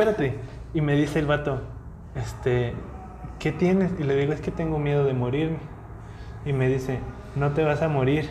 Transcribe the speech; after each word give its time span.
espérate. 0.00 0.38
Y 0.74 0.80
me 0.80 0.94
dice 0.94 1.18
el 1.18 1.26
vato, 1.26 1.60
este, 2.14 2.74
¿qué 3.38 3.52
tienes? 3.52 3.92
Y 3.98 4.04
le 4.04 4.16
digo, 4.16 4.32
es 4.32 4.40
que 4.40 4.50
tengo 4.50 4.78
miedo 4.78 5.04
de 5.04 5.12
morirme. 5.12 5.58
Y 6.44 6.52
me 6.52 6.68
dice, 6.68 6.98
no 7.36 7.50
te 7.52 7.64
vas 7.64 7.82
a 7.82 7.88
morir, 7.88 8.30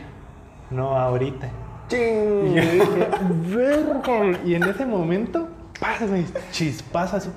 no 0.72 0.98
ahorita. 0.98 1.50
Y 1.92 2.54
yo 2.54 2.62
dije, 2.62 3.08
verga. 3.54 4.40
Y 4.46 4.56
en 4.56 4.64
ese 4.64 4.86
momento, 4.86 5.48
paz, 5.80 7.14
así. 7.14 7.30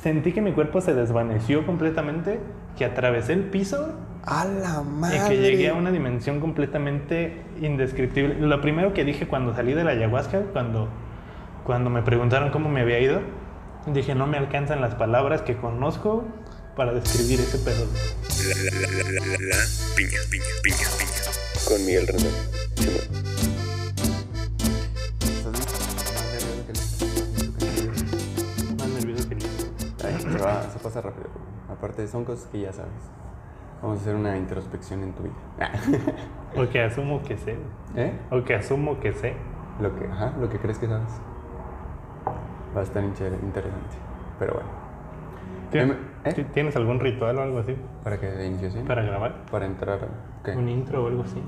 Sentí 0.00 0.32
que 0.32 0.40
mi 0.40 0.52
cuerpo 0.52 0.80
se 0.80 0.94
desvaneció 0.94 1.66
completamente, 1.66 2.38
que 2.76 2.84
atravesé 2.84 3.32
el 3.32 3.42
piso 3.44 3.96
A 4.24 4.44
la 4.44 4.82
madre. 4.82 5.16
y 5.16 5.28
que 5.28 5.36
llegué 5.38 5.70
a 5.70 5.74
una 5.74 5.90
dimensión 5.90 6.40
completamente 6.40 7.42
indescriptible. 7.60 8.36
Lo 8.38 8.60
primero 8.60 8.92
que 8.94 9.04
dije 9.04 9.26
cuando 9.26 9.54
salí 9.54 9.74
de 9.74 9.82
la 9.82 9.90
ayahuasca, 9.90 10.42
cuando, 10.52 10.88
cuando 11.64 11.90
me 11.90 12.02
preguntaron 12.02 12.50
cómo 12.50 12.68
me 12.68 12.82
había 12.82 13.00
ido, 13.00 13.20
dije, 13.86 14.14
no 14.14 14.26
me 14.26 14.36
alcanzan 14.38 14.80
las 14.80 14.94
palabras 14.94 15.42
que 15.42 15.56
conozco 15.56 16.24
para 16.76 16.92
describir 16.92 17.40
ese 17.40 17.58
pedo. 17.58 17.86
La, 18.48 18.54
la, 18.62 18.70
la, 18.80 18.88
la, 18.90 19.10
la, 19.10 19.20
la, 19.20 19.64
piña, 19.96 20.18
piña, 20.30 20.44
piña, 20.62 20.88
piña. 20.98 21.68
Con 21.68 21.84
Miguel. 21.86 22.06
Simón. 22.76 23.08
Más 28.78 28.88
nervioso 28.88 29.28
que 29.28 29.34
el 29.34 29.40
Ay, 30.04 30.20
se, 30.20 30.38
va, 30.38 30.62
se 30.70 30.78
pasa 30.78 31.00
rápido. 31.00 31.28
Aparte, 31.70 32.06
son 32.06 32.24
cosas 32.24 32.46
que 32.46 32.60
ya 32.60 32.72
sabes. 32.72 32.92
Vamos 33.82 33.98
a 33.98 34.02
hacer 34.02 34.14
una 34.16 34.36
introspección 34.36 35.02
en 35.02 35.12
tu 35.14 35.22
vida. 35.24 35.34
O 36.56 36.66
que 36.68 36.82
asumo 36.82 37.22
que 37.22 37.36
sé. 37.36 37.56
¿Eh? 37.94 38.18
O 38.30 38.42
que 38.42 38.54
asumo 38.54 38.98
que 39.00 39.12
sé. 39.12 39.34
Lo 39.80 39.94
que, 39.94 40.06
ajá, 40.06 40.32
lo 40.40 40.48
que 40.48 40.58
crees 40.58 40.78
que 40.78 40.86
sabes. 40.86 41.12
Va 42.76 42.80
a 42.80 42.84
estar 42.84 43.02
inter- 43.02 43.38
interesante. 43.42 43.96
Pero 44.38 44.54
bueno. 44.54 44.68
¿Tien- 45.70 45.96
¿Eh? 46.24 46.32
ti- 46.32 46.44
¿Tienes 46.44 46.76
algún 46.76 46.98
ritual 46.98 47.36
o 47.38 47.42
algo 47.42 47.58
así 47.58 47.76
¿Para 48.02 48.18
qué 48.18 48.26
de 48.26 48.46
iniciación? 48.46 48.86
para 48.86 49.02
grabar? 49.02 49.44
Para 49.50 49.66
entrar. 49.66 49.98
¿qué? 50.44 50.52
¿Un 50.52 50.68
intro 50.68 51.04
o 51.04 51.08
algo 51.08 51.22
así? 51.22 51.42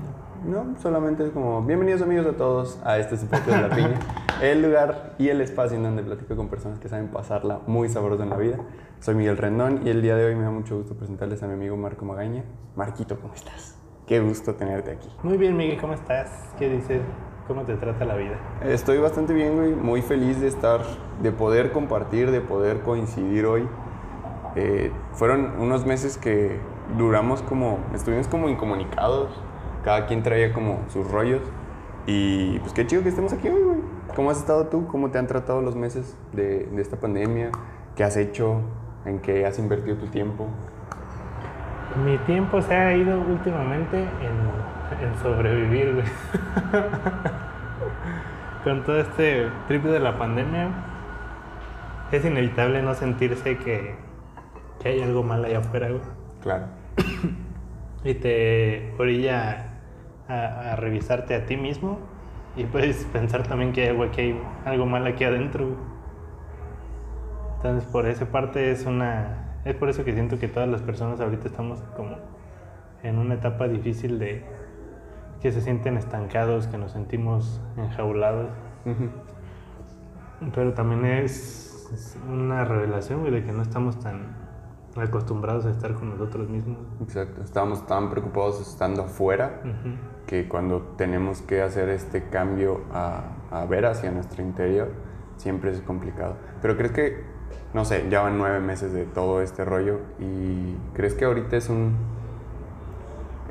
No, 0.45 0.75
solamente 0.79 1.23
es 1.25 1.31
como 1.31 1.61
bienvenidos 1.63 2.01
amigos 2.03 2.25
a 2.27 2.31
todos 2.33 2.79
a 2.83 2.97
este 2.99 3.15
espacio 3.15 3.53
de 3.53 3.61
la 3.61 3.69
piña, 3.75 3.99
el 4.41 4.61
lugar 4.61 5.13
y 5.19 5.29
el 5.29 5.41
espacio 5.41 5.77
en 5.77 5.83
donde 5.83 6.03
platico 6.03 6.35
con 6.35 6.49
personas 6.49 6.79
que 6.79 6.87
saben 6.89 7.07
pasarla 7.09 7.59
muy 7.67 7.89
sabrosa 7.89 8.23
en 8.23 8.29
la 8.31 8.37
vida. 8.37 8.57
Soy 8.99 9.15
Miguel 9.15 9.37
Rendón 9.37 9.81
y 9.85 9.89
el 9.89 10.01
día 10.01 10.15
de 10.15 10.25
hoy 10.25 10.35
me 10.35 10.43
da 10.43 10.51
mucho 10.51 10.77
gusto 10.77 10.95
presentarles 10.95 11.41
a 11.43 11.47
mi 11.47 11.53
amigo 11.53 11.75
Marco 11.77 12.05
Magaña. 12.05 12.43
Marquito, 12.75 13.19
¿cómo 13.19 13.33
estás? 13.33 13.77
Qué 14.05 14.19
gusto 14.19 14.53
tenerte 14.55 14.91
aquí. 14.91 15.09
Muy 15.23 15.37
bien, 15.37 15.55
Miguel, 15.57 15.79
¿cómo 15.79 15.93
estás? 15.93 16.53
¿Qué 16.59 16.69
dices? 16.69 17.01
¿Cómo 17.47 17.63
te 17.63 17.75
trata 17.75 18.05
la 18.05 18.15
vida? 18.15 18.35
Estoy 18.63 18.99
bastante 18.99 19.33
bien, 19.33 19.55
güey, 19.55 19.73
muy 19.73 20.01
feliz 20.01 20.39
de 20.39 20.47
estar, 20.47 20.81
de 21.21 21.31
poder 21.31 21.71
compartir, 21.71 22.31
de 22.31 22.41
poder 22.41 22.81
coincidir 22.81 23.45
hoy. 23.45 23.67
Eh, 24.55 24.91
fueron 25.13 25.53
unos 25.59 25.85
meses 25.85 26.17
que 26.17 26.59
duramos 26.97 27.41
como, 27.41 27.79
estuvimos 27.93 28.27
como 28.27 28.49
incomunicados, 28.49 29.29
cada 29.83 30.05
quien 30.05 30.23
traía 30.23 30.53
como 30.53 30.79
sus 30.89 31.09
rollos 31.09 31.41
y 32.05 32.59
pues 32.59 32.73
qué 32.73 32.85
chido 32.85 33.03
que 33.03 33.09
estemos 33.09 33.33
aquí 33.33 33.47
hoy, 33.47 33.61
güey. 33.61 33.79
¿Cómo 34.15 34.29
has 34.29 34.37
estado 34.37 34.67
tú? 34.67 34.87
¿Cómo 34.87 35.09
te 35.09 35.17
han 35.17 35.27
tratado 35.27 35.61
los 35.61 35.75
meses 35.75 36.17
de, 36.33 36.65
de 36.65 36.81
esta 36.81 36.97
pandemia? 36.97 37.49
¿Qué 37.95 38.03
has 38.03 38.17
hecho? 38.17 38.61
¿En 39.05 39.19
qué 39.19 39.45
has 39.45 39.57
invertido 39.57 39.97
tu 39.97 40.07
tiempo? 40.07 40.47
Mi 42.05 42.17
tiempo 42.19 42.61
se 42.61 42.73
ha 42.73 42.95
ido 42.95 43.19
últimamente 43.19 43.99
en, 43.99 44.80
en 45.01 45.15
sobrevivir, 45.21 45.93
güey. 45.93 46.05
Con 48.63 48.83
todo 48.83 48.99
este 48.99 49.47
trip 49.67 49.83
de 49.83 49.99
la 49.99 50.17
pandemia, 50.17 50.69
es 52.11 52.25
inevitable 52.25 52.81
no 52.81 52.93
sentirse 52.93 53.57
que, 53.57 53.95
que 54.81 54.89
hay 54.89 55.01
algo 55.01 55.23
mal 55.23 55.43
allá 55.45 55.59
afuera, 55.59 55.89
güey. 55.89 56.01
Claro. 56.41 56.65
Y 58.03 58.15
te 58.15 58.95
orilla 58.97 59.77
a, 60.27 60.71
a 60.71 60.75
revisarte 60.75 61.35
a 61.35 61.45
ti 61.45 61.55
mismo 61.55 61.99
y 62.55 62.63
puedes 62.63 63.05
pensar 63.05 63.43
también 63.43 63.73
que 63.73 63.83
hay 63.83 63.89
algo, 63.89 64.09
que 64.09 64.21
hay 64.21 64.41
algo 64.65 64.87
mal 64.87 65.05
aquí 65.05 65.23
adentro. 65.23 65.67
güey. 65.67 65.77
Entonces, 67.57 67.87
por 67.91 68.07
esa 68.07 68.25
parte 68.31 68.71
es 68.71 68.87
una... 68.87 69.59
Es 69.65 69.75
por 69.75 69.89
eso 69.89 70.03
que 70.03 70.13
siento 70.13 70.39
que 70.39 70.47
todas 70.47 70.67
las 70.67 70.81
personas 70.81 71.19
ahorita 71.19 71.47
estamos 71.47 71.79
como 71.95 72.17
en 73.03 73.19
una 73.19 73.35
etapa 73.35 73.67
difícil 73.67 74.17
de 74.17 74.43
que 75.41 75.51
se 75.51 75.61
sienten 75.61 75.97
estancados, 75.97 76.67
que 76.67 76.77
nos 76.77 76.91
sentimos 76.91 77.61
enjaulados. 77.77 78.49
Ujú. 78.85 79.09
Pero 80.53 80.73
también 80.73 81.05
es, 81.05 81.89
es 81.93 82.17
una 82.29 82.65
revelación, 82.65 83.21
güey, 83.21 83.31
de 83.31 83.43
que 83.43 83.51
no 83.51 83.61
estamos 83.61 83.99
tan 83.99 84.35
acostumbrados 84.95 85.65
a 85.65 85.69
estar 85.69 85.93
con 85.93 86.09
nosotros 86.09 86.49
mismos. 86.49 86.77
Exacto. 87.01 87.41
Estábamos 87.43 87.85
tan 87.87 88.09
preocupados 88.09 88.59
estando 88.61 89.03
afuera 89.03 89.61
Ujú. 89.63 89.95
que 90.27 90.47
cuando 90.47 90.81
tenemos 90.97 91.41
que 91.41 91.61
hacer 91.61 91.89
este 91.89 92.29
cambio 92.29 92.81
a, 92.93 93.23
a 93.51 93.65
ver 93.65 93.85
hacia 93.85 94.11
nuestro 94.11 94.43
interior, 94.43 94.91
siempre 95.37 95.71
es 95.71 95.81
complicado. 95.81 96.35
Pero 96.61 96.75
crees 96.75 96.91
que, 96.91 97.23
no 97.73 97.85
sé, 97.85 98.07
ya 98.09 98.21
van 98.21 98.37
nueve 98.37 98.59
meses 98.59 98.93
de 98.93 99.05
todo 99.05 99.41
este 99.41 99.63
rollo 99.65 100.01
y 100.19 100.75
crees 100.93 101.13
que 101.13 101.25
ahorita 101.25 101.55
es 101.55 101.69
un... 101.69 101.95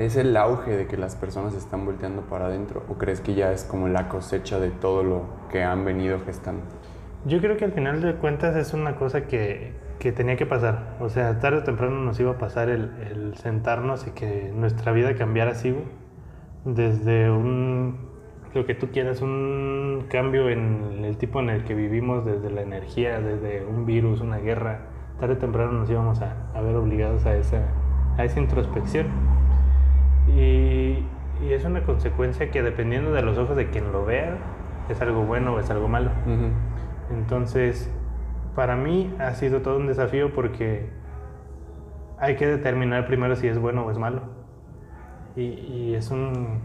¿Es 0.00 0.16
el 0.16 0.34
auge 0.38 0.74
de 0.74 0.86
que 0.86 0.96
las 0.96 1.14
personas 1.14 1.52
están 1.52 1.84
volteando 1.84 2.22
para 2.22 2.46
adentro? 2.46 2.82
¿O 2.88 2.94
crees 2.94 3.20
que 3.20 3.34
ya 3.34 3.52
es 3.52 3.64
como 3.64 3.86
la 3.86 4.08
cosecha 4.08 4.58
de 4.58 4.70
todo 4.70 5.02
lo 5.02 5.24
que 5.52 5.62
han 5.62 5.84
venido 5.84 6.18
gestando? 6.20 6.62
Yo 7.26 7.38
creo 7.42 7.58
que 7.58 7.66
al 7.66 7.72
final 7.72 8.00
de 8.00 8.14
cuentas 8.14 8.56
es 8.56 8.72
una 8.72 8.96
cosa 8.96 9.26
que, 9.26 9.74
que 9.98 10.10
tenía 10.10 10.36
que 10.36 10.46
pasar. 10.46 10.96
O 11.00 11.10
sea, 11.10 11.38
tarde 11.38 11.58
o 11.58 11.64
temprano 11.64 12.00
nos 12.00 12.18
iba 12.18 12.30
a 12.30 12.38
pasar 12.38 12.70
el, 12.70 13.34
sentarnos 13.36 14.06
y 14.06 14.12
que 14.12 14.50
nuestra 14.54 14.92
vida 14.92 15.14
cambiara 15.16 15.50
así. 15.50 15.76
Desde 16.64 17.30
un, 17.30 18.08
lo 18.54 18.64
que 18.64 18.74
tú 18.74 18.88
quieras, 18.92 19.20
un 19.20 20.06
cambio 20.08 20.48
en 20.48 21.04
el 21.04 21.18
tipo 21.18 21.40
en 21.40 21.50
el 21.50 21.64
que 21.64 21.74
vivimos, 21.74 22.24
desde 22.24 22.48
la 22.50 22.62
energía, 22.62 23.20
desde 23.20 23.66
un 23.66 23.84
virus, 23.84 24.22
una 24.22 24.38
guerra. 24.38 24.86
Tarde 25.20 25.34
o 25.34 25.36
temprano 25.36 25.72
nos 25.72 25.90
íbamos 25.90 26.22
a, 26.22 26.50
a 26.54 26.62
ver 26.62 26.74
obligados 26.74 27.26
a 27.26 27.36
esa, 27.36 27.66
a 28.16 28.24
esa 28.24 28.40
introspección. 28.40 29.08
Y, 30.36 31.04
y 31.42 31.52
es 31.52 31.64
una 31.64 31.82
consecuencia 31.82 32.50
que 32.50 32.62
dependiendo 32.62 33.12
de 33.12 33.22
los 33.22 33.38
ojos 33.38 33.56
de 33.56 33.70
quien 33.70 33.92
lo 33.92 34.04
vea, 34.04 34.36
es 34.88 35.00
algo 35.00 35.24
bueno 35.24 35.54
o 35.54 35.60
es 35.60 35.70
algo 35.70 35.88
malo. 35.88 36.10
Entonces, 37.10 37.90
para 38.54 38.76
mí 38.76 39.14
ha 39.18 39.32
sido 39.34 39.62
todo 39.62 39.78
un 39.78 39.86
desafío 39.86 40.32
porque 40.32 40.88
hay 42.18 42.36
que 42.36 42.46
determinar 42.46 43.06
primero 43.06 43.36
si 43.36 43.48
es 43.48 43.58
bueno 43.58 43.86
o 43.86 43.90
es 43.90 43.98
malo. 43.98 44.22
Y, 45.36 45.42
y 45.42 45.94
es 45.94 46.10
un... 46.10 46.60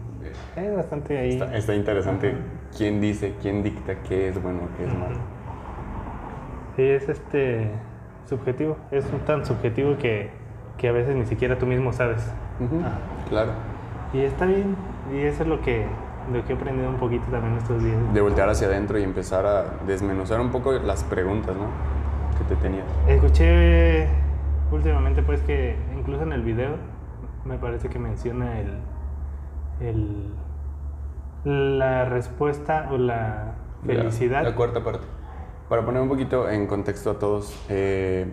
Es 0.56 0.76
bastante 0.76 1.18
ahí... 1.18 1.32
Está, 1.32 1.56
está 1.56 1.74
interesante 1.74 2.34
quién 2.76 3.00
dice, 3.00 3.34
quién 3.40 3.62
dicta 3.62 3.94
qué 4.02 4.28
es 4.28 4.42
bueno, 4.42 4.60
qué 4.76 4.84
es 4.84 4.92
malo. 4.92 5.16
Sí, 6.74 6.82
es 6.82 7.08
este 7.08 7.70
subjetivo. 8.26 8.76
Es 8.90 9.06
tan 9.24 9.46
subjetivo 9.46 9.96
que, 9.96 10.30
que 10.76 10.88
a 10.88 10.92
veces 10.92 11.16
ni 11.16 11.24
siquiera 11.26 11.58
tú 11.58 11.66
mismo 11.66 11.92
sabes. 11.92 12.30
Claro. 13.28 13.52
Y 14.12 14.20
está 14.20 14.46
bien. 14.46 14.76
Y 15.12 15.18
eso 15.18 15.42
es 15.42 15.48
lo 15.48 15.60
que, 15.60 15.86
lo 16.32 16.44
que 16.44 16.52
he 16.52 16.56
aprendido 16.56 16.88
un 16.88 16.96
poquito 16.96 17.24
también 17.30 17.56
estos 17.56 17.82
días. 17.82 17.96
De 18.12 18.20
voltear 18.20 18.48
hacia 18.48 18.66
adentro 18.66 18.98
y 18.98 19.02
empezar 19.02 19.46
a 19.46 19.64
desmenuzar 19.86 20.40
un 20.40 20.50
poco 20.50 20.72
las 20.72 21.04
preguntas, 21.04 21.54
¿no? 21.56 21.66
Que 22.38 22.44
te 22.44 22.56
tenías. 22.60 22.86
Escuché 23.06 24.08
últimamente 24.72 25.22
pues 25.22 25.40
que 25.42 25.76
incluso 25.96 26.22
en 26.24 26.32
el 26.32 26.42
video 26.42 26.76
me 27.44 27.56
parece 27.58 27.88
que 27.88 27.98
menciona 27.98 28.58
el, 28.58 28.78
el 29.80 30.34
la 31.44 32.04
respuesta 32.04 32.88
o 32.90 32.98
la 32.98 33.52
felicidad. 33.84 34.42
La, 34.42 34.50
la 34.50 34.56
cuarta 34.56 34.82
parte. 34.82 35.06
Para 35.68 35.84
poner 35.84 36.02
un 36.02 36.08
poquito 36.08 36.48
en 36.50 36.66
contexto 36.66 37.12
a 37.12 37.18
todos, 37.18 37.64
eh, 37.68 38.32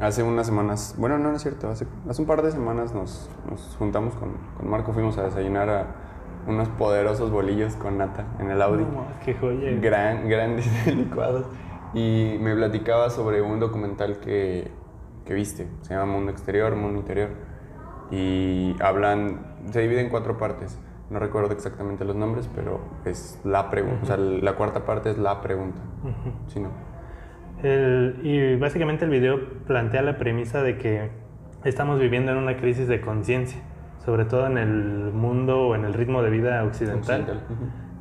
hace 0.00 0.22
unas 0.22 0.46
semanas, 0.46 0.94
bueno, 0.98 1.18
no, 1.18 1.30
no 1.30 1.36
es 1.36 1.42
cierto, 1.42 1.68
hace, 1.68 1.86
hace 2.08 2.22
un 2.22 2.26
par 2.26 2.42
de 2.42 2.50
semanas 2.50 2.94
nos, 2.94 3.30
nos 3.48 3.76
juntamos 3.78 4.14
con, 4.14 4.30
con 4.56 4.68
Marco, 4.68 4.92
fuimos 4.92 5.18
a 5.18 5.24
desayunar 5.24 5.68
a 5.68 5.86
unos 6.46 6.68
poderosos 6.70 7.30
bolillos 7.30 7.76
con 7.76 7.98
nata 7.98 8.24
en 8.40 8.50
el 8.50 8.60
Audi. 8.62 8.82
No, 8.84 9.06
qué 9.24 9.34
joya. 9.34 9.70
gran, 9.80 10.28
grandes 10.28 10.68
licuados. 10.86 11.46
Y 11.94 12.36
me 12.40 12.54
platicaba 12.54 13.10
sobre 13.10 13.42
un 13.42 13.60
documental 13.60 14.18
que, 14.18 14.70
que 15.24 15.34
viste. 15.34 15.68
Se 15.82 15.94
llama 15.94 16.10
Mundo 16.12 16.32
Exterior, 16.32 16.74
Mundo 16.74 16.98
Interior. 16.98 17.30
Y 18.10 18.74
hablan, 18.82 19.54
se 19.70 19.80
divide 19.80 20.00
en 20.00 20.08
cuatro 20.08 20.36
partes. 20.38 20.78
No 21.10 21.18
recuerdo 21.18 21.52
exactamente 21.52 22.04
los 22.04 22.16
nombres, 22.16 22.48
pero 22.54 22.80
es 23.04 23.38
la 23.44 23.70
pregunta. 23.70 24.00
O 24.02 24.06
sea, 24.06 24.16
la 24.16 24.54
cuarta 24.56 24.84
parte 24.84 25.10
es 25.10 25.18
la 25.18 25.40
pregunta. 25.42 25.80
Ujú. 26.02 26.32
¿Sí, 26.48 26.60
no? 26.60 26.70
El- 27.62 28.16
y 28.22 28.56
básicamente 28.56 29.04
el 29.04 29.10
video 29.10 29.40
plantea 29.66 30.02
la 30.02 30.18
premisa 30.18 30.62
de 30.62 30.78
que 30.78 31.10
estamos 31.64 32.00
viviendo 32.00 32.32
en 32.32 32.38
una 32.38 32.56
crisis 32.56 32.88
de 32.88 33.00
conciencia, 33.00 33.60
sobre 34.04 34.24
todo 34.24 34.46
en 34.46 34.58
el 34.58 35.12
mundo 35.12 35.68
o 35.68 35.74
en 35.74 35.84
el 35.84 35.94
ritmo 35.94 36.22
de 36.22 36.30
vida 36.30 36.64
occidental, 36.64 37.24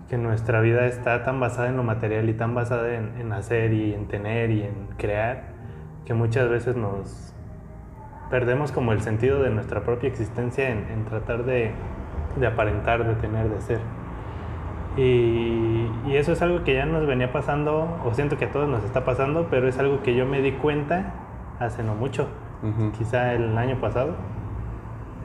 que 0.09 0.17
nuestra 0.17 0.61
vida 0.61 0.87
está 0.87 1.23
tan 1.23 1.39
basada 1.39 1.69
en 1.69 1.77
lo 1.77 1.83
material 1.83 2.27
y 2.29 2.33
tan 2.33 2.55
basada 2.55 2.95
en, 2.95 3.11
en 3.19 3.31
hacer 3.33 3.71
y 3.73 3.93
en 3.93 4.07
tener 4.07 4.49
y 4.49 4.63
en 4.63 4.87
crear, 4.97 5.43
que 6.05 6.13
muchas 6.13 6.49
veces 6.49 6.75
nos 6.75 7.33
perdemos 8.31 8.71
como 8.71 8.93
el 8.93 9.01
sentido 9.01 9.43
de 9.43 9.51
nuestra 9.51 9.81
propia 9.83 10.09
existencia 10.09 10.69
en, 10.69 10.79
en 10.91 11.05
tratar 11.05 11.45
de, 11.45 11.71
de 12.39 12.47
aparentar, 12.47 13.05
de 13.05 13.13
tener, 13.15 13.47
de 13.49 13.61
ser. 13.61 13.79
Y, 14.97 15.87
y 16.05 16.15
eso 16.15 16.33
es 16.33 16.41
algo 16.41 16.63
que 16.63 16.73
ya 16.73 16.85
nos 16.85 17.07
venía 17.07 17.31
pasando, 17.31 17.87
o 18.05 18.13
siento 18.13 18.37
que 18.37 18.45
a 18.45 18.51
todos 18.51 18.67
nos 18.67 18.83
está 18.83 19.05
pasando, 19.05 19.47
pero 19.49 19.67
es 19.67 19.77
algo 19.79 20.01
que 20.03 20.15
yo 20.15 20.25
me 20.25 20.41
di 20.41 20.51
cuenta 20.53 21.13
hace 21.59 21.83
no 21.83 21.95
mucho, 21.95 22.27
Ujú. 22.63 22.91
quizá 22.91 23.33
el 23.33 23.57
año 23.57 23.77
pasado. 23.79 24.15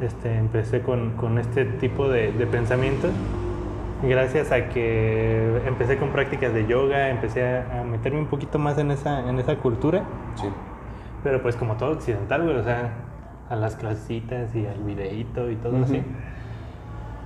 Este, 0.01 0.37
empecé 0.37 0.83
con, 0.83 1.13
con 1.13 1.39
este 1.39 1.65
tipo 1.65 2.09
de, 2.09 2.31
de 2.33 2.47
pensamientos 2.47 3.11
gracias 4.03 4.53
a 4.53 4.69
que 4.69 5.63
empecé 5.67 5.97
con 5.97 6.11
prácticas 6.11 6.53
de 6.53 6.67
yoga, 6.67 7.09
empecé 7.09 7.43
a, 7.61 7.83
meterme 7.83 8.19
un 8.19 8.27
poquito 8.27 8.59
más 8.59 8.77
en 8.77 8.91
esa, 8.91 9.27
en 9.29 9.39
esa 9.39 9.57
cultura, 9.57 10.03
Sí. 10.35 10.47
pero 11.25 11.41
pues 11.41 11.57
como 11.57 11.77
todo 11.77 11.93
occidental, 11.93 12.43
güey, 12.45 12.57
o 12.57 12.62
sea, 12.62 12.91
a 13.49 13.57
las 13.57 13.75
clasitas 13.77 14.55
y 14.55 14.67
al 14.67 14.83
videíto 14.83 15.51
y 15.51 15.57
todo 15.57 15.73
Ujú. 15.77 15.85
así. 15.85 16.03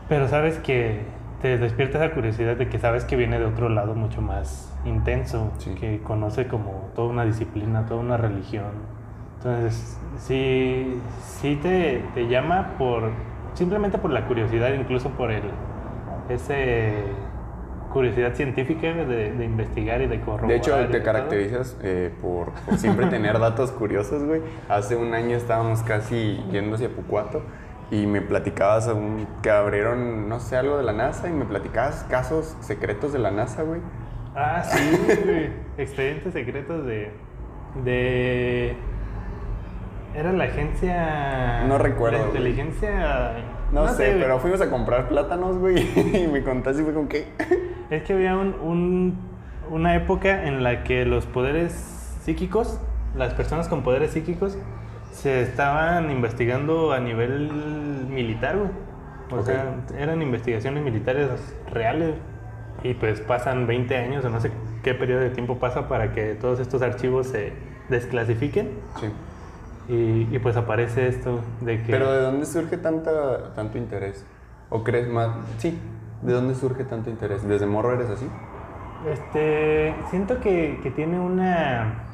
Pero 0.08 0.28
sabes 0.28 0.58
que 0.58 1.00
te 1.40 1.56
despierta 1.58 2.04
esa 2.04 2.14
curiosidad 2.14 2.56
de 2.56 2.68
que 2.68 2.78
sabes 2.78 3.04
que 3.04 3.16
viene 3.16 3.38
de 3.38 3.46
otro 3.46 3.68
lado 3.68 3.94
mucho 3.94 4.20
más 4.20 4.76
intenso, 4.84 5.50
Sí. 5.58 5.74
que 5.74 6.00
conoce 6.02 6.46
como 6.46 6.90
toda 6.94 7.08
una 7.08 7.24
disciplina, 7.24 7.86
toda 7.86 8.00
una 8.00 8.16
religión. 8.16 8.66
Entonces, 9.38 9.98
sí, 10.18 11.00
sí 11.22 11.58
te, 11.62 12.04
te 12.14 12.28
llama 12.28 12.72
por 12.78 13.10
simplemente 13.54 13.98
por 13.98 14.10
la 14.10 14.26
curiosidad, 14.26 14.72
incluso 14.74 15.08
por 15.10 15.30
el 15.30 15.42
ese 16.28 16.92
curiosidad 17.92 18.34
científica 18.34 18.92
de, 18.92 19.32
de 19.32 19.44
investigar 19.44 20.00
y 20.00 20.06
de 20.06 20.20
corroborar. 20.20 20.48
De 20.48 20.56
hecho, 20.56 20.76
te 20.90 21.02
caracterizas 21.02 21.76
eh, 21.82 22.12
por, 22.22 22.50
por 22.52 22.76
siempre 22.78 23.06
tener 23.06 23.38
datos 23.40 23.72
curiosos, 23.72 24.22
güey. 24.22 24.40
Hace 24.68 24.94
un 24.94 25.12
año 25.14 25.36
estábamos 25.36 25.82
casi 25.82 26.40
yendo 26.52 26.76
hacia 26.76 26.88
Pucuato 26.88 27.42
y 27.90 28.06
me 28.06 28.20
platicabas 28.20 28.86
un- 28.88 29.26
que 29.42 29.50
abrieron, 29.50 30.28
no 30.28 30.38
sé, 30.40 30.56
algo 30.56 30.76
de 30.76 30.84
la 30.84 30.92
NASA 30.92 31.28
y 31.28 31.32
me 31.32 31.44
platicabas 31.44 32.04
casos 32.08 32.56
secretos 32.60 33.12
de 33.12 33.18
la 33.18 33.30
NASA, 33.30 33.62
güey. 33.62 33.80
Ah, 34.36 34.62
sí, 34.64 34.98
güey. 35.24 35.50
Expedientes 35.76 36.32
secretos 36.32 36.86
de. 36.86 37.10
de. 37.84 38.76
Era 40.14 40.32
la 40.32 40.44
agencia. 40.44 41.64
No 41.66 41.78
recuerdo, 41.78 42.18
La 42.18 42.24
inteligencia. 42.26 43.32
No, 43.72 43.86
sé, 43.88 44.16
pero 44.20 44.40
fuimos 44.40 44.60
a 44.60 44.68
comprar 44.68 45.08
plátanos, 45.08 45.56
güey, 45.58 45.78
y 46.24 46.26
me 46.26 46.42
contaste 46.42 46.82
y 46.82 46.84
fue 46.84 46.94
con 46.94 47.06
qué. 47.08 47.26
Es 47.90 48.02
que 48.02 48.12
había 48.14 48.36
un, 48.36 48.54
un- 48.60 49.18
una 49.70 49.94
época 49.94 50.46
en 50.46 50.64
la 50.64 50.82
que 50.82 51.04
los 51.04 51.26
poderes 51.26 51.72
psíquicos, 52.24 52.80
las 53.16 53.32
personas 53.34 53.68
con 53.68 53.82
poderes 53.82 54.10
psíquicos, 54.10 54.58
se 55.12 55.42
estaban 55.42 56.10
investigando 56.10 56.92
a 56.92 57.00
nivel 57.00 57.50
militar, 58.08 58.56
güey. 58.56 58.70
O 59.30 59.44
sea, 59.44 59.76
eran 59.96 60.22
investigaciones 60.22 60.82
militares 60.82 61.28
reales. 61.70 62.14
Y 62.82 62.94
pues 62.94 63.20
pasan 63.20 63.66
20 63.66 63.96
años 63.96 64.24
o 64.24 64.30
no 64.30 64.40
sé 64.40 64.50
qué 64.82 64.94
periodo 64.94 65.20
de 65.20 65.30
tiempo 65.30 65.58
pasa 65.58 65.86
para 65.86 66.12
que 66.12 66.34
todos 66.34 66.60
estos 66.60 66.80
archivos 66.80 67.26
se 67.26 67.52
desclasifiquen. 67.90 68.70
Sí. 68.98 69.06
Y, 69.92 70.34
y 70.34 70.38
pues 70.38 70.56
aparece 70.56 71.08
esto 71.08 71.40
de 71.60 71.82
que... 71.82 71.92
Pero 71.92 72.10
¿de 72.10 72.22
dónde 72.22 72.46
surge 72.46 72.78
tanta, 72.78 73.54
tanto 73.54 73.76
interés? 73.76 74.24
¿O 74.70 74.82
crees 74.82 75.08
más? 75.08 75.30
Sí. 75.58 75.78
¿De 76.22 76.32
dónde 76.32 76.54
surge 76.54 76.84
tanto 76.84 77.10
interés? 77.10 77.46
¿Desde 77.46 77.66
morro 77.66 77.92
eres 77.92 78.08
así? 78.08 78.26
Este, 79.10 79.94
siento 80.10 80.40
que, 80.40 80.78
que 80.82 80.90
tiene 80.90 81.18
una... 81.18 82.09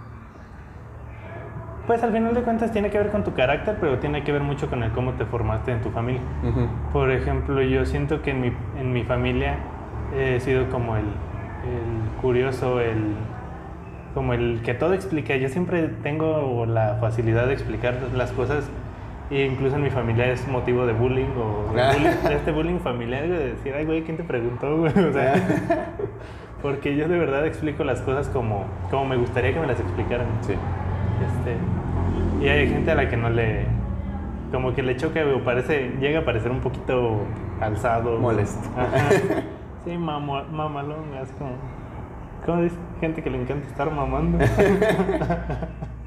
Pues 1.87 2.03
al 2.03 2.11
final 2.13 2.35
de 2.35 2.43
cuentas 2.43 2.73
tiene 2.73 2.91
que 2.91 2.99
ver 2.99 3.11
con 3.11 3.23
tu 3.23 3.33
carácter, 3.35 3.77
pero 3.81 3.99
tiene 3.99 4.25
que 4.25 4.33
ver 4.33 4.43
mucho 4.43 4.69
con 4.69 4.83
el 4.83 4.91
cómo 4.91 5.13
te 5.13 5.25
formaste 5.25 5.71
en 5.73 5.81
tu 5.83 5.91
familia. 5.91 6.21
Por 6.93 7.11
ejemplo, 7.13 7.63
yo 7.63 7.85
siento 7.87 8.23
que 8.23 8.33
en 8.33 8.41
mi, 8.41 8.53
en 8.81 8.93
mi 8.93 9.05
familia 9.05 9.55
he 10.17 10.41
sido 10.41 10.69
como 10.69 10.97
el, 10.97 11.05
el 11.05 12.21
curioso, 12.21 12.81
el 12.81 13.15
como 14.15 14.33
el 14.33 14.63
que 14.65 14.75
todo 14.75 14.95
explica. 14.95 15.37
Yo 15.37 15.49
siempre 15.49 15.89
tengo 16.03 16.67
la 16.67 16.97
facilidad 17.01 17.47
de 17.47 17.53
explicar 17.53 17.95
las 18.17 18.33
cosas 18.33 18.69
e 19.31 19.45
incluso 19.45 19.77
en 19.77 19.83
mi 19.83 19.91
familia 19.91 20.27
es 20.27 20.47
motivo 20.49 20.87
de 20.87 20.93
bullying 20.93 21.27
o 21.37 21.73
de, 21.73 21.83
bullying- 21.99 22.29
de 22.29 22.35
este 22.35 22.51
bullying 22.53 22.79
familiar 22.79 23.29
de 23.29 23.49
decir, 23.51 23.75
ay 23.77 23.85
güey, 23.85 24.03
¿quién 24.03 24.17
te 24.17 24.25
preguntó? 24.25 24.77
güey?" 24.79 24.93
O 24.93 25.13
sea, 25.13 25.35
porque 26.63 26.97
yo 26.97 27.07
de 27.09 27.19
verdad 27.19 27.47
explico 27.47 27.85
las 27.85 28.01
cosas 28.03 28.29
como, 28.29 28.65
como 28.91 29.05
me 29.05 29.17
gustaría 29.17 29.53
que 29.53 29.61
me 29.61 29.67
las 29.67 29.79
explicaran. 29.81 30.27
Sí. 30.41 30.55
Este, 31.25 32.45
y 32.45 32.49
hay 32.49 32.69
gente 32.69 32.91
a 32.91 32.95
la 32.95 33.09
que 33.09 33.17
no 33.17 33.31
le. 33.31 33.65
Como 34.53 34.75
que 34.75 34.83
le 34.83 34.97
choca, 34.97 35.21
o 35.27 35.41
parece. 35.45 35.91
Llega 36.01 36.21
a 36.21 36.25
parecer 36.25 36.51
un 36.51 36.61
poquito 36.61 37.21
alzado. 37.61 38.19
Molesto. 38.19 38.69
Ajá. 38.77 39.43
Sí, 39.85 39.93
mamo- 39.93 40.43
mamalón, 40.51 41.15
así 41.23 41.33
como. 41.39 41.53
¿Cómo 42.45 42.63
dice? 42.63 42.75
Gente 43.01 43.23
que 43.23 43.31
le 43.31 43.41
encanta 43.41 43.69
estar 43.69 43.89
mamando. 43.89 44.45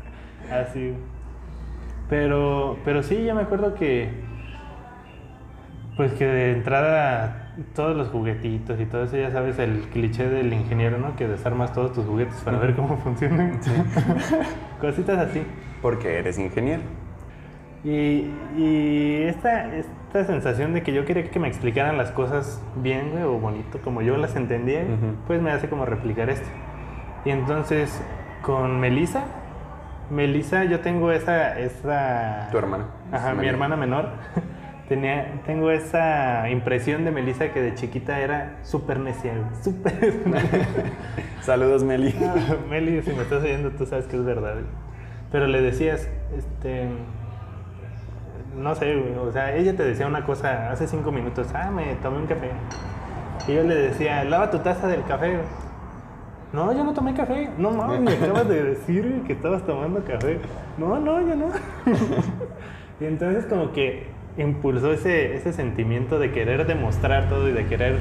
así. 0.51 0.93
Pero, 2.09 2.75
pero 2.83 3.03
sí, 3.03 3.23
yo 3.23 3.33
me 3.35 3.41
acuerdo 3.43 3.75
que. 3.75 4.09
Pues 5.95 6.11
que 6.13 6.25
de 6.25 6.51
entrada 6.53 7.48
todos 7.75 7.95
los 7.95 8.09
juguetitos 8.09 8.79
y 8.79 8.85
todo 8.85 9.03
eso, 9.03 9.17
ya 9.17 9.31
sabes, 9.31 9.59
el 9.59 9.81
cliché 9.91 10.29
del 10.29 10.53
ingeniero, 10.53 10.97
¿no? 10.97 11.15
Que 11.15 11.27
desarmas 11.27 11.73
todos 11.73 11.93
tus 11.93 12.05
juguetes 12.05 12.35
para 12.43 12.59
ver 12.59 12.75
cómo 12.75 12.97
funcionan. 12.97 13.59
Cositas 14.81 15.17
así. 15.17 15.43
Porque 15.81 16.19
eres 16.19 16.37
ingeniero. 16.37 16.81
Y, 17.83 18.31
y 18.57 19.23
esta, 19.23 19.73
esta 19.73 20.25
sensación 20.25 20.73
de 20.73 20.83
que 20.83 20.91
yo 20.91 21.05
quería 21.05 21.29
que 21.29 21.39
me 21.39 21.47
explicaran 21.47 21.97
las 21.97 22.11
cosas 22.11 22.61
bien, 22.75 23.11
güey, 23.11 23.23
o 23.23 23.39
bonito, 23.39 23.79
como 23.81 24.01
yo 24.01 24.17
las 24.17 24.35
entendía, 24.35 24.83
pues 25.27 25.41
me 25.41 25.51
hace 25.51 25.69
como 25.69 25.85
replicar 25.85 26.29
esto. 26.29 26.47
Y 27.23 27.29
entonces, 27.29 28.01
con 28.41 28.79
Melissa, 28.79 29.23
Melissa, 30.09 30.65
yo 30.65 30.79
tengo 30.81 31.11
esa... 31.11 31.57
esa 31.57 32.49
Tu 32.51 32.57
hermana. 32.57 32.85
Ajá, 33.11 33.33
mi 33.33 33.47
hermana 33.47 33.75
menor. 33.75 34.09
Tenía, 34.89 35.39
tengo 35.45 35.69
esa 35.69 36.49
impresión 36.49 37.05
de 37.05 37.11
Melissa 37.11 37.53
que 37.53 37.61
de 37.61 37.75
chiquita 37.75 38.19
era 38.19 38.57
súper 38.63 38.99
necia, 38.99 39.33
súper... 39.63 40.13
Saludos, 41.41 41.83
Meli. 41.83 42.13
Ah, 42.25 42.55
Meli, 42.67 43.01
si 43.03 43.11
me 43.11 43.21
estás 43.21 43.43
oyendo, 43.43 43.69
tú 43.69 43.85
sabes 43.85 44.07
que 44.07 44.17
es 44.17 44.25
verdad. 44.25 44.55
Pero 45.31 45.47
le 45.47 45.61
decías, 45.61 46.09
este. 46.35 46.87
No 48.57 48.73
sé. 48.75 48.95
O 49.19 49.31
sea, 49.31 49.55
ella 49.55 49.75
te 49.75 49.83
decía 49.83 50.07
una 50.07 50.25
cosa 50.25 50.71
hace 50.71 50.87
cinco 50.87 51.11
minutos. 51.11 51.47
Ah, 51.53 51.69
me 51.69 51.95
tomé 52.01 52.17
un 52.17 52.27
café. 52.27 52.49
Y 53.47 53.53
yo 53.53 53.63
le 53.63 53.75
decía, 53.75 54.23
lava 54.23 54.49
tu 54.49 54.59
taza 54.59 54.87
del 54.87 55.03
café. 55.03 55.37
No, 56.51 56.73
yo 56.73 56.83
no 56.83 56.93
tomé 56.93 57.13
café. 57.13 57.49
No 57.57 57.71
mames, 57.71 58.01
me 58.01 58.13
acabas 58.13 58.47
de 58.47 58.63
decir 58.63 59.23
que 59.27 59.33
estabas 59.33 59.63
tomando 59.63 60.03
café. 60.03 60.39
No, 60.77 60.99
no, 60.99 61.21
yo 61.21 61.35
no. 61.35 61.47
y 62.99 63.05
entonces, 63.05 63.45
como 63.45 63.71
que 63.71 64.07
impulsó 64.41 64.91
ese, 64.93 65.35
ese 65.35 65.53
sentimiento 65.53 66.19
de 66.19 66.31
querer 66.31 66.65
demostrar 66.67 67.29
todo 67.29 67.47
y 67.49 67.51
de 67.53 67.65
querer 67.67 67.97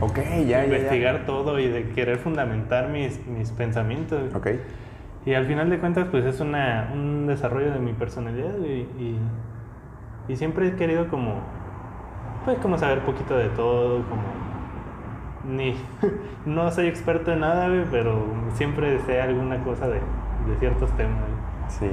Ok, 0.00 0.18
ya, 0.46 0.64
ya, 0.64 0.64
ya. 0.64 0.64
investigar 0.64 1.24
todo 1.26 1.58
y 1.58 1.68
de 1.68 1.90
querer 1.90 2.18
fundamentar 2.18 2.88
mis, 2.88 3.24
mis 3.26 3.50
pensamientos. 3.52 4.34
Ok. 4.34 4.48
Y 5.26 5.34
al 5.34 5.46
final 5.46 5.70
de 5.70 5.78
cuentas, 5.78 6.08
pues 6.10 6.24
es 6.24 6.40
una, 6.40 6.90
un 6.92 7.26
desarrollo 7.26 7.72
de 7.72 7.78
mi 7.78 7.92
personalidad 7.94 8.58
y, 8.58 8.80
y, 8.98 9.18
y 10.28 10.36
siempre 10.36 10.68
he 10.68 10.76
querido 10.76 11.08
como, 11.08 11.40
pues 12.44 12.58
como 12.58 12.76
saber 12.76 13.00
poquito 13.00 13.36
de 13.36 13.48
todo, 13.50 14.02
como, 14.08 14.22
ni, 15.44 15.76
no 16.46 16.70
soy 16.70 16.88
experto 16.88 17.32
en 17.32 17.40
nada, 17.40 17.68
pero 17.90 18.26
siempre 18.54 18.98
sé 19.00 19.20
alguna 19.20 19.62
cosa 19.64 19.86
de, 19.88 19.94
de 20.46 20.56
ciertos 20.58 20.90
temas. 20.96 21.22
Sí. 21.68 21.90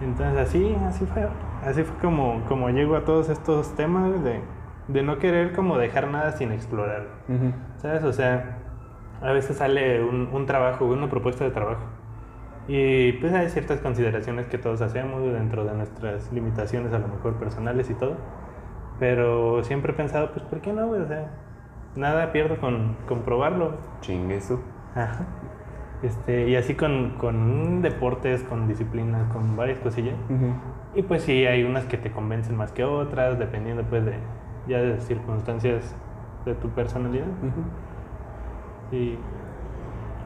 Entonces 0.00 0.38
así, 0.38 0.76
así 0.86 1.06
fue, 1.06 1.26
así 1.66 1.82
fue 1.82 1.96
como, 1.98 2.42
como 2.48 2.68
llego 2.70 2.96
a 2.96 3.04
todos 3.04 3.28
estos 3.28 3.74
temas 3.74 4.22
de, 4.22 4.40
de 4.88 5.02
no 5.02 5.18
querer 5.18 5.52
como 5.52 5.78
dejar 5.78 6.08
nada 6.08 6.32
sin 6.32 6.52
explorar. 6.52 7.06
Ujú. 7.28 7.52
¿Sabes? 7.76 8.04
O 8.04 8.12
sea, 8.12 8.58
a 9.22 9.32
veces 9.32 9.56
sale 9.56 10.02
un, 10.02 10.28
un 10.32 10.46
trabajo, 10.46 10.84
una 10.86 11.08
propuesta 11.08 11.44
de 11.44 11.50
trabajo. 11.50 11.82
Y 12.66 13.12
pues 13.14 13.32
hay 13.32 13.50
ciertas 13.50 13.80
consideraciones 13.80 14.46
que 14.46 14.56
todos 14.56 14.80
hacemos 14.80 15.22
dentro 15.22 15.64
de 15.64 15.74
nuestras 15.74 16.32
limitaciones, 16.32 16.92
a 16.92 16.98
lo 16.98 17.08
mejor 17.08 17.34
personales 17.34 17.90
y 17.90 17.94
todo. 17.94 18.16
Pero 18.98 19.62
siempre 19.64 19.92
he 19.92 19.94
pensado, 19.94 20.30
pues, 20.32 20.44
¿por 20.46 20.60
qué 20.60 20.72
no? 20.72 20.88
O 20.88 21.06
sea, 21.06 21.30
nada 21.96 22.32
pierdo 22.32 22.58
con, 22.58 22.96
con 23.06 23.20
probarlo. 23.20 23.74
Chingue 24.00 24.40
su. 24.40 24.60
Ajá. 24.94 25.26
Este, 26.02 26.48
y 26.48 26.56
así 26.56 26.74
con, 26.74 27.14
con 27.18 27.82
deportes, 27.82 28.42
con 28.44 28.68
disciplinas, 28.68 29.30
con 29.32 29.56
varias 29.56 29.78
cosillas. 29.80 30.16
Y 30.94 31.02
pues 31.02 31.22
sí, 31.22 31.46
hay 31.46 31.64
unas 31.64 31.84
que 31.86 31.96
te 31.96 32.10
convencen 32.10 32.56
más 32.56 32.72
que 32.72 32.84
otras, 32.84 33.38
dependiendo 33.38 33.82
pues 33.82 34.04
de 34.04 34.14
ya 34.66 34.80
de 34.80 35.00
circunstancias 35.00 35.94
de 36.44 36.54
tu 36.54 36.68
personalidad. 36.70 37.26
Ujú. 37.26 38.96
Y 38.96 39.18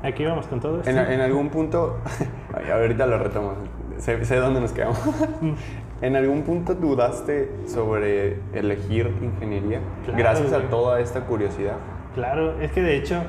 aquí 0.02 0.24
vamos 0.24 0.46
con 0.46 0.60
todo 0.60 0.78
esto. 0.78 0.90
En, 0.90 0.98
en 0.98 1.20
algún 1.20 1.48
punto, 1.48 1.98
ahorita 2.72 3.06
lo 3.06 3.18
retomo, 3.18 3.54
sé, 3.96 4.24
sé 4.24 4.36
dónde 4.36 4.60
nos 4.60 4.72
quedamos. 4.72 5.00
¿En 6.00 6.14
algún 6.14 6.42
punto 6.42 6.74
dudaste 6.74 7.50
sobre 7.66 8.38
elegir 8.52 9.12
ingeniería? 9.20 9.80
Claro, 10.04 10.18
gracias 10.18 10.52
a 10.52 10.60
toda 10.68 11.00
esta 11.00 11.22
curiosidad. 11.22 11.76
Claro, 12.14 12.60
es 12.60 12.70
que 12.72 12.82
de 12.82 12.96
hecho 12.96 13.22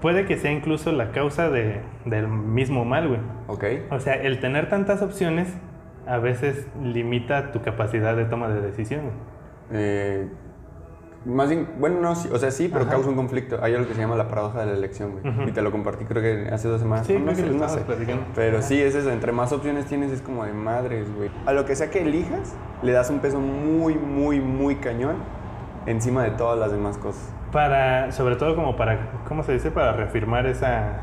puede 0.00 0.24
que 0.24 0.36
sea 0.36 0.52
incluso 0.52 0.90
la 0.92 1.12
causa 1.12 1.50
de, 1.50 1.80
del 2.06 2.28
mismo 2.28 2.84
mal, 2.84 3.08
güey. 3.08 3.20
¿Ok? 3.46 3.64
O 3.90 4.00
sea, 4.00 4.14
el 4.14 4.40
tener 4.40 4.68
tantas 4.70 5.02
opciones 5.02 5.54
a 6.06 6.18
veces 6.18 6.66
limita 6.82 7.52
tu 7.52 7.62
capacidad 7.62 8.16
de 8.16 8.24
toma 8.24 8.48
de 8.48 8.60
decisiones. 8.60 9.12
Eh, 9.70 10.28
más 11.24 11.48
bien, 11.48 11.68
bueno, 11.78 12.00
no, 12.00 12.10
o 12.10 12.14
sea, 12.38 12.50
sí, 12.50 12.68
pero 12.68 12.82
Ajá. 12.82 12.92
causa 12.94 13.08
un 13.08 13.14
conflicto. 13.14 13.58
Hay 13.62 13.74
algo 13.74 13.86
que 13.86 13.94
se 13.94 14.00
llama 14.00 14.16
la 14.16 14.26
paradoja 14.26 14.60
de 14.60 14.66
la 14.66 14.72
elección, 14.72 15.12
güey. 15.12 15.28
Ujú. 15.28 15.48
Y 15.48 15.52
te 15.52 15.62
lo 15.62 15.70
compartí 15.70 16.04
creo 16.04 16.20
que 16.20 16.52
hace 16.52 16.66
dos 16.66 16.80
semanas. 16.80 17.06
Sí, 17.06 17.14
No 17.16 17.32
creo 17.32 17.36
que 17.36 17.42
lo 17.52 17.58
no 17.58 17.68
sé. 17.68 17.80
platicando. 17.82 18.24
Pero 18.34 18.58
Ajá. 18.58 18.66
sí, 18.66 18.80
es 18.82 18.94
eso. 18.96 19.10
Entre 19.12 19.30
más 19.30 19.52
opciones 19.52 19.86
tienes, 19.86 20.10
es 20.10 20.20
como 20.20 20.44
de 20.44 20.52
madres, 20.52 21.06
güey. 21.14 21.30
A 21.46 21.52
lo 21.52 21.64
que 21.64 21.76
sea 21.76 21.90
que 21.90 22.02
elijas, 22.02 22.56
le 22.82 22.90
das 22.90 23.08
un 23.10 23.20
peso 23.20 23.38
muy, 23.38 23.94
muy, 23.94 24.40
muy 24.40 24.76
cañón 24.76 25.14
encima 25.86 26.24
de 26.24 26.32
todas 26.32 26.58
las 26.58 26.72
demás 26.72 26.98
cosas. 26.98 27.32
Para, 27.52 28.10
sobre 28.10 28.34
todo 28.34 28.56
como 28.56 28.74
para, 28.76 29.10
¿cómo 29.28 29.44
se 29.44 29.52
dice? 29.52 29.70
Para 29.70 29.92
reafirmar 29.92 30.46
esa... 30.46 31.02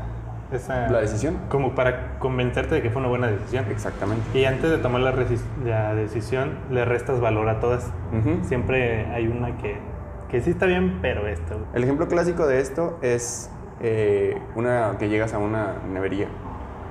esa 0.52 0.88
¿La 0.88 1.00
decisión? 1.00 1.38
Como 1.48 1.74
para 1.74 2.18
convencerte 2.18 2.74
de 2.74 2.82
que 2.82 2.90
fue 2.90 3.00
una 3.00 3.08
buena 3.08 3.28
decisión. 3.28 3.66
Exactamente. 3.70 4.38
Y 4.38 4.44
antes 4.44 4.70
de 4.70 4.78
tomar 4.78 5.00
la, 5.00 5.12
decisión, 5.94 6.58
le 6.70 6.84
restas 6.84 7.20
valor 7.20 7.48
a 7.48 7.60
todas. 7.60 7.90
Siempre 8.42 9.06
hay 9.06 9.26
una 9.26 9.56
que, 9.58 9.78
que 10.28 10.40
sí 10.40 10.50
está 10.50 10.66
bien, 10.66 10.98
pero 11.00 11.26
esto. 11.26 11.56
El 11.74 11.84
ejemplo 11.84 12.08
clásico 12.08 12.46
de 12.46 12.60
esto 12.60 12.98
es 13.02 13.50
eh, 13.80 14.40
una 14.54 14.96
que 14.98 15.08
llegas 15.08 15.32
a 15.34 15.38
una 15.38 15.76
nevería 15.90 16.28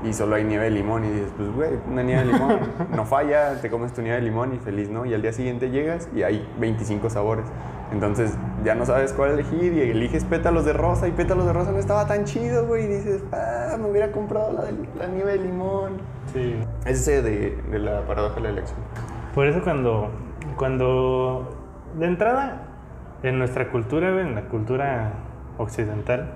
y 0.03 0.13
solo 0.13 0.35
hay 0.35 0.43
nieve 0.43 0.65
de 0.65 0.71
limón 0.71 1.03
y 1.03 1.09
dices, 1.09 1.31
pues 1.35 1.51
güey, 1.51 1.71
una 1.89 2.03
nieve 2.03 2.25
de 2.25 2.33
limón, 2.33 2.59
no 2.95 3.05
falla, 3.05 3.59
te 3.61 3.69
comes 3.69 3.93
tu 3.93 4.01
nieve 4.01 4.17
de 4.17 4.23
limón 4.23 4.53
y 4.55 4.59
feliz, 4.59 4.89
¿no? 4.89 5.05
Y 5.05 5.13
al 5.13 5.21
día 5.21 5.33
siguiente 5.33 5.69
llegas 5.69 6.07
y 6.15 6.23
hay 6.23 6.47
25 6.59 7.09
sabores. 7.09 7.45
Entonces 7.91 8.37
ya 8.63 8.75
no 8.75 8.85
sabes 8.85 9.13
cuál 9.13 9.31
elegir 9.31 9.73
y 9.73 9.81
eliges 9.81 10.23
pétalos 10.23 10.63
de 10.65 10.73
rosa 10.73 11.07
y 11.07 11.11
pétalos 11.11 11.45
de 11.47 11.53
rosa 11.53 11.71
no 11.71 11.79
estaba 11.79 12.05
tan 12.05 12.25
chido, 12.25 12.67
güey. 12.67 12.85
Y 12.85 12.87
dices, 12.87 13.23
ah, 13.31 13.75
me 13.79 13.89
hubiera 13.89 14.11
comprado 14.11 14.53
la, 14.53 14.63
de- 14.65 14.73
la 14.97 15.07
nieve 15.07 15.31
de 15.33 15.39
limón. 15.39 15.93
Sí. 16.33 16.55
Ese 16.85 17.21
de, 17.23 17.57
de 17.71 17.79
la 17.79 18.01
paradoja 18.05 18.35
de 18.35 18.41
la 18.41 18.49
elección. 18.49 18.77
Por 19.33 19.47
eso 19.47 19.61
cuando, 19.63 20.09
cuando 20.57 21.55
de 21.97 22.05
entrada 22.05 22.61
en 23.23 23.39
nuestra 23.39 23.69
cultura, 23.71 24.21
en 24.21 24.35
la 24.35 24.43
cultura 24.43 25.13
occidental, 25.57 26.29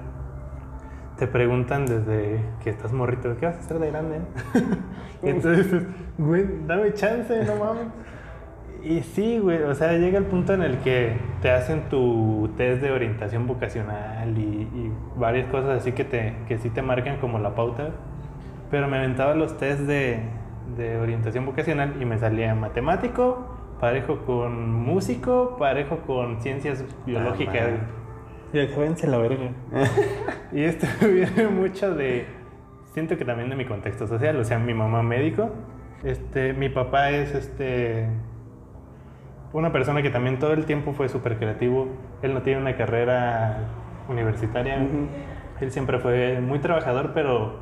te 1.17 1.27
preguntan 1.27 1.86
desde 1.86 2.43
que 2.63 2.72
estás 2.72 2.91
morrito, 2.91 3.38
¿qué 3.39 3.45
vas 3.45 3.55
a 3.55 3.60
hacer 3.60 3.77
de 3.77 3.91
grande? 3.91 4.17
y 5.24 5.29
entonces 5.29 5.72
dices, 5.72 5.88
güey, 6.17 6.45
dame 6.65 6.93
chance, 6.93 7.43
no 7.45 7.55
mames. 7.63 7.88
Y 8.83 9.01
sí, 9.01 9.39
güey, 9.39 9.63
o 9.63 9.73
sea, 9.73 9.93
llega 9.93 10.17
el 10.17 10.25
punto 10.25 10.53
en 10.53 10.61
el 10.61 10.77
que 10.79 11.13
te 11.41 11.49
hacen 11.49 11.83
tu 11.89 12.49
test 12.57 12.81
de 12.81 12.91
orientación 12.91 13.47
vocacional 13.47 14.37
y, 14.37 14.41
y 14.41 14.91
varias 15.15 15.49
cosas 15.49 15.79
así 15.81 15.93
que, 15.93 16.03
te, 16.03 16.35
que 16.47 16.57
sí 16.57 16.69
te 16.69 16.81
marcan 16.81 17.17
como 17.17 17.39
la 17.39 17.55
pauta. 17.55 17.91
Pero 18.69 18.89
me 18.89 18.97
aventaba 18.97 19.35
los 19.35 19.57
test 19.57 19.81
de, 19.81 20.19
de 20.75 20.97
orientación 20.97 21.45
vocacional 21.45 21.93
y 22.01 22.05
me 22.05 22.17
salía 22.17 22.53
matemático, 22.55 23.47
parejo 23.79 24.25
con 24.25 24.73
músico, 24.73 25.55
parejo 25.57 25.99
con 25.99 26.41
ciencias 26.41 26.83
biológicas. 27.05 27.53
madre. 27.53 27.79
y 28.51 28.59
dije, 28.59 28.79
"Váyanse 28.79 29.07
a 29.07 29.09
la 29.11 29.17
verga. 29.17 29.49
y 30.51 30.61
esto 30.63 30.87
viene 31.07 31.47
mucho 31.47 31.93
de, 31.95 32.25
siento 32.93 33.17
que 33.17 33.23
también 33.23 33.49
de 33.49 33.55
mi 33.55 33.65
contexto 33.65 34.07
social, 34.07 34.37
o 34.37 34.43
sea, 34.43 34.59
mi 34.59 34.73
mamá 34.73 35.03
médico, 35.03 35.51
este, 36.03 36.53
mi 36.53 36.69
papá 36.69 37.11
es 37.11 37.33
este, 37.33 38.07
una 39.53 39.72
persona 39.72 40.01
que 40.01 40.10
también 40.10 40.39
todo 40.39 40.53
el 40.53 40.65
tiempo 40.65 40.93
fue 40.93 41.10
súper 41.10 41.38
creativo, 41.38 41.88
él 42.22 42.33
no 42.33 42.41
tiene 42.41 42.60
una 42.60 42.75
carrera 42.75 43.57
universitaria, 44.10 44.77
Ujú. 44.77 45.07
él 45.62 45.72
siempre 45.72 46.00
fue 46.00 46.39
muy 46.41 46.60
trabajador, 46.60 47.12
pero 47.13 47.60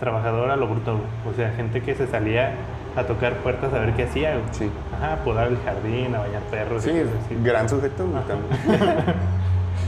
trabajador 0.00 0.50
a 0.50 0.56
lo 0.56 0.66
bruto, 0.66 0.98
o 1.28 1.32
sea, 1.34 1.50
gente 1.52 1.82
que 1.82 1.94
se 1.94 2.06
salía 2.06 2.52
a 2.96 3.04
tocar 3.04 3.34
puertas 3.34 3.72
a 3.72 3.78
ver 3.78 3.92
qué 3.94 4.04
hacía. 4.04 4.34
Sí. 4.50 4.68
Ajá, 4.96 5.12
a 5.12 5.16
podar 5.18 5.46
el 5.48 5.58
jardín, 5.58 6.14
a 6.14 6.18
bañar 6.20 6.42
perros. 6.50 6.84
y 6.86 6.90
Sí, 6.90 6.98
así. 7.00 7.36
gran 7.44 7.68
sujeto, 7.68 8.04
también. 8.26 8.90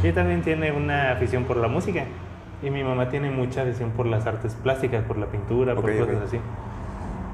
Y 0.04 0.10
también 0.12 0.42
tiene 0.42 0.72
una 0.72 1.12
afición 1.12 1.44
por 1.44 1.56
la 1.56 1.68
música. 1.68 2.04
Y 2.62 2.70
mi 2.70 2.82
mamá 2.82 3.08
tiene 3.08 3.30
mucha 3.30 3.62
afición 3.62 3.90
por 3.90 4.06
las 4.06 4.26
artes 4.26 4.54
plásticas, 4.54 5.02
por 5.04 5.16
la 5.16 5.26
pintura, 5.26 5.74
por 5.74 5.96
cosas 5.96 6.22
así. 6.26 6.38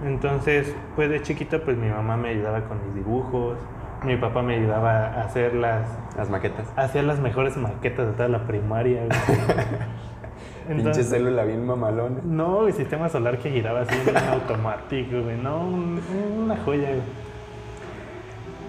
Entonces, 0.05 0.75
pues 0.95 1.09
de 1.11 1.23
chiquito, 1.23 1.62
pues 1.62 1.77
mi 1.77 1.88
mamá 1.88 2.17
me 2.17 2.29
ayudaba 2.31 2.61
con 2.62 2.79
mis 2.87 2.95
dibujos, 2.97 3.57
mi 4.05 4.17
papá 4.17 4.43
me 4.43 4.55
ayudaba 4.57 5.07
a 5.07 5.23
hacer 5.23 5.55
las, 5.55 5.88
Las 6.17 6.31
maquetas. 6.31 6.67
a 6.76 6.83
hacer 6.83 7.05
las 7.05 7.19
mejores 7.19 7.57
maquetas 7.57 8.07
de 8.07 8.12
toda 8.12 8.28
la 8.28 8.40
primaria. 8.47 9.02
güey. 9.07 10.78
Pinche 10.83 11.02
célula 11.02 11.45
bien 11.45 11.67
mamalona. 11.67 12.17
no, 12.25 12.67
el 12.67 12.75
sistema 12.75 13.09
solar 13.09 13.38
que 13.38 13.50
giraba 13.50 13.81
así 13.81 13.95
en 14.07 14.17
automático, 14.33 15.23
güey, 15.23 15.37
no, 15.38 15.61
un- 15.62 16.00
una 16.45 16.57
joya, 16.59 16.88
güey. 16.90 17.00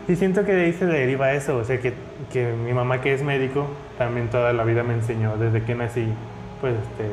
Y 0.08 0.16
siento 0.16 0.44
que 0.46 0.54
de 0.54 0.66
ahí 0.66 0.74
se 0.74 0.86
deriva 0.86 1.34
eso, 1.34 1.58
o 1.58 1.64
sea, 1.66 1.80
que, 1.80 1.94
que 2.32 2.54
mi 2.54 2.74
mamá 2.74 3.02
que 3.02 3.14
es 3.14 3.22
médico 3.22 3.68
también 3.98 4.30
toda 4.30 4.54
la 4.54 4.64
vida 4.64 4.82
me 4.82 4.94
enseñó 4.94 5.36
desde 5.38 5.62
que 5.64 5.76
nací, 5.76 6.08
pues, 6.62 6.74
este, 6.76 7.10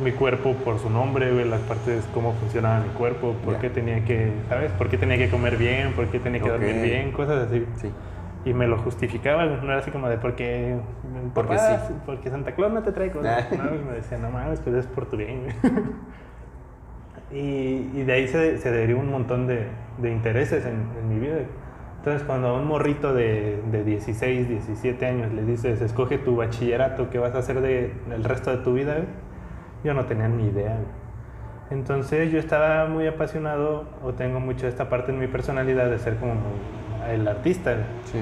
mi 0.00 0.12
cuerpo 0.12 0.54
por 0.64 0.78
su 0.78 0.90
nombre, 0.90 1.44
las 1.44 1.60
partes, 1.62 2.08
cómo 2.14 2.32
funcionaba 2.34 2.80
mi 2.80 2.88
cuerpo, 2.90 3.34
por 3.44 3.54
Ya. 3.54 3.60
qué 3.60 3.70
tenía 3.70 4.04
que, 4.04 4.32
¿sabes? 4.48 4.70
Por 4.72 4.88
qué 4.88 4.96
tenía 4.98 5.16
que 5.18 5.28
comer 5.28 5.56
bien, 5.56 5.92
por 5.94 6.06
qué 6.06 6.18
tenía 6.20 6.40
que 6.40 6.48
dormir 6.48 6.76
Ok. 6.76 6.82
bien, 6.82 7.12
cosas 7.12 7.48
así. 7.48 7.64
Sí. 7.76 7.90
Y 8.44 8.54
me 8.54 8.66
lo 8.68 8.78
justificaba, 8.78 9.44
no 9.44 9.64
era 9.64 9.78
así 9.78 9.90
como 9.90 10.08
de 10.08 10.16
porque, 10.18 10.76
Porque 11.34 11.56
papá, 11.56 11.78
sí. 11.86 11.94
porque 12.06 12.30
Santa 12.30 12.52
Claus 12.52 12.72
no 12.72 12.82
te 12.82 12.92
trae 12.92 13.10
cosas. 13.10 13.46
Ah. 13.50 13.54
No, 13.56 13.74
y 13.74 13.78
me 13.84 13.92
decía, 13.94 14.18
no 14.18 14.30
mames, 14.30 14.60
pues 14.60 14.76
es 14.76 14.86
por 14.86 15.06
tu 15.06 15.16
bien. 15.16 15.42
güey". 15.42 15.72
y, 17.32 17.90
y 17.94 18.04
de 18.04 18.12
ahí 18.12 18.28
se, 18.28 18.58
se 18.58 18.70
deriva 18.70 19.00
un 19.00 19.10
montón 19.10 19.46
de, 19.46 19.66
de 19.98 20.10
intereses 20.10 20.64
en, 20.64 20.86
en 21.00 21.08
mi 21.08 21.18
vida. 21.18 21.38
Entonces, 21.98 22.22
cuando 22.22 22.48
a 22.48 22.54
un 22.54 22.66
morrito 22.66 23.12
de, 23.12 23.60
de 23.70 23.84
16, 23.84 24.48
17 24.48 25.04
años 25.04 25.32
le 25.32 25.42
dices, 25.44 25.80
escoge 25.82 26.16
tu 26.18 26.36
bachillerato, 26.36 27.10
¿qué 27.10 27.18
vas 27.18 27.34
a 27.34 27.38
hacer 27.38 27.60
de, 27.60 27.92
el 28.14 28.24
resto 28.24 28.50
de 28.50 28.58
tu 28.58 28.72
vida? 28.74 28.98
Güey?", 29.82 29.84
Yo 29.84 29.94
no 29.94 30.06
tenía 30.06 30.28
ni 30.28 30.48
idea. 30.48 30.76
Entonces, 31.70 32.32
yo 32.32 32.38
estaba 32.38 32.86
muy 32.86 33.06
apasionado, 33.06 33.84
o 34.02 34.12
tengo 34.14 34.40
mucho 34.40 34.66
esta 34.66 34.88
parte 34.88 35.12
en 35.12 35.18
mi 35.18 35.26
personalidad 35.26 35.90
de 35.90 35.98
ser 35.98 36.16
como 36.16 36.34
el 37.10 37.28
artista. 37.28 37.74
Sí. 38.10 38.18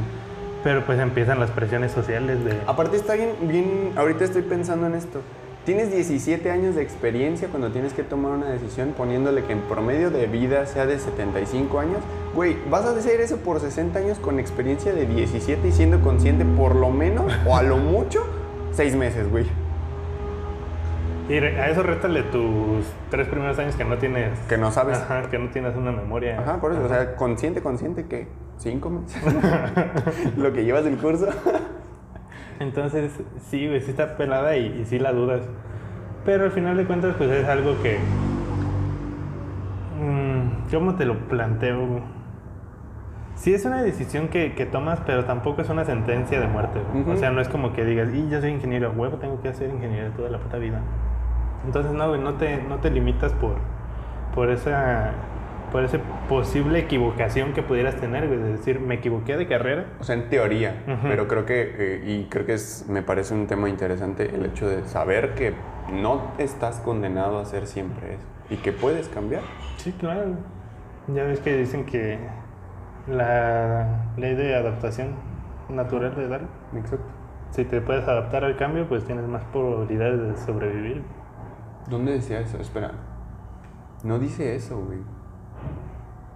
Pero 0.64 0.84
pues 0.84 0.98
empiezan 0.98 1.38
las 1.38 1.50
presiones 1.50 1.92
sociales 1.92 2.44
de... 2.44 2.58
Aparte 2.66 2.96
está 2.96 3.14
bien, 3.14 3.30
bien, 3.42 3.92
ahorita 3.96 4.24
estoy 4.24 4.42
pensando 4.42 4.86
en 4.86 4.94
esto. 4.94 5.20
Tienes 5.64 5.92
17 5.92 6.50
años 6.50 6.74
de 6.74 6.82
experiencia 6.82 7.48
cuando 7.48 7.70
tienes 7.70 7.92
que 7.92 8.02
tomar 8.02 8.32
una 8.32 8.48
decisión 8.48 8.92
poniéndole 8.96 9.44
que 9.44 9.52
en 9.52 9.60
promedio 9.62 10.10
de 10.10 10.26
vida 10.26 10.66
sea 10.66 10.86
de 10.86 10.98
75 10.98 11.78
años. 11.78 11.98
Güey, 12.34 12.56
vas 12.68 12.84
a 12.84 12.90
hacer 12.90 13.20
eso 13.20 13.36
por 13.38 13.60
60 13.60 13.98
años 13.98 14.18
con 14.18 14.40
experiencia 14.40 14.92
de 14.92 15.06
17 15.06 15.68
y 15.68 15.72
siendo 15.72 16.00
consciente 16.00 16.44
por 16.44 16.74
lo 16.74 16.90
menos 16.90 17.32
o 17.46 17.56
a 17.56 17.62
lo 17.62 17.76
mucho 17.76 18.24
6 18.72 18.96
meses, 18.96 19.30
güey. 19.30 19.46
Y 21.28 21.38
a 21.38 21.68
eso 21.68 21.82
réstale 21.82 22.22
tus 22.22 22.86
tres 23.10 23.26
primeros 23.26 23.58
años 23.58 23.74
que 23.74 23.84
no 23.84 23.98
tienes... 23.98 24.38
Que 24.48 24.56
no 24.56 24.70
sabes. 24.70 24.98
Ajá, 24.98 25.22
que 25.22 25.38
no 25.38 25.48
tienes 25.50 25.74
una 25.74 25.90
memoria. 25.90 26.38
Ajá, 26.38 26.60
por 26.60 26.72
eso, 26.72 26.84
o 26.84 26.88
sea, 26.88 27.16
consciente, 27.16 27.62
consciente 27.62 28.06
que 28.06 28.28
5 28.58 28.90
meses. 28.90 29.22
lo 30.36 30.52
que 30.52 30.64
llevas 30.64 30.84
del 30.84 30.96
curso. 30.98 31.26
Entonces, 32.60 33.12
sí, 33.50 33.66
güey, 33.66 33.80
sí 33.80 33.90
está 33.90 34.16
pelada 34.16 34.56
y, 34.56 34.66
y 34.80 34.84
sí 34.84 35.00
la 35.00 35.12
dudas. 35.12 35.42
Pero 36.24 36.44
al 36.44 36.52
final 36.52 36.76
de 36.76 36.84
cuentas, 36.84 37.14
pues 37.18 37.30
es 37.30 37.48
algo 37.48 37.74
que... 37.82 37.98
mm, 40.00 40.70
¿Cómo 40.70 40.94
te 40.94 41.06
lo 41.06 41.18
planteo? 41.28 41.86
güey? 41.86 42.02
Sí 43.34 43.52
es 43.52 43.64
una 43.64 43.82
decisión 43.82 44.28
que, 44.28 44.54
que 44.54 44.64
tomas, 44.64 45.00
pero 45.04 45.24
tampoco 45.24 45.60
es 45.60 45.68
una 45.68 45.84
sentencia 45.84 46.40
de 46.40 46.46
muerte. 46.46 46.80
O 47.06 47.16
sea, 47.16 47.30
no 47.30 47.40
es 47.40 47.48
como 47.48 47.72
que 47.74 47.84
digas, 47.84 48.14
y 48.14 48.30
yo 48.30 48.40
soy 48.40 48.50
ingeniero, 48.50 48.92
huevo, 48.96 49.18
tengo 49.18 49.42
que 49.42 49.48
hacer 49.48 49.68
ingeniería 49.70 50.10
toda 50.16 50.30
la 50.30 50.38
puta 50.38 50.56
vida. 50.56 50.80
Entonces, 51.66 51.92
no, 51.92 52.08
güey, 52.08 52.20
no 52.20 52.34
te, 52.34 52.62
no 52.62 52.76
te 52.76 52.90
limitas 52.90 53.32
por, 53.32 53.56
por 54.34 54.50
esa... 54.50 55.12
Por 55.72 55.82
esa 55.82 55.98
posible 56.28 56.78
equivocación 56.78 57.52
que 57.52 57.60
pudieras 57.60 57.96
tener, 57.96 58.28
güey, 58.28 58.38
de 58.38 58.52
decir, 58.52 58.78
me 58.78 58.94
equivoqué 58.94 59.36
de 59.36 59.48
carrera, 59.48 59.86
O 60.00 60.04
sea, 60.04 60.14
en 60.14 60.28
teoría, 60.30 60.76
pero 61.02 61.26
creo 61.26 61.44
que, 61.44 61.74
eh, 61.76 62.02
y 62.06 62.24
creo 62.30 62.46
que 62.46 62.54
es, 62.54 62.86
me 62.88 63.02
parece 63.02 63.34
un 63.34 63.48
tema 63.48 63.68
interesante 63.68 64.32
el 64.32 64.46
hecho 64.46 64.68
de 64.68 64.84
saber 64.84 65.34
que 65.34 65.54
no 65.92 66.30
estás 66.38 66.78
condenado 66.80 67.38
a 67.38 67.42
hacer 67.42 67.66
siempre 67.66 68.14
eso 68.14 68.24
y 68.48 68.56
que 68.56 68.72
puedes 68.72 69.08
cambiar. 69.08 69.42
Sí, 69.76 69.92
claro. 69.98 70.36
Ya 71.08 71.24
ves 71.24 71.40
que 71.40 71.56
dicen 71.56 71.84
que 71.84 72.20
la 73.08 74.04
ley 74.16 74.36
de 74.36 74.54
adaptación 74.54 75.08
natural 75.68 76.14
de 76.14 76.28
Darwin 76.28 76.48
Exacto. 76.76 77.06
si 77.50 77.64
te 77.64 77.80
puedes 77.80 78.06
adaptar 78.06 78.44
al 78.44 78.56
cambio, 78.56 78.88
pues 78.88 79.04
tienes 79.04 79.26
más 79.26 79.42
probabilidades 79.52 80.20
de 80.20 80.36
sobrevivir. 80.46 81.02
¿Dónde 81.88 82.12
decía 82.12 82.40
eso? 82.40 82.58
Espera. 82.58 82.92
No 84.02 84.18
dice 84.18 84.54
eso, 84.54 84.78
güey. 84.78 84.98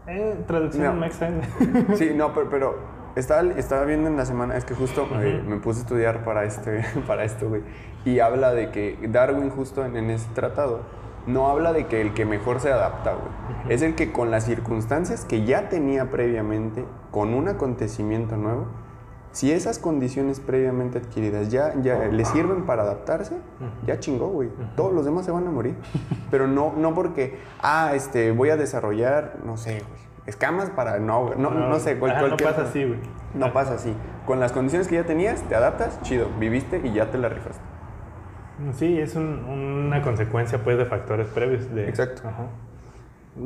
Eh, 0.07 0.43
traducción 0.47 0.85
No. 0.95 1.01
mexa. 1.01 1.29
Sí, 1.95 2.13
no, 2.15 2.33
pero, 2.33 2.51
pero 2.51 2.79
estaba, 3.17 3.43
estaba 3.57 3.85
viendo 3.85 4.09
en 4.09 4.17
la 4.17 4.25
semana, 4.25 4.57
es 4.57 4.65
que 4.65 4.75
justo 4.75 5.07
eh, 5.21 5.43
me 5.47 5.57
puse 5.57 5.81
a 5.81 5.83
estudiar 5.83 6.25
para, 6.25 6.45
este, 6.45 6.85
para 7.07 7.25
esto, 7.25 7.49
güey. 7.49 7.63
Y 8.05 8.21
habla 8.21 8.53
de 8.53 8.71
que 8.71 8.99
Darwin, 9.11 9.51
justo 9.51 9.85
en, 9.85 9.97
en 9.97 10.11
ese 10.11 10.29
tratado, 10.35 10.81
no 11.27 11.49
habla 11.49 11.73
de 11.73 11.87
que 11.87 12.01
el 12.01 12.15
que 12.15 12.25
mejor 12.25 12.61
se 12.61 12.73
adapta, 12.73 13.13
güey. 13.13 13.73
Es 13.75 13.83
el 13.83 13.95
que 13.95 14.11
con 14.11 14.31
las 14.31 14.45
circunstancias 14.45 15.25
que 15.25 15.45
ya 15.45 15.69
tenía 15.69 16.11
previamente, 16.11 16.85
con 17.11 17.35
un 17.35 17.49
acontecimiento 17.49 18.37
nuevo, 18.37 18.67
si 19.33 19.53
esas 19.53 19.79
condiciones 19.79 20.41
previamente 20.41 20.99
adquiridas 20.99 21.51
ya, 21.51 21.75
ya 21.83 21.99
le 22.09 22.25
sirven 22.25 22.65
para 22.67 22.83
adaptarse, 22.83 23.37
ya 23.87 23.99
chingó, 24.01 24.29
güey. 24.29 24.51
Todos 24.77 24.93
los 24.93 25.05
demás 25.05 25.25
se 25.25 25.31
van 25.31 25.47
a 25.47 25.51
morir. 25.51 25.77
Pero 26.31 26.47
no, 26.49 26.73
no 26.77 26.95
porque, 26.95 27.39
ah, 27.63 27.93
este, 27.95 28.33
voy 28.33 28.51
a 28.51 28.57
desarrollar, 28.57 29.37
no 29.45 29.57
sé, 29.57 29.83
güey, 29.89 30.01
escamas 30.27 30.71
para, 30.71 30.99
no, 30.99 31.35
no, 31.37 31.51
no, 31.51 31.79
sé, 31.79 31.99
cual- 31.99 32.13
Ajá, 32.13 32.27
no 32.29 32.37
pasa 32.37 32.63
así, 32.63 32.85
güey. 32.85 32.99
no 33.35 33.53
pasa 33.53 33.75
así. 33.75 33.95
Con 34.27 34.39
las 34.41 34.53
condiciones 34.53 34.87
que 34.89 34.97
ya 34.97 35.05
tenías, 35.05 35.43
te 35.43 35.55
adaptas, 35.55 36.01
chido, 36.03 36.29
viviste 36.39 36.81
y 36.85 36.93
ya 36.93 37.11
te 37.11 37.19
la 37.19 37.29
rifaste. 37.29 37.63
Sí, 38.75 38.99
es 38.99 39.17
un- 39.17 39.45
una 39.87 40.03
consecuencia 40.03 40.63
pues 40.63 40.77
de 40.77 40.85
factores 40.85 41.29
previos. 41.29 41.73
De, 41.75 41.89
Exacto. 41.89 42.23
Ajá. 42.29 42.47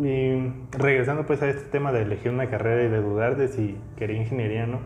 Y 0.03 0.53
regresando 0.73 1.25
pues 1.27 1.43
a 1.43 1.49
este 1.49 1.65
tema 1.71 1.93
de 1.93 2.03
elegir 2.03 2.33
una 2.33 2.49
carrera 2.49 2.83
y 2.85 2.89
de 2.89 3.01
dudar 3.03 3.37
de 3.37 3.49
si 3.49 3.79
quería 3.97 4.17
ingeniería 4.19 4.65
o 4.65 4.67
no. 4.67 4.79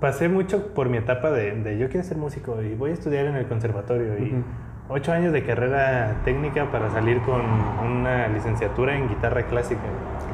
Pasé 0.00 0.28
mucho 0.28 0.68
por 0.74 0.88
mi 0.88 0.98
etapa 0.98 1.30
de, 1.30 1.52
de 1.62 1.78
yo 1.78 1.88
quiero 1.88 2.06
ser 2.06 2.18
músico 2.18 2.60
y 2.62 2.74
voy 2.74 2.90
a 2.90 2.94
estudiar 2.94 3.26
en 3.26 3.36
el 3.36 3.46
conservatorio 3.46 4.18
y 4.18 4.32
Ujú. 4.32 4.42
ocho 4.90 5.12
años 5.12 5.32
de 5.32 5.42
carrera 5.42 6.16
técnica 6.24 6.70
para 6.70 6.90
salir 6.90 7.20
con 7.22 7.40
una 7.40 8.28
licenciatura 8.28 8.94
en 8.96 9.08
guitarra 9.08 9.44
clásica. 9.44 9.80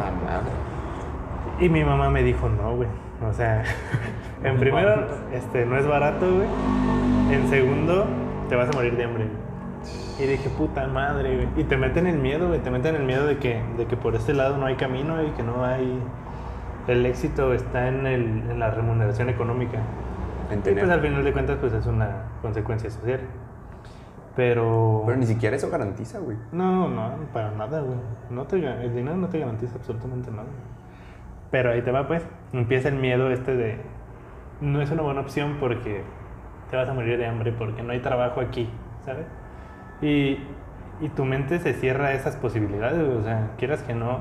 Ah, 0.01 0.11
nada. 0.25 0.43
Y 1.61 1.69
mi 1.69 1.85
mamá 1.85 2.11
me 2.11 2.23
dijo, 2.25 2.49
no, 2.49 2.75
güey. 2.75 2.89
O 3.29 3.33
sea, 3.33 3.63
en 4.45 4.59
primero, 4.59 5.07
este, 5.33 5.65
no 5.65 5.77
es 5.79 5.87
barato, 5.87 6.27
güey. 6.29 6.49
En 7.31 7.49
segundo, 7.49 8.07
te 8.49 8.57
vas 8.57 8.69
a 8.69 8.73
morir 8.73 8.97
de 8.97 9.05
hambre. 9.05 9.27
Y 10.19 10.25
dije, 10.27 10.49
puta 10.51 10.89
madre, 10.89 11.37
güey. 11.37 11.49
Y 11.57 11.65
te 11.65 11.77
meten 11.77 12.09
el 12.09 12.19
miedo, 12.19 12.49
güey. 12.49 12.59
Te 12.59 12.71
meten 12.71 12.97
el 12.97 13.05
miedo 13.05 13.27
de 13.27 13.39
que, 13.39 13.61
de 13.79 13.87
que 13.87 13.97
por 13.97 14.17
este 14.17 14.35
lado 14.35 14.57
no 14.57 14.67
hay 14.67 14.75
camino 14.75 15.23
y 15.23 15.31
que 15.31 15.45
no 15.45 15.65
hay... 15.65 16.01
El 16.89 17.07
éxito 17.07 17.53
está 17.53 17.89
en, 17.89 18.07
el, 18.07 18.23
en 18.51 18.59
la 18.59 18.71
remuneración 18.71 19.29
económica. 19.29 19.79
En 20.51 20.59
Y 20.59 20.75
pues 20.75 20.91
al 20.91 21.01
final 21.01 21.25
de 21.25 21.33
cuentas, 21.33 21.59
pues 21.61 21.73
es 21.73 21.87
una 21.87 22.25
consecuencia 22.43 22.91
social. 22.91 23.21
Pero... 24.35 25.03
Pero 25.07 25.19
ni 25.19 25.27
siquiera 25.27 25.57
eso 25.57 25.71
garantiza, 25.71 26.19
güey. 26.19 26.37
No, 26.53 26.89
no, 26.89 27.11
para 27.33 27.51
nada, 27.53 27.81
güey. 27.81 27.99
No 28.31 28.45
te, 28.45 28.57
el 28.57 28.95
dinero 28.95 29.17
no 29.17 29.29
te 29.29 29.39
garantiza 29.39 29.77
absolutamente 29.77 30.31
nada. 30.31 30.49
Pero 31.51 31.71
ahí 31.71 31.83
te 31.83 31.93
va, 31.93 32.09
pues. 32.09 32.27
Empieza 32.53 32.89
el 32.89 32.97
miedo 32.97 33.31
este 33.31 33.55
de... 33.55 33.81
No 34.61 34.81
es 34.81 34.91
una 34.91 35.03
buena 35.03 35.21
opción 35.21 35.57
porque 35.61 36.03
te 36.71 36.77
vas 36.77 36.89
a 36.89 36.95
morir 36.95 37.19
de 37.19 37.27
hambre, 37.27 37.53
porque 37.53 37.83
no 37.83 37.93
hay 37.93 38.01
trabajo 38.01 38.41
aquí, 38.41 38.71
¿sabes? 39.05 39.27
Y, 40.01 40.39
y 41.01 41.09
tu 41.15 41.25
mente 41.27 41.59
se 41.59 41.75
cierra 41.75 42.07
a 42.07 42.13
esas 42.15 42.37
posibilidades, 42.37 43.03
o 43.03 43.23
sea, 43.23 43.51
quieras 43.59 43.83
que 43.83 43.95
no, 43.95 44.21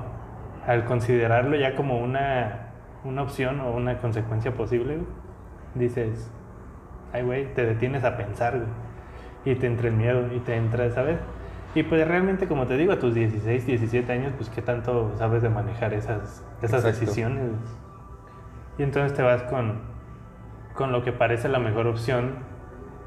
al 0.67 0.85
considerarlo 0.85 1.55
ya 1.55 1.75
como 1.75 1.99
una, 1.99 2.71
una 3.03 3.21
opción 3.21 3.59
o 3.61 3.71
una 3.71 3.97
consecuencia 3.97 4.53
posible, 4.53 4.95
güey, 4.95 5.07
dices, 5.75 6.31
ay, 7.13 7.23
güey, 7.23 7.53
te 7.53 7.65
detienes 7.65 8.03
a 8.03 8.17
pensar, 8.17 8.57
güey. 8.57 8.69
Y 9.43 9.55
te 9.55 9.65
entra 9.67 9.87
el 9.87 9.95
miedo 9.95 10.33
y 10.33 10.39
te 10.39 10.55
entra, 10.55 10.89
¿sabes? 10.91 11.17
Y 11.73 11.83
pues 11.83 12.05
realmente, 12.07 12.47
como 12.47 12.67
te 12.67 12.77
digo, 12.77 12.91
a 12.91 12.99
tus 12.99 13.13
16, 13.15 13.65
17 13.65 14.11
años, 14.11 14.33
pues 14.35 14.49
qué 14.49 14.61
tanto 14.61 15.13
sabes 15.17 15.41
de 15.41 15.49
manejar 15.49 15.93
esas, 15.93 16.45
esas 16.61 16.83
Exacto. 16.83 16.87
decisiones. 16.87 17.51
Y 18.77 18.83
entonces 18.83 19.13
te 19.15 19.23
vas 19.23 19.43
con, 19.43 19.81
con 20.73 20.91
lo 20.91 21.03
que 21.03 21.11
parece 21.11 21.47
la 21.47 21.59
mejor 21.59 21.87
opción 21.87 22.35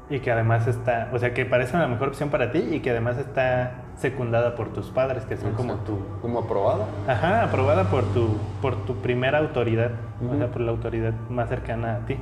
y 0.09 0.19
que 0.19 0.31
además 0.31 0.67
está, 0.67 1.09
o 1.13 1.19
sea, 1.19 1.33
que 1.33 1.45
parece 1.45 1.77
la 1.77 1.87
mejor 1.87 2.09
opción 2.09 2.29
para 2.29 2.51
ti 2.51 2.59
y 2.59 2.79
que 2.79 2.91
además 2.91 3.17
está 3.17 3.84
secundada 3.97 4.55
por 4.55 4.69
tus 4.73 4.87
padres, 4.89 5.25
que 5.25 5.37
son 5.37 5.53
como 5.53 5.73
Exacto. 5.73 5.93
tu, 5.93 6.21
Como 6.21 6.39
aprobada. 6.39 6.85
Ajá, 7.07 7.43
aprobada 7.43 7.89
por 7.89 8.03
tu, 8.13 8.37
por 8.61 8.85
tu 8.85 8.95
primera 8.95 9.39
autoridad, 9.39 9.91
o 10.21 10.25
Ujú. 10.25 10.37
sea, 10.37 10.47
por 10.51 10.61
la 10.61 10.71
autoridad 10.71 11.13
más 11.29 11.49
cercana 11.49 11.95
a 11.95 12.05
ti. 12.05 12.17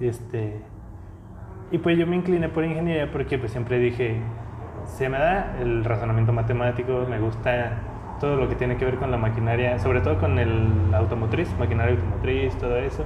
Este, 0.00 0.62
y 1.72 1.78
pues 1.78 1.98
yo 1.98 2.06
me 2.06 2.16
incliné 2.16 2.48
por 2.48 2.64
ingeniería 2.64 3.10
porque 3.10 3.38
pues 3.38 3.50
siempre 3.52 3.78
dije, 3.78 4.20
se 4.86 5.08
me 5.08 5.18
da 5.18 5.56
el 5.60 5.84
razonamiento 5.84 6.32
matemático, 6.32 7.04
me 7.10 7.18
gusta 7.18 7.72
todo 8.20 8.36
lo 8.36 8.48
que 8.48 8.54
tiene 8.54 8.76
que 8.76 8.84
ver 8.84 8.96
con 8.96 9.10
la 9.10 9.16
maquinaria, 9.16 9.78
sobre 9.78 10.00
todo 10.00 10.18
con 10.18 10.38
el 10.38 10.70
automotriz, 10.94 11.48
maquinaria 11.58 11.94
automotriz, 11.94 12.56
todo 12.58 12.76
eso. 12.76 13.04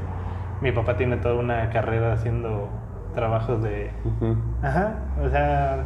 Mi 0.61 0.70
papá 0.72 0.96
tiene 0.96 1.16
toda 1.16 1.35
una 1.35 1.70
carrera 1.70 2.12
haciendo 2.12 2.68
trabajos 3.14 3.62
de, 3.62 3.90
Ujú. 4.04 4.37
Ajá, 4.62 4.94
o 5.24 5.28
sea, 5.28 5.85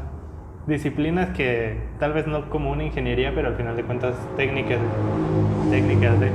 disciplinas 0.67 1.31
que 1.31 1.79
tal 1.99 2.13
vez 2.13 2.27
no 2.27 2.49
como 2.51 2.71
una 2.71 2.85
ingeniería, 2.85 3.33
pero 3.35 3.49
al 3.49 3.55
final 3.55 3.77
de 3.77 3.85
cuentas 3.85 4.15
técnicas, 4.37 4.79
técnicas 5.71 6.19
de... 6.21 6.31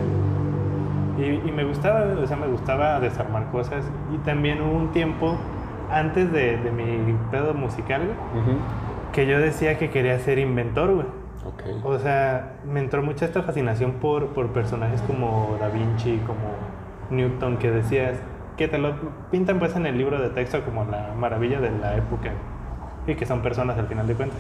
Y, 1.17 1.47
y 1.47 1.51
me 1.51 1.63
gustaba, 1.65 2.05
o 2.21 2.25
sea, 2.25 2.37
me 2.37 2.47
gustaba 2.47 2.99
desarmar 2.99 3.51
cosas. 3.51 3.83
Y 4.13 4.17
también 4.19 4.61
hubo 4.61 4.71
un 4.71 4.91
tiempo 4.91 5.35
antes 5.91 6.31
de, 6.31 6.57
de 6.57 6.71
mi 6.71 7.13
pedo 7.29 7.53
musical, 7.53 8.01
güey, 8.05 8.43
Ujú. 8.43 8.57
que 9.11 9.27
yo 9.27 9.39
decía 9.39 9.77
que 9.77 9.89
quería 9.89 10.17
ser 10.19 10.39
inventor, 10.39 10.93
güey. 10.93 11.07
Ok. 11.45 11.85
O 11.85 11.99
sea, 11.99 12.53
me 12.65 12.79
entró 12.79 13.01
mucha 13.03 13.25
esta 13.25 13.41
fascinación 13.43 13.93
por, 13.93 14.27
por 14.27 14.47
personajes 14.49 15.01
como 15.01 15.57
Da 15.59 15.67
Vinci, 15.69 16.19
como 16.25 16.39
Newton, 17.09 17.57
que 17.57 17.71
decías, 17.71 18.17
que 18.57 18.67
te 18.67 18.77
lo 18.77 18.93
pintan 19.31 19.59
pues 19.59 19.75
en 19.75 19.85
el 19.85 19.97
libro 19.97 20.21
de 20.21 20.29
texto 20.29 20.63
como 20.63 20.85
la 20.85 21.09
maravilla 21.19 21.59
de 21.59 21.71
la 21.71 21.97
época, 21.97 22.31
y 23.07 23.15
que 23.15 23.25
son 23.25 23.41
personas 23.41 23.77
al 23.77 23.87
final 23.87 24.07
de 24.07 24.13
cuentas. 24.15 24.39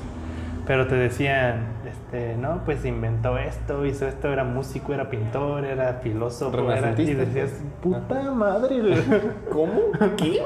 Pero 0.67 0.87
te 0.87 0.95
decían, 0.95 1.65
este, 1.89 2.37
no, 2.37 2.61
pues 2.65 2.85
inventó 2.85 3.37
esto, 3.37 3.85
hizo 3.85 4.07
esto, 4.07 4.31
era 4.31 4.43
músico, 4.43 4.93
era 4.93 5.09
pintor, 5.09 5.65
era 5.65 5.95
filósofo, 5.95 6.71
era... 6.71 6.91
Y 7.01 7.13
decías, 7.13 7.61
puta 7.81 8.31
madre, 8.31 8.79
güey". 8.79 9.03
¿Cómo? 9.51 9.81
¿Qué? 10.17 10.41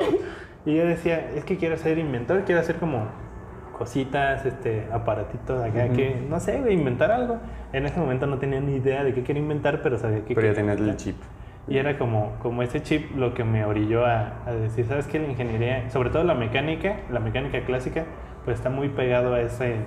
Y 0.66 0.76
yo 0.76 0.86
decía, 0.86 1.32
es 1.36 1.44
que 1.44 1.58
quiero 1.58 1.78
ser 1.78 1.98
inventor, 1.98 2.44
quiero 2.46 2.62
hacer 2.62 2.78
como 2.78 3.04
cositas, 3.78 4.46
este, 4.46 4.88
aparatitos 4.92 5.62
acá, 5.62 5.86
Ujú. 5.86 5.96
que 5.96 6.26
no 6.30 6.40
sé, 6.40 6.58
inventar 6.72 7.12
algo. 7.12 7.38
En 7.74 7.86
ese 7.86 8.00
momento 8.00 8.26
no 8.26 8.38
tenía 8.38 8.62
ni 8.62 8.78
idea 8.78 9.04
de 9.04 9.14
qué 9.14 9.24
quería 9.24 9.42
inventar, 9.42 9.82
pero 9.82 9.98
sabía 9.98 10.24
que 10.24 10.34
Pero 10.34 10.48
ya 10.48 10.54
tenías 10.54 10.80
el 10.80 10.96
chip. 10.96 11.18
Y 11.68 11.78
era 11.80 11.98
como, 11.98 12.34
como 12.42 12.62
ese 12.62 12.84
chip 12.84 13.16
lo 13.16 13.34
que 13.34 13.44
me 13.44 13.66
orilló 13.66 14.06
a, 14.06 14.34
a 14.46 14.52
decir, 14.54 14.86
¿sabes 14.86 15.08
qué? 15.08 15.18
La 15.20 15.28
ingeniería, 15.28 15.90
sobre 15.90 16.12
todo 16.12 16.24
la 16.24 16.36
mecánica, 16.36 16.98
la 17.12 17.20
mecánica 17.20 17.62
clásica, 17.66 18.04
pues 18.44 18.58
está 18.58 18.70
muy 18.70 18.90
pegado 18.90 19.34
a 19.34 19.42
ese, 19.42 19.78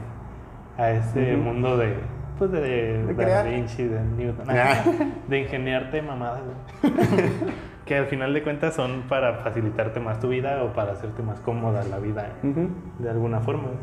a 0.77 0.91
ese 0.91 1.37
mundo 1.37 1.77
de, 1.77 1.95
pues 2.37 2.51
de, 2.51 2.61
De 2.61 3.07
de 3.07 3.15
crear. 3.15 3.45
Da 3.45 3.51
Vinci, 3.51 3.85
de 3.85 4.01
Newton, 4.01 4.47
Ah. 4.51 4.83
de 5.29 5.39
ingeniarte 5.39 6.03
mamadas, 6.03 6.41
que 7.85 7.97
al 7.97 8.07
final 8.07 8.35
de 8.35 8.43
cuentas 8.43 8.75
son 8.75 9.03
para 9.09 9.35
facilitarte 9.37 10.01
más 10.01 10.19
tu 10.21 10.29
vida 10.29 10.65
o 10.65 10.73
para 10.73 10.93
hacerte 10.93 11.23
más 11.23 11.39
cómoda 11.41 11.85
la 11.85 11.99
vida 11.99 12.33
Ujú. 12.43 12.71
de 12.99 13.09
alguna 13.11 13.41
forma. 13.41 13.65
güey. 13.65 13.77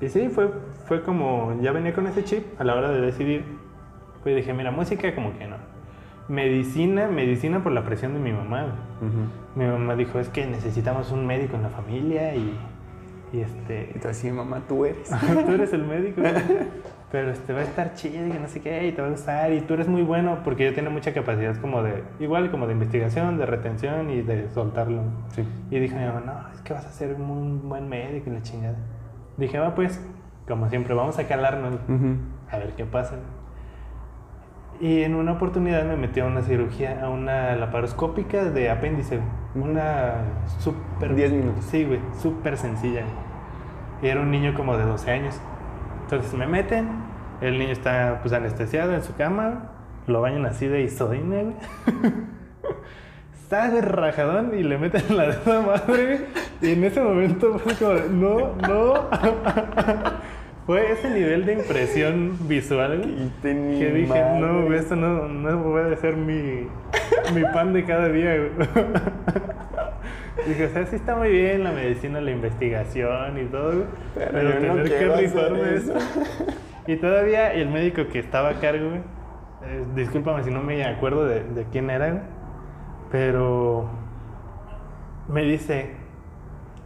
Y 0.00 0.08
sí, 0.08 0.28
fue, 0.28 0.50
fue 0.86 1.02
como, 1.02 1.56
ya 1.62 1.70
venía 1.70 1.94
con 1.94 2.06
ese 2.08 2.24
chip 2.24 2.60
a 2.60 2.64
la 2.64 2.74
hora 2.74 2.90
de 2.90 3.00
decidir. 3.00 3.44
Pues 4.24 4.34
dije, 4.34 4.52
mira, 4.52 4.70
música 4.72 5.14
como 5.14 5.38
que 5.38 5.46
no. 5.46 5.56
Medicina, 6.28 7.06
medicina 7.08 7.62
por 7.62 7.72
la 7.72 7.84
presión 7.84 8.14
de 8.14 8.20
mi 8.20 8.32
mamá. 8.32 8.62
güey. 8.62 9.10
Ujú. 9.10 9.20
Mi 9.56 9.66
mamá 9.66 9.94
dijo, 9.94 10.18
es 10.18 10.28
que 10.28 10.46
necesitamos 10.46 11.12
un 11.12 11.26
médico 11.26 11.56
en 11.56 11.62
la 11.62 11.68
familia 11.68 12.34
y, 12.34 12.56
y 13.32 13.38
Y 13.38 13.40
este... 13.42 13.94
tú 14.00 14.08
así, 14.08 14.30
mamá, 14.32 14.60
tú 14.68 14.84
eres. 14.84 15.10
tú 15.46 15.52
eres 15.52 15.72
el 15.72 15.84
médico. 15.84 16.22
Pero 17.12 17.30
este 17.30 17.52
va 17.52 17.60
a 17.60 17.62
estar 17.62 17.94
chido 17.94 18.26
y 18.26 18.30
no 18.40 18.48
sé 18.48 18.60
qué, 18.60 18.88
y 18.88 18.92
te 18.92 19.00
va 19.00 19.06
a 19.06 19.10
gustar, 19.12 19.52
y 19.52 19.60
tú 19.60 19.74
eres 19.74 19.86
muy 19.86 20.02
bueno, 20.02 20.38
porque 20.42 20.64
yo 20.64 20.74
tenía 20.74 20.90
mucha 20.90 21.12
capacidad 21.14 21.54
como 21.60 21.80
de, 21.82 22.02
igual 22.18 22.50
como 22.50 22.66
de 22.66 22.72
investigación, 22.72 23.38
de 23.38 23.46
retención 23.46 24.10
y 24.10 24.22
de 24.22 24.48
soltarlo. 24.50 25.02
Sí. 25.28 25.44
Y 25.70 25.78
dijo 25.78 25.94
mi 25.96 26.04
mamá, 26.04 26.22
no, 26.26 26.52
es 26.52 26.60
que 26.62 26.72
vas 26.72 26.84
a 26.84 26.90
ser 26.90 27.14
un 27.14 27.68
buen 27.68 27.88
médico 27.88 28.30
y 28.30 28.32
la 28.32 28.42
chingada. 28.42 28.74
Dije, 29.36 29.58
va 29.60 29.76
pues, 29.76 30.04
como 30.48 30.68
siempre, 30.68 30.92
vamos 30.94 31.16
a 31.20 31.28
calarnos, 31.28 31.74
Ujú. 31.88 32.16
a 32.50 32.58
ver 32.58 32.72
qué 32.76 32.84
pasa. 32.84 33.14
Y 34.84 35.02
en 35.02 35.14
una 35.14 35.32
oportunidad 35.32 35.82
me 35.86 35.96
metió 35.96 36.24
a 36.24 36.26
una 36.26 36.42
cirugía, 36.42 37.02
a 37.02 37.08
una 37.08 37.56
laparoscópica 37.56 38.44
de 38.44 38.68
apéndice. 38.68 39.18
Una 39.54 40.16
súper... 40.58 41.14
10 41.14 41.32
minutos. 41.32 41.64
Sí, 41.64 41.84
güey, 41.84 42.00
súper 42.20 42.58
sencilla. 42.58 43.00
Y 44.02 44.08
era 44.08 44.20
un 44.20 44.30
niño 44.30 44.52
como 44.52 44.76
de 44.76 44.84
12 44.84 45.10
años. 45.10 45.40
Entonces 46.02 46.34
me 46.34 46.46
meten, 46.46 46.86
el 47.40 47.58
niño 47.58 47.72
está 47.72 48.18
pues 48.20 48.34
anestesiado 48.34 48.92
en 48.92 49.02
su 49.02 49.16
cama, 49.16 49.70
lo 50.06 50.20
bañan 50.20 50.44
así 50.44 50.68
de 50.68 50.82
isoine, 50.82 51.44
güey. 51.44 51.56
güey, 53.48 53.80
Rajadón 53.80 54.52
y 54.54 54.64
le 54.64 54.76
meten 54.76 55.16
la 55.16 55.28
dedo 55.28 55.62
madre, 55.62 56.04
güey. 56.04 56.20
Y 56.60 56.74
en 56.74 56.84
ese 56.84 57.00
momento 57.00 57.58
fue 57.58 57.72
como, 57.72 57.94
de, 57.94 58.10
no, 58.10 58.54
no. 58.56 58.94
fue 60.66 60.92
ese 60.92 61.10
nivel 61.10 61.44
de 61.44 61.54
impresión 61.54 62.38
visual 62.48 63.02
que 63.42 63.92
dije, 63.94 64.24
no, 64.38 64.72
esto 64.72 64.96
no, 64.96 65.28
no 65.28 65.62
puede 65.62 65.96
ser 65.96 66.16
mi, 66.16 66.66
mi 67.34 67.42
pan 67.52 67.72
de 67.72 67.84
cada 67.84 68.08
día. 68.08 68.34
Dije, 70.46 70.66
o 70.66 70.68
sea, 70.68 70.84
sí 70.86 70.96
está 70.96 71.16
muy 71.16 71.30
bien 71.30 71.64
la 71.64 71.72
medicina, 71.72 72.20
la 72.20 72.30
investigación 72.30 73.38
y 73.40 73.44
todo, 73.46 73.84
Pero 74.14 74.30
pero, 74.32 74.60
yo 74.60 74.60
no 74.60 74.82
tener 74.82 74.98
que 74.98 75.16
rifarme 75.16 75.74
eso. 75.74 75.96
eso. 75.96 76.06
Y 76.86 76.96
todavía 76.96 77.52
el 77.54 77.70
médico 77.70 78.08
que 78.08 78.18
estaba 78.18 78.50
a 78.50 78.60
cargo, 78.60 78.90
eh, 79.64 79.84
discúlpame 79.94 80.42
si 80.44 80.50
no 80.50 80.60
me 80.62 80.84
acuerdo 80.84 81.24
de, 81.24 81.44
de 81.44 81.64
quién 81.72 81.88
era, 81.88 82.24
pero 83.10 83.88
me 85.28 85.42
dice, 85.44 85.92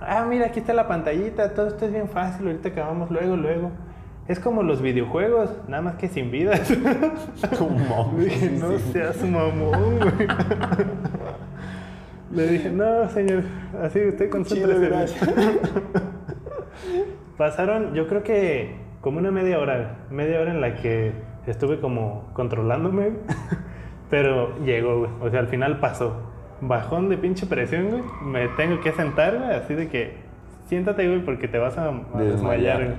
ah, 0.01 0.27
mira, 0.29 0.47
aquí 0.47 0.61
está 0.61 0.75
la 0.75 0.89
pantallita, 0.89 1.55
todo 1.55 1.69
esto 1.69 1.87
es 1.87 1.93
bien 1.93 2.09
fácil, 2.09 2.47
ahorita 2.47 2.71
acabamos 2.71 3.11
luego, 3.11 3.37
luego. 3.37 3.71
Es 4.29 4.39
como 4.39 4.63
los 4.63 4.83
videojuegos, 4.83 5.51
nada 5.69 5.83
más 5.83 5.95
que 5.97 6.09
sin 6.09 6.31
vidas. 6.31 6.71
No 7.61 8.13
Dije, 8.19 8.51
no 8.51 8.79
sí. 8.79 8.93
seas 8.93 9.23
mamón, 9.23 9.99
güey. 9.99 10.29
Le 12.33 12.47
dije, 12.47 12.71
no, 12.71 13.09
señor, 13.09 13.43
así 13.83 14.07
usted 14.07 14.29
concéntrese. 14.29 15.17
Pasaron, 17.39 17.95
yo 17.95 18.07
creo 18.07 18.23
que 18.23 18.77
como 19.01 19.19
una 19.19 19.31
media 19.31 19.59
hora, 19.59 19.97
media 20.11 20.41
hora 20.41 20.51
en 20.51 20.61
la 20.61 20.75
que 20.75 21.13
estuve 21.47 21.81
como 21.81 22.29
controlándome, 22.35 23.13
pero 24.11 24.59
llegó, 24.59 24.99
güey. 24.99 25.11
O 25.23 25.31
sea, 25.31 25.41
al 25.41 25.49
final 25.49 25.81
pasó. 25.81 26.28
Bajón 26.61 27.09
de 27.09 27.17
pinche 27.19 27.47
presión, 27.47 27.89
güey. 27.91 28.03
Me 28.25 28.49
tengo 28.49 28.81
que 28.81 28.93
sentar, 28.93 29.37
güey, 29.39 29.51
así 29.55 29.75
de 29.75 29.89
que 29.89 30.17
siéntate, 30.67 31.07
güey, 31.07 31.25
porque 31.25 31.49
te 31.49 31.59
vas 31.59 31.79
a, 31.79 31.89
a 31.89 32.21
desmayar, 32.21 32.85
güey. 32.85 32.97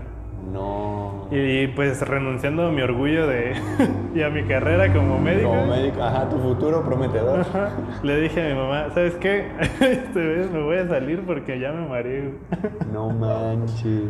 No. 0.54 1.28
Y 1.32 1.68
pues 1.68 2.02
renunciando 2.08 2.66
a 2.68 2.72
mi 2.72 2.82
orgullo 2.82 3.28
de 3.28 3.54
y 4.16 4.22
a 4.22 4.30
mi 4.30 4.44
carrera 4.46 4.92
como 4.94 5.20
médico. 5.20 5.50
Como 5.50 5.66
médico, 5.68 6.02
ajá, 6.02 6.30
tu 6.30 6.38
futuro 6.40 6.82
prometedor. 6.84 7.42
Ajá. 7.42 7.72
Le 8.02 8.22
dije 8.22 8.42
a 8.46 8.56
mi 8.56 8.60
mamá, 8.60 8.86
¿sabes 8.94 9.16
qué? 9.16 9.48
Este 9.82 10.20
vez 10.20 10.50
me 10.50 10.62
voy 10.64 10.78
a 10.78 10.88
salir 10.88 11.22
porque 11.28 11.60
ya 11.60 11.74
me 11.74 11.88
mareé. 11.88 12.22
güey". 12.22 12.34
No 12.94 13.10
manches. 13.10 14.10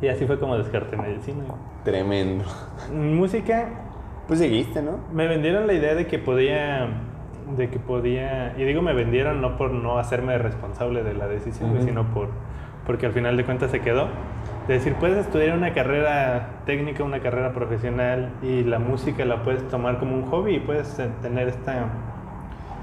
Y 0.00 0.08
así 0.08 0.26
fue 0.26 0.38
como 0.38 0.56
descarté 0.56 0.96
medicina. 0.96 1.44
güey. 1.46 1.58
Tremendo. 1.84 2.44
Música, 2.92 3.68
Pues 4.28 4.38
seguiste, 4.40 4.82
¿no? 4.82 4.98
me 5.12 5.26
vendieron 5.26 5.66
la 5.66 5.72
idea 5.72 5.94
de 5.94 6.06
que 6.06 6.18
podía, 6.18 6.88
de 7.56 7.68
que 7.70 7.78
podía, 7.78 8.54
y 8.56 8.64
digo 8.64 8.82
me 8.82 8.92
vendieron 8.92 9.40
no 9.40 9.56
por 9.56 9.70
no 9.70 9.98
hacerme 9.98 10.36
responsable 10.38 11.02
de 11.02 11.14
la 11.14 11.28
decisión, 11.28 11.80
sino 11.82 12.04
por, 12.12 12.28
porque 12.86 13.06
al 13.06 13.12
final 13.12 13.36
de 13.36 13.44
cuentas 13.44 13.70
se 13.70 13.80
quedó. 13.80 14.08
De 14.66 14.74
decir, 14.74 14.94
puedes 14.94 15.18
estudiar 15.18 15.56
una 15.56 15.72
carrera 15.72 16.48
técnica, 16.66 17.04
una 17.04 17.20
carrera 17.20 17.52
profesional 17.52 18.30
y 18.42 18.64
la 18.64 18.80
música 18.80 19.24
la 19.24 19.44
puedes 19.44 19.66
tomar 19.68 19.98
como 19.98 20.14
un 20.16 20.24
hobby 20.26 20.56
y 20.56 20.60
puedes 20.60 21.00
tener 21.22 21.48
esta... 21.48 21.84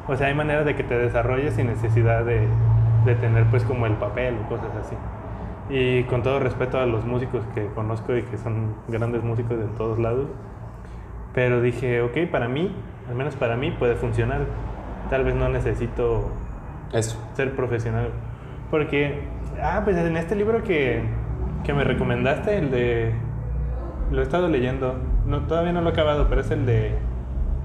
O 0.08 0.16
sea, 0.16 0.28
hay 0.28 0.34
maneras 0.34 0.66
de 0.66 0.76
que 0.76 0.84
te 0.84 0.98
desarrolles 0.98 1.56
sin 1.56 1.68
necesidad 1.68 2.24
de, 2.24 2.48
de 3.06 3.16
tener 3.16 3.46
pues 3.46 3.64
como 3.64 3.86
el 3.86 3.94
papel 3.94 4.36
o 4.46 4.50
cosas 4.50 4.70
así. 4.80 4.96
Y 5.70 6.04
con 6.04 6.24
todo 6.24 6.40
respeto 6.40 6.80
a 6.80 6.86
los 6.86 7.06
músicos 7.06 7.44
que 7.54 7.68
conozco 7.68 8.16
y 8.16 8.24
que 8.24 8.38
son 8.38 8.76
grandes 8.88 9.24
músicos 9.24 9.58
de 9.58 9.66
todos 9.78 10.00
lados, 10.00 10.28
pero 11.34 11.62
dije, 11.62 12.02
ok, 12.02 12.30
para 12.32 12.48
mí, 12.48 12.74
al 13.10 13.16
menos 13.16 13.36
para 13.36 13.56
mí 13.58 13.72
puede 13.72 13.96
funcionar. 13.96 14.42
Tal 15.10 15.24
vez 15.24 15.36
no 15.36 15.50
necesito 15.50 16.32
Eso. 16.94 17.18
ser 17.36 17.56
profesional. 17.56 18.10
Porque, 18.72 19.22
ah, 19.62 19.82
pues 19.84 19.98
en 19.98 20.18
este 20.18 20.36
libro 20.36 20.64
que, 20.64 21.04
que 21.64 21.74
me 21.74 21.84
recomendaste, 21.84 22.58
el 22.58 22.72
de... 22.72 23.14
Lo 24.12 24.20
he 24.22 24.24
estado 24.24 24.48
leyendo. 24.48 24.96
No, 25.26 25.42
todavía 25.42 25.74
no 25.74 25.82
lo 25.82 25.90
he 25.90 25.94
acabado, 25.94 26.28
pero 26.30 26.42
es 26.42 26.52
el 26.52 26.66
de... 26.66 26.96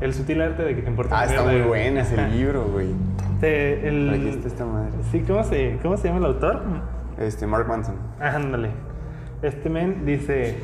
El 0.01 0.15
sutil 0.15 0.41
arte 0.43 0.63
de 0.63 0.77
que 0.77 0.83
te 0.83 0.89
importa. 0.91 1.19
Ah, 1.21 1.25
está 1.25 1.43
muy 1.43 1.61
bueno 1.63 2.01
ese 2.01 2.29
libro, 2.29 2.65
güey. 2.65 2.89
Este, 3.35 3.89
el- 3.89 4.11
Aquí 4.11 4.29
está 4.29 4.47
esta 4.49 4.65
madre. 4.65 4.91
Sí, 5.11 5.25
¿cómo 5.27 5.43
se, 5.43 5.79
¿cómo 5.83 5.97
se 5.97 6.07
llama 6.09 6.21
el 6.21 6.27
autor? 6.27 6.61
Este, 7.19 7.47
Mark 7.49 7.67
Manson. 7.67 7.97
Ándale. 8.21 8.71
Este 9.43 9.69
men 9.71 10.05
dice 10.05 10.57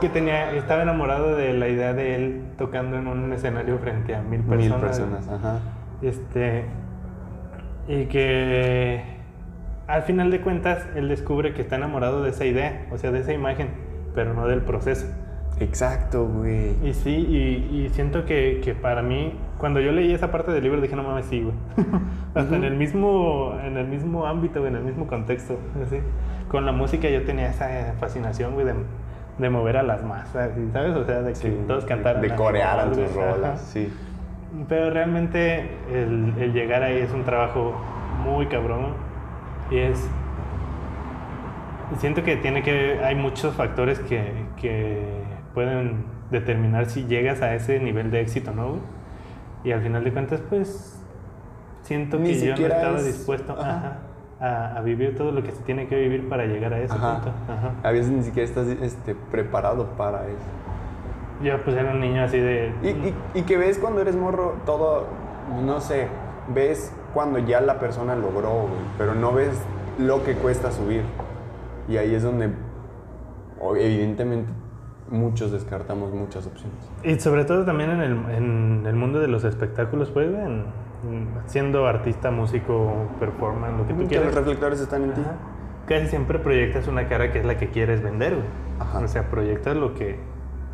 que 0.00 0.08
tenía, 0.08 0.52
estaba 0.52 0.82
enamorado 0.82 1.36
de 1.36 1.52
la 1.52 1.68
idea 1.68 1.92
de 1.92 2.14
él 2.14 2.42
tocando 2.56 2.96
en 2.96 3.06
un 3.06 3.32
escenario 3.32 3.78
frente 3.78 4.14
a 4.14 4.22
mil 4.22 4.40
personas. 4.42 4.78
Mil 4.78 4.80
personas, 4.80 5.28
ajá. 5.28 5.60
Este. 6.02 6.64
Y 7.88 8.06
que 8.06 9.02
al 9.86 10.02
final 10.02 10.30
de 10.30 10.40
cuentas 10.40 10.86
él 10.94 11.08
descubre 11.08 11.54
que 11.54 11.62
está 11.62 11.76
enamorado 11.76 12.22
de 12.22 12.30
esa 12.30 12.44
idea, 12.44 12.86
o 12.90 12.98
sea, 12.98 13.10
de 13.10 13.20
esa 13.20 13.32
imagen, 13.32 13.70
pero 14.14 14.34
no 14.34 14.46
del 14.46 14.60
proceso. 14.60 15.06
Exacto, 15.60 16.26
güey. 16.26 16.76
Y 16.84 16.94
sí, 16.94 17.10
y, 17.10 17.76
y 17.76 17.88
siento 17.90 18.24
que, 18.24 18.60
que 18.62 18.74
para 18.74 19.02
mí, 19.02 19.32
cuando 19.58 19.80
yo 19.80 19.90
leí 19.90 20.12
esa 20.12 20.30
parte 20.30 20.52
del 20.52 20.62
libro, 20.62 20.80
dije, 20.80 20.94
no 20.94 21.02
mames, 21.02 21.26
sí, 21.26 21.42
güey. 21.42 21.54
Hasta 22.34 22.54
en 22.54 22.64
el 22.64 22.76
mismo, 22.76 23.58
en 23.64 23.76
el 23.76 23.88
mismo 23.88 24.26
ámbito, 24.26 24.64
en 24.66 24.76
el 24.76 24.84
mismo 24.84 25.06
contexto. 25.06 25.58
así. 25.84 25.98
Con 26.48 26.64
la 26.64 26.72
música 26.72 27.08
yo 27.08 27.24
tenía 27.24 27.48
esa 27.50 27.94
fascinación, 27.98 28.54
güey, 28.54 28.66
de, 28.66 28.74
de 29.38 29.50
mover 29.50 29.76
a 29.76 29.82
las 29.82 30.02
masas. 30.04 30.50
¿sabes? 30.72 30.96
O 30.96 31.04
sea, 31.04 31.22
de 31.22 31.30
que 31.30 31.34
Sí, 31.36 31.56
todos 31.66 31.84
cantaran. 31.84 32.20
De 32.22 32.34
corear 32.34 32.90
tus 32.92 33.12
rolas, 33.14 33.60
sí. 33.60 33.92
Pero 34.68 34.90
realmente 34.90 35.76
el, 35.92 36.34
el 36.38 36.52
llegar 36.52 36.82
ahí 36.82 36.98
es 36.98 37.12
un 37.12 37.24
trabajo 37.24 37.74
muy 38.24 38.46
cabrón. 38.46 38.94
Y 39.70 39.78
es. 39.78 40.08
Siento 41.98 42.22
que 42.22 42.36
tiene 42.36 42.62
que. 42.62 43.00
Hay 43.02 43.14
muchos 43.14 43.54
factores 43.54 43.98
que, 44.00 44.32
que 44.60 45.02
pueden 45.54 46.04
determinar 46.30 46.86
si 46.86 47.04
llegas 47.06 47.40
a 47.42 47.54
ese 47.54 47.80
nivel 47.80 48.10
de 48.10 48.20
éxito, 48.20 48.52
¿no? 48.52 48.76
Y 49.64 49.72
al 49.72 49.80
final 49.82 50.04
de 50.04 50.12
cuentas, 50.12 50.42
pues. 50.48 50.94
Siento 51.82 52.18
Ni 52.18 52.30
que 52.30 52.46
yo 52.46 52.56
no 52.56 52.66
estaba 52.66 52.98
es- 52.98 53.06
dispuesto 53.06 53.52
ajá. 53.58 53.70
ajá, 53.76 53.98
a, 54.40 54.76
a 54.76 54.80
vivir 54.82 55.16
todo 55.16 55.32
lo 55.32 55.42
que 55.42 55.52
se 55.52 55.62
tiene 55.62 55.86
que 55.88 55.96
vivir 55.96 56.28
para 56.28 56.46
llegar 56.46 56.72
a 56.72 56.80
ese 56.80 56.94
Ajá. 56.94 57.14
punto. 57.14 57.32
Ajá. 57.52 57.72
A 57.82 57.90
veces 57.90 58.10
ni 58.10 58.22
siquiera 58.22 58.48
estás 58.48 58.68
este, 58.68 59.14
preparado 59.14 59.86
para 59.96 60.26
eso. 60.26 60.46
Yo, 61.42 61.62
pues, 61.64 61.76
era 61.76 61.92
un 61.92 62.00
niño 62.00 62.22
así 62.22 62.38
de. 62.38 62.72
Y, 62.82 62.88
y, 62.88 63.14
y 63.34 63.42
que 63.42 63.56
ves 63.56 63.78
cuando 63.78 64.00
eres 64.00 64.16
morro 64.16 64.56
todo, 64.66 65.06
no 65.64 65.80
sé, 65.80 66.08
ves 66.54 66.92
cuando 67.14 67.38
ya 67.38 67.60
la 67.60 67.78
persona 67.78 68.14
logró, 68.16 68.62
güey, 68.62 68.80
pero 68.96 69.14
no 69.14 69.32
ves 69.32 69.60
lo 69.98 70.24
que 70.24 70.34
cuesta 70.34 70.70
subir. 70.72 71.02
Y 71.88 71.96
ahí 71.96 72.14
es 72.14 72.22
donde, 72.22 72.50
evidentemente, 73.76 74.50
muchos 75.10 75.52
descartamos 75.52 76.12
muchas 76.12 76.46
opciones. 76.46 76.76
Y 77.02 77.18
sobre 77.18 77.44
todo 77.44 77.64
también 77.64 77.90
en 77.90 78.00
el, 78.00 78.30
en 78.30 78.84
el 78.86 78.94
mundo 78.94 79.20
de 79.20 79.28
los 79.28 79.44
espectáculos, 79.44 80.10
pues, 80.10 80.28
en 80.28 80.64
siendo 81.46 81.86
artista, 81.86 82.30
músico, 82.30 83.08
performance, 83.20 83.76
lo 83.78 83.86
que 83.86 83.92
tú 83.92 83.98
Que 83.98 84.02
los 84.02 84.08
quieras. 84.08 84.34
reflectores 84.34 84.80
están 84.80 85.04
en 85.04 85.12
ti. 85.14 85.20
Casi 85.86 86.06
siempre 86.08 86.38
proyectas 86.38 86.86
una 86.88 87.08
cara 87.08 87.32
que 87.32 87.38
es 87.38 87.44
la 87.44 87.56
que 87.56 87.68
quieres 87.68 88.02
vender, 88.02 88.34
güey. 88.34 88.46
Ajá. 88.80 88.98
O 89.00 89.08
sea, 89.08 89.30
proyectas 89.30 89.76
lo 89.76 89.94
que, 89.94 90.18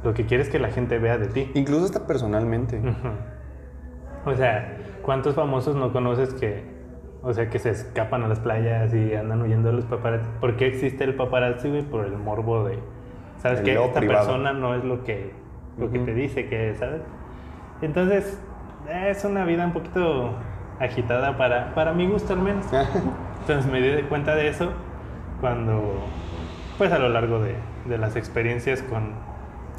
lo 0.03 0.13
que 0.15 0.27
quieres 0.27 0.49
que 0.49 0.59
la 0.59 0.69
gente 0.69 0.99
vea 0.99 1.19
de 1.19 1.27
ti. 1.29 1.51
Incluso 1.55 1.85
hasta 1.85 2.07
personalmente. 2.07 2.79
Ujú. 2.79 4.31
O 4.31 4.35
sea, 4.35 4.77
¿cuántos 5.03 5.35
famosos 5.35 5.77
no 5.77 5.93
conoces 5.93 6.33
que, 6.35 6.65
o 7.23 7.33
sea, 7.33 7.49
que 7.51 7.59
se 7.59 7.71
escapan 7.71 8.23
a 8.25 8.29
las 8.29 8.41
playas 8.41 8.93
y 8.95 9.15
andan 9.15 9.43
huyendo 9.43 9.69
de 9.69 9.75
los 9.77 9.85
paparazzi? 9.85 10.27
¿Por 10.41 10.57
qué 10.57 10.67
existe 10.67 11.05
el 11.05 11.15
paparazzi, 11.15 11.69
güey? 11.69 11.83
Por 11.83 12.07
el 12.07 12.17
morbo 12.17 12.65
de, 12.65 12.79
¿sabes 13.39 13.61
qué? 13.61 13.75
Esta 13.75 14.01
privado. 14.01 14.27
persona 14.27 14.53
no 14.53 14.75
es 14.75 14.83
lo 14.85 15.05
que, 15.05 15.33
lo 15.79 15.91
que 15.91 15.99
Ujú. 15.99 16.07
te 16.07 16.15
dice 16.15 16.49
que 16.49 16.71
es, 16.71 16.79
¿sabes? 16.79 17.03
Entonces, 17.83 18.41
es 18.89 19.25
una 19.25 19.45
vida 19.45 19.65
un 19.67 19.73
poquito 19.73 20.35
agitada 20.81 21.37
para, 21.37 21.75
para 21.75 21.93
mi 21.93 22.07
gusto 22.07 22.33
al 22.33 22.41
menos. 22.41 22.67
Entonces 23.41 23.71
me 23.71 23.81
di 23.81 24.03
cuenta 24.05 24.35
de 24.35 24.49
eso 24.49 24.71
cuando, 25.41 26.05
pues 26.79 26.93
a 26.93 26.99
lo 26.99 27.09
largo 27.09 27.41
de, 27.41 27.55
de 27.87 27.99
las 27.99 28.17
experiencias 28.17 28.83
con, 28.83 29.13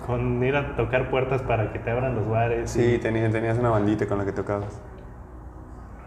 con 0.05 0.43
ir 0.43 0.55
a 0.55 0.75
tocar 0.75 1.09
puertas 1.09 1.41
para 1.41 1.71
que 1.71 1.79
te 1.79 1.91
abran 1.91 2.15
los 2.15 2.27
bares. 2.29 2.75
y- 2.75 2.93
Sí, 2.93 2.97
tenías, 2.99 3.31
tenías 3.31 3.57
una 3.57 3.69
bandita 3.69 4.07
con 4.07 4.17
la 4.19 4.25
que 4.25 4.31
tocabas. 4.31 4.81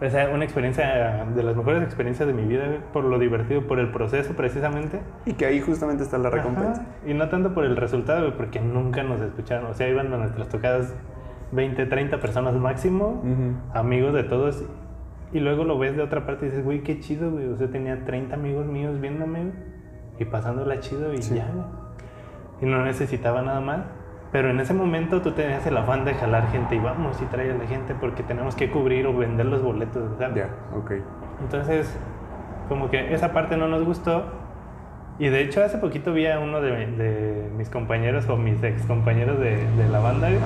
O 0.01 0.09
sea, 0.09 0.29
una 0.29 0.45
experiencia 0.45 1.25
de 1.35 1.43
las 1.43 1.57
mejores 1.57 1.83
experiencias 1.83 2.25
de 2.25 2.33
mi 2.33 2.45
vida, 2.45 2.63
por 2.93 3.03
lo 3.03 3.19
divertido, 3.19 3.67
por 3.67 3.79
el 3.79 3.91
proceso 3.91 4.33
precisamente. 4.33 5.01
Y 5.25 5.33
que 5.33 5.45
ahí 5.45 5.59
justamente 5.59 6.03
está 6.03 6.17
la 6.17 6.29
recompensa. 6.29 6.71
Ajá. 6.83 6.85
Y 7.05 7.13
no 7.13 7.27
tanto 7.27 7.53
por 7.53 7.65
el 7.65 7.75
resultado, 7.75 8.33
porque 8.37 8.61
nunca 8.61 9.03
nos 9.03 9.19
escucharon. 9.19 9.65
O 9.69 9.73
sea, 9.73 9.89
iban 9.89 10.13
a 10.13 10.17
nuestras 10.17 10.47
tocadas 10.47 10.93
20, 11.51 11.85
30 11.85 12.19
personas 12.19 12.55
máximo, 12.55 13.21
Ujú. 13.23 13.77
amigos 13.77 14.13
de 14.13 14.23
todos. 14.23 14.63
Y 15.31 15.39
luego 15.39 15.63
lo 15.63 15.77
ves 15.77 15.95
de 15.95 16.01
otra 16.01 16.25
parte 16.25 16.45
y 16.45 16.49
dices, 16.49 16.63
güey, 16.65 16.81
qué 16.81 16.99
chido, 16.99 17.29
güey. 17.31 17.47
O 17.47 17.55
sea, 17.57 17.69
tenía 17.69 18.03
30 18.05 18.35
amigos 18.35 18.65
míos 18.65 18.99
viéndome 18.99 19.51
y 20.17 20.25
pasándola 20.25 20.79
chido 20.79 21.13
y 21.13 21.21
Sí. 21.21 21.35
ya, 21.35 21.47
güey. 21.53 21.65
Y 22.61 22.65
no 22.65 22.83
necesitaba 22.83 23.41
nada 23.41 23.61
más. 23.61 23.79
Pero 24.31 24.49
en 24.51 24.59
ese 24.59 24.73
momento 24.75 25.21
tú 25.21 25.31
tenías 25.31 25.65
el 25.65 25.75
afán 25.77 26.05
de 26.05 26.13
jalar 26.13 26.47
gente 26.51 26.75
y 26.75 26.79
vamos 26.79 27.19
y 27.21 27.25
trae 27.25 27.51
a 27.51 27.55
la 27.55 27.65
gente 27.65 27.95
porque 27.99 28.21
tenemos 28.21 28.55
que 28.55 28.69
cubrir 28.69 29.07
o 29.07 29.17
vender 29.17 29.45
los 29.47 29.63
boletos, 29.63 30.17
¿sabes? 30.19 30.35
Ya, 30.35 30.49
ok. 30.77 30.91
Entonces, 31.41 31.97
como 32.67 32.89
que 32.91 33.13
esa 33.13 33.31
parte 33.33 33.57
no 33.57 33.67
nos 33.67 33.83
gustó. 33.83 34.25
Y 35.17 35.29
de 35.29 35.41
hecho, 35.41 35.63
hace 35.63 35.79
poquito 35.79 36.13
vi 36.13 36.27
a 36.27 36.39
uno 36.39 36.61
de, 36.61 36.71
de 36.71 37.49
mis 37.57 37.69
compañeros 37.69 38.29
o 38.29 38.37
mis 38.37 38.61
ex 38.63 38.85
compañeros 38.85 39.39
de, 39.39 39.65
de 39.77 39.89
la 39.89 39.99
banda 39.99 40.27
güey, 40.29 40.39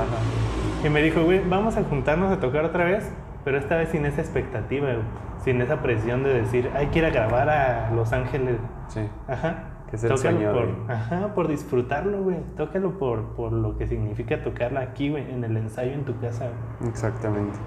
y 0.84 0.89
me 0.89 1.02
dijo, 1.02 1.24
güey, 1.24 1.41
vamos 1.48 1.78
a 1.78 1.84
juntarnos 1.84 2.32
a 2.32 2.39
tocar 2.39 2.65
otra 2.65 2.86
vez, 2.86 3.10
pero 3.43 3.58
esta 3.58 3.78
vez 3.78 3.89
sin 3.89 4.06
esa 4.06 4.22
expectativa, 4.22 4.88
güey, 4.88 5.04
sin 5.43 5.62
esa 5.62 5.82
presión 5.82 6.24
de 6.24 6.34
decir, 6.34 6.69
hay 6.76 6.88
que 6.88 7.00
ir 7.00 7.06
a 7.06 7.10
grabar 7.10 7.50
a 7.50 7.91
Los 7.91 8.12
Ángeles. 8.13 8.58
Sí. 8.88 9.02
Ajá. 9.28 9.69
Que 9.89 9.98
es 9.98 10.04
el 10.04 10.10
Tócalo 10.10 10.38
sueño 10.38 10.54
por, 10.54 10.91
Ajá, 10.91 11.34
por 11.36 11.48
disfrutarlo, 11.48 12.24
güey. 12.24 12.38
Tócalo 12.58 12.98
por, 12.98 13.36
por 13.36 13.52
lo 13.54 13.78
que 13.78 13.88
significa 13.88 14.41
tocarla 14.41 14.82
aquí, 14.82 15.10
güey, 15.10 15.32
en 15.32 15.43
el 15.43 15.56
ensayo 15.56 15.91
en 15.93 16.04
tu 16.04 16.19
casa. 16.19 16.46
güey. 16.80 16.89
Exactamente. 16.89 17.58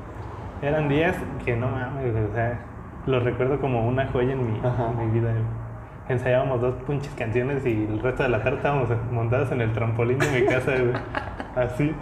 Eran 0.62 0.88
días 0.88 1.16
que 1.44 1.54
no 1.56 1.68
mames, 1.68 2.14
o 2.30 2.34
sea, 2.34 2.58
los 3.06 3.22
recuerdo 3.22 3.60
como 3.60 3.86
una 3.86 4.06
joya 4.08 4.32
en 4.32 4.52
mi, 4.52 4.58
en 4.58 4.98
mi 5.12 5.20
vida. 5.20 5.30
güey. 5.30 5.65
Ensayábamos 6.08 6.60
dos 6.60 6.74
punches 6.86 7.12
canciones 7.14 7.66
y 7.66 7.72
el 7.72 8.00
resto 8.00 8.22
de 8.22 8.28
la 8.28 8.42
tarde 8.42 8.58
estábamos 8.58 8.88
montados 9.10 9.50
en 9.50 9.60
el 9.60 9.72
trampolín 9.72 10.18
de 10.18 10.40
mi 10.40 10.46
casa, 10.46 10.72
güey. 10.72 10.94
Así. 11.56 11.92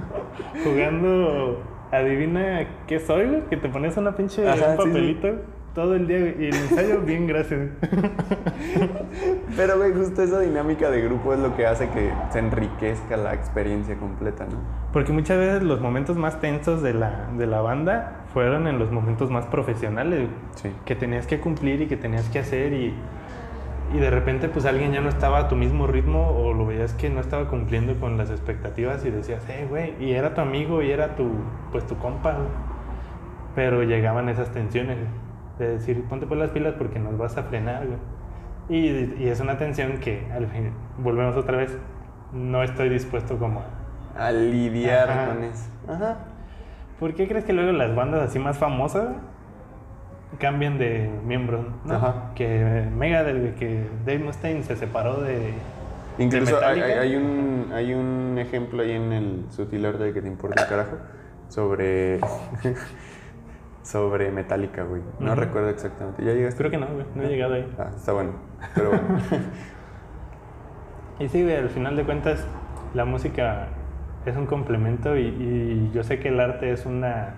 Jugando. 0.64 1.62
Adivina 1.92 2.66
qué 2.86 2.98
soy, 2.98 3.26
güey. 3.26 3.42
Que 3.50 3.56
te 3.56 3.68
pones 3.68 3.96
una 3.96 4.16
pinche 4.16 4.48
Ajá, 4.48 4.54
un 4.54 4.60
sí, 4.60 4.82
sí. 4.82 4.88
papelito 4.88 5.28
todo 5.76 5.94
el 5.94 6.06
día, 6.08 6.18
güey. 6.18 6.44
Y 6.44 6.48
el 6.48 6.54
ensayo, 6.54 7.00
bien, 7.04 7.26
gracias. 7.26 7.68
Pero, 9.56 9.76
güey, 9.76 9.92
justo 9.92 10.22
esa 10.22 10.40
dinámica 10.40 10.90
de 10.90 11.02
grupo 11.02 11.34
es 11.34 11.38
lo 11.38 11.54
que 11.54 11.66
hace 11.66 11.90
que 11.90 12.10
se 12.30 12.38
enriquezca 12.38 13.18
la 13.18 13.34
experiencia 13.34 13.96
completa, 13.96 14.46
¿no? 14.46 14.56
Porque 14.92 15.12
muchas 15.12 15.38
veces 15.38 15.62
los 15.62 15.82
momentos 15.82 16.16
más 16.16 16.40
tensos 16.40 16.82
de 16.82 16.94
la, 16.94 17.28
de 17.36 17.46
la 17.46 17.60
banda 17.60 18.24
fueron 18.32 18.66
en 18.66 18.78
los 18.78 18.90
momentos 18.90 19.30
más 19.30 19.44
profesionales. 19.46 20.28
Sí. 20.54 20.70
que 20.86 20.96
tenías 20.96 21.26
que 21.26 21.38
cumplir 21.38 21.82
y 21.82 21.86
que 21.86 21.98
tenías 21.98 22.28
que 22.30 22.38
hacer 22.38 22.72
y, 22.72 22.94
y 23.94 23.98
de 23.98 24.10
repente 24.10 24.48
pues 24.48 24.64
alguien 24.66 24.92
ya 24.92 25.00
no 25.00 25.08
estaba 25.08 25.38
a 25.38 25.48
tu 25.48 25.56
mismo 25.56 25.86
ritmo 25.86 26.30
o 26.30 26.52
lo 26.52 26.66
veías 26.66 26.92
que 26.94 27.08
no 27.08 27.20
estaba 27.20 27.48
cumpliendo 27.48 27.94
con 28.00 28.18
las 28.18 28.30
expectativas 28.30 29.04
y 29.04 29.10
decías, 29.10 29.42
eh, 29.48 29.66
güey, 29.68 29.94
y 30.00 30.12
era 30.12 30.34
tu 30.34 30.40
amigo 30.40 30.82
y 30.82 30.90
era 30.90 31.14
tu, 31.14 31.30
pues 31.70 31.86
tu 31.86 31.96
compa, 31.98 32.32
güey. 32.32 32.48
Pero 33.54 33.82
llegaban 33.82 34.28
esas 34.28 34.50
tensiones, 34.50 34.98
de 35.58 35.68
decir, 35.68 36.04
ponte 36.04 36.26
por 36.26 36.36
las 36.36 36.50
pilas 36.50 36.74
porque 36.76 36.98
nos 36.98 37.16
vas 37.16 37.38
a 37.38 37.44
frenar, 37.44 37.86
güey. 37.86 37.98
Y, 38.68 39.14
y 39.22 39.28
es 39.28 39.40
una 39.40 39.56
tensión 39.56 39.98
que 39.98 40.26
al 40.34 40.48
fin, 40.48 40.72
volvemos 40.98 41.36
otra 41.36 41.56
vez, 41.56 41.78
no 42.32 42.62
estoy 42.62 42.88
dispuesto 42.88 43.38
como 43.38 43.60
a... 43.60 44.26
A 44.26 44.32
lidiar 44.32 45.10
Ajá. 45.10 45.26
con 45.26 45.44
eso. 45.44 45.70
Ajá. 45.88 46.16
¿Por 46.98 47.14
qué 47.14 47.28
crees 47.28 47.44
que 47.44 47.52
luego 47.52 47.72
las 47.72 47.94
bandas 47.94 48.22
así 48.22 48.38
más 48.38 48.58
famosas 48.58 49.08
cambian 50.38 50.78
de 50.78 51.10
miembros? 51.24 51.66
¿no? 51.84 51.94
Ajá. 51.94 52.30
Que 52.34 52.88
güey, 53.40 53.54
que 53.54 53.86
Dave 54.04 54.18
Mustaine 54.20 54.62
se 54.62 54.76
separó 54.76 55.20
de. 55.20 55.52
Incluso 56.18 56.58
de 56.58 56.64
hay, 56.64 56.76
Metallica. 56.80 57.00
hay- 57.02 57.08
hay 57.10 57.16
un, 57.16 57.72
hay 57.74 57.94
un 57.94 58.38
ejemplo 58.38 58.82
ahí 58.82 58.92
en 58.92 59.12
el 59.12 59.44
sutil 59.50 59.84
arte 59.84 60.04
de 60.04 60.12
que 60.12 60.22
te 60.22 60.28
importa 60.28 60.62
el 60.62 60.68
carajo 60.68 60.96
sobre 61.48 62.20
sobre 63.82 64.30
Metallica, 64.32 64.82
güey. 64.84 65.02
No 65.20 65.34
recuerdo 65.34 65.68
exactamente. 65.70 66.24
¿Ya 66.24 66.32
llegaste? 66.32 66.58
Creo 66.58 66.70
que 66.70 66.78
no, 66.78 66.86
güey, 66.86 67.06
no 67.14 67.22
he 67.22 67.28
llegado 67.28 67.54
ahí. 67.54 67.72
Ah, 67.78 67.90
está 67.96 68.12
bueno. 68.12 68.32
Pero 68.74 68.90
bueno. 68.90 69.04
Y 71.18 71.28
sí, 71.28 71.42
güey, 71.42 71.56
al 71.56 71.70
final 71.70 71.96
de 71.96 72.04
cuentas, 72.04 72.44
la 72.92 73.06
música 73.06 73.68
es 74.26 74.36
un 74.36 74.44
complemento 74.46 75.16
y, 75.16 75.22
y 75.22 75.90
yo 75.94 76.02
sé 76.02 76.18
que 76.18 76.28
el 76.28 76.38
arte 76.40 76.72
es 76.72 76.84
una, 76.84 77.36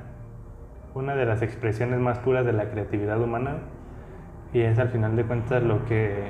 una 0.99 1.15
de 1.15 1.25
las 1.25 1.43
expresiones 1.43 2.01
más 2.01 2.19
puras 2.19 2.45
de 2.45 2.53
la 2.53 2.71
creatividad 2.71 3.23
humana 3.23 3.59
y 4.53 4.63
es 4.63 4.81
al 4.81 4.89
final 4.89 5.15
de 5.15 5.23
cuentas 5.23 5.63
lo 5.63 5.85
que 5.85 6.25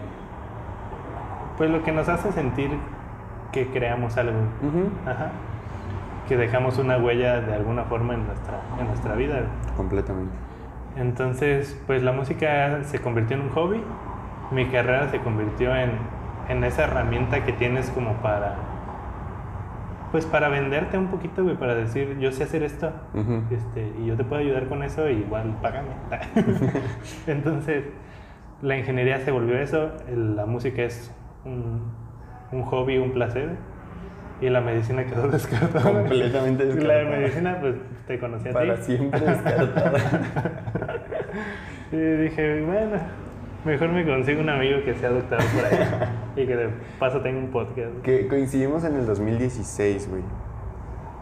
pues 1.57 1.71
lo 1.71 1.83
que 1.83 1.91
nos 1.91 2.07
hace 2.11 2.31
sentir 2.33 2.71
que 3.51 3.67
creamos 3.69 4.17
algo. 4.19 4.39
Ajá. 5.07 5.31
Que 6.29 6.37
dejamos 6.37 6.79
una 6.79 6.99
huella 6.99 7.41
de 7.41 7.55
alguna 7.55 7.85
forma 7.85 8.13
en 8.13 8.27
nuestra, 8.27 8.61
en 8.79 8.87
nuestra 8.87 9.15
vida. 9.15 9.41
Completamente. 9.75 10.35
Entonces, 10.97 11.81
pues 11.87 12.03
la 12.03 12.13
música 12.13 12.85
se 12.85 13.01
convirtió 13.01 13.37
en 13.37 13.45
un 13.45 13.51
hobby. 13.51 13.83
Mi 14.53 14.67
carrera 14.67 15.09
se 15.09 15.19
convirtió 15.21 15.75
en, 15.75 15.93
en 16.49 16.63
esa 16.63 16.85
herramienta 16.85 17.45
que 17.45 17.55
tienes 17.55 17.91
como 17.91 18.13
para, 18.17 18.57
pues 20.13 20.25
para 20.27 20.49
venderte 20.49 20.97
un 20.99 21.09
poquito, 21.09 21.43
güey, 21.45 21.57
para 21.57 21.75
decir, 21.75 22.19
yo 22.19 22.33
sé 22.33 22.45
hacer 22.45 22.63
esto. 22.63 22.93
Este, 23.51 23.93
y 24.01 24.07
yo 24.07 24.17
te 24.17 24.25
puedo 24.25 24.41
ayudar 24.41 24.67
con 24.67 24.83
eso, 24.83 25.09
y 25.09 25.15
igual 25.19 25.57
págame. 25.63 25.89
Entonces, 27.27 27.85
la 28.63 28.77
ingeniería 28.79 29.21
se 29.21 29.31
volvió 29.31 29.59
eso, 29.59 29.93
la 30.15 30.47
música 30.47 30.83
es 30.83 31.15
un, 31.45 31.83
un 32.53 32.63
hobby, 32.63 32.99
un 32.99 33.13
placer, 33.13 33.51
y 34.41 34.49
la 34.49 34.61
medicina 34.61 35.05
quedó 35.05 35.29
descartada. 35.31 35.83
Completamente 35.93 36.65
La 36.65 36.75
descartada. 36.75 37.17
medicina, 37.17 37.59
pues 37.61 37.75
te 38.07 38.19
conocí 38.19 38.49
a 38.49 38.53
Para 38.53 38.75
ti. 38.77 38.83
siempre 38.83 39.21
descartada. 39.21 39.99
y 41.93 41.97
dije, 41.97 42.63
bueno, 42.63 42.97
mejor 43.65 43.89
me 43.91 44.07
consigo 44.07 44.41
un 44.41 44.49
amigo 44.49 44.83
que 44.85 44.95
sea 44.95 45.11
doctor 45.11 45.39
por 45.39 45.65
ahí, 45.65 45.89
y 46.37 46.47
que 46.47 46.57
de 46.57 46.69
paso 46.99 47.21
tenga 47.21 47.39
un 47.39 47.51
podcast. 47.51 48.01
que 48.03 48.29
coincidimos 48.29 48.85
en 48.85 48.97
el 48.97 49.07
2016, 49.07 50.09
güey. 50.11 50.23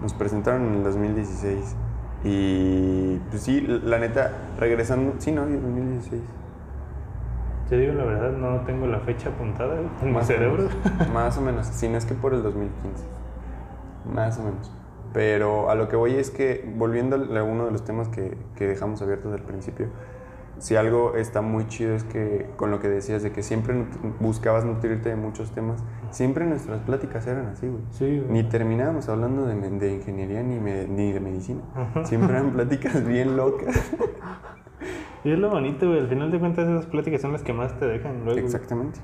Nos 0.00 0.12
presentaron 0.12 0.66
en 0.66 0.74
el 0.74 0.82
2016. 0.84 1.76
Y 2.24 3.18
pues 3.30 3.42
sí, 3.42 3.60
la 3.60 3.98
neta, 3.98 4.32
regresando. 4.58 5.14
Sí, 5.18 5.32
no, 5.32 5.42
2016. 5.42 6.22
Te 7.68 7.78
digo 7.78 7.94
la 7.94 8.04
verdad, 8.04 8.32
no 8.32 8.60
tengo 8.60 8.86
la 8.86 9.00
fecha 9.00 9.30
apuntada 9.30 9.76
en 10.02 10.14
mi 10.14 10.22
cerebro. 10.22 10.68
menos. 10.84 11.08
Más 11.12 11.38
o 11.38 11.40
menos. 11.40 11.66
Si 11.66 11.88
no 11.88 11.98
es 11.98 12.04
que 12.04 12.14
por 12.14 12.34
el 12.34 12.42
2015. 12.42 13.04
Más 14.12 14.38
o 14.38 14.44
menos. 14.44 14.72
Pero 15.12 15.70
a 15.70 15.74
lo 15.74 15.88
que 15.88 15.96
voy 15.96 16.14
es 16.14 16.30
que, 16.30 16.70
volviendo 16.76 17.16
a 17.16 17.42
uno 17.42 17.66
de 17.66 17.72
los 17.72 17.84
temas 17.84 18.08
que, 18.08 18.36
que 18.54 18.66
dejamos 18.66 19.02
abiertos 19.02 19.32
al 19.32 19.42
principio, 19.42 19.88
si 20.58 20.76
algo 20.76 21.14
está 21.16 21.42
muy 21.42 21.66
chido 21.68 21.94
es 21.94 22.04
que, 22.04 22.46
con 22.56 22.70
lo 22.70 22.80
que 22.80 22.88
decías, 22.88 23.22
de 23.22 23.30
que 23.32 23.42
siempre 23.42 23.74
buscabas 24.20 24.64
nutrirte 24.64 25.08
de 25.10 25.16
muchos 25.16 25.50
temas, 25.52 25.82
siempre 26.10 26.46
nuestras 26.46 26.80
pláticas 26.80 27.26
eran 27.26 27.46
así, 27.48 27.68
güey. 27.68 27.82
Sí, 27.90 28.04
güey. 28.20 28.30
Ni 28.30 28.48
terminábamos 28.48 29.08
hablando 29.08 29.46
de, 29.46 29.92
ingeniería 29.92 30.42
ni, 30.42 30.58
me- 30.58 30.86
ni 30.88 31.12
de 31.12 31.20
medicina. 31.20 31.60
Ajá. 31.74 32.04
Siempre 32.06 32.30
eran 32.30 32.52
pláticas 32.52 33.04
bien 33.06 33.36
locas. 33.36 33.76
Y 35.24 35.32
es 35.32 35.38
lo 35.40 35.50
bonito, 35.50 35.88
güey. 35.88 35.98
Al 35.98 36.06
final 36.08 36.30
de 36.30 36.38
cuentas, 36.38 36.68
esas 36.68 36.86
pláticas 36.86 37.20
son 37.20 37.32
las 37.32 37.42
que 37.42 37.52
más 37.52 37.76
te 37.80 37.84
dejan 37.86 38.24
luego. 38.24 38.38
Exactamente. 38.38 39.00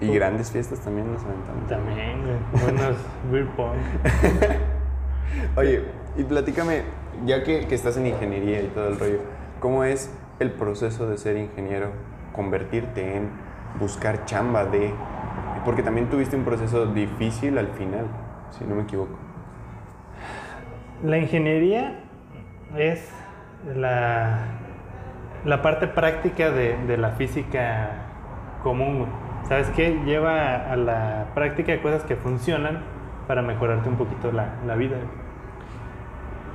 Y 0.00 0.08
grandes 0.12 0.50
fiestas 0.50 0.80
también 0.80 1.12
nos 1.12 1.22
aventamos. 1.22 1.68
También, 1.68 2.22
güey. 2.22 2.62
Buenos 2.64 2.96
beer 3.30 3.46
pong. 3.54 3.76
Oye, 5.56 5.84
y 6.16 6.24
platícame, 6.24 6.82
ya 7.24 7.44
que, 7.44 7.66
que 7.68 7.74
estás 7.76 7.96
en 7.98 8.06
ingeniería 8.06 8.62
y 8.62 8.66
todo 8.68 8.88
el 8.88 8.98
rollo, 8.98 9.18
¿cómo 9.60 9.84
es 9.84 10.10
el 10.42 10.50
proceso 10.50 11.08
de 11.08 11.16
ser 11.16 11.36
ingeniero? 11.36 11.90
Convertirte 12.34 13.16
en 13.16 13.30
buscar 13.78 14.24
chamba 14.26 14.64
de... 14.66 14.92
Porque 15.64 15.82
también 15.82 16.08
tuviste 16.08 16.36
un 16.36 16.44
proceso 16.44 16.86
difícil 16.86 17.56
al 17.56 17.68
final, 17.68 18.06
si 18.50 18.64
no 18.64 18.74
me 18.74 18.82
equivoco. 18.82 19.16
La 21.04 21.18
ingeniería 21.18 22.00
es 22.76 23.12
la, 23.74 24.38
la 25.44 25.62
parte 25.62 25.86
práctica 25.86 26.50
de, 26.50 26.76
de 26.86 26.96
la 26.96 27.10
física 27.10 27.90
común. 28.62 29.06
¿Sabes 29.48 29.68
qué? 29.70 30.00
Lleva 30.04 30.70
a 30.70 30.76
la 30.76 31.26
práctica 31.34 31.80
cosas 31.82 32.04
que 32.04 32.16
funcionan 32.16 32.80
para 33.26 33.42
mejorarte 33.42 33.88
un 33.88 33.96
poquito 33.96 34.32
la, 34.32 34.54
la 34.66 34.74
vida. 34.74 34.96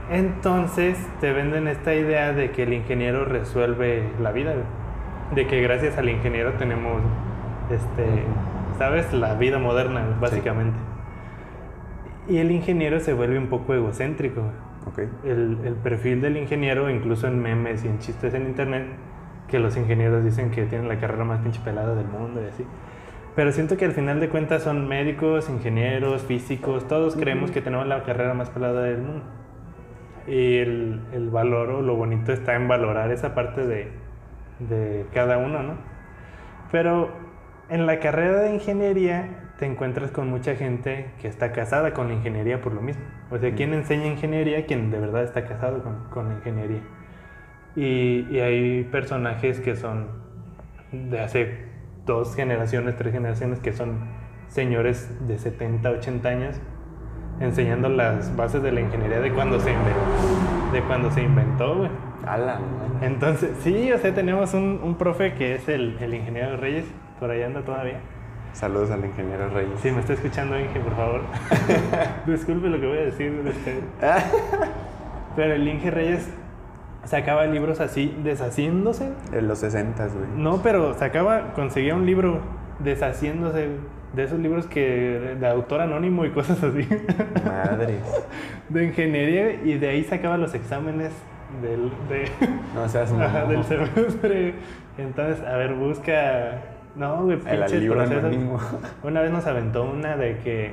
Entonces 0.10 0.98
te 1.20 1.34
venden 1.34 1.68
esta 1.68 1.94
idea 1.94 2.32
de 2.32 2.52
que 2.52 2.64
el 2.64 2.74
ingeniero 2.74 3.26
resuelve 3.26 4.10
la 4.22 4.32
vida, 4.32 4.54
de 5.36 5.48
que 5.48 5.62
gracias 5.62 5.98
al 5.98 6.08
ingeniero 6.08 6.54
tenemos, 6.54 7.02
este, 7.70 8.24
¿sabes? 8.78 9.12
La 9.12 9.34
vida 9.34 9.60
moderna, 9.60 10.18
básicamente. 10.22 10.78
Y 12.30 12.38
el 12.38 12.52
ingeniero 12.52 13.00
se 13.02 13.14
vuelve 13.14 13.38
un 13.38 13.48
poco 13.48 13.74
egocéntrico. 13.74 14.42
güey 14.42 14.68
¿Ok? 14.88 15.00
el, 15.26 15.58
el 15.66 15.74
perfil 15.76 16.22
del 16.22 16.38
ingeniero, 16.38 16.90
incluso 16.90 17.28
en 17.28 17.42
memes 17.42 17.84
y 17.84 17.90
en 17.90 18.00
chistes 18.00 18.34
en 18.34 18.44
internet, 18.44 18.86
que 19.50 19.60
los 19.60 19.76
ingenieros 19.76 20.24
dicen 20.24 20.52
que 20.52 20.66
tienen 20.66 20.88
la 20.88 21.00
carrera 21.00 21.26
más 21.26 21.40
pinche 21.40 21.60
pelada 21.64 21.96
del 21.96 22.08
mundo 22.08 22.42
y 22.42 22.48
así. 22.48 22.66
Pero 23.36 23.52
siento 23.52 23.76
que 23.76 23.84
al 23.84 23.92
final 23.92 24.22
de 24.22 24.30
cuentas 24.30 24.64
son 24.64 24.88
médicos, 24.88 25.50
ingenieros, 25.50 26.24
físicos, 26.24 26.88
todos 26.88 27.16
creemos 27.16 27.52
que 27.52 27.62
tenemos 27.62 27.86
la 27.86 28.04
carrera 28.04 28.34
más 28.34 28.50
pelada 28.50 28.84
del 28.84 29.00
mundo. 29.00 29.37
Y 30.28 30.58
el, 30.58 31.02
el 31.14 31.30
valor 31.30 31.70
o 31.70 31.82
lo 31.82 31.96
bonito 31.96 32.34
está 32.34 32.56
en 32.56 32.68
valorar 32.68 33.12
esa 33.12 33.34
parte 33.34 33.66
de, 33.66 33.88
de 34.60 35.06
cada 35.14 35.38
uno, 35.38 35.64
¿no? 35.64 35.76
Pero 36.72 37.12
en 37.70 37.86
la 37.86 38.00
carrera 38.00 38.42
de 38.42 38.54
ingeniería 38.54 39.54
te 39.58 39.66
encuentras 39.66 40.12
con 40.12 40.30
mucha 40.30 40.56
gente 40.56 41.10
que 41.20 41.28
está 41.28 41.52
casada 41.52 41.94
con 41.94 42.08
la 42.08 42.14
ingeniería 42.14 42.62
por 42.62 42.74
lo 42.74 42.82
mismo. 42.82 43.04
O 43.32 43.38
sea, 43.38 43.54
¿quién 43.56 43.74
enseña 43.74 44.08
ingeniería? 44.08 44.66
Quien 44.66 44.92
de 44.92 45.00
verdad 45.00 45.24
está 45.24 45.46
casado 45.46 45.82
con, 45.84 46.10
con 46.10 46.30
la 46.30 46.36
ingeniería. 46.36 46.82
Y, 47.76 48.28
y 48.30 48.40
hay 48.40 48.84
personajes 48.84 49.60
que 49.60 49.76
son 49.76 50.08
de 50.92 51.20
hace 51.20 51.68
dos 52.06 52.36
generaciones, 52.36 52.96
tres 52.96 53.14
generaciones, 53.14 53.60
que 53.60 53.74
son 53.74 54.00
señores 54.48 55.10
de 55.28 55.38
70, 55.38 55.90
80 55.90 56.30
años, 56.30 56.62
enseñando 57.40 57.90
las 57.90 58.36
bases 58.36 58.62
de 58.64 58.72
la 58.72 58.82
ingeniería 58.82 59.20
de 59.20 59.32
cuando 59.32 59.60
se 59.60 59.72
inventó, 59.72 60.72
de 60.74 60.82
cuando 60.82 61.12
se 61.12 61.22
inventó, 61.24 61.78
güey. 61.78 61.90
Entonces, 63.02 63.52
sí, 63.62 63.92
o 63.92 63.98
sea, 63.98 64.14
tenemos 64.14 64.54
un, 64.54 64.82
un 64.84 64.96
profe 64.96 65.34
que 65.34 65.56
es 65.56 65.70
el, 65.70 65.98
el 66.02 66.14
ingeniero 66.14 66.58
Reyes, 66.58 66.86
por 67.20 67.30
ahí 67.32 67.42
anda 67.42 67.62
todavía. 67.62 68.00
Saludos 68.54 68.90
al 68.92 69.06
ingeniero 69.06 69.50
Reyes. 69.50 69.80
Si 69.82 69.92
me 69.92 70.00
está 70.00 70.14
escuchando, 70.14 70.60
Inge, 70.60 70.80
por 70.80 70.96
favor. 70.96 71.22
Disculpe 72.26 72.70
lo 72.70 72.80
que 72.80 72.88
voy 72.88 72.98
a 72.98 73.02
decir. 73.02 73.40
Pero 75.36 75.54
el 75.54 75.68
Inge 75.68 75.92
Reyes 75.92 76.30
sacaba 77.04 77.46
libros 77.46 77.80
así, 77.80 78.18
deshaciéndose. 78.24 79.12
En 79.32 79.48
los 79.48 79.60
60, 79.60 80.08
güey. 80.08 80.26
No, 80.36 80.64
pero 80.64 80.96
sacaba, 80.96 81.54
conseguía 81.54 81.94
un 81.94 82.06
libro 82.06 82.40
deshaciéndose 82.80 83.70
de 84.14 84.24
esos 84.24 84.40
libros 84.40 84.66
que 84.68 85.36
de 85.40 85.48
autor 85.48 85.82
anónimo 85.82 86.26
y 86.26 86.32
cosas 86.32 86.64
así. 86.64 86.88
Madres. 87.46 88.02
de 88.70 88.86
ingeniería 88.86 89.54
y 89.64 89.78
de 89.78 89.90
ahí 89.90 90.04
sacaba 90.04 90.38
los 90.38 90.54
exámenes 90.54 91.14
del, 91.62 91.92
de, 92.10 92.30
No 92.74 92.88
seas 92.90 93.12
Ajá, 93.12 93.46
del 93.46 93.64
semestre. 93.64 94.56
Entonces, 94.98 95.44
a 95.46 95.56
ver, 95.58 95.74
busca. 95.74 96.62
No, 96.96 97.24
güey, 97.24 97.38
pinches 97.38 97.84
procesos. 97.90 98.36
Una 99.04 99.22
vez 99.22 99.32
nos 99.32 99.46
aventó 99.46 99.84
una 99.84 100.18
de 100.18 100.38
que. 100.40 100.72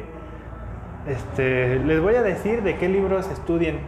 Este. 1.07 1.79
Les 1.81 2.01
voy 2.01 2.15
a 2.15 2.23
decir 2.23 2.63
de 2.63 2.77
qué 2.77 2.89
libros 2.89 3.31
estudien. 3.31 3.79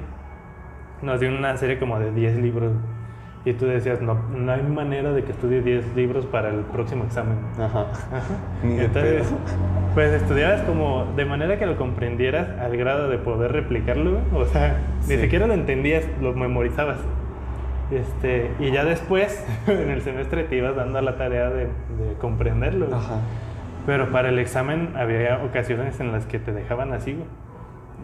Nos 1.03 1.21
dio 1.21 1.29
una 1.29 1.57
serie 1.57 1.79
como 1.79 1.99
de 1.99 2.11
10 2.11 2.37
libros. 2.37 2.73
Y 3.47 3.53
tú 3.53 3.67
decías, 3.67 4.03
no, 4.03 4.15
no 4.37 4.51
hay 4.51 4.65
manera 4.65 5.13
de 5.13 5.23
que 5.23 5.31
estudie 5.31 5.63
10 5.63 5.95
libros 5.95 6.27
para 6.27 6.49
el 6.49 6.63
próximo 6.63 7.05
examen. 7.05 7.39
Ajá. 7.57 7.87
De 8.61 8.87
Entonces, 8.87 9.33
pues 9.95 10.13
estudiabas 10.15 10.63
como 10.63 11.07
de 11.15 11.25
manera 11.25 11.57
que 11.57 11.65
lo 11.65 11.77
comprendieras 11.77 12.49
al 12.59 12.77
grado 12.77 13.09
de 13.09 13.19
poder 13.19 13.53
replicarlo, 13.53 14.19
o 14.35 14.45
sea, 14.47 14.79
ni 15.09 15.17
siquiera 15.19 15.47
lo 15.47 15.55
entendías, 15.55 16.05
lo 16.21 16.35
memorizabas. 16.35 16.99
Este, 17.93 18.51
y 18.59 18.73
ya 18.73 18.85
después, 18.85 19.47
en 19.69 19.91
el 19.91 20.03
semestre 20.03 20.43
te 20.43 20.57
ibas 20.57 20.75
dando 20.75 20.99
a 20.99 21.03
la 21.03 21.17
tarea 21.17 21.49
de, 21.49 21.67
de 21.67 22.15
comprenderlo. 22.21 22.89
Ajá. 22.93 23.21
Pero 23.87 24.11
para 24.11 24.31
el 24.31 24.41
examen 24.41 24.91
había 24.97 25.41
ocasiones 25.45 26.01
en 26.01 26.11
las 26.11 26.27
que 26.27 26.41
te 26.41 26.51
dejaban 26.51 26.93
así. 26.93 27.17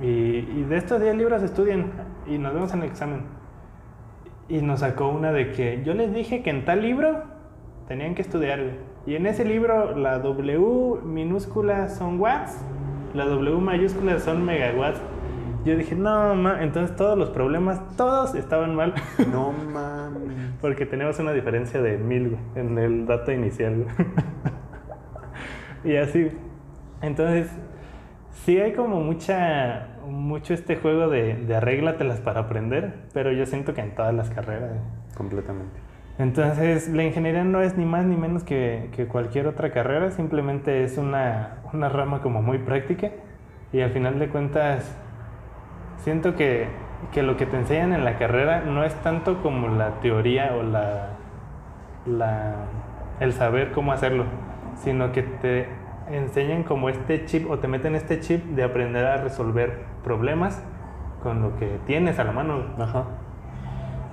Y, 0.00 0.06
y 0.06 0.66
de 0.68 0.76
estos 0.76 1.00
10 1.00 1.16
libros 1.16 1.42
estudian 1.42 1.90
y 2.28 2.38
nos 2.38 2.54
vemos 2.54 2.72
en 2.74 2.82
el 2.82 2.88
examen. 2.88 3.41
Y 4.52 4.60
nos 4.60 4.80
sacó 4.80 5.08
una 5.08 5.32
de 5.32 5.50
que 5.50 5.82
yo 5.82 5.94
les 5.94 6.12
dije 6.12 6.42
que 6.42 6.50
en 6.50 6.66
tal 6.66 6.82
libro 6.82 7.22
tenían 7.88 8.14
que 8.14 8.20
estudiar. 8.20 8.60
Y 9.06 9.14
en 9.14 9.26
ese 9.26 9.46
libro 9.46 9.96
la 9.96 10.18
W 10.18 11.00
minúscula 11.02 11.88
son 11.88 12.20
watts, 12.20 12.62
la 13.14 13.24
W 13.24 13.56
mayúscula 13.62 14.18
son 14.18 14.44
megawatts. 14.44 15.00
Yo 15.64 15.74
dije, 15.74 15.94
no, 15.94 16.34
ma, 16.34 16.62
entonces 16.62 16.94
todos 16.96 17.16
los 17.16 17.30
problemas, 17.30 17.80
todos 17.96 18.34
estaban 18.34 18.74
mal. 18.74 18.92
No 19.32 19.52
mames. 19.52 20.52
Porque 20.60 20.84
tenemos 20.84 21.18
una 21.18 21.32
diferencia 21.32 21.80
de 21.80 21.96
mil 21.96 22.28
güey, 22.28 22.42
en 22.56 22.76
el 22.76 23.06
dato 23.06 23.32
inicial. 23.32 23.84
güey. 23.84 23.96
y 25.94 25.96
así. 25.96 26.28
Entonces, 27.00 27.50
sí 28.44 28.60
hay 28.60 28.74
como 28.74 29.00
mucha, 29.00 29.91
mucho 30.06 30.54
este 30.54 30.76
juego 30.76 31.08
de, 31.08 31.34
de 31.34 31.56
arréglatelas 31.56 32.20
para 32.20 32.40
aprender, 32.40 32.94
pero 33.12 33.32
yo 33.32 33.46
siento 33.46 33.74
que 33.74 33.80
en 33.80 33.94
todas 33.94 34.14
las 34.14 34.30
carreras. 34.30 34.70
Completamente. 35.16 35.92
Entonces, 36.18 36.88
la 36.88 37.04
ingeniería 37.04 37.42
no 37.44 37.62
es 37.62 37.76
ni 37.76 37.84
más 37.84 38.04
ni 38.04 38.16
menos 38.16 38.44
que, 38.44 38.90
que 38.94 39.06
cualquier 39.06 39.46
otra 39.46 39.70
carrera, 39.70 40.10
simplemente 40.10 40.84
es 40.84 40.98
una, 40.98 41.58
una 41.72 41.88
rama 41.88 42.20
como 42.20 42.42
muy 42.42 42.58
práctica 42.58 43.10
y 43.72 43.80
al 43.80 43.90
final 43.90 44.18
de 44.18 44.28
cuentas 44.28 44.94
siento 45.96 46.36
que, 46.36 46.68
que 47.12 47.22
lo 47.22 47.36
que 47.36 47.46
te 47.46 47.56
enseñan 47.56 47.92
en 47.94 48.04
la 48.04 48.18
carrera 48.18 48.60
no 48.60 48.84
es 48.84 48.94
tanto 48.96 49.42
como 49.42 49.68
la 49.68 50.00
teoría 50.00 50.54
o 50.54 50.62
la, 50.62 51.10
la, 52.06 52.54
el 53.20 53.32
saber 53.32 53.72
cómo 53.72 53.92
hacerlo, 53.92 54.26
sino 54.76 55.12
que 55.12 55.22
te 55.22 55.66
enseñan 56.10 56.62
como 56.62 56.88
este 56.88 57.24
chip 57.24 57.50
o 57.50 57.58
te 57.58 57.68
meten 57.68 57.94
este 57.94 58.20
chip 58.20 58.44
de 58.44 58.64
aprender 58.64 59.04
a 59.06 59.16
resolver 59.18 59.80
problemas 60.04 60.62
con 61.22 61.42
lo 61.42 61.56
que 61.56 61.78
tienes 61.86 62.18
a 62.18 62.24
la 62.24 62.32
mano. 62.32 62.64
Ajá. 62.78 63.04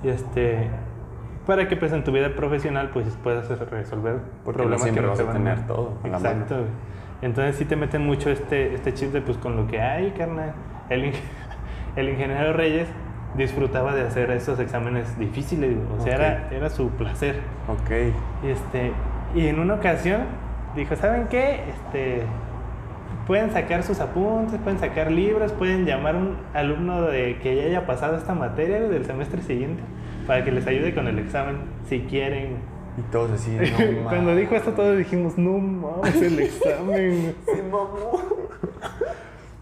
Y 0.02 0.08
este, 0.08 0.68
para 1.46 1.68
que 1.68 1.76
pues 1.76 1.92
en 1.92 2.04
tu 2.04 2.12
vida 2.12 2.34
profesional 2.34 2.90
pues 2.92 3.06
puedas 3.22 3.48
resolver 3.48 4.20
Porque 4.44 4.62
no 4.62 4.64
problemas 4.64 4.82
siempre 4.82 5.02
que 5.02 5.06
no 5.06 5.12
vas 5.12 5.18
te 5.18 5.28
a 5.28 5.32
tener 5.32 5.66
todo 5.66 5.92
a 6.02 6.08
la 6.08 6.18
mano. 6.18 6.30
Exacto. 6.30 6.56
Entonces 7.22 7.56
sí 7.56 7.64
te 7.64 7.76
meten 7.76 8.06
mucho 8.06 8.30
este, 8.30 8.74
este 8.74 8.94
chip 8.94 9.12
de 9.12 9.20
pues 9.20 9.36
con 9.36 9.56
lo 9.56 9.66
que 9.66 9.80
hay, 9.80 10.12
carnal. 10.12 10.54
El, 10.88 11.12
el 11.96 12.08
ingeniero 12.08 12.52
Reyes 12.52 12.88
disfrutaba 13.36 13.94
de 13.94 14.02
hacer 14.02 14.30
esos 14.30 14.58
exámenes 14.58 15.18
difíciles, 15.18 15.76
o 15.96 16.00
sea, 16.02 16.14
Ok. 16.14 16.20
era, 16.20 16.48
era 16.50 16.70
su 16.70 16.88
placer. 16.90 17.36
Ok. 17.68 17.90
Y, 18.44 18.48
este, 18.48 18.92
y 19.34 19.46
en 19.46 19.60
una 19.60 19.74
ocasión 19.74 20.22
dijo, 20.76 20.96
¿saben 20.96 21.28
qué? 21.28 21.60
Este, 21.68 22.22
pueden 23.26 23.50
sacar 23.50 23.82
sus 23.82 24.00
apuntes, 24.00 24.58
pueden 24.60 24.78
sacar 24.78 25.10
libros, 25.10 25.52
pueden 25.52 25.84
llamar 25.86 26.14
a 26.14 26.18
un 26.18 26.36
alumno 26.54 27.02
de 27.02 27.38
que 27.38 27.56
ya 27.56 27.62
haya 27.64 27.86
pasado 27.86 28.16
esta 28.16 28.34
materia 28.34 28.80
del 28.80 29.04
semestre 29.04 29.42
siguiente 29.42 29.82
para 30.26 30.44
que 30.44 30.52
les 30.52 30.66
ayude 30.66 30.94
con 30.94 31.06
el 31.08 31.18
examen, 31.18 31.58
si 31.88 32.00
quieren. 32.00 32.58
Y 32.98 33.02
todos 33.12 33.30
así, 33.32 33.50
no 34.02 34.08
Cuando 34.08 34.34
dijo 34.34 34.54
esto 34.54 34.72
todos 34.72 34.98
dijimos, 34.98 35.38
no 35.38 35.58
mames, 35.58 36.22
el 36.22 36.38
examen. 36.40 37.34
Se 37.44 37.62
mamó. 37.62 38.20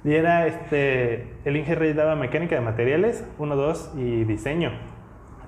y 0.04 0.14
era, 0.14 0.46
este, 0.46 1.34
el 1.44 1.56
ingeniero 1.56 1.94
daba 1.94 2.16
mecánica 2.16 2.54
de 2.54 2.62
materiales, 2.62 3.24
1, 3.38 3.56
2 3.56 3.92
y 3.96 4.24
diseño. 4.24 4.72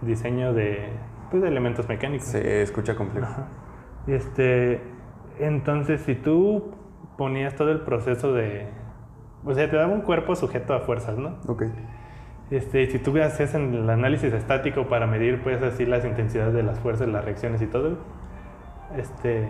Diseño 0.02 0.52
de, 0.52 0.88
pues, 1.30 1.42
de 1.42 1.48
elementos 1.48 1.88
mecánicos. 1.88 2.28
Se 2.28 2.62
escucha 2.62 2.94
complejo. 2.94 3.44
Y 4.06 4.12
este, 4.12 4.80
entonces 5.40 6.02
si 6.02 6.14
tú 6.14 6.74
ponías 7.16 7.54
todo 7.54 7.70
el 7.70 7.80
proceso 7.80 8.32
de, 8.32 8.66
o 9.44 9.54
sea, 9.54 9.68
te 9.70 9.76
daba 9.76 9.92
un 9.92 10.02
cuerpo 10.02 10.34
sujeto 10.36 10.74
a 10.74 10.80
fuerzas, 10.80 11.16
¿no? 11.18 11.36
Ok. 11.46 11.64
Este, 12.50 12.86
si 12.90 12.98
tú 12.98 13.16
hacías 13.22 13.54
el 13.54 13.88
análisis 13.88 14.32
estático 14.32 14.88
para 14.88 15.06
medir, 15.06 15.42
pues 15.42 15.62
así 15.62 15.86
las 15.86 16.04
intensidades 16.04 16.52
de 16.52 16.62
las 16.64 16.80
fuerzas, 16.80 17.06
las 17.08 17.24
reacciones 17.24 17.62
y 17.62 17.66
todo, 17.66 17.98
este, 18.96 19.48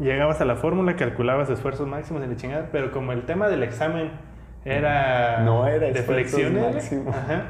llegabas 0.00 0.40
a 0.40 0.44
la 0.44 0.56
fórmula, 0.56 0.96
calculabas 0.96 1.48
esfuerzos 1.50 1.86
máximos 1.86 2.22
y 2.24 2.26
la 2.26 2.36
chingada, 2.36 2.68
pero 2.72 2.90
como 2.90 3.12
el 3.12 3.24
tema 3.24 3.48
del 3.48 3.62
examen 3.62 4.10
era, 4.64 5.40
No 5.44 5.66
era 5.66 5.90
de 5.90 5.90
esfuerzos 5.90 6.40
flexiones, 6.40 6.74
máximos. 6.74 7.14
ajá, 7.14 7.42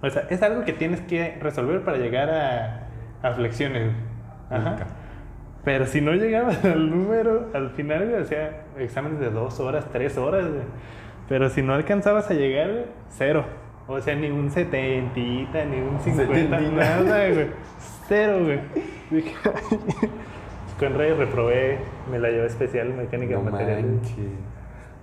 o 0.00 0.10
sea, 0.10 0.22
es 0.30 0.42
algo 0.42 0.64
que 0.64 0.72
tienes 0.72 1.00
que 1.00 1.38
resolver 1.40 1.82
para 1.84 1.96
llegar 1.98 2.30
a, 2.30 2.88
a 3.22 3.32
flexiones, 3.34 3.92
ajá. 4.50 4.76
Pero 5.64 5.86
si 5.86 6.00
no 6.00 6.12
llegabas 6.12 6.64
al 6.64 6.90
número, 6.90 7.48
al 7.54 7.70
final, 7.70 8.08
güey, 8.10 8.24
sea, 8.24 8.64
exámenes 8.78 9.20
de 9.20 9.30
dos 9.30 9.60
horas, 9.60 9.86
tres 9.92 10.16
horas, 10.16 10.48
güey. 10.48 10.62
Pero 11.28 11.50
si 11.50 11.62
no 11.62 11.74
alcanzabas 11.74 12.30
a 12.30 12.34
llegar, 12.34 12.70
güey, 12.70 12.84
cero. 13.10 13.44
O 13.86 14.00
sea, 14.00 14.14
ni 14.14 14.30
un 14.30 14.50
setentita, 14.50 15.64
ni 15.64 15.80
un 15.80 15.98
cincuenta, 16.00 16.60
nada, 16.60 17.28
güey. 17.30 17.46
Cero, 18.08 18.38
güey. 18.44 18.60
Con 20.78 20.94
Reyes 20.94 21.16
reprobé, 21.16 21.78
me 22.10 22.18
la 22.18 22.28
llevé 22.30 22.46
especial 22.46 22.92
mecánica 22.94 23.34
No 23.34 23.42
manches. 23.50 24.16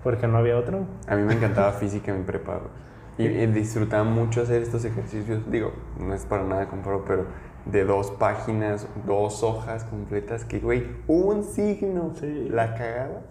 Porque 0.04 0.28
no 0.28 0.38
había 0.38 0.58
otro. 0.58 0.86
A 1.08 1.16
mí 1.16 1.24
me 1.24 1.34
encantaba 1.34 1.72
física 1.74 2.12
en 2.12 2.20
mi 2.20 2.24
prepa. 2.26 2.60
güey. 2.60 2.72
Y, 3.18 3.26
y 3.44 3.48
disfrutaba 3.48 4.04
mucho 4.04 4.42
hacer 4.42 4.62
estos 4.62 4.86
ejercicios. 4.86 5.50
Digo, 5.50 5.74
no 6.00 6.14
es 6.14 6.26
para 6.26 6.44
nada 6.44 6.68
comparo, 6.68 7.04
pero 7.08 7.26
de 7.66 7.84
dos 7.84 8.12
páginas, 8.12 8.88
dos 9.06 9.44
hojas 9.44 9.84
completas 9.86 10.46
que, 10.46 10.60
güey, 10.60 10.86
un 11.08 11.44
signo. 11.44 12.12
Sí. 12.16 12.50
La 12.50 12.76
cagabas 12.76 13.24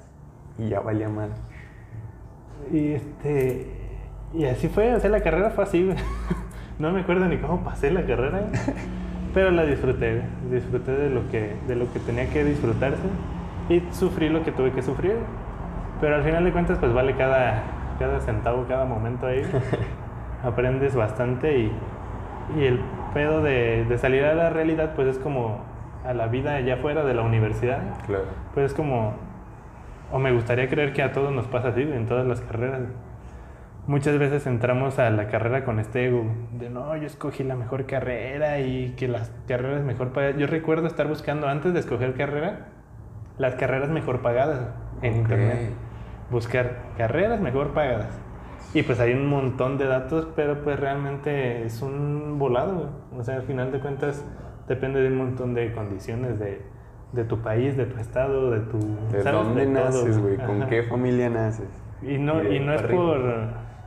y 0.58 0.68
ya 0.68 0.80
valía 0.80 1.08
mal. 1.08 1.30
Y 2.72 2.92
este. 2.92 3.80
Y 4.32 4.46
así 4.46 4.68
fue, 4.68 4.94
o 4.94 5.00
sea, 5.00 5.10
la 5.10 5.22
carrera 5.22 5.50
fue 5.50 5.64
así. 5.64 5.88
No 6.76 6.90
me 6.90 7.02
acuerdo 7.02 7.26
ni 7.26 7.36
cómo 7.38 7.62
pasé 7.62 7.92
la 7.92 8.04
carrera, 8.04 8.46
pero 9.32 9.52
la 9.52 9.64
disfruté. 9.64 10.22
Disfruté 10.50 10.90
de 10.90 11.08
lo 11.08 11.30
que, 11.30 11.54
de 11.68 11.76
lo 11.76 11.92
que 11.92 12.00
tenía 12.00 12.28
que 12.30 12.42
disfrutarse 12.42 13.04
y 13.68 13.80
sufrí 13.92 14.28
lo 14.28 14.42
que 14.42 14.50
tuve 14.50 14.72
que 14.72 14.82
sufrir. 14.82 15.14
Pero 16.00 16.16
al 16.16 16.24
final 16.24 16.42
de 16.42 16.50
cuentas, 16.50 16.78
pues 16.80 16.92
vale 16.92 17.14
cada, 17.14 17.62
cada 18.00 18.20
centavo, 18.22 18.66
cada 18.66 18.86
momento 18.86 19.28
ahí. 19.28 19.42
Aprendes 20.42 20.96
bastante 20.96 21.56
y, 21.56 21.72
y 22.58 22.64
el 22.64 22.80
pedo 23.14 23.42
de, 23.42 23.86
de 23.86 23.98
salir 23.98 24.24
a 24.24 24.34
la 24.34 24.50
realidad, 24.50 24.92
pues 24.94 25.08
es 25.08 25.18
como 25.18 25.64
a 26.04 26.12
la 26.12 26.26
vida 26.26 26.56
allá 26.56 26.76
fuera 26.76 27.04
de 27.04 27.14
la 27.14 27.22
universidad. 27.22 27.80
Claro. 28.06 28.24
Pues 28.52 28.66
es 28.66 28.74
como 28.74 29.14
o 30.14 30.18
me 30.20 30.32
gustaría 30.32 30.68
creer 30.68 30.92
que 30.92 31.02
a 31.02 31.12
todos 31.12 31.32
nos 31.32 31.46
pasa 31.46 31.68
así, 31.68 31.82
en 31.82 32.06
todas 32.06 32.24
las 32.24 32.40
carreras. 32.40 32.82
Muchas 33.86 34.16
veces 34.16 34.46
entramos 34.46 34.98
a 35.00 35.10
la 35.10 35.26
carrera 35.26 35.64
con 35.64 35.80
este 35.80 36.06
ego 36.06 36.24
de 36.52 36.70
no, 36.70 36.96
yo 36.96 37.06
escogí 37.06 37.42
la 37.42 37.56
mejor 37.56 37.84
carrera 37.84 38.60
y 38.60 38.94
que 38.96 39.08
las 39.08 39.32
carreras 39.48 39.82
mejor 39.82 40.12
pagadas. 40.12 40.36
Yo 40.36 40.46
recuerdo 40.46 40.86
estar 40.86 41.08
buscando 41.08 41.48
antes 41.48 41.74
de 41.74 41.80
escoger 41.80 42.14
carrera 42.14 42.68
las 43.38 43.56
carreras 43.56 43.90
mejor 43.90 44.22
pagadas 44.22 44.68
en 45.02 45.16
internet. 45.16 45.72
Buscar 46.30 46.76
carreras 46.96 47.40
mejor 47.40 47.74
pagadas. 47.74 48.18
Y 48.74 48.82
pues 48.82 48.98
hay 49.00 49.12
un 49.12 49.26
montón 49.26 49.78
de 49.78 49.86
datos, 49.86 50.26
pero 50.34 50.62
pues 50.64 50.78
realmente 50.80 51.64
es 51.64 51.80
un 51.80 52.38
volado. 52.38 52.74
güey. 52.74 53.20
O 53.20 53.24
sea, 53.24 53.36
al 53.36 53.42
final 53.42 53.70
de 53.72 53.78
cuentas 53.80 54.24
depende 54.68 55.00
de 55.00 55.08
un 55.08 55.16
montón 55.16 55.54
de 55.54 55.72
condiciones 55.72 56.38
de, 56.40 56.60
de 57.12 57.24
tu 57.24 57.40
país, 57.40 57.76
de 57.76 57.86
tu 57.86 57.98
estado, 57.98 58.50
de 58.50 58.60
tu... 58.60 58.78
¿De 59.12 59.22
¿sabes? 59.22 59.32
dónde 59.44 59.66
De 59.66 59.72
naces, 59.72 60.18
güey? 60.18 60.36
¿Con 60.38 60.62
Ajá. 60.62 60.70
qué 60.70 60.82
familia 60.82 61.30
naces? 61.30 61.68
Y 62.02 62.18
no, 62.18 62.42
Y 62.42 62.58
no 62.60 62.74
es 62.74 62.82
por... 62.82 63.20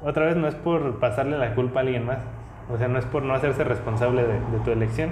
Otra 0.03 0.25
vez, 0.27 0.37
no 0.37 0.47
es 0.47 0.55
por 0.55 0.99
pasarle 0.99 1.37
la 1.37 1.53
culpa 1.55 1.79
a 1.79 1.83
alguien 1.83 2.05
más. 2.05 2.19
O 2.71 2.77
sea, 2.77 2.87
no 2.87 2.97
es 2.99 3.05
por 3.05 3.23
no 3.23 3.33
hacerse 3.33 3.63
responsable 3.63 4.21
de, 4.23 4.33
de 4.33 4.59
tu 4.63 4.71
elección, 4.71 5.11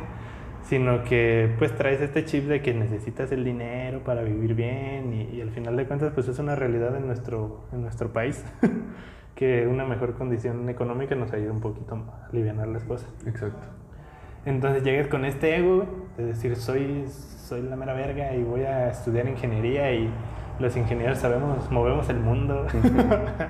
sino 0.63 1.03
que 1.03 1.53
pues 1.57 1.76
traes 1.76 2.01
este 2.01 2.23
chip 2.26 2.45
de 2.45 2.61
que 2.61 2.73
necesitas 2.73 3.32
el 3.32 3.43
dinero 3.43 3.99
para 4.03 4.21
vivir 4.23 4.55
bien 4.55 5.13
y, 5.13 5.36
y 5.36 5.41
al 5.41 5.49
final 5.51 5.76
de 5.76 5.86
cuentas 5.86 6.11
pues 6.13 6.28
es 6.28 6.39
una 6.39 6.55
realidad 6.55 6.95
en 6.95 7.07
nuestro, 7.07 7.65
en 7.71 7.82
nuestro 7.82 8.11
país, 8.13 8.43
que 9.36 9.67
una 9.67 9.86
mejor 9.86 10.13
condición 10.13 10.67
económica 10.69 11.13
nos 11.15 11.31
ayuda 11.33 11.51
un 11.51 11.59
poquito 11.59 11.95
a 11.95 12.27
aliviar 12.27 12.55
las 12.67 12.83
cosas. 12.86 13.09
Exacto. 13.27 13.67
Entonces 14.45 14.83
llegas 14.83 15.07
con 15.07 15.25
este 15.25 15.57
ego 15.57 15.86
de 16.17 16.25
decir 16.27 16.55
soy, 16.55 17.05
soy 17.07 17.63
la 17.63 17.75
mera 17.75 17.93
verga 17.93 18.33
y 18.33 18.43
voy 18.43 18.61
a 18.61 18.89
estudiar 18.89 19.27
ingeniería 19.27 19.91
y 19.91 20.09
los 20.59 20.77
ingenieros 20.77 21.17
sabemos, 21.17 21.69
movemos 21.69 22.07
el 22.09 22.19
mundo. 22.19 22.65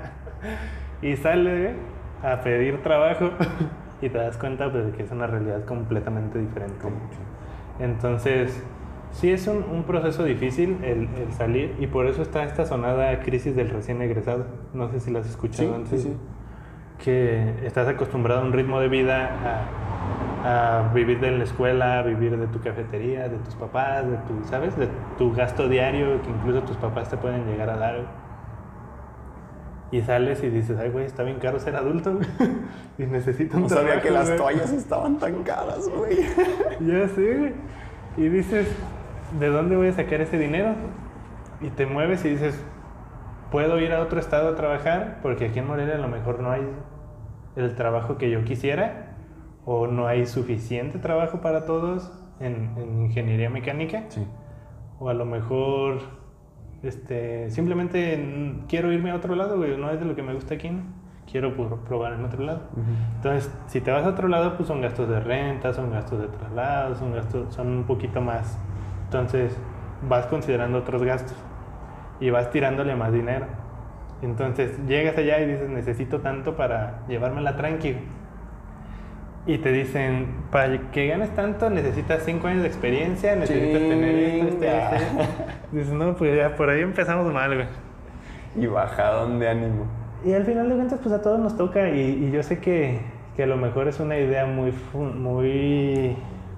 y 1.01 1.15
sales 1.17 1.61
güey, 1.61 2.31
a 2.31 2.41
pedir 2.41 2.81
trabajo 2.81 3.29
y 4.01 4.09
te 4.09 4.17
das 4.17 4.37
cuenta 4.37 4.71
pues, 4.71 4.87
de 4.87 4.91
que 4.93 5.03
es 5.03 5.11
una 5.11 5.27
realidad 5.27 5.65
completamente 5.65 6.39
diferente. 6.39 6.87
Entonces, 7.79 8.63
sí 9.15 9.31
es 9.31 9.47
un, 9.47 9.63
un 9.71 9.83
proceso 9.83 10.23
difícil 10.23 10.77
el, 10.83 11.07
el 11.21 11.33
salir 11.33 11.75
y 11.79 11.87
por 11.87 12.05
eso 12.05 12.21
está 12.21 12.43
esta 12.43 12.65
sonada 12.65 13.19
crisis 13.21 13.55
del 13.55 13.69
recién 13.69 14.01
egresado. 14.01 14.45
No 14.73 14.89
sé 14.89 14.99
si 14.99 15.11
la 15.11 15.19
has 15.19 15.27
escuchado 15.29 15.69
Sí, 15.69 15.73
antes. 15.75 16.01
sí, 16.01 16.09
sí. 16.09 16.17
Que 17.03 17.53
estás 17.65 17.87
acostumbrado 17.87 18.41
a 18.41 18.43
un 18.45 18.53
ritmo 18.53 18.79
de 18.79 18.87
vida, 18.87 19.29
a, 20.45 20.89
a 20.89 20.93
vivir 20.93 21.19
de 21.19 21.31
la 21.31 21.43
escuela, 21.43 21.99
a 21.99 22.01
vivir 22.03 22.37
de 22.37 22.47
tu 22.47 22.59
cafetería, 22.61 23.27
de 23.27 23.37
tus 23.37 23.55
papás, 23.55 24.05
de 24.09 24.15
tu, 24.17 24.43
¿sabes? 24.47 24.77
De 24.77 24.87
tu 25.17 25.33
gasto 25.33 25.67
diario 25.67 26.21
que 26.21 26.29
incluso 26.29 26.61
tus 26.63 26.77
papás 26.77 27.09
te 27.09 27.17
pueden 27.17 27.45
llegar 27.47 27.69
a 27.69 27.77
dar. 27.77 28.25
Y 29.91 30.01
sales 30.01 30.43
y 30.43 30.49
dices, 30.49 30.77
ay, 30.79 30.89
güey, 30.89 31.05
está 31.05 31.23
bien 31.23 31.37
caro 31.39 31.59
ser 31.59 31.75
adulto 31.75 32.17
y 32.97 33.03
necesito 33.03 33.55
un 33.57 33.63
No 33.63 33.69
sabía 33.69 33.83
trabajo, 34.01 34.07
que 34.07 34.11
las 34.11 34.27
güey". 34.27 34.37
toallas 34.37 34.71
estaban 34.73 35.17
tan 35.19 35.43
caras, 35.43 35.89
güey. 35.89 36.17
Ya 36.81 37.07
sé, 37.07 37.37
güey. 37.37 37.53
Y 38.17 38.29
dices, 38.29 38.67
¿de 39.39 39.49
dónde 39.49 39.75
voy 39.75 39.87
a 39.87 39.93
sacar 39.93 40.21
ese 40.21 40.37
dinero? 40.37 40.73
Y 41.61 41.69
te 41.69 41.85
mueves 41.85 42.25
y 42.25 42.29
dices, 42.29 42.63
¿puedo 43.51 43.79
ir 43.79 43.93
a 43.93 44.01
otro 44.01 44.19
estado 44.19 44.49
a 44.49 44.55
trabajar? 44.55 45.19
Porque 45.21 45.45
aquí 45.45 45.59
en 45.59 45.67
Morelia 45.67 45.95
a 45.95 45.99
lo 45.99 46.07
mejor 46.07 46.39
no 46.39 46.51
hay 46.51 46.67
el 47.55 47.75
trabajo 47.75 48.17
que 48.17 48.29
yo 48.29 48.43
quisiera 48.43 49.15
o 49.65 49.87
no 49.87 50.07
hay 50.07 50.25
suficiente 50.25 50.99
trabajo 50.99 51.41
para 51.41 51.65
todos 51.65 52.11
en, 52.39 52.73
en 52.77 53.01
ingeniería 53.03 53.49
mecánica. 53.49 54.03
Sí. 54.09 54.25
O 54.99 55.09
a 55.09 55.13
lo 55.13 55.25
mejor 55.25 55.99
este, 56.83 57.49
simplemente 57.49 58.63
quiero 58.67 58.91
irme 58.91 59.11
a 59.11 59.15
otro 59.15 59.35
lado, 59.35 59.57
güey. 59.57 59.77
No 59.77 59.89
es 59.89 59.99
de 59.99 60.05
lo 60.05 60.15
que 60.15 60.21
me 60.21 60.33
gusta 60.33 60.55
aquí, 60.55 60.69
¿no? 60.69 60.83
Quiero 61.29 61.55
probar 61.83 62.13
en 62.13 62.23
otro 62.23 62.43
lado. 62.43 62.61
Entonces, 63.15 63.51
si 63.65 63.81
te 63.81 63.91
vas 63.91 64.05
a 64.05 64.09
otro 64.09 64.27
lado, 64.27 64.55
pues 64.55 64.67
son 64.67 64.81
gastos 64.81 65.09
de 65.09 65.19
renta, 65.19 65.73
son 65.73 65.91
gastos 65.91 66.19
de 66.19 66.27
traslado, 66.27 66.95
son 66.95 67.13
gastos, 67.13 67.53
son 67.53 67.67
un 67.69 67.83
poquito 67.85 68.21
más. 68.21 68.59
Entonces, 69.05 69.55
vas 70.07 70.25
considerando 70.27 70.77
otros 70.79 71.03
gastos 71.03 71.37
y 72.19 72.29
vas 72.29 72.51
tirándole 72.51 72.95
más 72.95 73.11
dinero. 73.11 73.45
Entonces, 74.21 74.71
llegas 74.87 75.17
allá 75.17 75.39
y 75.39 75.47
dices, 75.47 75.69
necesito 75.69 76.21
tanto 76.21 76.55
para 76.55 77.01
llevármela 77.07 77.55
tranquilo. 77.55 77.99
Y 79.47 79.59
te 79.59 79.71
dicen, 79.71 80.27
para 80.51 80.91
que 80.91 81.07
ganes 81.07 81.29
tanto, 81.35 81.69
necesitas 81.69 82.23
5 82.23 82.47
años 82.47 82.61
de 82.63 82.67
experiencia, 82.67 83.35
necesitas 83.35 83.79
tener 83.79 84.15
esto, 84.15 84.55
Chinga. 84.55 84.95
esto. 84.95 85.23
Dices, 85.71 85.93
no, 85.93 86.15
pues 86.15 86.35
ya 86.35 86.55
por 86.55 86.69
ahí 86.69 86.81
empezamos 86.81 87.31
mal, 87.31 87.53
güey. 87.53 87.67
Y 88.55 88.65
bajadón 88.65 89.37
de 89.39 89.49
ánimo. 89.49 89.85
Y 90.23 90.33
al 90.33 90.45
final 90.45 90.69
de 90.69 90.75
cuentas, 90.75 90.99
pues 91.03 91.13
a 91.13 91.21
todos 91.21 91.39
nos 91.39 91.55
toca 91.55 91.89
y, 91.89 92.25
y 92.25 92.31
yo 92.31 92.41
sé 92.41 92.57
que, 92.57 93.01
que 93.35 93.43
a 93.43 93.45
lo 93.45 93.57
mejor 93.57 93.87
es 93.87 93.99
una 93.99 94.17
idea 94.17 94.47
muy, 94.47 94.73
muy, 94.93 96.15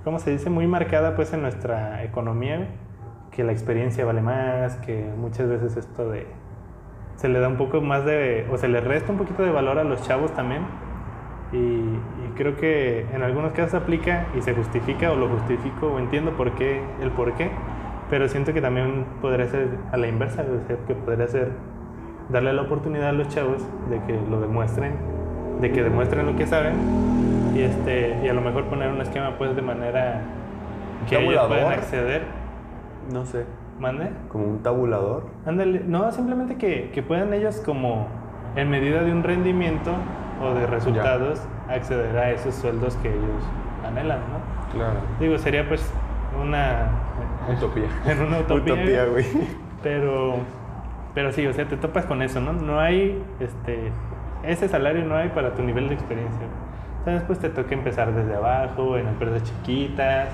¿cómo 0.08 0.20
se 0.20 0.32
dice? 0.32 0.50
Muy 0.50 0.68
marcada 0.68 1.18
pues 1.18 1.34
en 1.34 1.42
nuestra 1.42 2.02
economía, 2.02 2.66
que 3.30 3.44
la 3.44 3.52
experiencia 3.52 4.06
vale 4.06 4.22
más, 4.22 4.78
que 4.78 5.06
muchas 5.18 5.50
veces 5.50 5.76
esto 5.76 6.10
de, 6.10 6.26
se 7.18 7.28
le 7.28 7.42
da 7.42 7.50
un 7.50 7.58
poco 7.58 7.82
más 7.82 8.06
de, 8.06 8.48
o 8.50 8.58
se 8.58 8.70
le 8.70 8.80
resta 8.80 9.12
un 9.12 9.18
poquito 9.18 9.44
de 9.44 9.52
valor 9.52 9.80
a 9.80 9.84
los 9.84 10.02
chavos 10.04 10.34
también. 10.34 10.62
Y, 11.52 11.58
y 11.58 12.32
creo 12.38 12.56
que 12.56 13.06
en 13.14 13.22
algunos 13.22 13.52
casos 13.52 13.74
aplica 13.74 14.28
y 14.34 14.42
se 14.42 14.54
justifica 14.54 15.12
o 15.12 15.18
lo 15.18 15.28
justifico 15.28 15.88
o 15.88 16.00
entiendo 16.00 16.32
por 16.38 16.54
qué, 16.56 16.82
el 17.02 17.12
por 17.12 17.34
qué, 17.34 17.52
pero 18.10 18.30
siento 18.30 18.54
que 18.54 18.62
también 18.62 19.04
podría 19.22 19.48
ser 19.48 19.68
a 19.92 19.98
la 19.98 20.08
inversa, 20.08 20.44
o 20.44 20.68
sea, 20.68 20.78
que 20.88 20.96
podría 20.96 21.28
ser 21.28 21.52
darle 22.30 22.54
la 22.54 22.62
oportunidad 22.62 23.10
a 23.10 23.12
los 23.12 23.28
chavos 23.28 23.62
de 23.90 24.02
que 24.04 24.18
lo 24.30 24.40
demuestren, 24.40 24.94
de 25.60 25.70
que 25.70 25.84
demuestren 25.84 26.26
lo 26.26 26.38
que 26.38 26.48
saben 26.48 27.37
y 27.56 27.62
este 27.62 28.20
y 28.24 28.28
a 28.28 28.34
lo 28.34 28.42
mejor 28.42 28.66
poner 28.66 28.90
un 28.90 29.02
esquema 29.02 29.38
pues 29.38 29.56
de 29.56 29.62
manera 29.62 30.22
que 31.10 31.18
ellos 31.18 31.48
puedan 31.48 31.72
acceder. 31.72 32.24
No 33.12 33.26
sé. 33.26 33.46
¿Mande? 33.80 34.10
Como 34.30 34.46
un 34.46 34.64
tabulador. 34.64 35.28
Ándale, 35.46 35.82
no, 35.86 36.12
simplemente 36.12 36.58
que, 36.58 36.90
que 36.92 37.04
puedan 37.04 37.34
ellos 37.34 37.62
como 37.64 38.08
en 38.56 38.70
medida 38.70 39.04
de 39.04 39.12
un 39.12 39.24
rendimiento 39.24 39.92
o 40.42 40.54
de 40.54 40.66
resultados 40.66 41.42
acceder 41.70 42.18
a 42.18 42.32
esos 42.32 42.56
sueldos 42.56 42.96
que 42.98 43.10
ellos 43.10 43.44
anhelan, 43.86 44.20
¿no? 44.20 44.74
Claro. 44.74 45.00
Digo, 45.20 45.38
sería 45.38 45.68
pues 45.68 45.92
una 46.42 46.90
Utopía. 47.56 47.86
en 48.06 48.22
una 48.22 48.40
utopía, 48.40 48.74
Utopía, 48.74 49.06
güey. 49.06 49.26
pero 49.84 50.36
pero 51.14 51.32
sí, 51.32 51.48
o 51.48 51.54
sea, 51.54 51.68
te 51.68 51.78
topas 51.78 52.06
con 52.06 52.22
eso, 52.22 52.42
¿no? 52.42 52.54
No 52.54 52.80
hay 52.80 53.22
este 53.40 53.92
ese 54.44 54.68
salario 54.68 55.04
no 55.06 55.16
hay 55.16 55.30
para 55.30 55.54
tu 55.54 55.64
nivel 55.64 55.88
de 55.90 55.96
experiencia. 55.96 56.48
Entonces, 57.08 57.26
pues 57.26 57.40
te 57.40 57.48
toca 57.50 57.74
empezar 57.74 58.14
desde 58.14 58.36
abajo, 58.36 58.98
en 58.98 59.08
empresas 59.08 59.42
chiquitas 59.44 60.28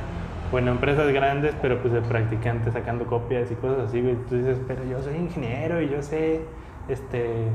o 0.51 0.57
en 0.57 0.67
empresas 0.67 1.07
grandes, 1.13 1.53
pero 1.61 1.79
pues 1.79 1.93
de 1.93 2.01
practicante 2.01 2.71
sacando 2.71 3.05
copias 3.05 3.51
y 3.51 3.53
cosas 3.53 3.89
así, 3.89 4.01
güey. 4.01 4.15
Tú 4.27 4.37
dices, 4.37 4.57
pero 4.67 4.83
yo 4.83 4.99
soy 4.99 5.17
ingeniero 5.17 5.83
y 5.83 5.89
yo 5.89 6.01
sé, 6.01 6.41
este, 6.87 7.49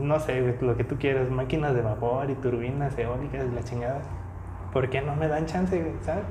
no 0.00 0.18
sé, 0.18 0.56
lo 0.62 0.78
que 0.78 0.84
tú 0.84 0.96
quieras, 0.96 1.28
máquinas 1.28 1.74
de 1.74 1.82
vapor 1.82 2.30
y 2.30 2.36
turbinas 2.36 2.96
eólicas 2.96 3.44
y 3.52 3.54
la 3.54 3.62
chingada. 3.62 4.00
¿Por 4.72 4.88
qué 4.88 5.02
no 5.02 5.14
me 5.14 5.28
dan 5.28 5.44
chance, 5.44 5.78
güey? 5.78 5.92
¿Sabes? 6.00 6.24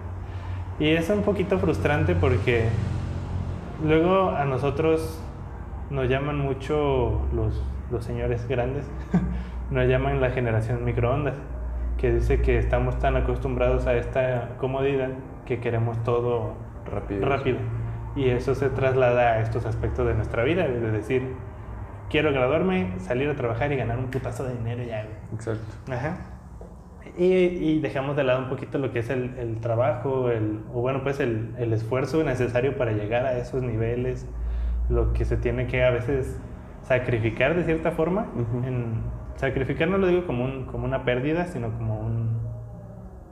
Y 0.79 0.89
es 0.89 1.07
un 1.11 1.21
poquito 1.21 1.59
frustrante 1.59 2.15
porque 2.15 2.69
luego 3.85 4.31
a 4.31 4.45
nosotros 4.45 5.21
nos 5.91 6.09
llaman 6.09 6.39
mucho 6.39 7.21
los, 7.31 7.63
los 7.91 8.03
señores 8.03 8.47
grandes, 8.47 8.85
nos 9.69 9.87
llaman 9.87 10.19
la 10.19 10.31
generación 10.31 10.83
microondas, 10.83 11.35
que 12.05 12.11
dice 12.13 12.39
que 12.39 12.59
estamos 12.59 12.99
tan 12.99 13.15
acostumbrados 13.15 13.87
a 13.87 13.95
esta 13.95 14.49
comodidad 14.59 15.09
que 15.47 15.59
queremos 15.59 15.97
todo 16.03 16.53
Rápido. 16.85 17.25
rápido. 17.27 17.57
Y 18.15 18.29
eso 18.29 18.53
se 18.53 18.69
traslada 18.69 19.31
a 19.33 19.39
estos 19.41 19.65
aspectos 19.65 20.05
de 20.05 20.13
nuestra 20.13 20.43
vida, 20.43 20.67
de 20.67 20.91
decir, 20.91 21.23
quiero 22.11 22.31
graduarme, 22.31 22.91
salir 22.99 23.27
a 23.27 23.35
trabajar 23.35 23.71
y 23.71 23.77
ganar 23.77 23.97
un 23.97 24.11
putazo 24.11 24.43
de 24.43 24.53
dinero 24.53 24.83
ya. 24.83 25.07
Exacto. 25.33 25.63
Ajá. 25.91 26.17
Y, 27.17 27.25
y 27.25 27.79
dejamos 27.79 28.15
de 28.15 28.23
lado 28.23 28.37
un 28.43 28.49
poquito 28.49 28.77
lo 28.77 28.91
que 28.91 28.99
es 28.99 29.09
el, 29.09 29.35
el 29.39 29.59
trabajo, 29.59 30.29
el, 30.29 30.59
o 30.75 30.81
bueno, 30.81 31.01
pues 31.01 31.19
el, 31.19 31.55
el 31.57 31.73
esfuerzo 31.73 32.23
necesario 32.23 32.77
para 32.77 32.91
llegar 32.91 33.25
a 33.25 33.35
esos 33.39 33.63
niveles, 33.63 34.27
lo 34.89 35.11
que 35.13 35.25
se 35.25 35.37
tiene 35.37 35.65
que 35.65 35.83
a 35.83 35.89
veces 35.89 36.39
sacrificar 36.83 37.55
de 37.55 37.63
cierta 37.63 37.89
forma. 37.89 38.27
Ujú. 38.35 38.63
en, 38.63 39.14
sacrificar 39.47 39.87
no 39.87 39.97
lo 39.97 40.07
digo 40.07 40.25
como, 40.25 40.45
un, 40.45 40.65
como 40.65 40.85
una 40.85 41.05
pérdida, 41.05 41.45
sino 41.45 41.71
como 41.71 41.99
un, 41.99 42.39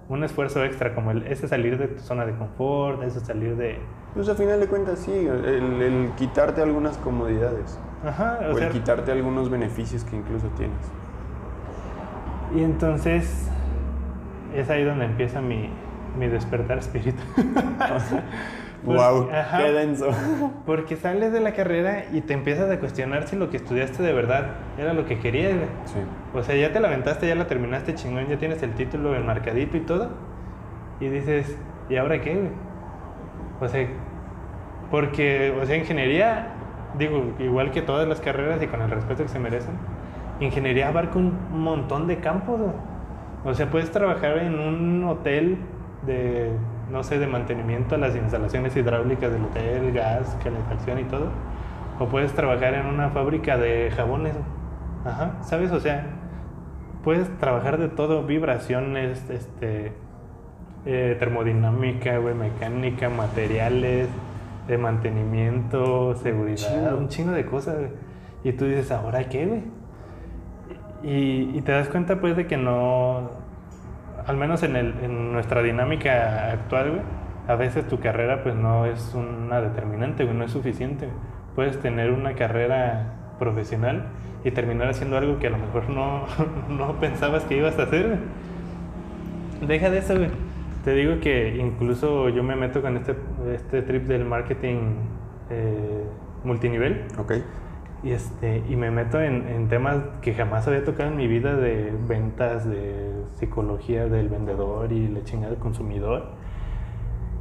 un 0.09 0.23
esfuerzo 0.23 0.63
extra, 0.63 0.93
como 0.93 1.11
el, 1.11 1.25
ese 1.27 1.47
salir 1.47 1.77
de 1.77 1.87
tu 1.87 2.01
zona 2.01 2.25
de 2.25 2.33
confort, 2.35 3.03
ese 3.03 3.19
salir 3.19 3.55
de... 3.55 3.79
Pues 4.13 4.29
a 4.29 4.35
final 4.35 4.59
de 4.59 4.67
cuentas, 4.67 4.99
sí, 4.99 5.11
el, 5.11 5.81
el 5.81 6.11
quitarte 6.17 6.61
algunas 6.61 6.97
comodidades. 6.97 7.79
Ajá, 8.05 8.39
o 8.47 8.51
O 8.51 8.57
sea, 8.57 8.67
el 8.67 8.73
quitarte 8.73 9.11
algunos 9.11 9.49
beneficios 9.49 10.03
que 10.03 10.15
incluso 10.15 10.47
tienes. 10.49 10.91
Y 12.55 12.61
entonces 12.61 13.49
es 14.53 14.69
ahí 14.69 14.83
donde 14.83 15.05
empieza 15.05 15.41
mi, 15.41 15.69
mi 16.19 16.27
despertar 16.27 16.77
espiritual. 16.77 17.25
Pues, 18.85 18.97
wow, 18.97 19.29
ajá. 19.31 19.57
qué 19.59 19.71
denso. 19.71 20.09
Porque 20.65 20.95
sales 20.95 21.31
de 21.31 21.39
la 21.39 21.53
carrera 21.53 22.05
y 22.11 22.21
te 22.21 22.33
empiezas 22.33 22.69
a 22.69 22.79
cuestionar 22.79 23.27
si 23.27 23.35
lo 23.35 23.49
que 23.49 23.57
estudiaste 23.57 24.03
de 24.03 24.13
verdad 24.13 24.51
era 24.77 24.93
lo 24.93 25.05
que 25.05 25.19
querías, 25.19 25.55
güey. 25.55 25.67
Sí. 25.85 25.99
O 26.33 26.43
sea, 26.43 26.55
ya 26.55 26.71
te 26.73 26.79
la 26.79 26.89
aventaste, 26.89 27.27
ya 27.27 27.35
la 27.35 27.47
terminaste 27.47 27.95
chingón, 27.95 28.27
ya 28.27 28.37
tienes 28.37 28.61
el 28.63 28.73
título 28.73 29.15
enmarcadito 29.15 29.77
y 29.77 29.81
todo. 29.81 30.09
Y 30.99 31.07
dices, 31.07 31.57
¿y 31.89 31.95
ahora 31.95 32.19
qué, 32.21 32.35
güey? 32.35 32.51
O 33.61 33.67
sea, 33.67 33.87
porque, 34.91 35.55
o 35.61 35.65
sea, 35.65 35.77
ingeniería, 35.77 36.49
digo, 36.97 37.33
igual 37.39 37.71
que 37.71 37.81
todas 37.81 38.07
las 38.07 38.19
carreras 38.19 38.61
y 38.61 38.67
con 38.67 38.81
el 38.81 38.89
respeto 38.89 39.23
que 39.23 39.29
se 39.29 39.39
merecen, 39.39 39.75
ingeniería 40.39 40.89
abarca 40.89 41.17
un 41.17 41.37
montón 41.51 42.07
de 42.07 42.17
campos, 42.17 42.59
güey. 42.59 42.73
O 43.45 43.53
sea, 43.53 43.69
puedes 43.69 43.91
trabajar 43.91 44.37
en 44.37 44.59
un 44.59 45.03
hotel 45.05 45.57
de, 46.05 46.51
no 46.91 47.03
sé, 47.03 47.19
de 47.19 47.27
mantenimiento 47.27 47.95
a 47.95 47.97
las 47.97 48.15
instalaciones 48.15 48.75
hidráulicas 48.75 49.31
del 49.31 49.43
hotel, 49.43 49.91
gas, 49.93 50.37
calefacción 50.43 50.99
y 50.99 51.03
todo. 51.05 51.27
O 51.99 52.07
puedes 52.07 52.33
trabajar 52.33 52.73
en 52.73 52.85
una 52.85 53.09
fábrica 53.09 53.57
de 53.57 53.91
jabones. 53.95 54.35
Ajá, 55.05 55.37
¿sabes? 55.41 55.71
O 55.71 55.79
sea, 55.79 56.05
puedes 57.03 57.29
trabajar 57.37 57.77
de 57.77 57.89
todo, 57.89 58.23
vibraciones, 58.23 59.29
este, 59.29 59.93
eh, 60.85 61.15
termodinámica, 61.19 62.17
güey, 62.17 62.33
mecánica, 62.33 63.09
materiales, 63.09 64.07
de 64.67 64.77
mantenimiento, 64.77 66.15
seguridad, 66.15 66.95
un 66.95 67.09
chingo 67.09 67.31
de 67.31 67.45
cosas, 67.45 67.77
güey. 67.77 67.91
Y 68.43 68.53
tú 68.53 68.65
dices, 68.65 68.91
¿ahora 68.91 69.29
qué, 69.29 69.45
güey? 69.45 69.63
Y, 71.03 71.57
y 71.57 71.61
te 71.61 71.71
das 71.73 71.89
cuenta, 71.89 72.19
pues, 72.19 72.35
de 72.35 72.47
que 72.47 72.57
no, 72.57 73.29
al 74.27 74.37
menos 74.37 74.63
en, 74.63 74.75
el, 74.75 74.93
en 75.03 75.31
nuestra 75.31 75.61
dinámica 75.61 76.51
actual, 76.51 76.89
güey, 76.91 77.01
a 77.47 77.55
veces 77.55 77.87
tu 77.87 77.99
carrera, 77.99 78.43
pues, 78.43 78.55
no 78.55 78.85
es 78.85 79.13
una 79.13 79.61
determinante, 79.61 80.23
güey, 80.23 80.35
no 80.35 80.45
es 80.45 80.51
suficiente. 80.51 81.09
Puedes 81.55 81.79
tener 81.79 82.11
una 82.11 82.33
carrera 82.33 83.13
profesional 83.37 84.05
y 84.43 84.51
terminar 84.51 84.89
haciendo 84.89 85.17
algo 85.17 85.39
que 85.39 85.47
a 85.47 85.49
lo 85.49 85.57
mejor 85.57 85.89
no, 85.89 86.25
no 86.69 86.99
pensabas 86.99 87.43
que 87.45 87.57
ibas 87.57 87.77
a 87.79 87.83
hacer. 87.83 88.17
Deja 89.65 89.89
de 89.89 89.97
eso. 89.99 90.15
Te 90.83 90.93
digo 90.93 91.19
que 91.21 91.55
incluso 91.55 92.29
yo 92.29 92.43
me 92.43 92.55
meto 92.55 92.81
con 92.81 92.97
este, 92.97 93.15
este 93.53 93.81
trip 93.83 94.03
del 94.03 94.25
marketing 94.25 94.95
eh, 95.49 96.03
multinivel 96.43 97.05
Ok. 97.17 97.33
Y, 98.03 98.11
este, 98.11 98.63
y 98.69 98.75
me 98.75 98.91
meto 98.91 99.21
en, 99.21 99.47
en 99.47 99.69
temas 99.69 99.97
que 100.21 100.33
jamás 100.33 100.67
había 100.67 100.83
tocado 100.83 101.09
en 101.09 101.17
mi 101.17 101.27
vida 101.27 101.55
de 101.55 101.93
ventas, 102.07 102.69
de 102.69 103.11
psicología 103.35 104.07
del 104.07 104.29
vendedor 104.29 104.91
y 104.91 105.07
la 105.07 105.23
chingada 105.23 105.51
del 105.51 105.59
consumidor. 105.59 106.25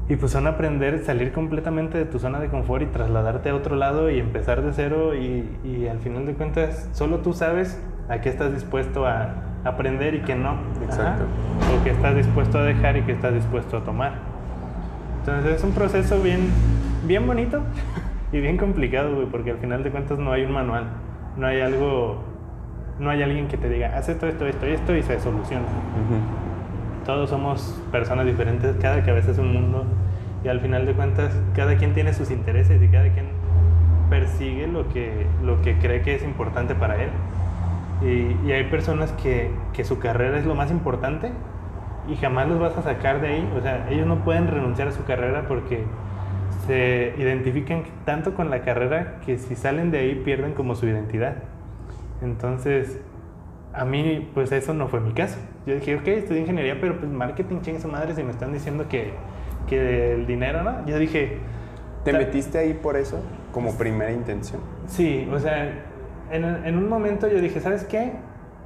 Y 0.09 0.17
pues 0.17 0.33
son 0.33 0.47
aprender, 0.47 1.05
salir 1.05 1.33
completamente 1.33 1.97
de 1.97 2.05
tu 2.05 2.19
zona 2.19 2.39
de 2.41 2.49
confort 2.49 2.83
y 2.83 2.87
trasladarte 2.87 3.51
a 3.51 3.55
otro 3.55 3.77
lado 3.77 4.11
y 4.11 4.19
empezar 4.19 4.63
de 4.63 4.73
cero 4.73 5.15
y, 5.15 5.49
y 5.65 5.89
al 5.89 6.01
final 6.01 6.27
de 6.27 6.35
cuentas 6.35 6.89
solo 6.93 7.19
tú 7.19 7.33
sabes 7.33 7.81
a 8.09 8.21
qué 8.21 8.29
estás 8.29 8.53
dispuesto 8.53 9.07
a 9.07 9.35
aprender 9.65 10.15
y 10.15 10.21
qué 10.23 10.35
no. 10.35 10.57
Exacto. 10.85 11.25
Ajá. 11.61 11.81
O 11.81 11.85
qué 11.85 11.91
estás 11.91 12.17
dispuesto 12.17 12.59
a 12.59 12.65
dejar 12.65 12.97
y 12.97 13.03
qué 13.03 13.13
estás 13.13 13.35
dispuesto 13.35 13.79
a 13.79 13.85
tomar. 13.85 14.13
Entonces 15.21 15.57
es 15.57 15.65
un 15.65 15.73
proceso 15.73 16.21
bien, 16.21 16.49
bien 17.07 17.27
bonito 17.27 17.63
y 18.33 18.41
bien 18.41 18.57
complicado, 18.57 19.14
güey, 19.14 19.26
porque 19.26 19.51
al 19.51 19.59
final 19.59 19.85
de 19.85 19.91
cuentas 19.91 20.18
no 20.18 20.33
hay 20.33 20.45
un 20.45 20.53
manual, 20.53 20.87
no 21.37 21.47
hay 21.47 21.61
algo, 21.61 22.22
no 22.99 23.11
hay 23.11 23.22
alguien 23.22 23.47
que 23.47 23.59
te 23.59 23.68
diga, 23.68 23.97
haz 23.97 24.09
esto, 24.09 24.26
esto, 24.26 24.47
esto 24.47 24.66
y 24.66 24.70
esto 24.70 24.97
y 24.97 25.03
se 25.03 25.20
soluciona. 25.20 25.64
Ujú. 25.64 27.05
Todos 27.05 27.30
somos 27.30 27.80
personas 27.91 28.24
diferentes, 28.26 28.76
cada 28.80 29.05
cabeza 29.05 29.33
es 29.33 29.39
un 29.39 29.53
mundo 29.53 29.85
y 30.45 30.49
al 30.49 30.61
final 30.61 30.87
de 30.87 30.95
cuentas 30.95 31.39
cada 31.55 31.76
quien 31.76 31.93
tiene 31.93 32.14
sus 32.14 32.30
intereses 32.30 32.83
y 32.83 32.89
cada 32.89 33.11
quien 33.11 33.26
persigue 34.09 34.66
lo 34.66 34.89
que, 34.89 35.26
lo 35.43 35.61
que 35.62 35.76
cree 35.78 36.03
que 36.03 36.14
es 36.14 36.22
importante 36.22 36.74
para 36.74 37.03
él. 37.03 37.11
Y, 38.03 38.49
y 38.49 38.53
hay 38.53 38.64
personas 38.64 39.12
que, 39.12 39.51
que 39.72 39.85
su 39.85 39.99
carrera 39.99 40.39
es 40.39 40.47
lo 40.47 40.55
más 40.55 40.70
importante 40.70 41.30
y 42.09 42.16
jamás 42.16 42.49
los 42.49 42.59
vas 42.59 42.76
a 42.78 42.83
sacar 42.83 43.20
de 43.20 43.28
ahí. 43.28 43.53
O 43.57 43.61
sea, 43.61 43.89
ellos 43.91 44.07
no 44.07 44.24
pueden 44.24 44.49
renunciar 44.49 44.89
a 44.89 44.93
su 44.93 45.05
carrera 45.05 45.45
porque 45.47 45.85
se 46.67 47.15
identifican 47.19 47.85
tanto 48.05 48.35
con 48.35 48.51
la 48.51 48.63
carrera 48.63 49.21
que 49.25 49.39
si 49.39 49.55
salen 49.55 49.91
de 49.91 49.99
ahí 49.99 50.15
pierden 50.25 50.53
como 50.53 50.75
su 50.75 50.87
identidad. 50.87 51.37
Entonces, 52.23 53.01
a 53.73 53.85
mí, 53.85 54.29
pues 54.35 54.53
eso 54.53 54.75
no 54.75 54.89
fue 54.89 55.01
mi 55.01 55.13
caso. 55.13 55.39
Yo 55.67 55.75
dije, 55.75 55.97
ok, 55.97 56.07
estudié 56.09 56.41
ingeniería, 56.41 56.79
pero 56.81 56.99
pues 56.99 57.11
marketing, 57.11 57.61
chingue 57.63 57.81
su 57.81 57.89
madre, 57.89 58.15
si 58.15 58.23
me 58.23 58.31
están 58.31 58.53
diciendo 58.53 58.87
que, 58.89 59.13
que 59.67 60.15
el 60.15 60.27
dinero, 60.27 60.63
¿no? 60.63 60.87
Yo 60.87 60.99
dije, 60.99 61.39
¿Te 62.05 62.13
metiste 62.13 62.59
ahí 62.59 62.75
por 62.75 62.97
eso? 62.97 63.23
Como 63.53 63.77
primera 63.79 64.11
intención. 64.11 64.61
Sí, 64.87 65.29
o 65.33 65.39
sea, 65.39 65.73
en, 66.31 66.45
en 66.45 66.77
un 66.77 66.89
momento 66.89 67.29
yo 67.29 67.41
dije, 67.41 67.61
¿sabes 67.61 67.85
qué? 67.85 68.13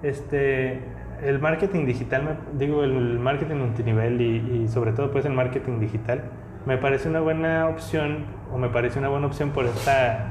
Este, 0.03 0.80
el 1.22 1.38
marketing 1.38 1.84
digital, 1.84 2.38
digo, 2.59 2.82
el 2.82 3.18
marketing 3.18 3.57
multinivel 3.57 4.20
y, 4.20 4.62
y 4.62 4.68
sobre 4.68 4.92
todo 4.92 5.11
pues 5.11 5.24
el 5.26 5.32
marketing 5.32 5.80
digital, 5.80 6.22
me 6.66 6.76
parece 6.78 7.08
una 7.08 7.20
buena 7.20 7.68
opción, 7.68 8.26
o 8.52 8.58
me 8.58 8.68
parece 8.68 8.98
una 8.98 9.08
buena 9.08 9.26
opción 9.26 9.50
por 9.50 9.64
esta, 9.66 10.26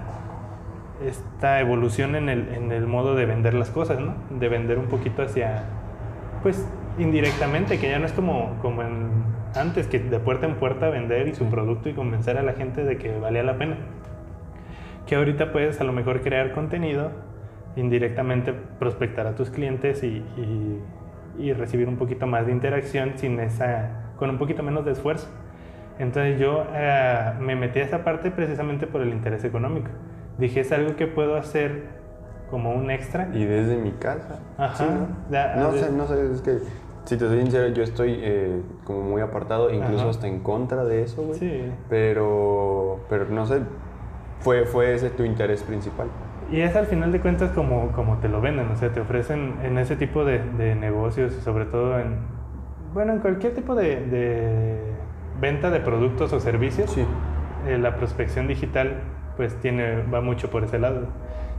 esta 1.06 1.60
evolución 1.62 2.16
en 2.16 2.30
el, 2.30 2.50
en 2.54 2.72
el 2.72 2.88
modo 2.88 3.16
de 3.16 3.26
vender 3.26 3.54
las 3.54 3.70
cosas, 3.70 4.00
¿no? 4.00 4.14
De 4.30 4.50
vender 4.50 4.78
un 4.78 4.86
poquito 4.88 5.22
hacia, 5.24 5.64
pues, 6.44 6.68
indirectamente, 7.00 7.80
que 7.80 7.90
ya 7.90 8.00
no 8.00 8.06
es 8.06 8.14
como, 8.14 8.58
como 8.62 8.82
en 8.84 9.10
antes, 9.56 9.88
que 9.88 10.00
de 10.00 10.20
puerta 10.20 10.46
en 10.46 10.56
puerta 10.56 10.90
vender 10.90 11.28
y 11.30 11.36
su 11.36 11.46
producto 11.46 11.88
y 11.90 11.94
convencer 11.94 12.38
a 12.38 12.44
la 12.44 12.54
gente 12.54 12.84
de 12.84 12.98
que 12.98 13.18
valía 13.20 13.44
la 13.44 13.58
pena 13.58 13.78
que 15.08 15.16
ahorita 15.16 15.52
puedes 15.52 15.80
a 15.80 15.84
lo 15.84 15.94
mejor 15.94 16.22
crear 16.22 16.52
contenido, 16.52 17.12
indirectamente 17.76 18.54
prospectar 18.54 19.28
a 19.28 19.36
tus 19.36 19.52
clientes 19.52 20.02
y, 20.04 20.08
y- 20.36 20.82
y 21.38 21.54
recibir 21.54 21.88
un 21.88 21.98
poquito 21.98 22.26
más 22.26 22.46
de 22.48 22.52
interacción 22.54 23.12
sin 23.18 23.40
esa, 23.40 24.14
con 24.18 24.30
un 24.32 24.38
poquito 24.40 24.64
menos 24.64 24.84
de 24.84 24.94
esfuerzo. 24.94 25.28
Entonces 26.00 26.40
yo 26.40 26.66
eh, 26.74 27.34
me 27.40 27.56
metí 27.56 27.80
a 27.80 27.84
esa 27.84 28.04
parte 28.04 28.32
precisamente 28.32 28.88
por 28.88 29.02
el 29.02 29.10
interés 29.10 29.44
económico. 29.44 29.90
Dije, 30.38 30.62
es 30.62 30.72
algo 30.72 30.96
que 30.96 31.08
puedo 31.08 31.38
hacer 31.38 31.84
como 32.50 32.74
un 32.74 32.92
extra. 32.92 33.30
Y 33.34 33.46
desde 33.46 33.78
mi 33.78 33.92
casa. 33.92 34.40
Ajá. 34.58 34.76
Sí, 34.76 34.84
¿no? 34.84 35.08
Ya, 35.32 35.56
no 35.56 35.72
sé, 35.72 35.92
no 35.92 36.08
sé, 36.08 36.32
es 36.32 36.42
que 36.42 36.60
si 37.06 37.18
te 37.18 37.28
soy 37.28 37.42
sincero, 37.42 37.68
yo 37.70 37.84
estoy 37.84 38.20
eh, 38.22 38.62
como 38.84 39.02
muy 39.02 39.22
apartado, 39.22 39.70
incluso 39.72 40.02
Ajá. 40.02 40.10
hasta 40.10 40.28
en 40.28 40.40
contra 40.40 40.84
de 40.84 41.04
eso, 41.04 41.24
güey. 41.24 41.40
Sí. 41.40 41.72
Pero, 41.90 43.00
pero 43.10 43.26
no 43.30 43.46
sé, 43.46 43.62
fue, 44.40 44.66
fue 44.66 44.94
ese 44.94 45.10
tu 45.12 45.24
interés 45.24 45.64
principal. 45.64 46.08
Y 46.52 46.62
es 46.62 46.76
al 46.76 46.86
final 46.86 47.12
de 47.12 47.22
cuentas 47.22 47.52
como, 47.52 47.92
como 47.94 48.18
te 48.18 48.28
lo 48.30 48.42
venden, 48.42 48.70
o 48.70 48.76
sea, 48.76 48.92
te 48.92 49.00
ofrecen 49.00 49.56
en 49.64 49.78
ese 49.78 49.96
tipo 49.96 50.26
de, 50.26 50.40
de 50.58 50.76
negocios, 50.76 51.34
sobre 51.44 51.66
todo 51.66 52.00
en, 52.00 52.18
bueno, 52.94 53.14
en 53.14 53.20
cualquier 53.20 53.54
tipo 53.56 53.74
de, 53.76 54.06
de 54.06 54.80
venta 55.46 55.70
de 55.70 55.80
productos 55.80 56.34
o 56.34 56.40
servicios, 56.40 56.90
Sí. 56.92 57.06
eh, 57.68 57.78
la 57.78 57.96
prospección 57.96 58.48
digital 58.48 59.02
pues 59.38 59.54
tiene, 59.62 60.02
va 60.14 60.22
mucho 60.22 60.50
por 60.50 60.64
ese 60.64 60.80
lado. 60.80 61.08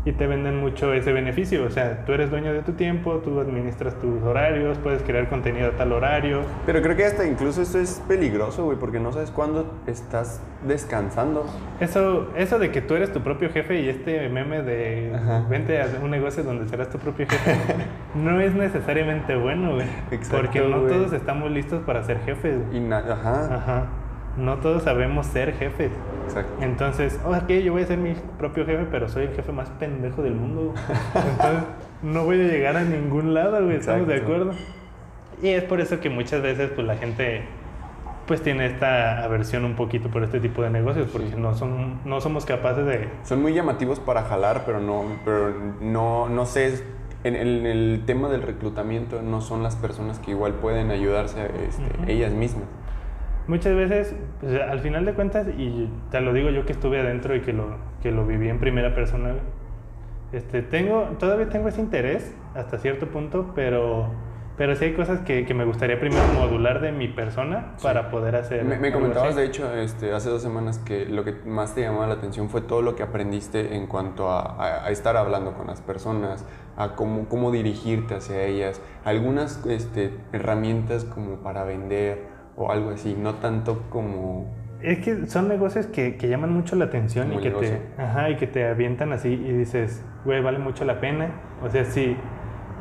Y 0.07 0.13
te 0.13 0.29
venden 0.29 0.61
mucho 0.61 0.95
ese 0.95 1.13
beneficio, 1.13 1.65
o 1.65 1.71
sea, 1.71 2.05
tú 2.07 2.13
eres 2.13 2.31
dueño 2.31 2.53
de 2.53 2.63
tu 2.63 2.75
tiempo, 2.75 3.15
tú 3.25 3.41
administras 3.41 3.97
tus 3.97 4.23
horarios, 4.23 4.79
puedes 4.79 5.03
crear 5.03 5.29
contenido 5.29 5.67
a 5.67 5.71
tal 5.73 5.91
horario. 5.91 6.43
Pero 6.65 6.81
creo 6.81 6.95
que 6.95 7.05
hasta 7.05 7.27
incluso 7.27 7.61
esto 7.61 7.81
es 7.81 8.01
peligroso, 8.07 8.65
güey, 8.67 8.79
porque 8.79 9.01
no 9.01 9.13
sabes 9.13 9.33
cuándo 9.33 9.75
estás 9.89 10.41
descansando. 10.65 11.45
Eso, 11.81 12.29
eso 12.37 12.61
de 12.61 12.71
que 12.71 12.83
tú 12.83 12.95
eres 12.95 13.13
tu 13.13 13.21
propio 13.23 13.51
jefe 13.51 13.81
y 13.81 13.89
este 13.89 14.29
meme 14.29 14.63
de 14.63 15.13
Ajá. 15.13 15.45
vente 15.51 15.83
a 15.83 15.89
un 16.01 16.13
negocio 16.13 16.45
donde 16.45 16.69
serás 16.69 16.89
tu 16.89 16.99
propio 16.99 17.27
jefe, 17.29 17.57
no 18.15 18.41
es 18.41 18.55
necesariamente 18.55 19.35
bueno, 19.35 19.75
güey. 19.75 19.87
Exacto, 20.13 20.37
Porque 20.37 20.61
no 20.61 20.83
todos 20.83 21.13
estamos 21.15 21.51
listos 21.51 21.83
para 21.85 22.05
ser 22.05 22.21
jefes. 22.21 22.59
Y 22.73 22.79
ajá, 22.93 23.57
Ajá. 23.57 23.87
No 24.37 24.57
todos 24.59 24.82
sabemos 24.82 25.26
ser 25.26 25.55
jefes. 25.55 25.91
exacto. 26.26 26.62
Entonces, 26.62 27.18
oh, 27.24 27.30
ok, 27.30 27.49
yo 27.64 27.72
voy 27.72 27.82
a 27.82 27.87
ser 27.87 27.99
mi 27.99 28.14
propio 28.39 28.66
jefe, 28.66 28.87
pero 28.91 29.09
soy 29.09 29.24
el 29.24 29.34
jefe 29.34 29.53
más 29.53 29.70
pendejo 29.70 30.22
del 30.22 30.34
mundo. 30.34 30.74
Entonces, 31.14 31.64
no 32.03 32.24
voy 32.24 32.41
a 32.41 32.45
llegar 32.45 32.76
a 32.76 32.84
ningún 32.84 33.34
lado, 33.34 33.64
güey. 33.64 33.76
¿Estamos 33.76 34.07
de 34.07 34.16
acuerdo? 34.16 34.53
Y 35.43 35.49
es 35.49 35.64
por 35.64 35.80
eso 35.80 36.01
que 36.01 36.11
muchas 36.11 36.43
veces, 36.43 36.70
pues, 36.74 36.87
la 36.87 36.97
gente 36.97 37.45
pues 38.26 38.43
tiene 38.43 38.66
esta 38.66 39.22
aversión 39.22 39.64
un 39.64 39.76
poquito 39.76 40.09
por 40.09 40.24
este 40.24 40.41
tipo 40.41 40.61
de 40.62 40.70
negocios, 40.70 41.09
porque 41.12 41.37
no, 41.37 41.55
son, 41.55 42.01
no 42.05 42.20
somos 42.20 42.45
capaces 42.45 42.84
de... 42.84 43.09
Son 43.22 43.41
muy 43.41 43.55
llamativos 43.55 44.01
para 44.01 44.22
jalar, 44.24 44.64
pero 44.66 44.80
no, 44.80 45.05
pero 45.24 45.55
no, 45.80 46.28
no 46.28 46.45
sé, 46.45 46.82
en 47.22 47.37
el, 47.37 47.61
en 47.61 47.66
el 47.66 48.03
tema 48.05 48.28
del 48.28 48.43
reclutamiento 48.43 49.22
no 49.22 49.41
son 49.41 49.62
las 49.62 49.76
personas 49.76 50.18
que 50.18 50.32
igual 50.32 50.55
pueden 50.55 50.91
ayudarse 50.91 51.51
este, 51.68 52.12
ellas 52.12 52.32
mismas. 52.32 52.64
Muchas 53.49 53.75
veces, 53.77 54.15
pues, 54.41 54.61
al 54.61 54.81
final 54.81 55.05
de 55.05 55.15
cuentas, 55.15 55.47
y 55.57 55.89
te 56.11 56.21
lo 56.21 56.33
digo 56.33 56.51
yo 56.51 56.65
que 56.67 56.73
estuve 56.73 57.01
adentro 57.01 57.35
y 57.37 57.41
que 57.43 57.53
lo, 57.53 57.77
que 58.03 58.11
lo 58.11 58.27
viví 58.27 58.49
en 58.49 58.59
primera 58.59 58.95
persona, 58.95 59.35
este, 60.33 60.63
tengo, 60.63 61.03
todavía 61.19 61.49
tengo 61.49 61.69
ese 61.69 61.81
interés 61.81 62.35
hasta 62.55 62.79
cierto 62.79 63.07
punto, 63.09 63.53
pero 63.55 64.09
Pero 64.59 64.75
sí 64.75 64.87
hay 64.87 64.95
cosas 64.95 65.21
que, 65.21 65.45
que 65.45 65.53
me 65.53 65.67
gustaría 65.67 66.01
primero 66.01 66.23
modular 66.33 66.81
de 66.81 66.91
mi 66.91 67.09
persona 67.09 67.75
para 67.83 68.11
poder 68.11 68.37
hacer. 68.37 68.65
Me, 68.65 68.91
comentabas, 68.91 69.29
así. 69.29 69.37
de 69.39 69.45
hecho, 69.45 69.71
este, 69.77 70.15
hace 70.15 70.31
dos 70.31 70.41
semanas 70.41 70.79
que 70.79 71.05
lo 71.05 71.25
que 71.25 71.35
más 71.45 71.75
te 71.75 71.83
llamaba 71.83 72.07
la 72.07 72.15
atención 72.15 72.49
fue 72.49 72.63
todo 72.63 72.81
lo 72.81 72.97
que 72.97 73.03
aprendiste 73.03 73.77
en 73.77 73.87
cuanto 73.87 74.31
a, 74.31 74.41
a- 74.41 74.87
a 74.87 74.91
estar 74.91 75.15
hablando 75.19 75.53
con 75.53 75.67
las 75.67 75.83
personas, 75.83 76.47
a 76.79 76.95
cómo, 76.97 77.29
cómo 77.29 77.51
dirigirte 77.51 78.15
hacia 78.15 78.45
ellas, 78.45 78.81
algunas 79.05 79.63
este, 79.67 80.15
herramientas 80.33 81.05
como 81.05 81.37
para 81.43 81.65
vender 81.65 82.35
o 82.57 82.71
algo 82.71 82.91
así, 82.91 83.15
no 83.19 83.35
tanto 83.37 83.83
como... 83.91 84.47
Es 84.83 84.99
que 84.99 85.27
son 85.27 85.49
negocios 85.49 85.87
que, 85.87 86.17
que 86.17 86.29
llaman 86.29 86.53
mucho 86.53 86.77
la 86.77 86.87
atención 86.87 87.33
y 87.33 87.39
que, 87.39 87.49
negocio. 87.49 87.77
te, 87.97 88.03
ajá, 88.03 88.31
y 88.31 88.37
que 88.37 88.47
te 88.47 88.67
avientan 88.69 89.13
así 89.13 89.29
y 89.31 89.53
dices, 89.53 90.05
güey, 90.25 90.43
vale 90.43 90.59
mucho 90.59 90.85
la 90.85 91.01
pena. 91.01 91.31
O 91.63 91.71
sea, 91.71 91.85
sí. 91.85 92.17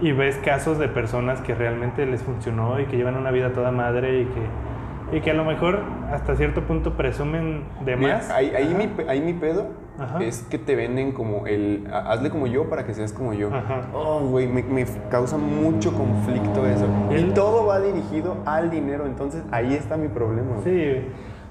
Y 0.01 0.11
ves 0.11 0.37
casos 0.43 0.77
de 0.77 0.89
personas 0.89 1.39
que 1.41 1.55
realmente 1.55 2.05
les 2.05 2.21
funcionó 2.21 2.79
y 2.81 2.85
que 2.85 2.97
llevan 2.97 3.15
una 3.15 3.31
vida 3.31 3.53
toda 3.53 3.71
madre 3.71 4.21
y 4.21 4.25
que, 4.25 5.17
y 5.17 5.21
que 5.21 5.31
a 5.31 5.33
lo 5.33 5.45
mejor 5.45 5.79
hasta 6.11 6.35
cierto 6.35 6.63
punto 6.63 6.97
presumen 6.97 7.63
de 7.85 7.95
Mira, 7.95 8.15
más. 8.17 8.29
ahí, 8.29 8.51
ahí 8.53 8.75
mi, 8.75 9.03
ahí 9.07 9.21
mi 9.21 9.33
pedo 9.33 9.69
Ajá. 9.99 10.21
es 10.23 10.41
que 10.49 10.57
te 10.57 10.75
venden 10.75 11.11
como 11.13 11.47
el... 11.47 11.87
ha- 11.91 12.11
Hazle 12.11 12.29
como 12.29 12.47
yo 12.47 12.69
para 12.69 12.85
que 12.85 12.93
seas 12.93 13.13
como 13.13 13.33
yo. 13.33 13.47
Ajá. 13.53 13.81
Oh, 13.93 14.19
güey, 14.21 14.47
me, 14.47 14.63
me 14.63 14.85
causa 15.09 15.37
mucho 15.37 15.93
conflicto 15.93 16.65
eso. 16.65 16.85
Y 17.17 17.23
todo 17.33 17.65
va 17.65 17.79
dirigido 17.79 18.37
al 18.45 18.69
dinero, 18.71 19.05
entonces 19.05 19.43
ahí 19.51 19.73
está 19.73 19.97
mi 19.97 20.07
problema. 20.07 20.57
güey. 20.61 20.63
Sí, 20.63 21.07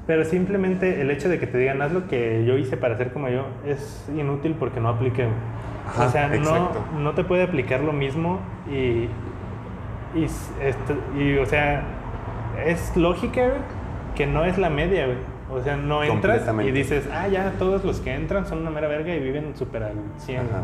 pero 0.06 0.24
simplemente 0.24 1.00
el 1.00 1.10
hecho 1.10 1.28
de 1.30 1.38
que 1.38 1.46
te 1.46 1.56
digan 1.58 1.80
haz 1.80 1.92
lo 1.92 2.06
que 2.06 2.44
yo 2.44 2.58
hice 2.58 2.76
para 2.76 2.96
ser 2.98 3.12
como 3.12 3.28
yo 3.28 3.46
es 3.66 4.06
inútil 4.14 4.54
porque 4.58 4.78
no 4.80 4.88
aplique. 4.90 5.26
Ajá, 5.86 6.06
o 6.06 6.10
sea, 6.10 6.28
no, 6.28 6.68
no 7.00 7.12
te 7.14 7.24
puede 7.24 7.42
aplicar 7.44 7.80
lo 7.80 7.92
mismo 7.92 8.38
y, 8.70 9.08
y, 10.18 10.24
esto- 10.24 10.94
y, 11.18 11.36
o 11.38 11.46
sea, 11.46 11.82
es 12.64 12.96
lógica 12.96 13.42
güey, 13.48 13.58
que 14.14 14.26
no 14.26 14.44
es 14.44 14.58
la 14.58 14.70
media, 14.70 15.06
güey. 15.06 15.18
O 15.54 15.62
sea, 15.62 15.76
no 15.76 16.02
entras 16.02 16.42
y 16.64 16.70
dices, 16.72 17.08
ah, 17.12 17.28
ya 17.28 17.52
todos 17.58 17.84
los 17.84 18.00
que 18.00 18.12
entran 18.14 18.46
son 18.46 18.58
una 18.58 18.70
mera 18.70 18.88
verga 18.88 19.14
y 19.14 19.20
viven 19.20 19.54
súper 19.56 19.84
al 19.84 19.94
100. 20.18 20.40
Ajá. 20.40 20.62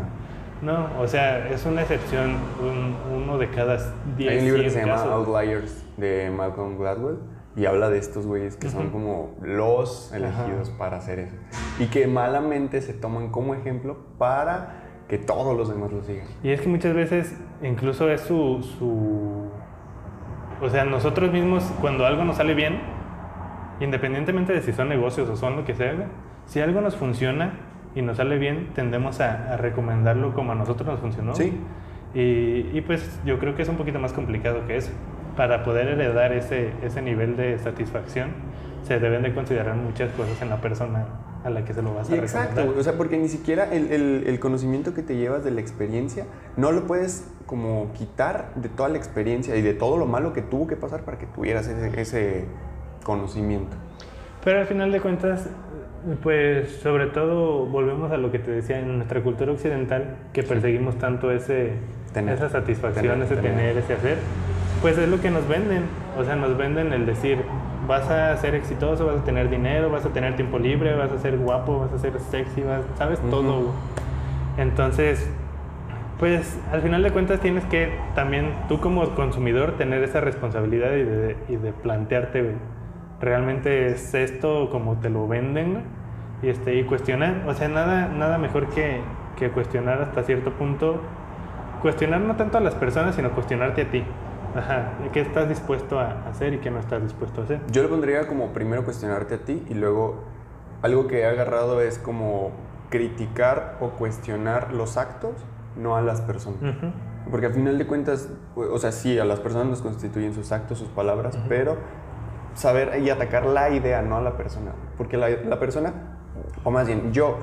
No, 0.61 0.87
o 0.99 1.07
sea, 1.07 1.49
es 1.49 1.65
una 1.65 1.81
excepción, 1.81 2.35
un- 2.61 2.95
uno 3.23 3.37
de 3.37 3.49
cada 3.49 3.77
10 4.17 4.31
Hay 4.31 4.37
un 4.39 4.45
libro 4.45 4.63
que 4.63 4.69
100 4.69 4.73
se 4.83 4.87
llama 4.87 5.01
casos. 5.01 5.27
Outliers 5.27 5.85
de 5.97 6.29
Malcolm 6.35 6.77
Gladwell 6.77 7.17
y 7.55 7.65
habla 7.65 7.89
de 7.89 7.97
estos 7.97 8.25
güeyes 8.27 8.57
que 8.57 8.69
son 8.69 8.89
como 8.91 9.35
los 9.41 10.13
elegidos 10.13 10.69
para 10.71 10.97
hacer 10.97 11.19
eso 11.19 11.35
y 11.79 11.87
que 11.87 12.05
malamente 12.07 12.79
se 12.81 12.93
toman 12.93 13.29
como 13.29 13.55
ejemplo 13.55 13.97
para 14.17 14.83
que 15.09 15.17
todos 15.17 15.57
los 15.57 15.67
demás 15.69 15.91
lo 15.91 16.03
sigan. 16.03 16.27
Y 16.43 16.51
es 16.51 16.61
que 16.61 16.69
muchas 16.69 16.93
veces 16.93 17.35
incluso 17.63 18.09
es 18.09 18.21
su, 18.21 18.61
su... 18.77 19.49
O 20.65 20.69
sea, 20.69 20.85
nosotros 20.85 21.31
mismos 21.31 21.63
cuando 21.81 22.05
algo 22.05 22.23
nos 22.23 22.37
sale 22.37 22.53
bien, 22.53 22.79
independientemente 23.83 24.53
de 24.53 24.61
si 24.61 24.71
son 24.73 24.89
negocios 24.89 25.29
o 25.29 25.35
son 25.35 25.55
lo 25.57 25.65
que 25.65 25.73
sea, 25.75 25.93
si 26.45 26.59
algo 26.61 26.81
nos 26.81 26.95
funciona 26.95 27.53
y 27.95 28.01
nos 28.01 28.17
sale 28.17 28.37
bien, 28.37 28.69
tendemos 28.73 29.19
a, 29.19 29.53
a 29.53 29.57
recomendarlo 29.57 30.33
como 30.33 30.53
a 30.53 30.55
nosotros 30.55 30.87
nos 30.87 30.99
funcionó. 30.99 31.35
Sí. 31.35 31.53
Y, 32.13 32.69
y 32.77 32.81
pues 32.85 33.19
yo 33.25 33.39
creo 33.39 33.55
que 33.55 33.61
es 33.61 33.69
un 33.69 33.77
poquito 33.77 33.99
más 33.99 34.13
complicado 34.13 34.65
que 34.67 34.77
eso. 34.77 34.91
Para 35.35 35.63
poder 35.63 35.87
heredar 35.87 36.33
ese, 36.33 36.71
ese 36.83 37.01
nivel 37.01 37.37
de 37.37 37.57
satisfacción, 37.59 38.31
se 38.83 38.99
deben 38.99 39.21
de 39.23 39.33
considerar 39.33 39.75
muchas 39.75 40.11
cosas 40.11 40.41
en 40.41 40.49
la 40.49 40.57
persona 40.61 41.05
a 41.43 41.49
la 41.49 41.63
que 41.65 41.73
se 41.73 41.81
lo 41.81 41.93
vas 41.95 42.09
a 42.11 42.15
exacto, 42.15 42.39
recomendar. 42.49 42.65
güey. 42.67 42.79
o 42.79 42.83
sea, 42.83 42.93
porque 42.97 43.17
ni 43.17 43.27
siquiera 43.29 43.63
el, 43.73 43.91
el- 43.91 44.23
el 44.27 44.39
conocimiento 44.39 44.93
que 44.93 45.01
te 45.01 45.15
llevas 45.15 45.43
de 45.43 45.51
la 45.51 45.61
experiencia 45.61 46.25
no 46.57 46.71
lo 46.71 46.85
puedes 46.85 47.31
como 47.47 47.91
quitar 47.93 48.51
de 48.55 48.69
toda 48.69 48.89
la 48.89 48.97
experiencia 48.97 49.55
y 49.55 49.61
de 49.61 49.73
todo 49.73 49.97
lo 49.97 50.05
malo 50.05 50.33
que 50.33 50.41
tuvo 50.41 50.67
que 50.67 50.75
pasar 50.75 51.01
para 51.03 51.17
que 51.17 51.25
tuvieras 51.27 51.67
ese, 51.67 51.99
ese 51.99 52.45
conocimiento. 53.03 53.75
Pero 54.43 54.59
al 54.59 54.65
final 54.65 54.91
de 54.91 54.99
cuentas, 55.01 55.49
pues 56.23 56.71
sobre 56.77 57.07
todo 57.07 57.65
volvemos 57.67 58.11
a 58.11 58.17
lo 58.17 58.31
que 58.31 58.39
te 58.39 58.51
decía 58.51 58.79
en 58.79 58.97
nuestra 58.97 59.21
cultura 59.21 59.51
occidental, 59.51 60.15
que 60.33 60.43
perseguimos 60.43 60.97
tanto 60.97 61.31
ese, 61.31 61.73
Tener. 62.13 62.35
esa 62.35 62.49
satisfacción, 62.49 63.05
Tener, 63.19 63.25
ese 63.25 63.35
tener. 63.35 63.51
tener, 63.51 63.77
ese 63.77 63.93
hacer, 63.93 64.17
pues 64.81 64.97
es 64.97 65.07
lo 65.07 65.21
que 65.21 65.29
nos 65.29 65.47
venden. 65.47 65.83
O 66.17 66.23
sea, 66.23 66.35
nos 66.35 66.57
venden 66.57 66.91
el 66.91 67.05
decir, 67.05 67.37
vas 67.87 68.09
a 68.09 68.35
ser 68.37 68.55
exitoso, 68.55 69.05
vas 69.05 69.17
a 69.17 69.23
tener 69.23 69.49
dinero, 69.49 69.89
vas 69.91 70.05
a 70.05 70.09
tener 70.09 70.35
tiempo 70.35 70.57
libre, 70.59 70.95
vas 70.95 71.11
a 71.11 71.19
ser 71.19 71.37
guapo, 71.37 71.79
vas 71.79 71.93
a 71.93 71.99
ser 71.99 72.19
sexy, 72.19 72.61
vas, 72.61 72.81
sabes 72.97 73.19
todo. 73.29 73.71
Entonces, 74.57 75.29
pues 76.19 76.59
al 76.71 76.81
final 76.81 77.03
de 77.03 77.11
cuentas 77.11 77.39
tienes 77.39 77.63
que 77.65 77.93
también 78.15 78.53
tú 78.67 78.79
como 78.79 79.07
consumidor 79.15 79.77
tener 79.77 80.03
esa 80.03 80.19
responsabilidad 80.21 80.93
y 80.93 81.03
de, 81.03 81.35
y 81.49 81.55
de 81.55 81.71
plantearte, 81.73 82.55
¿realmente 83.21 83.87
es 83.87 84.13
esto 84.13 84.69
como 84.71 84.97
te 84.97 85.09
lo 85.09 85.27
venden? 85.27 85.83
Y, 86.41 86.49
este, 86.49 86.75
y 86.75 86.83
cuestionar, 86.85 87.43
o 87.47 87.53
sea, 87.53 87.67
nada, 87.67 88.07
nada 88.07 88.37
mejor 88.37 88.67
que, 88.69 89.01
que 89.37 89.51
cuestionar 89.51 90.01
hasta 90.01 90.23
cierto 90.23 90.51
punto, 90.53 91.01
cuestionar 91.81 92.21
no 92.21 92.35
tanto 92.35 92.57
a 92.57 92.61
las 92.61 92.75
personas, 92.75 93.15
sino 93.15 93.31
cuestionarte 93.31 93.83
a 93.83 93.91
ti. 93.91 94.03
Ajá, 94.55 94.93
¿qué 95.13 95.21
estás 95.21 95.47
dispuesto 95.47 95.99
a 95.99 96.27
hacer 96.27 96.53
y 96.53 96.57
qué 96.57 96.71
no 96.71 96.79
estás 96.79 97.01
dispuesto 97.01 97.41
a 97.41 97.43
hacer? 97.45 97.61
Yo 97.71 97.83
lo 97.83 97.89
pondría 97.89 98.27
como 98.27 98.47
primero 98.47 98.83
cuestionarte 98.83 99.35
a 99.35 99.37
ti 99.39 99.63
y 99.69 99.75
luego 99.75 100.23
algo 100.81 101.07
que 101.07 101.19
he 101.19 101.25
agarrado 101.25 101.81
es 101.81 101.97
como 101.99 102.51
criticar 102.89 103.77
o 103.79 103.91
cuestionar 103.91 104.73
los 104.73 104.97
actos, 104.97 105.31
no 105.77 105.95
a 105.95 106.01
las 106.01 106.21
personas. 106.21 106.59
Porque 107.29 107.45
al 107.45 107.53
final 107.53 107.77
de 107.77 107.87
cuentas, 107.87 108.29
o 108.55 108.77
sea, 108.77 108.91
sí, 108.91 109.17
a 109.19 109.25
las 109.25 109.39
personas 109.39 109.67
nos 109.67 109.81
constituyen 109.81 110.33
sus 110.33 110.51
actos, 110.51 110.79
sus 110.79 110.89
palabras, 110.89 111.37
pero 111.47 111.77
saber 112.53 112.99
y 113.01 113.09
atacar 113.09 113.45
la 113.45 113.69
idea, 113.69 114.01
no 114.01 114.17
a 114.17 114.21
la 114.21 114.37
persona. 114.37 114.71
Porque 114.97 115.17
la, 115.17 115.29
la 115.29 115.59
persona, 115.59 115.93
o 116.63 116.71
más 116.71 116.87
bien 116.87 117.11
yo, 117.13 117.37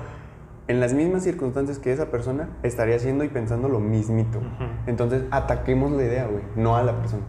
en 0.68 0.80
las 0.80 0.92
mismas 0.92 1.22
circunstancias 1.24 1.78
que 1.78 1.92
esa 1.92 2.10
persona, 2.10 2.48
estaría 2.62 2.96
haciendo 2.96 3.24
y 3.24 3.28
pensando 3.28 3.68
lo 3.68 3.80
mismito. 3.80 4.40
Entonces, 4.86 5.24
ataquemos 5.30 5.92
la 5.92 6.02
idea, 6.04 6.26
güey, 6.26 6.42
no 6.56 6.76
a 6.76 6.82
la 6.82 6.92
persona. 6.92 7.22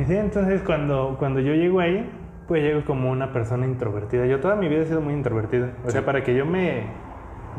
Y 0.00 0.04
sí, 0.04 0.16
entonces 0.16 0.62
cuando, 0.62 1.16
cuando 1.18 1.40
yo 1.40 1.52
llego 1.52 1.80
ahí, 1.80 2.10
pues 2.48 2.62
llego 2.62 2.84
como 2.84 3.10
una 3.10 3.32
persona 3.32 3.66
introvertida. 3.66 4.26
Yo 4.26 4.40
toda 4.40 4.56
mi 4.56 4.68
vida 4.68 4.82
he 4.82 4.86
sido 4.86 5.00
muy 5.00 5.14
introvertida. 5.14 5.70
O 5.86 5.90
sea, 5.90 6.04
para 6.04 6.24
que 6.24 6.34
yo 6.34 6.46
me... 6.46 6.84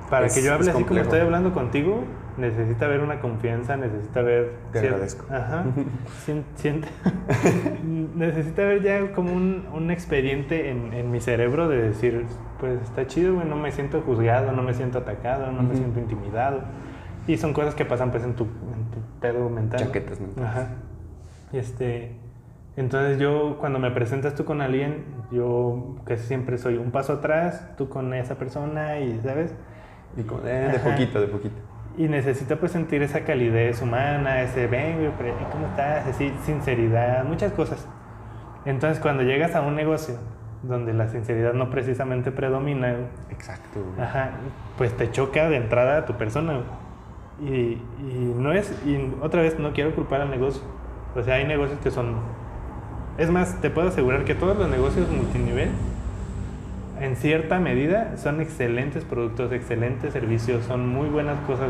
Para 0.10 0.26
Es- 0.26 0.36
que 0.36 0.42
yo 0.44 0.54
hable 0.54 0.72
así 0.72 0.84
como 0.84 1.00
estoy 1.00 1.20
hablando 1.20 1.54
contigo, 1.54 2.04
necesita 2.38 2.86
haber 2.86 3.02
una 3.02 3.20
confianza, 3.20 3.76
necesita 3.78 4.22
haber... 4.22 4.52
Te 4.72 4.80
cier- 4.82 4.86
agradezco. 4.88 5.26
Ajá. 5.34 5.66
Sien- 6.26 6.44
siente- 6.56 6.88
necesita 8.16 8.64
haber 8.64 8.82
ya 8.84 9.12
como 9.14 9.34
un, 9.34 9.66
un 9.74 9.92
expediente 9.92 10.70
en, 10.70 10.94
en 10.94 11.12
mi 11.12 11.20
cerebro 11.20 11.68
de 11.68 11.82
decir, 11.82 12.26
pues 12.60 12.82
está 12.82 13.08
chido, 13.08 13.36
güey, 13.36 13.48
no 13.48 13.56
me 13.56 13.72
siento 13.72 14.02
juzgado, 14.02 14.52
no 14.52 14.64
me 14.64 14.74
siento 14.74 15.00
atacado, 15.00 15.52
no 15.52 15.64
me 15.64 15.76
siento 15.76 16.00
intimidado. 16.00 16.62
Y 17.28 17.38
son 17.38 17.54
cosas 17.54 17.76
que 17.76 17.86
pasan 17.86 18.12
pues 18.12 18.24
en 18.24 18.34
tu, 18.36 18.44
en 18.46 18.92
tu 18.92 19.00
pedo 19.20 19.50
mental. 19.50 19.80
Chaquetas 19.80 20.20
mentales. 20.20 20.50
Ajá. 20.50 20.68
Y 21.54 21.58
este, 21.58 22.16
entonces 22.78 23.20
yo 23.20 23.58
cuando 23.60 23.78
me 23.80 23.92
presentas 23.92 24.34
tú 24.36 24.44
con 24.46 24.62
alguien, 24.62 25.04
yo 25.32 25.98
casi 26.06 26.26
siempre 26.26 26.58
soy 26.58 26.78
un 26.78 26.92
paso 26.92 27.14
atrás, 27.14 27.68
tú 27.78 27.90
con 27.90 28.14
esa 28.14 28.36
persona 28.36 29.00
y, 29.00 29.20
¿sabes? 29.22 29.54
Y 30.18 30.24
como, 30.24 30.42
eh, 30.46 30.70
de 30.72 30.80
poquito, 30.80 31.22
de 31.22 31.28
poquito. 31.28 31.56
Y 31.98 32.08
necesita 32.08 32.56
pues 32.56 32.72
sentir 32.72 33.04
esa 33.04 33.22
calidez 33.26 33.82
humana, 33.82 34.42
ese 34.42 34.68
ven, 34.68 34.98
güey, 34.98 35.12
¿cómo 35.52 35.68
estás? 35.68 36.08
Así, 36.08 36.34
sinceridad, 36.46 37.24
muchas 37.26 37.52
cosas. 37.52 37.88
Entonces 38.66 39.00
cuando 39.00 39.24
llegas 39.24 39.56
a 39.56 39.62
un 39.62 39.76
negocio 39.76 40.16
donde 40.64 40.94
la 40.94 41.08
sinceridad 41.08 41.54
no 41.54 41.70
precisamente 41.70 42.32
predomina, 42.32 42.92
güey, 42.92 43.06
Exacto. 43.32 43.82
güey. 43.84 44.08
Ajá, 44.08 44.32
pues 44.78 44.96
te 44.96 45.12
choca 45.12 45.50
de 45.50 45.58
entrada 45.58 45.98
a 45.98 46.06
tu 46.06 46.14
persona. 46.14 46.54
güey. 46.54 47.52
Y, 47.52 47.82
y 48.00 48.34
no 48.38 48.54
es, 48.54 48.72
y 48.86 49.14
otra 49.22 49.42
vez 49.42 49.58
no 49.60 49.74
quiero 49.74 49.94
culpar 49.96 50.22
al 50.22 50.30
negocio. 50.30 50.62
O 51.16 51.24
sea, 51.24 51.36
hay 51.36 51.46
negocios 51.46 51.80
que 51.80 51.90
son. 51.92 52.16
Es 53.18 53.30
más, 53.32 53.60
te 53.60 53.70
puedo 53.70 53.88
asegurar 53.90 54.24
que 54.24 54.36
todos 54.36 54.56
los 54.58 54.70
negocios 54.70 55.10
multinivel, 55.10 55.72
en 57.02 57.16
cierta 57.16 57.60
medida, 57.60 58.16
son 58.18 58.42
excelentes 58.42 59.04
productos, 59.04 59.52
excelentes 59.52 60.14
servicios, 60.14 60.64
son 60.66 60.88
muy 60.88 61.10
buenas 61.10 61.40
cosas. 61.48 61.70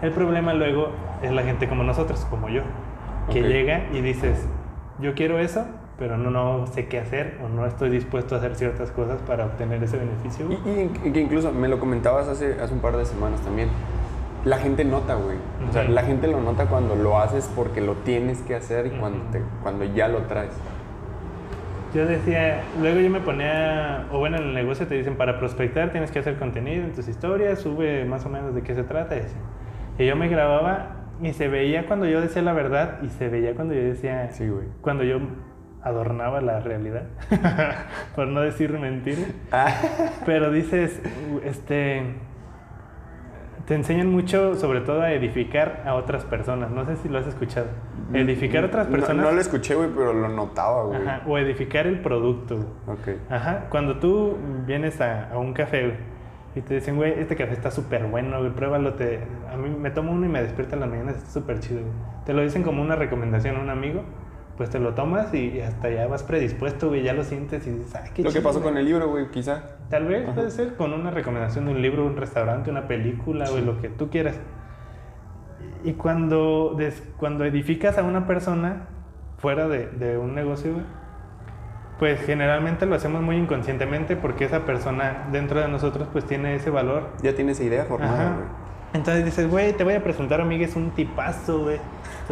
El 0.00 0.10
problema 0.10 0.54
luego 0.54 0.90
es 1.22 1.30
la 1.32 1.42
gente 1.42 1.68
como 1.68 1.84
nosotros, 1.84 2.26
como 2.30 2.48
yo, 2.48 2.62
que 3.30 3.42
llega 3.42 3.84
y 3.92 4.00
dices, 4.00 4.46
yo 5.00 5.14
quiero 5.14 5.38
eso, 5.38 5.66
pero 5.98 6.16
no, 6.16 6.30
no 6.30 6.66
sé 6.66 6.86
qué 6.86 6.98
hacer 6.98 7.38
o 7.44 7.48
no 7.48 7.66
estoy 7.66 7.90
dispuesto 7.90 8.34
a 8.34 8.38
hacer 8.38 8.56
ciertas 8.56 8.90
cosas 8.90 9.18
para 9.26 9.46
obtener 9.46 9.82
ese 9.82 9.98
beneficio. 9.98 10.46
Y, 10.50 11.08
y 11.08 11.12
que 11.12 11.20
incluso 11.20 11.52
me 11.52 11.68
lo 11.68 11.78
comentabas 11.78 12.26
hace, 12.28 12.60
hace 12.60 12.72
un 12.72 12.80
par 12.80 12.96
de 12.96 13.04
semanas 13.04 13.40
también. 13.42 13.68
La 14.46 14.58
gente 14.58 14.84
nota, 14.84 15.16
güey. 15.16 15.36
O 15.68 15.72
sea, 15.72 15.84
la 15.84 16.04
gente 16.04 16.28
lo 16.28 16.40
nota 16.40 16.66
cuando 16.66 16.94
lo 16.94 17.18
haces 17.18 17.50
porque 17.54 17.80
lo 17.80 17.94
tienes 17.96 18.40
que 18.42 18.54
hacer 18.54 18.86
y 18.86 18.90
cuando, 18.90 19.18
te, 19.30 19.42
cuando 19.62 19.84
ya 19.84 20.08
lo 20.08 20.22
traes. 20.22 20.52
Yo 21.96 22.04
decía, 22.04 22.60
luego 22.78 23.00
yo 23.00 23.08
me 23.08 23.20
ponía, 23.20 24.04
o 24.12 24.18
bueno, 24.18 24.36
en 24.36 24.48
el 24.48 24.54
negocio 24.54 24.86
te 24.86 24.96
dicen, 24.96 25.16
para 25.16 25.38
prospectar 25.38 25.92
tienes 25.92 26.10
que 26.10 26.18
hacer 26.18 26.36
contenido 26.36 26.84
en 26.84 26.92
tus 26.92 27.08
historias, 27.08 27.60
sube 27.60 28.04
más 28.04 28.26
o 28.26 28.28
menos 28.28 28.54
de 28.54 28.62
qué 28.62 28.74
se 28.74 28.82
trata. 28.82 29.16
Y, 29.98 30.04
yo 30.04 30.14
me 30.14 30.28
grababa 30.28 31.06
Y 31.22 31.32
se 31.32 31.48
veía 31.48 31.86
cuando 31.86 32.04
yo 32.04 32.20
decía 32.20 32.42
la 32.42 32.52
verdad 32.52 32.98
y 33.02 33.08
se 33.08 33.30
veía 33.30 33.54
cuando 33.54 33.72
yo 33.72 33.80
decía, 33.80 34.30
Sí, 34.30 34.46
güey. 34.46 34.66
cuando 34.82 35.04
yo 35.04 35.20
adornaba 35.82 36.42
la 36.42 36.60
realidad, 36.60 37.04
por 38.14 38.28
no 38.28 38.42
decir 38.42 38.78
mentir. 38.78 39.34
Ah, 39.50 39.72
Pero 40.26 40.50
dices, 40.50 41.00
este, 41.44 42.02
te 43.66 43.74
enseñan 43.74 44.10
mucho, 44.10 44.54
sobre 44.54 44.80
todo 44.80 45.02
a 45.02 45.12
edificar 45.12 45.82
a 45.84 45.94
otras 45.94 46.24
personas. 46.24 46.70
No 46.70 46.86
sé 46.86 46.96
si 46.96 47.08
lo 47.08 47.18
has 47.18 47.26
escuchado. 47.26 47.66
Edificar 48.12 48.64
a 48.64 48.66
otras 48.68 48.86
personas. 48.86 49.24
No, 49.24 49.32
lo 49.32 49.40
escuché, 49.40 49.74
güey, 49.74 49.88
pero 49.94 50.12
lo 50.12 50.28
notaba, 50.28 50.84
güey. 50.84 51.02
Ajá, 51.02 51.22
o 51.26 51.36
edificar 51.38 51.86
el 51.86 52.00
producto. 52.00 52.54
Ok. 52.86 53.18
Ajá, 53.28 53.66
cuando 53.68 53.98
tú 53.98 54.36
vienes 54.66 55.00
a, 55.00 55.30
a 55.30 55.38
un 55.38 55.52
café 55.52 55.82
güey, 55.82 55.96
y 56.54 56.60
te 56.62 56.74
dicen, 56.74 56.96
güey, 56.96 57.12
este 57.18 57.36
café 57.36 57.52
está 57.52 57.70
súper 57.70 58.04
bueno, 58.04 58.38
güey, 58.38 58.50
pruébalo. 58.52 58.94
Te, 58.94 59.20
a 59.52 59.56
mí 59.56 59.68
me 59.68 59.90
tomo 59.90 60.12
uno 60.12 60.24
y 60.26 60.28
me 60.28 60.42
despierta 60.42 60.74
en 60.74 60.80
las 60.80 60.88
mañanas, 60.88 61.16
está 61.16 61.30
súper 61.30 61.60
chido. 61.60 61.80
güey. 61.80 61.92
Te 62.24 62.32
lo 62.32 62.42
dicen 62.42 62.62
como 62.62 62.80
una 62.80 62.96
recomendación 62.96 63.56
a 63.56 63.60
un 63.60 63.68
amigo, 63.68 64.02
pues 64.56 64.70
te 64.70 64.78
lo 64.78 64.94
tomas 64.94 65.32
y, 65.34 65.60
hasta 65.60 65.90
ya 65.90 66.06
vas 66.06 66.22
predispuesto, 66.22 66.88
güey, 66.88 67.02
ya 67.02 67.12
lo 67.12 67.24
sientes 67.24 67.66
y 67.66 67.70
dices, 67.70 67.94
ah, 67.94 68.04
qué 68.14 68.22
Lo 68.22 68.32
que 68.32 68.40
pasó 68.40 68.60
güey". 68.60 68.70
con 68.70 68.78
el 68.78 68.86
libro, 68.86 69.08
güey, 69.08 69.30
quizá. 69.30 69.62
Tal 69.90 70.06
vez 70.06 70.24
Ajá. 70.24 70.34
puede 70.34 70.50
ser 70.50 70.76
con 70.76 70.92
una 70.92 71.10
recomendación 71.10 71.66
de 71.66 71.72
un 71.72 71.82
libro, 71.82 72.06
un 72.06 72.16
restaurante, 72.16 72.70
una 72.70 72.88
película, 72.88 73.50
o 73.50 73.58
lo 73.58 73.80
que 73.80 73.88
tú 73.90 74.08
quieras. 74.08 74.36
Y 75.84 75.92
cuando, 75.92 76.74
des- 76.76 77.02
cuando 77.18 77.44
edificas 77.44 77.98
a 77.98 78.02
una 78.02 78.26
persona 78.26 78.86
fuera 79.38 79.68
de, 79.68 79.86
de 79.88 80.18
un 80.18 80.34
negocio, 80.34 80.72
güey, 80.72 80.84
pues 81.98 82.20
generalmente 82.22 82.84
lo 82.86 82.94
hacemos 82.94 83.22
muy 83.22 83.36
inconscientemente 83.36 84.16
porque 84.16 84.44
esa 84.44 84.64
persona 84.66 85.28
dentro 85.32 85.60
de 85.60 85.68
nosotros 85.68 86.08
pues 86.12 86.24
tiene 86.26 86.54
ese 86.54 86.70
valor. 86.70 87.08
Ya 87.22 87.34
tienes 87.34 87.58
esa 87.58 87.68
idea 87.68 87.84
formada, 87.84 88.34
güey. 88.34 88.46
Entonces 88.94 89.24
dices, 89.24 89.48
güey, 89.50 89.72
te 89.74 89.84
voy 89.84 89.94
a 89.94 90.02
presentar 90.02 90.40
a 90.40 90.44
Miguel, 90.44 90.68
es 90.68 90.76
un 90.76 90.90
tipazo, 90.90 91.64
güey. 91.64 91.78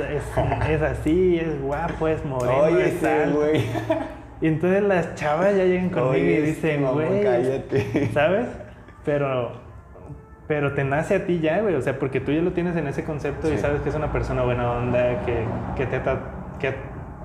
Es, 0.03 0.69
es 0.71 0.83
así, 0.83 1.39
es 1.39 1.61
guapo, 1.61 2.09
es 2.09 2.25
moreno, 2.25 2.63
Oye, 2.63 2.89
es 2.89 3.05
alto. 3.05 3.39
güey. 3.39 3.65
Y 4.41 4.49
entonces 4.49 4.83
las 4.83 5.15
chavas 5.15 5.57
ya 5.57 5.65
llegan 5.65 5.91
conmigo 5.91 6.11
Oye, 6.11 6.39
y 6.39 6.43
dicen, 6.43 6.85
güey, 6.87 7.23
cállate. 7.23 8.11
¿sabes? 8.13 8.47
Pero, 9.05 9.53
pero 10.49 10.75
te 10.75 10.85
nace 10.85 11.15
a 11.17 11.27
ti 11.27 11.41
ya, 11.41 11.61
güey, 11.61 11.75
o 11.77 11.83
sea, 11.83 11.99
porque 11.99 12.21
tú 12.21 12.33
ya 12.33 12.43
lo 12.43 12.53
tienes 12.53 12.77
en 12.77 12.87
ese 12.89 13.05
concepto 13.05 13.53
y 13.53 13.59
sabes 13.59 13.81
que 13.83 13.89
es 13.89 13.95
una 13.95 14.13
persona 14.13 14.43
buena 14.43 14.73
onda, 14.73 15.21
que, 15.25 15.45
que 15.77 15.87
te 15.87 16.01
que 16.59 16.75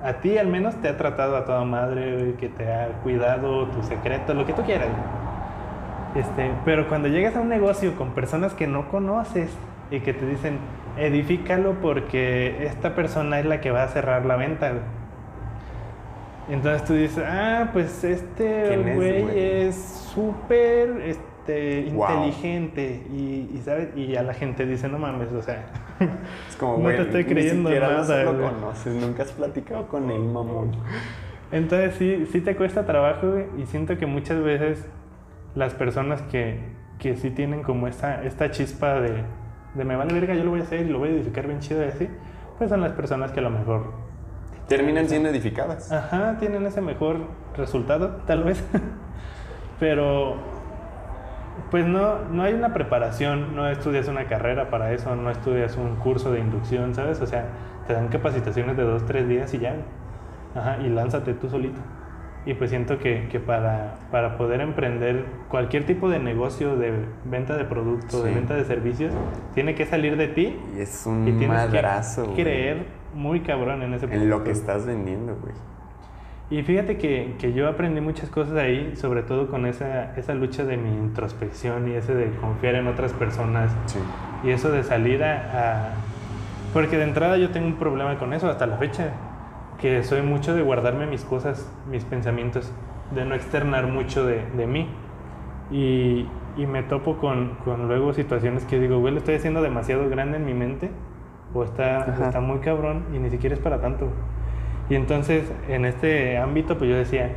a 0.02 0.14
ti 0.14 0.38
al 0.38 0.46
menos 0.46 0.74
te 0.76 0.88
ha 0.88 0.96
tratado 0.96 1.36
a 1.36 1.44
toda 1.44 1.64
madre, 1.64 2.16
güey, 2.16 2.32
que 2.34 2.48
te 2.48 2.72
ha 2.72 2.88
cuidado 3.02 3.66
tu 3.66 3.82
secreto, 3.82 4.32
lo 4.34 4.46
que 4.46 4.52
tú 4.52 4.62
quieras. 4.62 4.88
Este, 6.14 6.50
pero 6.64 6.88
cuando 6.88 7.08
llegas 7.08 7.36
a 7.36 7.40
un 7.40 7.48
negocio 7.48 7.94
con 7.96 8.10
personas 8.12 8.54
que 8.54 8.66
no 8.66 8.88
conoces 8.88 9.50
y 9.90 10.00
que 10.00 10.12
te 10.12 10.26
dicen, 10.26 10.58
edifícalo 11.00 11.74
porque 11.80 12.64
esta 12.66 12.94
persona 12.94 13.40
es 13.40 13.46
la 13.46 13.60
que 13.60 13.70
va 13.70 13.84
a 13.84 13.88
cerrar 13.88 14.26
la 14.26 14.36
venta. 14.36 14.72
Entonces 16.48 16.84
tú 16.84 16.94
dices, 16.94 17.24
ah, 17.26 17.70
pues 17.72 18.02
este 18.04 18.64
¿Quién 18.68 18.88
es, 18.88 18.96
güey 18.96 19.38
es 19.38 19.76
súper 20.14 21.00
este, 21.02 21.26
Wow. 21.92 22.28
inteligente 22.28 23.06
y, 23.10 23.50
y, 23.54 23.62
¿sabes? 23.64 23.96
y 23.96 24.14
a 24.14 24.22
la 24.22 24.34
gente 24.34 24.66
dice, 24.66 24.88
no 24.88 24.98
mames, 24.98 25.32
o 25.32 25.42
sea, 25.42 25.64
Es 26.48 26.56
como, 26.56 26.78
No 26.82 26.94
te 26.94 27.02
estoy 27.02 27.24
creyendo 27.24 27.70
nada, 27.70 28.24
lo 28.24 28.34
güey. 28.34 28.50
conoces, 28.50 28.94
nunca 28.94 29.22
has 29.24 29.32
platicado 29.32 29.88
con 29.88 30.10
él, 30.10 30.20
mamón. 30.22 30.72
entonces 31.50 31.94
sí, 31.96 32.26
sí 32.30 32.40
te 32.40 32.54
cuesta 32.56 32.86
trabajo 32.86 33.30
güey, 33.32 33.46
y 33.58 33.66
siento 33.66 33.98
que 33.98 34.06
muchas 34.06 34.42
veces 34.42 34.88
las 35.54 35.74
personas 35.74 36.22
que, 36.22 36.60
que 36.98 37.16
sí 37.16 37.30
tienen 37.30 37.62
como 37.62 37.88
esta, 37.88 38.22
esta 38.24 38.50
chispa 38.52 39.00
de, 39.00 39.24
de 39.74 39.84
me 39.84 39.96
vale 39.96 40.12
verga, 40.12 40.34
yo 40.34 40.44
lo 40.44 40.50
voy 40.50 40.60
a 40.60 40.62
hacer 40.64 40.86
y 40.86 40.90
lo 40.90 40.98
voy 40.98 41.10
a 41.10 41.12
edificar 41.12 41.46
bien 41.46 41.60
chido 41.60 41.84
y 41.84 41.88
así, 41.88 42.08
pues 42.58 42.70
son 42.70 42.80
las 42.80 42.92
personas 42.92 43.32
que 43.32 43.40
a 43.40 43.42
lo 43.42 43.50
mejor 43.50 44.10
Terminan 44.70 45.08
siendo 45.08 45.30
edificadas. 45.30 45.90
Ajá, 45.90 46.36
tienen 46.38 46.64
ese 46.64 46.80
mejor 46.80 47.16
resultado, 47.56 48.20
tal 48.24 48.44
vez. 48.44 48.64
Pero, 49.80 50.36
pues 51.72 51.84
no, 51.86 52.20
no 52.30 52.44
hay 52.44 52.54
una 52.54 52.72
preparación, 52.72 53.56
no 53.56 53.68
estudias 53.68 54.06
una 54.06 54.26
carrera 54.26 54.70
para 54.70 54.92
eso, 54.92 55.16
no 55.16 55.28
estudias 55.28 55.76
un 55.76 55.96
curso 55.96 56.30
de 56.30 56.38
inducción, 56.38 56.94
¿sabes? 56.94 57.20
O 57.20 57.26
sea, 57.26 57.46
te 57.88 57.94
dan 57.94 58.06
capacitaciones 58.10 58.76
de 58.76 58.84
dos, 58.84 59.04
tres 59.06 59.26
días 59.26 59.52
y 59.54 59.58
ya. 59.58 59.74
Ajá, 60.54 60.78
y 60.80 60.88
lánzate 60.88 61.34
tú 61.34 61.50
solito. 61.50 61.80
Y 62.46 62.54
pues 62.54 62.70
siento 62.70 62.98
que, 62.98 63.28
que 63.30 63.38
para, 63.38 63.96
para 64.10 64.38
poder 64.38 64.62
emprender 64.62 65.24
cualquier 65.48 65.84
tipo 65.84 66.08
de 66.08 66.18
negocio 66.18 66.76
de 66.76 66.92
venta 67.26 67.56
de 67.56 67.64
productos, 67.64 68.22
de 68.24 68.30
Sí. 68.30 68.34
venta 68.34 68.54
de 68.54 68.64
servicios, 68.64 69.12
tiene 69.54 69.74
que 69.74 69.84
salir 69.84 70.16
de 70.16 70.28
ti 70.28 70.58
Y 70.76 70.80
es 70.80 71.04
un 71.06 71.28
y 71.28 71.32
tienes 71.32 71.48
madrazo, 71.48 72.34
que 72.34 72.42
creer 72.42 72.86
muy 73.14 73.40
cabrón 73.40 73.82
en 73.82 73.92
ese 73.92 74.06
producto. 74.06 74.24
En 74.24 74.30
lo 74.30 74.42
que 74.42 74.52
estás 74.52 74.86
vendiendo, 74.86 75.36
güey. 75.36 75.52
Y 76.50 76.62
fíjate 76.64 76.96
que, 76.96 77.36
que 77.38 77.52
yo 77.52 77.68
aprendí 77.68 78.00
muchas 78.00 78.28
cosas 78.30 78.56
ahí, 78.56 78.96
sobre 78.96 79.22
todo 79.22 79.46
con 79.48 79.66
esa, 79.66 80.16
esa 80.16 80.34
lucha 80.34 80.64
de 80.64 80.76
mi 80.78 80.88
introspección 80.88 81.88
y 81.88 81.92
ese 81.94 82.14
de 82.14 82.30
confiar 82.40 82.74
en 82.74 82.86
otras 82.88 83.12
personas 83.12 83.70
Sí. 83.86 83.98
y 84.44 84.50
eso 84.50 84.72
de 84.72 84.82
salir 84.82 85.22
a, 85.22 85.34
a- 85.36 85.90
Porque 86.72 86.96
de 86.96 87.04
entrada 87.04 87.36
yo 87.36 87.50
tengo 87.50 87.66
un 87.66 87.74
problema 87.76 88.18
con 88.18 88.32
eso 88.32 88.48
hasta 88.48 88.66
la 88.66 88.78
fecha, 88.78 89.10
que 89.80 90.02
soy 90.02 90.22
mucho 90.22 90.54
de 90.54 90.62
guardarme 90.62 91.06
mis 91.06 91.24
cosas, 91.24 91.70
mis 91.90 92.04
pensamientos, 92.04 92.72
de 93.14 93.24
no 93.24 93.34
externar 93.34 93.86
mucho 93.86 94.26
de, 94.26 94.44
de 94.56 94.66
mí. 94.66 94.88
Y, 95.70 96.26
y 96.56 96.66
me 96.66 96.82
topo 96.82 97.16
con, 97.18 97.56
con 97.64 97.88
luego 97.88 98.12
situaciones 98.12 98.64
que 98.64 98.78
digo, 98.78 98.98
güey, 98.98 99.12
lo 99.12 99.18
estoy 99.18 99.36
haciendo 99.36 99.62
demasiado 99.62 100.08
grande 100.08 100.36
en 100.36 100.44
mi 100.44 100.54
mente, 100.54 100.90
o 101.54 101.64
está, 101.64 102.16
o 102.18 102.24
está 102.24 102.40
muy 102.40 102.58
cabrón 102.58 103.04
y 103.14 103.18
ni 103.18 103.30
siquiera 103.30 103.54
es 103.54 103.60
para 103.60 103.80
tanto. 103.80 104.08
Y 104.88 104.96
entonces 104.96 105.50
en 105.68 105.84
este 105.84 106.36
ámbito 106.38 106.76
pues 106.76 106.90
yo 106.90 106.96
decía, 106.96 107.30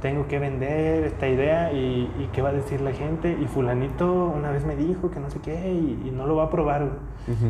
tengo 0.00 0.26
que 0.28 0.38
vender 0.38 1.04
esta 1.04 1.28
idea 1.28 1.72
y, 1.72 2.10
y 2.18 2.28
qué 2.32 2.40
va 2.42 2.48
a 2.48 2.52
decir 2.52 2.80
la 2.80 2.92
gente. 2.92 3.36
Y 3.40 3.46
fulanito 3.46 4.32
una 4.34 4.50
vez 4.50 4.64
me 4.64 4.74
dijo 4.76 5.10
que 5.10 5.20
no 5.20 5.28
sé 5.30 5.40
qué 5.40 5.72
y, 5.72 6.08
y 6.08 6.10
no 6.10 6.26
lo 6.26 6.36
va 6.36 6.44
a 6.44 6.50
probar. 6.50 6.80
güey. 6.82 6.92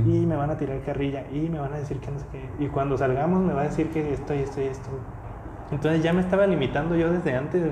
Ujú. 0.02 0.10
Y 0.10 0.26
me 0.26 0.36
van 0.36 0.50
a 0.50 0.56
tirar 0.56 0.80
carrilla 0.80 1.24
y 1.32 1.48
me 1.48 1.58
van 1.60 1.72
a 1.72 1.76
decir 1.78 1.98
que 2.00 2.10
no 2.10 2.18
sé 2.18 2.26
qué. 2.32 2.64
Y 2.64 2.68
cuando 2.68 2.96
salgamos 2.98 3.40
me 3.42 3.52
va 3.52 3.60
a 3.62 3.64
decir 3.64 3.88
que 3.90 4.12
esto 4.12 4.34
y 4.34 4.38
esto 4.38 4.60
y 4.60 4.64
esto. 4.64 4.88
Entonces 5.70 6.02
ya 6.02 6.12
me 6.12 6.20
estaba 6.20 6.46
limitando 6.46 6.96
yo 6.96 7.12
desde 7.12 7.34
antes. 7.36 7.62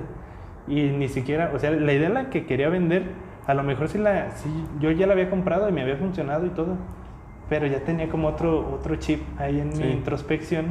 Y 0.68 0.82
ni 0.90 1.08
siquiera, 1.08 1.50
o 1.54 1.58
sea, 1.58 1.70
la 1.72 1.92
idea 1.92 2.08
la 2.10 2.30
que 2.30 2.46
quería 2.46 2.68
vender, 2.68 3.12
a 3.46 3.54
lo 3.54 3.62
mejor 3.62 3.88
sí 3.88 3.98
la, 3.98 4.30
sí, 4.32 4.48
yo 4.78 4.90
ya 4.92 5.06
la 5.06 5.14
había 5.14 5.30
comprado 5.30 5.68
y 5.68 5.72
me 5.72 5.82
había 5.82 5.96
funcionado 5.96 6.46
y 6.46 6.50
todo. 6.50 6.76
Pero 7.48 7.66
ya 7.66 7.80
tenía 7.80 8.08
como 8.10 8.28
otro, 8.28 8.74
otro 8.74 8.96
chip 8.96 9.22
ahí 9.40 9.58
en 9.58 9.72
Sí. 9.72 9.82
mi 9.82 9.90
introspección 9.92 10.66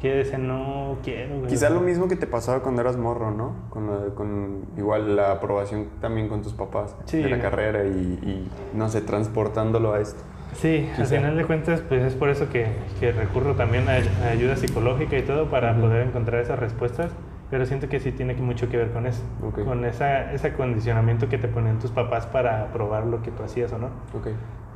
que 0.00 0.14
decía, 0.14 0.38
no 0.38 0.96
quiero. 1.02 1.36
güey". 1.38 1.46
Quizá 1.48 1.70
lo 1.70 1.80
mismo 1.80 2.08
que 2.08 2.16
te 2.16 2.26
pasaba 2.26 2.60
cuando 2.62 2.80
eras 2.82 2.96
morro, 2.96 3.30
¿no? 3.30 3.54
Con, 3.70 3.88
con 4.14 4.62
igual 4.76 5.16
la 5.16 5.32
aprobación 5.32 5.86
también 6.00 6.28
con 6.28 6.42
tus 6.42 6.52
papás 6.54 6.96
Sí. 7.06 7.22
de 7.22 7.28
la 7.28 7.40
carrera 7.40 7.84
y, 7.84 7.88
y, 7.90 8.50
no 8.74 8.88
sé, 8.88 9.00
transportándolo 9.00 9.92
a 9.94 10.00
esto. 10.00 10.20
Sí, 10.54 10.88
al 10.92 10.96
Quizá. 11.02 11.16
final 11.16 11.36
de 11.36 11.44
cuentas, 11.44 11.82
pues 11.86 12.02
es 12.02 12.14
por 12.14 12.30
eso 12.30 12.48
que, 12.48 12.66
que 13.00 13.12
recurro 13.12 13.54
también 13.54 13.86
a, 13.88 13.92
a 14.26 14.30
ayuda 14.30 14.56
psicológica 14.56 15.16
y 15.18 15.22
todo 15.22 15.50
para 15.50 15.72
Ujú. 15.72 15.82
poder 15.82 16.06
encontrar 16.06 16.40
esas 16.40 16.58
respuestas, 16.58 17.12
pero 17.50 17.66
siento 17.66 17.88
que 17.88 18.00
sí 18.00 18.12
tiene 18.12 18.34
mucho 18.34 18.68
que 18.68 18.76
ver 18.78 18.90
con 18.92 19.06
eso, 19.06 19.22
Ok. 19.46 19.64
con 19.64 19.84
esa, 19.84 20.32
ese 20.32 20.48
acondicionamiento 20.48 21.28
que 21.28 21.38
te 21.38 21.48
ponen 21.48 21.78
tus 21.78 21.90
papás 21.90 22.26
para 22.26 22.72
probar 22.72 23.06
lo 23.06 23.22
que 23.22 23.30
tú 23.30 23.42
hacías 23.42 23.72
o 23.72 23.78
no. 23.78 23.86
Ok. 24.14 24.28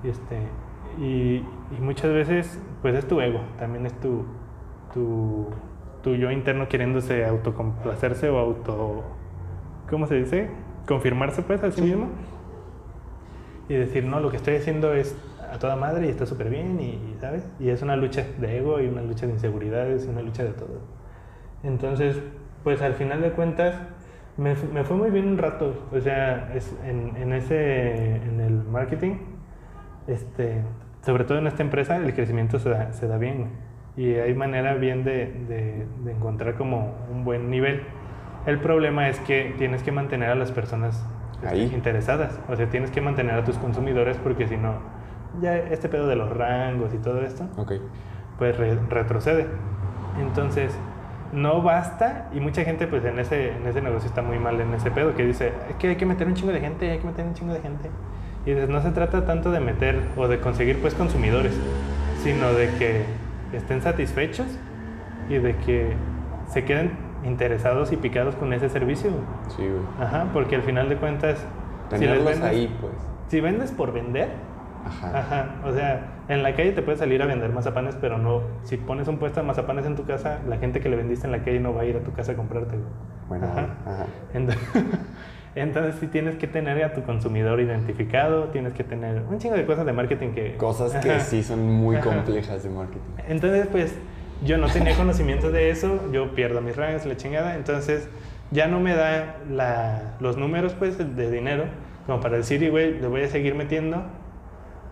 Y, 0.05 0.09
este, 0.11 0.37
y, 0.99 1.37
y 1.77 1.81
muchas 1.81 2.13
veces, 2.13 2.59
pues 2.83 2.95
es 2.95 3.07
tu 3.09 3.21
ego, 3.21 3.41
también 3.59 3.87
es 3.87 3.93
tu, 4.01 4.25
tu, 4.93 5.49
tu 6.03 6.15
yo 6.15 6.31
interno 6.31 6.69
queriéndose 6.69 7.25
autocomplacerse 7.25 8.29
o 8.29 8.39
auto, 8.39 9.05
¿cómo 9.89 10.07
se 10.07 10.17
dice? 10.17 10.51
Confirmarse 10.87 11.43
pues 11.43 11.63
a 11.63 11.71
sí 11.71 11.83
mismo 11.83 12.09
y 13.69 13.75
decir, 13.75 14.05
no, 14.05 14.21
lo 14.21 14.31
que 14.31 14.37
estoy 14.37 14.57
haciendo 14.57 14.93
es 14.95 15.17
a 15.53 15.59
toda 15.59 15.77
madre 15.77 16.07
y 16.07 16.11
está 16.11 16.27
súper 16.27 16.49
bien, 16.49 16.81
y, 16.81 17.17
¿sabes? 17.21 17.49
Y 17.61 17.69
es 17.69 17.83
una 17.83 17.97
lucha 17.97 18.25
de 18.39 18.59
ego 18.59 18.81
y 18.81 18.87
una 18.87 19.03
lucha 19.03 19.27
de 19.27 19.33
inseguridades 19.33 20.07
y 20.07 20.09
una 20.09 20.23
lucha 20.23 20.45
de 20.45 20.53
todo. 20.53 20.81
Entonces, 21.63 22.21
pues 22.65 22.83
al 22.83 22.95
final 22.95 23.21
de 23.21 23.31
cuentas, 23.33 23.77
me, 24.37 24.55
me 24.73 24.85
fue 24.85 24.97
muy 24.97 25.11
bien 25.11 25.29
un 25.29 25.39
rato. 25.39 25.75
O 25.93 26.01
sea, 26.01 26.53
es 26.55 26.75
en, 26.85 27.17
en 27.17 27.33
ese, 27.33 28.17
en 28.17 28.41
el 28.41 28.65
marketing, 28.65 29.17
este, 30.07 30.63
sobre 31.03 31.25
todo 31.25 31.39
en 31.39 31.47
esta 31.47 31.63
empresa, 31.63 31.97
el 31.97 32.15
crecimiento 32.15 32.59
se 32.59 32.71
da, 32.71 32.93
se 32.93 33.07
da 33.07 33.19
bien. 33.19 33.49
Y 33.97 34.15
hay 34.15 34.35
manera 34.35 34.75
bien 34.75 35.05
de, 35.05 35.27
de- 35.49 35.87
de 36.05 36.13
encontrar 36.13 36.55
como 36.55 36.95
un 37.11 37.25
buen 37.25 37.51
nivel. 37.51 37.83
El 38.47 38.59
problema 38.59 39.09
es 39.09 39.21
que 39.21 39.55
tienes 39.59 39.83
que 39.83 39.93
mantener 39.93 40.31
a 40.31 40.35
las 40.35 40.51
personas 40.51 41.05
este, 41.35 41.49
Ahí. 41.49 41.71
interesadas. 41.75 42.41
O 42.49 42.57
sea, 42.57 42.67
tienes 42.71 42.91
que 42.91 43.01
mantener 43.01 43.35
a 43.35 43.45
tus 43.45 43.59
consumidores 43.59 44.17
porque 44.17 44.47
si 44.49 44.57
no, 44.57 44.75
ya 45.41 45.57
este 45.57 45.89
pedo 45.89 46.07
de 46.09 46.17
los 46.17 46.31
rangos 46.37 46.93
y 46.95 46.99
todo 46.99 47.21
esto, 47.23 47.45
Ok. 47.57 47.73
pues 48.39 48.57
re- 48.57 48.79
retrocede. 48.89 49.47
Entonces, 50.21 50.75
no 51.33 51.63
basta, 51.63 52.29
y 52.35 52.41
mucha 52.41 52.63
gente 52.65 52.87
pues 52.87 53.05
en 53.05 53.19
ese, 53.19 53.53
en 53.57 53.67
ese 53.67 53.81
negocio 53.81 54.07
está 54.09 54.21
muy 54.23 54.39
mal 54.39 54.61
en 54.61 54.73
ese 54.75 54.91
pedo, 54.91 55.15
que 55.15 55.25
dice, 55.25 55.53
es 55.71 55.77
que 55.77 55.89
hay 55.89 55.97
que 55.97 56.05
meter 56.07 56.27
un 56.27 56.35
chingo 56.35 56.53
de 56.53 56.61
gente, 56.61 56.91
hay 56.91 56.99
que 56.99 57.07
meter 57.07 57.25
un 57.25 57.35
chingo 57.35 57.55
de 57.55 57.61
gente. 57.61 57.89
Y 58.45 58.51
dices, 58.51 58.69
no 58.69 58.83
se 58.83 58.91
trata 58.91 59.25
tanto 59.25 59.51
de 59.51 59.61
meter 59.61 60.01
o 60.17 60.29
de 60.29 60.41
conseguir 60.41 60.81
pues 60.81 60.95
consumidores, 60.95 61.59
sino 62.23 62.53
de 62.53 62.69
que 62.79 63.05
estén 63.53 63.83
satisfechos 63.83 64.47
y 65.29 65.39
de 65.39 65.57
que 65.57 65.95
se 66.49 66.65
queden 66.65 66.93
interesados 67.25 67.93
y 67.93 67.97
picados 67.97 68.35
con 68.37 68.53
ese 68.53 68.69
servicio. 68.69 69.11
Sí, 69.49 69.63
güey. 69.63 69.83
Ajá, 70.01 70.27
porque 70.33 70.57
al 70.57 70.63
final 70.63 70.89
de 70.89 70.97
cuentas, 70.97 71.45
si 71.95 72.07
les 72.07 72.25
vendes, 72.25 72.43
ahí, 72.43 72.77
pues. 72.81 72.95
si 73.29 73.41
vendes 73.41 73.71
por 73.71 73.93
vender, 73.93 74.31
Ajá. 74.85 75.19
Ajá, 75.19 75.47
o 75.65 75.73
sea, 75.73 76.07
en 76.29 76.43
la 76.43 76.57
calle 76.57 76.73
te 76.73 76.83
puedes 76.83 76.99
salir 76.99 77.23
a 77.23 77.27
vender 77.27 77.53
mazapanes, 77.53 77.97
pero 78.01 78.19
no, 78.19 78.43
si 78.65 78.77
pones 78.77 79.07
un 79.07 79.19
puesto 79.19 79.41
de 79.41 79.47
mazapanes 79.47 79.87
en 79.87 79.95
tu 79.95 80.05
casa, 80.05 80.41
la 80.49 80.57
gente 80.57 80.81
que 80.81 80.89
le 80.89 80.97
vendiste 80.97 81.27
en 81.27 81.33
la 81.33 81.45
calle 81.45 81.61
no 81.61 81.73
va 81.73 81.83
a 81.83 81.85
ir 81.85 81.97
a 81.97 82.01
tu 82.01 82.13
casa 82.13 82.33
a 82.33 82.35
comprarte. 82.35 82.77
güey. 82.77 82.89
Bueno, 83.29 83.47
Ajá. 83.47 83.69
ajá. 83.87 84.07
Entonces 85.55 85.97
sí 86.01 86.07
tienes 86.07 86.37
que 86.37 86.47
tener 86.47 86.83
a 86.83 86.95
tu 86.95 87.03
consumidor 87.03 87.61
identificado, 87.61 88.45
tienes 88.45 88.73
que 88.73 88.85
tener 88.85 89.23
un 89.29 89.39
chingo 89.39 89.55
de 89.55 89.67
cosas 89.67 89.85
de 89.85 89.93
marketing 89.93 90.31
que... 90.31 90.57
Cosas 90.57 90.95
que 91.05 91.21
sí 91.21 91.43
son 91.43 91.61
muy 91.71 91.97
complejas 91.99 92.63
de 92.63 92.71
marketing. 92.71 93.01
Entonces, 93.29 93.67
pues, 93.71 93.95
yo 94.45 94.57
no 94.57 94.67
tenía 94.69 94.97
conocimiento 94.97 95.51
de 95.51 95.71
eso, 95.71 96.01
yo 96.11 96.35
pierdo 96.35 96.63
mis 96.63 96.75
ranks, 96.77 97.05
la 97.05 97.17
chingada, 97.17 97.55
entonces 97.57 98.09
ya 98.51 98.67
no 98.67 98.81
me 98.81 98.95
da 98.95 99.37
la- 99.51 100.15
los 100.21 100.37
números, 100.39 100.75
pues, 100.79 100.97
de 100.99 101.31
dinero, 101.31 101.65
como 102.07 102.21
para 102.21 102.39
decir, 102.39 102.71
güey, 102.71 102.99
le 102.99 103.07
voy 103.07 103.23
a 103.23 103.29
seguir 103.29 103.55
metiendo, 103.55 104.03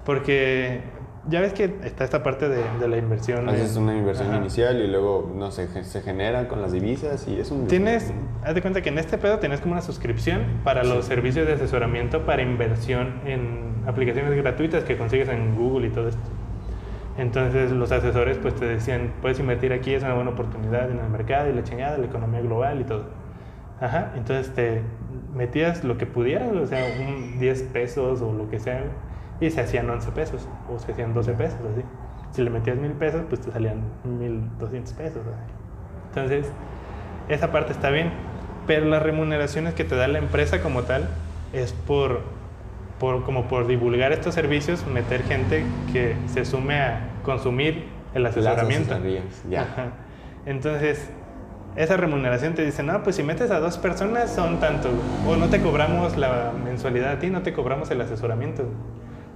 porque 0.05 0.81
ya 1.29 1.41
ves 1.41 1.53
que 1.53 1.77
está 1.85 2.05
esta 2.05 2.23
parte 2.23 2.49
de, 2.49 2.63
de 2.81 2.89
la 2.89 2.97
inversión. 2.97 3.49
Haces 3.49 3.77
una 3.77 3.97
inversión 3.97 4.29
Ajá. 4.29 4.39
inicial 4.39 4.81
y 4.81 4.87
luego, 4.87 5.31
no 5.35 5.51
sé, 5.51 5.69
se 5.85 6.01
generan 6.01 6.47
con 6.47 6.63
las 6.63 6.73
divisas 6.73 7.29
y 7.29 7.39
es 7.39 7.51
un... 7.51 7.67
Tienes, 7.67 8.13
haz 8.43 8.55
de 8.55 8.63
cuenta 8.63 8.81
que 8.81 8.89
en 8.89 8.99
este 8.99 9.19
pedo 9.19 9.39
tienes 9.39 9.61
como 9.61 9.73
una 9.73 9.83
suscripción 9.83 10.61
para 10.65 10.83
los 10.83 11.05
servicios 11.05 11.47
de 11.47 11.55
asesoramiento 11.55 12.25
para 12.25 12.43
inversión 12.43 13.21
en 13.27 13.75
aplicaciones 13.87 14.35
gratuitas 14.37 14.85
que 14.85 14.97
consigues 14.97 15.29
en 15.29 15.55
Google 15.57 15.89
y 15.89 15.91
todo 15.91 16.09
esto. 16.09 16.23
Entonces 17.19 17.71
los 17.71 17.93
asesores 17.93 18.39
pues 18.39 18.55
te 18.55 18.65
decían, 18.65 19.13
puedes 19.21 19.39
invertir 19.41 19.73
aquí, 19.73 19.93
es 19.93 20.03
una 20.03 20.15
buena 20.15 20.31
oportunidad 20.31 20.91
en 20.91 20.99
el 20.99 21.11
mercado 21.11 21.51
y 21.51 21.53
la 21.53 21.63
chingada, 21.65 21.99
la 21.99 22.07
economía 22.07 22.41
global 22.41 22.81
y 22.81 22.85
todo. 22.85 23.05
Ajá, 23.81 24.13
entonces 24.17 24.55
te 24.55 24.83
metías 25.35 25.85
lo 25.85 25.97
que 25.99 26.07
pudieras, 26.07 26.53
o 26.55 26.67
sea, 26.67 26.85
un 27.01 27.39
10 27.39 27.63
pesos 27.65 28.21
o 28.23 28.33
lo 28.33 28.49
que 28.49 28.59
sea, 28.61 28.85
y 29.41 29.51
se 29.51 29.61
hacían 29.61 29.89
11 29.89 30.11
pesos 30.13 30.49
o 30.71 30.79
se 30.79 30.93
hacían 30.93 31.15
12 31.15 31.33
pesos, 31.33 31.59
así. 31.73 31.83
Si 32.33 32.43
le 32.43 32.51
metías 32.51 32.77
mil 32.77 32.93
pesos, 32.93 33.23
pues 33.29 33.41
te 33.41 33.51
salían 33.51 33.83
1200 34.05 34.93
pesos. 34.95 35.23
así. 35.27 35.53
Entonces, 36.09 36.47
esa 37.29 37.51
parte 37.51 37.73
está 37.73 37.91
bien, 37.91 38.13
pero 38.67 38.87
las 38.87 39.03
remuneraciones 39.03 39.75
que 39.75 39.85
te 39.85 39.97
da 39.97 40.07
la 40.09 40.19
empresa 40.19 40.61
como 40.61 40.83
tal 40.83 41.09
es 41.53 41.73
por, 41.73 42.21
por 42.99 43.25
como 43.25 43.49
por 43.49 43.67
divulgar 43.67 44.13
estos 44.13 44.35
servicios, 44.35 44.87
meter 44.87 45.23
gente 45.25 45.65
que 45.93 46.15
se 46.27 46.45
sume 46.45 46.79
a 46.81 47.09
consumir 47.25 47.87
el 48.15 48.27
asesoramiento. 48.27 48.97
ya. 49.49 49.63
Ajá. 49.63 49.87
Entonces, 50.47 51.11
esa 51.77 51.97
remuneración 51.97 52.55
te 52.55 52.65
dice, 52.65 52.83
no, 52.83 53.03
pues 53.03 53.17
si 53.17 53.23
metes 53.23 53.51
a 53.51 53.61
dos 53.61 53.79
personas 53.79 54.31
son 54.31 54.59
tanto, 54.59 54.91
o 55.27 55.37
no 55.37 55.49
te 55.49 55.61
cobramos 55.61 56.17
la 56.17 56.53
mensualidad 56.65 57.13
a 57.13 57.19
ti, 57.19 57.31
no 57.31 57.43
te 57.43 57.53
cobramos 57.53 57.91
el 57.91 58.01
asesoramiento. 58.01 58.65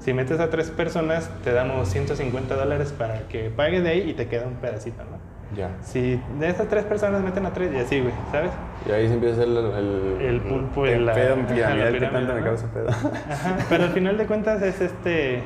Si 0.05 0.13
metes 0.13 0.39
a 0.39 0.51
tres 0.51 0.71
personas, 0.71 1.31
te 1.43 1.53
damos 1.53 1.89
150 1.89 2.55
dólares 2.57 2.93
para 2.93 3.27
que 3.29 3.49
pagues 3.51 3.83
de 3.83 3.89
ahí 3.89 4.11
y 4.11 4.13
te 4.15 4.29
queda 4.29 4.47
un 4.47 4.55
pedacito, 4.57 5.03
¿no? 5.05 5.17
Ya. 5.57 5.71
Si 5.83 6.21
de 6.39 6.49
esas 6.49 6.69
tres 6.69 6.85
personas 6.85 7.23
meten 7.23 7.47
a 7.47 7.53
tres, 7.53 7.73
y 7.73 7.79
así, 7.79 8.01
güey, 8.01 8.13
¿sabes? 8.31 8.51
Y 8.87 8.93
ahí 8.93 9.09
se 9.09 9.15
empieza 9.15 9.45
el... 9.45 9.57
El, 9.57 10.19
El 10.21 10.41
pulpo 10.43 10.87
y 10.87 10.91
el 10.91 11.07
la- 11.07 11.15
pedo 11.15 11.37
piramidal 11.47 11.93
que 11.99 12.01
tanto 12.07 12.35
me 12.35 12.41
¿no? 12.41 12.47
causa 12.47 12.67
pedo. 12.73 12.89
Ajá, 12.91 13.57
pero 13.71 13.85
al 13.85 13.91
final 13.91 14.19
de 14.19 14.27
cuentas 14.27 14.61
es 14.63 14.81
este, 14.81 15.43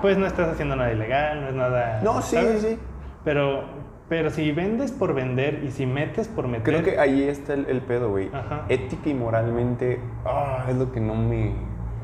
pues 0.00 0.16
no 0.18 0.26
estás 0.26 0.48
haciendo 0.48 0.74
nada 0.76 0.92
ilegal, 0.92 1.42
no 1.42 1.48
es 1.48 1.54
nada... 1.54 2.00
No, 2.02 2.22
sí, 2.22 2.36
¿sabes? 2.36 2.60
sí, 2.62 2.68
sí. 2.70 2.78
Pero, 3.24 3.64
pero 4.08 4.30
si 4.30 4.50
vendes 4.52 4.92
por 4.92 5.14
vender 5.14 5.62
y 5.64 5.70
si 5.72 5.84
metes 5.84 6.28
por 6.28 6.46
meter... 6.48 6.62
Creo 6.64 6.82
que 6.82 6.98
ahí 6.98 7.22
está 7.24 7.54
el, 7.54 7.66
el 7.66 7.80
pedo, 7.82 8.08
güey. 8.10 8.28
Ajá. 8.32 8.62
Ética 8.68 9.08
y 9.10 9.14
moralmente, 9.14 10.00
ah, 10.24 10.64
es 10.68 10.76
lo 10.76 10.90
que 10.92 11.00
no 11.00 11.14
me, 11.14 11.52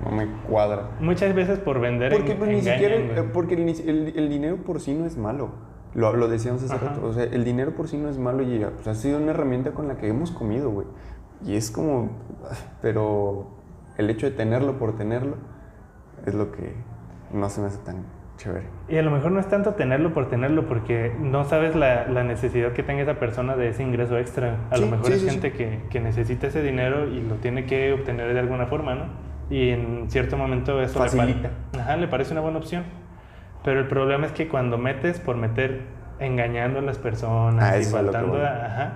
no 0.04 0.10
me 0.10 0.26
cuadra. 0.48 0.90
Muchas 1.00 1.34
veces 1.34 1.58
por 1.58 1.80
vender 1.80 2.12
Porque 2.12 2.32
en- 2.32 2.38
pues, 2.38 2.50
ni 2.50 2.60
siquiera, 2.62 2.96
eh, 2.96 3.24
porque 3.32 3.54
el, 3.54 3.68
el- 3.68 4.12
el 4.16 4.28
dinero 4.28 4.56
por 4.58 4.80
sí 4.80 4.94
no 4.94 5.04
es 5.06 5.16
malo. 5.16 5.50
Lo, 5.94 6.14
lo 6.14 6.28
decíamos 6.28 6.62
hace 6.62 6.74
Ajá. 6.74 6.88
rato. 6.88 7.06
O 7.06 7.12
sea, 7.12 7.24
el 7.24 7.44
dinero 7.44 7.72
por 7.74 7.88
sí 7.88 7.96
no 7.96 8.08
es 8.08 8.18
malo 8.18 8.42
y 8.42 8.58
pues, 8.58 8.86
ha 8.86 8.94
sido 8.94 9.18
una 9.18 9.30
herramienta 9.30 9.72
con 9.72 9.88
la 9.88 9.96
que 9.96 10.08
hemos 10.08 10.30
comido, 10.30 10.70
güey. 10.70 10.86
Y 11.44 11.54
es 11.56 11.70
como, 11.70 12.10
pero 12.82 13.46
el 13.96 14.10
hecho 14.10 14.26
de 14.26 14.32
tenerlo 14.36 14.78
por 14.78 14.96
tenerlo 14.96 15.36
es 16.26 16.34
lo 16.34 16.52
que 16.52 16.74
no 17.32 17.48
se 17.48 17.60
me 17.60 17.68
hace 17.68 17.78
tan 17.84 18.04
chévere. 18.36 18.66
Y 18.88 18.96
a 18.96 19.02
lo 19.02 19.10
mejor 19.10 19.32
no 19.32 19.40
es 19.40 19.48
tanto 19.48 19.74
tenerlo 19.74 20.14
por 20.14 20.28
tenerlo, 20.28 20.66
porque 20.68 21.12
no 21.20 21.44
sabes 21.44 21.74
la, 21.74 22.06
la 22.08 22.22
necesidad 22.22 22.72
que 22.72 22.82
tenga 22.82 23.02
esa 23.02 23.18
persona 23.18 23.56
de 23.56 23.68
ese 23.70 23.82
ingreso 23.82 24.16
extra. 24.18 24.58
A 24.70 24.78
lo 24.78 24.86
mejor 24.86 25.06
sí, 25.06 25.12
es 25.14 25.20
sí, 25.22 25.30
gente 25.30 25.52
Que, 25.52 25.82
que 25.90 26.00
necesita 26.00 26.46
ese 26.46 26.62
dinero 26.62 27.06
y 27.08 27.20
lo 27.20 27.36
tiene 27.36 27.66
que 27.66 27.92
obtener 27.92 28.32
de 28.32 28.38
alguna 28.40 28.66
forma, 28.66 28.94
¿no? 28.94 29.04
Y 29.50 29.70
en 29.70 30.10
cierto 30.10 30.36
momento 30.36 30.80
eso 30.82 31.02
le, 31.02 31.08
Facilita. 31.10 31.50
pare- 31.72 31.82
Ajá, 31.82 31.96
le 31.96 32.08
parece 32.08 32.32
una 32.32 32.40
buena 32.42 32.58
opción. 32.58 32.84
Pero 33.64 33.80
el 33.80 33.88
problema 33.88 34.26
es 34.26 34.32
que 34.32 34.48
cuando 34.48 34.78
metes 34.78 35.18
por 35.20 35.36
meter 35.36 35.82
engañando 36.20 36.78
a 36.80 36.82
las 36.82 36.98
personas 36.98 37.64
Ah, 37.64 37.76
y 37.76 37.80
a 37.80 37.84
que 37.84 37.86
faltando 37.86 38.32
voy. 38.34 38.40
a- 38.42 38.66
ajá, 38.66 38.92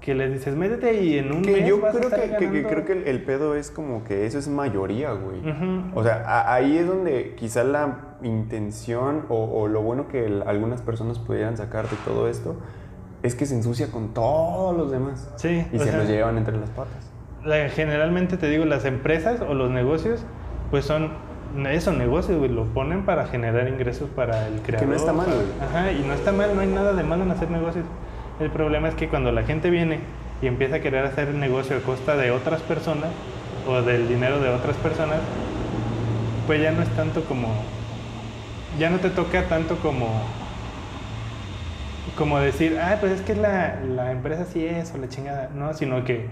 que 0.00 0.14
les 0.14 0.32
dices, 0.32 0.56
métete 0.56 1.02
y 1.02 1.18
en 1.18 1.30
un 1.32 1.42
Que 1.42 1.52
mes 1.60 1.68
yo 1.68 1.80
vas 1.80 1.94
a 1.94 1.98
creo 1.98 2.08
estar 2.08 2.20
que, 2.22 2.30
que- 2.30 2.38
que 2.38 2.46
ganando". 2.46 2.68
creo 2.70 2.84
que 2.86 2.92
el, 2.92 3.08
el 3.08 3.22
pedo 3.24 3.54
es 3.54 3.70
como 3.70 4.02
que 4.04 4.24
eso 4.24 4.38
es 4.38 4.48
mayoría, 4.48 5.12
güey. 5.12 5.40
Ujú. 5.40 5.98
O 5.98 6.02
sea, 6.02 6.22
a- 6.26 6.54
ahí 6.54 6.78
es 6.78 6.86
donde 6.86 7.34
quizá 7.36 7.64
la 7.64 8.16
intención 8.22 9.26
o, 9.28 9.44
o 9.44 9.68
lo 9.68 9.82
bueno 9.82 10.08
que 10.08 10.24
el- 10.24 10.42
algunas 10.46 10.80
personas 10.80 11.18
pudieran 11.18 11.56
sacar 11.58 11.88
de 11.88 11.96
todo 12.04 12.28
esto 12.28 12.56
es 13.22 13.34
que 13.34 13.44
se 13.44 13.54
ensucia 13.54 13.90
con 13.92 14.14
todos 14.14 14.74
los 14.74 14.90
demás. 14.90 15.30
Sí, 15.36 15.66
Y 15.72 15.78
se 15.78 15.84
sea, 15.84 15.98
los 15.98 16.08
llevan 16.08 16.38
entre 16.38 16.56
las 16.56 16.70
patas. 16.70 17.09
La- 17.44 17.68
generalmente 17.68 18.36
te 18.36 18.48
digo, 18.48 18.64
las 18.64 18.84
empresas 18.84 19.40
o 19.40 19.54
los 19.54 19.70
negocios, 19.70 20.24
pues 20.70 20.84
son 20.84 21.10
esos 21.68 21.96
negocios, 21.96 22.38
güey, 22.38 22.50
lo 22.50 22.64
ponen 22.66 23.04
para 23.04 23.26
generar 23.26 23.68
ingresos 23.68 24.08
para 24.10 24.46
el 24.46 24.60
creador. 24.60 24.88
no 24.88 24.94
está 24.94 25.12
mal, 25.12 25.26
güey. 25.26 25.46
Ajá, 25.68 25.92
y 25.92 26.00
no 26.06 26.12
está 26.14 26.32
mal, 26.32 26.54
no 26.54 26.60
hay 26.60 26.68
nada 26.68 26.92
de 26.92 27.02
malo 27.02 27.24
en 27.24 27.30
hacer 27.30 27.50
negocios. 27.50 27.84
El 28.38 28.50
problema 28.50 28.88
es 28.88 28.94
que 28.94 29.08
cuando 29.08 29.32
la 29.32 29.42
gente 29.42 29.68
viene 29.70 29.98
y 30.42 30.46
empieza 30.46 30.76
a 30.76 30.80
querer 30.80 31.04
hacer 31.04 31.34
negocio 31.34 31.76
a 31.76 31.80
costa 31.80 32.16
de 32.16 32.30
otras 32.30 32.62
personas 32.62 33.10
o 33.68 33.82
del 33.82 34.08
dinero 34.08 34.38
de 34.40 34.48
otras 34.48 34.76
personas, 34.76 35.18
pues 36.46 36.62
ya 36.62 36.70
no 36.72 36.82
es 36.82 36.88
tanto 36.90 37.22
como, 37.24 37.48
ya 38.78 38.88
no 38.90 38.98
te 38.98 39.10
toca 39.10 39.42
tanto 39.48 39.76
como 39.76 40.22
como 42.16 42.38
decir, 42.40 42.78
ah, 42.80 42.96
pues 43.00 43.12
es 43.12 43.20
que 43.22 43.34
la, 43.34 43.76
la 43.86 44.10
empresa 44.10 44.44
sí 44.44 44.64
es 44.64 44.92
o 44.94 44.98
la 44.98 45.08
chingada, 45.08 45.50
no, 45.54 45.72
sino 45.74 46.04
que 46.04 46.26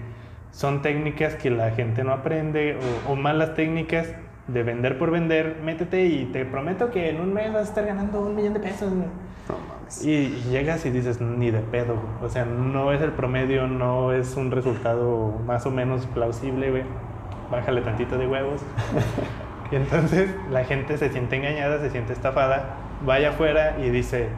son 0.51 0.81
técnicas 0.81 1.35
que 1.35 1.49
la 1.49 1.71
gente 1.71 2.03
no 2.03 2.11
aprende 2.11 2.77
o, 3.07 3.11
o 3.11 3.15
malas 3.15 3.55
técnicas 3.55 4.07
de 4.53 4.63
vender 4.63 4.97
por 4.97 5.11
vender, 5.11 5.57
métete 5.63 6.05
y 6.05 6.25
te 6.25 6.45
prometo 6.45 6.89
que 6.91 7.09
en 7.09 7.21
un 7.21 7.33
mes 7.33 7.53
vas 7.53 7.61
a 7.61 7.69
estar 7.69 7.85
ganando 7.85 8.21
un 8.21 8.35
millón 8.35 8.53
de 8.53 8.59
pesos. 8.59 8.91
güey". 8.91 9.07
No 9.47 9.55
mames. 9.67 10.03
Y, 10.03 10.11
y 10.11 10.49
llegas 10.49 10.85
y 10.85 10.89
dices, 10.89 11.21
ni 11.21 11.51
de 11.51 11.59
pedo, 11.59 11.95
güey. 11.95 12.25
o 12.25 12.29
sea, 12.29 12.45
no 12.45 12.91
es 12.91 13.01
el 13.01 13.11
promedio, 13.11 13.67
no 13.67 14.11
es 14.13 14.35
un 14.35 14.51
resultado 14.51 15.39
más 15.45 15.65
o 15.65 15.71
menos 15.71 16.05
plausible, 16.07 16.71
güey. 16.71 16.83
Bájale 17.51 17.81
tantito 17.81 18.17
de 18.17 18.27
huevos. 18.27 18.61
y 19.71 19.75
entonces 19.75 20.29
la 20.51 20.63
gente 20.65 20.97
se 20.97 21.09
siente 21.09 21.35
engañada, 21.35 21.79
se 21.79 21.89
siente 21.89 22.13
estafada, 22.13 22.75
vaya 23.05 23.29
afuera 23.29 23.77
y 23.79 23.89
dice, 23.89 24.29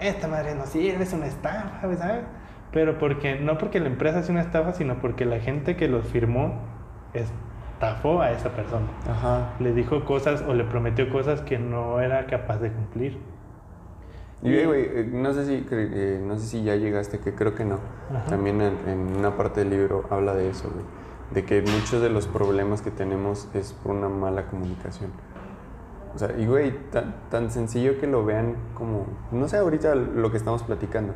esta 0.00 0.26
madre 0.26 0.54
no 0.54 0.66
sirve, 0.66 1.04
es 1.04 1.12
una 1.12 1.26
estafa, 1.26 1.80
¿sabes? 1.80 2.24
Pero 2.72 2.98
porque, 2.98 3.38
no 3.38 3.58
porque 3.58 3.80
la 3.80 3.88
empresa 3.88 4.20
es 4.20 4.28
una 4.28 4.40
estafa, 4.40 4.72
sino 4.72 4.98
porque 5.00 5.24
la 5.24 5.40
gente 5.40 5.76
que 5.76 5.88
los 5.88 6.06
firmó 6.06 6.60
estafó 7.12 8.22
a 8.22 8.30
esa 8.32 8.50
persona. 8.50 8.86
Ajá. 9.08 9.54
Le 9.60 9.72
dijo 9.72 10.04
cosas 10.04 10.42
o 10.46 10.54
le 10.54 10.64
prometió 10.64 11.10
cosas 11.10 11.42
que 11.42 11.58
no 11.58 12.00
era 12.00 12.26
capaz 12.26 12.58
de 12.58 12.72
cumplir. 12.72 13.18
Y 14.42 14.64
güey, 14.64 14.82
eh, 14.82 15.08
no 15.12 15.32
sé 15.32 15.44
si 15.46 15.66
eh, 15.70 16.20
no 16.24 16.36
sé 16.38 16.46
si 16.46 16.64
ya 16.64 16.74
llegaste, 16.74 17.20
que 17.20 17.34
creo 17.34 17.54
que 17.54 17.64
no. 17.64 17.78
Ajá. 18.10 18.24
También 18.30 18.60
en, 18.60 18.76
en 18.88 19.16
una 19.16 19.36
parte 19.36 19.60
del 19.60 19.70
libro 19.70 20.04
habla 20.10 20.34
de 20.34 20.48
eso, 20.48 20.70
güey. 20.70 20.84
De 21.32 21.44
que 21.44 21.62
muchos 21.62 22.02
de 22.02 22.10
los 22.10 22.26
problemas 22.26 22.82
que 22.82 22.90
tenemos 22.90 23.48
es 23.54 23.72
por 23.72 23.92
una 23.92 24.08
mala 24.08 24.46
comunicación. 24.46 25.10
O 26.14 26.18
sea, 26.18 26.30
y 26.38 26.46
güey, 26.46 26.72
tan, 26.90 27.14
tan 27.30 27.50
sencillo 27.50 27.98
que 27.98 28.06
lo 28.06 28.24
vean 28.24 28.56
como, 28.74 29.06
no 29.30 29.48
sé, 29.48 29.56
ahorita 29.56 29.94
lo 29.94 30.30
que 30.30 30.36
estamos 30.36 30.62
platicando, 30.62 31.14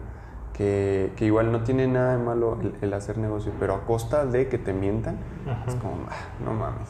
que, 0.57 1.13
que 1.17 1.27
igual 1.27 1.53
no 1.53 1.61
tiene 1.63 1.87
nada 1.87 2.17
de 2.17 2.23
malo 2.25 2.59
el, 2.63 2.75
el 2.81 2.95
hacer 2.95 3.19
negocio, 3.19 3.53
pero 3.61 3.75
a 3.75 3.85
costa 3.85 4.25
de 4.25 4.49
que 4.49 4.59
te 4.59 4.73
mientan, 4.73 5.17
Ajá. 5.47 5.65
es 5.69 5.75
como, 5.77 5.97
ah, 6.09 6.15
no 6.45 6.53
mames. 6.55 6.89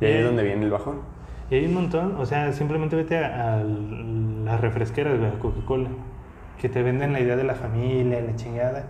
Y 0.00 0.04
ahí 0.06 0.12
Eh, 0.12 0.18
es 0.20 0.24
donde 0.26 0.42
viene 0.42 0.64
el 0.64 0.70
bajón. 0.70 0.96
Y 1.50 1.54
hay 1.56 1.66
un 1.66 1.74
montón, 1.74 2.16
o 2.18 2.26
sea, 2.26 2.52
simplemente 2.52 2.94
vete 2.96 3.18
a, 3.18 3.54
a 3.54 3.64
las 3.64 4.60
refresqueras 4.60 5.18
de 5.20 5.30
Coca-Cola, 5.38 5.88
que 6.60 6.68
te 6.68 6.82
venden 6.82 7.12
la 7.12 7.20
idea 7.20 7.36
de 7.36 7.44
la 7.44 7.54
familia, 7.54 8.20
la 8.20 8.36
chingada. 8.36 8.84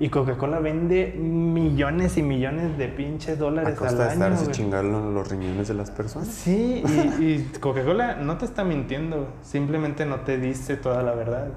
Y 0.00 0.10
Coca-Cola 0.10 0.60
vende 0.60 1.12
millones 1.18 2.16
y 2.18 2.22
millones 2.22 2.78
de 2.78 2.86
pinches 2.88 3.36
A 3.36 3.40
dólares 3.40 3.74
costa 3.74 3.88
al 3.88 3.96
de 3.98 4.04
año. 4.04 4.12
estarse 4.12 4.44
güey. 4.44 4.56
chingando 4.56 5.10
los 5.10 5.28
riñones 5.28 5.66
de 5.66 5.74
las 5.74 5.90
personas. 5.90 6.28
Sí, 6.28 6.82
y, 6.86 7.24
y 7.24 7.52
Coca-Cola 7.60 8.14
no 8.14 8.38
te 8.38 8.44
está 8.44 8.62
mintiendo, 8.62 9.26
simplemente 9.42 10.06
no 10.06 10.20
te 10.20 10.38
dice 10.38 10.76
toda 10.76 11.02
la 11.02 11.14
verdad. 11.14 11.48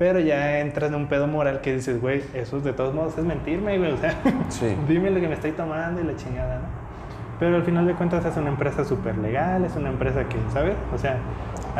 Pero 0.00 0.18
ya 0.18 0.60
entras 0.60 0.88
en 0.88 0.94
un 0.94 1.08
pedo 1.08 1.26
moral 1.26 1.60
que 1.60 1.74
dices, 1.74 2.00
güey, 2.00 2.24
eso 2.32 2.58
de 2.60 2.72
todos 2.72 2.94
modos 2.94 3.18
es 3.18 3.24
mentirme, 3.26 3.76
güey. 3.76 3.92
O 3.92 3.98
sea, 3.98 4.14
Sí. 4.48 4.74
dime 4.88 5.10
lo 5.10 5.20
que 5.20 5.28
me 5.28 5.34
estoy 5.34 5.52
tomando 5.52 6.00
y 6.00 6.04
la 6.04 6.16
chingada, 6.16 6.54
¿no? 6.60 6.64
Pero 7.38 7.56
al 7.56 7.64
final 7.64 7.86
de 7.86 7.92
cuentas 7.94 8.24
es 8.24 8.34
una 8.38 8.48
empresa 8.48 8.82
súper 8.82 9.18
legal, 9.18 9.62
es 9.62 9.76
una 9.76 9.90
empresa 9.90 10.26
que, 10.26 10.36
¿sabes? 10.54 10.74
O 10.94 10.96
sea, 10.96 11.18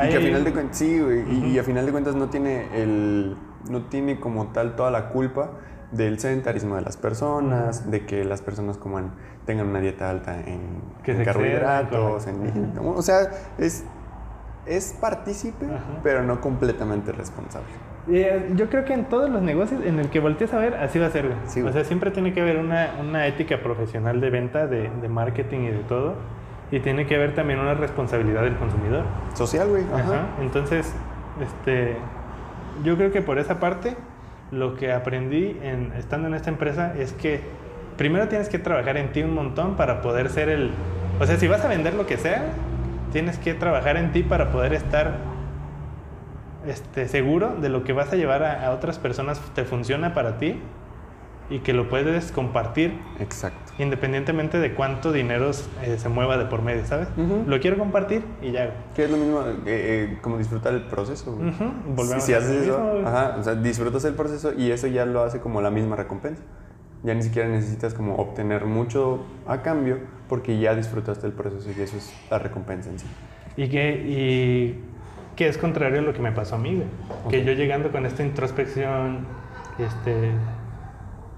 Y 0.05 0.11
que 0.11 0.15
a 0.17 0.19
hay- 0.19 0.25
final 0.27 0.45
de 0.45 0.53
cuentas, 0.53 0.77
sí, 0.77 1.01
güey, 1.01 1.21
y- 1.33 1.45
y, 1.47 1.51
Ujú. 1.53 1.61
a 1.61 1.63
final 1.63 1.87
de 1.87 1.93
cuentas 1.93 2.15
no 2.15 2.29
tiene 2.29 2.67
el, 2.75 3.37
no 3.71 3.85
tiene 3.87 4.21
como 4.21 4.49
tal 4.49 4.77
toda 4.77 4.91
la 4.91 5.09
culpa 5.09 5.53
del 5.91 6.19
sedentarismo 6.19 6.77
de 6.77 6.83
las 6.83 6.99
personas, 6.99 7.91
de 7.91 8.05
que 8.05 8.23
las 8.27 8.43
personas 8.43 8.77
coman, 8.77 9.13
tengan 9.47 9.67
una 9.69 9.81
dieta 9.81 10.11
alta 10.11 10.35
en, 10.41 10.61
Que 11.05 11.13
en 11.13 11.17
se 11.17 11.25
carbohidratos, 11.25 12.27
en, 12.27 12.75
o 12.85 13.01
sea, 13.01 13.31
es, 13.57 13.83
es 14.67 14.93
partícipe, 15.01 15.65
Ajá. 15.65 16.01
pero 16.03 16.23
no 16.23 16.43
completamente 16.43 17.13
responsable. 17.13 17.67
Eh, 18.13 18.51
yo 18.57 18.69
creo 18.69 18.85
que 18.85 18.93
en 18.93 19.05
todos 19.05 19.31
los 19.31 19.43
negocios 19.43 19.81
en 19.85 19.99
el 19.99 20.09
que 20.09 20.21
voltees 20.21 20.53
a 20.53 20.59
ver, 20.59 20.75
así 20.75 20.99
va 20.99 21.07
a 21.07 21.11
ser, 21.11 21.27
güey. 21.27 21.39
Sí, 21.47 21.63
o 21.63 21.73
sea, 21.73 21.85
siempre 21.85 22.11
tiene 22.11 22.33
que 22.33 22.41
haber 22.41 22.59
una, 22.59 22.91
una 23.01 23.27
ética 23.27 23.59
profesional 23.59 24.21
de 24.21 24.31
venta, 24.31 24.67
de, 24.67 24.91
de 25.01 25.09
marketing 25.09 25.61
y 25.61 25.71
de 25.71 25.83
todo. 25.89 26.15
Y 26.73 26.81
tiene 26.81 27.07
que 27.07 27.17
haber 27.17 27.35
también 27.35 27.59
una 27.59 27.75
responsabilidad 27.75 28.43
del 28.43 28.57
consumidor. 28.57 29.05
Social, 29.35 29.69
güey, 29.69 29.85
ajá. 29.93 30.03
Ajá. 30.03 30.27
Entonces, 30.41 30.95
este, 31.41 31.97
yo 32.85 32.97
creo 32.97 33.13
que 33.13 33.23
por 33.23 33.39
esa 33.39 33.61
parte, 33.61 33.97
lo 34.51 34.77
que 34.77 34.93
aprendí 34.93 35.59
en, 35.63 35.93
estando 35.97 36.29
en 36.29 36.35
esta 36.35 36.51
empresa 36.51 36.95
es 36.97 37.13
que 37.13 37.41
primero 37.97 38.29
tienes 38.29 38.49
que 38.49 38.59
trabajar 38.59 38.97
en 38.97 39.13
ti 39.13 39.23
un 39.23 39.35
montón 39.35 39.77
para 39.77 40.01
poder 40.01 40.29
ser 40.31 40.49
el... 40.49 40.71
O 41.21 41.27
sea, 41.27 41.37
si 41.37 41.49
vas 41.49 41.65
a 41.65 41.69
vender 41.69 41.95
lo 41.95 42.07
que 42.07 42.17
sea, 42.17 42.45
tienes 43.13 43.39
que 43.39 43.55
trabajar 43.55 43.97
en 43.97 44.13
ti 44.13 44.23
para 44.23 44.51
poder 44.51 44.73
estar 44.73 45.19
este, 46.67 47.09
seguro 47.09 47.55
de 47.61 47.69
lo 47.69 47.85
que 47.85 47.93
vas 47.93 48.13
a 48.13 48.17
llevar 48.17 48.43
a, 48.43 48.67
a 48.67 48.71
otras 48.73 48.99
personas 48.99 49.41
te 49.55 49.65
funciona 49.65 50.15
para 50.15 50.39
ti 50.39 50.61
y 51.49 51.59
que 51.61 51.73
lo 51.73 51.89
puedes 51.89 52.31
compartir 52.31 52.97
Exacto. 53.19 53.73
independientemente 53.79 54.59
de 54.61 54.73
cuánto 54.75 55.11
dinero 55.11 55.51
eh, 55.83 55.97
se 55.99 56.09
mueva 56.09 56.37
de 56.37 56.45
por 56.45 56.63
medio, 56.63 56.87
¿sabes? 56.87 57.09
Ujú. 57.17 57.43
Lo 57.47 57.59
quiero 57.59 57.77
compartir 57.77 58.23
y 58.41 58.53
ya. 58.53 58.73
Que 58.95 59.05
es 59.07 59.11
lo 59.11 59.17
mismo, 59.17 59.41
eh, 59.41 59.55
eh, 59.67 60.19
como 60.23 60.39
disfrutar 60.39 60.75
el 60.75 60.83
proceso. 60.83 61.35
güey. 61.35 61.49
Ujú, 61.49 61.65
volvemos 61.97 62.23
si 62.23 62.35
a 62.35 62.39
haces 62.39 62.51
eso, 62.69 62.79
mismo, 62.79 63.09
ajá, 63.09 63.37
o 63.39 63.43
sea, 63.43 63.57
disfrutas 63.57 64.05
el 64.05 64.15
proceso 64.15 64.53
y 64.57 64.71
eso 64.71 64.87
ya 64.87 65.05
lo 65.07 65.23
hace 65.25 65.41
como 65.41 65.61
la 65.61 65.71
misma 65.73 65.97
recompensa. 65.97 66.43
Ya 67.03 67.15
ni 67.15 67.23
siquiera 67.23 67.49
necesitas 67.49 67.95
como 67.95 68.15
obtener 68.17 68.67
mucho 68.67 69.25
a 69.49 69.63
cambio 69.63 69.99
porque 70.29 70.59
ya 70.61 70.77
disfrutaste 70.77 71.27
el 71.27 71.33
proceso 71.33 71.69
y 71.77 71.81
eso 71.81 71.97
es 71.97 72.15
la 72.31 72.39
recompensa 72.39 72.91
en 72.91 72.99
sí. 73.01 73.07
Y 73.57 73.69
que, 73.69 73.91
y 73.95 74.85
que 75.41 75.49
es 75.49 75.57
contrario 75.57 76.01
a 76.01 76.03
lo 76.03 76.13
que 76.13 76.21
me 76.21 76.33
pasó 76.33 76.57
a 76.57 76.59
mí, 76.59 76.75
güey. 76.75 76.87
Que 77.31 77.47
yo 77.47 77.55
llegando 77.55 77.91
con 77.91 78.05
esta 78.05 78.23
introspección, 78.23 79.21
este, 79.79 80.33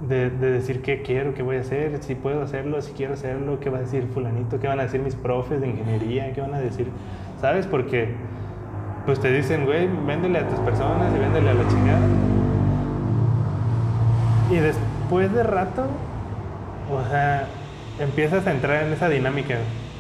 de, 0.08 0.28
de 0.28 0.50
decir 0.50 0.82
qué 0.82 1.02
quiero, 1.02 1.34
qué 1.34 1.44
voy 1.44 1.58
a 1.58 1.60
hacer, 1.60 2.02
si 2.02 2.16
puedo 2.16 2.42
hacerlo, 2.42 2.82
si 2.82 2.94
quiero 2.94 3.14
hacerlo, 3.14 3.60
qué 3.60 3.70
va 3.70 3.78
a 3.78 3.82
decir 3.82 4.08
fulanito, 4.12 4.58
qué 4.58 4.66
van 4.66 4.80
a 4.80 4.82
decir 4.82 5.00
mis 5.00 5.14
profes 5.14 5.60
de 5.60 5.68
ingeniería, 5.68 6.32
qué 6.32 6.40
van 6.40 6.52
a 6.52 6.58
decir, 6.58 6.88
¿sabes? 7.40 7.68
Porque 7.68 8.08
pues 9.06 9.20
te 9.20 9.30
dicen, 9.30 9.66
güey, 9.66 9.88
véndele 10.04 10.40
a 10.40 10.48
tus 10.48 10.58
personas 10.58 11.14
y 11.14 11.20
véndele 11.20 11.50
a 11.50 11.54
la 11.54 11.68
chingada. 11.68 12.06
Y 14.50 14.56
después 14.56 15.32
de 15.32 15.44
rato, 15.44 15.86
o 16.90 17.08
sea, 17.08 17.46
empiezas 18.00 18.48
a 18.48 18.50
entrar 18.50 18.82
en 18.82 18.94
esa 18.94 19.08
dinámica 19.08 19.58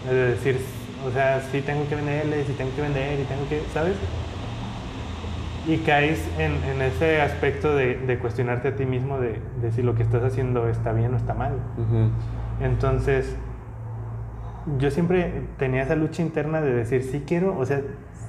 de 0.08 0.14
decir, 0.32 0.58
o 1.06 1.10
sea, 1.10 1.40
sí 1.40 1.60
tengo 1.60 1.88
que 1.88 1.94
venderle, 1.96 2.44
sí 2.44 2.52
tengo 2.52 2.74
que 2.74 2.82
vender 2.82 3.20
y 3.20 3.24
tengo 3.24 3.48
que, 3.48 3.62
¿sabes? 3.72 3.96
Y 5.66 5.78
caes 5.78 6.28
en, 6.38 6.52
en 6.64 6.82
ese 6.82 7.20
aspecto 7.20 7.74
de, 7.74 7.96
de 7.96 8.18
cuestionarte 8.18 8.68
a 8.68 8.76
ti 8.76 8.84
mismo 8.84 9.18
de, 9.18 9.40
de 9.60 9.72
si 9.72 9.82
lo 9.82 9.94
que 9.94 10.02
estás 10.02 10.22
haciendo 10.24 10.68
está 10.68 10.92
bien 10.92 11.14
o 11.14 11.16
está 11.16 11.34
mal. 11.34 11.52
Entonces, 12.60 13.36
yo 14.78 14.90
siempre 14.90 15.42
tenía 15.58 15.82
esa 15.82 15.94
lucha 15.94 16.22
interna 16.22 16.60
de 16.60 16.72
decir, 16.72 17.02
sí 17.04 17.24
quiero, 17.26 17.56
o 17.56 17.64
sea, 17.64 17.80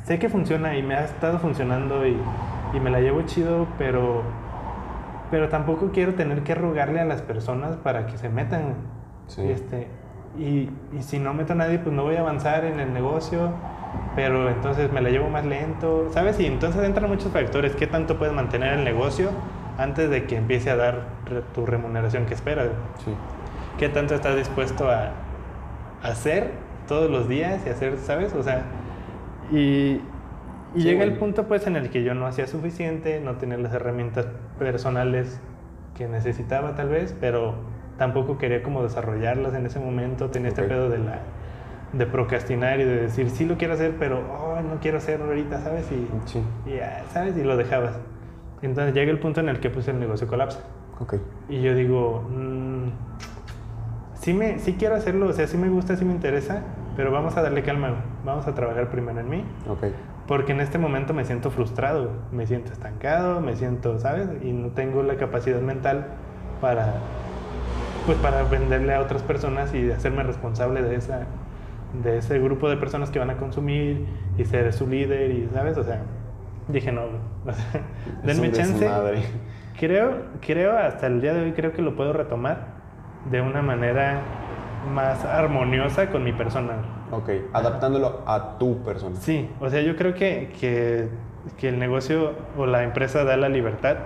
sé 0.05 0.19
que 0.19 0.30
funciona 0.30 0.76
y 0.78 0.84
me 0.84 0.95
ha 0.95 1.05
estado 1.05 1.39
funcionando 1.39 2.05
y, 2.05 2.17
y 2.74 2.80
me 2.80 2.89
la 2.89 2.99
llevo 2.99 3.24
chido, 3.24 3.67
pero, 3.78 4.21
pero 5.32 5.49
tampoco 5.49 5.91
quiero 5.91 6.13
tener 6.13 6.43
que 6.43 6.53
rogarle 6.55 6.99
a 6.99 7.05
las 7.05 7.21
personas 7.21 7.78
para 7.78 8.05
que 8.05 8.17
se 8.17 8.30
metan. 8.30 8.76
Sí. 9.28 9.41
Y, 9.41 9.51
este, 9.51 9.88
y, 10.38 10.69
y 10.91 11.01
si 11.03 11.19
no 11.19 11.34
meto 11.34 11.53
a 11.53 11.55
nadie, 11.55 11.79
pues 11.79 11.95
no 11.95 12.03
voy 12.03 12.15
a 12.15 12.21
avanzar 12.21 12.65
en 12.65 12.79
el 12.79 12.93
negocio, 12.93 13.61
pero 14.15 14.49
entonces 14.49 14.91
me 14.91 15.01
la 15.01 15.09
llevo 15.09 15.29
más 15.29 15.45
lento, 15.45 16.09
¿sabes? 16.11 16.39
Y 16.39 16.45
entonces 16.47 16.84
entran 16.84 17.09
muchos 17.09 17.31
factores. 17.31 17.75
¿Qué 17.75 17.88
tanto 17.88 18.17
puedes 18.17 18.34
mantener 18.34 18.73
el 18.73 18.84
negocio 18.84 19.31
antes 19.77 20.09
de 20.09 20.27
que 20.27 20.38
empiece 20.38 20.69
a 20.71 20.75
dar 20.77 21.19
re- 21.25 21.41
tu 21.43 21.65
remuneración 21.65 22.25
que 22.25 22.34
esperas? 22.36 22.69
Sí. 22.95 23.17
¿Qué 23.77 23.89
tanto 23.89 24.15
estás 24.15 24.36
dispuesto 24.36 24.89
a 24.89 25.13
hacer 26.01 26.51
todos 26.88 27.09
los 27.11 27.27
días 27.27 27.65
y 27.65 27.69
hacer, 27.69 27.97
¿sabes? 27.99 28.34
O 28.34 28.43
sea, 28.43 28.65
y, 29.51 30.01
y 30.73 30.84
Sí, 30.84 30.86
llega 30.86 31.03
el 31.03 31.17
punto 31.17 31.47
pues 31.47 31.67
en 31.67 31.75
el 31.75 31.89
que 31.89 32.03
yo 32.03 32.15
no 32.15 32.27
hacía 32.27 32.47
suficiente, 32.47 33.19
no 33.21 33.38
tenía 33.38 33.57
las 33.57 33.73
herramientas 33.73 34.27
personales 34.59 35.41
que 35.95 36.07
necesitaba 36.07 36.75
tal 36.75 36.89
vez, 36.89 37.15
pero 37.19 37.55
tampoco 37.97 38.37
quería 38.37 38.63
como 38.63 38.83
desarrollarlas 38.83 39.53
en 39.53 39.65
ese 39.65 39.79
momento, 39.79 40.29
tenía 40.29 40.49
Ok. 40.51 40.57
este 40.57 40.69
pedo 40.69 40.89
de 40.89 40.97
la 40.99 41.19
de 41.93 42.07
procrastinar 42.07 42.79
y 42.79 42.85
de 42.85 43.01
decir, 43.01 43.29
sí 43.29 43.45
lo 43.45 43.55
quiero 43.55 43.75
hacer, 43.75 43.93
pero 43.99 44.17
oh, 44.19 44.59
no 44.61 44.79
quiero 44.81 44.97
hacerlo 44.97 45.25
ahorita, 45.27 45.61
¿sabes? 45.61 45.91
Y, 45.91 46.07
Sí. 46.25 46.41
y, 46.65 46.79
ah, 46.79 47.03
¿sabes? 47.11 47.37
Y 47.37 47.43
lo 47.43 47.55
dejabas. 47.55 47.99
Entonces 48.63 48.95
llega 48.95 49.11
el 49.11 49.19
punto 49.19 49.41
en 49.41 49.49
el 49.49 49.59
que 49.59 49.69
pues 49.69 49.87
el 49.87 49.99
negocio 49.99 50.25
colapsa. 50.27 50.59
Ok. 50.99 51.15
Y 51.49 51.61
yo 51.61 51.75
digo, 51.75 52.27
mm, 52.31 52.87
sí, 54.15 54.33
me, 54.33 54.57
sí 54.57 54.73
quiero 54.73 54.95
hacerlo, 54.95 55.27
o 55.27 55.33
sea, 55.33 55.45
sí 55.45 55.55
me 55.57 55.69
gusta, 55.69 55.95
sí 55.95 56.03
me 56.03 56.13
interesa, 56.13 56.61
pero 56.95 57.11
vamos 57.11 57.37
a 57.37 57.43
darle 57.43 57.61
calma, 57.61 57.93
vamos 58.25 58.47
a 58.47 58.55
trabajar 58.55 58.89
primero 58.89 59.19
en 59.19 59.29
mí, 59.29 59.43
Ok. 59.69 59.85
porque 60.27 60.53
en 60.53 60.61
este 60.61 60.77
momento 60.79 61.13
me 61.13 61.25
siento 61.25 61.51
frustrado, 61.51 62.09
me 62.31 62.47
siento 62.47 62.71
estancado, 62.71 63.39
me 63.41 63.55
siento, 63.55 63.99
¿sabes? 63.99 64.29
Y 64.41 64.51
no 64.51 64.69
tengo 64.69 65.03
la 65.03 65.17
capacidad 65.17 65.59
mental 65.61 66.07
para, 66.61 66.93
pues, 68.06 68.18
para 68.20 68.43
venderle 68.43 68.93
a 68.93 69.01
otras 69.01 69.22
personas 69.24 69.74
y 69.74 69.91
hacerme 69.91 70.24
responsable 70.24 70.82
de 70.82 70.95
esa 70.95 71.28
de 72.04 72.18
ese 72.18 72.39
grupo 72.39 72.70
de 72.70 72.78
personas 72.78 73.12
que 73.12 73.20
van 73.20 73.30
a 73.30 73.38
consumir 73.38 74.08
y 74.38 74.45
ser 74.45 74.74
su 74.74 74.88
líder 74.88 75.30
y 75.30 75.47
sabes 75.54 75.78
o 75.78 75.84
sea 75.84 76.01
dije 76.68 76.91
no 76.91 77.01
o 77.45 77.54
sea, 77.54 77.82
denme 78.24 78.51
chance. 78.51 78.89
Creo, 79.80 80.26
creo 80.39 80.78
hasta 80.78 81.08
el 81.08 81.20
día 81.20 81.34
de 81.34 81.41
hoy 81.43 81.51
creo 81.54 81.74
que 81.74 81.82
lo 81.82 81.95
puedo 81.95 82.14
retomar 82.14 82.68
de 83.30 83.41
una 83.41 83.62
manera 83.62 84.22
más 84.93 85.26
armoniosa 85.26 86.10
con 86.10 86.24
mi 86.24 86.34
persona. 86.34 86.74
Ok. 87.12 87.30
Adaptándolo 87.54 88.22
a 88.26 88.58
tu 88.58 88.84
persona. 88.84 89.16
Sí, 89.16 89.49
o 89.60 89.70
sea, 89.70 89.82
yo 89.82 89.95
creo 89.95 90.14
que, 90.14 90.51
que, 90.60 91.10
que 91.58 91.70
el 91.70 91.80
negocio 91.80 92.34
o 92.58 92.66
la 92.66 92.84
empresa 92.84 93.24
da 93.24 93.38
la 93.38 93.49
libertad 93.49 93.97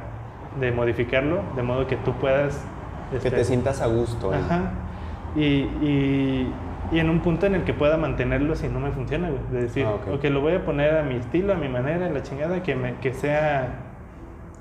de 0.59 0.71
modificarlo 0.71 1.41
de 1.55 1.63
modo 1.63 1.87
que 1.87 1.97
tú 1.97 2.13
puedas... 2.13 2.65
Que 3.11 3.17
este, 3.17 3.31
te 3.31 3.43
sientas 3.43 3.81
a 3.81 3.87
gusto. 3.87 4.33
Ajá. 4.33 4.71
Y, 5.35 5.41
y, 5.41 6.53
y 6.91 6.99
en 6.99 7.09
un 7.09 7.19
punto 7.19 7.45
en 7.45 7.55
el 7.55 7.63
que 7.63 7.73
pueda 7.73 7.97
mantenerlo 7.97 8.55
si 8.55 8.67
no 8.67 8.79
me 8.79 8.91
funciona, 8.91 9.29
güey. 9.29 9.41
De 9.51 9.61
decir, 9.63 9.85
Ah, 9.85 9.93
ok. 9.95 10.15
ok, 10.15 10.23
lo 10.25 10.41
voy 10.41 10.53
a 10.53 10.65
poner 10.65 10.97
a 10.97 11.03
mi 11.03 11.15
estilo, 11.15 11.53
a 11.53 11.55
mi 11.55 11.69
manera, 11.69 12.09
la 12.09 12.23
chingada, 12.23 12.63
que, 12.63 12.75
me, 12.75 12.95
que 12.95 13.13
sea 13.13 13.83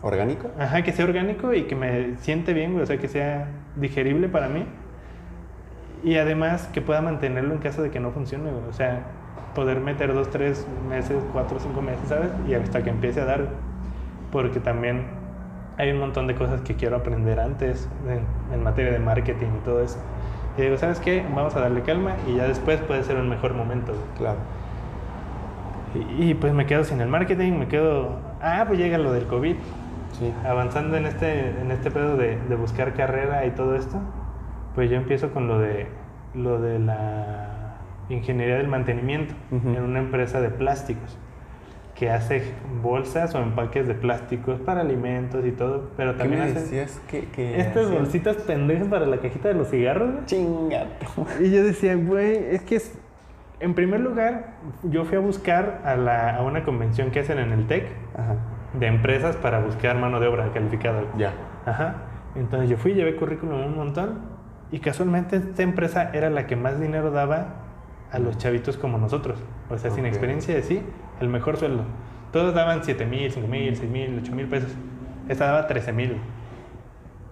¿Orgánico? 0.02 0.48
Ajá, 0.58 0.82
que 0.82 0.92
sea 0.92 1.04
orgánico 1.04 1.52
y 1.54 1.62
que 1.64 1.74
me 1.74 2.16
siente 2.18 2.52
bien, 2.52 2.72
güey, 2.72 2.82
o 2.82 2.86
sea, 2.86 2.98
que 2.98 3.08
sea 3.08 3.48
digerible 3.76 4.28
para 4.28 4.48
mí. 4.48 4.64
Y 6.04 6.16
además 6.16 6.68
que 6.72 6.80
pueda 6.80 7.00
mantenerlo 7.00 7.54
en 7.54 7.58
caso 7.60 7.82
de 7.82 7.90
que 7.90 7.98
no 7.98 8.10
funcione, 8.12 8.50
güey. 8.50 8.64
O 8.68 8.72
sea, 8.72 9.00
poder 9.54 9.80
meter 9.80 10.12
dos, 10.14 10.30
tres 10.30 10.66
meses, 10.88 11.16
cuatro, 11.32 11.58
cinco 11.58 11.80
meses, 11.82 12.08
¿sabes? 12.08 12.28
Y 12.46 12.54
hasta 12.54 12.82
que 12.84 12.90
empiece 12.90 13.20
a 13.20 13.24
dar. 13.24 13.48
Porque 14.30 14.60
también 14.60 15.06
hay 15.78 15.90
un 15.90 15.98
montón 15.98 16.26
de 16.26 16.34
cosas 16.34 16.60
que 16.62 16.74
quiero 16.74 16.96
aprender 16.96 17.38
antes 17.40 17.88
en, 18.08 18.54
en 18.54 18.62
materia 18.62 18.92
de 18.92 18.98
marketing 18.98 19.48
y 19.60 19.64
todo 19.64 19.82
eso. 19.82 19.98
Y 20.56 20.62
digo, 20.62 20.76
¿sabes 20.78 21.00
qué? 21.00 21.24
Vamos 21.34 21.54
a 21.56 21.60
darle 21.60 21.82
calma 21.82 22.12
y 22.26 22.36
ya 22.36 22.44
después 22.48 22.80
puede 22.80 23.02
ser 23.02 23.16
un 23.16 23.28
mejor 23.28 23.52
momento. 23.54 23.92
Claro. 24.16 24.38
Y, 26.18 26.30
y 26.30 26.34
pues 26.34 26.52
me 26.52 26.66
quedo 26.66 26.84
sin 26.84 27.00
el 27.00 27.08
marketing, 27.08 27.52
me 27.58 27.68
quedo... 27.68 28.16
Ah, 28.40 28.64
pues 28.66 28.78
llega 28.78 28.98
lo 28.98 29.12
del 29.12 29.26
COVID 29.26 29.56
Sí. 30.18 30.32
avanzando 30.48 30.96
en 30.96 31.04
este, 31.04 31.50
en 31.60 31.70
este 31.70 31.90
pedo 31.90 32.16
de, 32.16 32.38
de 32.48 32.54
buscar 32.56 32.94
carrera 32.94 33.44
y 33.44 33.50
todo 33.50 33.74
esto, 33.76 33.98
pues 34.74 34.88
yo 34.90 34.96
empiezo 34.96 35.30
con 35.30 35.46
lo 35.46 35.58
de, 35.58 35.88
lo 36.32 36.58
de 36.58 36.78
la 36.78 37.76
ingeniería 38.08 38.56
del 38.56 38.68
mantenimiento 38.68 39.34
Ujú. 39.50 39.68
en 39.70 39.82
una 39.82 39.98
empresa 39.98 40.40
de 40.40 40.48
plásticos. 40.48 41.18
Que 41.98 42.10
hace 42.10 42.42
bolsas 42.82 43.34
o 43.34 43.38
empaques 43.38 43.88
de 43.88 43.94
plásticos 43.94 44.60
para 44.60 44.82
alimentos 44.82 45.44
y 45.46 45.50
todo, 45.52 45.90
pero 45.96 46.12
¿Qué 46.12 46.18
también 46.18 46.40
me 46.42 46.50
hace 46.50 46.60
decías 46.60 47.00
que, 47.08 47.24
que 47.28 47.58
estas 47.58 47.86
hacían? 47.86 47.98
bolsitas 48.02 48.36
pendejas 48.36 48.86
para 48.88 49.06
la 49.06 49.16
cajita 49.16 49.48
de 49.48 49.54
los 49.54 49.68
cigarros. 49.70 50.12
güey. 50.12 50.24
Chingato. 50.26 51.06
Y 51.40 51.50
yo 51.50 51.64
decía, 51.64 51.94
güey, 51.96 52.36
es 52.50 52.62
que 52.62 52.76
es... 52.76 52.98
En 53.60 53.72
primer 53.74 54.00
lugar, 54.00 54.50
yo 54.82 55.06
fui 55.06 55.16
a 55.16 55.20
buscar 55.20 55.80
a, 55.86 55.96
la- 55.96 56.36
a 56.36 56.42
una 56.42 56.62
convención 56.64 57.10
que 57.10 57.20
hacen 57.20 57.38
en 57.38 57.52
el 57.52 57.66
TEC 57.66 57.86
de 58.78 58.86
empresas 58.86 59.34
para 59.36 59.60
buscar 59.60 59.96
mano 59.96 60.20
de 60.20 60.26
obra 60.26 60.50
calificada. 60.52 61.02
Ya. 61.16 61.32
Ajá. 61.64 61.94
Entonces 62.34 62.68
yo 62.68 62.76
fui, 62.76 62.92
llevé 62.92 63.16
currículum 63.16 63.64
un 63.64 63.74
montón 63.74 64.18
y 64.70 64.80
casualmente 64.80 65.36
esta 65.36 65.62
empresa 65.62 66.10
era 66.12 66.28
la 66.28 66.46
que 66.46 66.54
más 66.56 66.78
dinero 66.78 67.10
daba 67.10 67.54
a 68.12 68.18
los 68.18 68.36
chavitos 68.36 68.76
como 68.76 68.98
nosotros. 68.98 69.38
O 69.70 69.78
sea, 69.78 69.90
sin 69.90 70.04
Ok. 70.04 70.08
experiencia 70.08 70.54
de 70.54 70.62
sí, 70.62 70.82
el 71.20 71.28
mejor 71.28 71.56
sueldo. 71.56 71.84
Todos 72.32 72.54
daban 72.54 72.82
7 72.84 73.06
mil, 73.06 73.30
5 73.30 73.46
mil, 73.48 73.76
6 73.76 73.90
mil, 73.90 74.18
8 74.22 74.34
mil 74.34 74.46
pesos. 74.46 74.70
Esta 75.28 75.46
daba 75.46 75.66
13 75.66 75.92
mil. 75.92 76.16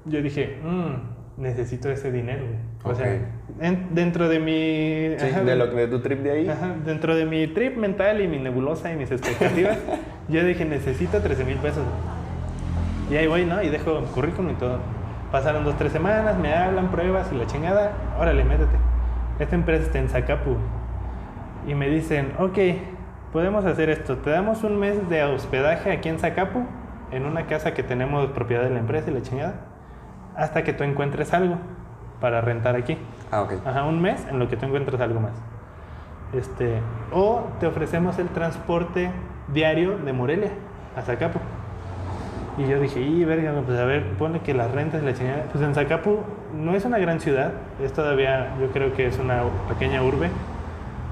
Yo 0.06 0.20
dije, 0.22 0.58
"Mm, 0.62 1.42
necesito 1.42 1.90
ese 1.90 2.10
dinero. 2.12 2.44
güey". 2.44 2.92
O 2.92 2.94
sea, 2.94 3.18
en- 3.60 3.94
dentro 3.94 4.28
de 4.28 4.38
mi... 4.38 5.18
Sí, 5.18 5.30
ajá, 5.30 5.42
de, 5.42 5.56
lo, 5.56 5.66
de 5.68 5.88
tu 5.88 6.00
trip 6.00 6.20
de 6.20 6.30
ahí. 6.32 6.48
Ajá, 6.48 6.74
dentro 6.84 7.14
de 7.16 7.24
mi 7.24 7.46
trip 7.48 7.76
mental 7.76 8.20
y 8.20 8.28
mi 8.28 8.38
nebulosa 8.38 8.92
y 8.92 8.96
mis 8.96 9.10
expectativas, 9.10 9.78
yo 10.28 10.44
dije, 10.44 10.64
necesito 10.64 11.20
13 11.20 11.44
mil 11.44 11.56
pesos. 11.56 11.82
Y 13.10 13.16
ahí 13.16 13.26
voy, 13.26 13.44
¿no? 13.44 13.62
Y 13.62 13.68
dejo 13.68 14.00
currículum 14.14 14.52
y 14.52 14.54
todo. 14.54 14.78
Pasaron 15.32 15.64
dos, 15.64 15.76
tres 15.76 15.92
semanas, 15.92 16.38
me 16.38 16.54
hablan, 16.54 16.90
pruebas 16.90 17.30
y 17.32 17.36
la 17.36 17.46
chingada. 17.46 17.92
Órale, 18.18 18.44
métete. 18.44 18.76
Esta 19.38 19.54
empresa 19.56 19.84
está 19.84 19.98
en 19.98 20.08
Zacapu. 20.08 20.56
Y 21.66 21.74
me 21.74 21.88
dicen, 21.88 22.32
ok, 22.38 22.58
podemos 23.34 23.64
hacer 23.64 23.90
esto. 23.90 24.16
Te 24.18 24.30
damos 24.30 24.62
un 24.62 24.78
mes 24.78 25.08
de 25.08 25.24
hospedaje 25.24 25.90
aquí 25.90 26.08
en 26.08 26.20
Zacapu, 26.20 26.60
en 27.10 27.26
una 27.26 27.46
casa 27.46 27.74
que 27.74 27.82
tenemos 27.82 28.30
propiedad 28.30 28.62
de 28.62 28.70
la 28.70 28.78
empresa 28.78 29.10
y 29.10 29.14
la 29.14 29.22
chingada, 29.22 29.54
hasta 30.36 30.62
que 30.62 30.72
tú 30.72 30.84
encuentres 30.84 31.34
algo 31.34 31.56
para 32.20 32.40
rentar 32.40 32.76
aquí. 32.76 32.96
Ah, 33.32 33.42
ok. 33.42 33.54
Ajá, 33.66 33.86
un 33.86 34.00
mes 34.00 34.24
en 34.30 34.38
lo 34.38 34.48
que 34.48 34.56
tú 34.56 34.66
encuentras 34.66 35.00
algo 35.00 35.18
más. 35.18 35.32
Este, 36.32 36.78
o 37.10 37.48
te 37.58 37.66
ofrecemos 37.66 38.20
el 38.20 38.28
transporte 38.28 39.10
diario 39.48 39.98
de 39.98 40.12
Morelia 40.12 40.50
a 40.96 41.02
Zacapu. 41.02 41.40
Y 42.56 42.68
yo 42.68 42.78
dije, 42.78 43.00
y 43.00 43.24
verga, 43.24 43.52
pues 43.66 43.80
a 43.80 43.84
ver, 43.84 44.12
ponle 44.12 44.42
que 44.42 44.54
las 44.54 44.70
rentas 44.70 45.02
y 45.02 45.06
la 45.06 45.12
chingada. 45.12 45.42
Pues 45.50 45.64
en 45.64 45.74
Zacapu 45.74 46.20
no 46.56 46.76
es 46.76 46.84
una 46.84 46.98
gran 46.98 47.18
ciudad, 47.18 47.50
es 47.82 47.92
todavía, 47.92 48.54
yo 48.60 48.68
creo 48.68 48.92
que 48.94 49.08
es 49.08 49.18
una 49.18 49.42
pequeña 49.68 50.04
urbe. 50.04 50.30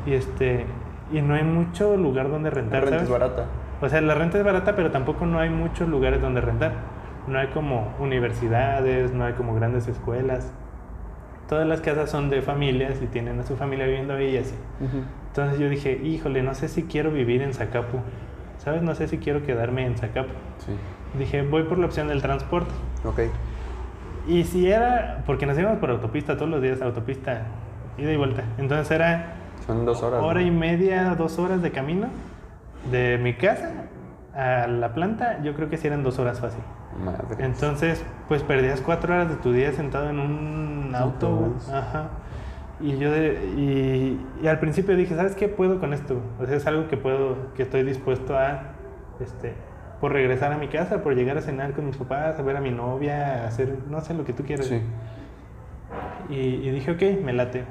Y 0.07 0.15
este, 0.15 0.67
y 1.13 1.23
no 1.23 1.35
hay 1.35 1.45
mucho 1.45 1.97
lugar 1.97 2.31
donde 2.31 2.51
La 2.51 2.55
rentar, 2.57 2.81
renta 2.83 2.97
es 3.03 3.09
¿sabes? 3.09 3.21
barata. 3.21 3.45
O 3.81 3.89
sea, 3.89 4.01
la 4.01 4.15
renta 4.15 4.39
es 4.39 4.45
barata, 4.45 4.75
pero 4.77 4.91
tampoco 4.91 5.27
no 5.27 5.39
hay 5.39 5.51
muchos 5.51 5.89
lugares 5.89 6.21
donde 6.21 6.41
rentar. 6.41 6.73
No 7.27 7.39
hay 7.39 7.49
como 7.49 7.93
universidades, 8.01 9.13
no 9.13 9.25
hay 9.25 9.35
como 9.35 9.55
grandes 9.55 9.87
escuelas. 9.89 10.53
Todas 11.49 11.67
las 11.67 11.81
casas 11.81 12.11
son 12.11 12.31
de 12.31 12.41
familias 12.43 13.01
y 13.03 13.07
tienen 13.07 13.39
a 13.41 13.43
su 13.43 13.57
familia 13.57 13.87
viviendo 13.87 14.15
ahí 14.15 14.31
y 14.31 14.39
así. 14.39 14.55
Entonces 15.29 15.59
yo 15.59 15.69
dije, 15.69 16.01
híjole, 16.03 16.43
no 16.43 16.55
sé 16.55 16.69
si 16.69 16.85
quiero 16.85 17.11
vivir 17.11 17.43
en 17.43 17.53
Zacapu. 17.53 17.99
¿Sabes? 18.59 18.83
No 18.83 18.95
sé 18.95 19.09
si 19.09 19.19
quiero 19.19 19.43
quedarme 19.43 19.85
en 19.87 19.97
Zacapu. 19.97 20.31
Sí. 20.59 20.73
Dije, 21.19 21.43
voy 21.43 21.65
por 21.65 21.79
la 21.79 21.87
opción 21.87 22.09
del 22.09 22.23
transporte. 22.23 22.71
Ok. 23.05 23.21
Y 24.29 24.45
si 24.45 24.71
era, 24.71 25.23
porque 25.27 25.47
nos 25.47 25.59
íbamos 25.59 25.79
por 25.79 25.91
autopista 25.91 26.37
todos 26.37 26.49
los 26.51 26.63
días, 26.63 26.81
autopista, 26.81 27.43
ida 27.99 28.13
y 28.13 28.17
vuelta. 28.17 28.45
Entonces 28.59 28.91
era 28.93 29.35
Son 29.67 29.85
dos 29.85 30.03
horas. 30.03 30.23
hora 30.23 30.41
¿no? 30.41 30.47
y 30.47 30.51
media, 30.51 31.15
dos 31.17 31.39
horas 31.39 31.63
de 31.63 31.71
camino 31.71 32.09
de 32.91 33.19
mi 33.19 33.35
casa 33.35 33.71
a 34.35 34.67
la 34.67 34.93
planta. 34.95 35.41
Yo 35.43 35.55
creo 35.55 35.69
que 35.71 35.77
sí 35.77 35.87
eran 35.87 36.03
dos 36.03 36.19
horas 36.19 36.41
fácil. 36.41 36.63
Madre. 37.05 37.45
Entonces, 37.45 38.05
pues 38.29 38.43
perdías 38.43 38.81
cuatro 38.81 39.15
horas 39.15 39.29
de 39.29 39.37
tu 39.37 39.53
día 39.53 39.73
sentado 39.73 40.11
en 40.11 40.19
un. 40.19 40.93
Autobús. 40.95 41.69
Ajá. 41.71 42.09
Y 42.81 42.99
yo, 42.99 43.11
de- 43.13 43.39
y, 43.57 44.21
y 44.43 44.49
al 44.49 44.59
principio 44.59 44.97
dije, 44.97 45.15
¿sabes 45.15 45.37
qué 45.37 45.49
puedo 45.49 45.79
con 45.79 45.93
esto? 45.93 46.21
O 46.41 46.47
sea, 46.47 46.57
es 46.57 46.67
algo 46.67 46.89
que 46.89 46.97
puedo, 46.97 47.53
que 47.55 47.63
estoy 47.63 47.85
dispuesto 47.85 48.37
a, 48.37 48.63
este, 49.21 49.55
por 50.01 50.13
regresar 50.13 50.53
a 50.53 50.59
mi 50.59 50.67
casa, 50.67 51.01
por 51.03 51.15
llegar 51.15 51.39
a 51.39 51.43
cenar 51.43 51.73
con 51.75 51.87
mis 51.87 51.97
papás, 51.97 52.39
a 52.39 52.43
ver 52.43 52.57
a 52.57 52.61
mi 52.61 52.73
novia, 52.73 53.45
a 53.45 53.47
hacer, 53.47 53.77
no 53.89 54.01
sé, 54.01 54.15
lo 54.15 54.25
que 54.25 54.33
tú 54.33 54.43
quieras. 54.43 54.67
Sí. 54.67 54.83
Y, 56.29 56.35
y 56.35 56.71
dije, 56.73 56.91
ok, 56.91 57.25
me 57.25 57.33
late. 57.33 57.65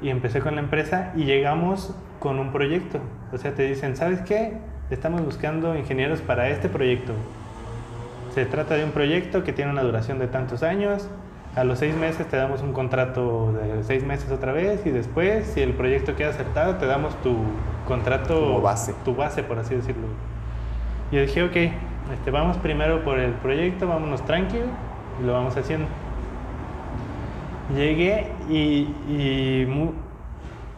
Y 0.00 0.10
empecé 0.10 0.40
con 0.40 0.54
la 0.54 0.60
empresa 0.60 1.12
y 1.16 1.24
llegamos 1.24 1.94
con 2.18 2.38
un 2.38 2.52
proyecto. 2.52 3.00
O 3.32 3.38
sea, 3.38 3.52
te 3.52 3.64
dicen, 3.64 3.96
¿sabes 3.96 4.20
qué? 4.20 4.58
Estamos 4.90 5.24
buscando 5.24 5.76
ingenieros 5.76 6.20
para 6.20 6.48
este 6.48 6.68
proyecto. 6.68 7.12
Se 8.34 8.46
trata 8.46 8.74
de 8.74 8.84
un 8.84 8.92
proyecto 8.92 9.42
que 9.44 9.52
tiene 9.52 9.70
una 9.70 9.82
duración 9.82 10.18
de 10.18 10.28
tantos 10.28 10.62
años. 10.62 11.08
A 11.56 11.64
los 11.64 11.80
seis 11.80 11.96
meses 11.96 12.26
te 12.28 12.36
damos 12.36 12.62
un 12.62 12.72
contrato 12.72 13.52
de 13.52 13.82
seis 13.82 14.04
meses 14.04 14.30
otra 14.30 14.52
vez 14.52 14.86
y 14.86 14.90
después, 14.90 15.46
si 15.46 15.60
el 15.60 15.72
proyecto 15.72 16.14
queda 16.14 16.28
acertado, 16.28 16.76
te 16.76 16.86
damos 16.86 17.20
tu 17.22 17.34
contrato... 17.86 18.38
Como 18.38 18.60
base. 18.60 18.94
Tu 19.04 19.14
base, 19.16 19.42
por 19.42 19.58
así 19.58 19.74
decirlo. 19.74 20.06
Y 21.10 21.16
yo 21.16 21.22
dije, 21.22 21.42
ok, 21.42 21.56
este, 22.12 22.30
vamos 22.30 22.56
primero 22.58 23.02
por 23.02 23.18
el 23.18 23.32
proyecto, 23.32 23.88
vámonos 23.88 24.24
tranquilo 24.24 24.66
y 25.20 25.26
lo 25.26 25.32
vamos 25.32 25.56
haciendo. 25.56 25.86
Llegué 27.74 28.26
y, 28.48 28.88
y 29.08 29.66
mu- 29.68 29.92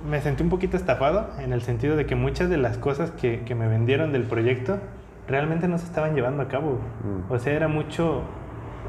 me 0.08 0.20
sentí 0.20 0.42
un 0.42 0.48
poquito 0.48 0.76
estafado 0.76 1.28
en 1.38 1.52
el 1.52 1.62
sentido 1.62 1.94
de 1.96 2.06
que 2.06 2.14
muchas 2.16 2.48
de 2.50 2.56
las 2.56 2.78
cosas 2.78 3.10
que, 3.12 3.40
que 3.44 3.54
me 3.54 3.68
vendieron 3.68 4.12
del 4.12 4.24
proyecto 4.24 4.78
realmente 5.28 5.68
no 5.68 5.78
se 5.78 5.84
estaban 5.84 6.14
llevando 6.14 6.42
a 6.42 6.48
cabo. 6.48 6.80
Mm. 7.04 7.32
O 7.32 7.38
sea, 7.38 7.52
era 7.52 7.68
mucho... 7.68 8.22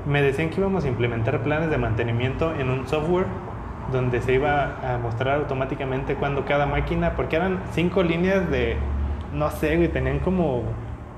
Me 0.08 0.22
decían 0.24 0.50
que 0.50 0.60
íbamos 0.60 0.84
a 0.86 0.88
implementar 0.88 1.44
planes 1.44 1.70
de 1.70 1.78
mantenimiento 1.78 2.56
en 2.56 2.70
un 2.72 2.88
software 2.88 3.28
donde 3.92 4.22
se 4.22 4.34
iba 4.34 4.78
a 4.84 4.98
mostrar 4.98 5.38
automáticamente 5.40 6.16
cuando 6.16 6.46
cada 6.46 6.66
máquina, 6.66 7.12
porque 7.16 7.36
eran 7.36 7.60
cinco 7.72 8.02
líneas 8.02 8.50
de, 8.50 8.78
no 9.34 9.52
sé, 9.52 9.76
güey, 9.76 9.90
tenían 9.90 10.20
como 10.20 10.64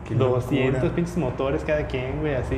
Qué 0.07 0.15
200 0.15 0.73
locura. 0.73 0.95
pinches 0.95 1.17
motores 1.17 1.63
cada 1.63 1.85
quien, 1.87 2.19
güey, 2.19 2.35
así. 2.35 2.57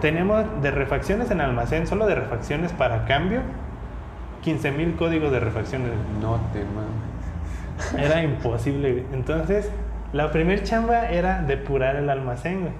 Teníamos 0.00 0.44
de 0.62 0.70
refacciones 0.70 1.30
en 1.30 1.40
almacén, 1.40 1.86
solo 1.86 2.06
de 2.06 2.14
refacciones 2.14 2.72
para 2.72 3.04
cambio, 3.04 3.40
15 4.42 4.72
mil 4.72 4.96
códigos 4.96 5.32
de 5.32 5.40
refacciones. 5.40 5.90
No 6.20 6.40
te 6.52 6.60
mames. 6.64 8.04
Era 8.04 8.22
imposible, 8.22 8.92
güey. 8.92 9.04
Entonces, 9.12 9.70
la 10.12 10.30
primer 10.30 10.62
chamba 10.62 11.08
era 11.10 11.42
depurar 11.42 11.96
el 11.96 12.08
almacén, 12.10 12.60
güey. 12.60 12.72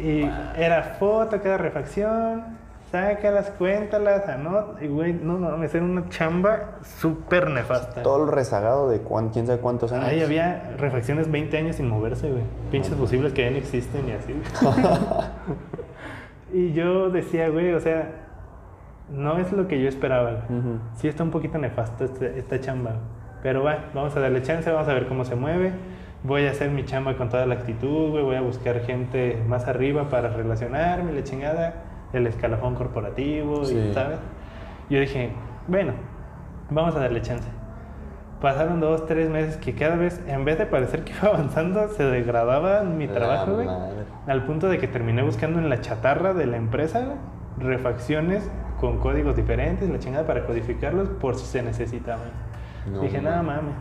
Y 0.00 0.30
era 0.56 0.96
foto 0.98 1.40
cada 1.42 1.58
refacción, 1.58 2.57
sácalas, 2.90 3.50
cuéntalas, 3.58 4.28
anota. 4.28 4.82
Y, 4.84 4.88
güey, 4.88 5.12
no, 5.12 5.38
no, 5.38 5.56
me 5.56 5.66
era 5.66 5.82
una 5.82 6.08
chamba 6.08 6.78
súper 6.82 7.50
nefasta. 7.50 8.02
Todo 8.02 8.24
el 8.24 8.32
rezagado 8.32 8.88
de 8.88 9.00
cuán- 9.00 9.28
quién 9.30 9.46
sabe 9.46 9.60
cuántos 9.60 9.92
años. 9.92 10.06
Ahí 10.06 10.22
había 10.22 10.74
refacciones 10.78 11.30
20 11.30 11.56
años 11.58 11.76
sin 11.76 11.88
moverse, 11.88 12.30
güey. 12.30 12.42
Pinches 12.70 12.94
fusibles 12.94 13.32
que 13.32 13.42
ya 13.44 13.50
no 13.50 13.56
existen 13.58 14.08
y 14.08 14.12
así. 14.12 14.34
y 16.52 16.72
yo 16.72 17.10
decía, 17.10 17.48
güey, 17.48 17.72
o 17.74 17.80
sea, 17.80 18.10
no 19.10 19.38
es 19.38 19.52
lo 19.52 19.68
que 19.68 19.80
yo 19.80 19.88
esperaba. 19.88 20.44
Ujú. 20.48 20.78
Sí 20.96 21.08
está 21.08 21.22
un 21.22 21.30
poquito 21.30 21.58
nefasto 21.58 22.04
este- 22.04 22.38
esta 22.38 22.60
chamba. 22.60 22.92
Pero 23.42 23.62
va, 23.62 23.84
vamos 23.94 24.16
a 24.16 24.20
darle 24.20 24.42
chance, 24.42 24.70
vamos 24.70 24.88
a 24.88 24.94
ver 24.94 25.06
cómo 25.06 25.24
se 25.24 25.36
mueve. 25.36 25.72
Voy 26.24 26.46
a 26.46 26.50
hacer 26.50 26.70
mi 26.70 26.84
chamba 26.84 27.16
con 27.16 27.28
toda 27.28 27.46
la 27.46 27.54
actitud, 27.54 28.10
güey. 28.10 28.24
Voy 28.24 28.36
a 28.36 28.40
buscar 28.40 28.80
gente 28.80 29.40
más 29.46 29.68
arriba 29.68 30.08
para 30.08 30.28
relacionarme, 30.30 31.12
la 31.12 31.22
chingada. 31.22 31.74
El 32.12 32.26
escalafón 32.26 32.74
corporativo, 32.74 33.64
Sí. 33.64 33.76
y, 33.90 33.94
¿sabes? 33.94 34.18
Yo 34.90 34.98
dije, 35.00 35.32
bueno, 35.66 35.92
vamos 36.70 36.94
a 36.96 37.00
darle 37.00 37.20
chance. 37.22 37.48
Pasaron 38.40 38.78
dos, 38.80 39.04
tres 39.06 39.28
meses 39.30 39.56
que 39.56 39.74
cada 39.74 39.96
vez, 39.96 40.22
en 40.28 40.44
vez 40.44 40.58
de 40.58 40.66
parecer 40.66 41.04
que 41.04 41.12
iba 41.20 41.28
avanzando, 41.28 41.88
se 41.88 42.04
degradaba 42.04 42.82
mi 42.84 43.08
trabajo, 43.08 43.54
güey. 43.54 43.68
Al 44.26 44.44
punto 44.44 44.68
de 44.68 44.78
que 44.78 44.86
terminé 44.88 45.22
buscando 45.22 45.58
en 45.58 45.68
la 45.68 45.80
chatarra 45.80 46.34
de 46.34 46.46
la 46.46 46.56
empresa 46.56 47.00
güey, 47.00 47.16
refacciones 47.58 48.48
con 48.80 48.98
códigos 48.98 49.34
diferentes, 49.34 49.90
la 49.90 49.98
chingada 49.98 50.24
para 50.26 50.46
codificarlos 50.46 51.08
por 51.20 51.34
si 51.34 51.46
se 51.46 51.62
necesitaban. 51.62 52.28
No 52.90 53.00
Dije, 53.00 53.20
nada 53.20 53.42
mames. 53.42 53.74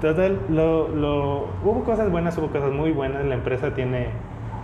Total, 0.00 0.38
lo, 0.50 0.88
lo- 0.88 1.48
hubo 1.64 1.82
cosas 1.82 2.10
buenas, 2.10 2.36
hubo 2.36 2.48
cosas 2.48 2.70
muy 2.70 2.92
buenas. 2.92 3.24
La 3.24 3.34
empresa 3.34 3.74
tiene 3.74 4.08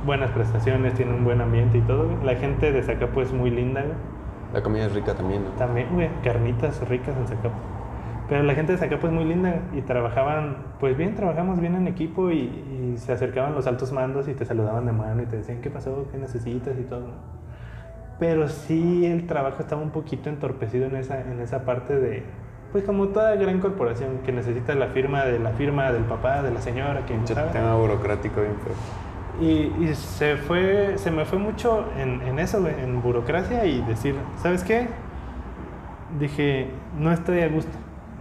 buenas 0.05 0.31
prestaciones, 0.31 0.95
tiene 0.95 1.15
un 1.15 1.25
buen 1.25 1.41
ambiente 1.41 1.79
y 1.79 1.81
todo. 1.83 2.09
güey. 2.09 2.25
La 2.25 2.37
gente 2.37 2.73
de 2.73 2.83
Zacapu 2.83 3.21
es 3.21 3.33
muy 3.33 3.51
linda, 3.51 3.83
güey. 3.83 3.95
La 4.53 4.63
comida 4.63 4.87
es 4.87 4.93
rica 4.93 5.15
también, 5.15 5.45
¿no? 5.45 5.51
También, 5.53 5.89
güey, 5.93 6.11
carnitas 6.23 6.87
ricas 6.89 7.17
en 7.17 7.27
Zacapu. 7.27 7.57
Pero 8.29 8.43
la 8.45 8.55
gente 8.55 8.73
de 8.73 8.79
Zacapu 8.79 9.07
es 9.07 9.13
muy 9.13 9.25
linda 9.25 9.61
y 9.75 9.83
trabajaban, 9.83 10.57
pues 10.79 10.97
bien, 10.97 11.15
trabajamos 11.15 11.61
bien 11.61 11.75
en 11.75 11.87
equipo 11.87 12.31
y, 12.31 12.39
y 12.39 12.95
se 12.97 13.13
acercaban 13.13 13.55
los 13.55 13.67
altos 13.67 13.93
mandos 13.93 14.29
y 14.29 14.35
te 14.35 14.45
saludaban 14.45 14.87
de 14.87 14.93
mano 14.93 15.23
y 15.23 15.27
te 15.27 15.37
decían 15.37 15.61
qué 15.61 15.71
pasó, 15.71 16.07
qué 16.11 16.19
necesitas 16.19 16.79
y 16.79 16.83
todo. 16.83 17.07
Pero 18.19 18.49
sí 18.49 19.05
el 19.05 19.27
trabajo 19.27 19.61
estaba 19.61 19.83
un 19.83 19.91
poquito 19.91 20.29
entorpecido 20.29 20.87
en 20.87 20.97
esa, 20.97 21.21
en 21.21 21.41
esa 21.41 21.65
parte 21.65 21.99
de, 21.99 22.23
Pues 22.71 22.85
como 22.85 23.09
toda 23.09 23.35
gran 23.35 23.59
corporación 23.59 24.19
que 24.25 24.33
necesita 24.33 24.75
la 24.75 24.89
firma 24.89 25.25
de 25.25 25.39
la 25.39 25.51
firma 25.51 25.91
del 25.91 26.05
papá, 26.05 26.43
de 26.43 26.53
la 26.53 26.61
señora, 26.61 27.05
que 27.05 27.15
Mucho 27.15 27.35
tema 27.35 27.75
burocrático 27.75 28.41
bien 28.41 28.57
feo. 28.65 28.75
Y, 29.41 29.73
y 29.81 29.95
se 29.95 30.37
fue, 30.37 30.99
se 30.99 31.11
me 31.11 31.25
fue 31.25 31.39
mucho 31.39 31.87
en, 31.99 32.21
en 32.23 32.39
eso, 32.39 32.61
güey, 32.61 32.79
en 32.79 33.01
burocracia 33.03 33.65
y 33.65 33.81
decir, 33.83 34.15
¿sabes 34.37 34.63
qué? 34.63 34.89
Dije, 36.19 36.71
no 36.99 37.11
estoy 37.13 37.41
a 37.41 37.49
gusto. 37.49 37.73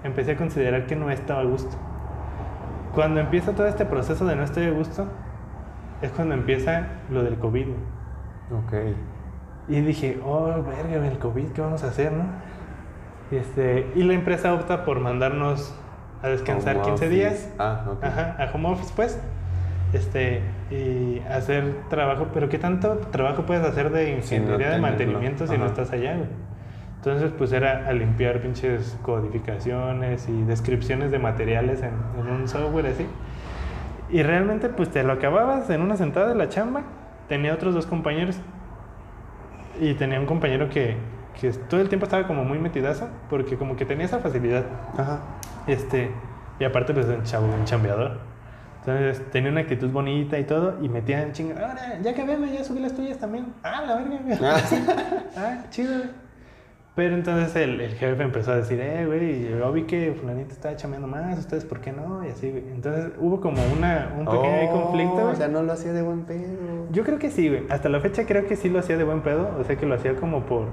Empecé 0.04 0.32
a 0.32 0.38
considerar 0.38 0.88
que 0.88 0.96
no 0.96 1.10
estaba 1.12 1.42
a 1.42 1.44
gusto. 1.46 1.76
Cuando 2.96 3.20
empieza 3.20 3.54
todo 3.54 3.68
este 3.68 3.86
proceso 3.86 4.26
de 4.26 4.36
no 4.36 4.44
estoy 4.44 4.66
a 4.66 4.72
gusto, 4.72 5.08
es 6.02 6.12
cuando 6.12 6.34
empieza 6.34 6.88
lo 7.10 7.24
del 7.24 7.38
COVID. 7.38 7.66
güey. 7.68 8.62
Ok. 8.64 8.96
Y 9.68 9.82
dije, 9.82 10.20
oh, 10.26 10.46
verga, 10.64 11.08
el 11.08 11.20
COVID, 11.20 11.50
¿qué 11.52 11.62
vamos 11.62 11.84
a 11.84 11.88
hacer, 11.88 12.12
no? 12.12 12.24
Y, 13.32 13.36
este, 13.38 13.92
y 13.96 14.04
la 14.04 14.14
empresa 14.14 14.54
opta 14.54 14.84
por 14.84 15.00
mandarnos 15.00 15.74
a 16.22 16.28
descansar 16.30 16.78
Home 16.78 16.86
15 16.86 17.06
office. 17.06 17.10
días. 17.10 17.50
Ah, 17.60 17.86
ok. 17.90 18.04
Ajá, 18.04 18.36
a 18.40 18.52
home 18.54 18.70
office, 18.72 18.92
pues. 18.96 19.22
Este, 19.94 20.42
y 20.70 21.20
hacer 21.30 21.74
trabajo, 21.90 22.30
pero 22.34 22.48
¿qué 22.48 22.58
tanto 22.58 22.98
trabajo 23.12 23.46
puedes 23.46 23.66
hacer 23.66 23.92
de 23.92 24.12
ingeniería 24.18 24.70
de 24.72 24.80
mantenimiento 24.80 25.48
si 25.48 25.58
no 25.58 25.66
estás 25.66 25.92
allá, 25.92 26.16
güey? 26.16 26.30
Entonces, 26.98 27.32
pues 27.36 27.52
era 27.52 27.88
a 27.88 27.94
limpiar 27.94 28.42
pinches 28.42 28.98
codificaciones 29.02 30.30
y 30.30 30.44
descripciones 30.44 31.10
de 31.10 31.18
materiales 31.18 31.82
en, 31.82 31.94
en 32.20 32.32
un 32.32 32.48
software 32.48 32.86
así. 32.86 33.08
Y 34.12 34.24
realmente, 34.24 34.70
pues 34.70 34.90
te 34.90 35.04
lo 35.04 35.14
acababas 35.14 35.70
en 35.70 35.82
una 35.82 35.98
sentada 35.98 36.28
de 36.28 36.36
la 36.36 36.48
chamba. 36.48 36.84
Tenía 37.28 37.54
otros 37.54 37.74
dos 37.74 37.88
compañeros. 37.88 38.40
Y 39.80 39.96
tenía 39.96 40.20
un 40.20 40.26
compañero 40.28 40.70
que, 40.70 40.96
que 41.40 41.52
todo 41.52 41.82
el 41.82 41.90
tiempo 41.90 42.06
estaba 42.06 42.28
como 42.28 42.44
muy 42.44 42.60
metidazo, 42.60 43.10
porque 43.30 43.58
como 43.58 43.76
que 43.76 43.86
tenía 43.86 44.06
esa 44.06 44.20
facilidad. 44.20 44.66
Ajá. 44.96 45.22
Este, 45.66 46.12
y 46.60 46.66
aparte, 46.66 46.94
pues, 46.94 47.08
un 47.08 47.24
chavo, 47.24 47.48
un 47.48 47.66
chambeador. 47.66 48.20
Entonces, 48.82 49.22
tenía 49.32 49.52
una 49.52 49.62
actitud 49.62 49.90
bonita 49.90 50.38
y 50.40 50.44
todo, 50.44 50.76
y 50.82 50.90
metía 50.90 51.22
en 51.22 51.32
chinga. 51.34 51.56
Ahora, 51.56 52.00
ya 52.02 52.14
que 52.14 52.24
veme, 52.26 52.52
ya 52.52 52.64
subí 52.64 52.80
las 52.80 52.94
tuyas 52.94 53.18
también. 53.18 53.46
Ah, 53.64 53.84
la 53.88 53.96
verga, 53.96 54.20
güey. 54.26 54.38
ah, 55.38 55.64
chido, 55.70 55.94
güey. 55.98 56.10
Pero 56.94 57.16
entonces 57.16 57.56
el, 57.56 57.80
el 57.80 57.94
jefe 57.94 58.22
empezó 58.22 58.52
a 58.52 58.58
decir, 58.58 58.78
eh, 58.82 59.06
güey, 59.06 59.48
yo 59.50 59.72
vi 59.72 59.84
que 59.84 60.14
fulanito 60.20 60.52
estaba 60.52 60.76
chambeando 60.76 61.08
más, 61.08 61.40
ustedes, 61.40 61.64
¿por 61.64 61.80
qué 61.80 61.94
no? 61.94 62.26
Y 62.26 62.30
así, 62.32 62.50
güey. 62.52 62.64
Entonces, 62.74 63.14
hubo 63.18 63.40
como 63.40 63.62
una, 63.78 64.10
un 64.20 64.26
pequeño 64.26 64.72
conflicto, 64.72 65.14
Oh, 65.16 65.22
güey. 65.22 65.34
O 65.34 65.36
sea, 65.36 65.48
no 65.48 65.64
lo 65.64 65.72
hacía 65.72 65.94
de 65.94 66.02
buen 66.02 66.24
pedo. 66.26 66.88
Yo 66.92 67.04
creo 67.06 67.18
que 67.18 67.32
sí, 67.32 67.48
güey. 67.48 67.64
Hasta 67.70 67.88
la 67.88 68.02
fecha 68.02 68.26
creo 68.26 68.46
que 68.46 68.58
sí 68.58 68.68
lo 68.70 68.80
hacía 68.80 68.98
de 68.98 69.06
buen 69.06 69.22
pedo. 69.22 69.56
O 69.58 69.64
sea, 69.64 69.78
que 69.78 69.86
lo 69.86 69.96
hacía 69.96 70.16
como 70.16 70.42
por... 70.46 70.66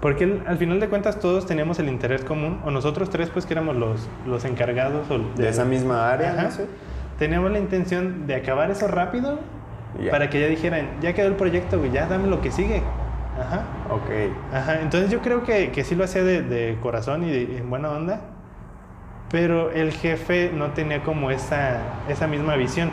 Porque 0.00 0.24
él- 0.24 0.42
al 0.46 0.56
final 0.56 0.80
de 0.80 0.88
cuentas 0.88 1.18
todos 1.20 1.44
teníamos 1.44 1.78
el 1.78 1.88
interés 1.90 2.24
común. 2.24 2.60
O 2.64 2.70
nosotros 2.70 3.10
tres, 3.10 3.28
pues, 3.28 3.44
que 3.44 3.52
éramos 3.52 3.76
los, 3.76 4.08
los 4.26 4.46
encargados. 4.46 5.10
O 5.10 5.18
De 5.36 5.46
esa 5.50 5.66
misma 5.66 6.10
área, 6.10 6.32
Ajá. 6.32 6.42
no 6.44 6.50
sé. 6.52 6.64
Teníamos 7.20 7.52
la 7.52 7.58
intención 7.60 8.26
de 8.26 8.34
acabar 8.34 8.70
eso 8.72 8.88
rápido. 8.88 9.38
Ya. 10.02 10.10
Para 10.10 10.28
que 10.30 10.40
ya 10.40 10.46
dijeran, 10.48 10.88
ya 11.00 11.12
quedó 11.12 11.28
el 11.28 11.34
proyecto, 11.34 11.78
güey. 11.78 11.92
Ya 11.92 12.06
dame 12.06 12.26
lo 12.26 12.40
que 12.40 12.50
sigue. 12.50 12.82
Ajá. 13.38 13.62
Ok. 13.90 14.10
Ajá. 14.52 14.80
Entonces 14.80 15.10
yo 15.10 15.20
creo 15.20 15.44
que, 15.44 15.70
que 15.70 15.84
sí 15.84 15.94
lo 15.94 16.04
hacía 16.04 16.24
de, 16.24 16.42
de 16.42 16.76
corazón 16.82 17.22
y 17.24 17.30
de- 17.30 17.58
en 17.58 17.70
buena 17.70 17.90
onda. 17.90 18.20
Pero 19.30 19.70
el 19.70 19.92
jefe 19.92 20.50
no 20.54 20.70
tenía 20.72 21.02
como 21.02 21.30
esa, 21.30 21.78
esa 22.08 22.26
misma 22.26 22.56
visión. 22.56 22.90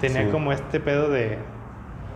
Tenía 0.00 0.24
Sí. 0.24 0.28
como 0.30 0.52
este 0.52 0.80
pedo 0.80 1.08
de, 1.08 1.38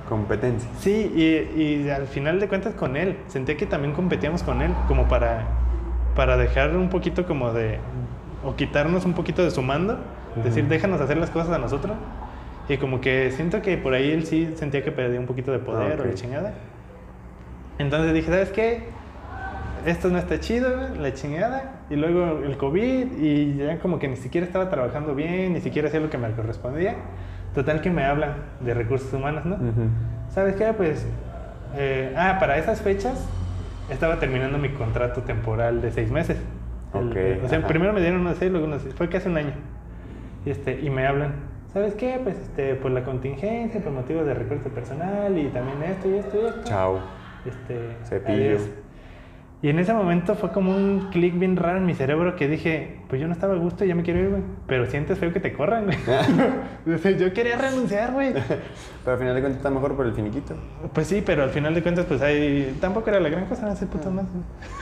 Competencia. 0.08 0.68
Sí, 0.78 1.10
y, 1.14 1.60
y 1.62 1.88
al 1.90 2.06
final 2.06 2.38
de 2.40 2.48
cuentas 2.48 2.74
con 2.74 2.96
él. 2.96 3.16
Sentía 3.28 3.56
que 3.56 3.64
también 3.66 3.94
competíamos 3.94 4.42
con 4.42 4.60
él, 4.60 4.72
como 4.88 5.06
para, 5.08 5.44
para 6.16 6.36
dejar 6.36 6.76
un 6.76 6.88
poquito 6.90 7.24
como 7.24 7.52
de... 7.52 7.78
o 8.44 8.54
quitarnos 8.56 9.04
un 9.06 9.14
poquito 9.14 9.42
de 9.44 9.50
su 9.50 9.62
mando. 9.62 9.98
Decir, 10.36 10.66
déjanos 10.68 11.00
hacer 11.00 11.16
las 11.18 11.30
cosas 11.30 11.50
a 11.54 11.58
nosotros. 11.58 11.96
Y 12.68 12.76
como 12.78 13.00
que 13.00 13.30
siento 13.32 13.60
que 13.60 13.76
por 13.76 13.92
ahí 13.94 14.10
él 14.12 14.24
sí 14.24 14.52
sentía 14.56 14.82
que 14.84 14.92
perdía 14.92 15.18
un 15.20 15.26
poquito 15.26 15.52
de 15.52 15.58
poder 15.58 15.92
Ah, 15.98 16.00
o 16.00 16.04
de 16.04 16.10
ok. 16.10 16.14
chingada. 16.14 16.54
Entonces 17.78 18.14
dije, 18.14 18.28
¿sabes 18.30 18.50
qué? 18.50 18.84
Esto 19.84 20.08
no 20.10 20.18
está 20.18 20.38
chido, 20.38 20.70
la 20.98 21.12
chingada. 21.12 21.72
Y 21.90 21.96
luego 21.96 22.38
el 22.44 22.56
COVID 22.56 23.18
y 23.18 23.56
ya 23.56 23.78
como 23.78 23.98
que 23.98 24.06
ni 24.08 24.16
siquiera 24.16 24.46
estaba 24.46 24.70
trabajando 24.70 25.14
bien, 25.14 25.52
ni 25.54 25.60
siquiera 25.60 25.88
hacía 25.88 26.00
lo 26.00 26.08
que 26.08 26.18
me 26.18 26.30
correspondía. 26.32 26.94
Total 27.54 27.80
que 27.80 27.90
me 27.90 28.04
hablan 28.04 28.34
de 28.60 28.74
recursos 28.74 29.12
humanos, 29.12 29.44
¿no? 29.44 29.56
¿Sabes 30.30 30.54
qué? 30.56 30.72
Pues, 30.72 31.06
eh, 31.76 32.14
ah, 32.16 32.36
para 32.38 32.56
esas 32.58 32.80
fechas 32.80 33.26
estaba 33.90 34.18
terminando 34.20 34.56
mi 34.58 34.70
contrato 34.70 35.22
temporal 35.22 35.82
de 35.82 35.90
seis 35.90 36.10
meses. 36.10 36.38
El- 36.94 37.08
Ok, 37.08 37.44
o 37.44 37.48
sea, 37.48 37.58
ajá. 37.58 37.66
primero 37.68 37.92
me 37.92 38.00
dieron 38.00 38.20
unos 38.20 38.36
seis, 38.38 38.50
luego 38.52 38.66
unos 38.66 38.82
seis. 38.82 38.94
Fue 38.94 39.08
casi 39.08 39.28
un 39.28 39.36
año. 39.36 39.52
Y, 40.44 40.50
este, 40.50 40.80
y 40.80 40.90
me 40.90 41.06
hablan, 41.06 41.34
¿sabes 41.72 41.94
qué? 41.94 42.20
Pues, 42.22 42.36
este, 42.38 42.74
por 42.74 42.90
la 42.90 43.04
contingencia, 43.04 43.80
por 43.80 43.92
motivos 43.92 44.26
de 44.26 44.34
recurso 44.34 44.68
personal 44.70 45.36
y 45.38 45.48
también 45.48 45.82
esto 45.82 46.08
y 46.08 46.14
esto 46.14 46.42
y 46.42 46.46
esto. 46.46 46.64
Chao. 46.64 47.00
Este, 47.44 47.96
Cepillo. 48.04 48.34
adiós. 48.34 48.68
Y 49.62 49.68
en 49.68 49.78
ese 49.78 49.94
momento 49.94 50.34
fue 50.34 50.50
como 50.50 50.74
un 50.74 51.10
clic 51.12 51.38
bien 51.38 51.56
raro 51.56 51.78
en 51.78 51.86
mi 51.86 51.94
cerebro 51.94 52.34
que 52.34 52.48
dije, 52.48 52.98
pues 53.08 53.20
yo 53.20 53.28
no 53.28 53.32
estaba 53.32 53.54
a 53.54 53.56
gusto, 53.56 53.84
ya 53.84 53.94
me 53.94 54.02
quiero 54.02 54.18
ir, 54.18 54.28
güey. 54.30 54.42
Pero 54.66 54.86
sientes 54.86 55.20
feo 55.20 55.32
que 55.32 55.38
te 55.38 55.52
corran, 55.52 55.84
güey. 55.84 55.98
Yo 57.16 57.32
quería 57.32 57.56
renunciar, 57.56 58.10
güey. 58.10 58.32
Pero 59.04 59.12
al 59.12 59.18
final 59.18 59.36
de 59.36 59.40
cuentas 59.40 59.58
está 59.58 59.70
mejor 59.70 59.94
por 59.94 60.06
el 60.06 60.14
finiquito. 60.14 60.56
Pues 60.92 61.06
sí, 61.06 61.22
pero 61.24 61.44
al 61.44 61.50
final 61.50 61.74
de 61.74 61.82
cuentas, 61.82 62.06
pues 62.06 62.20
ahí 62.22 62.76
tampoco 62.80 63.10
era 63.10 63.20
la 63.20 63.28
gran 63.28 63.46
cosa, 63.46 63.66
no 63.66 63.76
sé 63.76 63.86
puto 63.86 64.10
más. 64.10 64.26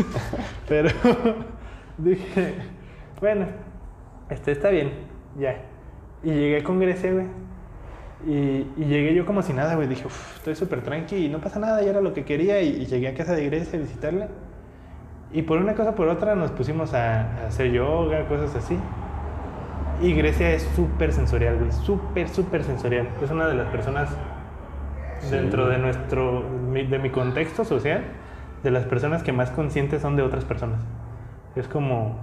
pero 0.68 0.88
dije, 1.98 2.54
bueno, 3.20 3.46
este 4.30 4.52
está 4.52 4.70
bien, 4.70 4.92
ya. 5.38 5.56
Y 6.22 6.30
llegué 6.30 6.62
con 6.62 6.78
Grecia, 6.80 7.12
güey. 7.12 7.26
Y, 8.26 8.66
y 8.76 8.84
llegué 8.84 9.14
yo 9.14 9.24
como 9.24 9.42
si 9.42 9.52
nada, 9.52 9.74
güey. 9.76 9.88
Dije, 9.88 10.06
"Uf, 10.06 10.36
estoy 10.36 10.54
súper 10.54 10.82
tranqui 10.82 11.16
y 11.26 11.28
no 11.28 11.38
pasa 11.38 11.58
nada, 11.58 11.82
ya 11.82 11.90
era 11.90 12.00
lo 12.00 12.12
que 12.12 12.24
quería. 12.24 12.60
Y, 12.60 12.82
y 12.82 12.86
llegué 12.86 13.08
a 13.08 13.14
casa 13.14 13.34
de 13.34 13.46
Grecia 13.46 13.78
a 13.78 13.82
visitarla. 13.82 14.28
Y 15.32 15.42
por 15.42 15.58
una 15.58 15.74
cosa 15.74 15.94
por 15.94 16.08
otra 16.08 16.34
nos 16.34 16.50
pusimos 16.50 16.92
a, 16.92 17.20
a 17.22 17.46
hacer 17.46 17.70
yoga, 17.70 18.26
cosas 18.26 18.54
así. 18.56 18.78
Y 20.02 20.12
Grecia 20.14 20.50
es 20.52 20.62
súper 20.74 21.12
sensorial, 21.12 21.58
güey. 21.58 21.72
Súper, 21.72 22.28
súper 22.28 22.64
sensorial. 22.64 23.08
Es 23.22 23.30
una 23.30 23.46
de 23.48 23.54
las 23.54 23.68
personas 23.68 24.08
Sí. 25.20 25.30
dentro 25.32 25.68
de 25.68 25.76
nuestro, 25.76 26.42
de 26.72 26.98
mi 26.98 27.10
contexto 27.10 27.64
social, 27.66 28.04
de 28.62 28.70
las 28.70 28.86
personas 28.86 29.22
que 29.22 29.32
más 29.32 29.50
conscientes 29.50 30.00
son 30.00 30.16
de 30.16 30.22
otras 30.22 30.46
personas. 30.46 30.80
Es 31.56 31.68
como, 31.68 32.18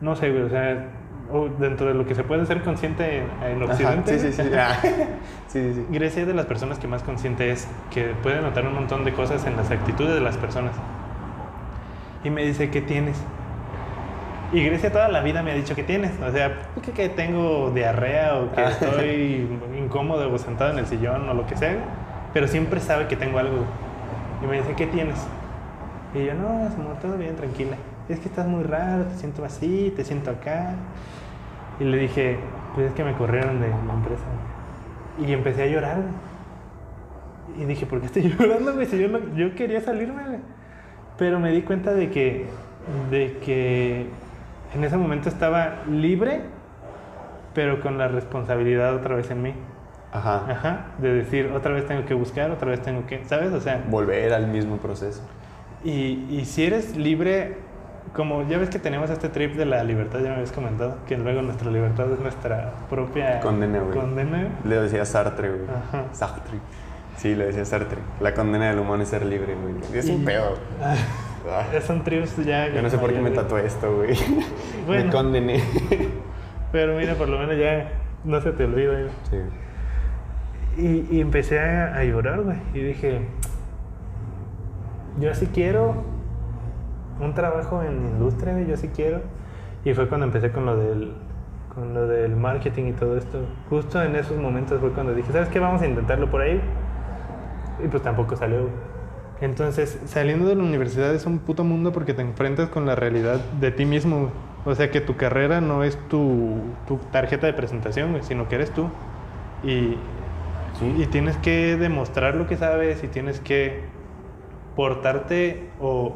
no 0.00 0.16
sé, 0.16 0.30
güey, 0.30 0.44
o 0.44 0.48
sea, 0.48 0.86
o 1.32 1.48
dentro 1.48 1.86
de 1.88 1.94
lo 1.94 2.06
que 2.06 2.14
se 2.14 2.24
puede 2.24 2.46
ser 2.46 2.62
consciente 2.62 3.18
en, 3.18 3.24
en 3.44 3.62
Ajá, 3.62 3.72
Occidente. 3.72 4.18
Sí, 4.18 4.32
sí, 4.32 4.42
sí. 4.42 4.50
Ah. 4.56 4.76
Sí, 5.48 5.74
sí. 5.74 5.86
Grecia 5.90 6.22
es 6.22 6.28
de 6.28 6.34
las 6.34 6.46
personas 6.46 6.78
que 6.78 6.86
más 6.86 7.02
consciente 7.02 7.50
es, 7.50 7.66
que 7.90 8.14
puede 8.22 8.40
notar 8.40 8.64
un 8.66 8.74
montón 8.74 9.04
de 9.04 9.12
cosas 9.12 9.44
en 9.46 9.56
las 9.56 9.70
actitudes 9.72 10.14
de 10.14 10.20
las 10.20 10.36
personas. 10.36 10.72
Y 12.22 12.30
me 12.30 12.44
dice, 12.44 12.70
¿qué 12.70 12.80
tienes? 12.80 13.16
Y 14.52 14.62
Grecia 14.64 14.92
toda 14.92 15.08
la 15.08 15.22
vida 15.22 15.42
me 15.42 15.52
ha 15.52 15.54
dicho, 15.54 15.74
¿qué 15.74 15.82
tienes? 15.84 16.12
O 16.26 16.30
sea, 16.32 16.52
que, 16.84 16.92
que 16.92 17.08
tengo 17.08 17.70
diarrea 17.74 18.36
o 18.36 18.52
que 18.52 18.60
Ah. 18.60 18.70
estoy 18.80 19.48
incómodo 19.78 20.32
o 20.32 20.38
sentado 20.38 20.72
en 20.72 20.78
el 20.78 20.86
sillón 20.86 21.28
o 21.28 21.34
lo 21.34 21.46
que 21.46 21.56
sea, 21.56 21.76
pero 22.32 22.46
siempre 22.48 22.80
sabe 22.80 23.06
que 23.06 23.16
tengo 23.16 23.38
algo. 23.38 23.64
Y 24.42 24.46
me 24.46 24.58
dice, 24.58 24.74
¿qué 24.76 24.86
tienes? 24.86 25.18
Y 26.14 26.24
yo, 26.26 26.34
no, 26.34 26.48
amor, 26.48 26.96
todo 27.00 27.16
bien, 27.16 27.36
tranquila. 27.36 27.76
Es 28.08 28.18
que 28.18 28.28
estás 28.28 28.46
muy 28.46 28.64
raro, 28.64 29.04
te 29.04 29.16
siento 29.16 29.44
así, 29.44 29.92
te 29.94 30.04
siento 30.04 30.30
acá. 30.30 30.74
Y 31.80 31.84
le 31.84 31.96
dije, 31.96 32.38
pues 32.74 32.88
es 32.88 32.92
que 32.92 33.02
me 33.04 33.14
corrieron 33.14 33.60
de 33.60 33.68
la 33.68 33.94
empresa. 33.94 34.22
Y 35.26 35.32
empecé 35.32 35.62
a 35.64 35.66
llorar. 35.66 35.96
Y 37.58 37.64
dije, 37.64 37.86
¿por 37.86 38.00
qué 38.00 38.06
estoy 38.06 38.22
llorando, 38.38 38.74
güey? 38.74 38.86
Si 38.86 38.98
yo, 38.98 39.08
no- 39.08 39.34
yo 39.34 39.54
quería 39.54 39.80
salirme, 39.80 40.22
güey. 40.24 40.38
Pero 41.18 41.40
me 41.40 41.50
di 41.52 41.62
cuenta 41.62 41.92
de 41.92 42.10
que, 42.10 42.46
de 43.10 43.38
que 43.44 44.06
en 44.74 44.84
ese 44.84 44.96
momento 44.96 45.28
estaba 45.28 45.82
libre, 45.90 46.42
pero 47.54 47.80
con 47.80 47.98
la 47.98 48.08
responsabilidad 48.08 48.94
otra 48.94 49.16
vez 49.16 49.30
en 49.30 49.42
mí. 49.42 49.54
Ajá. 50.12 50.44
Ajá. 50.50 50.86
De 50.98 51.12
decir, 51.12 51.50
otra 51.54 51.72
vez 51.72 51.86
tengo 51.86 52.04
que 52.04 52.14
buscar, 52.14 52.50
otra 52.50 52.70
vez 52.70 52.80
tengo 52.82 53.06
que, 53.06 53.24
¿sabes? 53.26 53.52
O 53.52 53.60
sea, 53.60 53.84
Volver 53.88 54.32
al 54.32 54.46
mismo 54.48 54.76
proceso. 54.78 55.22
y, 55.84 56.26
y 56.30 56.44
si 56.46 56.64
eres 56.64 56.96
libre, 56.96 57.56
como 58.14 58.46
ya 58.48 58.58
ves 58.58 58.70
que 58.70 58.78
tenemos 58.78 59.08
este 59.10 59.28
trip 59.28 59.54
de 59.56 59.64
la 59.66 59.84
libertad, 59.84 60.18
ya 60.20 60.28
me 60.30 60.34
habías 60.36 60.52
comentado, 60.52 60.96
que 61.06 61.16
luego 61.16 61.42
nuestra 61.42 61.70
libertad 61.70 62.10
es 62.12 62.18
nuestra 62.20 62.72
propia 62.88 63.40
Condena, 63.40 63.78
güey. 63.80 63.96
condena. 63.98 64.48
Le 64.64 64.76
decía 64.80 65.04
Sartre, 65.04 65.48
güey. 65.48 65.62
Ajá. 65.68 66.04
Sartre. 66.12 66.58
Sí, 67.16 67.34
le 67.34 67.46
decía 67.46 67.64
Sartre. 67.64 67.98
La 68.20 68.34
condena 68.34 68.68
del 68.70 68.78
humano 68.78 69.02
es 69.02 69.08
ser 69.10 69.24
libre, 69.26 69.54
güey. 69.54 69.74
Es 69.98 70.08
un 70.08 70.24
pedo. 70.24 70.56
Ah, 70.82 70.94
Ah. 71.50 71.64
son 71.80 72.04
trips 72.04 72.36
ya. 72.44 72.68
Yo 72.68 72.82
no 72.82 72.90
sé 72.90 72.98
por 72.98 73.12
qué 73.14 73.18
me 73.20 73.30
tatué 73.30 73.64
esto, 73.64 73.94
güey. 73.96 74.14
Bueno. 74.86 75.04
Me 75.06 75.10
condené. 75.10 75.62
Pero 76.72 76.96
mira, 76.98 77.14
por 77.14 77.28
lo 77.28 77.38
menos 77.38 77.56
ya 77.56 77.88
no 78.24 78.40
se 78.40 78.52
te 78.52 78.64
olvida. 78.64 78.92
güey. 78.92 79.06
Sí. 79.30 79.36
Y, 81.10 81.16
y 81.16 81.20
empecé 81.20 81.58
a, 81.58 81.94
a 81.96 82.04
llorar, 82.04 82.42
güey. 82.42 82.56
Y 82.74 82.80
dije, 82.80 83.22
yo 85.18 85.34
sí 85.34 85.46
quiero 85.52 86.04
un 87.20 87.34
trabajo 87.34 87.82
en 87.82 88.06
industria. 88.06 88.58
Yo 88.62 88.76
sí 88.76 88.88
quiero. 88.88 89.20
Y 89.84 89.94
fue 89.94 90.08
cuando 90.08 90.26
empecé 90.26 90.50
con 90.50 90.66
lo 90.66 90.76
del 90.76 91.14
con 91.74 91.94
lo 91.94 92.06
del 92.06 92.34
marketing 92.36 92.86
y 92.86 92.92
todo 92.92 93.16
esto. 93.16 93.38
Justo 93.68 94.02
en 94.02 94.16
esos 94.16 94.36
momentos 94.38 94.80
fue 94.80 94.90
cuando 94.90 95.14
dije, 95.14 95.32
¿sabes 95.32 95.48
qué? 95.48 95.60
Vamos 95.60 95.80
a 95.82 95.86
intentarlo 95.86 96.30
por 96.30 96.42
ahí. 96.42 96.60
Y 97.82 97.88
pues 97.88 98.02
tampoco 98.02 98.36
salió. 98.36 98.68
Entonces, 99.40 99.98
saliendo 100.04 100.46
de 100.48 100.54
la 100.54 100.62
universidad 100.62 101.14
es 101.14 101.24
un 101.24 101.38
puto 101.38 101.64
mundo 101.64 101.92
porque 101.92 102.12
te 102.12 102.22
enfrentas 102.22 102.68
con 102.68 102.86
la 102.86 102.94
realidad 102.94 103.40
de 103.60 103.70
ti 103.70 103.86
mismo. 103.86 104.30
O 104.66 104.74
sea, 104.74 104.90
que 104.90 105.00
tu 105.00 105.16
carrera 105.16 105.62
no 105.62 105.84
es 105.84 105.96
tu, 106.08 106.58
tu 106.86 106.98
tarjeta 107.10 107.46
de 107.46 107.54
presentación, 107.54 108.18
sino 108.22 108.48
que 108.48 108.56
eres 108.56 108.70
tú. 108.72 108.90
Y, 109.62 109.96
y 110.82 111.06
tienes 111.06 111.36
que 111.38 111.76
demostrar 111.76 112.34
lo 112.34 112.46
que 112.46 112.56
sabes 112.56 113.02
y 113.02 113.08
tienes 113.08 113.40
que 113.40 113.84
portarte 114.76 115.70
o, 115.80 116.14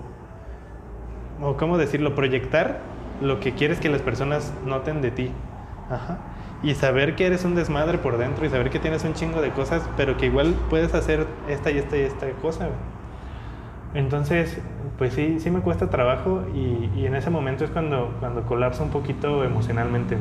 o 1.40 1.56
¿cómo 1.56 1.78
decirlo? 1.78 2.14
Proyectar 2.14 2.80
lo 3.20 3.40
que 3.40 3.52
quieres 3.52 3.80
que 3.80 3.88
las 3.88 4.02
personas 4.02 4.52
noten 4.64 5.02
de 5.02 5.10
ti. 5.10 5.30
Ajá. 5.90 6.18
Y 6.62 6.74
saber 6.74 7.14
que 7.14 7.26
eres 7.26 7.44
un 7.44 7.54
desmadre 7.54 7.98
por 7.98 8.16
dentro 8.16 8.46
y 8.46 8.48
saber 8.48 8.70
que 8.70 8.78
tienes 8.78 9.04
un 9.04 9.14
chingo 9.14 9.42
de 9.42 9.50
cosas, 9.50 9.88
pero 9.96 10.16
que 10.16 10.26
igual 10.26 10.54
puedes 10.70 10.94
hacer 10.94 11.26
esta 11.48 11.70
y 11.70 11.78
esta 11.78 11.96
y 11.96 12.00
esta 12.00 12.30
cosa. 12.40 12.68
Entonces, 13.92 14.58
pues 14.98 15.12
sí, 15.12 15.38
sí 15.40 15.50
me 15.50 15.60
cuesta 15.60 15.90
trabajo 15.90 16.42
y, 16.54 16.90
y 16.96 17.06
en 17.06 17.14
ese 17.14 17.30
momento 17.30 17.64
es 17.64 17.70
cuando, 17.70 18.14
cuando 18.18 18.42
colapso 18.44 18.82
un 18.82 18.90
poquito 18.90 19.44
emocionalmente. 19.44 20.16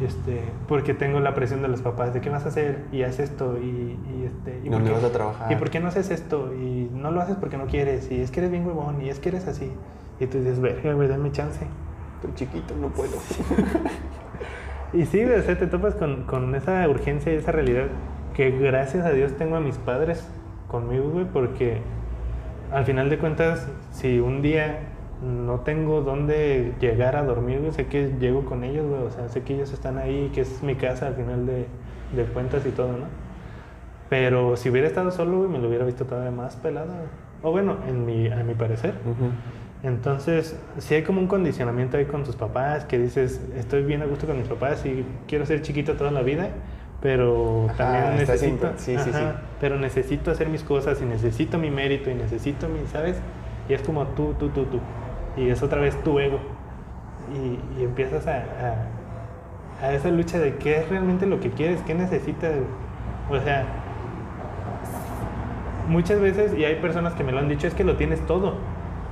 Este, 0.00 0.40
porque 0.66 0.92
tengo 0.92 1.20
la 1.20 1.34
presión 1.34 1.62
de 1.62 1.68
los 1.68 1.80
papás 1.80 2.12
de 2.12 2.20
qué 2.20 2.28
vas 2.28 2.44
a 2.44 2.48
hacer 2.48 2.80
y 2.90 3.02
haz 3.04 3.20
esto 3.20 3.58
y, 3.62 3.96
y 4.10 4.24
este 4.26 4.58
y 4.64 4.68
por 4.68 4.72
¿Dónde 4.78 4.88
qué- 4.90 4.94
vas 4.96 5.04
a 5.04 5.12
trabajar? 5.12 5.52
y 5.52 5.54
por 5.56 5.70
qué 5.70 5.78
no 5.78 5.86
haces 5.86 6.10
esto 6.10 6.52
y 6.52 6.90
no 6.92 7.12
lo 7.12 7.20
haces 7.20 7.36
porque 7.36 7.56
no 7.56 7.66
quieres 7.66 8.10
y 8.10 8.20
es 8.20 8.32
que 8.32 8.40
eres 8.40 8.50
bien 8.50 8.66
huevón 8.66 9.00
y 9.02 9.08
es 9.08 9.20
que 9.20 9.28
eres 9.28 9.46
así 9.46 9.70
y 10.18 10.26
tú 10.26 10.38
dices 10.38 10.60
verga 10.60 10.92
güey 10.94 11.06
dame 11.08 11.30
chance 11.30 11.64
Estoy 12.16 12.34
chiquito, 12.46 12.74
no 12.80 12.88
puedo. 12.88 13.12
y 14.92 15.04
sí, 15.06 15.22
o 15.24 15.42
sea, 15.42 15.58
te 15.58 15.66
topas 15.66 15.94
con, 15.94 16.24
con 16.24 16.54
esa 16.54 16.88
urgencia 16.88 17.32
y 17.32 17.36
esa 17.36 17.52
realidad 17.52 17.86
que 18.34 18.50
gracias 18.50 19.04
a 19.04 19.10
Dios 19.10 19.36
tengo 19.36 19.56
a 19.56 19.60
mis 19.60 19.76
padres 19.76 20.26
conmigo, 20.68 21.10
güey, 21.10 21.26
porque 21.26 21.78
al 22.72 22.84
final 22.84 23.10
de 23.10 23.18
cuentas, 23.18 23.68
si 23.92 24.20
un 24.20 24.40
día 24.42 24.78
no 25.24 25.60
tengo 25.60 26.02
dónde 26.02 26.74
llegar 26.80 27.16
a 27.16 27.24
dormir, 27.24 27.60
güey, 27.60 27.72
sé 27.72 27.86
que 27.86 28.12
llego 28.20 28.44
con 28.44 28.62
ellos, 28.64 28.86
güey, 28.86 29.02
o 29.02 29.10
sea, 29.10 29.28
sé 29.28 29.42
que 29.42 29.54
ellos 29.54 29.72
están 29.72 29.98
ahí, 29.98 30.30
que 30.34 30.42
es 30.42 30.62
mi 30.62 30.74
casa 30.74 31.06
al 31.06 31.14
final 31.14 31.46
de, 31.46 31.66
de 32.14 32.24
cuentas 32.32 32.64
y 32.66 32.70
todo, 32.70 32.88
¿no? 32.92 33.06
Pero 34.10 34.56
si 34.56 34.70
hubiera 34.70 34.86
estado 34.86 35.10
solo, 35.10 35.38
güey, 35.38 35.50
me 35.50 35.58
lo 35.58 35.68
hubiera 35.68 35.84
visto 35.84 36.04
todavía 36.04 36.30
más 36.30 36.56
pelado, 36.56 36.92
güey. 36.92 37.24
O 37.42 37.50
bueno, 37.50 37.76
en 37.88 38.06
mi, 38.06 38.28
a 38.28 38.42
mi 38.44 38.54
parecer. 38.54 38.94
Entonces, 39.82 40.58
si 40.78 40.94
hay 40.94 41.02
como 41.02 41.20
un 41.20 41.26
condicionamiento 41.26 41.98
ahí 41.98 42.06
con 42.06 42.24
tus 42.24 42.36
papás, 42.36 42.86
que 42.86 42.98
dices, 42.98 43.40
estoy 43.54 43.82
bien 43.82 44.00
a 44.02 44.06
gusto 44.06 44.26
con 44.26 44.38
mis 44.38 44.48
papás 44.48 44.84
y 44.86 45.04
quiero 45.28 45.44
ser 45.44 45.60
chiquito 45.60 45.94
toda 45.94 46.10
la 46.10 46.22
vida, 46.22 46.48
pero 47.02 47.66
Ajá, 47.68 47.76
también 47.76 48.16
necesito, 48.16 48.72
sí, 48.76 48.96
sí, 48.98 49.10
sí. 49.12 49.24
Pero 49.60 49.78
necesito 49.78 50.30
hacer 50.30 50.48
mis 50.48 50.62
cosas 50.62 51.02
y 51.02 51.04
necesito 51.04 51.58
mi 51.58 51.70
mérito 51.70 52.10
y 52.10 52.14
necesito 52.14 52.66
mi, 52.68 52.86
¿sabes? 52.86 53.20
Y 53.68 53.74
es 53.74 53.82
como 53.82 54.06
tú, 54.08 54.34
tú, 54.38 54.48
tú, 54.48 54.64
tú. 54.64 54.80
Y 55.36 55.48
es 55.50 55.62
otra 55.62 55.80
vez 55.80 55.96
tu 56.02 56.18
ego. 56.18 56.38
Y, 57.34 57.80
y 57.80 57.84
empiezas 57.84 58.26
a, 58.26 58.44
a, 59.82 59.86
a 59.86 59.92
esa 59.92 60.08
lucha 60.10 60.38
de 60.38 60.56
qué 60.56 60.78
es 60.78 60.88
realmente 60.88 61.26
lo 61.26 61.40
que 61.40 61.50
quieres, 61.50 61.80
qué 61.86 61.94
necesitas. 61.94 62.52
O 63.30 63.40
sea, 63.40 63.64
muchas 65.88 66.20
veces, 66.20 66.54
y 66.56 66.64
hay 66.64 66.76
personas 66.76 67.14
que 67.14 67.24
me 67.24 67.32
lo 67.32 67.38
han 67.38 67.48
dicho, 67.48 67.66
es 67.66 67.74
que 67.74 67.84
lo 67.84 67.96
tienes 67.96 68.20
todo. 68.26 68.54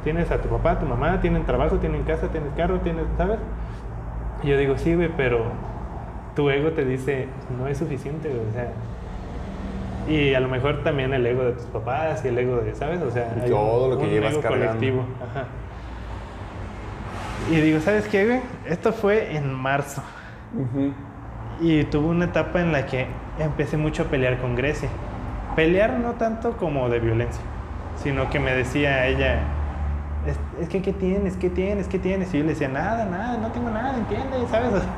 Tienes 0.04 0.30
a 0.30 0.38
tu 0.38 0.48
papá, 0.48 0.72
a 0.72 0.78
tu 0.80 0.86
mamá, 0.86 1.20
tienen 1.20 1.44
trabajo, 1.44 1.76
tienen 1.78 2.02
casa, 2.02 2.28
tienes 2.28 2.50
carro, 2.56 2.80
tienes, 2.80 3.04
¿sabes? 3.16 3.38
Y 4.42 4.48
yo 4.48 4.58
digo, 4.58 4.76
sí, 4.76 4.94
güey, 4.94 5.10
pero 5.16 5.44
tu 6.34 6.50
ego 6.50 6.70
te 6.70 6.84
dice, 6.84 7.28
no 7.58 7.68
es 7.68 7.78
suficiente, 7.78 8.28
güey, 8.28 8.40
o 8.48 8.52
sea. 8.52 8.72
Y 10.08 10.34
a 10.34 10.40
lo 10.40 10.48
mejor 10.48 10.82
también 10.82 11.14
el 11.14 11.24
ego 11.24 11.44
de 11.44 11.52
tus 11.52 11.66
papás 11.66 12.24
y 12.24 12.28
el 12.28 12.38
ego 12.38 12.56
de, 12.56 12.74
¿sabes? 12.74 13.00
O 13.02 13.10
sea, 13.12 13.32
Y 13.46 13.48
todo 13.50 13.84
un- 13.84 13.90
lo 13.90 13.98
que 13.98 14.04
un 14.04 14.10
llevas 14.10 14.32
ego 14.32 14.42
cargando. 14.42 14.66
colectivo. 14.66 15.04
Ajá. 15.30 15.46
Y 17.50 17.56
digo, 17.56 17.80
¿sabes 17.80 18.06
qué, 18.08 18.26
güey? 18.26 18.40
Esto 18.66 18.92
fue 18.92 19.36
en 19.36 19.52
marzo. 19.52 20.02
Y 21.60 21.84
tuve 21.84 22.08
una 22.08 22.26
etapa 22.26 22.60
en 22.60 22.72
la 22.72 22.86
que 22.86 23.06
empecé 23.38 23.76
mucho 23.76 24.04
a 24.04 24.06
pelear 24.06 24.38
con 24.38 24.54
Grecia. 24.56 24.88
Pelear 25.56 25.98
no 25.98 26.12
tanto 26.12 26.56
como 26.56 26.88
de 26.88 26.98
violencia, 27.00 27.42
sino 28.02 28.30
que 28.30 28.40
me 28.40 28.54
decía 28.54 29.06
ella, 29.06 29.40
es, 30.26 30.38
es 30.62 30.68
que 30.68 30.80
¿qué 30.80 30.92
tienes? 30.92 31.36
¿Qué 31.36 31.50
tienes? 31.50 31.88
¿Qué 31.88 31.98
tienes? 31.98 32.32
Y 32.32 32.38
yo 32.38 32.44
le 32.44 32.50
decía, 32.50 32.68
nada, 32.68 33.04
nada, 33.04 33.36
no 33.38 33.48
tengo 33.48 33.68
nada, 33.70 33.96
¿entiendes? 33.96 34.40
¿Sabes? 34.50 34.82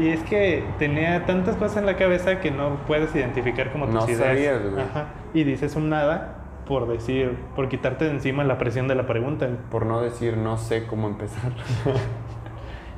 Y 0.00 0.08
es 0.08 0.22
que 0.22 0.64
tenía 0.78 1.26
tantas 1.26 1.54
cosas 1.56 1.76
en 1.76 1.84
la 1.84 1.94
cabeza 1.98 2.40
que 2.40 2.50
no 2.50 2.76
puedes 2.86 3.14
identificar 3.14 3.70
como 3.70 3.84
tus 3.84 3.94
No 3.96 4.04
ideas. 4.08 4.18
sabías, 4.18 4.62
güey. 4.62 4.82
Ajá. 4.82 5.08
Y 5.34 5.44
dices 5.44 5.76
un 5.76 5.90
nada 5.90 6.36
por 6.68 6.86
decir, 6.86 7.34
por 7.56 7.68
quitarte 7.68 8.04
de 8.04 8.10
encima 8.12 8.44
la 8.44 8.58
presión 8.58 8.86
de 8.86 8.94
la 8.94 9.06
pregunta. 9.06 9.48
Por 9.70 9.86
no 9.86 10.02
decir 10.02 10.36
no 10.36 10.58
sé 10.58 10.86
cómo 10.86 11.08
empezar. 11.08 11.52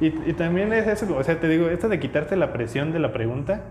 Y, 0.02 0.06
y 0.06 0.32
también 0.32 0.72
es 0.72 0.86
eso, 0.86 1.14
o 1.14 1.22
sea, 1.22 1.38
te 1.38 1.46
digo, 1.46 1.68
esto 1.68 1.90
de 1.90 2.00
quitarte 2.00 2.34
la 2.34 2.54
presión 2.54 2.90
de 2.90 2.98
la 2.98 3.12
pregunta 3.12 3.64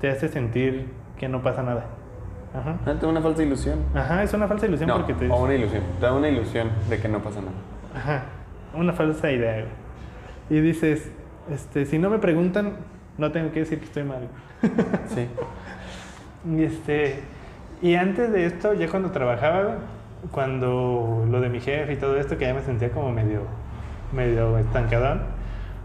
te 0.00 0.08
hace 0.08 0.28
sentir 0.28 0.86
que 1.18 1.28
no 1.28 1.42
pasa 1.42 1.64
nada. 1.64 1.86
Ajá. 2.54 2.76
Ah, 2.86 2.94
tengo 3.00 3.08
una 3.08 3.20
falsa 3.20 3.42
ilusión. 3.42 3.80
Ajá, 3.92 4.22
es 4.22 4.32
una 4.32 4.46
falsa 4.46 4.66
ilusión 4.66 4.88
No, 4.88 4.94
porque 4.94 5.14
te 5.14 5.28
o 5.28 5.42
una 5.42 5.54
ilusión. 5.54 5.82
Te 5.98 6.06
da 6.06 6.12
una 6.12 6.28
ilusión 6.28 6.70
de 6.88 7.00
que 7.00 7.08
no 7.08 7.18
pasa 7.20 7.40
nada. 7.40 7.52
Ajá, 7.96 8.22
una 8.74 8.92
falsa 8.92 9.32
idea. 9.32 9.64
Y 10.50 10.60
dices, 10.60 11.10
este, 11.50 11.84
si 11.84 11.98
no 11.98 12.10
me 12.10 12.18
preguntan, 12.18 12.74
no 13.18 13.32
tengo 13.32 13.50
que 13.50 13.60
decir 13.60 13.80
que 13.80 13.86
estoy 13.86 14.04
mal. 14.04 14.28
Sí. 15.08 15.26
Y 16.44 16.64
este, 16.64 17.20
y 17.82 17.94
antes 17.96 18.32
de 18.32 18.46
esto, 18.46 18.72
ya 18.74 18.88
cuando 18.88 19.10
trabajaba, 19.10 19.76
cuando 20.30 21.26
lo 21.30 21.40
de 21.40 21.48
mi 21.48 21.60
jefe 21.60 21.92
y 21.92 21.96
todo 21.96 22.16
esto, 22.16 22.38
que 22.38 22.46
ya 22.46 22.54
me 22.54 22.62
sentía 22.62 22.90
como 22.90 23.10
medio, 23.12 23.40
medio 24.12 24.56
estancadón, 24.58 25.22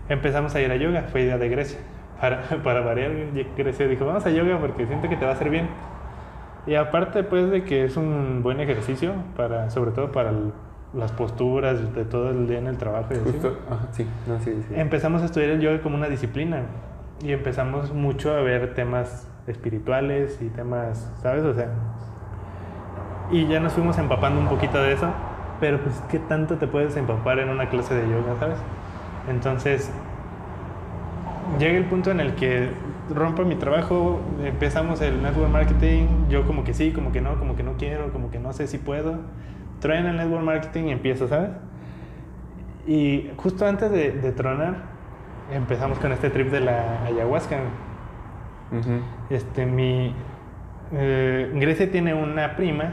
empezamos 0.09 0.53
a 0.55 0.61
ir 0.61 0.71
a 0.71 0.75
yoga, 0.75 1.03
fue 1.11 1.23
idea 1.23 1.37
de 1.37 1.49
Grecia. 1.49 1.79
Para, 2.21 2.41
para 2.63 2.81
variar, 2.81 3.11
Grecia 3.57 3.87
dijo, 3.87 4.05
vamos 4.05 4.25
a 4.25 4.29
yoga 4.29 4.57
porque 4.59 4.85
siento 4.85 5.09
que 5.09 5.17
te 5.17 5.25
va 5.25 5.31
a 5.31 5.33
hacer 5.35 5.49
bien. 5.49 5.67
Y 6.65 6.75
aparte, 6.75 7.23
pues, 7.23 7.49
de 7.49 7.63
que 7.63 7.85
es 7.85 7.95
un 7.97 8.41
buen 8.43 8.59
ejercicio, 8.59 9.13
para, 9.35 9.69
sobre 9.69 9.91
todo 9.91 10.11
para 10.11 10.29
el- 10.31 10.51
las 10.93 11.11
posturas 11.11 11.93
de 11.93 12.05
todo 12.05 12.29
el 12.29 12.47
día 12.47 12.59
en 12.59 12.67
el 12.67 12.77
trabajo. 12.77 13.13
Y. 13.13 13.17
Justo. 13.31 13.57
Ajá, 13.69 13.87
sí. 13.91 14.05
No, 14.25 14.39
sí, 14.39 14.53
sí. 14.67 14.73
Empezamos 14.75 15.21
a 15.21 15.25
estudiar 15.25 15.51
el 15.51 15.61
yoga 15.61 15.81
como 15.81 15.95
una 15.95 16.07
disciplina 16.07 16.61
y 17.23 17.31
empezamos 17.33 17.93
mucho 17.93 18.33
a 18.33 18.41
ver 18.41 18.73
temas 18.73 19.27
espirituales 19.47 20.39
y 20.41 20.49
temas, 20.49 21.11
¿sabes? 21.21 21.43
O 21.43 21.53
sea, 21.53 21.69
y 23.31 23.47
ya 23.47 23.59
nos 23.59 23.73
fuimos 23.73 23.97
empapando 23.97 24.39
un 24.39 24.47
poquito 24.47 24.81
de 24.81 24.93
eso, 24.93 25.09
pero 25.59 25.79
pues 25.79 26.01
qué 26.09 26.19
tanto 26.19 26.55
te 26.55 26.67
puedes 26.67 26.95
empapar 26.95 27.39
en 27.39 27.49
una 27.49 27.69
clase 27.69 27.95
de 27.95 28.03
yoga, 28.09 28.39
¿sabes? 28.39 28.57
Entonces, 29.29 29.91
llega 31.59 31.77
el 31.77 31.85
punto 31.85 32.11
en 32.11 32.19
el 32.19 32.35
que 32.35 32.69
rompo 33.13 33.43
mi 33.43 33.55
trabajo, 33.55 34.19
empezamos 34.43 35.01
el 35.01 35.21
network 35.21 35.51
marketing, 35.51 36.05
yo 36.29 36.45
como 36.45 36.63
que 36.63 36.73
sí, 36.73 36.91
como 36.91 37.11
que 37.11 37.21
no, 37.21 37.37
como 37.39 37.55
que 37.55 37.63
no 37.63 37.73
quiero, 37.77 38.11
como 38.11 38.31
que 38.31 38.39
no 38.39 38.53
sé 38.53 38.67
si 38.67 38.77
puedo. 38.77 39.19
Traen 39.79 40.05
el 40.05 40.17
network 40.17 40.43
marketing 40.43 40.85
y 40.85 40.91
empiezo, 40.91 41.27
¿sabes? 41.27 41.51
Y 42.87 43.29
justo 43.37 43.65
antes 43.65 43.91
de, 43.91 44.11
de 44.11 44.31
tronar, 44.31 44.75
empezamos 45.51 45.99
con 45.99 46.11
este 46.11 46.29
trip 46.29 46.49
de 46.49 46.61
la 46.61 47.03
ayahuasca. 47.05 47.57
Este, 49.29 49.65
mi. 49.65 50.13
eh, 50.93 51.51
Grecia 51.55 51.91
tiene 51.91 52.13
una 52.13 52.55
prima 52.55 52.91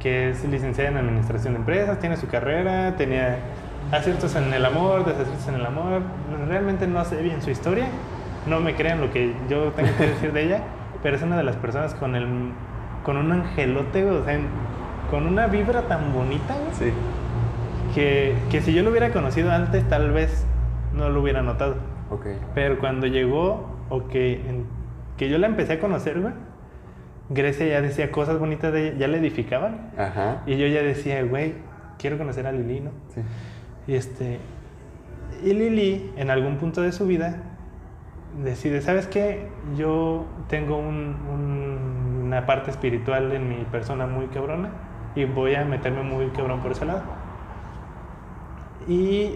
que 0.00 0.30
es 0.30 0.44
licenciada 0.48 0.90
en 0.90 0.96
administración 0.98 1.54
de 1.54 1.60
empresas, 1.60 1.98
tiene 2.00 2.16
su 2.16 2.26
carrera, 2.28 2.96
tenía 2.96 3.38
aciertos 3.92 4.34
en 4.36 4.52
el 4.52 4.64
amor, 4.64 5.04
desaciertos 5.06 5.48
en 5.48 5.54
el 5.54 5.66
amor. 5.66 6.02
Realmente 6.48 6.86
no 6.86 7.04
sé 7.04 7.22
bien 7.22 7.40
su 7.42 7.50
historia, 7.50 7.86
no 8.46 8.60
me 8.60 8.74
crean 8.74 9.00
lo 9.00 9.10
que 9.10 9.32
yo 9.48 9.72
tengo 9.72 9.88
que 9.98 10.06
decir 10.08 10.32
de 10.32 10.42
ella, 10.44 10.60
pero 11.02 11.16
es 11.16 11.22
una 11.22 11.36
de 11.36 11.44
las 11.44 11.56
personas 11.56 11.94
con 11.94 12.14
el 12.14 12.26
con 13.04 13.16
un 13.16 13.30
angelote, 13.30 14.04
o 14.04 14.24
sea, 14.24 14.36
con 15.10 15.26
una 15.28 15.46
vibra 15.46 15.82
tan 15.82 16.12
bonita, 16.12 16.54
Sí. 16.72 16.92
que, 17.94 18.34
que 18.50 18.60
si 18.60 18.74
yo 18.74 18.82
lo 18.82 18.90
hubiera 18.90 19.12
conocido 19.12 19.52
antes, 19.52 19.88
tal 19.88 20.10
vez 20.10 20.44
no 20.92 21.08
lo 21.08 21.20
hubiera 21.22 21.40
notado. 21.42 21.76
Ok. 22.10 22.26
Pero 22.54 22.78
cuando 22.80 23.06
llegó, 23.06 23.68
o 23.88 24.08
que, 24.08 24.40
que 25.16 25.28
yo 25.28 25.38
la 25.38 25.46
empecé 25.46 25.74
a 25.74 25.80
conocer, 25.80 26.20
güey, 26.20 26.34
Grecia 27.28 27.66
ya 27.66 27.80
decía 27.80 28.10
cosas 28.12 28.38
bonitas 28.38 28.72
de 28.72 28.88
ella, 28.88 28.98
ya 28.98 29.08
le 29.08 29.18
edificaban. 29.18 29.90
Ajá. 29.98 30.42
Y 30.46 30.56
yo 30.58 30.66
ya 30.66 30.82
decía, 30.82 31.22
güey, 31.24 31.54
quiero 31.98 32.18
conocer 32.18 32.46
a 32.46 32.52
Lili, 32.52 32.80
¿no? 32.80 32.90
Sí. 33.08 33.20
Y 33.88 33.94
este. 33.94 34.38
Y 35.44 35.52
Lili, 35.52 36.12
en 36.16 36.30
algún 36.30 36.56
punto 36.58 36.82
de 36.82 36.92
su 36.92 37.06
vida, 37.06 37.36
decide, 38.44 38.80
¿sabes 38.80 39.06
qué? 39.06 39.48
Yo 39.76 40.24
tengo 40.48 40.76
un- 40.78 41.16
un- 41.32 42.22
una 42.26 42.46
parte 42.46 42.70
espiritual 42.70 43.32
en 43.32 43.48
mi 43.48 43.64
persona 43.64 44.06
muy 44.06 44.26
cabrona 44.26 44.70
y 45.14 45.24
voy 45.24 45.54
a 45.54 45.64
meterme 45.64 46.02
muy 46.02 46.28
cabrón 46.28 46.60
por 46.60 46.72
ese 46.72 46.84
lado. 46.84 47.02
Y 48.88 49.34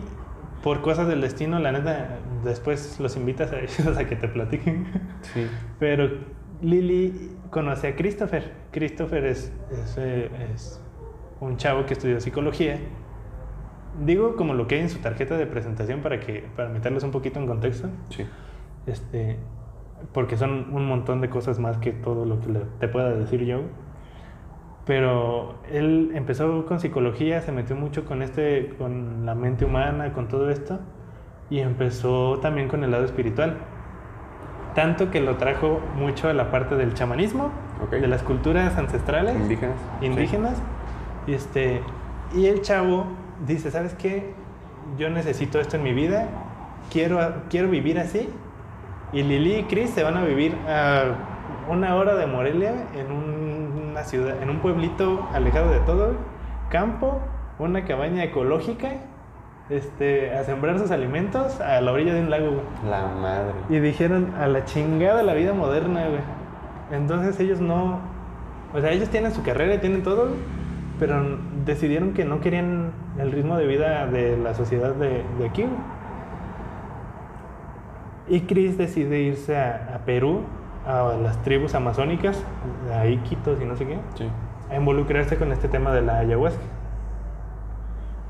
por 0.62 0.80
cosas 0.82 1.08
del 1.08 1.20
destino, 1.20 1.58
la 1.58 1.72
neta, 1.72 2.18
después 2.44 2.98
los 3.00 3.16
invitas 3.16 3.52
a 3.52 3.58
ellos 3.60 3.86
a 3.98 4.04
que 4.06 4.16
te 4.16 4.28
platiquen. 4.28 4.86
Sí. 5.22 5.46
Pero 5.78 6.08
Lily 6.62 7.36
conoce 7.50 7.88
a 7.88 7.96
Christopher. 7.96 8.52
Christopher 8.70 9.24
es, 9.24 9.52
es, 9.72 9.96
eh, 9.98 10.30
es 10.52 10.82
un 11.40 11.56
chavo 11.56 11.86
que 11.86 11.94
estudió 11.94 12.20
psicología. 12.20 12.78
Digo 14.04 14.36
como 14.36 14.54
lo 14.54 14.66
que 14.68 14.76
hay 14.76 14.82
en 14.82 14.90
su 14.90 14.98
tarjeta 15.00 15.36
de 15.36 15.46
presentación 15.46 16.00
para 16.00 16.20
que 16.20 16.44
para 16.56 16.68
meterlos 16.68 17.02
un 17.02 17.10
poquito 17.10 17.40
en 17.40 17.46
contexto. 17.46 17.88
Sí. 18.10 18.24
Este, 18.86 19.36
porque 20.12 20.36
son 20.36 20.72
un 20.74 20.86
montón 20.86 21.20
de 21.20 21.28
cosas 21.28 21.58
más 21.58 21.76
que 21.78 21.92
todo 21.92 22.24
lo 22.24 22.40
que 22.40 22.48
le- 22.50 22.64
te 22.78 22.88
pueda 22.88 23.10
decir 23.10 23.44
yo. 23.44 23.62
Pero 24.86 25.56
él 25.70 26.10
empezó 26.14 26.64
con 26.66 26.80
psicología, 26.80 27.42
se 27.42 27.52
metió 27.52 27.76
mucho 27.76 28.04
con 28.06 28.22
este, 28.22 28.74
con 28.78 29.26
la 29.26 29.34
mente 29.34 29.64
humana, 29.64 30.12
con 30.12 30.26
todo 30.28 30.50
esto, 30.50 30.80
y 31.50 31.58
empezó 31.60 32.38
también 32.40 32.68
con 32.68 32.84
el 32.84 32.90
lado 32.92 33.04
espiritual. 33.04 33.58
Tanto 34.74 35.10
que 35.10 35.20
lo 35.20 35.36
trajo 35.36 35.80
mucho 35.96 36.28
a 36.28 36.32
la 36.32 36.50
parte 36.50 36.76
del 36.76 36.94
chamanismo, 36.94 37.50
de 37.90 38.06
las 38.06 38.22
culturas 38.22 38.76
ancestrales 38.78 39.34
Indígenas. 39.36 39.76
indígenas. 40.00 40.62
Y, 41.26 41.34
este, 41.34 41.82
y 42.34 42.46
el 42.46 42.62
chavo 42.62 43.06
dice, 43.46 43.70
¿sabes 43.70 43.94
qué? 43.94 44.32
Yo 44.96 45.10
necesito 45.10 45.58
esto 45.60 45.76
en 45.76 45.82
mi 45.82 45.92
vida, 45.92 46.28
quiero, 46.92 47.18
quiero 47.50 47.68
vivir 47.68 47.98
así. 47.98 48.28
Y 49.12 49.22
Lili 49.24 49.56
y 49.56 49.62
Chris 49.64 49.90
se 49.90 50.04
van 50.04 50.16
a 50.16 50.24
vivir 50.24 50.54
a 50.68 51.02
una 51.68 51.96
hora 51.96 52.14
de 52.14 52.26
Morelia, 52.26 52.72
en 52.96 53.10
un- 53.10 53.88
una 53.90 54.04
ciudad, 54.04 54.40
en 54.40 54.50
un 54.50 54.58
pueblito 54.60 55.28
alejado 55.34 55.70
de 55.72 55.80
todo, 55.80 56.12
campo, 56.70 57.20
una 57.58 57.84
cabaña 57.84 58.22
ecológica, 58.22 58.88
este, 59.70 60.36
a 60.36 60.44
sembrar 60.44 60.78
sus 60.78 60.90
alimentos 60.90 61.60
a 61.60 61.80
la 61.80 61.92
orilla 61.92 62.12
de 62.14 62.20
un 62.20 62.30
lago. 62.30 62.46
güey. 62.50 62.90
La 62.90 63.06
madre. 63.06 63.52
Y 63.68 63.78
dijeron, 63.78 64.32
a 64.38 64.46
la 64.46 64.64
chingada 64.64 65.22
la 65.22 65.34
vida 65.34 65.52
moderna, 65.54 66.08
güey. 66.08 66.20
Entonces 66.92 67.38
ellos 67.40 67.60
no... 67.60 67.98
O 68.74 68.80
sea, 68.80 68.90
ellos 68.92 69.08
tienen 69.08 69.32
su 69.32 69.42
carrera 69.42 69.74
y 69.74 69.78
tienen 69.78 70.02
todo, 70.02 70.28
pero 70.98 71.22
decidieron 71.64 72.12
que 72.14 72.24
no 72.24 72.40
querían 72.40 72.92
el 73.18 73.32
ritmo 73.32 73.56
de 73.56 73.66
vida 73.66 74.06
de 74.06 74.36
la 74.36 74.54
sociedad 74.54 74.94
de, 74.94 75.24
de 75.38 75.46
aquí, 75.48 75.62
güey. 75.62 75.74
Y 78.28 78.42
Chris 78.42 78.78
decide 78.78 79.18
irse 79.20 79.56
a, 79.56 79.94
a 79.96 79.98
Perú, 80.04 80.42
a 80.86 81.14
las 81.20 81.42
tribus 81.42 81.74
amazónicas, 81.74 82.40
a 82.96 83.06
Iquitos 83.06 83.60
y 83.60 83.64
no 83.64 83.76
sé 83.76 83.86
qué, 83.86 83.98
Sí. 84.14 84.28
a 84.70 84.76
involucrarse 84.76 85.36
con 85.36 85.50
este 85.50 85.68
tema 85.68 85.92
de 85.92 86.02
la 86.02 86.18
ayahuasca. 86.18 86.62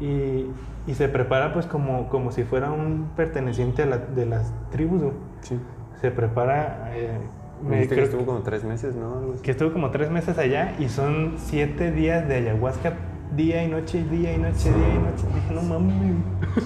Y, 0.00 0.46
y 0.86 0.94
se 0.94 1.08
prepara 1.08 1.52
pues 1.52 1.66
como, 1.66 2.08
como 2.08 2.32
si 2.32 2.44
fuera 2.44 2.70
un 2.72 3.10
perteneciente 3.16 3.82
a 3.82 3.86
la- 3.86 3.98
de 3.98 4.26
las 4.26 4.52
tribus, 4.70 5.02
Sí. 5.42 5.58
se 6.00 6.10
prepara. 6.10 6.90
eh, 6.94 7.18
Me 7.62 7.86
que 7.86 8.02
estuvo 8.02 8.24
como 8.24 8.38
tres 8.40 8.64
meses, 8.64 8.96
¿no? 8.96 9.34
Que 9.42 9.50
estuvo 9.50 9.72
como 9.72 9.90
tres 9.90 10.10
meses 10.10 10.38
allá 10.38 10.72
y 10.78 10.88
son 10.88 11.34
siete 11.36 11.90
días 11.92 12.26
de 12.26 12.36
ayahuasca, 12.36 12.94
día 13.36 13.62
y 13.62 13.68
noche, 13.68 14.02
día 14.04 14.32
y 14.32 14.38
noche, 14.38 14.72
día 14.72 14.94
y 14.94 14.98
noche. 14.98 15.26
Dije, 15.34 15.54
no 15.54 15.62
mames. 15.62 16.14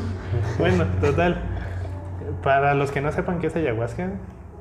bueno, 0.59 0.85
total. 1.01 1.41
Para 2.45 2.75
los 2.75 2.91
que 2.93 3.01
no 3.01 3.11
sepan 3.13 3.39
qué 3.41 3.49
es 3.49 3.57
ayahuasca, 3.57 4.11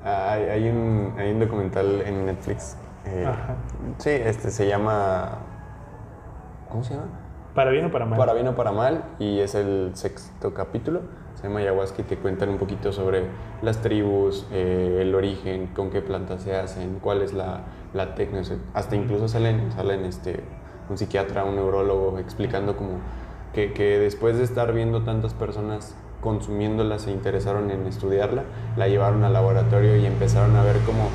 Ah, 0.05 0.31
Hay, 0.33 0.43
hay 0.49 0.69
un, 0.69 1.13
hay 1.17 1.31
un 1.31 1.39
documental 1.39 2.01
en 2.01 2.25
Netflix. 2.25 2.75
eh, 3.05 3.25
Ajá. 3.25 3.55
sí, 3.99 4.09
este 4.09 4.51
se 4.51 4.67
llama. 4.67 5.37
¿Cómo 6.69 6.83
se 6.83 6.95
llama? 6.95 7.05
Para 7.53 7.71
bien 7.71 7.85
o 7.85 7.91
para 7.91 8.05
mal. 8.05 8.17
Para 8.17 8.33
bien 8.33 8.47
o 8.47 8.55
para 8.55 8.71
mal, 8.71 9.03
y 9.19 9.39
es 9.39 9.55
el 9.55 9.91
sexto 9.93 10.53
capítulo. 10.53 11.01
Se 11.35 11.47
llama 11.47 11.59
Ayahuasca 11.59 12.01
y 12.01 12.05
te 12.05 12.17
cuentan 12.17 12.49
un 12.49 12.57
poquito 12.57 12.91
sobre 12.91 13.23
las 13.61 13.81
tribus, 13.81 14.47
eh, 14.51 14.99
el 15.01 15.13
origen, 15.13 15.67
con 15.67 15.89
qué 15.89 16.01
plantas 16.01 16.43
se 16.43 16.55
hacen, 16.55 16.99
cuál 17.01 17.21
es 17.21 17.33
la, 17.33 17.61
la 17.93 18.15
técnica. 18.15 18.55
Hasta 18.73 18.95
incluso 18.95 19.27
salen, 19.27 19.71
salen 19.73 20.05
este, 20.05 20.41
un 20.89 20.97
psiquiatra, 20.97 21.43
un 21.43 21.55
neurólogo 21.55 22.17
explicando 22.19 22.77
como 22.77 22.99
que, 23.53 23.73
que 23.73 23.99
después 23.99 24.37
de 24.37 24.43
estar 24.43 24.73
viendo 24.73 25.03
tantas 25.03 25.33
personas 25.33 25.95
consumiéndola, 26.21 26.99
se 26.99 27.11
interesaron 27.11 27.69
en 27.69 27.85
estudiarla, 27.85 28.43
la 28.77 28.87
llevaron 28.87 29.23
al 29.25 29.33
laboratorio 29.33 29.97
y 29.97 30.05
empezaron 30.05 30.55
a 30.55 30.63
ver 30.63 30.77
cómo 30.85 31.09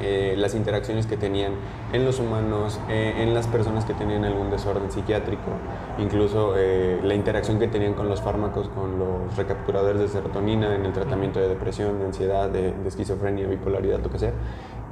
eh, 0.00 0.34
las 0.36 0.54
interacciones 0.54 1.06
que 1.06 1.16
tenían 1.16 1.52
en 1.92 2.04
los 2.04 2.20
humanos, 2.20 2.80
eh, 2.88 3.14
en 3.18 3.34
las 3.34 3.46
personas 3.46 3.84
que 3.84 3.94
tenían 3.94 4.24
algún 4.24 4.50
desorden 4.50 4.90
psiquiátrico, 4.90 5.50
incluso 5.98 6.54
eh, 6.56 7.00
la 7.02 7.14
interacción 7.14 7.58
que 7.58 7.68
tenían 7.68 7.94
con 7.94 8.08
los 8.08 8.20
fármacos, 8.22 8.68
con 8.68 8.98
los 8.98 9.36
recapturadores 9.36 10.00
de 10.00 10.08
serotonina 10.08 10.74
en 10.74 10.84
el 10.86 10.92
tratamiento 10.92 11.40
de 11.40 11.48
depresión, 11.48 11.98
de 11.98 12.06
ansiedad, 12.06 12.48
de, 12.48 12.72
de 12.72 12.88
esquizofrenia, 12.88 13.46
bipolaridad, 13.46 14.00
lo 14.00 14.10
que 14.10 14.18
sea, 14.18 14.32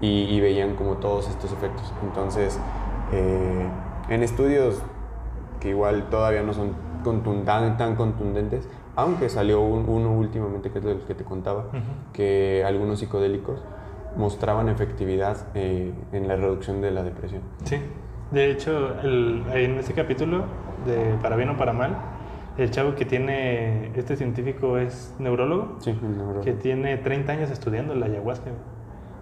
y, 0.00 0.22
y 0.24 0.40
veían 0.40 0.74
como 0.74 0.94
todos 0.94 1.28
estos 1.28 1.52
efectos. 1.52 1.92
Entonces, 2.02 2.58
en 3.12 4.22
estudios 4.22 4.82
que 5.60 5.70
igual 5.70 6.08
todavía 6.10 6.42
no 6.42 6.52
son 6.52 6.72
contundan- 7.04 7.76
tan 7.76 7.94
contundentes, 7.96 8.68
aunque 8.96 9.28
salió 9.28 9.60
un- 9.60 9.88
uno 9.88 10.12
últimamente, 10.12 10.70
que 10.70 10.78
es 10.80 10.84
el 10.84 10.98
que 11.00 11.14
te 11.14 11.24
contaba, 11.24 11.66
que 12.12 12.64
algunos 12.66 12.98
psicodélicos 12.98 13.60
mostraban 14.16 14.68
efectividad 14.68 15.36
eh, 15.54 15.92
en 16.12 16.28
la 16.28 16.36
reducción 16.36 16.80
de 16.80 16.90
la 16.90 17.02
depresión. 17.02 17.42
Sí. 17.64 17.76
De 18.30 18.50
hecho, 18.50 18.98
el- 19.02 19.44
en 19.52 19.78
ese 19.78 19.92
capítulo 19.94 20.44
de 20.86 21.14
Para 21.22 21.36
bien 21.36 21.48
o 21.50 21.56
para 21.56 21.72
mal, 21.72 21.96
el 22.58 22.70
chavo 22.70 22.94
que 22.94 23.04
tiene, 23.04 23.90
este 23.96 24.16
científico 24.16 24.78
es 24.78 25.14
neurólogo, 25.18 25.76
Sí, 25.80 25.92
neuro- 26.02 26.40
que 26.40 26.52
tiene 26.52 26.96
30 26.96 27.32
años 27.32 27.50
estudiando 27.50 27.94
la 27.94 28.06
ayahuasca. 28.06 28.50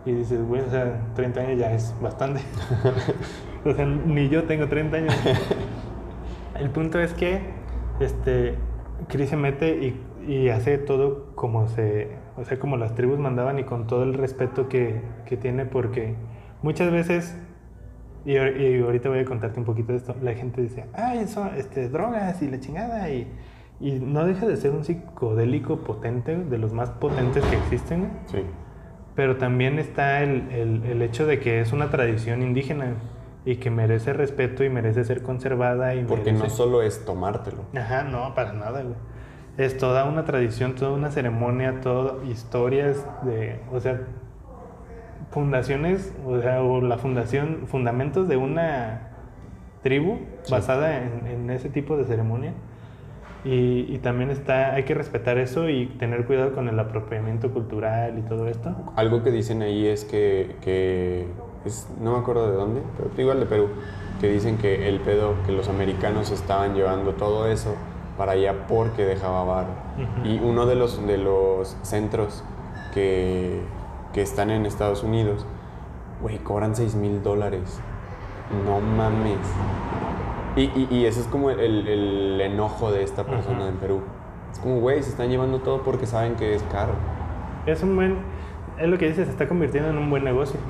Y 0.07 0.13
dices, 0.13 0.47
güey, 0.47 0.61
o 0.63 0.71
sea, 0.71 1.01
30 1.15 1.41
años 1.41 1.59
ya 1.59 1.73
es 1.73 1.95
bastante. 2.01 2.41
o 3.65 3.73
sea, 3.73 3.87
ni 3.87 4.29
yo 4.29 4.45
tengo 4.45 4.69
30 4.69 4.97
años. 4.99 5.15
El 6.61 6.71
punto 6.71 7.01
es 7.01 7.13
que 7.15 7.41
este, 8.01 8.55
Chris 9.09 9.31
se 9.31 9.37
mete 9.37 9.77
y, 9.77 10.01
y 10.31 10.49
hace 10.51 10.79
todo 10.79 11.27
como 11.35 11.67
se, 11.69 12.17
o 12.37 12.45
sea, 12.45 12.59
como 12.59 12.77
las 12.77 12.95
tribus 12.95 13.19
mandaban 13.19 13.59
y 13.59 13.65
con 13.65 13.87
todo 13.87 14.03
el 14.05 14.15
respeto 14.15 14.69
que, 14.69 15.01
que 15.27 15.37
tiene, 15.37 15.67
porque 15.67 16.15
muchas 16.63 16.91
veces, 16.91 17.37
y, 18.25 18.33
y 18.37 18.81
ahorita 18.83 19.09
voy 19.09 19.21
a 19.21 19.25
contarte 19.25 19.59
un 19.61 19.67
poquito 19.67 19.93
de 19.93 19.99
esto, 19.99 20.15
la 20.23 20.35
gente 20.35 20.63
dice, 20.63 20.87
ay, 20.95 21.19
eso, 21.19 21.47
este, 21.57 21.89
drogas 21.89 22.41
y 22.43 22.51
la 22.51 22.59
chingada, 22.61 23.11
y, 23.11 23.31
y 23.81 23.93
no 24.01 24.25
deja 24.25 24.47
de 24.47 24.57
ser 24.57 24.71
un 24.73 24.85
psicodélico 24.85 25.79
potente, 25.81 26.37
de 26.37 26.59
los 26.59 26.73
más 26.73 26.91
potentes 26.91 27.45
que 27.45 27.57
existen. 27.57 28.11
Sí, 28.27 28.39
Pero 29.15 29.37
también 29.37 29.79
está 29.79 30.23
el, 30.23 30.51
el- 30.51 30.85
el 30.87 31.03
hecho 31.03 31.27
de 31.27 31.39
que 31.39 31.61
es 31.61 31.73
una 31.73 31.91
tradición 31.91 32.43
indígena 32.43 32.95
y 33.45 33.57
que 33.57 33.71
merece 33.71 34.13
respeto 34.13 34.65
y 34.65 34.71
merece 34.71 35.05
ser 35.05 35.23
conservada 35.23 35.95
y 35.95 36.03
porque 36.05 36.33
no 36.33 36.39
merece... 36.41 36.57
solo 36.57 36.83
es 36.83 37.05
tomártelo. 37.05 37.65
Ajá, 37.77 38.03
no, 38.05 38.35
para 38.35 38.55
nada, 38.55 38.83
güey. 38.83 38.97
Es 39.57 39.77
toda 39.79 40.05
una 40.05 40.25
tradición, 40.25 40.75
toda 40.75 40.93
una 40.93 41.11
ceremonia, 41.11 41.81
todo 41.81 42.25
historias 42.25 43.07
de, 43.23 43.61
o 43.73 43.79
sea, 43.81 44.01
fundaciones, 45.31 46.13
o 46.27 46.41
sea, 46.41 46.63
o 46.63 46.81
la 46.81 46.99
fundación, 46.99 47.65
fundamentos 47.67 48.29
de 48.29 48.37
una 48.37 49.11
tribu 49.83 50.19
Sí. 50.43 50.53
basada 50.53 50.99
en, 51.03 51.27
en 51.27 51.51
ese 51.51 51.69
tipo 51.69 51.97
de 51.97 52.05
ceremonia. 52.05 52.53
Y, 53.45 53.87
y 53.95 53.99
también 53.99 54.31
está, 54.31 54.73
hay 54.73 54.85
que 54.85 54.95
respetar 54.95 55.37
eso 55.37 55.69
y 55.69 55.87
tener 55.99 56.25
cuidado 56.25 56.53
con 56.55 56.67
el 56.69 56.79
apropiamiento 56.81 57.53
cultural 57.53 58.19
y 58.19 58.23
todo 58.23 58.49
esto. 58.49 58.75
Algo 58.97 59.23
que 59.23 59.31
dicen 59.31 59.61
ahí 59.61 59.87
es 59.87 60.05
que, 60.05 60.57
que 60.63 61.27
es, 61.67 61.89
no 62.01 62.13
me 62.15 62.19
acuerdo 62.21 62.51
de 62.51 62.57
dónde, 62.57 62.81
pero 62.97 63.11
igual 63.19 63.41
de 63.41 63.47
Perú, 63.47 63.69
que 64.21 64.29
dicen 64.29 64.57
que 64.57 64.89
el 64.89 64.99
pedo, 65.01 65.35
que 65.45 65.53
los 65.53 65.69
americanos 65.69 66.31
estaban 66.31 66.75
llevando 66.75 67.13
todo 67.13 67.47
eso 67.47 67.75
para 68.17 68.33
allá 68.33 68.67
porque 68.69 69.05
dejaba 69.05 69.45
varo. 69.45 69.69
Ujú. 69.97 70.29
Y 70.29 70.39
uno 70.39 70.67
de 70.67 70.75
los, 70.77 71.05
de 71.07 71.19
los 71.19 71.77
centros 71.83 72.45
que, 72.93 73.63
que 74.13 74.23
están 74.23 74.51
en 74.51 74.67
Estados 74.67 75.03
Unidos, 75.03 75.47
güey, 76.23 76.39
cobran 76.39 76.75
6 76.77 76.95
mil 76.95 77.23
dólares. 77.23 77.81
No 78.67 78.81
mames. 78.81 79.39
Y, 80.57 80.63
y, 80.63 80.89
y 80.91 81.07
ese 81.07 81.21
es 81.21 81.27
como 81.27 81.51
el, 81.51 81.61
el 81.89 82.41
enojo 82.41 82.93
de 82.93 83.03
esta 83.03 83.25
persona 83.25 83.61
Ujú. 83.61 83.69
en 83.69 83.77
Perú. 83.77 84.01
Es 84.53 84.61
como, 84.61 84.79
güey, 84.79 85.03
se 85.03 85.11
están 85.11 85.29
llevando 85.31 85.59
todo 85.61 85.83
porque 85.83 86.07
saben 86.07 86.37
que 86.37 86.55
es 86.55 86.63
caro. 86.65 86.93
Es 87.67 87.83
un 87.83 87.97
buen, 87.97 88.19
es 88.79 88.89
lo 88.89 88.99
que 88.99 89.09
dices, 89.09 89.27
se 89.27 89.33
está 89.33 89.49
convirtiendo 89.49 89.91
en 89.91 89.99
un 89.99 90.11
buen 90.11 90.23
negocio. 90.23 90.61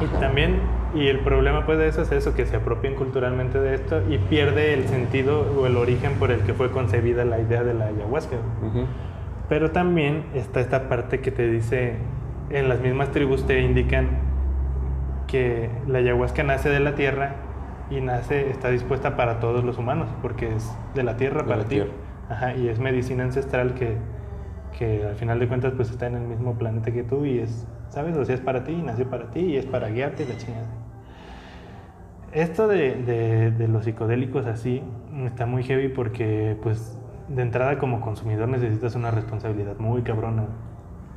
Y 0.00 0.06
también, 0.20 0.60
y 0.94 1.08
el 1.08 1.20
problema 1.20 1.66
pues 1.66 1.78
de 1.78 1.88
eso 1.88 2.02
es 2.02 2.12
eso, 2.12 2.34
que 2.34 2.46
se 2.46 2.56
apropien 2.56 2.94
culturalmente 2.94 3.60
de 3.60 3.74
esto 3.74 4.02
y 4.08 4.18
pierde 4.18 4.74
el 4.74 4.88
sentido 4.88 5.46
o 5.58 5.66
el 5.66 5.76
origen 5.76 6.12
por 6.14 6.30
el 6.30 6.40
que 6.40 6.54
fue 6.54 6.70
concebida 6.70 7.24
la 7.24 7.38
idea 7.38 7.62
de 7.62 7.74
la 7.74 7.86
ayahuasca. 7.86 8.36
Ujú. 8.62 8.86
Pero 9.48 9.70
también 9.70 10.24
está 10.34 10.60
esta 10.60 10.88
parte 10.88 11.20
que 11.20 11.30
te 11.30 11.48
dice, 11.48 11.96
en 12.50 12.68
las 12.68 12.80
mismas 12.80 13.10
tribus 13.10 13.46
te 13.46 13.60
indican 13.60 14.08
que 15.26 15.70
la 15.86 15.98
ayahuasca 15.98 16.42
nace 16.42 16.70
de 16.70 16.80
la 16.80 16.94
tierra 16.94 17.34
y 17.90 18.00
nace, 18.00 18.50
está 18.50 18.70
dispuesta 18.70 19.16
para 19.16 19.40
todos 19.40 19.64
los 19.64 19.78
humanos, 19.78 20.08
porque 20.20 20.54
es 20.54 20.70
de 20.94 21.02
la 21.02 21.16
tierra 21.16 21.42
De 21.42 21.48
para 21.48 21.64
ti. 21.64 21.82
Ajá, 22.28 22.54
y 22.54 22.68
es 22.68 22.78
medicina 22.78 23.24
ancestral 23.24 23.74
que, 23.74 23.96
que 24.78 25.04
al 25.06 25.16
final 25.16 25.38
de 25.38 25.48
cuentas 25.48 25.72
pues 25.76 25.90
está 25.90 26.06
en 26.06 26.16
el 26.16 26.22
mismo 26.22 26.58
planeta 26.58 26.90
que 26.92 27.02
tú 27.02 27.24
y 27.24 27.38
es, 27.38 27.66
¿sabes? 27.88 28.16
O 28.16 28.24
sea, 28.24 28.34
es 28.34 28.40
para 28.40 28.64
ti, 28.64 28.82
nació 28.84 29.08
para 29.08 29.30
ti 29.30 29.40
y 29.40 29.56
es 29.56 29.64
para 29.64 29.88
guiarte 29.88 30.24
y 30.24 30.26
la 30.26 30.36
chingada. 30.36 30.66
Esto 32.32 32.68
de, 32.68 32.94
de- 32.96 33.50
de 33.50 33.68
los 33.68 33.84
psicodélicos 33.84 34.46
así 34.46 34.82
está 35.24 35.46
muy 35.46 35.62
heavy 35.62 35.88
porque 35.88 36.56
pues 36.62 36.98
de 37.28 37.42
entrada 37.42 37.78
como 37.78 38.00
consumidor 38.00 38.48
necesitas 38.48 38.94
una 38.94 39.10
responsabilidad 39.10 39.76
muy 39.78 40.02
cabrona. 40.02 40.44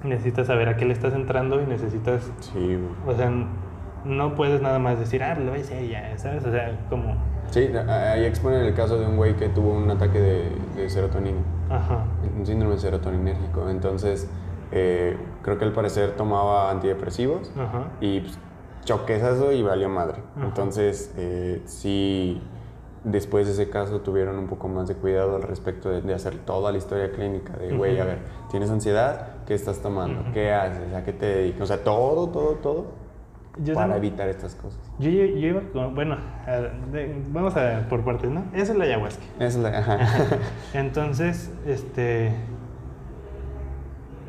Necesitas 0.03 0.47
saber 0.47 0.67
a 0.69 0.77
qué 0.77 0.85
le 0.85 0.93
estás 0.93 1.13
entrando 1.13 1.61
y 1.61 1.65
necesitas 1.65 2.31
Sí, 2.39 2.77
o 3.05 3.13
sea, 3.13 3.31
no 4.03 4.35
puedes 4.35 4.61
nada 4.61 4.79
más 4.79 4.97
decir, 4.99 5.21
ah, 5.23 5.35
lo 5.35 5.53
hacer 5.53 5.87
ya, 5.87 6.17
¿sabes? 6.17 6.43
O 6.45 6.51
sea, 6.51 6.79
como, 6.89 7.15
Sí, 7.51 7.69
ahí 7.87 8.23
exponen 8.25 8.61
el 8.65 8.73
caso 8.73 8.97
de 8.97 9.05
un 9.05 9.17
güey 9.17 9.35
que 9.35 9.49
tuvo 9.49 9.73
un 9.73 9.89
ataque 9.91 10.19
de, 10.19 10.51
de 10.75 10.89
serotonina, 10.89 11.39
ajá, 11.69 12.05
un 12.37 12.45
síndrome 12.45 12.77
serotoninérgico. 12.77 13.69
Entonces, 13.69 14.29
eh, 14.71 15.17
creo 15.43 15.57
que 15.59 15.65
al 15.65 15.73
parecer 15.73 16.11
tomaba 16.15 16.71
antidepresivos 16.71 17.51
ajá, 17.57 17.83
y 17.99 18.21
pues, 18.21 18.39
choquezazo 18.83 19.51
y 19.51 19.61
valió 19.63 19.89
madre. 19.89 20.17
Ajá. 20.35 20.45
Entonces, 20.47 21.13
eh, 21.17 21.61
sí, 21.65 22.41
después 23.03 23.47
de 23.47 23.53
ese 23.53 23.69
caso 23.69 24.01
tuvieron 24.01 24.37
un 24.37 24.47
poco 24.47 24.67
más 24.67 24.87
de 24.87 24.95
cuidado 24.95 25.35
al 25.35 25.41
respecto 25.43 25.89
de, 25.89 26.01
de 26.01 26.13
hacer 26.13 26.35
toda 26.37 26.71
la 26.71 26.77
historia 26.77 27.11
clínica 27.11 27.53
de, 27.57 27.75
güey, 27.75 27.97
a 27.99 28.03
Ujú. 28.03 28.09
ver, 28.11 28.19
¿tienes 28.51 28.69
ansiedad? 28.69 29.27
¿Qué 29.47 29.53
estás 29.55 29.79
tomando? 29.79 30.21
Ujú. 30.21 30.31
¿Qué 30.33 30.51
haces? 30.53 30.93
¿A 30.93 31.03
qué 31.03 31.13
te 31.13 31.25
dedicas? 31.25 31.61
O 31.61 31.65
sea, 31.65 31.83
todo, 31.83 32.29
todo, 32.29 32.55
todo 32.55 32.85
Yo 33.63 33.73
para 33.73 33.93
tam- 33.95 33.97
evitar 33.97 34.29
estas 34.29 34.55
cosas. 34.55 34.79
Yo, 34.99 35.09
yo, 35.09 35.25
yo 35.25 35.47
iba 35.47 35.61
con, 35.73 35.95
bueno, 35.95 36.17
a- 36.45 36.51
de- 36.91 37.21
vamos 37.29 37.55
a 37.57 37.87
por 37.89 38.03
partes, 38.03 38.29
¿no? 38.29 38.43
Eso 38.53 38.71
es 38.73 38.77
la 38.77 38.83
ayahuasca. 38.85 39.23
Esa 39.37 39.45
es 39.47 39.55
la... 39.57 39.69
ajá. 39.79 39.97
Entonces, 40.73 41.51
este, 41.65 42.33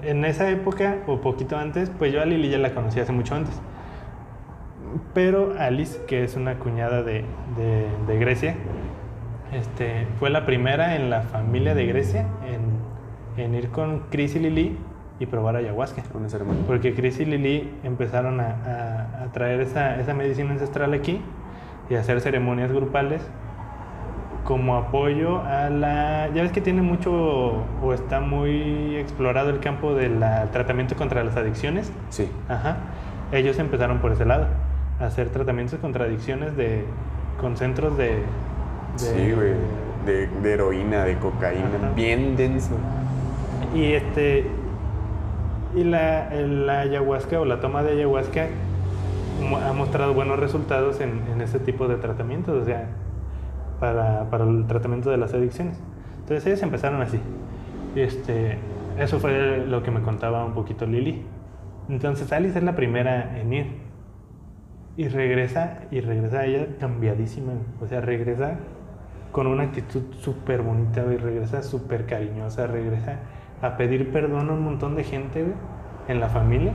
en 0.02 0.24
esa 0.24 0.48
época, 0.50 0.98
o 1.06 1.20
poquito 1.20 1.56
antes, 1.56 1.90
pues 1.98 2.12
yo 2.12 2.20
a 2.20 2.24
Lili 2.24 2.50
ya 2.50 2.58
la 2.58 2.74
conocí 2.74 2.98
hace 3.00 3.12
mucho 3.12 3.34
antes. 3.34 3.54
Pero 5.14 5.54
Alice, 5.58 6.00
que 6.06 6.24
es 6.24 6.36
una 6.36 6.54
cuñada 6.58 7.02
de, 7.02 7.24
de- 7.56 7.86
de 8.06 8.18
Grecia, 8.18 8.54
este, 9.52 10.06
fue 10.18 10.30
la 10.30 10.46
primera 10.46 10.96
en 10.96 11.10
la 11.10 11.22
familia 11.22 11.74
de 11.74 11.86
Grecia 11.86 12.26
en, 12.46 13.42
en 13.42 13.54
ir 13.54 13.68
con 13.70 14.04
Chris 14.10 14.34
y 14.36 14.38
Lili 14.38 14.78
y 15.20 15.26
probar 15.26 15.56
ayahuasca. 15.56 16.02
Una 16.14 16.28
ceremonia. 16.28 16.62
Porque 16.66 16.94
Chris 16.94 17.20
y 17.20 17.24
Lili 17.26 17.70
empezaron 17.84 18.40
a, 18.40 18.46
a- 18.46 19.24
a 19.24 19.32
traer 19.32 19.60
esa, 19.60 19.98
esa 20.00 20.14
medicina 20.14 20.50
ancestral 20.52 20.92
aquí 20.94 21.20
y 21.90 21.94
a 21.94 22.00
hacer 22.00 22.20
ceremonias 22.20 22.72
grupales 22.72 23.22
como 24.44 24.76
apoyo 24.76 25.40
a 25.44 25.70
la... 25.70 26.28
Ya 26.34 26.42
ves 26.42 26.50
que 26.52 26.60
tiene 26.60 26.82
mucho 26.82 27.12
o 27.82 27.92
está 27.94 28.20
muy 28.20 28.96
explorado 28.96 29.50
el 29.50 29.60
campo 29.60 29.94
del 29.94 30.18
tratamiento 30.50 30.96
contra 30.96 31.22
las 31.22 31.36
adicciones. 31.36 31.92
Sí. 32.08 32.28
Ajá. 32.48 32.76
Ellos 33.30 33.58
empezaron 33.58 33.98
por 34.00 34.12
ese 34.12 34.24
lado, 34.24 34.48
hacer 35.02 35.28
tratamientos 35.30 35.78
contra 35.80 36.04
adicciones 36.04 36.56
de, 36.56 36.84
con 37.40 37.56
centros 37.56 37.96
de... 37.96 38.04
de- 38.06 38.18
Sí, 38.96 39.32
güey. 39.32 39.54
De, 40.06 40.26
de 40.26 40.52
heroína, 40.52 41.04
de 41.04 41.16
cocaína, 41.18 41.68
Ajá. 41.80 41.92
bien 41.94 42.36
denso. 42.36 42.74
Y 43.74 43.92
este 43.92 44.46
y 45.74 45.84
la, 45.84 46.28
la 46.34 46.80
ayahuasca 46.80 47.40
o 47.40 47.44
la 47.44 47.60
toma 47.60 47.82
de 47.82 47.92
ayahuasca 47.92 48.48
ha 49.68 49.72
mostrado 49.72 50.12
buenos 50.12 50.38
resultados 50.38 51.00
en, 51.00 51.20
en 51.32 51.40
ese 51.40 51.58
tipo 51.58 51.88
de 51.88 51.96
tratamientos, 51.96 52.62
o 52.62 52.64
sea, 52.64 52.88
para, 53.80 54.28
para 54.30 54.44
el 54.44 54.66
tratamiento 54.66 55.08
de 55.10 55.16
las 55.16 55.32
adicciones. 55.34 55.78
Entonces 56.20 56.46
ellos 56.46 56.62
empezaron 56.62 57.00
así. 57.00 57.18
Este, 57.96 58.58
eso 58.98 59.18
fue 59.20 59.64
lo 59.66 59.82
que 59.82 59.90
me 59.90 60.00
contaba 60.02 60.44
un 60.44 60.52
poquito 60.52 60.84
Lili. 60.86 61.24
Entonces 61.88 62.30
Alice 62.32 62.58
es 62.58 62.64
la 62.64 62.74
primera 62.76 63.38
en 63.40 63.52
ir. 63.52 63.66
Y 64.96 65.08
regresa, 65.08 65.80
y 65.90 66.00
regresa 66.00 66.44
ella 66.44 66.66
cambiadísima. 66.78 67.52
O 67.80 67.86
sea, 67.86 68.00
regresa 68.00 68.58
con 69.32 69.46
una 69.46 69.64
actitud 69.64 70.02
súper 70.20 70.62
bonita, 70.62 71.02
güey. 71.02 71.16
Regresa 71.16 71.62
súper 71.62 72.06
cariñosa, 72.06 72.66
regresa 72.66 73.20
a 73.62 73.76
pedir 73.76 74.12
perdón 74.12 74.50
a 74.50 74.52
un 74.52 74.62
montón 74.62 74.96
de 74.96 75.04
gente, 75.04 75.42
güey, 75.42 75.54
en 76.08 76.20
la 76.20 76.28
familia. 76.28 76.72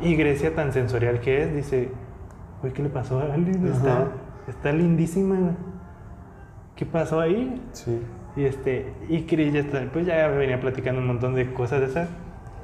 Y 0.00 0.14
Grecia, 0.16 0.54
tan 0.54 0.72
sensorial 0.72 1.20
que 1.20 1.42
es, 1.42 1.54
dice, 1.54 1.90
güey, 2.60 2.72
¿qué 2.72 2.82
le 2.82 2.88
pasó 2.88 3.20
a 3.20 3.34
Alice? 3.34 3.66
Está, 3.66 4.08
está 4.48 4.72
lindísima, 4.72 5.36
güey. 5.36 5.54
¿Qué 6.76 6.86
pasó 6.86 7.20
ahí? 7.20 7.60
Sí. 7.72 8.00
Y 8.36 8.44
este, 8.44 8.92
y 9.08 9.22
Chris 9.22 9.52
ya, 9.52 9.62
pues 9.92 10.06
ya 10.06 10.28
venía 10.28 10.60
platicando 10.60 11.00
un 11.00 11.06
montón 11.06 11.34
de 11.34 11.52
cosas 11.52 11.80
de 11.80 11.86
esas. 11.86 12.08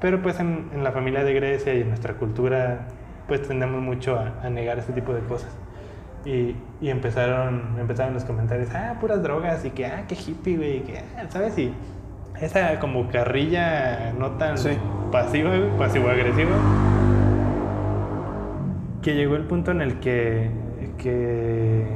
Pero 0.00 0.22
pues 0.22 0.40
en, 0.40 0.68
en 0.72 0.84
la 0.84 0.92
familia 0.92 1.24
de 1.24 1.34
Grecia 1.34 1.74
y 1.74 1.82
en 1.82 1.88
nuestra 1.88 2.14
cultura, 2.14 2.88
pues 3.28 3.46
tendemos 3.46 3.80
mucho 3.82 4.18
a, 4.18 4.32
a 4.42 4.50
negar 4.50 4.78
ese 4.78 4.92
tipo 4.92 5.12
de 5.14 5.20
cosas. 5.20 5.50
Y, 6.24 6.56
y 6.80 6.90
empezaron, 6.90 7.76
empezaron 7.78 8.14
los 8.14 8.24
comentarios, 8.24 8.70
ah, 8.74 8.96
puras 9.00 9.22
drogas, 9.22 9.64
y 9.64 9.70
que, 9.70 9.86
ah, 9.86 10.04
qué 10.08 10.14
hippie, 10.16 10.56
güey, 10.56 10.82
que, 10.82 10.98
ah, 10.98 11.24
¿sabes? 11.28 11.56
Y 11.58 11.72
esa 12.40 12.78
como 12.80 13.08
carrilla 13.08 14.12
no 14.18 14.32
tan 14.32 14.58
Sí. 14.58 14.70
pasiva, 15.12 15.52
pasivo-agresiva, 15.78 16.56
que 19.02 19.14
llegó 19.14 19.36
el 19.36 19.44
punto 19.44 19.70
en 19.70 19.80
el 19.80 20.00
que, 20.00 20.50
que 20.98 21.86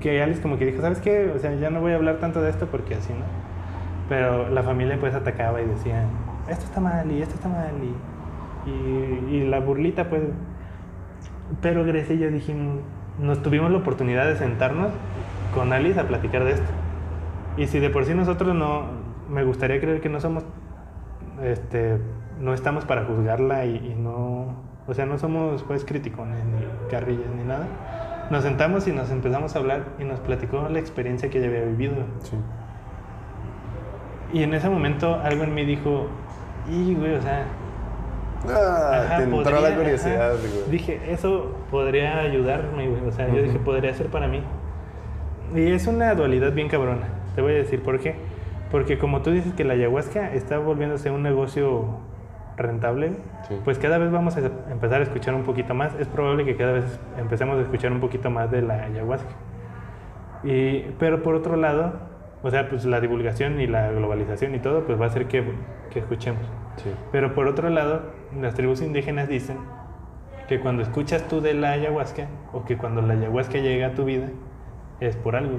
que 0.00 0.22
Alice 0.22 0.40
como 0.40 0.58
que 0.58 0.66
dijo, 0.66 0.80
¿sabes 0.80 1.00
qué? 1.00 1.32
O 1.34 1.38
sea, 1.40 1.52
ya 1.54 1.70
no 1.70 1.80
voy 1.80 1.92
a 1.92 1.96
hablar 1.96 2.18
tanto 2.18 2.40
de 2.40 2.50
esto 2.50 2.66
porque 2.66 2.94
así, 2.94 3.12
¿no? 3.12 3.24
Pero 4.08 4.48
la 4.48 4.62
familia 4.62 4.96
pues 5.00 5.12
atacaba 5.14 5.60
y 5.60 5.66
decía, 5.66 6.04
esto 6.48 6.64
está 6.64 6.80
mal 6.80 7.10
y 7.10 7.20
esto 7.20 7.34
está 7.34 7.48
mal 7.48 7.72
y, 7.82 7.94
y, 8.68 9.34
y 9.34 9.46
la 9.46 9.60
burlita 9.60 10.08
pues... 10.08 10.22
Pero 11.62 11.84
Grecia 11.84 12.14
y 12.14 12.18
yo 12.18 12.30
dijimos, 12.30 12.80
nos 13.18 13.42
tuvimos 13.42 13.70
la 13.70 13.78
oportunidad 13.78 14.26
de 14.26 14.36
sentarnos 14.36 14.90
con 15.54 15.72
Alice 15.72 15.98
a 15.98 16.06
platicar 16.06 16.44
de 16.44 16.52
esto. 16.52 16.70
Y 17.56 17.66
si 17.66 17.78
de 17.78 17.90
por 17.90 18.04
sí 18.04 18.14
nosotros 18.14 18.54
no, 18.54 18.84
me 19.30 19.44
gustaría 19.44 19.80
creer 19.80 20.00
que 20.00 20.08
no 20.08 20.20
somos, 20.20 20.44
este, 21.42 21.98
no 22.40 22.54
estamos 22.54 22.84
para 22.84 23.04
juzgarla 23.04 23.64
y, 23.64 23.76
y 23.76 23.94
no, 23.98 24.54
o 24.86 24.94
sea, 24.94 25.06
no 25.06 25.18
somos 25.18 25.62
juez 25.62 25.84
criticones 25.84 26.44
ni 26.44 26.90
carrillas 26.90 27.28
ni 27.36 27.44
nada. 27.44 27.66
Nos 28.30 28.44
sentamos 28.44 28.86
y 28.86 28.92
nos 28.92 29.10
empezamos 29.10 29.56
a 29.56 29.58
hablar 29.58 29.84
y 29.98 30.04
nos 30.04 30.20
platicó 30.20 30.68
la 30.68 30.78
experiencia 30.78 31.30
que 31.30 31.38
ella 31.38 31.48
había 31.48 31.64
vivido. 31.64 31.94
Sí. 32.20 32.36
Y 34.32 34.42
en 34.42 34.52
ese 34.52 34.68
momento 34.68 35.14
algo 35.14 35.44
en 35.44 35.54
mí 35.54 35.64
dijo, 35.64 36.08
y 36.70 36.94
güey, 36.94 37.14
o 37.14 37.22
sea, 37.22 37.46
Ah, 38.48 39.02
ajá, 39.04 39.16
te 39.18 39.22
entró 39.24 39.42
podría- 39.42 39.60
la 39.70 39.76
curiosidad, 39.76 40.30
güey. 40.38 40.70
Dije, 40.70 41.00
eso 41.12 41.56
podría 41.70 42.18
ayudarme, 42.20 42.88
güey. 42.88 43.06
O 43.06 43.12
sea, 43.12 43.28
yo 43.28 43.42
dije, 43.42 43.58
podría 43.58 43.92
ser 43.94 44.06
para 44.08 44.28
mí. 44.28 44.42
Y 45.54 45.72
es 45.72 45.86
una 45.86 46.14
dualidad 46.14 46.52
bien 46.52 46.68
cabrona. 46.68 47.08
Te 47.34 47.42
voy 47.42 47.52
a 47.52 47.56
decir 47.56 47.82
por 47.82 47.98
qué. 48.00 48.14
Porque 48.70 48.98
como 48.98 49.22
tú 49.22 49.30
dices 49.30 49.54
que 49.54 49.64
la 49.64 49.72
ayahuasca 49.74 50.32
está 50.34 50.58
volviéndose 50.58 51.10
un 51.10 51.22
negocio 51.22 51.86
rentable, 52.56 53.12
Sí. 53.48 53.56
pues 53.64 53.78
cada 53.78 53.98
vez 53.98 54.10
vamos 54.10 54.36
a 54.36 54.40
empezar 54.70 55.00
a 55.00 55.04
escuchar 55.04 55.34
un 55.34 55.42
poquito 55.44 55.74
más. 55.74 55.94
Es 55.98 56.06
probable 56.06 56.44
que 56.44 56.54
cada 56.56 56.72
vez 56.72 57.00
empecemos 57.18 57.56
a 57.58 57.62
escuchar 57.62 57.92
un 57.92 58.00
poquito 58.00 58.30
más 58.30 58.50
de 58.50 58.62
la 58.62 58.82
ayahuasca. 58.84 59.30
Y, 60.44 60.80
pero 60.98 61.22
por 61.22 61.34
otro 61.34 61.56
lado, 61.56 61.94
o 62.42 62.50
sea, 62.50 62.68
pues 62.68 62.84
la 62.84 63.00
divulgación 63.00 63.60
y 63.60 63.66
la 63.66 63.90
globalización 63.90 64.54
y 64.54 64.58
todo, 64.60 64.84
pues 64.84 65.00
va 65.00 65.04
a 65.04 65.08
hacer 65.08 65.26
que, 65.26 65.44
que 65.90 65.98
escuchemos. 66.00 66.42
Sí. 66.76 66.90
Pero 67.12 67.34
por 67.34 67.46
otro 67.48 67.68
lado, 67.70 68.02
las 68.40 68.54
tribus 68.54 68.80
indígenas 68.82 69.28
dicen 69.28 69.56
que 70.48 70.60
cuando 70.60 70.82
escuchas 70.82 71.26
tú 71.28 71.40
de 71.40 71.54
la 71.54 71.72
ayahuasca, 71.72 72.28
o 72.52 72.64
que 72.64 72.76
cuando 72.76 73.02
la 73.02 73.14
ayahuasca 73.14 73.58
llega 73.58 73.88
a 73.88 73.94
tu 73.94 74.04
vida, 74.04 74.28
es 75.00 75.16
por 75.16 75.36
algo. 75.36 75.58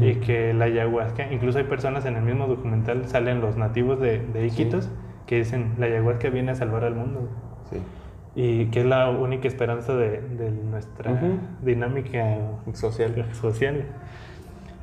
y 0.00 0.14
que 0.14 0.54
la 0.54 0.64
ayahuasca, 0.64 1.30
incluso 1.30 1.58
hay 1.58 1.64
personas 1.64 2.06
en 2.06 2.16
el 2.16 2.22
mismo 2.22 2.46
documental, 2.46 3.06
salen 3.06 3.40
los 3.42 3.56
nativos 3.58 4.00
de, 4.00 4.18
de 4.20 4.46
Iquitos, 4.46 4.88
que 5.26 5.36
dicen, 5.36 5.74
la 5.78 5.86
ayahuasca 5.86 6.30
viene 6.30 6.52
a 6.52 6.54
salvar 6.54 6.84
al 6.84 6.94
mundo. 6.94 7.28
Sí. 7.70 7.76
Y 8.36 8.66
que 8.66 8.80
es 8.80 8.86
la 8.86 9.10
única 9.10 9.46
esperanza 9.46 9.94
de, 9.94 10.20
de 10.22 10.50
nuestra 10.50 11.12
Ujú. 11.12 11.38
dinámica 11.62 12.36
Social. 12.72 13.26
social. 13.32 13.84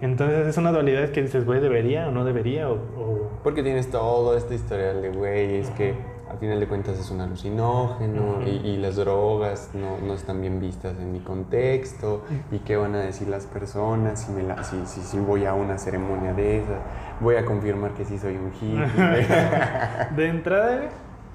Entonces 0.02 0.48
es 0.48 0.58
una 0.58 0.72
dualidad 0.72 1.10
que 1.10 1.22
dices, 1.22 1.46
güey, 1.46 1.60
¿debería 1.62 2.08
o 2.08 2.12
no 2.12 2.26
debería? 2.26 2.70
O, 2.70 2.74
o- 2.74 3.30
Porque 3.44 3.62
tienes 3.64 3.90
todo 3.92 4.36
este 4.36 4.56
historial 4.56 5.02
de 5.02 5.10
güey, 5.10 5.58
es 5.58 5.70
que 5.72 5.94
al 6.30 6.38
final 6.40 6.60
de 6.60 6.68
cuentas 6.68 6.98
es 6.98 7.12
un 7.12 7.20
alucinógeno 7.22 8.42
y, 8.46 8.50
y 8.68 8.78
las 8.78 8.96
drogas 8.96 9.70
no, 9.74 9.98
no 10.06 10.14
están 10.14 10.40
bien 10.42 10.60
vistas 10.60 10.96
en 11.00 11.12
mi 11.12 11.20
contexto 11.20 12.24
y 12.52 12.60
qué 12.60 12.78
van 12.78 12.96
a 12.96 13.00
decir 13.00 13.28
las 13.28 13.46
personas 13.46 14.22
si, 14.22 14.32
me 14.32 14.44
la- 14.44 14.64
si, 14.64 14.78
si, 14.86 15.02
si 15.02 15.20
voy 15.20 15.46
a 15.46 15.54
una 15.54 15.78
ceremonia 15.78 16.34
de 16.34 16.60
esas, 16.60 16.78
voy 17.20 17.36
a 17.36 17.46
confirmar 17.46 17.92
que 17.92 18.06
sí 18.06 18.18
soy 18.18 18.38
un 18.38 18.52
hippie. 18.60 19.26
De 20.16 20.28
entrada, 20.28 20.90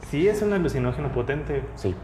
sí 0.09 0.29
es 0.29 0.43
un 0.43 0.53
alucinógeno 0.53 1.13
potente, 1.13 1.63
sí, 1.77 1.95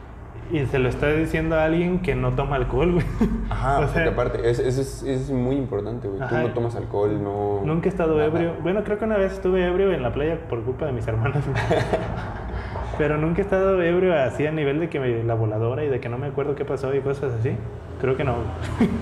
Y 0.50 0.66
se 0.66 0.78
lo 0.78 0.88
está 0.90 1.08
diciendo 1.12 1.56
a 1.56 1.64
alguien 1.64 2.00
que 2.00 2.14
no 2.14 2.32
toma 2.32 2.56
alcohol, 2.56 2.92
güey. 2.92 3.06
Ajá, 3.48 3.78
O 3.80 3.82
sea, 3.84 3.92
porque 3.92 4.08
aparte, 4.10 4.50
es- 4.50 4.58
eso 4.58 4.80
es, 4.82 5.02
es 5.02 5.30
muy 5.30 5.56
importante, 5.56 6.08
güey. 6.08 6.20
Tú 6.28 6.34
no 6.34 6.48
tomas 6.52 6.74
alcohol, 6.76 7.22
no... 7.22 7.60
Nunca 7.64 7.86
he 7.86 7.88
estado 7.88 8.14
nada. 8.16 8.26
ebrio. 8.26 8.52
Bueno, 8.62 8.84
creo 8.84 8.98
que 8.98 9.04
una 9.06 9.16
vez 9.16 9.32
estuve 9.32 9.66
ebrio 9.66 9.92
en 9.92 10.02
la 10.02 10.12
playa 10.12 10.38
por 10.50 10.62
culpa 10.62 10.84
de 10.86 10.92
mis 10.92 11.06
hermanas. 11.08 11.42
Pero 12.98 13.16
nunca 13.16 13.40
he 13.40 13.44
estado 13.44 13.80
ebrio 13.82 14.14
así 14.14 14.46
a 14.46 14.52
nivel 14.52 14.78
de 14.78 14.88
que 14.90 15.00
me, 15.00 15.24
la 15.24 15.34
voladora 15.34 15.84
y 15.84 15.88
de 15.88 16.00
que 16.00 16.08
no 16.10 16.18
me 16.18 16.26
acuerdo 16.26 16.54
qué 16.54 16.64
pasó 16.66 16.94
y 16.94 17.00
cosas 17.00 17.32
así. 17.40 17.56
Creo 18.00 18.16
que 18.16 18.24
no. 18.24 18.34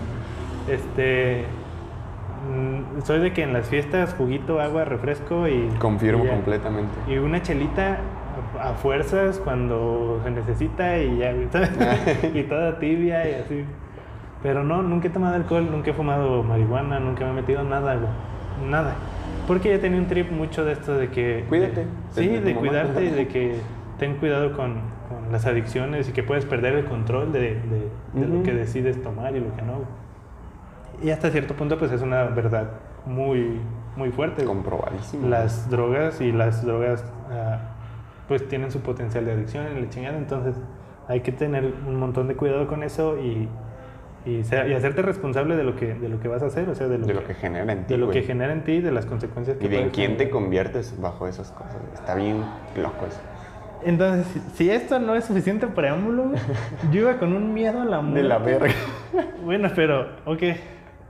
este. 0.69 1.45
mm, 2.49 3.01
Soy 3.03 3.19
de 3.21 3.33
que 3.33 3.43
en 3.43 3.53
las 3.53 3.67
fiestas 3.67 4.15
juguito, 4.15 4.61
agua, 4.61 4.85
refresco 4.85 5.49
y. 5.49 5.69
Confirmo 5.81 6.23
y 6.25 6.27
ya. 6.29 6.33
completamente. 6.35 6.93
Y 7.09 7.19
una 7.19 7.43
chelita 7.43 7.99
a 8.63 8.75
fuerzas 8.75 9.39
cuando 9.43 10.21
se 10.25 10.31
necesita 10.31 10.99
y 10.99 11.19
ya, 11.19 11.33
¿sabes? 11.51 11.71
y 12.35 12.43
toda 12.45 12.79
tibia 12.79 13.29
y 13.29 13.35
así. 13.35 13.65
Pero 14.43 14.65
no, 14.65 14.83
nunca 14.83 15.09
he 15.09 15.11
tomado 15.11 15.35
alcohol, 15.37 15.69
nunca 15.71 15.91
he 15.91 15.95
fumado 15.95 16.43
marihuana, 16.43 16.99
nunca 17.01 17.25
me 17.25 17.31
he 17.31 17.35
metido 17.35 17.63
nada, 17.63 17.95
güey. 17.97 18.71
Nada. 18.71 18.95
Porque 19.47 19.71
ya 19.71 19.81
tenía 19.81 19.99
un 19.99 20.07
trip 20.07 20.31
mucho 20.31 20.65
de 20.65 20.73
esto 20.73 20.95
de 20.97 21.09
que... 21.09 21.45
Cuídate. 21.49 21.87
Sí, 22.13 22.27
de 22.29 22.39
tu 22.41 22.45
de 22.47 22.55
cuidarte 22.55 23.05
y 23.05 23.11
de 23.11 23.29
que 23.29 23.57
ten 23.99 24.17
cuidado 24.17 24.53
con, 24.57 24.75
con 25.09 25.33
las 25.33 25.45
adicciones 25.47 26.09
y 26.09 26.13
que 26.13 26.23
puedes 26.23 26.45
perder 26.47 26.75
el 26.75 26.85
control 26.87 27.33
de, 27.33 27.41
de- 27.41 27.89
de 28.15 28.27
lo 28.27 28.35
Ujú. 28.37 28.43
que 28.45 28.53
decides 28.55 29.03
tomar 29.03 29.35
y 29.37 29.41
lo 29.41 29.55
que 29.57 29.63
no. 29.63 29.81
Y 31.03 31.11
hasta 31.11 31.31
cierto 31.31 31.55
punto 31.55 31.79
pues 31.79 31.91
es 31.93 32.01
una 32.03 32.25
verdad 32.25 32.71
muy, 33.07 33.61
muy 33.97 34.11
fuerte. 34.11 34.45
Comprobadísimo. 34.45 35.29
las 35.29 35.69
drogas 35.71 36.21
y 36.21 36.33
las 36.33 36.65
drogas 36.65 37.05
ah, 37.31 37.59
pues 38.31 38.47
tienen 38.47 38.71
su 38.71 38.79
potencial 38.79 39.25
de 39.27 39.33
adicción 39.33 39.67
en 39.67 39.83
la 39.83 39.89
chingada, 39.91 40.17
entonces 40.17 40.55
hay 41.09 41.21
que 41.23 41.33
tener 41.33 41.65
un 41.89 41.97
montón 41.97 42.29
de 42.29 42.37
cuidado 42.37 42.69
con 42.69 42.85
eso 42.85 43.19
y, 43.19 43.49
y, 44.25 44.45
sea- 44.45 44.69
y 44.69 44.73
hacerte 44.75 45.03
responsable 45.03 45.57
de 45.57 45.65
lo 45.65 45.75
que 45.75 45.95
de 45.95 46.09
lo 46.09 46.21
que 46.21 46.29
vas 46.29 46.41
a 46.45 46.47
hacer, 46.47 46.69
o 46.69 46.75
sea, 46.77 46.87
de 46.87 46.99
lo, 46.99 47.07
De 47.09 47.15
lo 47.15 47.25
que, 47.25 47.35
genera 47.35 47.73
en 47.73 47.87
ti, 47.87 47.95
de 47.95 47.99
lo 47.99 48.07
güey. 48.07 48.21
que 48.21 48.25
genera 48.25 48.53
en 48.53 48.63
ti, 48.63 48.81
de 48.81 48.93
las 48.93 49.05
consecuencias 49.05 49.57
que 49.57 49.67
Y 49.67 49.69
de 49.69 49.81
en 49.83 49.91
quién 49.91 50.17
te 50.17 50.31
conviertes 50.31 50.95
bajo 51.01 51.27
esas 51.27 51.51
cosas. 51.51 51.77
Está 51.93 52.15
bien 52.15 52.45
loco 52.81 53.07
eso. 53.07 53.19
Entonces, 53.85 54.27
si- 54.55 54.71
esto 54.71 55.01
no 55.01 55.17
es 55.17 55.25
suficiente 55.25 55.67
preámbulo, 55.67 56.31
yo 56.93 57.01
iba 57.01 57.19
con 57.19 57.33
un 57.33 57.53
miedo 57.53 57.81
a 57.81 57.85
la 57.85 58.01
muerte. 58.01 58.23
De 58.23 58.29
la 58.29 58.39
verga. 58.39 58.71
Bueno, 59.45 59.69
pero, 59.75 60.07
ok, 60.27 60.43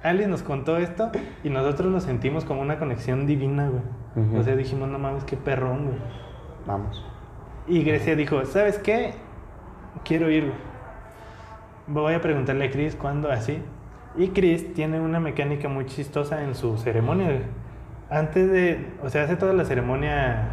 Ali 0.03 0.25
nos 0.27 0.43
contó 0.43 0.79
esto 0.79 1.11
y 1.45 1.51
nosotros 1.51 1.93
nos 1.93 2.05
sentimos 2.05 2.47
como 2.47 2.63
una 2.63 2.79
conexión 2.79 3.27
divina, 3.27 3.69
güey. 3.69 4.39
O 4.41 4.43
sea, 4.43 4.57
dijimos, 4.57 4.89
no 4.89 4.99
mames, 4.99 5.25
qué 5.25 5.37
perrón, 5.37 5.85
güey. 5.87 5.99
Vamos. 6.67 7.05
Y 7.67 7.83
Grecia 7.83 8.17
dijo, 8.17 8.45
¿sabes 8.47 8.79
qué? 8.79 9.15
Quiero 10.05 10.31
ir. 10.31 10.53
Voy 11.87 12.15
a 12.15 12.21
preguntarle 12.21 12.67
a 12.67 12.71
Chris 12.71 12.97
cuándo 12.97 13.31
así. 13.31 13.63
Y 14.17 14.29
Chris 14.29 14.75
tiene 14.75 15.01
una 15.01 15.21
mecánica 15.21 15.69
muy 15.69 15.87
chistosa 15.87 16.43
en 16.43 16.55
su 16.55 16.77
ceremonia. 16.79 17.43
Antes 18.11 18.51
de, 18.51 18.87
o 19.03 19.09
sea, 19.09 19.25
hace 19.25 19.37
toda 19.37 19.53
la 19.53 19.65
ceremonia 19.65 20.49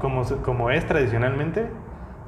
como, 0.00 0.24
como 0.44 0.70
es 0.70 0.86
tradicionalmente, 0.86 1.66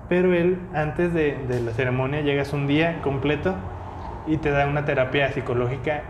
pero 0.09 0.35
él 0.35 0.59
antes 0.75 1.15
de, 1.15 1.37
de 1.47 1.61
la 1.61 1.71
ceremonia 1.73 2.21
llegas 2.21 2.53
un 2.53 2.67
día 2.67 3.01
completo 3.03 3.55
y 4.27 4.39
te 4.39 4.51
da 4.51 4.67
una 4.67 4.85
terapia 4.85 5.31
psicológica 5.33 6.03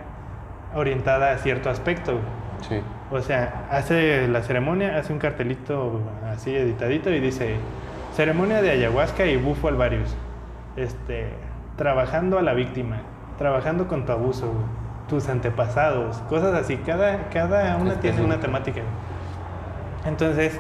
orientada 0.75 1.33
a 1.33 1.39
cierto 1.39 1.69
aspecto. 1.69 2.19
Sí. 2.67 2.81
O 3.11 3.21
sea, 3.21 3.67
hace 3.71 4.29
la 4.29 4.43
ceremonia, 4.43 4.97
hace 4.97 5.13
un 5.13 5.19
cartelito 5.19 6.01
así 6.33 6.55
editadito 6.55 7.11
y 7.11 7.19
dice, 7.19 7.57
ceremonia 8.15 8.63
de 8.63 8.71
ayahuasca 8.71 9.27
y 9.27 9.37
bufo 9.37 9.69
alvarius. 9.69 10.15
Este, 10.77 11.29
trabajando 11.77 12.39
a 12.39 12.43
la 12.43 12.55
víctima, 12.55 12.99
trabajando 13.37 13.89
con 13.89 14.07
tu 14.07 14.13
abuso, 14.13 14.53
tus 15.09 15.29
antepasados, 15.29 16.19
cosas 16.29 16.55
así. 16.55 16.77
Cada, 16.77 17.29
cada 17.31 17.77
una 17.77 17.95
tiene 17.95 18.23
una 18.23 18.39
temática. 18.39 18.83
Entonces, 20.07 20.59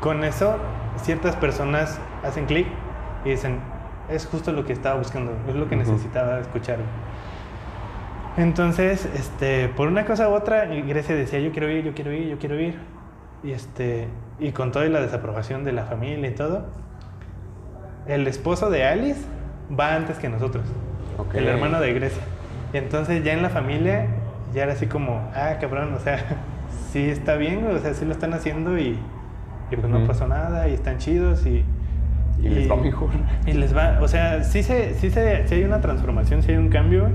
con 0.00 0.24
eso, 0.24 0.56
ciertas 1.02 1.36
personas 1.36 2.00
hacen 2.24 2.46
clic 2.46 2.66
y 3.24 3.30
dicen, 3.30 3.60
es 4.08 4.26
justo 4.26 4.52
lo 4.52 4.64
que 4.64 4.72
estaba 4.72 4.96
buscando, 4.98 5.32
es 5.48 5.54
lo 5.54 5.68
que 5.68 5.76
necesitaba 5.76 6.40
escuchar. 6.40 6.78
Entonces, 8.36 9.06
este, 9.14 9.68
por 9.68 9.88
una 9.88 10.04
cosa 10.04 10.28
u 10.28 10.32
otra, 10.32 10.74
y 10.74 10.82
Grecia 10.82 11.14
decía, 11.14 11.38
yo 11.40 11.52
quiero 11.52 11.70
ir, 11.70 11.84
yo 11.84 11.94
quiero 11.94 12.12
ir, 12.12 12.28
yo 12.28 12.38
quiero 12.38 12.58
ir. 12.60 12.78
Y, 13.44 13.50
este, 13.52 14.08
y 14.38 14.52
con 14.52 14.72
toda 14.72 14.86
la 14.86 15.00
desaprobación 15.00 15.64
de 15.64 15.72
la 15.72 15.84
familia 15.84 16.30
y 16.30 16.34
todo, 16.34 16.66
el 18.06 18.26
esposo 18.26 18.70
de 18.70 18.84
Alice 18.84 19.20
va 19.78 19.94
antes 19.94 20.18
que 20.18 20.28
nosotros, 20.28 20.64
Ok. 21.18 21.34
el 21.34 21.46
hermano 21.48 21.80
de 21.80 21.92
Grecia. 21.92 22.22
Y 22.72 22.78
entonces 22.78 23.22
ya 23.22 23.32
en 23.32 23.42
la 23.42 23.50
familia, 23.50 24.06
ya 24.54 24.62
era 24.64 24.72
así 24.72 24.86
como, 24.86 25.30
ah, 25.34 25.56
cabrón, 25.60 25.92
o 25.94 25.98
sea, 25.98 26.18
sí 26.92 27.10
está 27.10 27.36
bien, 27.36 27.66
o 27.66 27.78
sea, 27.78 27.94
sí 27.94 28.04
lo 28.04 28.12
están 28.12 28.32
haciendo 28.32 28.78
y, 28.78 28.98
y 29.70 29.76
pues 29.76 29.88
no 29.88 30.06
pasó 30.06 30.26
nada 30.26 30.68
y 30.68 30.74
están 30.74 30.98
chidos 30.98 31.44
y... 31.46 31.64
Y 32.42 32.48
les 32.48 32.68
va 32.68 32.76
mejor. 32.76 33.10
Y 33.46 33.52
les 33.52 33.76
va, 33.76 33.98
o 34.00 34.08
sea, 34.08 34.42
sí, 34.42 34.62
se, 34.64 34.94
sí, 34.94 35.10
se, 35.10 35.46
sí 35.46 35.54
hay 35.54 35.64
una 35.64 35.80
transformación, 35.80 36.42
sí 36.42 36.50
hay 36.50 36.56
un 36.56 36.70
cambio, 36.70 37.08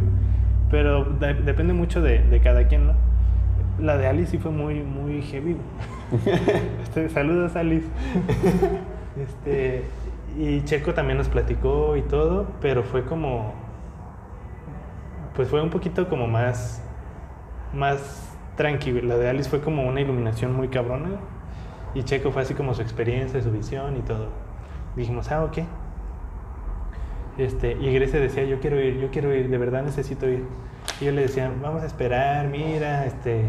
pero 0.69 1.05
de- 1.05 1.33
depende 1.35 1.73
mucho 1.73 2.01
de, 2.01 2.19
de 2.19 2.41
cada 2.41 2.67
quien, 2.67 2.87
¿no? 2.87 2.93
La 3.79 3.97
de 3.97 4.07
Alice 4.07 4.31
sí 4.31 4.37
fue 4.37 4.51
muy, 4.51 4.83
muy 4.83 5.21
heavy. 5.23 5.57
Este, 6.83 7.09
saludos, 7.09 7.55
Alice. 7.55 7.87
Este, 9.17 9.83
y 10.37 10.61
Checo 10.63 10.93
también 10.93 11.17
nos 11.17 11.27
platicó 11.29 11.97
y 11.97 12.03
todo, 12.03 12.45
pero 12.61 12.83
fue 12.83 13.03
como, 13.03 13.53
pues 15.35 15.49
fue 15.49 15.61
un 15.61 15.69
poquito 15.69 16.07
como 16.09 16.27
más, 16.27 16.81
más 17.73 18.35
tranquilo. 18.55 19.01
La 19.03 19.17
de 19.17 19.29
Alice 19.29 19.49
fue 19.49 19.61
como 19.61 19.87
una 19.87 20.01
iluminación 20.01 20.53
muy 20.55 20.69
cabrona. 20.69 21.11
Y 21.95 22.03
Checo 22.03 22.31
fue 22.31 22.43
así 22.43 22.53
como 22.53 22.73
su 22.73 22.81
experiencia, 22.81 23.41
su 23.41 23.51
visión 23.51 23.97
y 23.97 24.01
todo. 24.01 24.29
Dijimos, 24.95 25.31
ah, 25.31 25.43
ok. 25.45 25.59
Este, 27.37 27.73
y 27.73 27.93
Grecia 27.93 28.19
decía, 28.19 28.43
yo 28.45 28.59
quiero 28.59 28.81
ir, 28.81 28.99
yo 28.99 29.09
quiero 29.11 29.33
ir, 29.33 29.49
de 29.49 29.57
verdad 29.57 29.83
necesito 29.83 30.27
ir. 30.27 30.43
Y 30.99 31.05
yo 31.05 31.11
le 31.11 31.21
decía, 31.21 31.51
vamos 31.61 31.83
a 31.83 31.85
esperar, 31.85 32.47
mira, 32.47 33.05
este, 33.05 33.43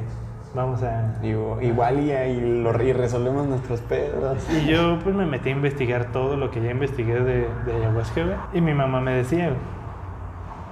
vamos 0.54 0.82
a... 0.82 1.18
Digo, 1.22 1.58
igual 1.62 2.00
y 2.00 2.10
ahí 2.12 2.62
lo, 2.62 2.82
y 2.82 2.92
resolvemos 2.92 3.46
nuestros 3.46 3.80
pedos. 3.80 4.46
Y 4.50 4.66
yo 4.66 4.98
pues 5.02 5.14
me 5.14 5.24
metí 5.24 5.48
a 5.48 5.52
investigar 5.52 6.12
todo 6.12 6.36
lo 6.36 6.50
que 6.50 6.60
ya 6.60 6.70
investigué 6.70 7.14
de, 7.20 7.46
de 7.64 7.76
ayahuasca, 7.76 8.24
güey. 8.24 8.36
Y 8.52 8.60
mi 8.60 8.74
mamá 8.74 9.00
me 9.00 9.12
decía. 9.12 9.52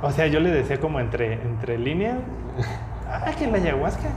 O 0.03 0.11
sea, 0.11 0.27
yo 0.27 0.41
le 0.41 0.51
decía 0.51 0.79
como 0.79 1.01
entre, 1.01 1.35
entre 1.35 1.79
líneas, 1.79 2.19
ah, 3.09 3.31
que 3.39 3.47
la 3.47 3.57
ayahuasca. 3.57 4.09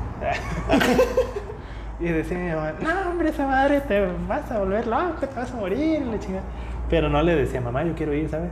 y 2.01 2.05
decía 2.05 2.37
mi 2.37 2.49
mamá, 2.49 2.73
no, 2.81 3.11
hombre, 3.11 3.29
esa 3.29 3.47
madre 3.47 3.79
te 3.79 4.05
vas 4.27 4.51
a 4.51 4.59
volver 4.59 4.87
loco, 4.87 5.25
te 5.25 5.39
vas 5.39 5.51
a 5.53 5.55
morir, 5.55 6.01
la 6.05 6.19
chingada. 6.19 6.43
Pero 6.89 7.07
no 7.07 7.21
le 7.23 7.35
decía, 7.35 7.61
mamá, 7.61 7.83
yo 7.83 7.93
quiero 7.95 8.13
ir, 8.13 8.27
¿sabes? 8.27 8.49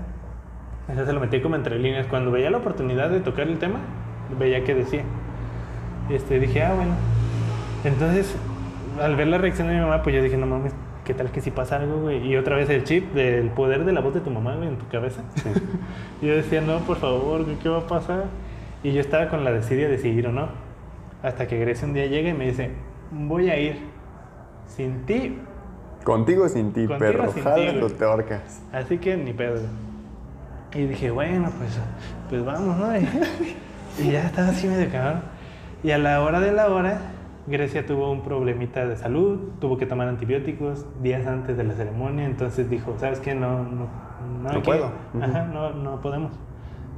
O 0.90 0.94
sea, 0.94 1.06
se 1.06 1.14
lo 1.14 1.20
metí 1.20 1.42
como 1.42 1.56
entre 1.56 1.78
líneas. 1.80 2.08
Cuando 2.08 2.32
veía 2.32 2.50
la 2.50 2.58
oportunidad 2.58 3.10
de 3.10 3.20
tocar 3.20 3.48
el 3.48 3.60
tema, 3.60 3.80
veía 4.40 4.64
que 4.64 4.74
decía. 4.74 5.04
Este, 6.10 6.40
dije, 6.40 6.64
ah, 6.64 6.74
bueno. 6.74 6.94
Entonces, 7.84 8.36
al 9.02 9.16
ver 9.16 9.28
la 9.28 9.38
reacción 9.38 9.68
de 9.68 9.76
mi 9.76 9.80
mamá, 9.82 10.02
pues 10.02 10.16
yo 10.16 10.22
dije, 10.22 10.38
no 10.38 10.46
mames, 10.46 10.74
¿qué 11.06 11.14
tal 11.14 11.30
que 11.32 11.42
si 11.42 11.52
pasa 11.52 11.78
algo, 11.78 12.00
güey? 12.00 12.26
Y 12.26 12.38
otra 12.38 12.56
vez 12.56 12.70
el 12.70 12.84
chip 12.84 13.14
del 13.14 13.50
poder 13.50 13.84
de 13.86 13.92
la 13.92 14.00
voz 14.02 14.14
de 14.14 14.22
tu 14.22 14.30
mamá, 14.30 14.56
güey, 14.56 14.70
en 14.70 14.78
tu 14.78 14.88
cabeza. 14.88 15.22
yo 16.22 16.36
decía, 16.36 16.62
no, 16.62 16.80
por 16.80 16.98
favor, 16.98 17.46
¿qué 17.62 17.70
va 17.70 17.80
a 17.80 17.88
pasar? 17.88 18.26
Y 18.84 18.94
yo 18.94 19.02
estaba 19.02 19.28
con 19.28 19.44
la 19.44 19.52
desidia 19.52 19.90
de 19.90 19.98
seguir 19.98 20.28
o 20.28 20.32
no. 20.32 20.48
Hasta 21.24 21.48
que 21.48 21.60
Grecia 21.60 21.88
un 21.88 21.94
día 21.94 22.06
llega 22.06 22.30
y 22.30 22.34
me 22.34 22.46
dice, 22.46 22.72
voy 23.12 23.50
a 23.50 23.60
ir 23.60 23.78
sin 24.68 25.06
ti, 25.06 25.38
Contigo 26.04 26.48
sin 26.48 26.72
ti, 26.72 26.88
Contigo 26.88 27.00
perro. 27.00 27.34
sin 27.34 27.44
ti, 27.44 27.96
te 27.98 28.06
ahorcas. 28.06 28.64
así 28.72 28.98
que 28.98 29.18
ni 29.18 29.34
pedo. 29.34 29.60
Güey". 30.74 30.84
Y 30.84 30.88
dije, 30.88 31.12
bueno, 31.12 31.50
pues, 31.58 31.80
pues 32.30 32.46
vamos, 32.46 32.78
¿no? 32.78 32.98
Y, 32.98 33.08
y 34.08 34.12
ya 34.12 34.26
estaba 34.26 34.50
así 34.50 34.68
medio 34.68 34.90
cabrón. 34.92 35.22
Y 35.84 35.92
a 35.92 35.98
la 35.98 36.22
hora 36.22 36.40
de 36.40 36.52
la 36.52 36.68
hora, 36.70 37.00
Grecia 37.48 37.86
tuvo 37.86 38.12
un 38.12 38.24
problemita 38.24 38.86
de 38.86 38.98
salud, 38.98 39.40
tuvo 39.62 39.78
que 39.78 39.86
tomar 39.86 40.08
antibióticos 40.08 40.86
días 41.02 41.26
antes 41.28 41.56
de 41.56 41.64
la 41.64 41.74
ceremonia, 41.74 42.26
entonces 42.26 42.70
dijo, 42.70 42.96
¿sabes 43.00 43.20
qué? 43.20 43.36
No, 43.36 43.64
no, 43.64 43.88
no, 44.44 44.54
No 44.54 44.62
puedo. 44.62 44.92
Ajá, 45.22 45.44
no, 45.46 45.72
no 45.72 46.02
podemos. 46.02 46.34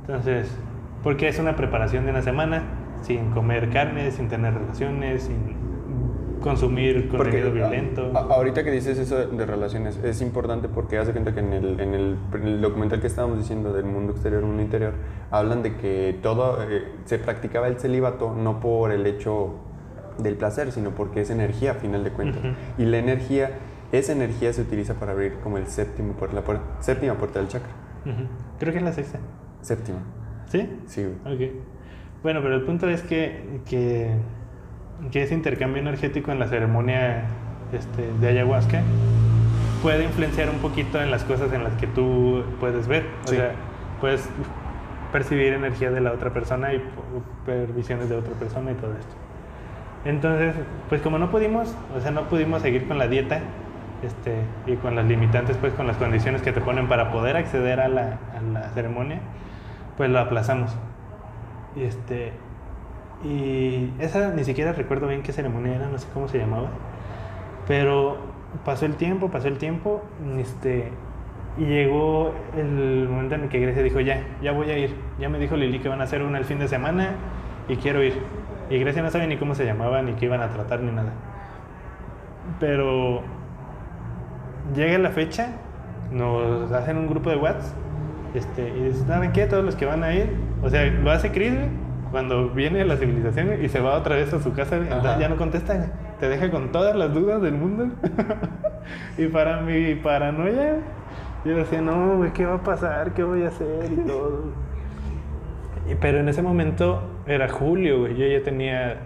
Entonces, 0.02 0.52
porque 1.04 1.28
es 1.28 1.38
una 1.38 1.56
preparación 1.56 2.06
de 2.06 2.12
una 2.12 2.24
semana, 2.24 2.64
sin 3.04 3.30
comer 3.32 3.70
carne, 3.70 4.10
sin 4.12 4.28
tener 4.28 4.56
relaciones, 4.56 5.24
sin 5.24 5.69
consumir 6.40 7.08
contenido 7.10 7.52
violento. 7.52 8.12
a- 8.16 8.34
ahorita 8.36 8.64
que 8.64 8.72
dices 8.72 8.98
eso 8.98 9.28
de 9.28 9.46
relaciones, 9.46 9.98
es 10.04 10.22
importante 10.22 10.68
porque 10.70 10.98
hace 10.98 11.12
cuenta 11.12 11.34
que 11.34 11.40
en 11.42 11.54
el, 11.54 11.80
en 11.80 11.94
el, 11.94 12.18
en 12.34 12.44
el 12.48 12.62
documental 12.62 13.02
que 13.02 13.08
estábamos 13.08 13.38
diciendo 13.38 13.74
del 13.74 13.86
mundo 13.86 14.12
exterior, 14.14 14.44
mundo 14.44 14.62
interior, 14.62 14.94
hablan 15.32 15.64
de 15.64 15.76
que 15.76 16.18
todo 16.22 16.64
eh, 16.64 16.84
se 17.06 17.20
practicaba 17.20 17.68
el 17.68 17.78
celibato 17.80 18.34
no 18.36 18.60
por 18.60 18.92
el 18.92 19.06
hecho 19.06 19.56
del 20.18 20.36
placer, 20.36 20.72
sino 20.72 20.92
porque 20.92 21.22
es 21.22 21.30
energía 21.30 21.72
a 21.72 21.76
final 21.76 22.04
de 22.04 22.12
cuentas. 22.12 22.42
Y 22.78 22.86
la 22.86 22.98
energía, 22.98 23.52
esa 23.92 24.12
energía 24.12 24.52
se 24.54 24.62
utiliza 24.62 24.96
para 24.96 25.14
abrir 25.14 25.36
como 25.44 25.58
el 25.58 25.68
séptimo 25.68 26.14
puerta, 26.14 26.36
la 26.36 26.44
puer- 26.44 26.60
séptima 26.80 27.14
puerta 27.16 27.40
del 27.40 27.48
chakra. 27.48 27.70
Creo 28.60 28.74
que 28.74 28.80
es 28.80 28.84
la 28.86 28.92
sexta. 28.94 29.20
Séptima. 29.62 30.00
¿Sí? 30.48 30.70
Sí, 30.88 31.04
güey. 31.24 31.36
Ok. 31.36 31.54
Bueno, 32.24 32.42
pero 32.42 32.56
el 32.56 32.64
punto 32.64 32.90
es 32.90 33.02
que, 33.02 33.62
que, 33.70 34.12
que 35.12 35.24
ese 35.24 35.34
intercambio 35.34 35.82
energético 35.82 36.32
en 36.32 36.40
la 36.40 36.48
ceremonia 36.48 37.24
este, 37.74 38.10
de 38.20 38.28
ayahuasca 38.28 38.82
puede 39.82 40.04
influenciar 40.04 40.50
un 40.50 40.58
poquito 40.58 41.02
en 41.02 41.10
las 41.12 41.24
cosas 41.24 41.54
en 41.54 41.64
las 41.64 41.74
que 41.74 41.88
tú 41.88 42.44
puedes 42.60 42.88
ver. 42.88 43.06
O 43.24 43.28
Sí. 43.28 43.36
sea, 43.38 43.52
puedes 44.02 44.30
percibir 45.12 45.54
energía 45.54 45.90
de 45.92 46.02
la 46.02 46.12
otra 46.12 46.32
persona 46.32 46.74
y 46.74 46.84
ver 47.48 47.68
visiones 47.74 48.10
de 48.10 48.16
otra 48.18 48.34
persona 48.34 48.72
y 48.72 48.76
todo 48.76 48.92
esto. 48.94 49.16
Entonces, 50.06 50.54
pues 50.88 51.02
como 51.02 51.18
no 51.18 51.30
pudimos, 51.32 51.76
o 51.96 52.00
sea, 52.00 52.12
no 52.12 52.24
pudimos 52.30 52.62
seguir 52.62 52.88
con 52.88 52.98
la 52.98 53.08
dieta 53.08 53.40
este, 54.04 54.36
y 54.66 54.76
con 54.78 54.96
las 54.96 55.06
limitantes, 55.06 55.58
pues 55.58 55.74
con 55.74 55.88
las 55.88 55.98
condiciones 55.98 56.42
que 56.42 56.52
te 56.54 56.62
ponen 56.62 56.88
para 56.88 57.12
poder 57.12 57.36
acceder 57.36 57.80
a 57.82 57.88
la, 57.90 58.18
a 58.38 58.42
la 58.54 58.70
ceremonia, 58.70 59.20
pues 59.98 60.10
lo 60.10 60.20
aplazamos. 60.20 60.74
Y 61.76 61.84
este 61.84 62.32
y 63.24 63.92
esa 64.00 64.34
ni 64.34 64.44
siquiera 64.44 64.72
recuerdo 64.74 65.08
bien 65.08 65.24
qué 65.24 65.34
ceremonia 65.34 65.76
era, 65.76 65.90
no 65.90 65.98
sé 65.98 66.08
cómo 66.14 66.28
se 66.28 66.38
llamaba. 66.38 66.70
Pero 67.68 68.18
pasó 68.66 68.86
el 68.86 68.96
tiempo, 68.96 69.30
pasó 69.30 69.48
el 69.48 69.58
tiempo, 69.58 70.02
este 70.38 70.92
y 71.58 71.66
llegó 71.66 72.34
el 72.58 73.08
momento 73.10 73.36
en 73.36 73.42
el 73.44 73.50
que 73.50 73.60
Grecia 73.60 73.84
dijo, 73.84 74.00
"Ya, 74.00 74.24
ya 74.42 74.52
voy 74.54 74.70
a 74.70 74.78
ir. 74.78 74.96
Ya 75.20 75.28
me 75.30 75.40
dijo 75.40 75.58
Lili 75.58 75.80
que 75.80 75.90
van 75.90 76.00
a 76.00 76.06
hacer 76.06 76.22
una 76.24 76.38
el 76.38 76.46
fin 76.46 76.60
de 76.60 76.68
semana 76.68 77.16
y 77.68 77.76
quiero 77.76 78.02
ir." 78.04 78.14
Y 78.70 78.78
Grecia 78.80 79.02
no 79.02 79.10
sabe 79.10 79.28
ni 79.28 79.38
cómo 79.38 79.56
se 79.56 79.66
llamaba 79.66 80.02
ni 80.02 80.14
qué 80.14 80.26
iban 80.26 80.42
a 80.42 80.50
tratar 80.50 80.80
ni 80.80 80.92
nada. 80.92 81.12
Pero 82.60 83.22
llega 84.76 84.98
la 85.00 85.10
fecha, 85.10 85.50
nos 86.12 86.72
hacen 86.72 86.98
un 86.98 87.08
grupo 87.08 87.30
de 87.30 87.36
WhatsApp 87.36 87.76
este, 88.34 88.70
y 88.70 88.84
dicen, 88.84 89.08
¿saben 89.08 89.32
qué? 89.32 89.46
Todos 89.48 89.66
los 89.66 89.76
que 89.76 89.86
van 89.86 90.04
a 90.04 90.14
ir, 90.14 90.30
o 90.62 90.70
sea, 90.70 90.86
lo 90.86 91.12
hace 91.12 91.32
Chris 91.32 91.54
cuando 92.12 92.50
viene 92.50 92.82
a 92.82 92.86
la 92.86 92.98
civilización 92.98 93.64
y 93.64 93.70
se 93.70 93.80
va 93.80 93.98
otra 93.98 94.16
vez 94.16 94.34
a 94.34 94.42
su 94.42 94.54
casa, 94.54 94.78
entonces 94.78 95.20
ya 95.20 95.30
no 95.30 95.38
contesta, 95.38 95.92
te 96.20 96.30
deja 96.30 96.50
con 96.50 96.72
todas 96.72 96.96
las 96.96 97.14
dudas 97.14 97.42
del 97.42 97.54
mundo. 97.54 97.88
y 99.18 99.28
para 99.28 99.62
mi 99.62 99.96
paranoia, 99.96 100.78
yo 101.46 101.56
decía, 101.56 101.82
no, 101.82 102.18
güey, 102.18 102.34
¿qué 102.34 102.46
va 102.46 102.56
a 102.56 102.64
pasar? 102.64 103.14
¿Qué 103.14 103.24
voy 103.24 103.44
a 103.44 103.50
hacer? 103.50 103.92
Y 103.92 104.08
todo. 104.08 104.44
Pero 106.02 106.20
en 106.20 106.30
ese 106.30 106.42
momento 106.42 107.04
era 107.26 107.50
julio, 107.50 108.02
güey, 108.02 108.16
yo 108.16 108.26
ya 108.28 108.44
tenía 108.44 108.98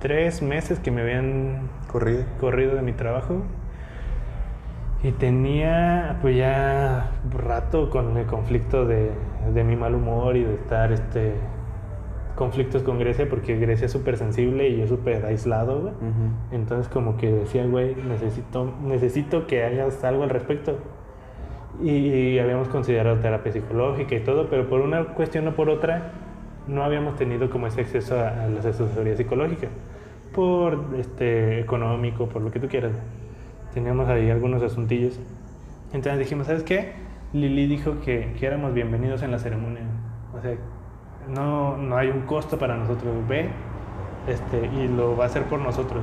tres 0.00 0.42
meses 0.42 0.78
que 0.78 0.90
me 0.90 1.02
habían 1.02 1.68
Corrida. 1.90 2.24
corrido 2.38 2.74
de 2.74 2.82
mi 2.82 2.92
trabajo 2.92 3.42
y 5.06 5.12
tenía 5.12 6.18
pues 6.20 6.36
ya 6.36 7.12
rato 7.30 7.90
con 7.90 8.16
el 8.16 8.26
conflicto 8.26 8.84
de, 8.86 9.12
de 9.54 9.62
mi 9.62 9.76
mal 9.76 9.94
humor 9.94 10.36
y 10.36 10.42
de 10.42 10.54
estar 10.54 10.90
este 10.92 11.34
conflictos 12.34 12.82
con 12.82 12.98
Grecia 12.98 13.28
porque 13.30 13.56
Grecia 13.56 13.86
es 13.86 13.92
súper 13.92 14.16
sensible 14.16 14.68
y 14.68 14.78
yo 14.78 14.86
súper 14.88 15.24
aislado, 15.24 15.80
güey. 15.80 15.94
Entonces 16.50 16.88
como 16.88 17.16
que 17.16 17.30
decía, 17.32 17.64
güey, 17.66 17.94
necesito, 17.94 18.74
necesito 18.82 19.46
que 19.46 19.62
hagas 19.64 20.02
algo 20.02 20.24
al 20.24 20.30
respecto. 20.30 20.76
Y 21.80 22.38
habíamos 22.40 22.68
considerado 22.68 23.18
terapia 23.20 23.52
psicológica 23.52 24.16
y 24.16 24.20
todo, 24.20 24.48
pero 24.50 24.68
por 24.68 24.80
una 24.80 25.04
cuestión 25.14 25.46
o 25.46 25.54
por 25.54 25.70
otra 25.70 26.10
no 26.66 26.82
habíamos 26.82 27.14
tenido 27.14 27.48
como 27.48 27.68
ese 27.68 27.82
acceso 27.82 28.18
a, 28.18 28.44
a 28.44 28.48
las 28.48 28.66
asesorías 28.66 29.18
psicológicas. 29.18 29.70
Por 30.34 30.78
este, 30.98 31.60
económico, 31.60 32.28
por 32.28 32.42
lo 32.42 32.50
que 32.50 32.58
tú 32.58 32.66
quieras. 32.66 32.92
Teníamos 33.76 34.08
ahí 34.08 34.30
algunos 34.30 34.62
asuntillos. 34.62 35.20
Entonces 35.92 36.18
dijimos, 36.18 36.46
¿sabes 36.46 36.62
qué? 36.62 36.94
Lili 37.34 37.66
dijo 37.66 38.00
que, 38.00 38.32
que 38.40 38.46
éramos 38.46 38.72
bienvenidos 38.72 39.22
en 39.22 39.30
la 39.30 39.38
ceremonia. 39.38 39.82
O 40.34 40.40
sea, 40.40 40.54
no, 41.28 41.76
no 41.76 41.94
hay 41.94 42.08
un 42.08 42.22
costo 42.22 42.58
para 42.58 42.78
nosotros. 42.78 43.12
Ve 43.28 43.50
este, 44.28 44.70
y 44.74 44.88
lo 44.88 45.14
va 45.14 45.24
a 45.24 45.26
hacer 45.26 45.42
por 45.42 45.60
nosotros. 45.60 46.02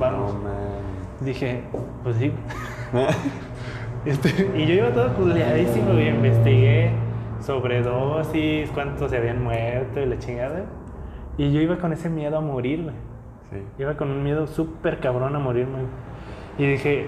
Vamos. 0.00 0.34
No. 0.34 1.24
Dije, 1.24 1.62
pues 2.02 2.16
sí. 2.16 2.32
Este, 4.04 4.50
y 4.56 4.66
yo 4.66 4.74
iba 4.74 4.90
todo 4.90 5.14
culeadísimo, 5.14 5.92
güey. 5.92 6.08
Investigué 6.08 6.90
sobredosis, 7.38 8.68
cuántos 8.70 9.12
se 9.12 9.18
habían 9.18 9.40
muerto 9.40 10.00
y 10.00 10.06
la 10.06 10.18
chingada. 10.18 10.64
Y 11.38 11.52
yo 11.52 11.60
iba 11.60 11.78
con 11.78 11.92
ese 11.92 12.10
miedo 12.10 12.38
a 12.38 12.40
morir, 12.40 12.82
güey. 12.82 12.96
Sí. 13.52 13.62
Iba 13.78 13.96
con 13.96 14.10
un 14.10 14.24
miedo 14.24 14.48
súper 14.48 14.98
cabrón 14.98 15.36
a 15.36 15.38
morirme. 15.38 15.84
Y 16.58 16.66
dije, 16.66 17.06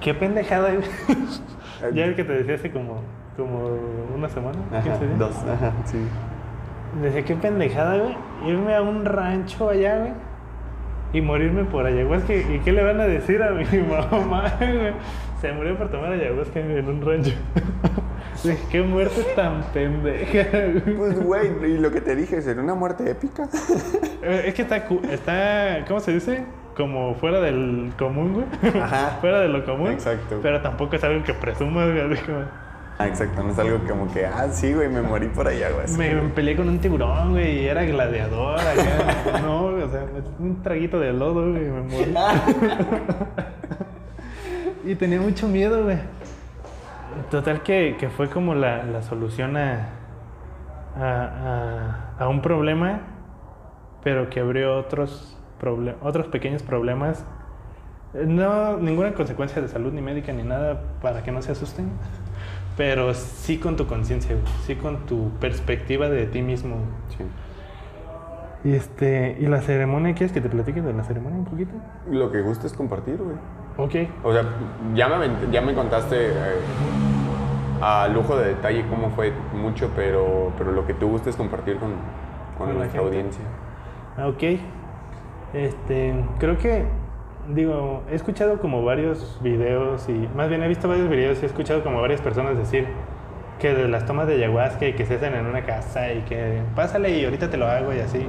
qué 0.00 0.14
pendejada. 0.14 0.70
güey. 0.74 1.94
ya 1.94 2.04
el 2.04 2.16
que 2.16 2.24
te 2.24 2.32
decía 2.32 2.54
hace 2.54 2.70
como, 2.70 3.00
como 3.36 3.68
una 4.16 4.28
semana, 4.28 4.58
Ajá, 4.72 4.82
15 4.82 5.06
días. 5.06 5.18
dos. 5.18 5.36
Ajá, 5.44 5.72
sí. 5.84 5.98
Decía, 7.02 7.24
qué 7.24 7.34
pendejada, 7.34 7.96
güey. 7.98 8.16
Irme 8.46 8.74
a 8.74 8.82
un 8.82 9.04
rancho 9.04 9.68
allá, 9.68 9.98
güey. 9.98 10.12
Y 11.12 11.20
morirme 11.22 11.64
por 11.64 11.86
ayahuasca. 11.86 12.34
¿Y 12.34 12.60
qué 12.64 12.72
le 12.72 12.82
van 12.84 13.00
a 13.00 13.04
decir 13.04 13.42
a 13.42 13.50
mi 13.52 13.64
mamá, 14.10 14.54
güey? 14.58 14.92
Se 15.40 15.52
murió 15.52 15.76
por 15.78 15.90
tomar 15.90 16.12
ayahuasca 16.12 16.60
en 16.60 16.86
un 16.88 17.00
rancho. 17.00 17.32
Dije, 18.44 18.58
qué 18.70 18.82
muerte 18.82 19.22
tan 19.34 19.62
pendeja, 19.72 20.48
güey. 20.50 20.96
Pues, 20.96 21.20
güey, 21.24 21.72
y 21.72 21.78
lo 21.78 21.90
que 21.90 22.00
te 22.00 22.14
dije, 22.16 22.40
¿sería 22.42 22.62
una 22.62 22.74
muerte 22.74 23.08
épica? 23.10 23.48
Eh, 24.22 24.44
Es 24.46 24.54
que 24.54 24.62
está, 24.62 24.76
está, 25.10 25.84
¿cómo 25.86 26.00
se 26.00 26.12
dice? 26.12 26.44
Como 26.78 27.14
fuera 27.16 27.40
del 27.40 27.92
común, 27.98 28.32
güey. 28.32 28.46
Ajá. 28.80 29.16
fuera 29.20 29.40
de 29.40 29.48
lo 29.48 29.64
común. 29.66 29.90
Exacto. 29.90 30.38
Pero 30.40 30.62
tampoco 30.62 30.96
es 30.96 31.04
algo 31.04 31.22
que 31.24 31.34
presumas, 31.34 31.90
güey. 31.92 32.16
Ah, 33.00 33.06
exacto, 33.06 33.42
no 33.44 33.50
es 33.50 33.58
algo 33.60 33.78
como 33.86 34.12
que, 34.12 34.26
ah, 34.26 34.48
sí, 34.50 34.72
güey, 34.72 34.88
me 34.88 35.02
morí 35.02 35.28
por 35.28 35.46
allá, 35.46 35.68
güey. 35.70 35.86
Me 35.96 36.28
peleé 36.30 36.56
con 36.56 36.68
un 36.68 36.80
tiburón, 36.80 37.30
güey, 37.30 37.60
y 37.60 37.66
era 37.66 37.84
gladiador 37.84 38.58
acá. 38.58 39.40
no, 39.42 39.66
o 39.66 39.88
sea, 39.88 40.04
un 40.40 40.62
traguito 40.62 40.98
de 40.98 41.12
lodo, 41.12 41.50
güey, 41.52 41.64
y 41.66 41.70
me 41.70 41.80
morí. 41.82 42.14
y 44.84 44.94
tenía 44.96 45.20
mucho 45.20 45.46
miedo, 45.46 45.84
güey. 45.84 45.98
Total 47.30 47.62
que, 47.62 47.96
que 48.00 48.08
fue 48.08 48.28
como 48.30 48.54
la, 48.56 48.82
la 48.84 49.02
solución 49.02 49.56
a, 49.56 49.90
a, 50.96 51.04
a- 52.18 52.24
a 52.24 52.28
un 52.28 52.42
problema, 52.42 53.00
pero 54.02 54.28
que 54.28 54.40
abrió 54.40 54.76
otros, 54.76 55.37
otros 56.02 56.26
pequeños 56.28 56.62
problemas. 56.62 57.24
Eh, 58.14 58.24
No, 58.26 58.76
ninguna 58.78 59.14
consecuencia 59.14 59.60
de 59.62 59.68
salud 59.68 59.92
ni 59.92 60.00
médica 60.02 60.32
ni 60.32 60.42
nada 60.42 60.80
para 61.02 61.22
que 61.22 61.32
no 61.32 61.42
se 61.42 61.52
asusten. 61.52 61.90
Pero 62.76 63.12
sí 63.14 63.58
con 63.58 63.76
tu 63.76 63.86
conciencia. 63.86 64.36
Sí 64.64 64.76
con 64.76 65.06
tu 65.06 65.30
perspectiva 65.40 66.08
de 66.08 66.26
ti 66.26 66.42
mismo. 66.42 66.76
Sí. 67.08 67.24
Y 68.64 68.74
este, 68.74 69.36
¿y 69.40 69.46
la 69.46 69.60
ceremonia? 69.62 70.14
¿Quieres 70.14 70.32
que 70.32 70.40
te 70.40 70.48
platique 70.48 70.82
de 70.82 70.92
la 70.92 71.04
ceremonia 71.04 71.38
un 71.38 71.44
poquito? 71.44 71.72
Lo 72.10 72.30
que 72.32 72.42
gusta 72.42 72.66
es 72.66 72.72
compartir, 72.74 73.18
güey. 73.18 73.36
Ok. 73.76 73.94
O 74.24 74.32
sea, 74.32 74.42
ya 74.94 75.08
me, 75.08 75.50
ya 75.52 75.60
me 75.62 75.74
contaste 75.74 76.16
eh, 76.30 76.60
a 77.80 78.08
lujo 78.08 78.36
de 78.36 78.48
detalle 78.48 78.86
cómo 78.88 79.10
fue 79.10 79.32
mucho, 79.52 79.90
pero, 79.94 80.52
pero 80.58 80.72
lo 80.72 80.86
que 80.86 80.94
tú 80.94 81.08
gusta 81.08 81.30
es 81.30 81.36
compartir 81.36 81.78
con, 81.78 81.92
con 82.56 82.68
Con 82.68 82.78
nuestra 82.78 83.00
audiencia. 83.02 83.44
Ah, 84.16 84.26
Ok. 84.28 84.42
Este, 85.54 86.14
creo 86.38 86.58
que, 86.58 86.84
digo, 87.54 88.02
he 88.10 88.14
escuchado 88.14 88.58
como 88.60 88.84
varios 88.84 89.38
videos 89.42 90.08
y, 90.08 90.28
más 90.36 90.48
bien 90.48 90.62
he 90.62 90.68
visto 90.68 90.88
varios 90.88 91.08
videos 91.08 91.38
y 91.40 91.44
he 91.44 91.46
escuchado 91.46 91.82
como 91.82 92.00
varias 92.00 92.20
personas 92.20 92.58
decir 92.58 92.86
que 93.58 93.74
de 93.74 93.88
las 93.88 94.04
tomas 94.06 94.26
de 94.28 94.34
ayahuasca 94.34 94.86
y 94.86 94.92
que 94.92 95.04
se 95.06 95.14
hacen 95.16 95.34
en 95.34 95.46
una 95.46 95.62
casa 95.64 96.12
y 96.12 96.20
que 96.22 96.60
pásale 96.76 97.10
y 97.18 97.24
ahorita 97.24 97.50
te 97.50 97.56
lo 97.56 97.66
hago 97.66 97.92
y 97.92 97.98
así. 98.00 98.24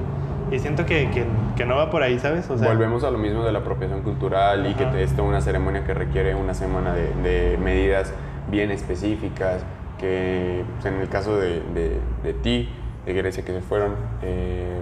Y 0.51 0.57
siento 0.57 0.83
que, 0.87 1.11
que, 1.11 1.25
que 1.55 1.65
no 1.65 1.75
va 1.75 1.91
por 1.91 2.01
ahí, 2.01 2.17
¿sabes? 2.17 2.49
O 2.49 2.57
sea, 2.57 2.67
Volvemos 2.69 3.03
a 3.03 3.11
lo 3.11 3.19
mismo 3.19 3.43
de 3.43 3.51
la 3.51 3.59
apropiación 3.59 4.01
cultural 4.01 4.65
y 4.65 4.73
que 4.73 4.85
Ajá. 4.85 4.99
es 4.99 5.13
una 5.19 5.41
ceremonia 5.41 5.83
que 5.83 5.93
requiere 5.93 6.33
una 6.33 6.55
semana 6.55 6.95
de, 6.95 7.13
de 7.21 7.57
medidas 7.59 8.11
bien 8.49 8.71
específicas, 8.71 9.63
que 9.99 10.63
pues, 10.79 10.85
en 10.91 11.01
el 11.01 11.09
caso 11.09 11.37
de, 11.37 11.61
de- 11.75 11.99
de 12.23 12.33
ti, 12.33 12.69
de 13.05 13.13
Grecia, 13.13 13.45
que 13.45 13.51
se 13.53 13.61
fueron, 13.61 13.91
eh, 14.23 14.79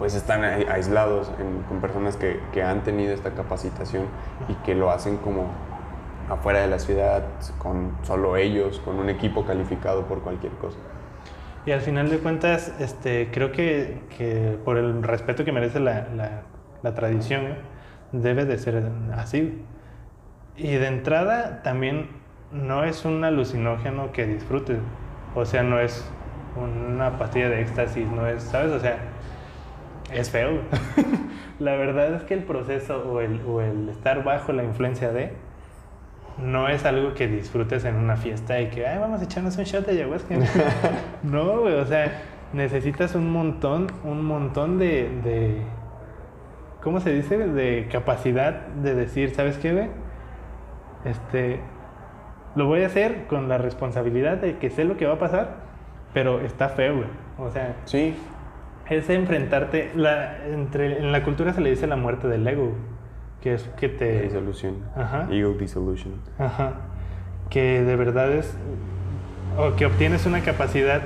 pues 0.00 0.14
están 0.14 0.42
ai- 0.44 0.66
aislados 0.68 1.30
con 1.68 1.80
personas 1.80 2.16
que, 2.16 2.40
que 2.52 2.62
han 2.62 2.82
tenido 2.82 3.14
esta 3.14 3.32
capacitación 3.32 4.04
y 4.48 4.54
que 4.64 4.74
lo 4.74 4.90
hacen 4.90 5.18
como 5.18 5.44
afuera 6.30 6.60
de 6.60 6.68
la 6.68 6.78
ciudad, 6.78 7.22
con 7.58 7.92
solo 8.02 8.36
ellos, 8.38 8.80
con 8.80 8.96
un 8.98 9.10
equipo 9.10 9.44
calificado 9.44 10.06
por 10.06 10.22
cualquier 10.22 10.52
cosa. 10.54 10.78
Y 11.66 11.72
al 11.72 11.82
final 11.82 12.08
de 12.08 12.18
cuentas, 12.18 12.72
este, 12.80 13.28
creo 13.30 13.52
que, 13.52 14.00
que 14.16 14.58
por 14.64 14.78
el 14.78 15.02
respeto 15.02 15.44
que 15.44 15.52
merece 15.52 15.80
la, 15.80 16.06
la- 16.82 16.94
tradición, 16.94 17.58
debe 18.12 18.46
de 18.46 18.56
ser 18.56 18.82
así. 19.14 19.62
Y 20.56 20.72
de 20.72 20.86
entrada 20.88 21.62
también 21.62 22.08
no 22.52 22.84
es 22.84 23.04
un 23.04 23.22
alucinógeno 23.24 24.12
que 24.12 24.26
disfrutes. 24.26 24.78
O 25.34 25.44
sea, 25.44 25.62
no 25.62 25.78
es 25.78 26.04
una 26.56 27.18
pastilla 27.18 27.48
de 27.50 27.60
éxtasis, 27.60 28.06
no 28.08 28.26
es, 28.26 28.42
¿sabes? 28.42 28.72
O 28.72 28.80
sea, 28.80 28.98
es 30.12 30.30
feo. 30.30 30.62
la 31.58 31.76
verdad 31.76 32.14
es 32.14 32.22
que 32.24 32.34
el 32.34 32.44
proceso 32.44 33.02
o 33.10 33.20
el, 33.20 33.40
o 33.46 33.60
el 33.60 33.88
estar 33.88 34.24
bajo 34.24 34.52
la 34.52 34.64
influencia 34.64 35.12
de 35.12 35.32
no 36.38 36.68
es 36.68 36.84
algo 36.84 37.14
que 37.14 37.26
disfrutes 37.28 37.84
en 37.84 37.96
una 37.96 38.16
fiesta 38.16 38.60
y 38.60 38.68
que, 38.68 38.86
ay, 38.86 38.98
vamos 38.98 39.20
a 39.20 39.24
echarnos 39.24 39.56
un 39.58 39.64
shot 39.64 39.86
de 39.86 39.92
ayahuasca. 39.92 40.34
no, 41.22 41.60
güey, 41.60 41.74
o 41.74 41.84
sea, 41.84 42.22
necesitas 42.52 43.14
un 43.14 43.30
montón, 43.30 43.88
un 44.04 44.24
montón 44.24 44.78
de, 44.78 45.10
de, 45.22 45.62
¿cómo 46.82 47.00
se 47.00 47.12
dice? 47.12 47.36
De 47.38 47.88
capacidad 47.90 48.66
de 48.68 48.94
decir, 48.94 49.34
¿sabes 49.34 49.58
qué, 49.58 49.72
güey? 49.72 49.88
Este, 51.04 51.60
lo 52.54 52.66
voy 52.66 52.82
a 52.82 52.86
hacer 52.86 53.26
con 53.26 53.48
la 53.48 53.58
responsabilidad 53.58 54.38
de 54.38 54.58
que 54.58 54.70
sé 54.70 54.84
lo 54.84 54.96
que 54.96 55.06
va 55.06 55.14
a 55.14 55.18
pasar, 55.18 55.56
pero 56.12 56.40
está 56.40 56.68
feo, 56.68 56.96
güey. 56.96 57.08
O 57.38 57.50
sea, 57.50 57.76
Sí, 57.84 58.14
es 58.90 59.08
enfrentarte, 59.08 59.90
la, 59.94 60.44
entre, 60.46 60.98
en 60.98 61.12
la 61.12 61.22
cultura 61.22 61.52
se 61.54 61.60
le 61.62 61.70
dice 61.70 61.86
la 61.86 61.96
muerte 61.96 62.28
del 62.28 62.46
ego, 62.46 62.72
que 63.40 63.54
es 63.54 63.62
que 63.78 63.88
te... 63.88 64.22
disolución. 64.22 64.74
Ajá. 64.96 65.26
Ego 65.30 65.54
dissolution. 65.54 66.14
Ajá. 66.38 66.72
Que 67.48 67.82
de 67.82 67.96
verdad 67.96 68.30
es. 68.32 68.56
O 69.56 69.74
que 69.76 69.86
obtienes 69.86 70.26
una 70.26 70.40
capacidad 70.40 71.00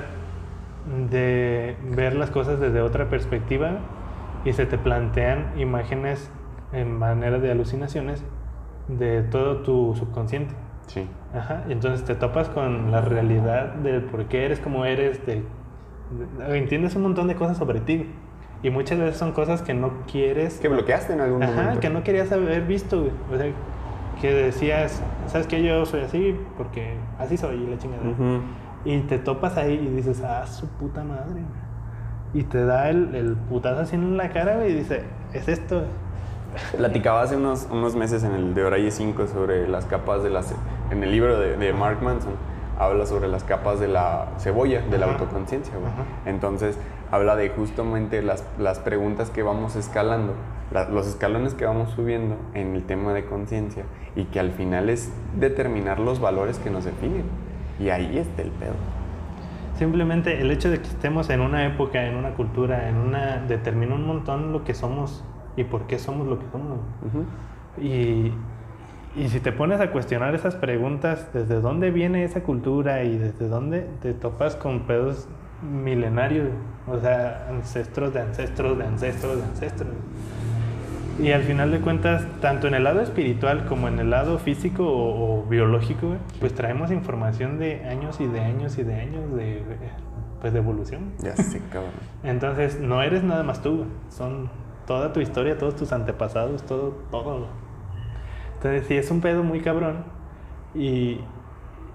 de 1.09 1.75
ver 1.95 2.15
las 2.15 2.29
cosas 2.29 2.59
desde 2.59 2.81
otra 2.81 3.09
perspectiva 3.09 3.77
y 4.43 4.53
se 4.53 4.65
te 4.65 4.77
plantean 4.77 5.53
imágenes 5.57 6.29
en 6.73 6.95
manera 6.97 7.39
de 7.39 7.51
alucinaciones 7.51 8.23
de 8.87 9.23
todo 9.23 9.57
tu 9.63 9.95
subconsciente. 9.95 10.53
Sí. 10.87 11.07
Ajá. 11.33 11.63
Y 11.67 11.71
entonces 11.71 12.05
te 12.05 12.13
topas 12.13 12.49
con 12.49 12.91
la 12.91 13.01
realidad 13.01 13.73
del 13.75 14.03
por 14.03 14.25
qué 14.25 14.45
eres 14.45 14.59
como 14.59 14.85
eres, 14.85 15.25
de, 15.25 15.35
de- 15.37 15.43
entiendes 16.49 16.95
un 16.95 17.03
montón 17.03 17.27
de 17.27 17.35
cosas 17.35 17.57
sobre 17.57 17.79
ti. 17.81 18.09
Y 18.63 18.69
muchas 18.71 18.97
veces 18.97 19.17
son 19.17 19.31
cosas 19.31 19.61
que 19.61 19.73
no 19.75 19.91
quieres 20.11 20.57
Que 20.59 20.69
bloqueaste 20.69 21.13
en 21.13 21.21
algún 21.21 21.43
Ajá, 21.43 21.53
momento. 21.53 21.79
que 21.81 21.89
no 21.89 22.03
querías 22.03 22.31
haber 22.31 22.63
visto, 22.63 22.99
güey. 22.99 23.11
O 23.31 23.37
sea, 23.37 23.51
que 24.19 24.33
decías, 24.33 25.01
¿sabes 25.27 25.45
qué? 25.45 25.61
Yo 25.61 25.85
soy 25.85 26.01
así 26.01 26.35
porque 26.57 26.95
así 27.19 27.37
soy, 27.37 27.57
y 27.57 27.67
la 27.67 27.77
chingada. 27.77 28.01
Ujú. 28.09 28.41
Y 28.85 28.99
te 29.01 29.19
topas 29.19 29.57
ahí 29.57 29.73
y 29.73 29.95
dices, 29.95 30.21
ah, 30.23 30.47
su 30.47 30.67
puta 30.67 31.03
madre. 31.03 31.41
Y 32.33 32.43
te 32.43 32.65
da 32.65 32.89
el, 32.89 33.13
el 33.13 33.35
putazo 33.35 33.81
así 33.81 33.95
en 33.95 34.17
la 34.17 34.29
cara, 34.29 34.55
güey, 34.55 34.71
y 34.71 34.75
dice, 34.75 35.03
es 35.33 35.47
esto. 35.47 35.83
Platicaba 36.77 37.21
hace 37.21 37.35
unos, 37.35 37.67
unos 37.69 37.95
meses 37.95 38.23
en 38.23 38.31
el 38.31 38.53
de 38.53 38.63
Oraye 38.63 38.89
5 38.89 39.27
sobre 39.27 39.67
las 39.67 39.85
capas 39.85 40.23
de 40.23 40.29
las... 40.29 40.55
En 40.91 41.03
el 41.03 41.11
libro 41.11 41.37
de, 41.39 41.57
de 41.57 41.73
Mark 41.73 42.01
Manson 42.01 42.33
habla 42.79 43.05
sobre 43.05 43.27
las 43.27 43.43
capas 43.43 43.79
de 43.79 43.87
la 43.87 44.27
cebolla, 44.39 44.81
de 44.81 44.97
la 44.97 45.05
autoconciencia, 45.07 45.73
güey. 45.77 45.91
Entonces 46.25 46.77
habla 47.11 47.35
de 47.35 47.49
justamente 47.49 48.21
las, 48.21 48.43
las 48.59 48.79
preguntas 48.79 49.29
que 49.29 49.43
vamos 49.43 49.75
escalando, 49.75 50.33
la- 50.71 50.89
los 50.89 51.07
escalones 51.07 51.53
que 51.53 51.65
vamos 51.65 51.91
subiendo 51.91 52.35
en 52.53 52.75
el 52.75 52.83
tema 52.83 53.13
de 53.13 53.25
conciencia 53.25 53.83
y 54.15 54.25
que 54.25 54.39
al 54.39 54.51
final 54.51 54.89
es 54.89 55.11
determinar 55.39 55.99
los 55.99 56.19
valores 56.19 56.57
que 56.59 56.69
nos 56.69 56.85
definen. 56.85 57.23
Y 57.79 57.89
ahí 57.89 58.17
está 58.17 58.41
el 58.41 58.49
pedo. 58.51 58.73
Simplemente 59.77 60.39
el 60.41 60.51
hecho 60.51 60.69
de 60.71 60.79
que 60.79 60.87
estemos 60.87 61.29
en 61.29 61.41
una 61.41 61.65
época, 61.65 62.05
en 62.05 62.15
una 62.15 62.31
cultura, 62.33 62.87
en 62.87 62.95
una... 62.95 63.37
determina 63.45 63.95
un 63.95 64.07
montón 64.07 64.53
lo 64.53 64.63
que 64.63 64.73
somos 64.73 65.23
y 65.57 65.65
por 65.65 65.85
qué 65.87 65.99
somos 65.99 66.27
lo 66.27 66.39
que 66.39 66.45
somos. 66.51 66.79
Y, 67.77 68.31
y 69.15 69.29
si 69.29 69.39
te 69.39 69.51
pones 69.51 69.79
a 69.79 69.91
cuestionar 69.91 70.35
esas 70.35 70.55
preguntas, 70.55 71.29
¿desde 71.33 71.61
dónde 71.61 71.91
viene 71.91 72.23
esa 72.23 72.43
cultura 72.43 73.03
y 73.03 73.17
desde 73.17 73.47
dónde 73.47 73.87
te 74.01 74.13
topas 74.13 74.55
con 74.55 74.81
pedos 74.81 75.27
milenarios? 75.61 76.49
O 76.87 76.99
sea, 76.99 77.47
ancestros 77.49 78.13
de 78.13 78.21
ancestros 78.21 78.77
de 78.77 78.83
ancestros 78.83 79.37
de 79.37 79.43
ancestros. 79.43 79.89
Y 81.17 81.31
al 81.31 81.43
final 81.43 81.71
de 81.71 81.79
cuentas, 81.79 82.25
tanto 82.41 82.67
en 82.67 82.73
el 82.73 82.83
lado 82.83 82.99
espiritual 82.99 83.65
como 83.67 83.87
en 83.87 83.99
el 83.99 84.09
lado 84.09 84.37
físico 84.37 84.85
o, 84.85 85.39
o 85.39 85.45
biológico, 85.45 86.17
pues 86.41 86.53
traemos 86.53 86.91
información 86.91 87.57
de 87.57 87.85
años 87.85 88.19
y 88.19 88.27
de 88.27 88.41
años 88.41 88.77
y 88.77 88.83
de 88.83 88.95
años 88.95 89.33
de, 89.33 89.63
pues, 90.41 90.51
de 90.51 90.59
evolución. 90.59 91.13
Ya 91.23 91.35
sé, 91.37 91.61
cabrón. 91.71 91.91
Entonces, 92.23 92.81
no 92.81 93.01
eres 93.01 93.23
nada 93.23 93.43
más 93.43 93.61
tú, 93.61 93.85
son 94.09 94.49
toda 94.85 95.13
tu 95.13 95.21
historia, 95.21 95.57
todos 95.57 95.75
tus 95.77 95.93
antepasados, 95.93 96.63
todo, 96.63 96.97
todo. 97.09 97.47
Entonces, 98.65 98.87
sí, 98.87 98.97
es 98.97 99.11
un 99.11 99.21
pedo 99.21 99.43
muy 99.43 99.61
cabrón. 99.61 100.05
Y, 100.73 101.19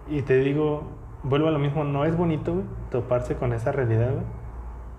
y 0.09 0.23
te 0.23 0.37
digo, 0.37 0.85
vuelvo 1.25 1.49
a 1.49 1.51
lo 1.51 1.59
mismo, 1.59 1.83
no 1.83 2.05
es 2.05 2.17
bonito 2.17 2.53
güey, 2.53 2.65
toparse 2.93 3.35
con 3.35 3.53
esa 3.53 3.73
realidad, 3.73 4.13
güey, 4.13 4.25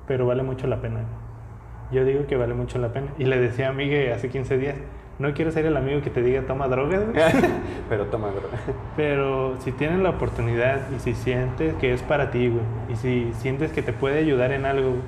pero 0.05 0.25
vale 0.25 0.43
mucho 0.43 0.67
la 0.67 0.81
pena. 0.81 0.95
güey. 0.95 1.93
Yo 1.93 2.03
digo 2.03 2.27
que 2.27 2.35
vale 2.35 2.53
mucho 2.55 2.77
la 2.77 2.91
pena. 2.91 3.07
Y 3.17 3.23
le 3.23 3.39
decía 3.39 3.69
a 3.69 3.71
Miguel 3.71 4.11
hace 4.11 4.27
15 4.27 4.57
días, 4.57 4.75
no 5.17 5.33
quiero 5.33 5.49
ser 5.51 5.65
el 5.65 5.77
amigo 5.77 6.01
que 6.01 6.09
te 6.09 6.21
diga 6.21 6.41
toma 6.41 6.67
drogas, 6.67 7.05
güey. 7.05 7.23
Pero 7.89 8.07
toma, 8.07 8.31
bro. 8.31 8.49
Pero 8.97 9.55
si 9.61 9.71
tienes 9.71 9.99
la 9.99 10.09
oportunidad 10.09 10.91
y 10.93 10.99
si 10.99 11.13
sientes 11.13 11.73
que 11.75 11.93
es 11.93 12.03
para 12.03 12.31
ti, 12.31 12.49
güey, 12.49 12.65
y 12.89 12.97
si 12.97 13.31
sientes 13.35 13.71
que 13.71 13.81
te 13.81 13.93
puede 13.93 14.19
ayudar 14.19 14.51
en 14.51 14.65
algo, 14.65 14.89
güey, 14.89 15.01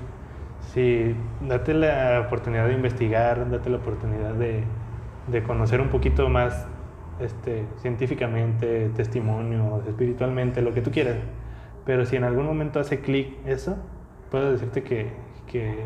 si 0.74 1.14
date 1.42 1.74
la 1.74 2.24
oportunidad 2.26 2.68
de 2.68 2.74
investigar, 2.74 3.50
date 3.52 3.70
la 3.70 3.78
oportunidad 3.78 4.34
de, 4.34 4.64
de 5.28 5.44
conocer 5.44 5.82
un 5.82 5.90
poquito 5.90 6.30
más 6.30 6.68
este, 7.20 7.66
científicamente, 7.78 8.90
testimonio, 8.90 9.84
espiritualmente, 9.88 10.62
lo 10.62 10.74
que 10.74 10.82
tú 10.82 10.92
quieras. 10.92 11.18
Pero 11.86 12.06
si 12.06 12.16
en 12.16 12.24
algún 12.24 12.46
momento 12.46 12.80
hace 12.80 13.02
clic 13.02 13.36
eso, 13.46 13.78
puedo 14.32 14.52
decirte 14.52 14.84
que, 14.84 15.12
que 15.48 15.86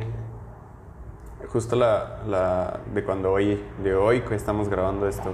Justo 1.49 1.75
la, 1.75 2.23
la 2.27 2.79
de 2.93 3.03
cuando 3.03 3.31
hoy, 3.31 3.63
de 3.83 3.95
hoy 3.95 4.21
que 4.21 4.35
estamos 4.35 4.69
grabando 4.69 5.07
esto, 5.07 5.31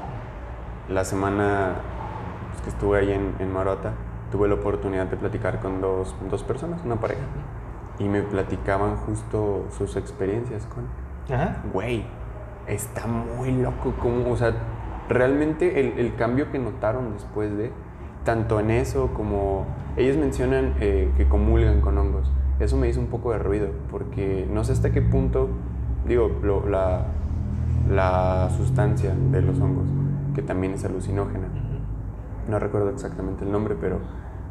la 0.90 1.06
semana 1.06 1.76
pues, 2.52 2.62
que 2.62 2.70
estuve 2.70 3.00
ahí 3.00 3.12
en, 3.12 3.36
en 3.40 3.52
Marota, 3.52 3.94
tuve 4.32 4.48
la 4.50 4.56
oportunidad 4.56 5.06
de 5.08 5.16
platicar 5.16 5.60
con 5.62 5.80
dos, 5.80 6.14
dos 6.30 6.44
personas, 6.44 6.84
una 6.84 7.00
pareja, 7.00 7.22
y 8.00 8.10
me 8.10 8.22
platicaban 8.22 8.98
justo 8.98 9.68
sus 9.72 9.96
experiencias 9.96 10.66
con, 10.66 10.88
Ajá. 11.34 11.64
güey, 11.72 12.06
está 12.68 13.08
muy 13.08 13.52
loco 13.52 13.94
como, 14.00 14.32
o 14.32 14.38
sea, 14.38 14.54
realmente 15.10 15.80
el, 15.80 16.00
el 16.00 16.16
cambio 16.16 16.52
que 16.52 16.60
notaron 16.60 17.14
después 17.14 17.56
de, 17.58 17.72
tanto 18.24 18.60
en 18.60 18.72
eso 18.72 19.10
como, 19.14 19.66
ellos 19.98 20.18
mencionan 20.18 20.74
eh, 20.80 21.12
que 21.18 21.28
comulgan 21.28 21.82
con 21.82 21.98
hongos, 21.98 22.32
eso 22.60 22.78
me 22.78 22.88
hizo 22.88 23.00
un 23.00 23.08
poco 23.08 23.32
de 23.32 23.40
ruido, 23.40 23.68
porque 23.92 24.48
no 24.52 24.64
sé 24.64 24.72
hasta 24.74 24.92
qué 24.92 25.02
punto, 25.02 25.50
digo, 26.08 26.32
lo- 26.42 26.68
la, 26.70 27.06
la 27.90 28.50
sustancia 28.56 29.14
de 29.32 29.42
los 29.42 29.60
hongos, 29.60 29.88
que 30.36 30.42
también 30.42 30.74
es 30.74 30.86
alucinógena, 30.86 31.48
no 32.50 32.60
recuerdo 32.60 32.90
exactamente 32.90 33.46
el 33.46 33.52
nombre, 33.52 33.76
pero 33.80 34.00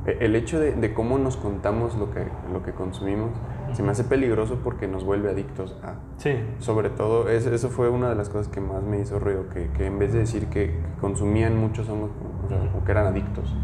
el 0.07 0.35
hecho 0.35 0.59
de, 0.59 0.73
de 0.73 0.95
cómo 0.95 1.16
nos 1.19 1.37
contamos 1.37 1.95
lo 1.97 2.11
que, 2.11 2.24
lo 2.53 2.62
que 2.62 2.73
consumimos 2.73 3.31
se 3.73 3.83
me 3.83 3.91
hace 3.93 4.05
peligroso 4.05 4.59
porque 4.65 4.89
nos 4.89 5.05
vuelve 5.05 5.31
adictos 5.31 5.79
a... 5.83 5.95
Sí. 6.16 6.35
Sobre 6.59 6.91
todo, 6.91 7.29
es- 7.29 7.47
eso 7.47 7.69
fue 7.70 7.89
una 7.89 8.09
de 8.09 8.16
las 8.16 8.29
cosas 8.29 8.49
que 8.49 8.61
más 8.61 8.83
me 8.83 8.99
hizo 9.01 9.19
ruido, 9.19 9.49
que, 9.49 9.69
que 9.70 9.87
en 9.87 9.99
vez 9.99 10.12
de 10.12 10.19
decir 10.20 10.47
que, 10.49 10.70
que 10.73 11.01
consumían 11.01 11.57
muchos 11.57 11.89
hongos 11.89 12.11
o, 12.45 12.49
sea, 12.49 12.59
o 12.79 12.85
que 12.85 12.91
eran 12.91 13.07
adictos, 13.07 13.55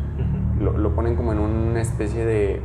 lo, 0.60 0.78
lo 0.78 0.94
ponen 0.94 1.16
como 1.16 1.32
en 1.32 1.40
una 1.40 1.80
especie 1.80 2.24
de, 2.24 2.60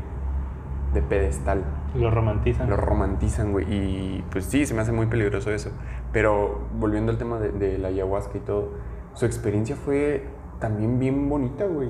de 0.94 1.02
pedestal. 1.02 1.64
Lo 1.96 2.10
romantizan. 2.12 2.70
Lo 2.70 2.78
romantizan, 2.78 3.52
güey. 3.52 3.66
Y 3.70 4.24
pues 4.32 4.46
sí, 4.46 4.66
se 4.66 4.74
me 4.74 4.82
hace 4.82 4.92
muy 4.92 5.08
peligroso 5.08 5.52
eso. 5.52 5.72
Pero 6.12 6.62
volviendo 6.80 7.12
al 7.12 7.18
tema 7.18 7.40
de, 7.40 7.52
de 7.52 7.78
la 7.78 7.90
ayahuasca 7.90 8.38
y 8.38 8.42
todo, 8.42 8.70
su 9.14 9.26
experiencia 9.26 9.76
fue 9.76 10.26
también 10.60 10.98
bien 11.00 11.28
bonita, 11.30 11.66
güey. 11.66 11.90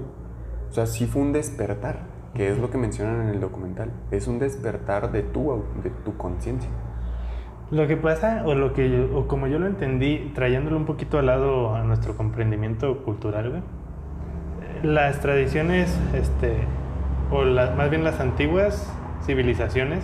O 0.73 0.75
sea, 0.75 0.87
sí 0.87 1.05
fue 1.05 1.21
un 1.21 1.33
despertar, 1.33 1.99
que 2.33 2.49
es 2.49 2.57
lo 2.57 2.71
que 2.71 2.79
mencionan 2.79 3.21
en 3.21 3.27
el 3.29 3.39
documental. 3.39 3.91
Es 4.09 4.27
un 4.27 4.39
despertar 4.39 5.11
de 5.11 5.21
tu, 5.21 5.63
de 5.83 5.91
tu 5.91 6.17
conciencia. 6.17 6.67
Lo 7.69 7.85
que 7.85 7.95
pasa, 7.95 8.41
o 8.47 8.55
lo 8.55 8.73
que 8.73 8.89
yo- 8.89 9.15
o 9.15 9.27
como 9.27 9.45
yo 9.45 9.59
lo 9.59 9.67
entendí, 9.67 10.31
trayéndolo 10.33 10.75
un 10.77 10.85
poquito 10.85 11.19
al 11.19 11.27
lado 11.27 11.75
a 11.75 11.83
nuestro 11.83 12.17
comprendimiento 12.17 13.03
cultural, 13.03 13.51
güey, 13.51 13.61
las 14.81 15.19
tradiciones, 15.19 15.95
este, 16.15 16.55
o 17.29 17.43
la- 17.43 17.69
más 17.75 17.91
bien 17.91 18.03
las 18.03 18.19
antiguas 18.19 18.91
civilizaciones, 19.21 20.03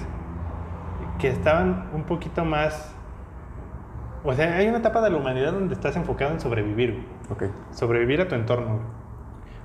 que 1.18 1.30
estaban 1.30 1.90
un 1.96 2.04
poquito 2.04 2.46
más, 2.46 2.96
o 4.24 4.34
sea, 4.34 4.56
hay 4.56 4.68
una 4.68 4.78
etapa 4.78 5.02
de 5.02 5.10
la 5.10 5.18
humanidad 5.18 5.52
donde 5.52 5.74
estás 5.74 5.96
enfocado 5.96 6.32
en 6.32 6.40
sobrevivir, 6.40 6.92
güey 6.92 7.50
Ok. 7.50 7.56
sobrevivir 7.72 8.22
a 8.22 8.28
tu 8.28 8.36
entorno. 8.36 8.68
güey. 8.76 8.99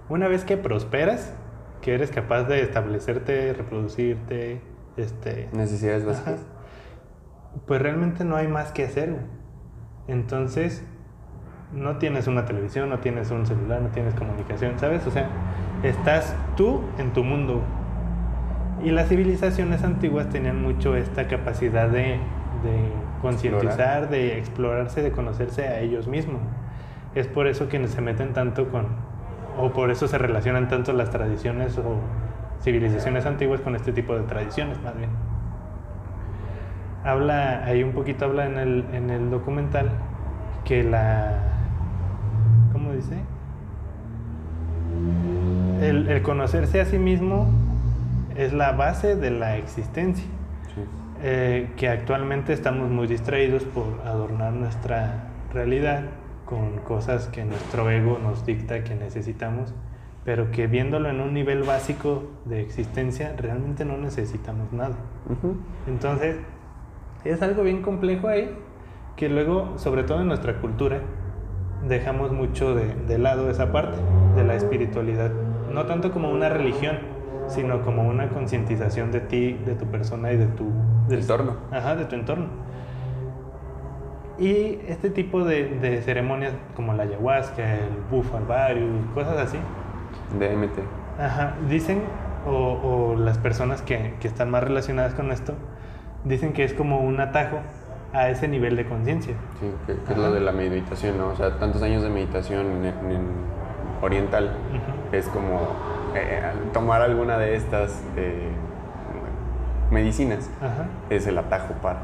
Una 0.09 0.28
vez 0.28 0.44
que 0.44 0.56
prosperas, 0.56 1.35
que 1.81 1.94
eres 1.94 2.10
capaz 2.10 2.44
de 2.44 2.62
establecerte, 2.62 3.52
reproducirte, 3.52 4.60
este, 4.97 5.48
Necesidades 5.52 6.02
Ajá. 6.02 6.10
básicas. 6.12 6.47
pues 7.66 7.82
realmente 7.82 8.24
no 8.24 8.36
hay 8.36 8.48
más 8.48 8.72
que 8.72 8.85
hacer. 8.85 9.16
Entonces, 10.06 10.85
no 11.72 11.97
tienes 11.97 12.26
una 12.26 12.44
televisión, 12.44 12.90
no 12.90 12.98
tienes 12.98 13.31
un 13.31 13.47
celular, 13.47 13.81
no 13.81 13.89
tienes 13.89 14.14
comunicación, 14.14 14.78
¿sabes? 14.78 15.06
O 15.06 15.10
sea, 15.10 15.28
estás 15.82 16.36
tú 16.56 16.82
en 16.98 17.12
tu 17.12 17.24
mundo. 17.24 17.62
Y 18.82 18.90
las 18.90 19.09
civilizaciones 19.09 19.82
antiguas 19.82 20.28
tenían 20.28 20.60
mucho 20.60 20.94
esta 20.97 21.26
capacidad 21.26 21.89
de, 21.89 22.18
de 22.62 22.93
concientizar, 23.22 24.10
de 24.10 24.39
explorarse, 24.39 25.02
de 25.02 25.10
conocerse 25.10 25.66
a 25.66 25.81
ellos 25.81 26.06
mismos. 26.06 26.43
Es 27.14 27.26
por 27.26 27.47
eso 27.47 27.68
que 27.68 27.86
se 27.89 28.01
meten 28.01 28.32
tanto 28.35 28.68
con, 28.68 28.89
o 29.59 29.70
por 29.70 29.90
eso 29.90 30.09
se 30.09 30.18
relacionan 30.18 30.68
tanto 30.68 30.93
las 30.93 31.10
tradiciones 31.10 31.78
o 31.78 31.98
civilizaciones 32.62 33.26
antiguas 33.26 33.60
con 33.60 33.76
este 33.76 33.93
tipo 33.93 34.14
de 34.16 34.22
tradiciones, 34.22 34.81
más 34.82 34.97
bien. 34.97 35.10
Habla, 37.05 37.64
ahí 37.64 37.82
un 37.82 37.93
poquito 37.93 38.24
habla 38.24 38.47
en 38.47 38.59
el, 38.59 38.85
en 38.93 39.10
el 39.10 39.31
documental 39.31 39.90
que 40.64 40.82
la, 40.82 41.35
¿cómo 42.72 42.93
dice? 42.93 43.18
El, 45.82 46.09
el 46.09 46.22
conocerse 46.22 46.81
a 46.81 46.86
sí 46.86 46.98
mismo 46.98 47.48
es 48.36 48.52
la 48.52 48.72
base 48.72 49.16
de 49.16 49.31
la 49.31 49.56
existencia. 49.56 50.24
Sí. 50.74 50.81
Eh, 51.22 51.70
que 51.76 51.89
actualmente 51.89 52.52
estamos 52.52 52.90
muy 52.90 53.06
distraídos 53.06 53.64
por 53.64 54.01
adornar 54.05 54.52
nuestra 54.52 55.28
realidad 55.52 56.02
con 56.45 56.79
cosas 56.81 57.27
que 57.29 57.45
nuestro 57.45 57.91
ego 57.91 58.19
nos 58.23 58.45
dicta 58.47 58.85
que 58.85 58.95
necesitamos, 58.95 59.73
pero 60.25 60.51
que 60.51 60.66
viéndolo 60.66 61.09
en 61.11 61.21
un 61.21 61.35
nivel 61.35 61.62
básico 61.62 62.25
de 62.45 62.61
existencia, 62.61 63.35
realmente 63.37 63.85
no 63.85 63.97
necesitamos 63.97 64.73
nada. 64.73 64.97
Entonces, 65.87 66.37
es 67.25 67.41
algo 67.43 67.62
bien 67.62 67.83
complejo 67.83 68.29
ahí, 68.29 68.55
que 69.16 69.29
luego, 69.29 69.75
sobre 69.79 70.03
todo 70.03 70.21
en 70.21 70.29
nuestra 70.29 70.61
cultura, 70.61 71.01
dejamos 71.89 72.33
mucho 72.33 72.75
de, 72.75 72.95
de 73.07 73.19
lado 73.19 73.51
esa 73.51 73.71
parte 73.73 73.97
de 74.37 74.45
la 74.45 74.55
espiritualidad. 74.55 75.31
No 75.73 75.85
tanto 75.87 76.12
como 76.12 76.31
una 76.31 76.49
religión, 76.49 76.99
sino 77.49 77.83
como 77.83 78.09
una 78.09 78.29
concientización 78.31 79.12
de 79.12 79.21
ti, 79.21 79.53
de 79.66 79.75
tu 79.75 79.85
persona 79.87 80.33
y 80.33 80.37
de 80.39 80.47
tu 80.47 80.65
del- 81.09 81.21
Entorno. 81.21 81.57
Ajá, 81.71 81.95
de 81.97 82.07
tu 82.07 82.15
entorno. 82.15 82.47
Y 84.39 84.81
este 84.89 85.11
tipo 85.11 85.44
de, 85.44 85.65
de 85.81 86.02
ceremonias 86.02 86.52
como 86.74 86.93
la 86.93 87.05
ayahuasca, 87.05 87.74
el 87.74 87.89
bufalvarius, 88.11 89.06
cosas 89.15 89.36
así, 89.39 89.59
DMT. 90.39 91.20
Ajá, 91.20 91.55
dicen, 91.69 92.02
o, 92.47 92.52
o 92.52 93.16
las 93.16 93.39
personas 93.39 93.82
que, 93.82 94.15
que 94.20 94.27
están 94.27 94.51
más 94.51 94.65
relacionadas 94.65 95.15
con 95.15 95.31
esto, 95.31 95.55
dicen 96.24 96.52
que 96.52 96.65
es 96.65 96.74
como 96.74 96.98
un 97.01 97.20
atajo 97.20 97.59
a 98.12 98.28
ese 98.28 98.48
nivel 98.48 98.77
de 98.77 98.86
conciencia. 98.86 99.35
Sí, 99.61 99.70
que, 99.86 99.97
que 99.98 100.12
es 100.12 100.19
lo 100.19 100.32
de 100.32 100.40
la 100.40 100.52
meditación, 100.52 101.19
¿no? 101.19 101.28
O 101.28 101.36
sea, 101.36 101.59
tantos 101.59 101.82
años 101.82 102.02
de 102.02 102.11
meditación 102.11 102.66
en, 102.85 102.85
en 103.12 103.27
oriental 104.02 104.51
es 105.12 105.27
como 105.28 105.61
eh, 106.15 106.40
tomar 106.73 107.02
alguna 107.02 107.39
de 107.39 107.56
estas 107.56 108.02
eh, 108.16 108.48
medicinas 109.90 110.51
Ajá. 110.61 110.86
es 111.11 111.27
el 111.27 111.39
atajo 111.39 111.74
para 111.74 112.01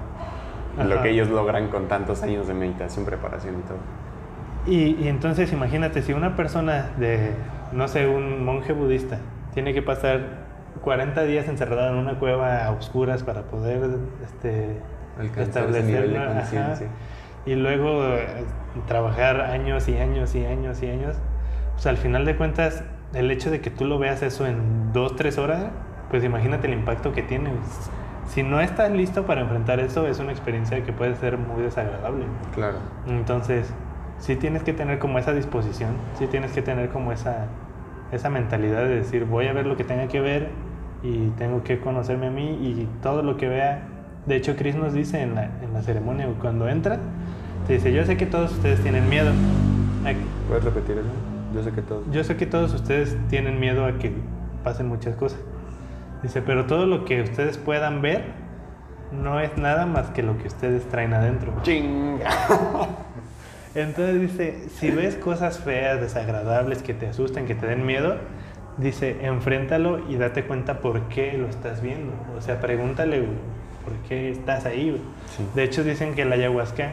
lo 0.79 1.03
que 1.03 1.11
ellos 1.11 1.29
logran 1.29 1.69
con 1.69 1.89
tantos 1.89 2.23
años 2.23 2.47
de 2.49 2.55
meditación, 2.55 3.05
preparación 3.05 3.59
y 3.59 3.63
todo. 3.63 3.79
Y, 4.67 5.05
y 5.05 5.09
entonces 5.09 5.53
imagínate, 5.53 6.03
si 6.03 6.13
una 6.13 6.37
persona 6.37 6.91
de, 6.99 7.33
no 7.73 7.89
sé, 7.89 8.07
un 8.07 8.45
monje 8.45 8.73
budista, 8.73 9.19
tiene 9.55 9.73
que 9.75 9.83
pasar 9.83 10.51
40 10.83 11.23
días 11.25 11.49
encerrada 11.49 11.91
en 11.91 11.97
una 11.97 12.19
cueva 12.19 12.65
a 12.65 12.71
oscuras 12.71 13.23
para 13.23 13.43
poder 13.43 13.99
este, 14.25 14.77
Alcanzar 15.19 15.69
ese 15.69 15.83
nivel 15.83 16.13
de 16.13 16.17
establecerla, 16.17 16.23
ajá, 16.23 16.41
conciencia. 16.41 16.87
y 17.47 17.55
luego 17.55 18.05
eh, 18.05 18.45
trabajar 18.87 19.41
años 19.41 19.89
y 19.89 19.97
años 19.97 20.35
y 20.35 20.45
años 20.45 20.83
y 20.83 20.91
años, 20.91 21.17
pues 21.73 21.87
al 21.87 21.97
final 21.97 22.25
de 22.25 22.37
cuentas, 22.37 22.85
el 23.13 23.31
hecho 23.31 23.51
de 23.51 23.61
que 23.61 23.71
tú 23.71 23.85
lo 23.85 23.99
veas 23.99 24.23
eso 24.23 24.47
en 24.47 24.93
dos, 24.93 25.17
tres 25.17 25.37
horas, 25.39 25.65
pues 26.11 26.25
imagínate 26.25 26.67
el 26.67 26.75
impacto 26.75 27.13
que 27.13 27.23
tiene. 27.23 27.51
Si 28.31 28.45
no 28.45 28.61
estás 28.61 28.93
listo 28.93 29.27
para 29.27 29.41
enfrentar 29.41 29.81
eso, 29.81 30.07
es 30.07 30.21
una 30.21 30.31
experiencia 30.31 30.85
que 30.85 30.93
puede 30.93 31.17
ser 31.17 31.37
muy 31.37 31.63
desagradable. 31.63 32.27
Claro. 32.55 32.79
Entonces, 33.09 33.73
sí 34.21 34.37
tienes 34.37 34.63
que 34.63 34.73
tener 34.73 35.01
como 35.01 35.19
esa 35.19 35.33
disposición, 35.33 35.91
sí 36.17 36.29
tienes 36.29 36.53
que 36.53 36.63
tener 36.63 36.91
como 36.91 37.11
esa, 37.11 37.47
esa 38.13 38.31
mentalidad 38.31 38.85
de 38.85 38.97
decir, 39.01 39.25
voy 39.25 39.49
a 39.49 39.53
ver 39.53 39.67
lo 39.67 39.77
que 39.77 39.83
tenga 39.83 40.07
que 40.07 40.21
ver 40.21 40.51
y 41.03 41.31
tengo 41.31 41.65
que 41.65 41.81
conocerme 41.81 42.29
a 42.29 42.31
mí 42.31 42.51
y 42.51 42.89
todo 43.03 43.23
lo 43.23 43.37
que 43.37 43.49
vea. 43.49 43.83
De 44.27 44.37
hecho, 44.37 44.55
Chris 44.55 44.77
nos 44.77 44.93
dice 44.93 45.21
en 45.23 45.35
la, 45.35 45.47
en 45.47 45.73
la 45.73 45.83
ceremonia, 45.83 46.29
cuando 46.41 46.69
entra, 46.69 47.01
te 47.67 47.73
dice, 47.73 47.93
yo 47.93 48.05
sé 48.05 48.17
que 48.17 48.27
todos 48.27 48.53
ustedes 48.53 48.81
tienen 48.81 49.09
miedo. 49.09 49.33
¿Puedes 50.47 50.63
repetir 50.63 50.99
eso? 50.99 51.09
Yo 51.53 51.65
sé 51.65 51.73
que 51.73 51.83
todo. 51.83 52.05
yo 52.13 52.23
sé 52.23 52.37
que 52.37 52.47
todos 52.47 52.73
ustedes 52.75 53.19
tienen 53.29 53.59
miedo 53.59 53.85
a 53.85 53.99
que 53.99 54.13
pasen 54.63 54.87
muchas 54.87 55.17
cosas. 55.17 55.41
Dice, 56.23 56.43
pero 56.43 56.67
todo 56.67 56.87
lo 56.87 57.05
que 57.05 57.23
ustedes 57.23 57.57
puedan 57.57 58.03
ver 58.03 58.25
no 59.13 59.41
es 59.41 59.57
nada 59.57 59.87
más 59.87 60.11
que 60.11 60.23
lo 60.23 60.39
que 60.39 60.49
ustedes 60.49 60.89
traen 60.89 61.15
adentro. 61.15 61.53
¡Chinga! 61.63 62.29
Entonces 63.75 64.21
dice, 64.21 64.69
si 64.69 64.91
ves 64.91 65.15
cosas 65.17 65.59
feas, 65.61 66.01
desagradables, 66.01 66.83
que 66.83 66.93
te 66.93 67.07
asusten, 67.09 67.47
que 67.47 67.55
te 67.55 67.67
den 67.67 67.87
miedo, 67.87 68.17
dice, 68.77 69.25
enfréntalo 69.25 70.01
y 70.09 70.17
date 70.17 70.45
cuenta 70.45 70.81
por 70.81 71.03
qué 71.09 71.39
lo 71.39 71.49
estás 71.49 71.81
viendo. 71.81 72.13
O 72.37 72.41
sea, 72.41 72.61
pregúntale 72.61 73.21
güey, 73.21 73.33
por 73.85 73.95
qué 74.09 74.31
estás 74.31 74.67
ahí. 74.67 74.91
güey. 74.91 75.03
Sí. 75.37 75.47
De 75.55 75.63
hecho, 75.63 75.85
dicen 75.85 76.15
que 76.15 76.25
la 76.25 76.35
ayahuasca 76.35 76.91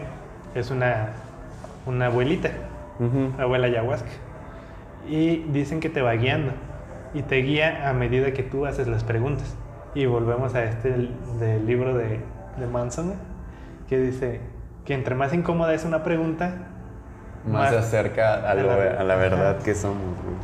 es 0.53 0.69
una, 0.69 1.13
una 1.85 2.07
abuelita, 2.07 2.51
abuela 3.39 3.67
ayahuasca. 3.67 4.11
Y 5.09 5.37
dicen 5.49 5.79
que 5.79 5.89
te 5.89 6.01
va 6.01 6.13
guiando 6.13 6.51
y 7.13 7.21
te 7.23 7.37
guía 7.37 7.89
a 7.89 7.93
medida 7.93 8.31
que 8.33 8.43
tú 8.43 8.65
haces 8.65 8.87
las 8.87 9.03
preguntas. 9.03 9.55
Y 9.95 10.05
volvemos 10.05 10.53
a 10.55 10.63
este 10.63 10.89
del, 11.39 11.65
libro 11.65 11.97
de, 11.97 12.19
de 12.57 12.67
Manson, 12.67 13.13
que 13.89 13.97
dice 13.97 14.41
que 14.85 14.93
entre 14.93 15.15
más 15.15 15.33
incómoda 15.33 15.73
es 15.73 15.85
una 15.85 16.03
pregunta, 16.03 16.53
Más 17.49 17.69
se 17.71 17.77
acerca 17.77 18.49
a, 18.49 18.53
lo- 18.55 18.67
la- 18.67 18.99
a 18.99 19.03
la 19.03 19.15
verdad 19.15 19.55
Ajá. 19.55 19.63
que 19.63 19.73
somos. 19.75 19.97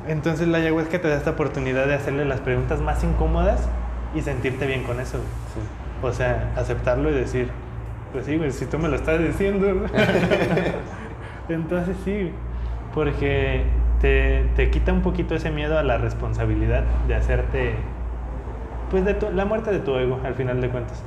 Entonces 0.08 0.48
la 0.48 0.58
ayahuasca 0.58 1.00
te 1.02 1.08
da 1.08 1.16
esta 1.16 1.32
oportunidad 1.32 1.86
de 1.88 1.94
hacerle 1.96 2.26
las 2.26 2.40
preguntas 2.40 2.82
más 2.82 3.04
incómodas 3.04 3.68
y 4.16 4.22
sentirte 4.22 4.66
bien 4.66 4.84
con 4.84 5.00
eso. 5.00 5.18
Sí. 5.18 5.60
O 6.02 6.12
sea, 6.12 6.52
aceptarlo 6.58 7.10
y 7.10 7.14
decir, 7.14 7.50
pues 8.12 8.26
sí, 8.26 8.38
güey, 8.38 8.52
si 8.52 8.66
tú 8.66 8.78
me 8.80 8.88
lo 8.90 8.96
estás 8.96 9.20
diciendo. 9.20 9.68
Entonces 11.50 11.96
sí, 12.04 12.32
porque 12.94 13.64
te, 14.04 14.44
te 14.58 14.70
quita 14.70 14.92
un 14.92 15.02
poquito 15.02 15.34
ese 15.34 15.50
miedo 15.50 15.80
a 15.80 15.84
la 15.84 15.98
responsabilidad 15.98 16.84
de 17.08 17.16
hacerte, 17.16 17.74
pues 18.92 19.06
de 19.06 19.14
tu- 19.14 19.32
la 19.32 19.46
muerte 19.46 19.72
de 19.72 19.80
tu 19.80 19.96
ego, 19.96 20.20
al 20.26 20.34
final 20.36 20.60
de 20.60 20.68
cuentas. 20.68 21.02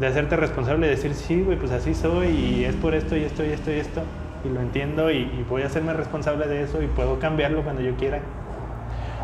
De 0.00 0.06
hacerte 0.08 0.34
responsable 0.36 0.88
y 0.88 0.90
decir, 0.90 1.14
sí, 1.14 1.42
güey, 1.42 1.56
pues 1.56 1.70
así 1.70 1.94
soy 1.94 2.26
y 2.28 2.64
es 2.64 2.74
por 2.74 2.94
esto 2.96 3.16
y 3.16 3.22
esto 3.22 3.44
y 3.44 3.50
esto 3.50 3.70
y 3.70 3.74
esto. 3.78 4.02
Y 4.44 4.48
lo 4.52 4.60
entiendo 4.60 5.12
y, 5.12 5.18
y 5.18 5.46
voy 5.48 5.62
a 5.62 5.66
hacerme 5.66 5.92
responsable 5.92 6.48
de 6.48 6.62
eso 6.62 6.82
y 6.82 6.88
puedo 6.88 7.20
cambiarlo 7.20 7.62
cuando 7.62 7.82
yo 7.82 7.94
quiera. 7.94 8.18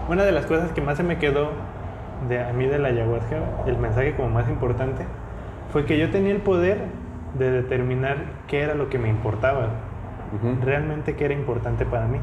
Una 0.08 0.22
de 0.22 0.30
las 0.30 0.46
cosas 0.46 0.70
que 0.70 0.80
más 0.80 0.96
se 0.96 1.02
me 1.02 1.18
quedó 1.18 1.50
de 2.28 2.40
a 2.44 2.52
mí 2.52 2.66
de 2.66 2.78
la 2.78 2.88
ayahuasca, 2.88 3.38
el 3.66 3.76
mensaje 3.76 4.14
como 4.14 4.28
más 4.28 4.48
importante, 4.48 5.02
fue 5.72 5.84
que 5.84 5.98
yo 5.98 6.10
tenía 6.10 6.30
el 6.30 6.42
poder 6.42 6.78
de 7.36 7.50
determinar 7.50 8.18
qué 8.46 8.60
era 8.60 8.74
lo 8.74 8.88
que 8.88 8.98
me 8.98 9.08
importaba, 9.08 9.68
realmente 10.64 11.16
qué 11.16 11.24
era 11.24 11.34
importante 11.34 11.84
para 11.84 12.06
mí. 12.06 12.18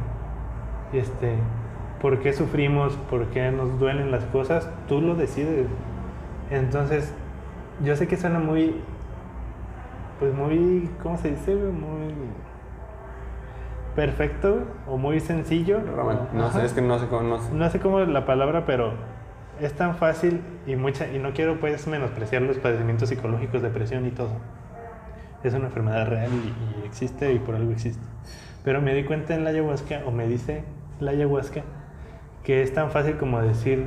Este, 0.93 1.33
por 2.01 2.19
qué 2.19 2.33
sufrimos, 2.33 2.93
por 3.09 3.27
qué 3.27 3.51
nos 3.51 3.79
duelen 3.79 4.11
las 4.11 4.25
cosas, 4.25 4.69
tú 4.87 5.01
lo 5.01 5.15
decides. 5.15 5.67
Entonces, 6.51 7.13
yo 7.83 7.95
sé 7.95 8.07
que 8.07 8.17
suena 8.17 8.39
muy, 8.39 8.75
pues 10.19 10.33
muy, 10.33 10.89
¿cómo 11.01 11.17
se 11.17 11.31
dice? 11.31 11.55
Muy 11.55 12.13
perfecto 13.95 14.63
o 14.87 14.97
muy 14.97 15.19
sencillo. 15.19 15.79
Roman, 15.95 16.27
No 16.33 16.51
sé, 16.51 16.65
es 16.65 16.73
que 16.73 16.81
no 16.81 16.99
sé 16.99 17.07
cómo. 17.07 17.21
No 17.23 17.39
sé. 17.39 17.53
No 17.53 17.69
sé 17.69 17.79
cómo 17.79 17.99
es 18.01 18.09
la 18.09 18.25
palabra, 18.25 18.65
pero 18.65 18.93
es 19.59 19.73
tan 19.73 19.95
fácil 19.95 20.41
y 20.65 20.75
mucha 20.75 21.07
y 21.11 21.19
no 21.19 21.31
quiero 21.33 21.59
pues 21.59 21.87
menospreciar 21.87 22.41
los 22.41 22.57
padecimientos 22.57 23.09
psicológicos, 23.09 23.61
depresión 23.61 24.05
y 24.05 24.11
todo. 24.11 24.31
Es 25.43 25.53
una 25.53 25.65
enfermedad 25.65 26.07
real 26.07 26.29
y, 26.31 26.81
y 26.81 26.85
existe 26.85 27.33
y 27.33 27.39
por 27.39 27.55
algo 27.55 27.71
existe. 27.71 28.03
Pero 28.63 28.81
me 28.81 28.93
di 28.93 29.03
cuenta 29.03 29.35
en 29.35 29.43
la 29.43 29.49
ayahuasca 29.51 30.01
o 30.05 30.11
me 30.11 30.27
dice 30.27 30.63
la 30.99 31.11
ayahuasca 31.11 31.63
que 32.43 32.61
es 32.61 32.73
tan 32.73 32.91
fácil 32.91 33.17
como 33.17 33.41
decir 33.41 33.85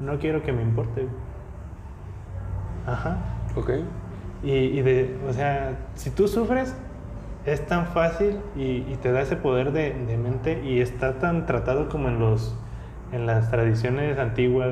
no 0.00 0.18
quiero 0.18 0.42
que 0.42 0.52
me 0.52 0.62
importe. 0.62 1.06
Ajá. 2.86 3.18
Ok. 3.54 3.70
Y, 4.42 4.52
y 4.52 4.82
de, 4.82 5.18
o 5.28 5.32
sea, 5.32 5.76
si 5.94 6.10
tú 6.10 6.26
sufres, 6.26 6.74
es 7.44 7.66
tan 7.66 7.86
fácil 7.86 8.38
y, 8.56 8.84
y 8.90 8.98
te 9.02 9.12
da 9.12 9.20
ese 9.20 9.36
poder 9.36 9.72
de, 9.72 9.92
de 9.92 10.16
mente 10.16 10.62
y 10.64 10.80
está 10.80 11.18
tan 11.18 11.46
tratado 11.46 11.88
como 11.88 12.08
en 12.08 12.18
los 12.18 12.56
en 13.12 13.26
las 13.26 13.50
tradiciones 13.50 14.18
antiguas, 14.18 14.68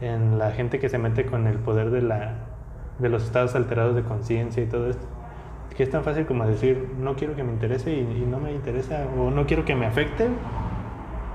en 0.00 0.38
la 0.38 0.52
gente 0.52 0.78
que 0.78 0.88
se 0.88 0.96
mete 0.96 1.26
con 1.26 1.46
el 1.46 1.58
poder 1.58 1.90
de 1.90 2.02
la 2.02 2.34
de 2.98 3.08
los 3.08 3.24
estados 3.24 3.54
alterados 3.54 3.94
de 3.94 4.02
conciencia 4.02 4.62
y 4.62 4.66
todo 4.66 4.90
esto, 4.90 5.06
que 5.76 5.84
es 5.84 5.90
tan 5.90 6.02
fácil 6.02 6.26
como 6.26 6.44
decir 6.46 6.88
no 6.98 7.14
quiero 7.14 7.36
que 7.36 7.44
me 7.44 7.52
interese 7.52 7.92
y, 7.92 8.00
y 8.00 8.26
no 8.28 8.40
me 8.40 8.52
interesa 8.52 9.06
o 9.16 9.30
no 9.30 9.46
quiero 9.46 9.64
que 9.64 9.76
me 9.76 9.86
afecte 9.86 10.28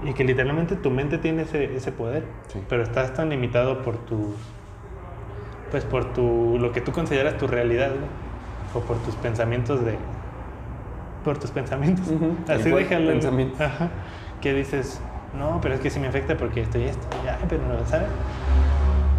y 0.06 0.14
que 0.14 0.24
literalmente 0.24 0.76
tu 0.76 0.90
mente 0.92 1.18
tiene 1.18 1.44
ese, 1.44 1.76
ese 1.76 1.92
poder, 1.92 2.24
Sí. 2.48 2.60
pero 2.70 2.84
estás 2.84 3.14
tan 3.14 3.30
limitado 3.30 3.82
por 3.84 3.98
tus 3.98 4.36
pues 5.72 5.86
por 5.86 6.14
tu 6.14 6.58
lo 6.60 6.72
que 6.72 6.82
tú 6.82 6.92
consideras 6.92 7.38
tu 7.38 7.48
realidad 7.48 7.90
¿no? 7.90 8.80
o 8.80 8.84
por 8.84 8.98
tus 9.00 9.16
pensamientos 9.16 9.84
de 9.84 9.96
por 11.24 11.38
tus 11.40 11.50
pensamientos 11.52 12.08
Ujú, 12.10 12.36
así 12.52 12.68
igual, 12.70 12.84
déjalo 12.84 13.08
pensamientos. 13.14 13.60
Ajá. 13.62 13.90
que 14.42 14.54
dices 14.54 15.00
No, 15.38 15.60
pero 15.62 15.74
es 15.76 15.80
que 15.82 15.90
sí 15.90 16.00
me 16.00 16.08
afecta 16.08 16.38
porque 16.38 16.62
esto 16.62 16.78
y 16.78 16.84
esto. 16.84 17.08
Ya, 17.26 17.40
pero 17.50 17.62
no, 17.68 17.84
¿sabes? 17.88 18.08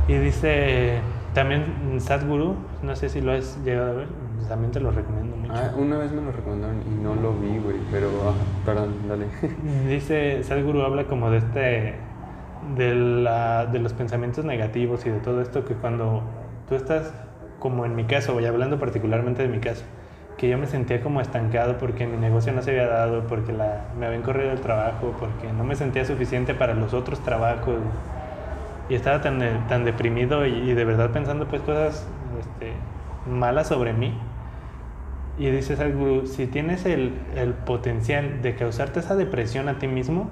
Y 0.06 0.14
dice 0.18 1.00
también 1.32 1.64
Sadhguru, 1.98 2.54
no 2.82 2.94
sé 2.94 3.08
si 3.08 3.20
lo 3.20 3.32
has 3.32 3.58
llegado 3.64 3.90
a 3.90 3.94
ver, 3.94 4.06
también 4.48 4.72
te 4.72 4.80
lo 4.80 4.90
recomiendo 4.90 5.36
mucho. 5.36 5.52
Ah, 5.54 5.72
una 5.76 5.98
vez 5.98 6.12
me 6.12 6.22
lo 6.22 6.32
recomendaron 6.32 6.76
y 6.82 7.02
no 7.02 7.14
lo 7.14 7.32
vi, 7.34 7.58
güey, 7.58 7.76
pero, 7.90 8.08
ah, 8.28 8.34
perdón, 8.64 8.94
dale. 9.08 9.26
Dice, 9.88 10.42
Sadhguru 10.42 10.82
habla 10.82 11.04
como 11.04 11.30
de 11.30 11.38
este, 11.38 11.94
de, 12.76 12.94
la, 12.94 13.66
de 13.66 13.78
los 13.78 13.92
pensamientos 13.92 14.44
negativos 14.44 15.04
y 15.06 15.10
de 15.10 15.20
todo 15.20 15.40
esto 15.40 15.64
que 15.64 15.74
cuando 15.74 16.22
tú 16.68 16.74
estás, 16.74 17.12
como 17.58 17.84
en 17.84 17.94
mi 17.94 18.04
caso, 18.04 18.34
voy 18.34 18.46
hablando 18.46 18.78
particularmente 18.78 19.42
de 19.42 19.48
mi 19.48 19.58
caso, 19.58 19.84
que 20.36 20.48
yo 20.48 20.58
me 20.58 20.66
sentía 20.66 21.00
como 21.00 21.20
estancado 21.20 21.78
porque 21.78 22.06
mi 22.06 22.16
negocio 22.16 22.52
no 22.52 22.62
se 22.62 22.70
había 22.70 22.88
dado, 22.88 23.26
porque 23.26 23.52
la, 23.52 23.84
me 23.98 24.06
habían 24.06 24.22
corrido 24.22 24.50
el 24.50 24.60
trabajo, 24.60 25.14
porque 25.18 25.52
no 25.52 25.64
me 25.64 25.76
sentía 25.76 26.04
suficiente 26.04 26.54
para 26.54 26.74
los 26.74 26.94
otros 26.94 27.20
trabajos 27.20 27.76
y 28.88 28.94
estaba 28.94 29.20
tan, 29.20 29.66
tan 29.68 29.84
deprimido 29.84 30.46
y, 30.46 30.52
y 30.52 30.74
de 30.74 30.84
verdad 30.84 31.10
pensando 31.10 31.46
pues 31.46 31.62
cosas 31.62 32.06
este, 32.38 32.72
malas 33.30 33.68
sobre 33.68 33.92
mí. 33.92 34.14
Y 35.38 35.50
dices 35.50 35.80
algo, 35.80 36.26
si 36.26 36.46
tienes 36.46 36.86
el, 36.86 37.12
el 37.34 37.52
potencial 37.54 38.40
de 38.42 38.54
causarte 38.54 39.00
esa 39.00 39.16
depresión 39.16 39.68
a 39.68 39.78
ti 39.78 39.88
mismo, 39.88 40.28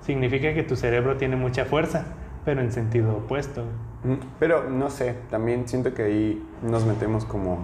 significa 0.00 0.54
que 0.54 0.62
tu 0.62 0.76
cerebro 0.76 1.16
tiene 1.16 1.36
mucha 1.36 1.64
fuerza, 1.64 2.04
pero 2.44 2.60
en 2.60 2.70
sentido 2.70 3.16
opuesto. 3.16 3.64
Mm, 4.04 4.14
Pero 4.38 4.70
no 4.70 4.90
sé, 4.90 5.16
también 5.30 5.66
siento 5.66 5.92
que 5.92 6.02
ahí 6.04 6.42
nos 6.62 6.86
metemos 6.86 7.24
como... 7.24 7.58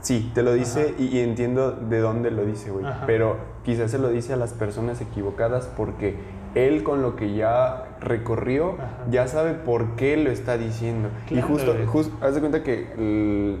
Sí, 0.00 0.30
te 0.34 0.42
lo 0.42 0.52
dice 0.52 0.94
y, 0.98 1.04
y 1.06 1.20
entiendo 1.20 1.70
de 1.70 2.00
dónde 2.00 2.30
lo 2.32 2.44
dice, 2.44 2.70
güey. 2.70 2.84
Pero 3.06 3.36
quizás 3.64 3.90
se 3.92 3.98
lo 3.98 4.08
dice 4.08 4.32
a 4.32 4.36
las 4.36 4.52
personas 4.52 5.00
equivocadas 5.00 5.68
porque 5.76 6.16
él 6.56 6.82
con 6.82 7.02
lo 7.02 7.14
que 7.14 7.34
ya 7.34 7.84
recorrió 8.00 8.72
Ajá. 8.74 8.88
ya 9.10 9.28
sabe 9.28 9.54
por 9.54 9.94
qué 9.94 10.16
lo 10.16 10.30
está 10.30 10.58
diciendo. 10.58 11.08
y 11.26 11.34
Claro, 11.34 11.46
justo, 11.46 11.72
güey. 11.74 11.86
justo, 11.86 12.16
haz 12.20 12.34
de 12.34 12.40
cuenta 12.40 12.64
que 12.64 13.58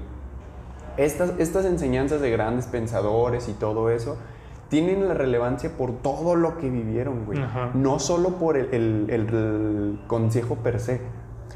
estas, 0.96 1.32
estas 1.38 1.64
enseñanzas 1.64 2.20
de 2.20 2.30
grandes 2.30 2.66
pensadores 2.66 3.48
y 3.48 3.52
todo 3.52 3.90
eso 3.90 4.16
tienen 4.68 5.06
la 5.06 5.14
relevancia 5.14 5.70
por 5.76 5.92
todo 5.98 6.34
lo 6.34 6.56
que 6.58 6.70
vivieron, 6.70 7.24
güey. 7.26 7.40
Ajá. 7.42 7.70
No 7.74 7.98
solo 7.98 8.30
por 8.38 8.56
el, 8.56 8.66
el- 8.72 9.06
el- 9.10 9.28
el 9.34 10.00
consejo 10.06 10.56
per 10.56 10.80
se. 10.80 11.00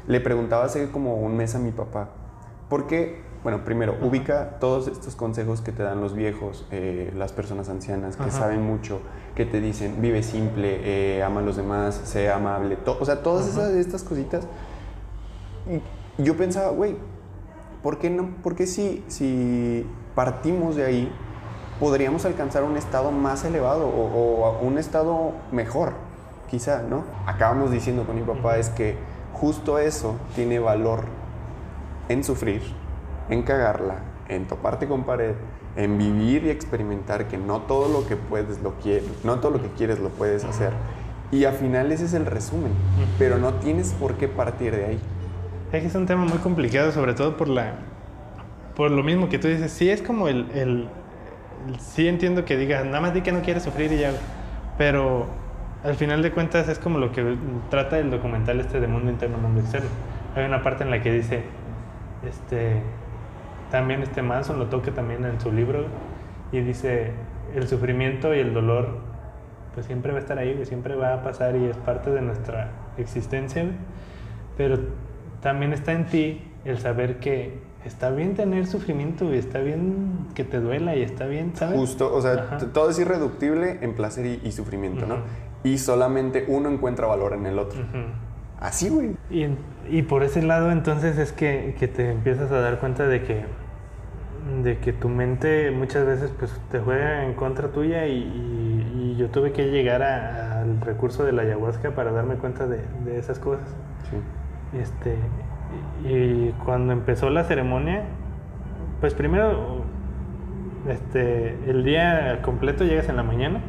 Le 0.07 0.21
preguntaba 0.21 0.65
hace 0.65 0.89
como 0.91 1.15
un 1.17 1.35
mes 1.35 1.55
a 1.55 1.59
mi 1.59 1.71
papá, 1.71 2.09
¿por 2.69 2.87
qué? 2.87 3.25
Bueno, 3.43 3.63
primero, 3.63 3.95
ubica 4.01 4.57
todos 4.59 4.87
estos 4.87 5.15
consejos 5.15 5.61
que 5.61 5.71
te 5.71 5.81
dan 5.83 6.01
los 6.01 6.13
viejos, 6.15 6.65
eh, 6.71 7.11
las 7.15 7.31
personas 7.33 7.69
ancianas 7.69 8.17
que 8.17 8.23
Ajá. 8.23 8.31
saben 8.31 8.61
mucho, 8.61 8.99
que 9.35 9.45
te 9.45 9.61
dicen, 9.61 9.95
vive 10.01 10.21
simple, 10.23 10.79
eh, 11.17 11.23
ama 11.23 11.39
a 11.39 11.43
los 11.43 11.55
demás, 11.55 11.95
sé 12.03 12.29
amable, 12.31 12.75
to- 12.77 12.97
o 12.99 13.05
sea, 13.05 13.21
todas 13.23 13.47
esas, 13.47 13.71
estas 13.73 14.03
cositas. 14.03 14.45
Y 16.17 16.23
yo 16.23 16.35
pensaba, 16.37 16.71
güey, 16.71 16.95
¿por 17.87 17.99
qué 17.99 18.09
no? 18.09 18.31
Porque 18.43 18.67
si, 18.67 19.01
si 19.07 19.85
partimos 20.13 20.75
de 20.75 20.83
ahí, 20.83 21.09
podríamos 21.79 22.25
alcanzar 22.25 22.65
un 22.65 22.75
estado 22.75 23.11
más 23.11 23.45
elevado 23.45 23.87
o, 23.87 24.43
o 24.43 24.59
un 24.59 24.77
estado 24.77 25.31
mejor, 25.53 25.93
quizá, 26.49 26.81
¿no? 26.81 27.05
Acabamos 27.25 27.71
diciendo 27.71 28.03
con 28.03 28.17
mi 28.17 28.23
papá 28.23 28.57
es 28.57 28.67
que 28.67 28.97
justo 29.31 29.79
eso 29.79 30.15
tiene 30.35 30.59
valor 30.59 31.05
en 32.09 32.25
sufrir, 32.25 32.61
en 33.29 33.43
cagarla, 33.43 33.99
en 34.27 34.47
toparte 34.47 34.85
con 34.85 35.05
pared, 35.05 35.35
en 35.77 35.97
vivir 35.97 36.43
y 36.43 36.49
experimentar 36.49 37.29
que 37.29 37.37
no 37.37 37.61
todo 37.61 37.87
lo 37.87 38.05
que 38.05 38.17
puedes 38.17 38.61
lo 38.61 38.73
quieres, 38.79 39.23
no 39.23 39.39
todo 39.39 39.51
lo 39.51 39.61
que 39.61 39.69
quieres 39.69 39.99
lo 39.99 40.09
puedes 40.09 40.43
hacer. 40.43 40.73
Y 41.31 41.45
al 41.45 41.53
final 41.53 41.89
ese 41.93 42.03
es 42.03 42.13
el 42.13 42.25
resumen, 42.25 42.73
pero 43.17 43.37
no 43.37 43.53
tienes 43.53 43.93
por 43.93 44.15
qué 44.15 44.27
partir 44.27 44.75
de 44.75 44.85
ahí. 44.87 44.99
Es 45.71 45.81
que 45.81 45.87
es 45.87 45.95
un 45.95 46.05
tema 46.05 46.23
muy 46.25 46.37
complicado, 46.39 46.91
sobre 46.91 47.13
todo 47.13 47.35
por 47.37 47.47
la 47.49 47.73
por 48.75 48.91
lo 48.91 49.03
mismo 49.03 49.29
que 49.29 49.39
tú 49.39 49.47
dices. 49.47 49.71
Sí 49.71 49.89
es 49.89 50.01
como 50.01 50.27
el, 50.27 50.49
el- 50.53 50.89
el- 51.67 51.79
sí 51.79 52.07
entiendo 52.07 52.45
que 52.45 52.57
digas, 52.57 52.85
nada 52.85 53.01
más 53.01 53.13
di 53.13 53.21
que 53.21 53.31
no 53.31 53.41
quieres 53.41 53.63
sufrir 53.63 53.91
y 53.93 53.99
ya. 53.99 54.11
Pero 54.77 55.27
al 55.83 55.95
final 55.95 56.21
de 56.21 56.31
cuentas 56.31 56.69
es 56.69 56.79
como 56.79 56.99
lo 56.99 57.11
que 57.11 57.37
trata 57.69 57.99
el 57.99 58.11
documental 58.11 58.59
este 58.59 58.79
de 58.79 58.87
Mundo 58.87 59.11
Interno, 59.11 59.37
Mundo 59.37 59.61
Externo. 59.61 59.89
Hay 60.35 60.45
una 60.45 60.63
parte 60.63 60.83
en 60.83 60.91
la 60.91 61.01
que 61.01 61.11
dice, 61.11 61.43
este, 62.27 62.83
también 63.71 64.03
este 64.03 64.21
Manson 64.21 64.59
lo 64.59 64.67
toca 64.67 64.91
también 64.93 65.25
en 65.25 65.39
su 65.41 65.51
libro 65.51 65.85
y 66.51 66.61
dice, 66.61 67.13
el 67.55 67.67
sufrimiento 67.67 68.33
y 68.35 68.39
el 68.39 68.53
dolor 68.53 68.99
pues 69.73 69.85
siempre 69.87 70.11
va 70.11 70.19
a 70.19 70.21
estar 70.21 70.37
ahí, 70.39 70.65
siempre 70.65 70.95
va 70.95 71.13
a 71.15 71.23
pasar 71.23 71.55
y 71.55 71.65
es 71.65 71.77
parte 71.77 72.11
de 72.11 72.21
nuestra 72.21 72.71
existencia. 72.97 73.65
Pero 74.57 74.77
también 75.41 75.73
está 75.73 75.93
en 75.93 76.05
ti 76.05 76.41
el 76.65 76.79
saber 76.79 77.19
que 77.19 77.59
está 77.85 78.09
bien 78.09 78.35
tener 78.35 78.67
sufrimiento 78.67 79.33
y 79.33 79.37
está 79.37 79.59
bien 79.59 80.27
que 80.35 80.43
te 80.43 80.59
duela 80.59 80.95
y 80.95 81.03
está 81.03 81.25
bien, 81.25 81.51
¿sabes? 81.55 81.77
Justo, 81.79 82.13
o 82.13 82.21
sea, 82.21 82.57
todo 82.73 82.89
es 82.89 82.99
irreductible 82.99 83.79
en 83.81 83.93
placer 83.93 84.25
y, 84.25 84.41
y 84.43 84.51
sufrimiento, 84.51 85.05
¿no? 85.05 85.17
Y 85.63 85.77
solamente 85.77 86.45
uno 86.47 86.69
encuentra 86.69 87.07
valor 87.07 87.33
en 87.33 87.45
el 87.45 87.59
otro. 87.59 87.79
Así, 88.59 88.89
güey. 88.89 89.11
Y, 89.29 89.47
y 89.89 90.01
por 90.01 90.23
ese 90.23 90.41
lado 90.41 90.71
entonces 90.71 91.17
es 91.17 91.31
que, 91.31 91.75
que 91.79 91.87
te 91.87 92.11
empiezas 92.11 92.51
a 92.51 92.59
dar 92.59 92.79
cuenta 92.79 93.07
de 93.07 93.23
que, 93.23 93.45
de 94.63 94.77
que 94.79 94.93
tu 94.93 95.09
mente 95.09 95.71
muchas 95.71 96.05
veces 96.05 96.31
pues, 96.37 96.51
te 96.71 96.79
juega 96.79 97.23
en 97.25 97.33
contra 97.33 97.69
tuya 97.69 98.07
y, 98.07 98.13
y- 98.17 99.13
y 99.13 99.15
yo 99.17 99.29
tuve 99.29 99.51
que 99.51 99.67
llegar 99.67 100.01
al 100.03 100.79
recurso 100.81 101.23
de 101.23 101.31
la 101.31 101.43
ayahuasca 101.43 101.91
para 101.91 102.11
darme 102.11 102.35
cuenta 102.35 102.65
de, 102.67 102.79
de 103.05 103.17
esas 103.19 103.39
cosas. 103.39 103.67
Sí. 104.09 104.17
Este, 104.73 105.15
y, 106.05 106.51
cuando 106.63 106.93
empezó 106.93 107.29
la 107.29 107.43
ceremonia, 107.43 108.03
pues 108.99 109.13
primero, 109.13 109.81
este, 110.87 111.57
el 111.67 111.83
día 111.83 112.41
completo 112.41 112.83
llegas 112.83 113.09
en 113.09 113.17
la 113.17 113.23
mañana 113.23 113.61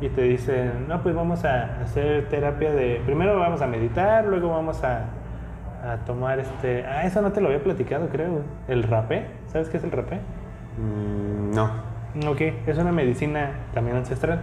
y 0.00 0.08
te 0.08 0.22
dicen, 0.22 0.86
no, 0.88 1.02
pues 1.02 1.14
vamos 1.14 1.44
a 1.44 1.80
hacer 1.82 2.28
terapia 2.28 2.72
de, 2.72 3.00
primero 3.04 3.38
vamos 3.38 3.62
a 3.62 3.66
meditar, 3.66 4.24
luego 4.26 4.50
vamos 4.50 4.82
a, 4.84 5.06
a 5.84 5.96
tomar 6.06 6.38
este, 6.38 6.84
ah, 6.86 7.04
eso 7.04 7.20
no 7.20 7.32
te 7.32 7.40
lo 7.40 7.48
había 7.48 7.62
platicado, 7.62 8.08
creo, 8.08 8.42
el 8.68 8.84
rapé, 8.84 9.26
¿sabes 9.48 9.68
qué 9.68 9.78
es 9.78 9.84
el 9.84 9.90
rapé? 9.90 10.16
Mm, 10.76 11.54
no. 11.54 11.88
Ok, 12.30 12.40
es 12.66 12.78
una 12.78 12.90
medicina 12.90 13.50
también 13.74 13.96
ancestral, 13.96 14.40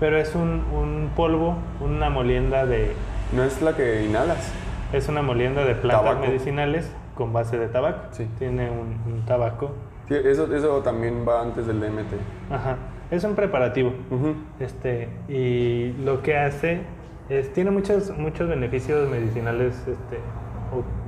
pero 0.00 0.18
es 0.18 0.34
un, 0.34 0.64
un 0.72 1.10
polvo, 1.14 1.56
una 1.80 2.10
molienda 2.10 2.66
de, 2.66 2.92
No 3.34 3.44
es 3.44 3.62
la 3.62 3.74
que 3.74 4.04
inhalas. 4.04 4.52
Es 4.92 5.08
una 5.08 5.22
molienda 5.22 5.64
de 5.64 5.74
plantas 5.74 6.04
Tabaco. 6.04 6.26
medicinales 6.26 6.90
con 7.14 7.32
base 7.32 7.58
de 7.58 7.68
tabaco. 7.68 8.08
Sí. 8.12 8.28
Tiene 8.38 8.70
un, 8.70 8.96
un 9.12 9.24
tabaco. 9.26 9.72
Sí, 10.08 10.14
eso, 10.24 10.54
eso 10.54 10.82
también 10.82 11.24
va 11.26 11.42
antes 11.42 11.66
del 11.66 11.80
DMT. 11.80 12.52
Ajá. 12.52 12.76
Es 13.10 13.24
un 13.24 13.34
preparativo. 13.34 13.92
Ujú. 14.10 14.34
Este, 14.60 15.08
y 15.28 15.92
lo 16.04 16.22
que 16.22 16.36
hace 16.36 16.80
es, 17.28 17.52
tiene 17.52 17.70
muchos, 17.70 18.16
muchos 18.16 18.48
beneficios 18.48 19.08
medicinales 19.08 19.74
este, 19.86 20.18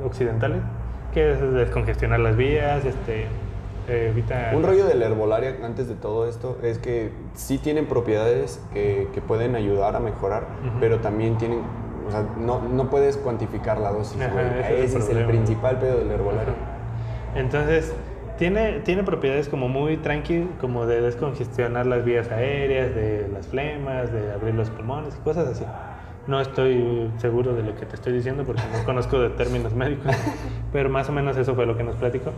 occidentales, 0.05 0.63
que 1.13 1.33
es 1.33 1.41
descongestionar 1.53 2.21
las 2.21 2.37
vías, 2.37 2.85
este, 2.85 3.27
eh, 3.89 4.09
evita... 4.11 4.53
Un 4.55 4.63
rollo 4.63 4.87
de 4.87 4.95
la 4.95 5.07
herbolaria 5.07 5.57
antes 5.63 5.89
de 5.89 5.95
todo 5.95 6.29
esto 6.29 6.59
es 6.63 6.79
que 6.79 7.11
sí 7.35 7.59
tienen 7.59 7.87
propiedades 7.87 8.63
que, 8.73 9.09
que 9.15 9.21
pueden 9.21 9.55
ayudar 9.57 9.97
a 9.97 10.01
mejorar, 10.01 10.45
Ujú. 10.67 10.77
pero 10.81 10.99
también 11.01 11.37
tienen, 11.39 11.61
o 12.07 12.11
sea, 12.11 12.25
no, 12.39 12.61
no 12.63 12.89
puedes 12.91 13.17
cuantificar 13.17 13.79
la 13.79 13.91
dosis, 13.93 14.21
Ajá, 14.21 14.33
güey. 14.33 14.45
ese 14.47 14.61
es 14.61 14.71
el 14.71 14.75
Ese 14.85 14.85
es 14.85 14.95
el 14.95 15.01
problema. 15.17 15.29
principal 15.29 15.79
pedo 15.79 15.99
de 15.99 16.05
la 16.05 16.15
herbolaria. 16.15 16.53
Ajá. 16.53 17.39
Entonces, 17.41 17.95
tiene, 18.39 18.81
tiene 18.81 19.03
propiedades 19.03 19.49
como 19.49 19.69
muy 19.69 19.97
tranqui, 19.97 20.49
como 20.61 20.87
de 20.87 21.01
descongestionar 21.01 21.87
las 21.87 22.05
vías 22.05 22.31
aéreas, 22.31 22.95
de 22.95 23.29
las 23.33 23.47
flemas, 23.49 24.13
de 24.13 24.33
abrir 24.33 24.55
los 24.55 24.71
pulmones, 24.71 25.15
cosas 25.25 25.49
así. 25.49 25.65
No 26.27 26.41
estoy 26.41 27.11
seguro 27.19 27.55
de 27.55 27.63
lo 27.63 27.75
que 27.77 27.87
te 27.87 27.95
estoy 27.95 28.13
diciendo 28.13 28.45
porque 28.45 28.63
no 28.77 28.85
conozco 28.85 29.19
de 29.21 29.31
términos 29.31 29.75
médicos, 29.75 30.13
pero 30.73 30.89
más 30.91 31.09
o 31.09 31.13
menos 31.13 31.37
eso 31.37 31.55
fue 31.55 31.67
lo 31.67 31.77
que 31.77 31.85
nos 31.85 31.97
platicó. 31.97 32.33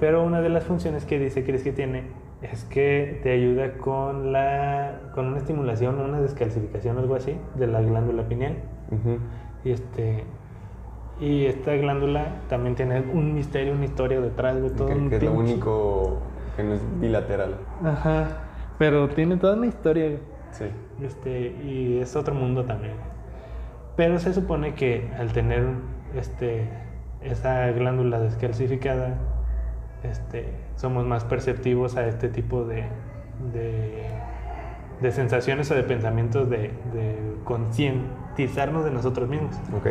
Pero 0.00 0.22
una 0.22 0.40
de 0.40 0.48
las 0.48 0.64
funciones 0.64 1.04
que 1.04 1.18
dice 1.18 1.44
Chris 1.44 1.62
que 1.62 1.72
tiene 1.72 2.04
es 2.42 2.64
que 2.64 3.20
te 3.22 3.32
ayuda 3.32 3.78
con, 3.78 4.32
la, 4.32 5.10
con 5.14 5.26
una 5.26 5.38
estimulación, 5.38 6.00
una 6.00 6.20
descalcificación, 6.20 6.98
algo 6.98 7.14
así, 7.14 7.36
de 7.56 7.66
la 7.66 7.80
glándula 7.80 8.28
pineal. 8.28 8.56
Y 9.64 9.72
este 9.72 10.24
y 11.20 11.46
esta 11.46 11.74
glándula 11.74 12.42
también 12.48 12.76
tiene 12.76 13.00
un 13.00 13.34
misterio, 13.34 13.72
una 13.72 13.84
historia 13.84 14.20
detrás 14.20 14.62
de 14.62 14.70
todo 14.70 14.86
Que, 14.86 14.94
un 14.94 15.10
que 15.10 15.16
es 15.16 15.22
lo 15.24 15.32
único 15.32 16.18
que 16.56 16.62
no 16.62 16.74
es 16.74 17.00
bilateral. 17.00 17.56
Ajá. 17.84 18.28
Pero 18.78 19.08
tiene 19.08 19.36
toda 19.36 19.56
una 19.56 19.66
historia. 19.66 20.18
Sí. 20.52 20.66
Este, 21.02 21.56
y 21.64 21.98
es 22.00 22.14
otro 22.14 22.34
mundo 22.34 22.64
también. 22.64 22.94
Pero 23.96 24.20
se 24.20 24.32
supone 24.32 24.74
que 24.74 25.10
al 25.18 25.32
tener 25.32 25.64
este, 26.14 26.68
esa 27.20 27.68
glándula 27.72 28.20
descalcificada, 28.20 29.18
este, 30.04 30.52
somos 30.78 31.04
más 31.04 31.24
perceptivos 31.24 31.96
a 31.96 32.06
este 32.06 32.28
tipo 32.28 32.64
de, 32.64 32.84
de, 33.52 34.04
de 35.00 35.12
sensaciones 35.12 35.68
o 35.72 35.74
de 35.74 35.82
pensamientos 35.82 36.48
de, 36.48 36.70
de 36.94 37.36
concientizarnos 37.44 38.84
de 38.84 38.92
nosotros 38.92 39.28
mismos. 39.28 39.56
Ok. 39.76 39.88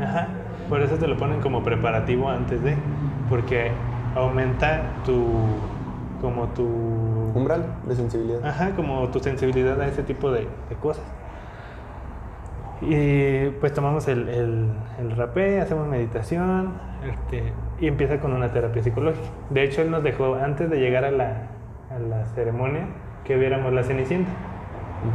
Ajá. 0.00 0.28
Por 0.70 0.80
eso 0.80 0.96
te 0.96 1.06
lo 1.06 1.18
ponen 1.18 1.40
como 1.42 1.62
preparativo 1.62 2.30
antes 2.30 2.62
de, 2.62 2.76
porque 3.28 3.70
aumenta 4.16 4.82
tu, 5.04 5.22
como 6.22 6.46
tu, 6.48 6.64
Umbral 7.34 7.66
de 7.86 7.94
sensibilidad. 7.94 8.46
ajá, 8.46 8.70
como 8.74 9.06
tu 9.08 9.20
sensibilidad 9.20 9.78
a 9.82 9.86
ese 9.86 10.02
tipo 10.02 10.30
de, 10.32 10.48
de 10.70 10.76
cosas. 10.80 11.04
Y 12.80 13.50
pues 13.60 13.72
tomamos 13.74 14.08
el, 14.08 14.28
el, 14.28 14.70
el 14.98 15.10
rapé, 15.16 15.60
hacemos 15.60 15.86
meditación 15.86 16.72
este, 17.06 17.52
y 17.82 17.88
empieza 17.88 18.20
con 18.20 18.32
una 18.32 18.52
terapia 18.52 18.80
psicológica. 18.80 19.26
De 19.50 19.64
hecho, 19.64 19.82
él 19.82 19.90
nos 19.90 20.04
dejó 20.04 20.36
antes 20.36 20.70
de 20.70 20.78
llegar 20.78 21.04
a 21.04 21.10
la, 21.10 21.48
a 21.90 21.98
la 21.98 22.24
ceremonia 22.26 22.86
que 23.24 23.36
viéramos 23.36 23.72
la 23.72 23.82
Cenicienta. 23.82 24.30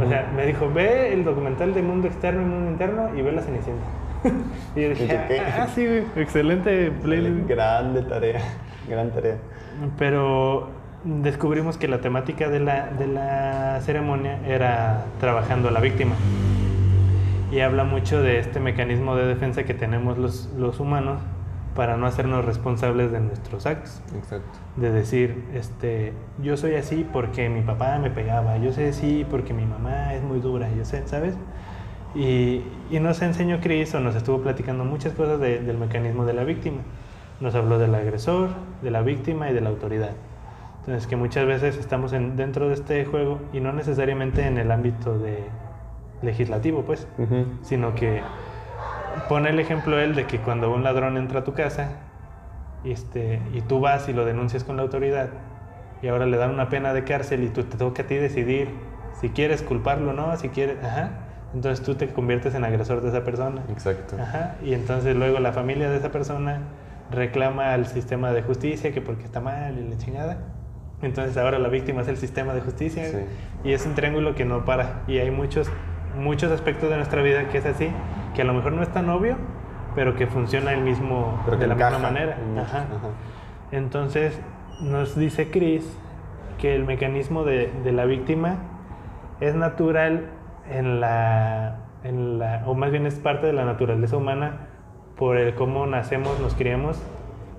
O 0.03 0.07
sea, 0.07 0.29
me 0.35 0.45
dijo, 0.45 0.69
ve 0.69 1.13
el 1.13 1.23
documental 1.23 1.73
de 1.73 1.81
mundo 1.81 2.09
externo 2.09 2.41
y 2.41 2.45
mundo 2.45 2.71
interno 2.71 3.17
y 3.17 3.21
ve 3.21 3.31
la 3.31 3.41
Cenicienta. 3.41 3.85
y 4.75 4.81
yo 4.81 4.89
ah, 5.09 5.61
ah, 5.61 5.67
sí, 5.73 6.03
excelente 6.17 6.91
playlist. 6.91 7.47
Grande 7.47 8.01
tarea, 8.01 8.41
gran 8.89 9.11
tarea. 9.11 9.37
Pero 9.97 10.67
descubrimos 11.05 11.77
que 11.77 11.87
la 11.87 12.01
temática 12.01 12.49
de 12.49 12.59
la, 12.59 12.87
de 12.87 13.07
la 13.07 13.79
ceremonia 13.79 14.41
era 14.45 15.05
trabajando 15.21 15.69
a 15.69 15.71
la 15.71 15.79
víctima. 15.79 16.15
Y 17.49 17.61
habla 17.61 17.85
mucho 17.85 18.21
de 18.21 18.39
este 18.39 18.59
mecanismo 18.59 19.15
de 19.15 19.25
defensa 19.25 19.63
que 19.63 19.73
tenemos 19.73 20.17
los, 20.17 20.49
los 20.57 20.81
humanos 20.81 21.21
para 21.77 21.95
no 21.95 22.07
hacernos 22.07 22.43
responsables 22.43 23.11
de 23.11 23.21
nuestros 23.21 23.65
actos. 23.65 24.01
Exacto. 24.17 24.59
De 24.75 24.91
decir, 24.91 25.45
este, 25.53 26.11
yo 26.41 26.57
soy 26.57 26.73
así 26.75 27.07
porque 27.13 27.47
mi 27.49 27.61
papá 27.61 27.97
me 27.99 28.09
pegaba, 28.09 28.57
yo 28.57 28.73
soy 28.73 28.85
así 28.85 29.25
porque 29.29 29.53
mi 29.53 29.63
mamá 29.65 30.13
es 30.15 30.23
muy 30.23 30.39
dura, 30.41 30.67
yo 30.75 30.83
sé, 30.83 31.07
¿sabes? 31.07 31.35
Y, 32.15 32.63
y 32.89 32.99
nos 32.99 33.21
enseñó 33.21 33.59
Chris 33.61 33.93
o 33.95 33.99
nos 33.99 34.15
estuvo 34.15 34.39
platicando 34.41 34.83
muchas 34.83 35.13
cosas 35.13 35.39
de- 35.39 35.59
del 35.59 35.77
mecanismo 35.77 36.25
de 36.25 36.33
la 36.33 36.43
víctima. 36.43 36.79
Nos 37.39 37.53
habló 37.53 37.77
del 37.77 37.93
agresor, 37.93 38.49
de 38.81 38.89
la 38.91 39.01
víctima 39.03 39.49
y 39.49 39.53
de 39.53 39.61
la 39.61 39.69
autoridad. 39.69 40.11
Entonces 40.79 41.05
que 41.05 41.15
muchas 41.15 41.45
veces 41.45 41.77
estamos 41.77 42.11
en- 42.13 42.35
dentro 42.37 42.69
de 42.69 42.73
este 42.73 43.05
juego 43.05 43.39
y 43.53 43.59
no 43.59 43.71
necesariamente 43.71 44.47
en 44.47 44.57
el 44.57 44.71
ámbito 44.71 45.19
de 45.19 45.43
legislativo, 46.23 46.81
pues, 46.81 47.07
Ujú. 47.19 47.45
sino 47.61 47.93
que 47.93 48.21
pone 49.27 49.49
el 49.49 49.59
ejemplo 49.59 49.99
él 49.99 50.15
de 50.15 50.25
que 50.25 50.39
cuando 50.39 50.71
un 50.73 50.83
ladrón 50.83 51.17
entra 51.17 51.39
a 51.39 51.43
tu 51.43 51.53
casa 51.53 51.89
este, 52.83 53.41
y 53.53 53.61
tú 53.61 53.79
vas 53.79 54.07
y 54.09 54.13
lo 54.13 54.25
denuncias 54.25 54.63
con 54.63 54.77
la 54.77 54.83
autoridad 54.83 55.29
y 56.01 56.07
ahora 56.07 56.25
le 56.25 56.37
dan 56.37 56.51
una 56.51 56.69
pena 56.69 56.93
de 56.93 57.03
cárcel 57.03 57.43
y 57.43 57.49
tú 57.49 57.63
te 57.63 57.77
toca 57.77 58.03
a 58.03 58.05
ti 58.07 58.15
decidir 58.15 58.69
si 59.19 59.29
quieres 59.29 59.63
culparlo 59.63 60.11
o 60.11 60.13
no, 60.13 60.35
si 60.37 60.49
quieres, 60.49 60.77
ajá, 60.83 61.09
entonces 61.55 61.83
tú 61.83 61.95
te 61.95 62.07
conviertes 62.09 62.53
en 62.53 62.63
agresor 62.63 63.01
de 63.01 63.09
esa 63.09 63.23
persona. 63.23 63.63
Exacto. 63.71 64.15
Ajá, 64.21 64.55
y 64.63 64.73
entonces 64.73 65.15
luego 65.15 65.39
la 65.39 65.53
familia 65.53 65.89
de 65.89 65.97
esa 65.97 66.11
persona 66.11 66.59
reclama 67.09 67.73
al 67.73 67.87
sistema 67.87 68.31
de 68.31 68.43
justicia 68.43 68.93
que 68.93 69.01
porque 69.01 69.23
está 69.25 69.39
mal 69.39 69.77
y 69.79 69.89
la 69.89 69.97
chingada. 69.97 70.37
Entonces 71.01 71.35
ahora 71.37 71.57
la 71.57 71.69
víctima 71.69 72.01
es 72.01 72.07
el 72.09 72.17
sistema 72.17 72.53
de 72.53 72.61
justicia 72.61 73.05
Sí. 73.05 73.17
y 73.63 73.71
es 73.73 73.85
un 73.85 73.95
triángulo 73.95 74.35
que 74.35 74.45
no 74.45 74.65
para. 74.65 75.01
Y 75.07 75.17
hay 75.17 75.31
muchos, 75.31 75.69
muchos 76.19 76.51
aspectos 76.51 76.89
de 76.89 76.97
nuestra 76.97 77.21
vida 77.23 77.49
que 77.49 77.57
es 77.59 77.65
así, 77.65 77.89
que 78.37 78.43
a 78.43 78.45
lo 78.45 78.53
mejor 78.53 78.71
no 78.71 78.83
es 78.83 78.89
tan 78.89 79.09
obvio, 79.09 79.35
pero 79.95 80.15
que 80.15 80.27
funciona 80.27 80.71
el 80.71 80.81
mismo, 80.81 81.41
Pero 81.45 81.57
de 81.57 81.65
la 81.67 81.73
misma 81.75 81.97
manera. 81.97 82.37
Ajá. 82.61 82.77
ajá. 82.77 83.09
Entonces 83.71 84.39
nos 84.79 85.15
dice 85.17 85.49
Chris 85.49 85.83
que 86.59 86.75
el 86.75 86.85
mecanismo 86.85 87.43
de, 87.43 87.71
de 87.83 87.91
la 87.91 88.05
víctima 88.05 88.57
es 89.41 89.55
natural 89.55 90.27
en 90.71 90.99
la, 91.01 91.77
en 92.03 92.37
la, 92.39 92.61
o 92.67 92.75
más 92.75 92.91
bien 92.91 93.07
es 93.07 93.15
parte 93.15 93.47
de 93.47 93.53
la 93.53 93.65
naturaleza 93.65 94.17
humana 94.17 94.67
por 95.17 95.37
el 95.37 95.55
cómo 95.55 95.87
nacemos, 95.87 96.39
nos 96.39 96.53
criamos 96.53 97.01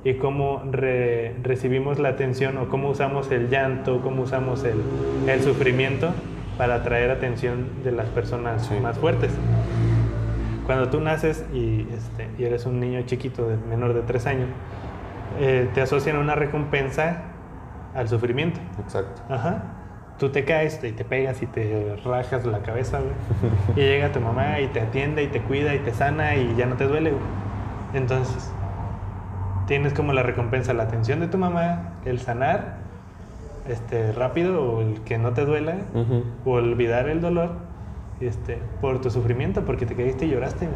y 0.05 0.15
cómo 0.15 0.63
re- 0.71 1.35
recibimos 1.43 1.99
la 1.99 2.11
atención 2.11 2.57
o 2.59 2.69
cómo 2.69 2.89
usamos 2.91 3.33
el 3.33 3.51
llanto, 3.51 4.01
cómo 4.01 4.23
usamos 4.23 4.63
el, 4.65 4.81
el 5.29 5.41
sufrimiento 5.43 6.11
para 6.57 6.77
atraer 6.77 7.11
atención 7.11 7.83
de 7.83 7.91
las 7.93 8.07
personas 8.11 8.67
Sí. 8.67 8.75
más 8.81 8.97
fuertes. 8.99 9.37
Cuando 10.69 10.91
tú 10.91 11.01
naces 11.01 11.47
y, 11.55 11.87
este, 11.95 12.29
y 12.39 12.45
eres 12.45 12.67
un 12.67 12.79
niño 12.79 13.01
chiquito, 13.07 13.49
de 13.49 13.57
menor 13.57 13.95
de 13.95 14.03
tres 14.03 14.27
años, 14.27 14.51
eh, 15.41 15.67
te 15.73 15.81
asocian 15.81 16.19
una 16.19 16.35
recompensa 16.35 17.23
al 17.95 18.07
sufrimiento. 18.07 18.61
Exacto. 18.79 19.23
Ajá. 19.33 19.63
Tú 20.19 20.29
te 20.29 20.45
caes 20.45 20.79
y 20.85 20.93
te 20.93 21.07
pegas 21.07 21.41
y 21.41 21.47
te 21.47 21.97
rajas 22.05 22.45
la 22.45 22.59
cabeza, 22.59 22.99
güey. 23.01 23.13
Y 23.77 23.81
llega 23.89 24.13
tu 24.13 24.21
mamá 24.21 24.61
y 24.61 24.67
te 24.67 24.83
atiende 24.83 25.23
y 25.23 25.29
te 25.29 25.41
cuida 25.41 25.75
y 25.75 25.79
te 25.79 25.95
sana 25.95 26.37
y 26.37 26.55
ya 26.55 26.67
no 26.67 26.75
te 26.75 26.87
duele, 26.87 27.13
güey. 27.13 27.23
Entonces, 27.95 28.53
tienes 29.67 29.95
como 29.95 30.13
la 30.13 30.23
recompensa 30.23 30.75
la 30.75 30.83
atención 30.83 31.21
de 31.21 31.29
tu 31.29 31.39
mamá, 31.39 31.95
el 32.05 32.19
sanar 32.21 32.77
este, 33.71 34.13
rápido 34.13 34.63
o 34.71 34.81
el 34.83 35.01
que 35.01 35.17
no 35.17 35.33
te 35.33 35.47
duela, 35.47 35.77
Ujú. 35.95 36.25
o 36.45 36.51
olvidar 36.53 37.09
el 37.09 37.23
dolor 37.23 37.53
este, 38.21 38.59
por 38.81 39.01
tu 39.01 39.11
sufrimiento, 39.11 39.65
porque 39.65 39.87
te 39.87 39.95
caíste 39.95 40.27
y 40.27 40.31
lloraste. 40.31 40.69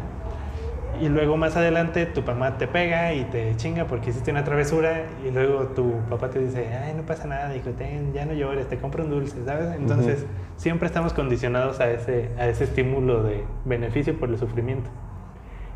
Y 1.01 1.09
luego 1.09 1.37
más 1.37 1.57
adelante 1.57 2.05
tu 2.05 2.21
mamá 2.21 2.57
te 2.59 2.67
pega 2.67 3.13
y 3.13 3.23
te 3.25 3.55
chinga 3.57 3.85
porque 3.85 4.11
hiciste 4.11 4.29
una 4.29 4.43
travesura 4.43 5.05
y 5.27 5.31
luego 5.31 5.63
tu 5.69 5.91
papá 6.09 6.29
te 6.29 6.37
dice, 6.39 6.67
ay, 6.71 6.93
no 6.95 7.01
pasa 7.03 7.27
nada, 7.27 7.55
hijo, 7.55 7.71
ten, 7.71 8.13
ya 8.13 8.25
no 8.25 8.33
llores, 8.33 8.67
te 8.69 8.77
compro 8.77 9.03
un 9.03 9.09
dulce, 9.09 9.43
¿sabes? 9.43 9.75
Entonces 9.75 10.25
siempre 10.55 10.85
estamos 10.85 11.11
condicionados 11.13 11.79
a 11.79 11.89
ese, 11.89 12.29
a 12.37 12.47
ese 12.47 12.65
estímulo 12.65 13.23
de 13.23 13.43
beneficio 13.65 14.17
por 14.19 14.29
el 14.29 14.37
sufrimiento. 14.37 14.89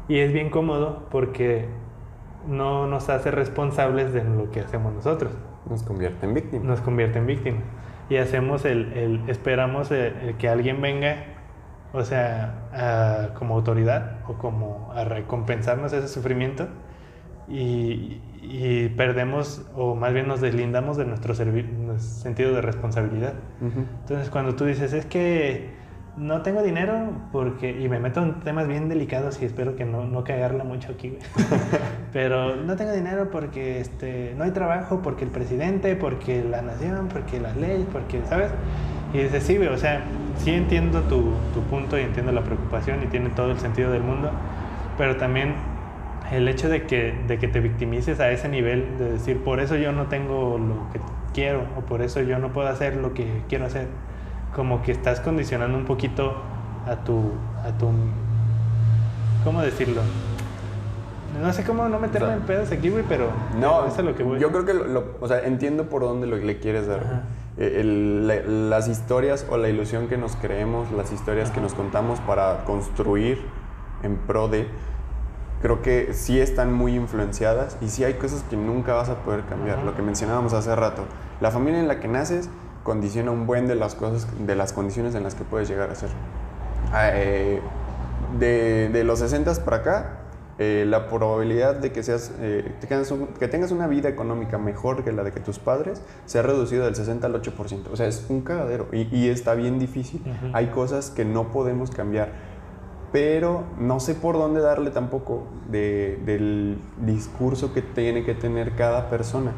Y 0.08 0.20
es 0.20 0.32
bien 0.32 0.52
cómodo 0.52 1.08
porque 1.10 1.66
no 2.48 2.86
nos 2.88 3.10
hace 3.10 3.32
responsables 3.32 4.14
de 4.14 4.24
lo 4.24 4.52
que 4.52 4.60
hacemos 4.62 4.94
nosotros 4.94 5.34
Nos 5.70 5.82
convierte 5.84 6.26
en 6.28 6.34
víctima. 6.36 6.64
nos 6.64 6.80
convierte 6.82 7.18
en 7.18 7.26
víctima. 7.26 7.58
Y 8.10 8.18
hacemos 8.18 8.64
el, 8.66 8.94
el- 8.94 9.22
esperamos 9.30 9.90
el- 9.92 10.14
el 10.24 10.36
que 10.38 10.48
alguien 10.48 10.80
venga, 10.82 11.18
o 11.94 12.04
sea, 12.04 12.54
a- 12.74 13.34
como 13.36 13.56
autoridad 13.56 14.18
o 14.28 14.34
como 14.34 14.92
a 14.94 15.04
recompensarnos 15.04 15.94
ese 15.94 16.08
sufrimiento 16.08 16.68
y, 17.50 18.22
y 18.42 18.90
perdemos, 18.98 19.66
o 19.76 19.96
más 19.96 20.14
bien 20.14 20.28
nos 20.28 20.42
deslindamos 20.42 20.98
de 20.98 21.06
nuestro, 21.06 21.34
sentido 21.34 22.54
de 22.54 22.62
responsabilidad. 22.62 23.34
Ujú. 23.62 23.86
Entonces, 24.02 24.30
cuando 24.30 24.56
tú 24.56 24.66
dices, 24.66 24.92
es 24.94 25.06
que 25.06 25.70
no 26.18 26.42
tengo 26.42 26.64
dinero 26.64 27.12
porque, 27.32 27.80
y 27.80 27.88
me 27.90 28.00
meto 28.00 28.24
en 28.24 28.40
temas 28.40 28.68
bien 28.68 28.90
delicados 28.90 29.42
y 29.42 29.46
espero 29.46 29.76
que 29.76 29.86
no, 29.86 30.04
no 30.06 30.24
cagarla 30.24 30.64
mucho 30.64 30.92
aquí, 30.92 31.10
güey. 31.10 31.22
pero 32.12 32.56
no 32.56 32.76
tengo 32.76 32.92
dinero 32.92 33.30
porque 33.32 33.80
este, 33.80 34.34
no 34.36 34.44
hay 34.44 34.52
trabajo, 34.52 35.02
porque 35.02 35.24
el 35.24 35.30
presidente, 35.30 35.96
porque 35.96 36.44
la 36.44 36.62
nación, 36.64 37.08
porque 37.08 37.40
las 37.40 37.56
leyes, 37.56 37.86
porque, 37.94 38.22
¿sabes? 38.28 38.50
Y 39.14 39.20
dices, 39.20 39.44
sí, 39.44 39.58
güey, 39.58 39.70
o 39.70 39.78
sea, 39.78 40.04
sí 40.40 40.52
entiendo 40.54 41.02
tu, 41.02 41.34
tu 41.54 41.62
punto 41.70 41.98
y 41.98 42.02
entiendo 42.02 42.32
la 42.32 42.42
preocupación 42.44 43.04
y 43.04 43.08
tiene 43.08 43.30
todo 43.30 43.52
el 43.52 43.60
sentido 43.60 43.92
del 43.92 44.04
mundo, 44.04 44.32
pero 44.98 45.18
también 45.18 45.56
el 46.32 46.48
hecho 46.48 46.70
de 46.70 46.84
que, 46.84 47.14
de 47.28 47.38
que 47.40 47.48
te 47.48 47.60
victimices 47.60 48.20
a 48.20 48.30
ese 48.32 48.50
nivel, 48.50 48.98
de 49.00 49.12
decir, 49.14 49.44
por 49.44 49.60
eso 49.60 49.76
yo 49.76 49.92
no 49.92 50.08
tengo 50.08 50.58
lo 50.58 50.92
que 50.92 51.00
quiero, 51.34 51.62
o 51.78 51.82
por 51.82 52.02
eso 52.02 52.22
yo 52.22 52.38
no 52.40 52.50
puedo 52.50 52.68
hacer 52.68 52.96
lo 52.98 53.14
que 53.14 53.44
quiero 53.48 53.66
hacer, 53.66 53.88
como 54.56 54.82
que 54.82 54.92
estás 54.92 55.20
condicionando 55.22 55.78
un 55.78 55.86
poquito 55.86 56.34
a 56.86 56.96
tu, 57.04 57.32
a 57.64 57.78
tu, 57.78 57.90
¿cómo 59.44 59.62
decirlo? 59.62 60.02
No 61.42 61.54
sé 61.54 61.64
cómo 61.64 61.88
no 61.88 62.00
meterme 62.00 62.28
O 62.28 62.30
sea, 62.32 62.38
en 62.38 62.44
pedos 62.44 62.72
aquí, 62.72 62.90
güey, 62.90 63.04
pero 63.08 63.30
No, 63.60 63.86
eso 63.86 64.00
es 64.00 64.06
lo 64.06 64.16
que 64.16 64.24
voy. 64.24 64.40
yo 64.40 64.50
creo 64.52 64.66
que, 64.66 64.74
lo, 64.74 64.86
lo- 64.88 65.06
o 65.22 65.28
sea, 65.28 65.42
entiendo 65.46 65.84
por 65.86 66.02
dónde 66.02 66.26
lo, 66.28 66.38
le 66.38 66.58
quieres 66.60 66.88
dar. 66.88 67.00
Ajá. 67.02 67.22
Eh, 67.58 67.82
el- 67.82 68.28
la- 68.28 68.42
las 68.78 68.88
historias 68.88 69.46
o 69.50 69.58
la 69.58 69.70
ilusión 69.70 70.08
que 70.08 70.18
nos 70.18 70.36
creemos, 70.36 70.92
las 70.92 71.12
historias 71.12 71.50
que 71.52 71.60
nos 71.62 71.74
contamos 71.74 72.20
para 72.22 72.64
construir 72.66 73.44
en 74.04 74.16
pro 74.18 74.48
de, 74.48 74.68
creo 75.62 75.82
que 75.82 76.14
sí 76.14 76.40
están 76.40 76.72
muy 76.72 76.94
influenciadas 76.96 77.78
y 77.82 77.88
sí 77.90 78.04
hay 78.04 78.14
cosas 78.16 78.44
que 78.50 78.56
nunca 78.58 78.94
vas 78.94 79.10
a 79.10 79.16
poder 79.24 79.44
cambiar. 79.46 79.78
Ajá. 79.78 79.86
Lo 79.86 79.96
que 79.96 80.02
mencionábamos 80.04 80.54
hace 80.54 80.76
rato, 80.76 81.04
la 81.42 81.50
familia 81.52 81.80
en 81.80 81.88
la 81.88 82.00
que 82.00 82.08
naces 82.08 82.50
condiciona 82.84 83.32
un 83.32 83.48
buen 83.48 83.68
de 83.68 83.76
las 83.76 83.96
cosas, 83.96 84.28
de 84.46 84.56
las 84.56 84.72
condiciones 84.72 85.16
en 85.16 85.24
las 85.24 85.34
que 85.36 85.44
puedes 85.44 85.68
llegar 85.68 85.90
a 85.90 85.96
ser. 85.96 86.10
Ah, 86.94 87.10
eh, 87.14 87.60
de, 88.40 88.90
de 88.90 89.04
los 89.04 89.20
60 89.20 89.52
para 89.66 89.78
acá, 89.78 90.10
eh, 90.60 90.86
la 90.88 91.08
probabilidad 91.08 91.76
de 91.76 91.92
que, 91.92 92.02
seas, 92.02 92.34
eh, 92.40 92.74
que 93.40 93.48
tengas 93.48 93.72
una 93.72 93.86
vida 93.88 94.10
económica 94.10 94.58
mejor 94.58 95.04
que 95.04 95.12
la 95.12 95.24
de 95.24 95.32
que 95.32 95.40
tus 95.40 95.60
padres 95.60 96.02
se 96.26 96.40
ha 96.40 96.42
reducido 96.42 96.86
del 96.86 96.96
60 96.96 97.28
al 97.28 97.34
8%. 97.42 97.92
O 97.92 97.96
sea, 97.96 98.08
es 98.08 98.26
un 98.30 98.42
cagadero 98.42 98.88
y, 98.92 99.08
y 99.16 99.30
está 99.30 99.54
bien 99.54 99.78
difícil. 99.78 100.22
Ujú. 100.26 100.52
Hay 100.54 100.68
cosas 100.68 101.12
que 101.12 101.26
no 101.26 101.50
podemos 101.52 101.92
cambiar. 101.92 102.32
Pero 103.12 103.64
no 103.80 104.00
sé 104.00 104.16
por 104.16 104.36
dónde 104.36 104.60
darle 104.60 104.90
tampoco 104.92 105.44
de- 105.70 106.20
del 106.26 106.78
discurso 107.06 107.74
que 107.74 107.82
tiene 107.82 108.26
que 108.26 108.34
tener 108.34 108.76
cada 108.76 109.10
persona 109.10 109.52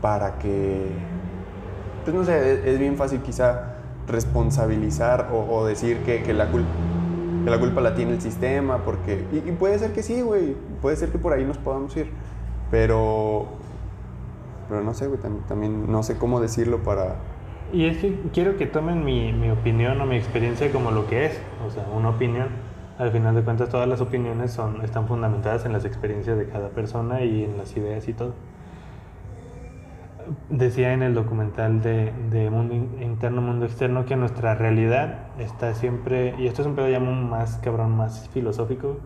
para 0.00 0.38
que, 0.38 0.88
pues 2.04 2.16
no 2.16 2.24
sé, 2.24 2.54
es, 2.54 2.64
es 2.66 2.78
bien 2.78 2.96
fácil 2.96 3.20
quizá 3.20 3.74
responsabilizar 4.08 5.28
o, 5.32 5.46
o 5.58 5.66
decir 5.66 5.98
que, 5.98 6.22
que 6.22 6.32
la 6.32 6.50
culpa 6.50 6.68
que 7.44 7.50
la 7.50 7.58
culpa 7.58 7.80
la 7.80 7.94
tiene 7.94 8.12
el 8.12 8.20
sistema, 8.20 8.78
porque... 8.84 9.24
Y, 9.32 9.38
puede 9.52 9.78
ser 9.78 9.92
que 9.92 10.02
sí, 10.02 10.20
güey, 10.22 10.54
puede 10.80 10.96
ser 10.96 11.10
que 11.10 11.18
por 11.18 11.32
ahí 11.32 11.44
nos 11.44 11.58
podamos 11.58 11.96
ir, 11.96 12.10
pero... 12.70 13.46
Pero 14.68 14.82
no 14.82 14.94
sé, 14.94 15.06
güey, 15.08 15.18
tam- 15.20 15.44
también 15.48 15.90
no 15.90 16.02
sé 16.02 16.16
cómo 16.16 16.40
decirlo 16.40 16.78
para... 16.78 17.16
Y 17.72 17.86
es 17.86 17.98
que 17.98 18.20
quiero 18.32 18.56
que 18.56 18.66
tomen 18.66 19.04
mi, 19.04 19.32
mi 19.32 19.50
opinión 19.50 20.00
o 20.00 20.06
mi 20.06 20.16
experiencia 20.16 20.70
como 20.72 20.90
lo 20.90 21.06
que 21.06 21.26
es, 21.26 21.40
o 21.66 21.70
sea, 21.70 21.86
una 21.96 22.10
opinión. 22.10 22.48
Al 22.98 23.10
final 23.12 23.34
de 23.34 23.42
cuentas, 23.42 23.68
todas 23.68 23.88
las 23.88 24.00
opiniones 24.00 24.52
son, 24.52 24.82
están 24.82 25.06
fundamentadas 25.08 25.64
en 25.64 25.72
las 25.72 25.84
experiencias 25.84 26.36
de 26.36 26.46
cada 26.48 26.68
persona 26.68 27.22
y 27.22 27.44
en 27.44 27.56
las 27.56 27.76
ideas 27.76 28.06
y 28.08 28.12
todo. 28.12 28.34
Decía 30.48 30.92
en 30.92 31.02
el 31.02 31.14
documental 31.14 31.82
de, 31.82 32.12
de 32.30 32.50
Mundo 32.50 32.74
In- 32.74 33.02
Interno, 33.02 33.40
Mundo 33.42 33.66
Externo 33.66 34.04
que 34.04 34.16
nuestra 34.16 34.54
realidad 34.54 35.18
está 35.38 35.74
siempre, 35.74 36.34
y 36.38 36.46
esto 36.46 36.62
es 36.62 36.68
un 36.68 36.74
pedo 36.74 36.88
ya 36.88 37.00
más 37.00 37.58
cabrón, 37.58 37.96
más 37.96 38.28
filosófico, 38.28 38.98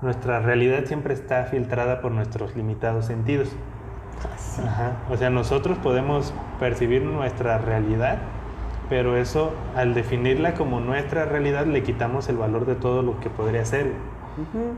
nuestra 0.00 0.40
realidad 0.40 0.84
siempre 0.86 1.12
está 1.12 1.44
filtrada 1.44 2.00
por 2.00 2.12
nuestros 2.12 2.56
limitados 2.56 3.04
sentidos. 3.06 3.54
Ajá. 4.64 4.92
O 5.10 5.16
sea, 5.16 5.30
nosotros 5.30 5.78
podemos 5.78 6.32
percibir 6.58 7.02
nuestra 7.02 7.58
realidad, 7.58 8.18
pero 8.88 9.16
eso, 9.16 9.52
al 9.76 9.94
definirla 9.94 10.54
como 10.54 10.80
nuestra 10.80 11.24
realidad, 11.26 11.66
le 11.66 11.82
quitamos 11.82 12.28
el 12.28 12.36
valor 12.36 12.66
de 12.66 12.74
todo 12.74 13.02
lo 13.02 13.20
que 13.20 13.30
podría 13.30 13.64
ser. 13.64 13.92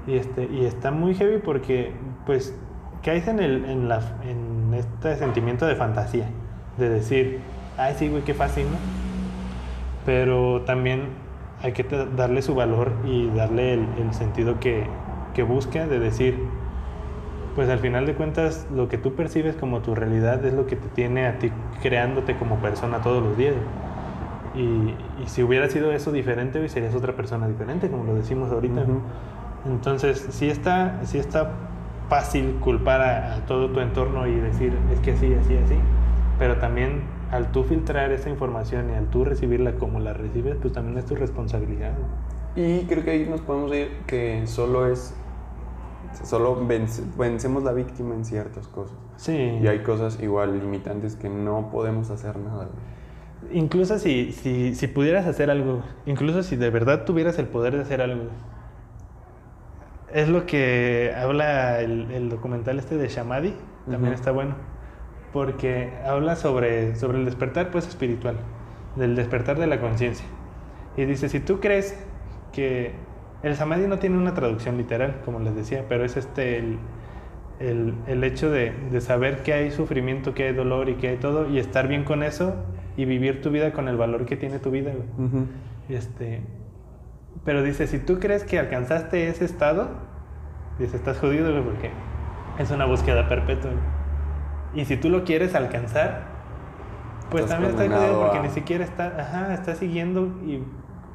Y, 0.07 0.17
este, 0.17 0.49
y 0.53 0.65
está 0.65 0.91
muy 0.91 1.15
heavy 1.15 1.39
porque, 1.39 1.93
pues, 2.27 2.59
caes 3.03 3.29
en, 3.29 3.39
el, 3.39 3.65
en, 3.65 3.89
la, 3.89 4.01
en 4.29 4.52
este 4.75 5.17
sentimiento 5.17 5.67
de 5.67 5.77
fantasía, 5.77 6.27
de 6.79 6.89
decir, 6.89 7.41
ay, 7.77 7.95
sí, 7.99 8.09
güey, 8.09 8.23
qué 8.23 8.35
fácil, 8.35 8.65
¿no? 8.71 8.79
Pero 10.05 10.63
también 10.63 11.09
hay 11.63 11.73
que 11.73 11.85
darle 12.17 12.43
su 12.43 12.55
valor 12.55 12.93
y 13.05 13.29
darle 13.29 13.75
el, 13.75 13.87
el 13.99 14.15
sentido 14.15 14.59
que, 14.59 14.87
que 15.35 15.43
busca, 15.43 15.87
de 15.87 16.01
decir, 16.01 16.39
pues 17.55 17.69
al 17.69 17.79
final 17.79 18.07
de 18.07 18.15
cuentas, 18.15 18.67
lo 18.75 18.89
que 18.89 18.99
tú 18.99 19.15
percibes 19.15 19.57
como 19.57 19.81
tu 19.81 19.95
realidad 19.95 20.45
es 20.45 20.55
lo 20.55 20.67
que 20.67 20.77
te 20.77 20.89
tiene 20.89 21.27
a 21.27 21.39
ti 21.39 21.53
creándote 21.83 22.37
como 22.37 22.57
persona 22.57 23.01
todos 23.03 23.23
los 23.23 23.37
días. 23.37 23.55
Y, 24.55 24.95
y 25.23 25.27
si 25.27 25.43
hubiera 25.43 25.69
sido 25.69 25.93
eso 25.93 26.13
diferente, 26.13 26.59
hoy 26.61 26.69
serías 26.69 26.95
otra 26.95 27.15
persona 27.15 27.49
diferente, 27.49 27.91
como 27.91 28.05
lo 28.05 28.15
decimos 28.15 28.51
ahorita. 28.51 28.83
Ujú. 28.83 29.01
Entonces, 29.67 30.27
sí 30.31 30.49
está, 30.49 31.01
sí 31.05 31.19
está 31.19 31.51
fácil 32.13 32.57
culpar 32.61 33.01
a, 33.01 33.37
a 33.37 33.47
todo 33.47 33.71
tu 33.71 33.81
entorno 33.81 34.27
y 34.27 34.35
decir, 34.35 34.77
es 34.93 35.01
que 35.01 35.13
así, 35.13 35.33
así, 35.33 35.57
así. 35.57 35.77
Pero 36.39 36.59
también 36.59 37.05
al 37.31 37.51
tú 37.53 37.65
filtrar 37.65 38.13
esa 38.13 38.29
información 38.29 38.91
y 38.91 38.93
al 38.93 39.07
tú 39.07 39.25
recibirla 39.25 39.77
como 39.77 39.99
la 39.99 40.13
recibes, 40.13 40.57
pues 40.61 40.75
también 40.75 40.99
es 40.99 41.07
tu 41.07 41.15
responsabilidad. 41.15 41.93
Y 42.55 42.83
creo 42.83 43.03
que 43.03 43.13
ahí 43.13 43.27
nos 43.27 43.41
podemos 43.41 43.73
ir 43.75 43.89
que 44.07 44.47
solo 44.47 44.87
es... 44.93 45.15
Solo 46.23 46.61
vence- 46.69 47.03
vencemos 47.17 47.63
la 47.63 47.73
víctima 47.73 48.15
en 48.15 48.27
ciertas 48.27 48.69
cosas. 48.69 48.99
Sí. 49.17 49.59
Y 49.63 49.67
hay 49.67 49.79
cosas 49.79 50.23
igual 50.23 50.59
limitantes 50.61 51.17
que 51.17 51.31
no 51.31 51.71
podemos 51.73 52.11
hacer 52.11 52.37
nada. 52.39 52.69
Incluso 53.53 53.99
si, 53.99 54.33
si, 54.33 54.75
si 54.75 54.87
pudieras 54.87 55.27
hacer 55.27 55.51
algo, 55.51 55.81
incluso 56.05 56.43
si 56.43 56.57
de 56.57 56.69
verdad 56.69 57.07
tuvieras 57.07 57.39
el 57.39 57.47
poder 57.47 57.75
de 57.77 57.83
hacer 57.83 58.03
algo, 58.03 58.25
es 60.13 60.29
lo 60.29 60.47
que 60.47 61.13
habla 61.17 61.81
el, 61.81 62.11
el 62.11 62.29
documental 62.29 62.79
este 62.79 62.97
de 62.97 63.09
Shamadi, 63.09 63.55
también 63.91 64.15
está 64.15 64.31
bueno, 64.31 64.55
porque 65.33 65.93
habla 66.05 66.37
sobre, 66.37 66.97
sobre 66.97 67.19
el 67.19 67.25
despertar 67.25 67.71
pues 67.71 67.87
espiritual, 67.89 68.37
del 68.97 69.17
despertar 69.17 69.59
de 69.59 69.67
la 69.67 69.81
conciencia. 69.81 70.27
Y 70.97 71.05
dice, 71.05 71.29
si 71.29 71.41
tú 71.41 71.61
crees 71.61 71.99
que 72.53 72.93
el 73.43 73.57
Samadhi 73.57 73.87
no 73.89 73.99
tiene 73.99 74.19
una 74.19 74.35
traducción 74.35 74.77
literal, 74.77 75.21
como 75.25 75.41
les 75.41 75.55
decía, 75.55 75.87
pero 75.89 76.05
es 76.05 76.17
este 76.17 76.59
el, 76.59 76.79
el, 77.59 77.95
el 78.07 78.25
hecho 78.25 78.51
de, 78.51 78.73
de 78.91 79.01
saber 79.01 79.43
que 79.43 79.53
hay 79.55 79.71
sufrimiento, 79.71 80.35
que 80.35 80.49
hay 80.49 80.55
dolor 80.55 80.89
y 80.89 80.95
que 80.95 81.09
hay 81.09 81.17
todo, 81.17 81.49
y 81.49 81.59
estar 81.59 81.89
bien 81.89 82.05
con 82.05 82.23
eso 82.23 82.55
y 82.97 83.05
vivir 83.05 83.41
tu 83.41 83.51
vida 83.51 83.73
con 83.73 83.89
el 83.89 83.97
valor 83.97 84.27
que 84.27 84.37
tiene 84.37 84.59
tu 84.59 84.71
vida. 84.71 84.93
Este, 85.89 86.43
pero 87.45 87.63
dice, 87.63 87.87
si 87.87 87.99
tú 87.99 88.19
crees 88.21 88.45
que 88.45 88.59
alcanzaste 88.59 89.29
ese 89.29 89.45
estado, 89.45 89.89
dice, 90.79 90.97
estás 90.97 91.19
jodido, 91.19 91.51
güey, 91.51 91.65
porque 91.65 91.91
es 92.59 92.71
una 92.71 92.85
búsqueda 92.87 93.29
perpetua. 93.29 93.71
Y 94.75 94.85
si 94.85 94.97
tú 94.97 95.09
lo 95.11 95.25
quieres 95.25 95.55
alcanzar, 95.55 96.23
pues 97.31 97.45
Estás 97.45 97.59
también 97.61 97.81
estás 97.81 97.99
jodido 97.99 98.21
porque 98.23 98.39
a- 98.39 98.43
ni 98.43 98.49
siquiera 98.51 98.85
está, 98.85 99.07
ajá, 99.19 99.55
estás 99.55 99.79
siguiendo 99.79 100.27
y 100.45 100.63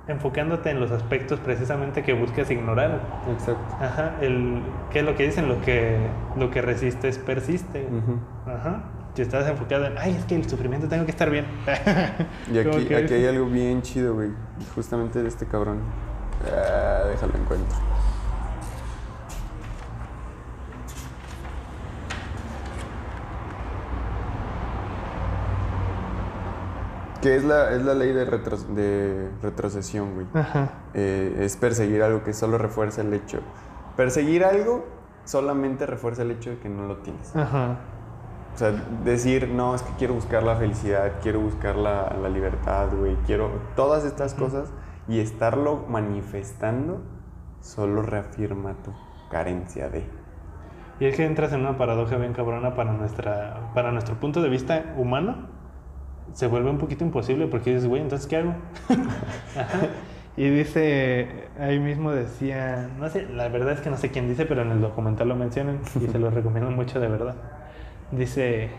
enfocándote 0.08 0.70
en 0.72 0.80
los 0.80 0.92
aspectos 0.92 1.40
precisamente 1.40 2.02
que 2.04 2.14
buscas 2.14 2.50
ignorar. 2.50 3.02
Exacto. 3.32 3.76
Ajá, 3.82 4.16
el, 4.22 4.62
¿qué 4.92 5.00
es 5.00 5.06
lo 5.06 5.16
que 5.16 5.24
dicen? 5.26 5.48
Lo 5.50 5.60
que, 5.62 5.98
lo 6.38 6.50
que 6.50 6.62
resistes 6.62 7.18
persiste. 7.18 7.84
güey. 7.90 8.02
Ujú. 8.02 8.20
Ajá. 8.46 8.84
Si 9.16 9.22
estás 9.24 9.48
enfocado 9.50 9.86
en, 9.86 9.98
ay, 9.98 10.16
es 10.18 10.26
que 10.26 10.36
el 10.36 10.48
sufrimiento 10.48 10.88
tengo 10.88 11.04
que 11.06 11.12
estar 11.12 11.30
bien. 11.30 11.46
Y 12.54 12.60
aquí, 12.60 12.94
aquí 12.94 13.14
hay 13.16 13.26
algo 13.26 13.48
bien 13.48 13.82
chido, 13.82 14.14
güey. 14.14 14.30
Justamente 14.76 15.22
de 15.22 15.28
este 15.28 15.46
cabrón. 15.46 15.80
Ah, 16.46 17.04
déjalo 17.10 17.34
encuentro. 17.38 17.78
Que 27.22 27.36
es 27.36 27.44
la, 27.44 27.72
es 27.72 27.82
la 27.84 27.96
ley 27.96 28.14
de, 28.14 28.26
retro- 28.26 28.58
de 28.76 29.30
retrocesión, 29.42 30.14
güey. 30.14 30.28
Ajá. 30.36 30.70
Eh, 30.94 31.38
es 31.42 31.58
perseguir 31.58 32.04
algo 32.04 32.24
que 32.24 32.34
solo 32.34 32.58
refuerza 32.60 33.02
el 33.02 33.12
hecho. 33.14 33.40
Perseguir 33.96 34.46
algo 34.46 34.86
solamente 35.26 35.88
refuerza 35.88 36.22
el 36.22 36.32
hecho 36.32 36.52
de 36.52 36.60
que 36.60 36.70
no 36.70 36.86
lo 36.88 36.98
tienes. 36.98 37.36
Ajá. 37.36 37.78
O 38.54 38.58
sea, 38.58 38.72
decir, 39.04 39.50
no, 39.50 39.74
es 39.76 39.82
que 39.82 39.92
quiero 39.98 40.14
buscar 40.14 40.44
la 40.44 40.56
felicidad, 40.56 41.14
quiero 41.22 41.40
buscar 41.40 41.76
la, 41.76 42.16
la 42.22 42.30
libertad, 42.30 42.88
güey, 42.98 43.16
quiero 43.26 43.50
todas 43.76 44.04
estas 44.04 44.34
cosas 44.34 44.70
y 45.08 45.20
estarlo 45.20 45.86
manifestando 45.88 47.02
solo 47.62 48.02
reafirma 48.02 48.74
tu 48.84 48.94
carencia 49.30 49.90
de. 49.90 50.06
Y 51.00 51.06
es 51.06 51.16
que 51.16 51.26
entras 51.26 51.54
en 51.54 51.62
una 51.62 51.78
paradoja 51.78 52.18
bien 52.18 52.34
cabrona 52.34 52.76
para, 52.76 52.92
nuestra, 52.92 53.72
para 53.74 53.92
nuestro 53.92 54.16
punto 54.16 54.42
de 54.42 54.50
vista 54.50 54.94
humano. 54.98 55.48
Se 56.34 56.48
vuelve 56.48 56.70
un 56.70 56.78
poquito 56.78 57.04
imposible 57.04 57.48
porque 57.48 57.74
dices, 57.74 57.88
güey, 57.88 58.02
entonces 58.02 58.28
¿qué 58.28 58.38
hago? 58.38 58.56
Ajá. 59.56 59.80
Y 60.38 60.50
dice, 60.52 61.50
ahí 61.60 61.80
mismo 61.80 62.12
decía, 62.12 62.90
no 63.00 63.10
sé, 63.10 63.28
la 63.28 63.48
verdad 63.50 63.74
es 63.74 63.82
que 63.82 63.90
no 63.90 63.98
sé 63.98 64.12
quién 64.12 64.30
dice, 64.30 64.46
pero 64.46 64.62
en 64.62 64.70
el 64.70 64.82
documental 64.82 65.30
lo 65.30 65.36
mencionan 65.36 65.80
y 66.00 66.08
se 66.08 66.20
lo 66.20 66.30
recomiendo 66.32 66.70
mucho 66.70 67.00
de 67.00 67.08
verdad. 67.08 67.36
Dice, 68.12 68.70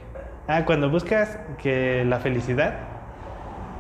ah, 0.47 0.65
cuando 0.65 0.89
buscas 0.89 1.39
que 1.61 2.05
la 2.05 2.21
felicidad, 2.21 2.79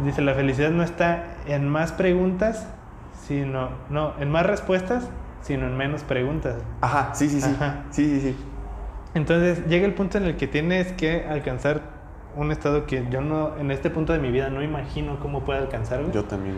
dice, 0.04 0.22
la 0.22 0.34
felicidad 0.34 0.70
no 0.70 0.82
está 0.82 1.24
en 1.46 1.68
más 1.68 1.92
preguntas, 1.92 2.68
sino, 3.26 3.70
no, 3.90 4.14
en 4.18 4.30
más 4.30 4.46
respuestas, 4.46 5.08
sino 5.42 5.66
en 5.66 5.76
menos 5.76 6.02
preguntas. 6.02 6.56
Ajá, 6.80 7.14
sí, 7.14 7.28
sí, 7.28 7.40
sí. 7.40 7.50
Ajá. 7.54 7.84
Sí, 7.90 8.04
sí, 8.04 8.20
sí. 8.20 8.36
Entonces 9.14 9.66
llega 9.66 9.86
el 9.86 9.94
punto 9.94 10.18
en 10.18 10.24
el 10.24 10.36
que 10.36 10.46
tienes 10.46 10.92
que 10.92 11.26
alcanzar 11.26 11.82
un 12.36 12.52
estado 12.52 12.86
que 12.86 13.06
yo 13.10 13.20
no, 13.20 13.56
en 13.56 13.70
este 13.70 13.90
punto 13.90 14.12
de 14.12 14.18
mi 14.18 14.30
vida 14.30 14.50
no 14.50 14.62
imagino 14.62 15.18
cómo 15.18 15.44
pueda 15.44 15.60
alcanzar, 15.60 16.00
güey. 16.02 16.12
Yo 16.12 16.24
también. 16.24 16.56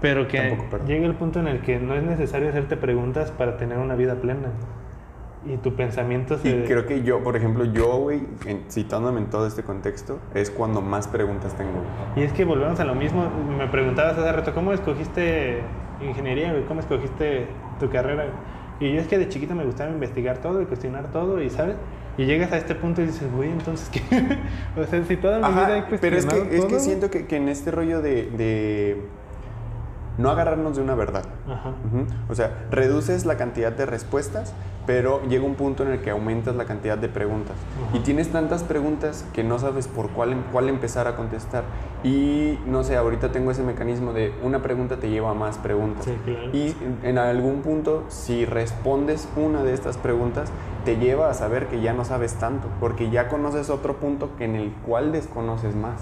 pero 0.00 0.26
que 0.26 0.56
llega 0.86 1.06
el 1.06 1.14
punto 1.14 1.40
en 1.40 1.46
el 1.46 1.60
que 1.60 1.78
no 1.78 1.94
es 1.94 2.02
necesario 2.02 2.48
hacerte 2.48 2.76
preguntas 2.76 3.30
para 3.30 3.56
tener 3.56 3.78
una 3.78 3.94
vida 3.94 4.16
plena. 4.16 4.48
Y 5.46 5.56
tu 5.56 5.74
pensamiento 5.74 6.36
se... 6.36 6.50
Y 6.50 6.64
creo 6.64 6.86
que 6.86 7.02
yo, 7.02 7.22
por 7.22 7.34
ejemplo, 7.34 7.64
yo, 7.64 7.96
güey, 7.96 8.20
citándome 8.68 9.20
en 9.20 9.30
todo 9.30 9.46
este 9.46 9.62
contexto, 9.62 10.18
es 10.34 10.50
cuando 10.50 10.82
más 10.82 11.08
preguntas 11.08 11.56
tengo. 11.56 11.82
Y 12.14 12.22
es 12.22 12.32
que 12.32 12.44
volvemos 12.44 12.78
a 12.78 12.84
lo 12.84 12.94
mismo. 12.94 13.30
Me 13.56 13.66
preguntabas 13.68 14.18
hace 14.18 14.30
rato, 14.30 14.52
¿cómo 14.52 14.72
escogiste 14.72 15.62
ingeniería, 16.02 16.52
güey? 16.52 16.64
¿Cómo 16.66 16.80
escogiste 16.80 17.46
tu 17.78 17.88
carrera? 17.88 18.26
Y 18.80 18.92
yo 18.92 19.00
es 19.00 19.06
que 19.06 19.18
de 19.18 19.28
chiquito 19.28 19.54
me 19.54 19.64
gustaba 19.64 19.90
investigar 19.90 20.38
todo 20.38 20.60
y 20.60 20.66
cuestionar 20.66 21.10
todo, 21.10 21.42
y 21.42 21.48
¿sabes? 21.50 21.76
Y 22.18 22.24
llegas 22.24 22.52
a 22.52 22.58
este 22.58 22.74
punto 22.74 23.00
y 23.02 23.06
dices, 23.06 23.30
güey, 23.32 23.50
entonces 23.50 23.88
¿qué? 23.90 24.00
o 24.80 24.84
sea, 24.84 25.04
si 25.04 25.16
toda 25.16 25.38
mi 25.38 25.54
vida 25.54 25.76
he 25.76 25.80
Ajá, 25.80 25.88
pero 26.00 26.16
es 26.16 26.26
cuestionado 26.26 26.50
que, 26.50 26.56
es 26.56 26.64
que 26.64 26.70
todo, 26.70 26.80
siento 26.80 27.10
que, 27.10 27.26
que 27.26 27.36
en 27.36 27.48
este 27.48 27.70
rollo 27.70 28.02
de, 28.02 28.30
de 28.30 29.02
no 30.20 30.30
agarrarnos 30.30 30.76
de 30.76 30.82
una 30.82 30.94
verdad. 30.94 31.24
Ajá. 31.48 31.72
O 32.28 32.34
sea, 32.34 32.66
reduces 32.70 33.24
la 33.26 33.36
cantidad 33.36 33.72
de 33.72 33.86
respuestas, 33.86 34.52
pero 34.86 35.22
llega 35.28 35.44
un 35.44 35.54
punto 35.54 35.82
en 35.84 35.90
el 35.90 36.00
que 36.00 36.10
aumentas 36.10 36.56
la 36.56 36.64
cantidad 36.64 36.98
de 36.98 37.08
preguntas. 37.08 37.54
Y 37.92 38.00
tienes 38.00 38.30
tantas 38.30 38.62
preguntas 38.62 39.24
que 39.32 39.44
no 39.44 39.58
sabes 39.58 39.86
por 39.88 40.10
cuál, 40.10 40.32
em- 40.32 40.42
cuál 40.52 40.68
empezar 40.68 41.06
a 41.06 41.16
contestar. 41.16 41.64
Y 42.02 42.58
no 42.66 42.82
sé, 42.82 42.96
ahorita 42.96 43.30
tengo 43.32 43.50
ese 43.50 43.62
mecanismo 43.62 44.12
de 44.12 44.32
una 44.42 44.62
pregunta 44.62 44.96
te 44.96 45.10
lleva 45.10 45.30
a 45.30 45.34
más 45.34 45.58
preguntas. 45.58 46.04
Sí, 46.06 46.16
claro. 46.24 46.50
Y 46.52 46.68
en- 46.82 46.98
en 47.02 47.18
algún 47.18 47.62
punto, 47.62 48.04
si 48.08 48.44
respondes 48.46 49.28
una 49.36 49.62
de 49.62 49.74
estas 49.74 49.96
preguntas, 49.96 50.50
te 50.84 50.96
lleva 50.96 51.30
a 51.30 51.34
saber 51.34 51.66
que 51.66 51.80
ya 51.80 51.92
no 51.92 52.04
sabes 52.04 52.34
tanto, 52.34 52.68
porque 52.80 53.10
ya 53.10 53.28
conoces 53.28 53.68
otro 53.70 53.96
punto 53.96 54.30
que 54.38 54.44
en 54.46 54.56
el 54.56 54.72
cual 54.86 55.12
desconoces 55.12 55.74
más. 55.76 56.00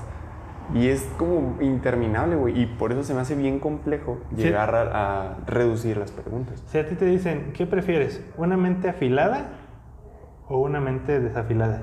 Y 0.74 0.88
es 0.88 1.02
como 1.16 1.56
interminable, 1.62 2.36
güey. 2.36 2.60
Y 2.60 2.66
por 2.66 2.92
eso 2.92 3.02
se 3.02 3.14
me 3.14 3.20
hace 3.20 3.34
bien 3.34 3.58
complejo 3.58 4.18
Sí. 4.30 4.42
llegar 4.42 4.74
a, 4.74 5.30
a 5.32 5.36
reducir 5.46 5.96
las 5.96 6.10
preguntas. 6.12 6.62
Si 6.66 6.78
a 6.78 6.86
ti 6.86 6.94
te 6.94 7.06
dicen, 7.06 7.52
¿qué 7.54 7.66
prefieres? 7.66 8.22
¿Una 8.36 8.56
mente 8.56 8.88
afilada 8.88 9.48
o 10.48 10.58
una 10.58 10.80
mente 10.80 11.20
desafilada? 11.20 11.82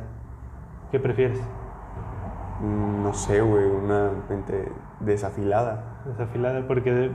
¿Qué 0.91 0.99
prefieres? 0.99 1.39
Mm, 2.61 3.03
No 3.03 3.13
sé, 3.13 3.41
güey, 3.41 3.65
una 3.65 4.11
mente 4.29 4.71
desafilada. 4.99 6.01
Desafilada 6.05 6.67
porque 6.67 6.91
de- 6.93 7.11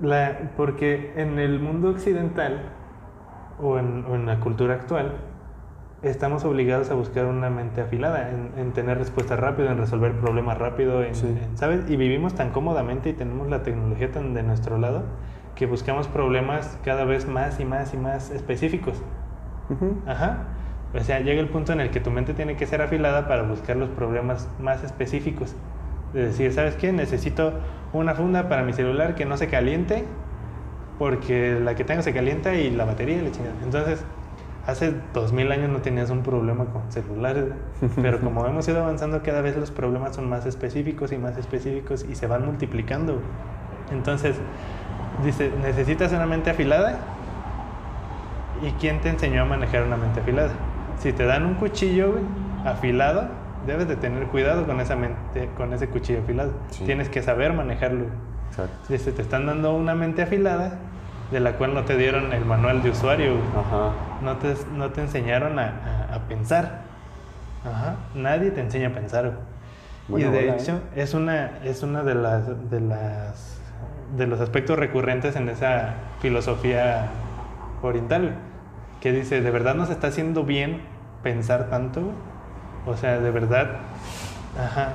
la, 0.00 0.52
porque 0.56 1.12
en 1.16 1.38
el 1.38 1.60
mundo 1.60 1.90
occidental 1.90 2.72
o 3.62 3.78
en, 3.78 4.06
o 4.06 4.14
en 4.14 4.24
la 4.26 4.40
cultura 4.40 4.74
actual 4.74 5.12
estamos 6.02 6.44
obligados 6.44 6.90
a 6.90 6.94
buscar 6.94 7.26
una 7.26 7.50
mente 7.50 7.80
afilada, 7.82 8.30
en, 8.30 8.52
en 8.58 8.72
tener 8.72 8.98
respuestas 8.98 9.38
rápido, 9.38 9.70
en 9.70 9.78
resolver 9.78 10.12
problemas 10.12 10.56
rápido, 10.58 11.02
en- 11.02 11.14
Sí. 11.14 11.26
en- 11.26 11.58
¿sabes? 11.58 11.88
Y 11.90 11.96
vivimos 11.96 12.34
tan 12.34 12.50
cómodamente 12.50 13.10
y 13.10 13.12
tenemos 13.12 13.48
la 13.48 13.62
tecnología 13.62 14.10
tan 14.10 14.32
de 14.34 14.42
nuestro 14.42 14.78
lado 14.78 15.02
que 15.54 15.66
buscamos 15.66 16.08
problemas 16.08 16.78
cada 16.84 17.04
vez 17.04 17.28
más 17.28 17.60
y 17.60 17.64
más 17.64 17.92
y 17.92 17.98
más 17.98 18.30
específicos. 18.30 18.94
Ujú. 19.68 19.94
Ajá. 20.06 20.38
O 20.94 21.00
sea, 21.04 21.20
llega 21.20 21.40
el 21.40 21.48
punto 21.48 21.72
en 21.72 21.80
el 21.80 21.90
que 21.90 22.00
tu 22.00 22.10
mente 22.10 22.34
tiene 22.34 22.56
que 22.56 22.66
ser 22.66 22.80
afilada 22.82 23.28
para 23.28 23.42
buscar 23.42 23.76
los 23.76 23.90
problemas 23.90 24.48
más 24.58 24.82
específicos. 24.82 25.54
De 26.14 26.26
decir, 26.26 26.52
¿sabes 26.52 26.74
qué? 26.76 26.92
Necesito 26.92 27.52
una 27.92 28.14
funda 28.14 28.48
para 28.48 28.62
mi 28.64 28.72
celular 28.72 29.14
que 29.14 29.26
no 29.26 29.36
se 29.36 29.48
caliente 29.48 30.04
porque 30.98 31.58
la 31.62 31.74
que 31.74 31.84
tengo 31.84 32.02
se 32.02 32.12
calienta 32.12 32.54
y 32.54 32.70
la 32.70 32.84
batería 32.84 33.18
y 33.18 33.22
la 33.22 33.30
chingada. 33.30 33.54
Entonces, 33.62 34.04
hace 34.70 34.94
dos 35.12 35.32
mil 35.32 35.50
años 35.52 35.68
no 35.70 35.80
tenías 35.80 36.10
un 36.10 36.22
problema 36.22 36.64
con 36.66 36.90
celulares, 36.90 37.46
pero 38.02 38.20
como 38.20 38.46
hemos 38.46 38.66
ido 38.68 38.80
avanzando, 38.80 39.22
cada 39.22 39.40
vez 39.40 39.56
los 39.56 39.70
problemas 39.70 40.16
son 40.16 40.28
más 40.28 40.46
específicos 40.46 41.12
y 41.12 41.18
más 41.18 41.36
específicos 41.36 42.04
y 42.08 42.14
se 42.14 42.26
van 42.26 42.46
multiplicando. 42.46 43.20
Entonces, 43.90 44.36
dice, 45.24 45.50
¿necesitas 45.62 46.12
una 46.12 46.26
mente 46.26 46.50
afilada? 46.50 46.98
¿Y 48.62 48.70
quién 48.72 49.00
te 49.00 49.08
enseñó 49.08 49.42
a 49.42 49.44
manejar 49.44 49.84
una 49.84 49.96
mente 49.96 50.20
afilada? 50.20 50.50
Si 50.98 51.12
te 51.12 51.24
dan 51.24 51.46
un 51.46 51.54
cuchillo 51.54 52.12
güey, 52.12 52.24
afilado, 52.64 53.28
debes 53.66 53.88
de 53.88 53.96
tener 53.96 54.26
cuidado 54.26 54.66
con 54.66 54.80
esa 54.80 54.96
mente, 54.96 55.48
con 55.56 55.72
ese 55.72 55.88
cuchillo 55.88 56.20
afilado. 56.20 56.52
Sí. 56.70 56.84
Tienes 56.84 57.08
que 57.08 57.22
saber 57.22 57.52
manejarlo. 57.52 58.06
Exacto. 58.50 58.76
Dice, 58.88 59.12
te 59.12 59.22
están 59.22 59.46
dando 59.46 59.74
una 59.74 59.94
mente 59.94 60.22
afilada 60.22 60.78
de 61.30 61.40
la 61.40 61.52
cual 61.52 61.74
no 61.74 61.84
te 61.84 61.96
dieron 61.96 62.32
el 62.32 62.44
manual 62.44 62.82
de 62.82 62.90
usuario. 62.90 63.34
Ajá. 63.58 63.92
no 64.22 64.36
te, 64.38 64.54
no 64.74 64.90
te 64.90 65.00
enseñaron 65.02 65.58
a, 65.58 66.08
a- 66.10 66.14
a 66.16 66.18
pensar. 66.28 66.80
Ajá. 67.64 67.96
Nadie 68.14 68.50
te 68.50 68.60
enseña 68.60 68.88
a 68.88 68.92
pensar. 68.92 69.32
Buena 70.08 70.26
y 70.28 70.30
de 70.30 70.40
bola, 70.40 70.52
¿eh? 70.52 70.56
hecho 70.60 70.80
es 70.96 71.14
una 71.14 71.50
es 71.62 71.82
una 71.82 72.02
de 72.02 72.14
las 72.16 72.70
de 72.70 72.80
las 72.80 73.60
de 74.16 74.26
los 74.26 74.40
aspectos 74.40 74.76
recurrentes 74.78 75.36
en 75.36 75.48
esa 75.48 75.94
filosofía 76.20 77.06
oriental 77.82 78.34
que 79.00 79.12
dice 79.12 79.40
de 79.40 79.50
verdad 79.52 79.74
nos 79.76 79.88
está 79.90 80.08
haciendo 80.08 80.42
bien 80.44 80.82
pensar 81.22 81.68
tanto 81.70 82.00
o 82.86 82.96
sea 82.96 83.20
de 83.20 83.30
verdad 83.30 83.68
ajá 84.58 84.94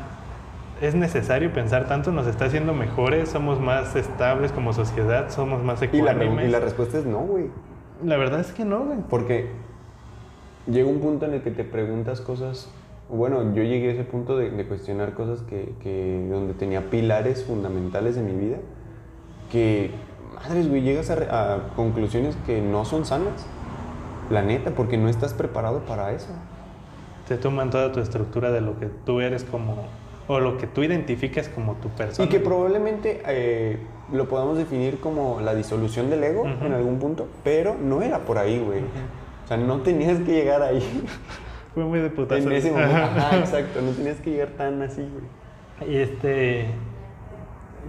es 0.81 0.93
necesario 0.95 1.51
pensar 1.53 1.87
tanto 1.87 2.11
nos 2.11 2.27
está 2.27 2.45
haciendo 2.45 2.73
mejores 2.73 3.29
somos 3.29 3.59
más 3.59 3.95
estables 3.95 4.51
como 4.51 4.73
sociedad 4.73 5.29
somos 5.29 5.63
más 5.63 5.81
ecuánimes 5.81 6.47
y 6.47 6.51
la 6.51 6.59
respuesta 6.59 6.97
es 6.97 7.05
no, 7.05 7.19
güey. 7.19 7.45
la 8.03 8.17
verdad 8.17 8.39
es 8.41 8.51
que 8.51 8.65
no 8.65 8.83
güey 8.85 8.97
Porque 9.09 9.49
llega 10.69 10.87
un 10.89 10.99
punto 10.99 11.25
en 11.25 11.33
el 11.35 11.41
que 11.41 11.51
te 11.51 11.63
preguntas 11.63 12.21
cosas. 12.21 12.69
Bueno, 13.07 13.53
yo 13.53 13.61
llegué 13.61 13.89
a 13.89 13.93
ese 13.93 14.03
punto 14.03 14.35
de, 14.35 14.49
de 14.49 14.65
cuestionar 14.65 15.13
cosas 15.13 15.41
que, 15.43 15.75
que- 15.81 16.27
donde 16.29 16.53
tenía 16.55 16.89
pilares 16.89 17.43
fundamentales 17.43 18.15
de 18.15 18.23
mi 18.23 18.33
vida. 18.33 18.57
Que, 19.51 19.91
madres, 20.35 20.67
güey, 20.67 20.81
llegas 20.81 21.11
a 21.11 21.59
conclusiones 21.75 22.35
que 22.47 22.61
no 22.61 22.83
son 22.83 23.05
sanas. 23.05 23.45
La 24.31 24.41
neta, 24.41 24.71
porque 24.71 24.97
no 24.97 25.07
estás 25.07 25.35
preparado 25.35 25.81
para 25.81 26.13
eso. 26.13 26.29
te 27.27 27.37
toman 27.37 27.69
toda 27.69 27.91
tu 27.91 27.99
estructura 27.99 28.51
de 28.51 28.61
lo 28.61 28.79
que 28.79 28.87
tú 28.87 29.21
eres 29.21 29.43
como 29.43 29.75
o 30.27 30.39
lo 30.39 30.57
que 30.57 30.67
tú 30.67 30.83
identificas 30.83 31.49
como 31.49 31.75
tu 31.75 31.89
persona 31.89 32.25
Y 32.25 32.29
que 32.29 32.39
probablemente 32.39 33.21
eh, 33.27 33.77
lo 34.11 34.27
podamos 34.27 34.57
definir 34.57 34.99
como 34.99 35.39
la 35.41 35.53
disolución 35.53 36.09
del 36.09 36.23
ego 36.23 36.41
Ujú. 36.41 36.65
en 36.65 36.73
algún 36.73 36.99
punto, 36.99 37.27
pero 37.43 37.75
no 37.75 38.01
era 38.01 38.19
por 38.19 38.37
ahí, 38.37 38.59
güey. 38.59 38.79
O 38.79 39.47
sea, 39.47 39.57
no 39.57 39.81
tenías 39.81 40.19
que 40.19 40.31
llegar 40.31 40.61
ahí. 40.61 40.81
fue 41.75 41.83
muy 41.83 41.99
de 41.99 42.09
putazo 42.09 42.41
En 42.41 42.51
ese 42.53 42.71
momento. 42.71 42.95
Ajá, 42.95 43.37
exacto. 43.37 43.81
No 43.81 43.91
tenías 43.91 44.17
que 44.17 44.31
llegar 44.31 44.49
tan 44.49 44.81
así, 44.81 45.01
güey. 45.01 45.91
Y 45.91 45.97
este. 45.97 46.65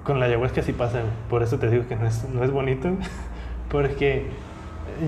Con 0.05 0.21
la 0.21 0.27
ayahuasca 0.27 0.63
sí 0.63 0.73
pasa, 0.73 1.01
por 1.29 1.43
eso 1.43 1.59
te 1.59 1.69
digo 1.71 1.85
que 1.89 1.97
no 1.97 2.07
es, 2.07 2.29
no 2.29 2.45
es 2.45 2.51
bonito, 2.53 2.91
porque 3.71 4.27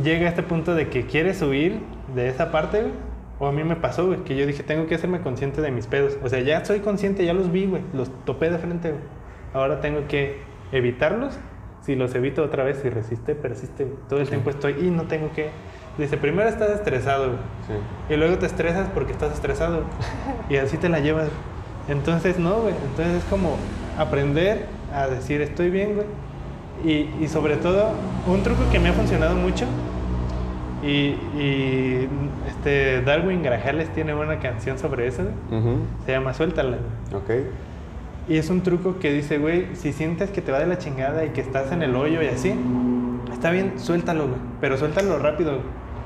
llega 0.03 0.27
a 0.27 0.31
este 0.31 0.43
punto 0.43 0.75
de 0.75 0.89
que 0.89 1.07
quieres 1.07 1.41
huir 1.43 1.79
de 2.15 2.29
esa 2.29 2.51
parte, 2.51 2.81
güey. 2.81 2.93
O 3.41 3.47
a 3.47 3.53
mí 3.53 3.63
me 3.63 3.77
pasó, 3.77 4.07
güey, 4.07 4.25
que 4.25 4.37
yo 4.37 4.47
dije, 4.47 4.63
tengo 4.63 4.87
que 4.87 4.97
hacerme 4.97 5.21
consciente 5.21 5.61
de 5.61 5.71
mis 5.71 5.87
pedos. 5.87 6.19
O 6.23 6.29
sea, 6.29 6.41
ya 6.41 6.65
soy 6.65 6.81
consciente, 6.81 7.25
ya 7.25 7.35
los 7.35 7.53
vi, 7.53 7.67
güey, 7.67 7.83
los 7.93 8.11
topé 8.25 8.51
de 8.51 8.59
frente, 8.59 8.91
güey. 8.91 9.03
Ahora 9.55 9.81
tengo 9.81 10.07
que 10.09 10.41
evitarlos. 10.73 11.39
Si 11.83 11.95
los 11.95 12.15
evito 12.15 12.43
otra 12.43 12.65
vez, 12.65 12.81
si 12.83 12.91
resiste, 12.91 13.35
persiste, 13.35 13.85
güey. 13.85 13.97
todo 14.09 14.21
el 14.21 14.29
tiempo 14.29 14.51
estoy 14.51 14.77
y 14.81 14.91
no 14.91 15.05
tengo 15.05 15.31
que. 15.33 15.51
Dice, 15.97 16.17
primero 16.17 16.49
estás 16.49 16.71
estresado, 16.71 17.27
güey. 17.27 17.39
Sí. 17.67 18.15
Y 18.15 18.17
luego 18.17 18.39
te 18.39 18.47
estresas 18.47 18.89
porque 18.93 19.13
estás 19.13 19.33
estresado. 19.33 19.83
Y 20.51 20.57
así 20.57 20.77
te 20.77 20.89
la 20.89 20.99
llevas. 20.99 21.29
Entonces, 21.89 22.39
no, 22.39 22.61
güey. 22.61 22.75
Entonces 22.91 23.23
es 23.23 23.25
como 23.25 23.57
aprender 23.97 24.67
a 24.93 25.07
decir, 25.07 25.41
estoy 25.41 25.71
bien, 25.71 25.95
güey. 25.95 26.07
Y, 26.85 27.25
y 27.25 27.29
sobre 27.29 27.57
todo, 27.57 27.91
un 28.27 28.43
truco 28.43 28.63
que 28.71 28.79
me 28.79 28.89
ha 28.89 28.93
funcionado 28.93 29.35
mucho. 29.35 29.65
Y, 30.83 31.17
y, 31.37 32.09
este 32.47 33.03
Darwin 33.03 33.43
Grajales 33.43 33.93
tiene 33.95 34.15
una 34.15 34.39
canción 34.39 34.79
sobre 34.79 35.07
eso. 35.09 35.25
güey. 35.25 35.61
Ujú. 35.61 35.79
Se 36.07 36.13
llama 36.13 36.35
Suéltala. 36.35 36.79
Ok. 37.13 37.31
Y 38.29 38.37
es 38.37 38.51
un 38.51 38.63
truco 38.63 38.99
que 38.99 39.13
dice, 39.13 39.39
güey, 39.39 39.75
si 39.75 39.93
sientes 39.93 40.31
que 40.31 40.43
te 40.43 40.53
va 40.53 40.59
de 40.59 40.67
la 40.67 40.79
chingada 40.79 41.25
y 41.25 41.31
que 41.31 41.41
estás 41.41 41.73
en 41.73 41.83
el 41.83 41.97
hoyo 41.97 42.23
y 42.23 42.27
así, 42.27 42.55
está 43.33 43.51
bien, 43.51 43.79
suéltalo, 43.79 44.27
güey. 44.29 44.41
Pero 44.61 44.77
suéltalo 44.77 45.19
rápido, 45.19 45.53
güey. 45.53 45.63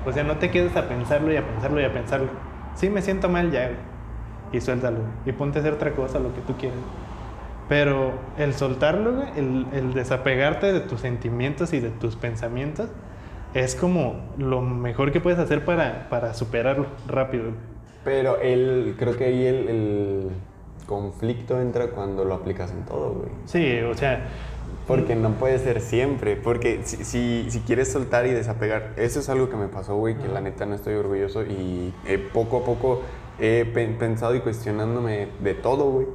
O 0.06 0.12
sea, 0.12 0.22
no 0.24 0.36
te 0.36 0.50
quedes 0.50 0.76
a 0.76 0.88
pensarlo 0.88 1.32
y 1.32 1.36
a 1.36 1.46
pensarlo 1.46 1.80
y 1.80 1.84
a 1.84 1.92
pensarlo. 1.92 2.28
Sí, 2.76 2.88
me 2.90 3.02
siento 3.02 3.28
mal 3.28 3.50
ya, 3.50 3.64
güey. 3.66 3.78
Y 4.52 4.60
suéltalo. 4.60 4.98
Y 5.26 5.32
ponte 5.32 5.58
a 5.58 5.62
hacer 5.62 5.72
otra 5.74 5.92
cosa, 5.92 6.18
lo 6.18 6.32
que 6.34 6.40
tú 6.42 6.56
quieras. 6.56 6.78
Pero 7.68 8.12
el 8.38 8.54
soltarlo, 8.54 9.14
güey, 9.14 9.28
el, 9.36 9.66
el 9.72 9.94
desapegarte 9.94 10.72
de 10.72 10.80
tus 10.80 11.00
sentimientos 11.00 11.72
y 11.72 11.80
de 11.80 11.90
tus 11.90 12.16
pensamientos, 12.16 12.88
es 13.54 13.74
como 13.74 14.20
lo 14.38 14.60
mejor 14.62 15.12
que 15.12 15.20
puedes 15.20 15.38
hacer 15.38 15.64
para, 15.64 16.08
para 16.08 16.34
superarlo 16.34 16.86
rápido. 17.06 17.50
Pero 18.04 18.38
el, 18.40 18.96
creo 18.98 19.16
que 19.16 19.24
ahí 19.24 19.46
el, 19.46 19.68
el 19.68 20.28
conflicto 20.86 21.60
entra 21.60 21.88
cuando 21.88 22.24
lo 22.24 22.34
aplicas 22.34 22.70
en 22.72 22.84
todo, 22.84 23.10
güey. 23.12 23.28
Sí, 23.44 23.78
o 23.80 23.94
sea, 23.94 24.24
Porque 24.86 25.14
no 25.14 25.30
puede 25.34 25.58
ser 25.58 25.80
siempre. 25.80 26.34
Porque 26.36 26.80
si, 26.84 27.04
si, 27.04 27.46
si 27.50 27.60
quieres 27.60 27.92
soltar 27.92 28.26
y 28.26 28.30
desapegar, 28.30 28.94
eso 28.96 29.20
es 29.20 29.28
algo 29.28 29.48
que 29.48 29.56
me 29.56 29.68
pasó, 29.68 29.96
güey, 29.96 30.16
que 30.16 30.26
la 30.28 30.40
neta 30.40 30.66
no 30.66 30.74
estoy 30.74 30.94
orgulloso 30.94 31.44
y 31.44 31.92
eh, 32.06 32.18
poco 32.32 32.58
a 32.58 32.64
poco 32.64 33.02
he 33.38 33.64
pen- 33.72 33.96
pensado 33.98 34.34
y 34.34 34.40
cuestionándome 34.40 35.28
de 35.40 35.54
todo, 35.54 35.84
güey. 35.90 36.06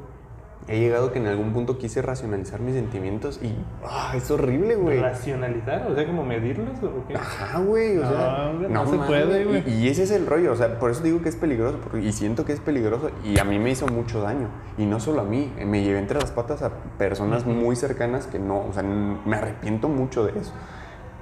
He 0.70 0.80
llegado 0.80 1.14
que 1.14 1.20
en 1.20 1.28
algún 1.28 1.54
punto 1.54 1.78
quise 1.78 2.02
racionalizar 2.02 2.60
mis 2.60 2.76
sentimientos 2.76 3.40
y 3.42 3.56
ah, 3.86 4.12
es 4.16 4.30
horrible, 4.30 4.76
güey. 4.76 5.00
racionalizar, 5.00 5.88
o 5.90 5.96
sea, 5.96 6.06
como 6.06 6.26
medirlos 6.26 6.84
o 6.84 7.08
qué. 7.08 7.16
Ajá, 7.16 7.60
güey, 7.60 7.98
o 7.98 8.02
No, 8.04 8.10
sea, 8.10 8.50
hombre, 8.50 8.70
no 8.70 8.86
se 8.86 8.98
puede, 8.98 9.46
güey. 9.46 9.64
Y, 9.66 9.88
ese 9.88 10.04
es 10.04 10.12
el 10.12 10.26
rollo, 10.26 10.52
o 10.52 10.56
sea, 10.58 10.78
por 10.78 10.92
eso 10.92 11.04
digo 11.04 11.22
que 11.22 11.30
es 11.30 11.38
peligroso, 11.38 11.78
porque- 11.82 12.02
y 12.06 12.12
siento 12.12 12.44
que 12.44 12.52
es 12.52 12.60
peligroso, 12.60 13.12
y 13.24 13.40
a 13.40 13.46
mí 13.46 13.60
me 13.60 13.72
hizo 13.72 13.88
mucho 13.88 14.22
daño, 14.22 14.50
y 14.78 14.86
no 14.86 15.00
solo 15.00 15.22
a 15.22 15.24
mí, 15.24 15.54
me 15.66 15.84
llevé 15.84 16.00
entre 16.00 16.20
las 16.20 16.32
patas 16.32 16.62
a 16.62 16.72
personas 16.98 17.46
muy 17.46 17.78
cercanas 17.78 18.28
que 18.28 18.38
no, 18.38 18.66
o 18.66 18.74
sea, 18.74 18.84
me 18.84 19.36
arrepiento 19.38 19.88
mucho 19.88 20.26
de 20.26 20.38
eso. 20.38 20.52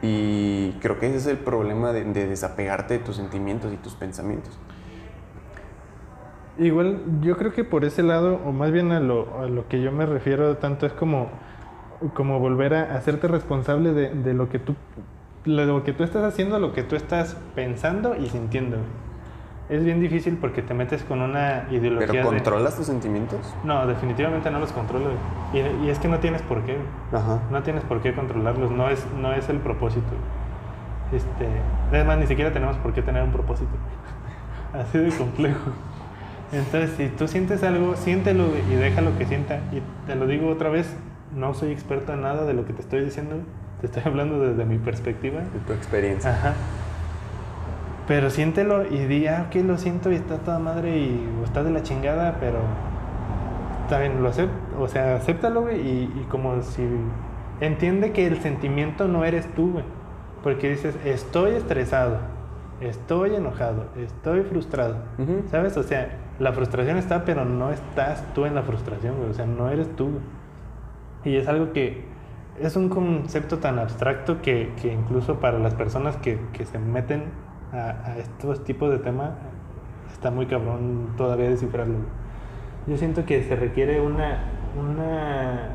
Y 0.01 0.72
creo 0.81 0.99
que 0.99 1.07
ese 1.07 1.17
es 1.17 1.27
el 1.27 1.38
problema 1.38 1.91
de, 1.93 2.03
de 2.03 2.27
desapegarte 2.27 2.95
de 2.95 2.99
tus 2.99 3.15
sentimientos 3.15 3.72
y 3.73 3.77
tus 3.77 3.93
pensamientos. 3.95 4.57
Igual, 6.57 7.02
yo 7.22 7.36
creo 7.38 7.52
que 7.53 7.64
por 7.64 7.84
ese 7.84 8.02
lado, 8.03 8.40
o 8.45 8.52
más 8.52 8.72
bien 8.72 8.91
a 8.91 8.99
lo, 8.99 9.40
a 9.40 9.48
lo 9.48 9.68
que 9.68 9.82
yo 9.82 9.91
me 9.91 10.06
refiero 10.06 10.56
tanto, 10.57 10.86
es 10.86 10.94
como, 10.94 11.30
como 12.14 12.40
volver 12.40 12.73
a 12.76 12.95
hacerte 12.95 13.27
responsable 13.27 13.91
de, 13.94 14.10
de 14.10 14.34
lo 14.34 14.49
que 14.49 14.60
tú 14.60 14.76
lo 15.45 15.84
que 15.84 15.94
tú 15.94 16.03
estás 16.03 16.23
haciendo, 16.23 16.57
lo 16.60 16.73
que 16.73 16.82
tú 16.82 16.95
estás 16.95 17.38
pensando 17.53 18.15
y 18.15 18.27
sintiendo. 18.30 18.77
Es 19.69 19.84
bien 19.84 19.99
difícil 19.99 20.38
porque 20.38 20.61
te 20.64 20.73
metes 20.73 21.03
con 21.03 21.22
una 21.22 21.65
ideología 21.69 22.07
¿Pero 22.07 22.30
de- 22.32 22.36
controlas 22.38 22.76
tus 22.76 22.88
sentimientos? 22.88 23.40
No, 23.64 23.86
definitivamente 23.86 24.49
no 24.49 24.60
los 24.60 24.72
controlo. 24.72 25.06
Y, 25.53 25.86
y 25.86 25.90
es 25.90 25.99
que 25.99 26.07
no 26.07 26.18
tienes 26.19 26.41
por 26.44 26.61
qué. 26.64 26.77
Ajá. 27.11 27.40
No 27.52 27.61
tienes 27.64 27.84
por 27.84 28.02
qué 28.02 28.14
controlarlos, 28.14 28.72
no 28.72 28.90
es, 28.90 29.06
no 29.19 29.34
es 29.34 29.48
el 29.49 29.57
propósito. 29.57 30.07
Este, 31.11 31.48
además, 31.91 32.18
ni 32.19 32.27
siquiera 32.27 32.52
tenemos 32.52 32.77
por 32.77 32.94
qué 32.94 33.02
tener 33.03 33.22
un 33.23 33.32
propósito. 33.32 33.72
Así 34.73 34.98
de 34.98 35.10
complejo. 35.15 35.72
Entonces, 36.56 36.91
si 36.98 37.07
tú 37.10 37.27
sientes 37.27 37.64
algo, 37.64 37.95
siéntelo 37.95 38.45
y 38.72 38.76
déjalo 38.76 39.18
que 39.18 39.26
sienta. 39.26 39.60
Y 39.72 39.82
te 40.07 40.15
lo 40.15 40.26
digo 40.26 40.48
otra 40.48 40.69
vez, 40.69 40.95
no 41.36 41.53
soy 41.53 41.72
experto 41.72 42.14
en 42.14 42.22
nada 42.22 42.45
de 42.45 42.53
lo 42.53 42.65
que 42.65 42.73
te 42.73 42.82
estoy 42.82 43.03
diciendo. 43.03 43.36
Te 43.82 43.88
estoy 43.88 44.03
hablando 44.06 44.40
desde 44.40 44.64
mi 44.65 44.77
perspectiva. 44.77 45.41
De 45.41 45.60
tu 45.68 45.73
experiencia. 45.73 46.32
Ajá. 46.32 46.53
Pero 48.07 48.30
siéntelo 48.30 48.86
y 48.86 49.06
di, 49.06 49.27
ah, 49.27 49.48
ok, 49.48 49.56
lo 49.65 49.77
siento 49.77 50.11
y 50.11 50.15
está 50.15 50.38
toda 50.38 50.60
madre 50.60 50.98
y 50.98 51.27
está 51.44 51.64
de 51.64 51.72
la 51.72 51.82
chingada, 51.84 52.38
pero 52.40 52.60
está 53.84 53.99
bien, 53.99 54.22
lo 54.22 54.30
acepto. 54.30 54.56
O 54.80 54.88
sea, 54.88 55.15
acéptalo, 55.15 55.64
güey, 55.64 55.82
y, 55.82 56.03
y 56.03 56.27
como 56.30 56.61
si 56.61 56.84
entiende 57.60 58.11
que 58.11 58.27
el 58.27 58.40
sentimiento 58.41 59.07
no 59.07 59.26
eres 59.26 59.48
tú, 59.56 59.73
güey. 59.73 59.86
Porque 60.44 60.69
dices, 60.69 60.95
estoy 61.03 61.56
estresado, 61.56 62.19
estoy 62.80 63.36
enojado, 63.36 63.86
estoy 63.98 64.44
frustrado. 64.44 64.98
¿Sabes? 65.49 65.76
O 65.76 65.84
sea, 65.84 66.10
la 66.39 66.51
frustración 66.53 66.97
está, 66.97 67.25
pero 67.25 67.45
no 67.45 67.71
estás 67.71 68.23
tú 68.33 68.45
en 68.45 68.55
la 68.55 68.63
frustración, 68.63 69.17
güey. 69.17 69.29
O 69.29 69.33
sea, 69.33 69.45
no 69.45 69.69
eres 69.69 69.95
tú. 69.95 70.19
Y 71.23 71.35
es 71.37 71.47
algo 71.47 71.73
que 71.73 72.05
es 72.59 72.75
un 72.75 72.89
concepto 72.89 73.59
tan 73.59 73.79
abstracto 73.79 74.41
que, 74.41 74.73
que 74.81 74.93
incluso 74.93 75.39
para 75.39 75.59
las 75.59 75.73
personas 75.73 76.17
que, 76.17 76.39
que 76.53 76.65
se 76.65 76.79
meten 76.79 77.25
a, 77.71 78.09
a 78.09 78.17
estos 78.17 78.63
tipos 78.63 78.91
de 78.91 78.99
temas, 78.99 79.31
está 80.11 80.31
muy 80.31 80.45
cabrón 80.45 81.13
todavía 81.17 81.49
descifrarlo. 81.49 81.97
Yo 82.87 82.97
siento 82.97 83.25
que 83.25 83.43
se 83.43 83.55
requiere 83.55 83.99
una, 83.99 84.43
una 84.79 85.69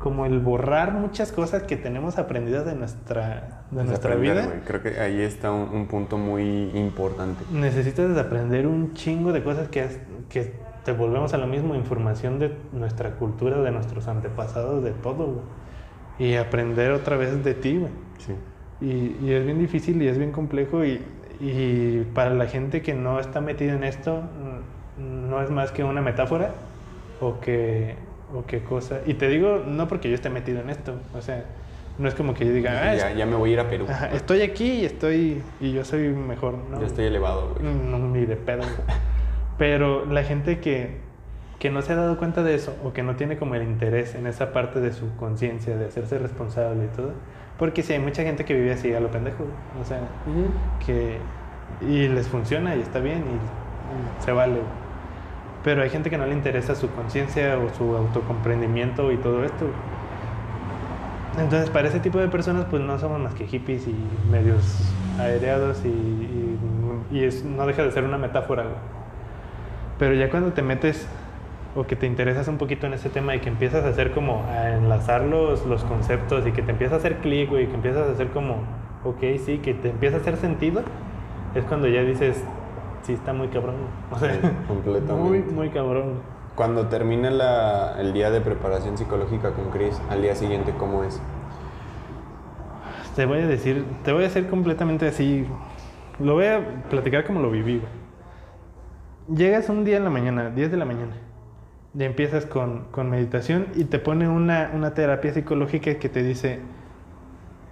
como 0.00 0.26
el 0.26 0.40
borrar 0.40 0.92
muchas 0.92 1.32
cosas 1.32 1.62
que 1.62 1.76
tenemos 1.76 2.18
aprendidas 2.18 2.66
de 2.66 2.74
nuestra, 2.74 3.53
de 3.70 3.84
nuestra 3.84 4.14
vida. 4.16 4.46
güey. 4.46 4.60
Creo 4.60 4.82
que 4.82 5.00
ahí 5.00 5.20
está 5.20 5.50
un, 5.52 5.68
un 5.74 5.86
punto 5.86 6.16
muy 6.18 6.70
importante. 6.74 7.44
Necesitas 7.52 8.08
desaprender 8.08 8.66
un 8.66 8.94
chingo 8.94 9.32
de 9.32 9.42
cosas 9.42 9.68
que, 9.68 9.80
has- 9.82 9.98
que 10.28 10.52
te 10.84 10.92
volvemos 10.92 11.32
a 11.34 11.38
lo 11.38 11.46
mismo, 11.46 11.74
información 11.74 12.38
de 12.38 12.52
nuestra 12.72 13.12
cultura, 13.16 13.60
de 13.60 13.70
nuestros 13.70 14.06
antepasados, 14.08 14.84
de 14.84 14.90
todo, 14.92 15.26
güey. 15.26 15.44
Y 16.18 16.34
aprender 16.36 16.92
otra 16.92 17.16
vez 17.16 17.42
de 17.42 17.54
ti, 17.54 17.78
güey. 17.78 17.90
Sí. 18.18 18.34
Y, 18.80 19.16
y 19.26 19.32
es 19.32 19.44
bien 19.44 19.58
difícil 19.58 20.00
y 20.02 20.08
es 20.08 20.18
bien 20.18 20.30
complejo 20.30 20.84
y, 20.84 21.00
y 21.40 22.04
para 22.14 22.30
la 22.34 22.46
gente 22.46 22.82
que 22.82 22.94
no 22.94 23.18
está 23.18 23.40
metida 23.40 23.72
en 23.72 23.82
esto, 23.84 24.22
mm, 24.98 25.28
no 25.30 25.42
es 25.42 25.50
más 25.50 25.72
que 25.72 25.82
una 25.84 26.00
metáfora 26.02 26.54
o 27.20 27.40
que, 27.40 27.96
o 28.32 28.44
que 28.44 28.62
cosa. 28.62 29.00
Y 29.06 29.14
te 29.14 29.28
digo, 29.28 29.62
no 29.66 29.88
porque 29.88 30.08
yo 30.08 30.14
esté 30.14 30.30
metido 30.30 30.60
en 30.60 30.70
esto, 30.70 30.94
o 31.16 31.22
sea, 31.22 31.44
no 31.98 32.08
es 32.08 32.14
como 32.14 32.34
que 32.34 32.44
yo 32.44 32.52
diga, 32.52 32.90
ah, 32.90 32.94
ya, 32.94 33.12
ya 33.12 33.26
me 33.26 33.36
voy 33.36 33.50
a 33.50 33.52
ir 33.52 33.60
a 33.60 33.68
Perú. 33.68 33.86
Ajá, 33.88 34.08
estoy 34.08 34.42
aquí 34.42 34.80
y 34.80 34.84
estoy 34.84 35.42
y 35.60 35.72
yo 35.72 35.84
soy 35.84 36.08
mejor, 36.08 36.56
¿no? 36.70 36.80
Ya 36.80 36.86
estoy 36.86 37.06
elevado, 37.06 37.54
güey. 37.54 37.72
No, 37.72 37.98
ni 37.98 38.26
de 38.26 38.36
pedo. 38.36 38.62
Pero 39.58 40.04
la 40.06 40.24
gente 40.24 40.58
que, 40.58 40.98
que 41.60 41.70
no 41.70 41.82
se 41.82 41.92
ha 41.92 41.96
dado 41.96 42.18
cuenta 42.18 42.42
de 42.42 42.54
eso 42.54 42.74
o 42.84 42.92
que 42.92 43.02
no 43.04 43.14
tiene 43.14 43.36
como 43.36 43.54
el 43.54 43.62
interés 43.62 44.16
en 44.16 44.26
esa 44.26 44.52
parte 44.52 44.80
de 44.80 44.92
su 44.92 45.14
conciencia, 45.16 45.76
de 45.76 45.86
hacerse 45.86 46.18
responsable 46.18 46.86
y 46.86 46.96
todo. 46.96 47.12
Porque 47.58 47.84
sí, 47.84 47.92
hay 47.92 48.00
mucha 48.00 48.24
gente 48.24 48.44
que 48.44 48.54
vive 48.54 48.72
así 48.72 48.92
a 48.92 49.00
lo 49.00 49.10
pendejo. 49.10 49.44
O 49.80 49.84
sea, 49.84 50.00
que... 50.84 51.18
Y 51.80 52.08
les 52.08 52.28
funciona 52.28 52.74
y 52.76 52.80
está 52.80 52.98
bien 52.98 53.18
y, 53.18 54.20
y 54.20 54.24
se 54.24 54.32
vale. 54.32 54.58
Pero 55.62 55.82
hay 55.82 55.90
gente 55.90 56.10
que 56.10 56.18
no 56.18 56.26
le 56.26 56.32
interesa 56.32 56.74
su 56.74 56.90
conciencia 56.90 57.56
o 57.58 57.72
su 57.74 57.96
autocomprendimiento 57.96 59.12
y 59.12 59.16
todo 59.16 59.44
esto. 59.44 59.66
Entonces, 61.38 61.68
para 61.70 61.88
ese 61.88 62.00
tipo 62.00 62.18
de 62.18 62.28
personas, 62.28 62.66
pues 62.70 62.82
no 62.82 62.98
somos 62.98 63.20
más 63.20 63.34
que 63.34 63.46
hippies 63.46 63.86
y 63.88 63.94
medios 64.30 64.92
aéreados 65.18 65.82
y, 65.84 65.88
y- 65.88 66.58
y 67.10 67.24
es- 67.24 67.44
no 67.44 67.66
deja 67.66 67.82
de 67.82 67.90
ser 67.90 68.04
una 68.04 68.18
metáfora. 68.18 68.62
güey. 68.62 68.74
Pero 69.98 70.14
ya 70.14 70.30
cuando 70.30 70.52
te 70.52 70.62
metes 70.62 71.06
o 71.76 71.84
que 71.86 71.96
te 71.96 72.06
interesas 72.06 72.46
un 72.48 72.56
poquito 72.56 72.86
en 72.86 72.94
ese 72.94 73.08
tema 73.08 73.34
y 73.34 73.40
que 73.40 73.48
empiezas 73.48 73.84
a 73.84 73.88
hacer 73.88 74.12
como 74.12 74.44
a 74.48 74.70
enlazar 74.74 75.22
los, 75.22 75.66
los 75.66 75.82
conceptos 75.84 76.46
y 76.46 76.52
que 76.52 76.62
te 76.62 76.70
empieza 76.70 76.94
a 76.94 76.98
hacer 76.98 77.16
clic, 77.16 77.50
güey, 77.50 77.64
y 77.64 77.66
que 77.66 77.74
empiezas 77.74 78.08
a 78.08 78.12
hacer 78.12 78.28
como, 78.28 78.58
ok, 79.04 79.20
sí, 79.44 79.58
que 79.58 79.74
te 79.74 79.90
empieza 79.90 80.16
a 80.18 80.20
hacer 80.20 80.36
sentido, 80.36 80.82
es 81.56 81.64
cuando 81.64 81.88
ya 81.88 82.02
dices, 82.02 82.42
sí, 83.02 83.12
está 83.14 83.32
muy 83.32 83.48
cabrón. 83.48 83.74
O 84.12 84.18
sea, 84.18 84.32
Sí, 84.34 84.38
completamente. 84.68 85.12
muy, 85.28 85.38
muy 85.40 85.68
cabrón. 85.70 86.20
Cuando 86.54 86.86
termina 86.86 87.30
la- 87.30 87.96
el 88.00 88.12
día 88.12 88.30
de 88.30 88.40
preparación 88.40 88.96
psicológica 88.96 89.50
con 89.50 89.70
Chris, 89.70 90.00
al 90.08 90.22
día 90.22 90.36
siguiente, 90.36 90.72
¿cómo 90.78 91.02
es? 91.02 91.20
Te 93.16 93.26
voy 93.26 93.40
a 93.40 93.46
decir, 93.46 93.84
te 94.04 94.12
voy 94.12 94.24
a 94.24 94.26
hacer 94.28 94.48
completamente 94.48 95.06
así. 95.08 95.46
Lo 96.20 96.34
voy 96.34 96.46
a 96.46 96.82
platicar 96.90 97.24
como 97.24 97.40
lo 97.40 97.50
viví. 97.50 97.82
Llegas 99.34 99.68
un 99.68 99.84
día 99.84 99.96
en 99.96 100.04
la 100.04 100.10
mañana, 100.10 100.50
10 100.50 100.70
de 100.70 100.76
la 100.76 100.84
mañana, 100.84 101.14
y 101.98 102.04
empiezas 102.04 102.46
con, 102.46 102.84
con 102.90 103.08
meditación 103.10 103.66
y 103.74 103.84
te 103.84 103.98
pone 103.98 104.28
una, 104.28 104.70
una 104.74 104.94
terapia 104.94 105.32
psicológica 105.32 105.94
que 105.94 106.08
te 106.08 106.22
dice, 106.22 106.60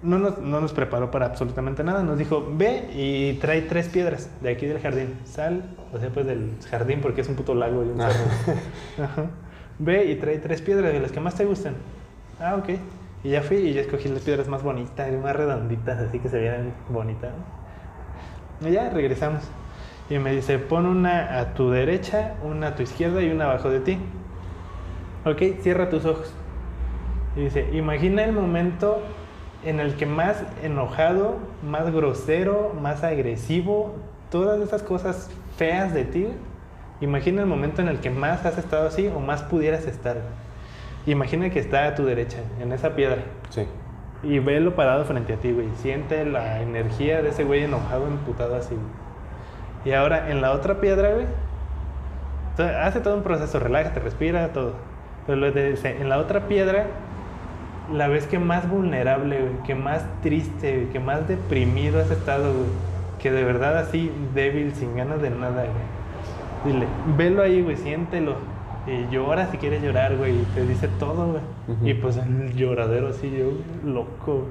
no 0.02 0.18
nos, 0.18 0.38
no 0.38 0.60
nos 0.60 0.72
preparó 0.72 1.10
para 1.10 1.26
absolutamente 1.26 1.84
nada, 1.84 2.02
nos 2.02 2.18
dijo, 2.18 2.46
ve 2.54 2.90
y 2.92 3.34
trae 3.34 3.62
tres 3.62 3.88
piedras 3.88 4.30
de 4.40 4.50
aquí 4.50 4.66
del 4.66 4.80
jardín, 4.80 5.14
sal, 5.24 5.62
o 5.92 5.98
sea, 5.98 6.10
pues 6.10 6.26
del 6.26 6.50
jardín 6.68 7.00
porque 7.00 7.20
es 7.20 7.28
un 7.28 7.36
puto 7.36 7.54
lago 7.54 7.84
y 7.84 7.88
un 7.88 7.98
cerro. 7.98 8.54
Ajá. 9.04 9.26
Ve 9.78 10.06
y 10.06 10.16
trae 10.16 10.38
tres 10.38 10.60
piedras 10.60 10.92
de 10.92 11.00
las 11.00 11.12
que 11.12 11.20
más 11.20 11.34
te 11.34 11.44
gustan. 11.44 11.74
Ah, 12.40 12.56
ok. 12.56 12.70
Y 13.24 13.30
ya 13.30 13.42
fui 13.42 13.58
y 13.58 13.72
ya 13.72 13.82
escogí 13.82 14.08
las 14.08 14.22
piedras 14.22 14.48
más 14.48 14.62
bonitas, 14.62 15.10
más 15.12 15.34
redonditas, 15.36 15.98
así 16.00 16.18
que 16.18 16.28
se 16.28 16.40
vieran 16.40 16.72
bonitas. 16.88 17.30
Y 18.60 18.70
ya 18.72 18.90
regresamos. 18.90 19.42
Y 20.10 20.18
me 20.18 20.32
dice, 20.32 20.58
pon 20.58 20.86
una 20.86 21.38
a 21.38 21.54
tu 21.54 21.70
derecha, 21.70 22.34
una 22.42 22.68
a 22.68 22.74
tu 22.74 22.82
izquierda 22.82 23.22
y 23.22 23.30
una 23.30 23.44
abajo 23.44 23.70
de 23.70 23.80
ti. 23.80 23.98
Ok, 25.24 25.62
cierra 25.62 25.88
tus 25.88 26.04
ojos. 26.04 26.34
Y 27.36 27.42
dice, 27.42 27.68
imagina 27.72 28.24
el 28.24 28.32
momento 28.32 29.02
en 29.64 29.80
el 29.80 29.94
que 29.94 30.06
más 30.06 30.42
enojado, 30.62 31.36
más 31.68 31.92
grosero, 31.92 32.74
más 32.80 33.04
agresivo, 33.04 33.94
todas 34.30 34.60
esas 34.60 34.82
cosas 34.82 35.30
feas 35.56 35.92
de 35.94 36.04
ti, 36.04 36.26
imagina 37.00 37.42
el 37.42 37.46
momento 37.46 37.80
en 37.82 37.88
el 37.88 38.00
que 38.00 38.10
más 38.10 38.44
has 38.44 38.58
estado 38.58 38.86
así 38.88 39.06
o 39.08 39.20
más 39.20 39.42
pudieras 39.42 39.86
estar. 39.86 40.16
Imagina 41.06 41.50
que 41.50 41.58
está 41.58 41.86
a 41.86 41.94
tu 41.94 42.04
derecha, 42.04 42.38
en 42.60 42.72
esa 42.72 42.94
piedra. 42.94 43.22
Sí. 43.50 43.66
Y 44.22 44.38
velo 44.38 44.76
parado 44.76 45.04
frente 45.04 45.32
a 45.32 45.36
ti, 45.36 45.50
güey. 45.52 45.66
Siente 45.76 46.24
la 46.24 46.60
energía 46.62 47.22
de 47.22 47.30
ese 47.30 47.42
güey 47.44 47.64
enojado, 47.64 48.06
emputado 48.06 48.54
así. 48.54 48.74
güey. 48.74 48.86
Y 49.84 49.92
ahora 49.98 50.30
en 50.30 50.40
la 50.40 50.52
otra 50.52 50.80
piedra, 50.80 51.10
güey. 51.12 51.26
Hace 52.80 53.00
todo 53.00 53.16
un 53.16 53.22
proceso, 53.22 53.58
relájate, 53.58 53.98
respira, 54.00 54.52
todo. 54.52 54.74
Pero 55.26 55.38
lo 55.38 55.50
de- 55.50 55.70
dice, 55.72 55.96
en 56.00 56.08
la 56.08 56.18
otra 56.18 56.46
piedra, 56.46 56.86
la 57.90 58.08
vez 58.08 58.26
que 58.26 58.38
más 58.38 58.68
vulnerable, 58.68 59.40
güey, 59.40 59.62
que 59.64 59.74
más 59.74 60.04
triste, 60.22 60.76
güey, 60.76 60.88
que 60.90 61.00
más 61.00 61.26
deprimido 61.28 62.00
has 62.00 62.10
estado, 62.10 62.52
güey. 62.52 62.66
Que 63.18 63.30
de 63.30 63.44
verdad 63.44 63.78
así 63.78 64.10
débil, 64.34 64.74
sin 64.74 64.96
ganas 64.96 65.22
de 65.22 65.30
nada, 65.30 65.64
güey. 65.64 66.74
Dile, 66.74 66.86
velo 67.16 67.42
ahí, 67.42 67.62
güey, 67.62 67.76
siéntelo. 67.76 68.36
Y 68.86 69.12
llora 69.12 69.50
si 69.50 69.58
quieres 69.58 69.82
llorar, 69.82 70.16
güey. 70.16 70.32
Y 70.40 70.44
te 70.54 70.66
dice 70.66 70.88
todo, 70.98 71.28
güey. 71.28 71.90
Y 71.90 71.94
pues 71.94 72.16
el 72.16 72.54
lloradero 72.54 73.08
así, 73.08 73.30
yo, 73.30 73.52
loco. 73.88 74.46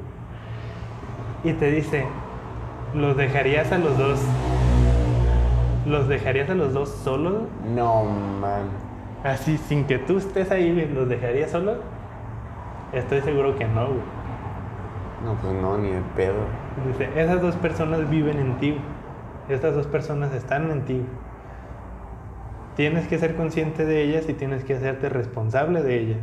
Y 1.43 1.53
te 1.53 1.71
dice, 1.71 2.05
los 2.93 3.17
dejarías 3.17 3.71
a 3.71 3.77
los 3.77 3.97
dos. 3.97 4.19
¿Los 5.85 6.07
dejarías 6.07 6.49
a 6.49 6.55
los 6.55 6.73
dos 6.73 6.89
solos? 6.89 7.43
No, 7.75 8.05
man. 8.05 8.69
Así, 9.23 9.57
sin 9.57 9.85
que 9.85 9.97
tú 9.97 10.17
estés 10.17 10.51
ahí, 10.51 10.71
güey, 10.71 10.87
¿los 10.93 11.09
dejarías 11.09 11.51
solos? 11.51 11.77
Estoy 12.93 13.22
seguro 13.22 13.55
que 13.55 13.65
no, 13.65 13.88
güey. 13.88 14.01
No, 15.23 15.35
pues 15.35 15.53
no, 15.53 15.77
ni 15.77 15.89
de 15.89 16.01
pedo. 16.15 16.45
Dice, 16.88 17.09
esas 17.15 17.41
dos 17.41 17.55
personas 17.55 18.09
viven 18.09 18.39
en 18.39 18.57
ti. 18.57 18.77
Estas 19.49 19.76
dos 19.76 19.88
personas 19.88 20.34
están 20.34 20.72
en 20.72 20.85
ti. 20.85 21.05
Tienes 22.76 23.07
que 23.07 23.18
ser 23.19 23.35
consciente 23.35 23.85
de 23.85 24.01
ellas 24.01 24.27
y 24.30 24.34
tienes 24.34 24.63
que 24.63 24.76
hacerte 24.76 25.09
responsable 25.09 25.84
de 25.84 25.99
ellas. 25.99 26.19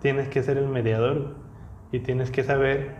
Tienes 0.00 0.28
que 0.28 0.42
ser 0.42 0.58
el 0.58 0.68
mediador 0.68 1.36
y 1.90 2.00
tienes 2.00 2.30
que 2.30 2.44
saber 2.44 2.94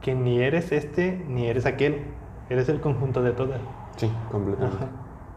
que 0.00 0.14
ni 0.14 0.40
eres 0.40 0.72
este 0.72 1.24
ni 1.28 1.46
eres 1.46 1.66
aquel. 1.66 2.04
Eres 2.48 2.68
el 2.68 2.80
conjunto 2.80 3.22
de 3.22 3.32
todas. 3.32 3.60
Sí, 3.96 4.10
completamente. 4.30 4.84
Ajá. 4.84 4.92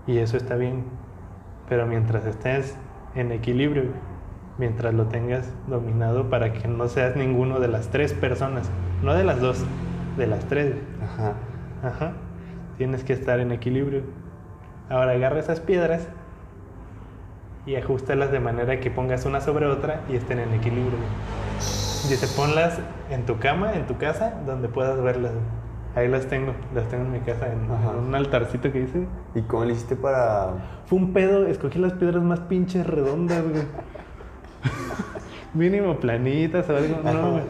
Y 0.06 0.20
eso 0.20 0.38
está 0.38 0.56
bien. 0.56 0.84
Pero 1.68 1.88
mientras 1.88 2.26
estés 2.26 2.78
en 3.16 3.32
equilibrio, 3.32 3.84
güey, 3.84 4.09
mientras 4.60 4.94
lo 4.94 5.06
tengas 5.06 5.52
dominado 5.68 6.30
para 6.30 6.54
que 6.54 6.68
no 6.68 6.88
seas 6.88 7.16
ninguno 7.16 7.60
de 7.60 7.70
las 7.70 7.88
tres 7.88 8.14
personas, 8.14 8.70
no 9.02 9.16
de 9.16 9.24
las 9.24 9.40
dos, 9.40 9.66
de 10.18 10.28
las 10.28 10.46
tres. 10.46 10.76
Ajá. 11.02 11.34
Ajá. 11.82 12.12
Tienes 12.78 13.04
que 13.04 13.14
estar 13.14 13.40
en 13.40 13.52
equilibrio. 13.52 14.04
Ahora 14.90 15.14
agarra 15.14 15.40
esas 15.40 15.60
piedras 15.62 16.08
y 17.66 17.76
ajustalas 17.76 18.32
de 18.32 18.40
manera 18.40 18.80
que 18.80 18.92
pongas 18.92 19.26
una 19.26 19.42
sobre 19.42 19.66
otra 19.66 20.02
y 20.10 20.16
estén 20.16 20.40
en 20.40 20.54
equilibrio. 20.54 21.00
Dice, 22.10 22.28
ponlas 22.36 22.80
en 23.10 23.26
tu 23.26 23.38
cama, 23.40 23.74
en 23.74 23.86
tu 23.86 23.98
casa, 23.98 24.42
donde 24.46 24.68
puedas 24.68 25.02
verlas. 25.02 25.32
Ahí 25.96 26.08
las 26.08 26.28
tengo, 26.28 26.54
las 26.74 26.88
tengo 26.88 27.04
en 27.06 27.12
mi 27.12 27.20
casa, 27.20 27.48
en, 27.48 27.66
en 27.66 28.08
un 28.08 28.16
altarcito 28.16 28.72
que 28.72 28.82
hice. 28.82 29.08
¿Y 29.36 29.42
cómo 29.42 29.66
le 29.66 29.74
hiciste 29.74 29.96
para...? 29.96 30.54
Fue 30.86 30.98
un 30.98 31.14
pedo, 31.14 31.48
escogí 31.48 31.80
las 31.80 31.94
piedras 31.94 32.24
más 32.24 32.40
pinches 32.42 32.86
redondas, 32.88 33.44
güey. 33.44 33.64
Mínimo 35.54 36.00
planitas 36.00 36.70
o 36.70 36.78
algo, 36.78 36.98
no, 37.04 37.32
güey. 37.32 37.44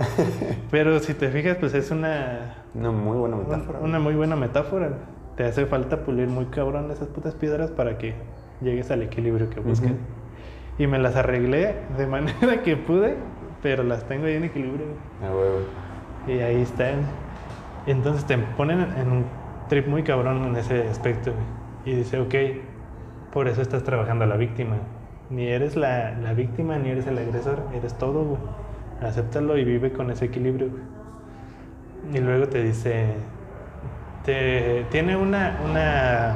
Pero 0.71 0.99
si 0.99 1.13
te 1.13 1.29
fijas, 1.29 1.57
pues 1.57 1.73
es 1.73 1.91
una, 1.91 2.55
Una 2.73 2.91
muy 2.91 3.17
buena 3.17 3.35
metáfora. 3.37 3.79
una 3.79 3.99
muy 3.99 4.15
buena 4.15 4.35
metáfora. 4.35 4.89
Te 5.35 5.43
hace 5.45 5.65
falta 5.65 6.03
pulir 6.03 6.27
muy 6.27 6.45
cabrón 6.45 6.91
esas 6.91 7.07
putas 7.09 7.35
piedras 7.35 7.71
para 7.71 7.97
que 7.97 8.13
llegues 8.61 8.89
al 8.91 9.01
equilibrio 9.01 9.49
que 9.49 9.59
buscas. 9.59 9.91
Y 10.77 10.87
me 10.87 10.97
las 10.97 11.15
arreglé 11.17 11.75
de 11.97 12.07
manera 12.07 12.61
que 12.63 12.77
pude, 12.77 13.15
pero 13.61 13.83
las 13.83 14.05
tengo 14.07 14.25
ahí 14.27 14.35
en 14.35 14.45
equilibrio. 14.45 14.85
güey. 14.85 14.97
Ah, 15.29 15.35
huevo. 15.35 15.59
Y 16.27 16.39
ahí 16.41 16.61
están. 16.61 17.01
Entonces 17.85 18.23
te 18.25 18.37
ponen 18.37 18.79
en 18.97 19.11
un 19.11 19.25
trip 19.67 19.87
muy 19.87 20.03
cabrón 20.03 20.45
en 20.45 20.55
ese 20.55 20.87
aspecto. 20.87 21.31
güey. 21.33 21.93
Y 21.93 21.97
dice, 21.97 22.19
ok, 22.19 22.35
por 23.33 23.47
eso 23.49 23.61
estás 23.61 23.83
trabajando 23.83 24.23
a 24.23 24.27
la 24.27 24.37
víctima. 24.37 24.75
Ni 25.29 25.47
eres 25.47 25.75
la, 25.75 26.11
la 26.11 26.33
víctima 26.33 26.77
ni 26.77 26.89
eres 26.89 27.05
el 27.07 27.17
agresor, 27.17 27.61
eres 27.73 27.97
todo, 27.97 28.23
güey. 28.23 28.39
Acéptalo 29.01 29.57
y 29.57 29.63
vive 29.63 29.91
con 29.93 30.09
ese 30.11 30.25
equilibrio, 30.25 30.69
güey. 30.69 30.83
Y 32.13 32.19
luego 32.19 32.47
te 32.47 32.63
dice, 32.63 33.13
te, 34.25 34.85
tiene 34.89 35.15
una, 35.15 35.59
una, 35.63 36.35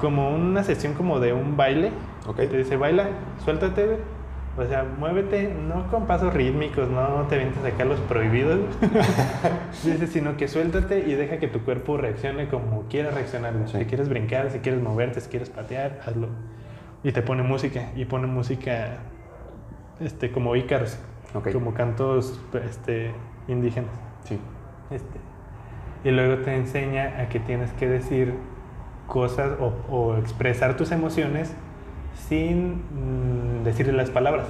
como 0.00 0.30
una 0.30 0.64
sesión 0.64 0.94
como 0.94 1.20
de 1.20 1.32
un 1.32 1.56
baile. 1.56 1.92
Ok. 2.26 2.40
Y 2.42 2.46
te 2.48 2.56
dice, 2.58 2.76
baila, 2.76 3.08
suéltate, 3.44 3.86
güey. 3.86 3.98
O 4.58 4.64
sea, 4.64 4.84
muévete, 4.84 5.52
no 5.68 5.86
con 5.90 6.06
pasos 6.06 6.32
rítmicos, 6.32 6.88
no 6.88 7.26
te 7.28 7.36
vientes 7.36 7.62
acá 7.62 7.84
los 7.84 8.00
prohibidos. 8.00 8.60
Dice, 9.84 10.06
sino 10.06 10.38
que 10.38 10.48
suéltate 10.48 11.00
y 11.06 11.14
deja 11.14 11.36
que 11.36 11.46
tu 11.46 11.60
cuerpo 11.60 11.98
reaccione 11.98 12.48
como 12.48 12.84
quiera 12.88 13.10
reaccionar. 13.10 13.52
Sí. 13.66 13.78
Si 13.78 13.84
quieres 13.84 14.08
brincar, 14.08 14.50
si 14.50 14.60
quieres 14.60 14.80
moverte, 14.80 15.20
si 15.20 15.28
quieres 15.28 15.50
patear, 15.50 16.00
hazlo. 16.06 16.28
Y 17.06 17.12
te 17.12 17.22
pone 17.22 17.44
música, 17.44 17.92
y 17.94 18.04
pone 18.04 18.26
música 18.26 18.96
este, 20.00 20.32
como 20.32 20.56
ícaros, 20.56 20.98
como 21.52 21.72
cantos 21.72 22.40
este, 22.68 23.12
indígenas. 23.46 23.92
Sí. 24.24 24.40
Este, 24.90 25.20
y 26.02 26.10
luego 26.10 26.42
te 26.42 26.56
enseña 26.56 27.20
a 27.20 27.28
que 27.28 27.38
tienes 27.38 27.70
que 27.74 27.88
decir 27.88 28.34
cosas 29.06 29.52
o, 29.60 29.72
o 29.88 30.16
expresar 30.16 30.76
tus 30.76 30.90
emociones 30.90 31.54
sin 32.28 32.82
mm, 33.60 33.62
decir 33.62 33.94
las 33.94 34.10
palabras. 34.10 34.48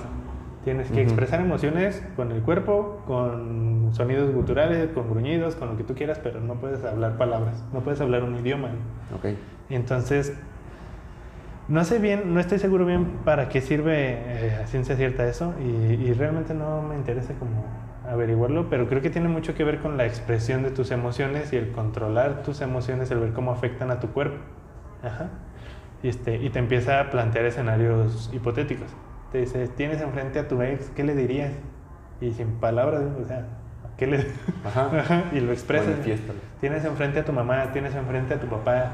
Tienes 0.64 0.90
que 0.90 1.02
expresar 1.02 1.42
emociones 1.42 2.02
con 2.16 2.32
el 2.32 2.40
cuerpo, 2.40 3.02
con 3.06 3.90
sonidos 3.92 4.34
guturales, 4.34 4.88
con 4.94 5.10
gruñidos, 5.10 5.56
con 5.56 5.68
lo 5.68 5.76
que 5.76 5.84
tú 5.84 5.94
quieras, 5.94 6.18
pero 6.22 6.40
no 6.40 6.54
puedes 6.54 6.82
hablar 6.84 7.18
palabras, 7.18 7.62
no 7.74 7.80
puedes 7.80 8.00
hablar 8.00 8.24
un 8.24 8.34
idioma. 8.36 8.70
Ok. 9.14 9.36
Entonces, 9.68 10.32
no 11.68 11.84
sé 11.84 11.98
bien, 11.98 12.32
no 12.32 12.40
estoy 12.40 12.58
seguro 12.58 12.86
bien 12.86 13.06
para 13.24 13.48
qué 13.48 13.60
sirve 13.60 14.18
eh, 14.18 14.60
a 14.62 14.66
ciencia 14.66 14.96
cierta 14.96 15.26
eso 15.26 15.54
y, 15.60 15.64
y 15.64 16.12
realmente 16.12 16.54
no 16.54 16.82
me 16.82 16.94
interesa 16.94 17.34
como 17.34 17.64
averiguarlo, 18.08 18.68
pero 18.70 18.88
creo 18.88 19.02
que 19.02 19.10
tiene 19.10 19.28
mucho 19.28 19.54
que 19.54 19.64
ver 19.64 19.80
con 19.80 19.96
la 19.96 20.06
expresión 20.06 20.62
de 20.62 20.70
tus 20.70 20.90
emociones 20.90 21.52
y 21.52 21.56
el 21.56 21.72
controlar 21.72 22.42
tus 22.42 22.60
emociones, 22.60 23.10
el 23.10 23.18
ver 23.18 23.32
cómo 23.32 23.50
afectan 23.50 23.90
a 23.90 24.00
tu 24.00 24.08
cuerpo. 24.08 24.38
Ajá. 25.02 25.28
Y, 26.02 26.08
este, 26.08 26.36
y 26.36 26.50
te 26.50 26.58
empieza 26.58 27.00
a 27.00 27.10
plantear 27.10 27.46
escenarios 27.46 28.30
hipotéticos. 28.32 28.88
Te 29.32 29.38
dice, 29.38 29.68
tienes 29.68 30.00
enfrente 30.00 30.38
a 30.38 30.48
tu 30.48 30.62
ex, 30.62 30.90
¿qué 30.90 31.04
le 31.04 31.14
dirías? 31.14 31.52
Y 32.20 32.32
sin 32.32 32.52
palabras, 32.60 33.02
o 33.20 33.26
sea, 33.26 33.46
¿qué 33.96 34.06
le 34.06 34.26
Ajá. 34.64 34.90
Ajá, 34.98 35.24
y 35.32 35.40
lo 35.40 35.52
expresas. 35.52 35.96
Tienes 36.60 36.84
enfrente 36.84 37.20
a 37.20 37.24
tu 37.24 37.32
mamá, 37.32 37.72
tienes 37.72 37.94
enfrente 37.94 38.34
a 38.34 38.40
tu 38.40 38.46
papá, 38.46 38.92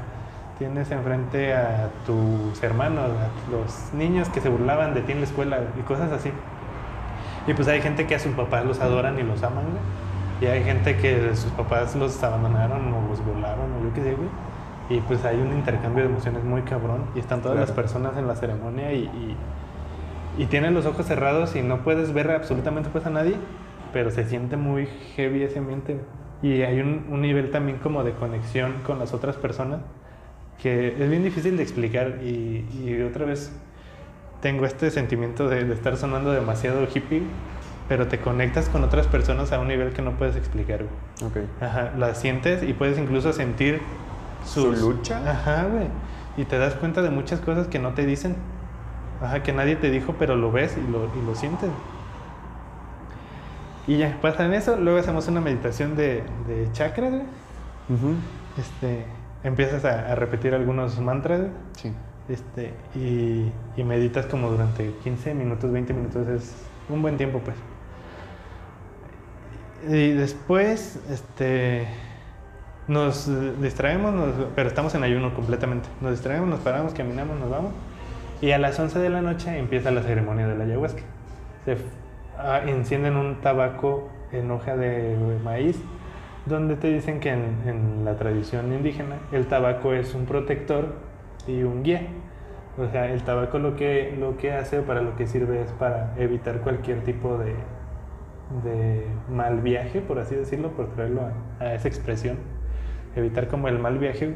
tienes 0.57 0.91
enfrente 0.91 1.53
a 1.53 2.01
tus 2.05 2.61
hermanos, 2.63 3.11
a 3.19 3.33
los 3.51 3.93
niños 3.93 4.29
que 4.29 4.41
se 4.41 4.49
burlaban 4.49 4.93
de 4.93 5.01
ti 5.03 5.11
en 5.13 5.19
la 5.19 5.25
escuela 5.25 5.73
y 5.79 5.81
cosas 5.83 6.11
así. 6.11 6.31
Y 7.45 7.53
pues 7.53 7.67
hay 7.67 7.81
gente 7.81 8.07
que 8.07 8.15
a 8.15 8.19
sus 8.19 8.33
papás 8.35 8.65
los 8.65 8.79
adoran 8.81 9.19
y 9.19 9.23
los 9.23 9.43
aman, 9.43 9.71
güey. 9.71 9.83
Y 10.39 10.45
hay 10.47 10.63
gente 10.63 10.97
que 10.97 11.35
sus 11.35 11.51
papás 11.53 11.95
los 11.95 12.21
abandonaron 12.23 12.93
o 12.93 13.01
los 13.01 13.23
violaron 13.23 13.73
o 13.73 13.81
yo 13.81 13.93
qué 13.93 14.01
sé, 14.03 14.15
güey. 14.15 14.29
Y 14.89 15.01
pues 15.01 15.23
hay 15.25 15.41
un 15.41 15.53
intercambio 15.53 16.03
de 16.03 16.09
emociones 16.09 16.43
muy 16.43 16.63
cabrón 16.63 17.11
y 17.15 17.19
están 17.19 17.41
todas 17.41 17.57
las 17.59 17.71
Claro. 17.71 17.75
personas 17.75 18.17
en 18.17 18.27
la 18.27 18.35
ceremonia 18.35 18.93
y, 18.93 19.03
y, 19.05 19.37
y 20.43 20.47
tienen 20.47 20.73
los 20.73 20.85
ojos 20.85 21.05
cerrados 21.05 21.55
y 21.55 21.61
no 21.63 21.83
puedes 21.83 22.13
ver 22.13 22.31
absolutamente 22.31 22.89
pues 22.89 23.05
a 23.05 23.09
nadie, 23.09 23.39
pero 23.91 24.11
se 24.11 24.25
siente 24.25 24.57
muy 24.57 24.87
heavy 25.15 25.43
ese 25.43 25.59
ambiente. 25.59 26.01
Y 26.41 26.63
hay 26.63 26.81
un, 26.81 27.07
un 27.09 27.21
nivel 27.21 27.51
también 27.51 27.79
como 27.79 28.03
de 28.03 28.13
conexión 28.15 28.81
con 28.83 28.99
las 28.99 29.13
otras 29.13 29.37
personas 29.37 29.81
que 30.63 30.89
es 31.03 31.09
bien 31.11 31.23
difícil 31.23 31.57
de 31.57 31.63
explicar 31.63 32.19
y, 32.23 32.65
y 32.73 33.01
otra 33.03 33.25
vez 33.25 33.51
tengo 34.41 34.65
este 34.65 34.91
sentimiento 34.91 35.49
de, 35.49 35.65
de 35.65 35.73
estar 35.75 35.97
sonando 35.97 36.31
demasiado 36.31 36.87
hippie, 36.93 37.23
pero 37.89 38.07
te 38.07 38.19
conectas 38.19 38.69
con 38.69 38.83
otras 38.83 39.07
personas 39.07 39.51
a 39.51 39.59
un 39.59 39.67
nivel 39.69 39.93
que 39.93 40.01
no 40.01 40.17
puedes 40.17 40.37
explicar. 40.37 40.85
güey. 40.85 41.31
Ok. 41.31 41.37
Ajá, 41.61 41.93
la 41.97 42.15
sientes 42.15 42.63
y 42.63 42.73
puedes 42.73 42.97
incluso 42.97 43.33
sentir 43.33 43.81
¿Su 44.45 44.71
lucha? 44.73 45.29
Ajá, 45.29 45.65
güey. 45.65 45.87
Y 46.37 46.45
te 46.45 46.57
das 46.57 46.75
cuenta 46.75 47.01
de 47.01 47.09
muchas 47.11 47.41
cosas 47.41 47.67
que 47.67 47.79
no 47.79 47.93
te 47.93 48.05
dicen. 48.05 48.35
Ajá, 49.21 49.43
que 49.43 49.53
nadie 49.53 49.75
te 49.77 49.89
dijo, 49.89 50.17
pero 50.19 50.35
lo 50.35 50.51
ves 50.51 50.77
y 50.77 50.81
lo, 50.91 51.13
y 51.15 51.21
lo 51.21 51.35
sientes. 51.35 51.69
Y 53.87 53.97
ya, 53.97 54.19
pasa 54.21 54.45
en 54.45 54.53
eso. 54.53 54.77
Luego 54.77 54.99
hacemos 54.99 55.27
una 55.27 55.41
meditación 55.41 55.95
de, 55.95 56.23
de 56.47 56.71
chakras, 56.71 57.11
güey. 57.11 57.23
Ujú. 57.89 58.15
Este, 58.57 59.05
empiezas 59.43 59.85
a, 59.85 60.11
a 60.11 60.15
repetir 60.15 60.53
algunos 60.53 60.99
mantras. 60.99 61.41
Sí. 61.77 61.93
Este, 62.29 62.73
y, 62.95 63.51
y 63.75 63.83
meditas 63.83 64.25
como 64.27 64.49
durante 64.49 64.91
15 65.03 65.33
minutos, 65.33 65.71
20 65.71 65.93
minutos, 65.93 66.27
es 66.27 66.55
un 66.89 67.01
buen 67.01 67.17
tiempo, 67.17 67.39
pues. 67.39 67.57
Y 69.89 70.11
después, 70.13 71.01
este, 71.09 71.87
nos 72.87 73.29
distraemos, 73.61 74.13
nos- 74.13 74.47
pero 74.55 74.69
estamos 74.69 74.95
en 74.95 75.03
ayuno 75.03 75.33
completamente. 75.33 75.89
Nos 76.01 76.11
distraemos, 76.11 76.47
nos 76.47 76.59
paramos, 76.61 76.93
caminamos, 76.93 77.37
nos 77.39 77.49
vamos. 77.49 77.73
Y 78.41 78.51
a 78.51 78.57
las 78.57 78.79
11 78.79 78.99
de 78.99 79.09
la 79.09 79.21
noche 79.21 79.57
empieza 79.57 79.91
la 79.91 80.01
ceremonia 80.03 80.47
de 80.47 80.55
la 80.57 80.63
ayahuasca. 80.63 81.01
Se 81.65 81.77
ah, 82.37 82.61
encienden 82.65 83.15
un 83.17 83.41
tabaco 83.41 84.09
en 84.31 84.49
hoja 84.51 84.75
de 84.77 85.17
maíz, 85.43 85.77
donde 86.45 86.75
te 86.75 86.89
dicen 86.91 87.19
que 87.19 87.29
en, 87.31 87.57
en 87.65 88.05
la 88.05 88.15
tradición 88.17 88.73
indígena 88.73 89.17
el 89.31 89.47
tabaco 89.47 89.93
es 89.93 90.13
un 90.15 90.25
protector 90.25 90.95
y 91.47 91.63
un 91.63 91.83
guía. 91.83 92.01
O 92.77 92.87
sea, 92.89 93.11
el 93.11 93.23
tabaco 93.23 93.59
lo 93.59 93.75
que, 93.75 94.15
lo 94.19 94.37
que 94.37 94.51
hace 94.53 94.79
o 94.79 94.83
para 94.83 95.01
lo 95.01 95.15
que 95.15 95.27
sirve 95.27 95.61
es 95.61 95.71
para 95.73 96.13
evitar 96.17 96.59
cualquier 96.61 97.03
tipo 97.03 97.37
de, 97.37 97.53
de 98.63 99.05
mal 99.29 99.61
viaje, 99.61 100.01
por 100.01 100.19
así 100.19 100.35
decirlo, 100.35 100.69
por 100.71 100.89
traerlo 100.93 101.21
a, 101.59 101.63
a 101.63 101.73
esa 101.75 101.87
expresión. 101.87 102.37
Evitar 103.15 103.47
como 103.47 103.67
el 103.67 103.79
mal 103.79 103.99
viaje 103.99 104.33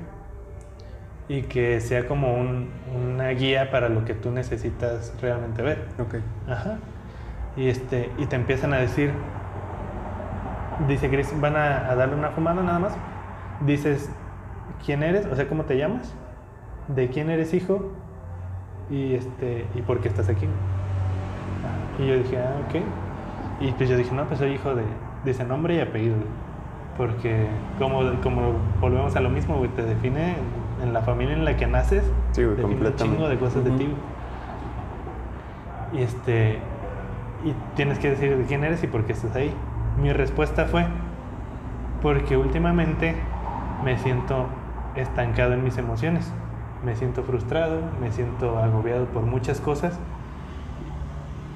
y 1.30 1.44
que 1.44 1.82
sea 1.82 2.08
como 2.08 2.34
un- 2.36 2.70
una 2.96 3.30
guía 3.30 3.70
para 3.70 3.90
lo 3.90 4.06
que 4.06 4.14
tú 4.14 4.32
necesitas 4.32 5.14
realmente 5.22 5.62
ver. 5.62 5.86
Ok. 6.00 6.16
Ajá. 6.48 6.78
Y, 7.58 7.68
este, 7.70 8.12
y 8.18 8.28
te 8.28 8.36
empiezan 8.36 8.74
a 8.74 8.78
decir, 8.78 9.12
dice 10.88 11.10
Chris, 11.10 11.34
van 11.40 11.56
a, 11.56 11.90
a 11.90 11.96
darle 11.96 12.16
una 12.16 12.30
fumada 12.30 12.62
nada 12.62 12.80
más. 12.80 12.98
Dices, 13.66 14.10
¿quién 14.86 15.04
eres? 15.04 15.26
O 15.26 15.36
sea, 15.36 15.48
¿cómo 15.48 15.64
te 15.64 15.78
llamas? 15.78 16.14
¿De 16.88 17.10
quién 17.10 17.30
eres 17.30 17.54
hijo? 17.54 17.92
Y, 18.90 19.16
este, 19.16 19.66
¿y 19.76 19.82
por 19.82 20.00
qué 20.00 20.08
estás 20.08 20.30
aquí? 20.30 20.48
Y 22.00 22.08
yo 22.08 22.18
dije, 22.18 22.38
ah, 22.38 22.54
ok. 22.68 22.82
Y 23.60 23.72
pues 23.72 23.90
yo 23.90 23.98
dije, 23.98 24.14
no, 24.14 24.26
pues 24.26 24.40
soy 24.40 24.52
hijo 24.52 24.76
de, 24.76 24.84
dice 25.26 25.44
nombre 25.44 25.76
y 25.76 25.80
apellido. 25.80 26.16
Porque 26.98 27.48
como, 27.78 28.02
como 28.22 28.54
volvemos 28.80 29.16
a 29.16 29.20
lo 29.20 29.30
mismo, 29.30 29.58
güey, 29.58 29.70
te 29.72 29.84
define 29.84 30.36
en 30.82 30.94
la 30.94 31.02
familia 31.02 31.36
en 31.36 31.46
la 31.46 31.58
que 31.58 31.68
naces, 31.68 32.04
Sí, 32.32 32.44
güey, 32.44 32.56
define 32.56 32.88
un 32.88 32.96
chingo 32.96 33.30
de 33.30 33.38
cosas 33.38 33.64
de 33.64 33.72
ti. 33.72 33.90
Y 35.94 36.02
este 36.02 36.60
y 37.46 37.54
tienes 37.76 38.00
que 38.00 38.10
decir 38.10 38.36
de 38.36 38.44
quién 38.46 38.64
eres 38.64 38.84
y 38.84 38.88
por 38.88 39.06
qué 39.06 39.14
estás 39.14 39.36
ahí. 39.36 39.54
Mi 40.02 40.14
respuesta 40.14 40.66
fue 40.66 40.86
porque 42.02 42.38
últimamente 42.38 43.16
me 43.84 43.98
siento 43.98 44.48
estancado 44.96 45.54
en 45.54 45.64
mis 45.64 45.78
emociones. 45.78 46.32
Me 46.86 46.96
siento 46.96 47.24
frustrado, 47.24 47.82
me 48.00 48.12
siento 48.12 48.60
agobiado 48.60 49.06
por 49.06 49.24
muchas 49.24 49.60
cosas 49.60 50.00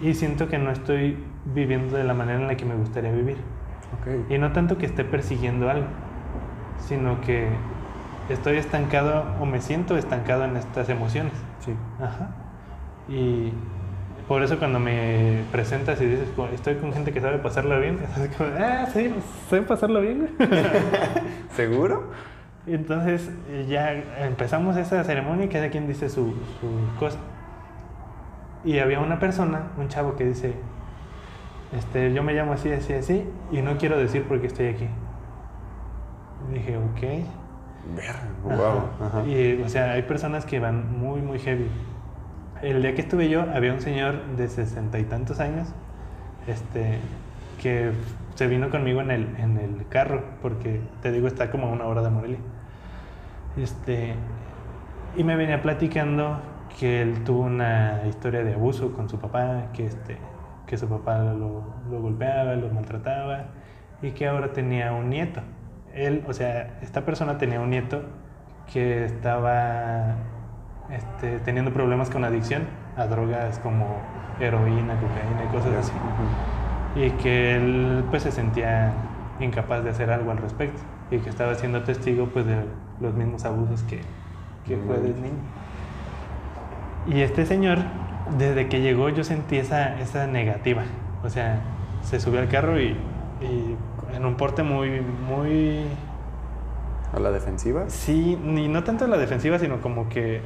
y 0.02 0.16
siento 0.16 0.48
que 0.48 0.58
no 0.58 0.72
estoy 0.72 1.24
viviendo 1.54 1.96
de 1.96 2.04
la 2.04 2.14
manera 2.14 2.40
en 2.40 2.48
la 2.48 2.58
que 2.58 2.66
me 2.66 2.76
gustaría 2.76 3.12
vivir. 3.12 3.38
Ok. 4.00 4.32
Y 4.32 4.38
no 4.38 4.52
tanto 4.52 4.78
que 4.78 4.88
esté 4.88 5.04
persiguiendo 5.04 5.70
algo, 5.70 5.88
sino 6.80 7.22
que 7.22 7.50
estoy 8.30 8.58
estancado 8.58 9.26
o 9.40 9.46
me 9.46 9.62
siento 9.62 9.98
estancado 9.98 10.46
en 10.46 10.58
estas 10.58 10.90
emociones. 10.90 11.34
Sí. 11.60 11.76
Ajá. 12.00 12.30
Y 13.08 13.54
Por 14.28 14.44
eso 14.44 14.58
cuando 14.60 14.80
me 14.80 15.44
presentas 15.52 16.00
y 16.02 16.06
dices, 16.06 16.30
"Co- 16.36 16.48
estoy 16.54 16.76
con 16.76 16.94
gente 16.94 17.12
que 17.12 17.20
sabe 17.22 17.38
pasarla 17.40 17.78
bien, 17.78 18.00
es 18.24 18.36
como, 18.36 18.50
ah, 18.60 18.86
sí, 18.94 19.14
sé 19.50 19.62
pasarla 19.62 20.00
bien. 20.00 20.30
¿Seguro? 21.56 22.12
Entonces 22.68 23.30
ya 23.68 23.92
empezamos 24.26 24.78
esa 24.78 25.04
ceremonia 25.04 25.46
y 25.46 25.50
cada 25.50 25.70
quien 25.70 25.88
dice 25.88 26.10
su, 26.10 26.34
su 26.60 27.00
cosa. 27.00 27.18
Y 28.64 28.78
había 28.80 29.00
una 29.00 29.20
persona, 29.20 29.64
un 29.78 29.88
chavo 29.88 30.16
que 30.16 30.26
dice, 30.26 30.54
este, 31.76 32.14
yo 32.14 32.22
me 32.22 32.34
llamo 32.34 32.54
así, 32.54 32.72
así, 32.72 32.94
así, 32.94 33.26
y 33.52 33.62
no 33.62 33.78
quiero 33.78 33.98
decir 33.98 34.24
por 34.24 34.40
qué 34.40 34.48
estoy 34.48 34.68
aquí. 34.68 34.88
Y 36.50 36.54
dije, 36.54 36.78
ok. 36.78 37.26
Ajá. 38.00 38.56
wow. 38.56 39.08
Ajá. 39.08 39.24
Y, 39.28 39.62
o 39.64 39.68
sea, 39.70 39.94
hay 39.94 40.04
personas 40.04 40.46
que 40.46 40.60
van 40.60 41.00
muy, 41.00 41.22
muy 41.22 41.40
heavy. 41.40 41.68
El 42.62 42.84
día 42.84 42.94
que 42.94 43.02
estuve 43.02 43.28
yo, 43.28 43.42
había 43.42 43.74
un 43.74 43.82
señor 43.82 44.24
de 44.38 44.48
sesenta 44.48 45.00
y 45.00 45.04
tantos 45.04 45.40
años, 45.40 45.70
este, 46.46 47.00
que 47.60 47.92
se 48.36 48.46
vino 48.46 48.70
conmigo 48.70 49.02
en 49.02 49.10
el, 49.10 49.36
en 49.40 49.58
el 49.58 49.88
carro, 49.88 50.24
porque 50.44 50.80
te 51.02 51.12
digo, 51.12 51.28
está 51.28 51.50
como 51.50 51.68
a 51.68 51.72
una 51.72 51.86
hora 51.86 52.04
de 52.04 52.12
Morelia. 52.12 52.40
Este, 53.58 54.14
y 55.18 55.24
me 55.24 55.36
venía 55.36 55.64
platicando 55.64 56.40
que 56.80 57.02
él 57.02 57.24
tuvo 57.24 57.42
una 57.42 58.02
historia 58.08 58.44
de 58.44 58.54
abuso 58.54 58.94
con 58.94 59.10
su 59.10 59.20
papá, 59.20 59.72
que, 59.74 59.88
este, 59.88 60.18
que 60.68 60.78
su 60.78 60.88
papá 60.88 61.18
lo, 61.18 61.64
lo 61.90 62.00
golpeaba, 62.00 62.54
lo 62.56 62.70
maltrataba, 62.70 63.46
y 64.04 64.12
que 64.12 64.28
ahora 64.28 64.54
tenía 64.54 64.94
un 64.94 65.10
nieto. 65.10 65.42
Él, 65.96 66.24
o 66.28 66.34
sea, 66.34 66.78
esta 66.84 67.06
persona 67.06 67.40
tenía 67.40 67.60
un 67.60 67.72
nieto 67.72 68.04
que 68.72 69.04
estaba 69.04 70.16
este, 70.92 71.40
teniendo 71.40 71.72
problemas 71.72 72.10
con 72.10 72.24
adicción 72.24 72.64
a 72.98 73.06
drogas 73.06 73.60
como 73.60 74.02
heroína, 74.40 74.96
cocaína 74.96 75.46
y 75.46 75.56
cosas 75.56 75.74
así. 75.76 75.94
Y 76.96 77.10
que 77.22 77.56
él 77.56 78.04
pues 78.10 78.24
se 78.24 78.32
sentía 78.32 78.94
incapaz 79.40 79.84
de 79.84 79.92
hacer 79.92 80.12
algo 80.12 80.32
al 80.32 80.38
respecto 80.38 80.80
y 81.10 81.18
que 81.20 81.30
estaba 81.30 81.56
siendo 81.56 81.84
testigo 81.84 82.28
pues 82.28 82.46
de 82.46 82.58
los 83.00 83.14
mismos 83.14 83.46
abusos 83.46 83.84
que, 83.84 84.02
que 84.66 84.78
fue 84.78 84.98
de 84.98 85.10
niño. 85.10 85.40
Y 87.08 87.22
este 87.22 87.46
señor, 87.46 87.80
desde 88.38 88.68
que 88.68 88.82
llegó 88.82 89.10
yo 89.10 89.24
sentí 89.24 89.58
esa, 89.58 90.00
esa 90.00 90.28
negativa. 90.28 90.84
O 91.24 91.30
sea, 91.30 91.62
se 92.02 92.20
subió 92.20 92.40
al 92.40 92.50
carro 92.50 92.80
y, 92.80 92.96
y 93.42 93.76
en 94.14 94.26
un 94.26 94.36
porte 94.36 94.64
muy, 94.64 95.02
muy 95.02 95.86
¿A 97.14 97.20
la 97.20 97.32
defensiva? 97.32 97.90
Sí, 97.90 98.40
ni 98.42 98.68
no 98.70 98.84
tanto 98.84 99.06
la 99.08 99.18
defensiva, 99.18 99.60
sino 99.60 99.82
como 99.82 100.08
que 100.08 100.42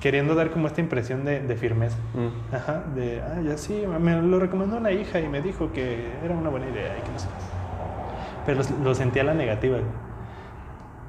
queriendo 0.00 0.34
dar 0.34 0.50
como 0.50 0.66
esta 0.66 0.80
impresión 0.80 1.24
de, 1.24 1.40
de 1.40 1.56
firmeza. 1.56 1.98
Mm. 2.14 2.54
Ajá, 2.54 2.82
de, 2.94 3.20
ah, 3.22 3.40
ya 3.42 3.56
sí, 3.58 3.84
me 4.00 4.20
lo 4.22 4.38
recomendó 4.40 4.76
una 4.78 4.92
hija 4.92 5.20
y 5.20 5.28
me 5.28 5.40
dijo 5.42 5.72
que 5.72 6.10
era 6.24 6.34
una 6.34 6.48
buena 6.50 6.68
idea 6.68 6.96
y 6.98 7.02
que 7.02 7.12
no 7.12 7.18
sé. 7.18 7.28
Pero 8.46 8.60
lo, 8.78 8.84
lo 8.84 8.94
sentía 8.94 9.22
la 9.24 9.34
negativa. 9.34 9.78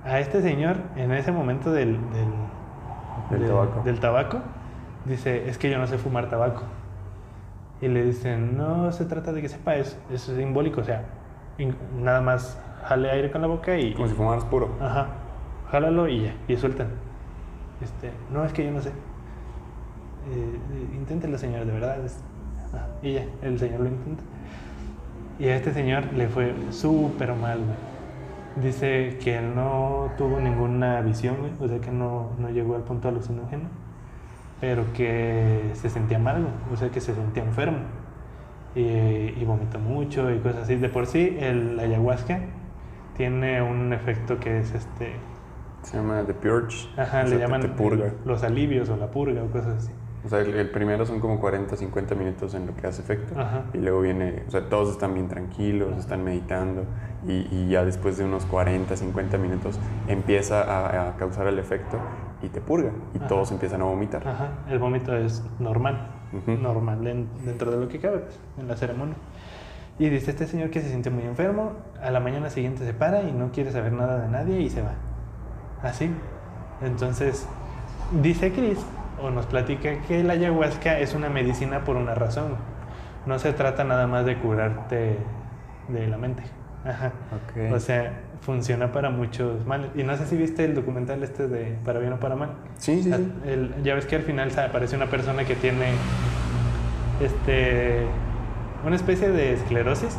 A 0.04 0.20
este 0.20 0.42
señor, 0.42 0.78
en 0.96 1.12
ese 1.14 1.32
momento 1.32 1.72
del, 1.72 1.98
del, 2.12 3.40
Del 3.40 3.48
tabaco. 3.50 3.82
del 3.84 4.00
tabaco, 4.00 4.40
dice, 5.06 5.48
es 5.48 5.58
que 5.58 5.70
yo 5.70 5.78
no 5.78 5.88
sé 5.88 5.98
fumar 5.98 6.28
tabaco. 6.30 6.64
Y 7.82 7.88
le 7.88 8.04
dicen, 8.04 8.58
no 8.58 8.92
se 8.92 9.06
trata 9.06 9.32
de 9.32 9.42
que 9.42 9.50
sepa, 9.50 9.76
es, 9.76 9.98
es 10.12 10.22
simbólico, 10.22 10.82
o 10.82 10.84
sea, 10.84 11.04
in- 11.58 11.76
nada 12.00 12.22
más 12.22 12.60
jale 12.84 13.10
aire 13.10 13.32
con 13.32 13.42
la 13.42 13.48
boca 13.48 13.78
y, 13.78 13.94
Como 13.94 14.08
si 14.08 14.14
fumaras 14.16 14.44
puro. 14.46 14.70
Ajá. 14.82 15.08
Jálalo 15.72 16.08
y 16.08 16.24
ya, 16.26 16.34
y 16.48 16.58
sueltan. 16.58 16.88
Este, 17.84 18.12
no, 18.32 18.46
es 18.46 18.54
que 18.54 18.66
yo 18.66 18.72
no 18.72 18.82
sé. 18.82 18.90
Eh, 18.90 20.96
inténtelo, 20.98 21.38
señor, 21.38 21.66
de 21.66 21.72
verdad. 21.72 21.98
Y 23.02 23.14
ya, 23.14 23.26
el 23.42 23.60
señor 23.60 23.82
lo 23.82 23.88
intenta. 23.88 24.24
Y 25.40 25.48
a 25.48 25.56
este 25.56 25.74
señor 25.74 26.14
le 26.14 26.28
fue 26.28 26.54
súper 26.70 27.34
mal, 27.34 27.60
güey. 27.60 28.64
Dice 28.64 29.18
que 29.24 29.38
él 29.38 29.56
no 29.56 30.12
tuvo 30.18 30.40
ninguna 30.40 31.02
visión, 31.02 31.38
güey. 31.40 31.52
O 31.60 31.68
sea, 31.68 31.80
que 31.80 31.92
no, 31.92 32.32
no 32.38 32.50
llegó 32.50 32.76
al 32.76 32.84
punto 32.84 33.08
alucinógeno. 33.08 33.70
Pero 34.60 34.86
que 34.94 35.72
se 35.74 35.90
sentía 35.90 36.20
mal. 36.20 36.48
O 36.72 36.78
sea, 36.78 36.90
que 36.90 37.02
se 37.02 37.16
sentía 37.16 37.44
enfermo. 37.44 37.80
Y, 38.76 38.82
y 38.82 39.44
vomitó 39.46 39.80
mucho 39.80 40.32
y 40.32 40.40
cosas 40.40 40.64
así. 40.64 40.76
De 40.76 40.90
por 40.90 41.08
sí, 41.08 41.38
el 41.40 41.80
ayahuasca 41.80 42.40
tiene 43.18 43.62
un 43.62 43.94
efecto 43.94 44.40
que 44.40 44.60
es 44.60 44.74
este. 44.74 45.14
Se 45.84 45.98
llama 45.98 46.24
The 46.26 46.34
Purge. 46.34 46.88
Ajá, 46.98 47.22
O 47.22 47.24
le 47.24 47.30
sea, 47.30 47.38
te- 47.38 47.44
llaman 47.44 47.62
te 47.62 47.68
purga. 47.70 48.12
los 48.26 48.44
alivios 48.44 48.90
o 48.90 48.98
la 48.98 49.08
purga 49.12 49.44
o 49.44 49.48
cosas 49.48 49.78
así. 49.84 49.92
O 50.24 50.30
sea, 50.30 50.40
el, 50.42 50.54
el 50.54 50.70
primero 50.70 51.04
son 51.08 51.20
como 51.20 51.40
40, 51.40 51.76
50 51.76 52.14
minutos 52.14 52.54
en 52.54 52.68
lo 52.68 52.76
que 52.76 52.86
hace 52.86 53.02
efecto. 53.02 53.34
Ajá. 53.40 53.64
Y 53.74 53.80
luego 53.80 54.02
viene, 54.02 54.44
o 54.48 54.52
sea, 54.52 54.70
todos 54.70 54.92
están 54.92 55.16
bien 55.16 55.28
tranquilos, 55.28 55.98
están 55.98 56.24
meditando. 56.24 56.84
Y, 57.28 57.48
y 57.52 57.70
ya 57.70 57.84
después 57.84 58.18
de 58.20 58.26
unos 58.26 58.46
40, 58.46 58.96
50 58.96 59.38
minutos 59.40 59.80
empieza 60.08 60.62
a, 60.62 61.10
a 61.10 61.16
causar 61.18 61.48
el 61.48 61.58
efecto 61.58 61.98
y 62.44 62.50
te 62.50 62.62
purga. 62.62 62.92
Y 63.16 63.18
Ajá. 63.18 63.28
todos 63.28 63.52
empiezan 63.52 63.82
a 63.82 63.86
vomitar. 63.86 64.28
Ajá, 64.28 64.50
el 64.70 64.78
vómito 64.78 65.16
es 65.16 65.44
normal, 65.60 66.08
normal 66.48 67.04
den- 67.04 67.28
dentro 67.44 67.72
de 67.72 67.78
lo 67.78 67.88
que 67.88 68.00
cabe 68.00 68.20
pues, 68.20 68.40
en 68.60 68.68
la 68.68 68.76
ceremonia. 68.78 69.16
Y 69.98 70.10
dice 70.10 70.30
este 70.32 70.46
señor 70.46 70.70
que 70.70 70.82
se 70.82 70.90
siente 70.90 71.10
muy 71.10 71.24
enfermo, 71.24 71.74
a 72.02 72.12
la 72.12 72.20
mañana 72.20 72.50
siguiente 72.52 72.86
se 72.86 72.94
para 72.94 73.24
y 73.24 73.32
no 73.32 73.52
quiere 73.52 73.72
saber 73.72 73.92
nada 73.94 74.20
de 74.22 74.28
nadie 74.30 74.62
y 74.62 74.70
se 74.70 74.82
va. 74.84 74.94
Así. 75.84 76.12
Entonces, 76.82 77.48
dice 78.22 78.52
Chris, 78.52 78.80
o 79.22 79.30
nos 79.30 79.46
platica 79.46 80.02
que 80.08 80.24
la 80.24 80.34
ayahuasca 80.34 81.00
es 81.00 81.14
una 81.14 81.30
medicina 81.30 81.84
por 81.84 81.96
una 81.96 82.16
razón. 82.16 82.56
No 83.26 83.38
se 83.40 83.54
trata 83.54 83.84
nada 83.84 84.08
más 84.08 84.26
de 84.26 84.38
curarte 84.38 85.18
de 85.88 86.08
la 86.08 86.18
mente. 86.18 86.44
Ajá. 86.84 87.12
Ok. 87.36 87.74
O 87.74 87.80
sea, 87.80 88.14
funciona 88.42 88.92
para 88.92 89.12
muchos 89.12 89.66
males. 89.68 89.92
Y 89.96 90.02
no 90.04 90.18
sé 90.18 90.26
si 90.26 90.36
viste 90.36 90.66
el 90.66 90.74
documental 90.74 91.22
este 91.22 91.48
de 91.48 91.78
Para 91.86 92.00
bien 92.00 92.14
o 92.14 92.20
para 92.20 92.36
mal. 92.36 92.50
Sí, 92.80 93.04
sí, 93.04 93.14
sí. 93.14 93.32
El- 93.46 93.76
ya 93.84 93.94
ves 93.94 94.08
que 94.08 94.16
al 94.16 94.24
final 94.24 94.50
aparece 94.58 94.96
una 94.96 95.06
persona 95.06 95.44
que 95.46 95.56
tiene 95.56 95.92
este 97.22 98.06
una 98.86 98.96
especie 98.96 99.30
de 99.30 99.54
esclerosis. 99.54 100.18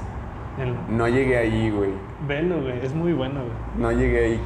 El- 0.60 0.96
No 0.96 1.08
llegué 1.08 1.38
ahí, 1.38 1.70
güey. 1.70 1.90
Velo, 2.26 2.60
güey, 2.62 2.78
es 2.84 2.94
muy 2.94 3.12
bueno, 3.12 3.40
güey. 3.40 3.52
No 3.78 3.92
llegué 3.92 4.24
ahí. 4.24 4.40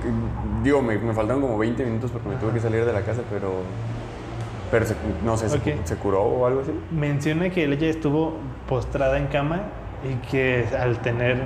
Digo, 0.63 0.83
me, 0.83 0.97
me 0.99 1.13
faltaron 1.13 1.43
como 1.43 1.59
20 1.59 1.85
minutos 1.85 2.11
porque 2.11 2.29
me 2.29 2.37
tuve 2.37 2.53
que 2.53 2.61
salir 2.61 2.85
de 2.85 2.93
la 2.93 3.03
casa, 3.03 3.23
pero. 3.31 3.53
Pero 4.71 4.85
se- 4.85 4.97
no 5.25 5.37
sé, 5.37 5.49
se- 5.49 5.59
Ok. 5.59 5.85
se, 5.85 5.97
curó 5.97 6.23
o 6.23 6.47
algo 6.47 6.61
así. 6.61 6.73
Menciona 6.91 7.51
que 7.51 7.65
ella 7.65 7.89
estuvo 7.89 8.35
postrada 8.69 9.17
en 9.19 9.27
cama 9.29 9.61
y 10.05 10.15
que 10.29 10.65
al 10.79 10.99
tener 11.03 11.41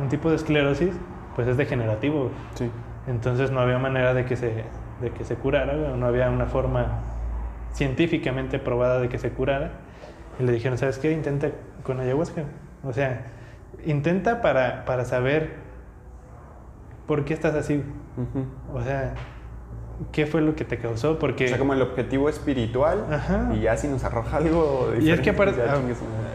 un 0.00 0.08
tipo 0.10 0.28
de 0.28 0.36
esclerosis, 0.36 0.90
pues 1.34 1.48
es 1.48 1.56
degenerativo. 1.56 2.24
güey. 2.24 2.32
Sí. 2.54 2.70
Entonces 3.06 3.50
no 3.50 3.60
había 3.60 3.78
manera 3.78 4.12
de 4.14 4.24
que 4.26 4.36
se, 4.36 4.64
de 5.00 5.10
que 5.16 5.24
se 5.24 5.36
curara, 5.36 5.74
güey, 5.74 5.96
no 5.98 6.06
había 6.06 6.28
una 6.28 6.46
forma 6.46 7.00
científicamente 7.72 8.58
probada 8.58 9.00
de 9.00 9.08
que 9.08 9.18
se 9.18 9.30
curara. 9.30 9.70
Y 10.38 10.42
le 10.44 10.52
dijeron, 10.52 10.76
¿sabes 10.76 10.98
qué? 10.98 11.12
Intenta 11.12 11.48
con 11.82 12.00
ayahuasca. 12.00 12.42
O 12.84 12.92
sea, 12.92 13.24
intenta 13.84 14.42
para, 14.42 14.84
para 14.84 15.04
saber 15.04 15.54
por 17.06 17.24
qué 17.24 17.34
estás 17.34 17.54
así. 17.54 17.82
O 18.72 18.82
sea, 18.82 19.14
¿qué 20.12 20.26
fue 20.26 20.40
lo 20.40 20.54
que 20.56 20.64
te 20.64 20.78
causó? 20.78 21.18
Porque... 21.18 21.46
O 21.46 21.48
sea, 21.48 21.58
como 21.58 21.72
el 21.74 21.82
objetivo 21.82 22.28
espiritual. 22.28 23.06
Ajá. 23.10 23.50
Y 23.54 23.60
ya 23.60 23.76
si 23.76 23.88
nos 23.88 24.04
arroja 24.04 24.38
algo. 24.38 24.92
Y 25.00 25.10
es 25.10 25.20
que 25.20 25.30
aparte, 25.30 25.60
ah, 25.62 25.76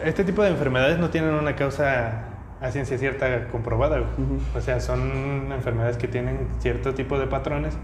este 0.04 0.24
tipo 0.24 0.42
de 0.42 0.50
enfermedades 0.50 0.98
no 0.98 1.10
tienen 1.10 1.34
una 1.34 1.54
causa 1.56 2.24
a 2.60 2.70
ciencia 2.70 2.96
cierta 2.98 3.48
comprobada. 3.48 4.00
O 4.56 4.60
sea, 4.60 4.80
son 4.80 5.52
enfermedades 5.52 5.96
que 5.96 6.06
tienen 6.08 6.48
cierto 6.60 6.94
tipo 6.94 7.18
de 7.18 7.26
patrones, 7.26 7.76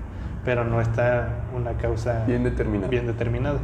pero 0.45 0.65
no 0.65 0.81
está 0.81 1.41
una 1.57 1.73
causa 1.73 2.25
Bien 2.27 2.45
determinado. 2.45 2.89
bien 2.89 3.07
determinada. 3.07 3.59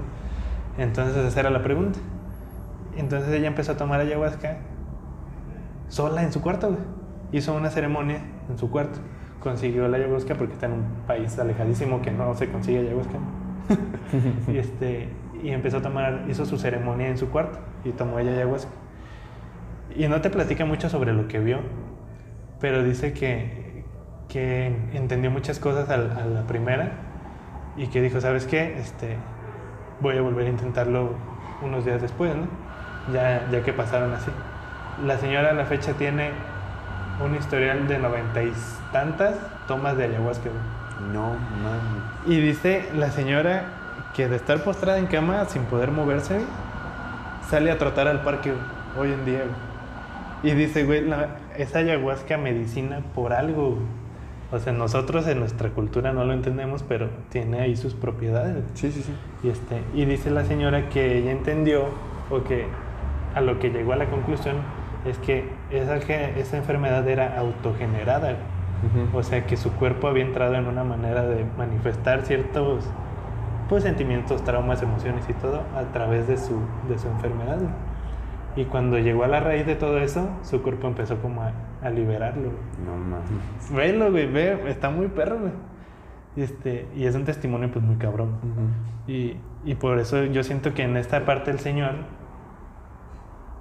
Entonces 0.77 1.25
esa 1.25 1.41
era 1.41 1.51
la 1.51 1.62
pregunta. 1.62 2.01
Entonces 2.97 3.33
ella 3.33 3.47
empezó 3.47 3.73
a 3.73 3.77
tomar 3.77 4.01
ayahuasca 4.01 4.59
sola 5.89 6.23
en 6.25 6.33
su 6.33 6.41
cuarto. 6.43 6.69
güey. 6.69 6.81
Hizo 7.33 7.55
una 7.55 7.70
ceremonia 7.70 8.19
en 8.49 8.59
su 8.59 8.70
cuarto. 8.70 8.99
Consiguió 9.45 9.89
la 9.89 9.99
ayahuasca 9.99 10.37
porque 10.39 10.55
está 10.55 10.67
en 10.67 10.73
un 10.75 11.07
país 11.07 11.39
alejadísimo 11.39 12.03
que 12.03 12.13
no 12.13 12.35
se 12.35 12.51
consigue 12.51 12.81
ayahuasca. 12.81 13.21
y, 14.49 14.59
este, 14.59 15.23
y 15.43 15.51
empezó 15.51 15.79
a 15.79 15.83
tomar, 15.83 16.27
hizo 16.29 16.47
su 16.47 16.59
ceremonia 16.59 17.09
en 17.09 17.19
su 17.19 17.31
cuarto 17.31 17.61
y 17.85 17.93
tomó 17.93 18.19
ella 18.21 18.33
ayahuasca. 18.33 18.73
Y 19.91 20.09
no 20.09 20.21
te 20.21 20.31
platica 20.31 20.65
mucho 20.65 20.89
sobre 20.89 21.13
lo 21.13 21.29
que 21.29 21.39
vio, 21.41 21.61
pero 22.61 22.83
dice 22.85 23.15
que, 23.15 23.91
que 24.29 24.67
entendió 24.93 25.31
muchas 25.31 25.59
cosas 25.61 25.91
al- 25.91 26.13
a, 26.13 26.27
la 26.27 26.47
primera 26.47 26.93
y 27.77 27.89
que 27.89 28.03
dijo, 28.03 28.21
¿sabes 28.21 28.47
qué? 28.47 28.79
Este, 28.79 29.29
voy 30.01 30.19
a 30.19 30.23
volver 30.23 30.47
a 30.49 30.51
intentarlo 30.51 31.19
unos 31.61 31.85
días 31.85 32.03
después, 32.03 32.37
¿no? 32.37 32.49
Ya, 33.07 33.49
ya 33.51 33.63
que 33.65 33.73
pasaron 33.75 34.15
así. 34.15 34.33
La 34.97 35.19
señora 35.19 35.51
a 35.51 35.55
la 35.55 35.67
fecha 35.67 35.97
tiene 35.97 36.53
un 37.23 37.34
historial 37.34 37.86
de 37.86 37.99
noventa 37.99 38.43
y 38.43 38.52
tantas 38.93 39.34
tomas 39.68 39.97
de 39.97 40.05
ayahuasca. 40.05 40.51
No, 41.12 41.31
mames. 41.31 42.02
Y 42.26 42.41
dice 42.41 42.89
la 42.97 43.10
señora 43.10 43.65
que 44.15 44.28
de 44.28 44.36
estar 44.36 44.62
postrada 44.62 44.99
en 44.99 45.07
cama 45.07 45.44
sin 45.47 45.62
poder 45.65 45.91
moverse, 45.91 46.41
sale 47.49 47.70
a 47.70 47.78
trotar 47.78 48.09
al 48.09 48.23
parque 48.23 48.52
hoy 48.99 49.12
en 49.12 49.25
día. 49.25 49.43
Y 50.43 50.52
dice, 50.52 50.84
güey, 50.84 51.05
la- 51.07 51.36
es 51.57 51.75
ayahuasca 51.75 52.36
medicina 52.36 53.01
por 53.15 53.33
algo. 53.33 53.78
O 54.52 54.59
sea, 54.59 54.73
nosotros 54.73 55.26
en 55.26 55.41
nuestra 55.41 55.70
cultura 55.70 56.12
no 56.12 56.25
lo 56.25 56.33
entendemos, 56.33 56.83
pero 56.84 57.09
tiene 57.31 57.60
ahí 57.60 57.76
sus 57.76 57.94
propiedades. 57.94 58.62
Sí, 58.75 58.93
sí, 58.93 59.02
sí. 59.02 59.12
Y, 59.43 59.49
este, 59.49 59.83
y 59.94 60.05
dice 60.05 60.31
la 60.31 60.44
señora 60.44 60.89
que 60.91 61.18
ella 61.18 61.33
entendió, 61.33 61.86
o 62.31 62.44
que 62.44 62.67
a 63.34 63.41
lo 63.41 63.59
que 63.59 63.70
llegó 63.70 63.94
a 63.94 63.97
la 63.97 64.07
conclusión, 64.07 64.57
es 65.05 65.18
que 65.18 65.49
esa, 65.70 65.97
esa 65.97 66.57
enfermedad 66.57 67.07
era 67.08 67.39
autogenerada. 67.39 68.36
O 69.15 69.23
sea, 69.23 69.47
que 69.47 69.57
su 69.57 69.73
cuerpo 69.73 70.08
había 70.08 70.24
entrado 70.24 70.55
en 70.57 70.66
una 70.66 70.84
manera 70.84 71.23
de 71.23 71.47
manifestar 71.57 72.23
ciertos 72.23 72.84
pues, 73.68 73.83
sentimientos, 73.83 74.44
traumas, 74.44 74.83
emociones 74.83 75.24
y 75.28 75.33
todo 75.33 75.62
a 75.74 75.84
través 75.92 76.28
de 76.28 76.36
su, 76.36 76.60
de 76.89 76.99
su 76.99 77.08
enfermedad. 77.08 77.60
Y 78.57 78.66
cuando 78.66 78.99
llegó 78.99 79.24
a 79.24 79.28
la 79.28 79.41
raíz 79.41 79.66
de 79.66 79.74
todo 79.74 79.99
eso, 79.99 80.28
su 80.42 80.62
cuerpo 80.62 80.86
empezó 80.86 81.16
como 81.18 81.42
a, 81.42 81.52
a 81.83 81.91
liberarlo. 81.91 82.50
No 82.84 82.97
mames. 82.97 83.73
Velo, 83.73 84.10
güey, 84.10 84.31
ve, 84.31 84.70
está 84.70 84.91
muy 84.91 85.08
perro, 85.08 85.39
güey. 85.39 85.52
Y, 86.36 86.42
este, 86.42 86.86
y 86.94 87.07
es 87.07 87.15
un 87.15 87.24
testimonio 87.24 87.70
pues 87.70 87.84
muy 87.84 87.97
cabrón. 87.97 88.36
Y, 89.07 89.36
y 89.65 89.74
por 89.76 89.99
eso 89.99 90.24
yo 90.24 90.42
siento 90.42 90.74
que 90.74 90.83
en 90.83 90.97
esta 90.97 91.24
parte 91.24 91.50
el 91.50 91.58
Señor 91.58 91.94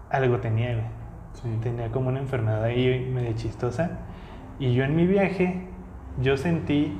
algo 0.09 0.39
tenía, 0.39 0.73
güey. 0.73 1.02
Sí. 1.33 1.49
Tenía 1.61 1.91
como 1.91 2.09
una 2.09 2.19
enfermedad 2.19 2.63
ahí 2.63 3.09
medio 3.13 3.33
chistosa. 3.33 3.99
Y 4.59 4.73
yo 4.73 4.83
en 4.83 4.95
mi 4.95 5.05
viaje, 5.07 5.67
yo 6.21 6.37
sentí, 6.37 6.97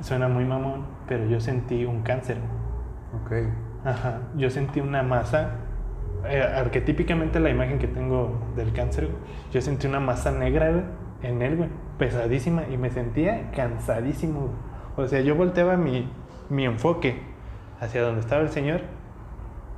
suena 0.00 0.28
muy 0.28 0.44
mamón, 0.44 0.84
pero 1.08 1.26
yo 1.26 1.40
sentí 1.40 1.84
un 1.84 2.02
cáncer. 2.02 2.38
Ok. 3.22 3.32
Ajá. 3.84 4.20
Yo 4.36 4.48
sentí 4.50 4.80
una 4.80 5.02
masa, 5.02 5.56
eh, 6.26 6.42
arquetípicamente 6.42 7.40
la 7.40 7.50
imagen 7.50 7.78
que 7.78 7.88
tengo 7.88 8.40
del 8.56 8.72
cáncer, 8.72 9.08
yo 9.52 9.60
sentí 9.60 9.86
una 9.86 10.00
masa 10.00 10.30
negra 10.30 10.84
en 11.22 11.42
él, 11.42 11.56
güey, 11.56 11.68
pesadísima, 11.98 12.64
y 12.72 12.78
me 12.78 12.90
sentía 12.90 13.50
cansadísimo. 13.50 14.50
O 14.96 15.06
sea, 15.06 15.20
yo 15.20 15.34
volteaba 15.34 15.76
mi, 15.76 16.08
mi 16.48 16.64
enfoque 16.64 17.20
hacia 17.80 18.02
donde 18.02 18.20
estaba 18.20 18.42
el 18.42 18.48
Señor 18.50 18.82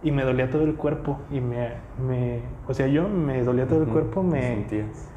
y 0.06 0.12
me 0.12 0.22
dolía 0.22 0.48
todo 0.48 0.62
el 0.62 0.76
cuerpo. 0.76 1.18
Y 1.32 1.40
me, 1.40 1.70
me 2.06 2.40
o 2.68 2.74
sea, 2.74 2.86
yo 2.86 3.08
me 3.08 3.42
dolía 3.42 3.66
todo 3.66 3.78
el 3.78 3.84
Ujú. 3.88 3.92
cuerpo, 3.92 4.22
me, 4.22 4.40
sentías. 4.40 5.08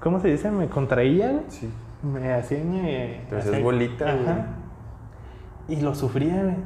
¿cómo 0.00 0.18
se 0.18 0.28
dice? 0.28 0.50
Me 0.50 0.68
contraía. 0.68 1.44
Sí. 1.46 1.72
Me 2.02 2.32
hacía 2.32 2.64
me 2.64 3.20
Te 3.30 3.36
hacías 3.36 3.54
hacía- 3.54 3.64
bolita. 3.64 4.04
Ajá. 4.06 4.46
Y 5.68 5.76
lo 5.76 5.94
sufría, 5.94 6.42
güey. 6.42 6.56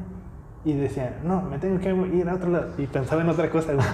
Y 0.65 0.73
decía, 0.73 1.19
no, 1.23 1.43
me 1.43 1.59
tengo 1.59 1.79
que 1.79 1.91
ir 2.17 2.27
a 2.31 2.35
otro 2.35 2.51
lado. 2.51 2.69
Y 2.79 2.87
pensaba 2.87 3.21
en 3.21 3.29
otra 3.29 3.51
cosa, 3.51 3.75
güey. 3.75 3.87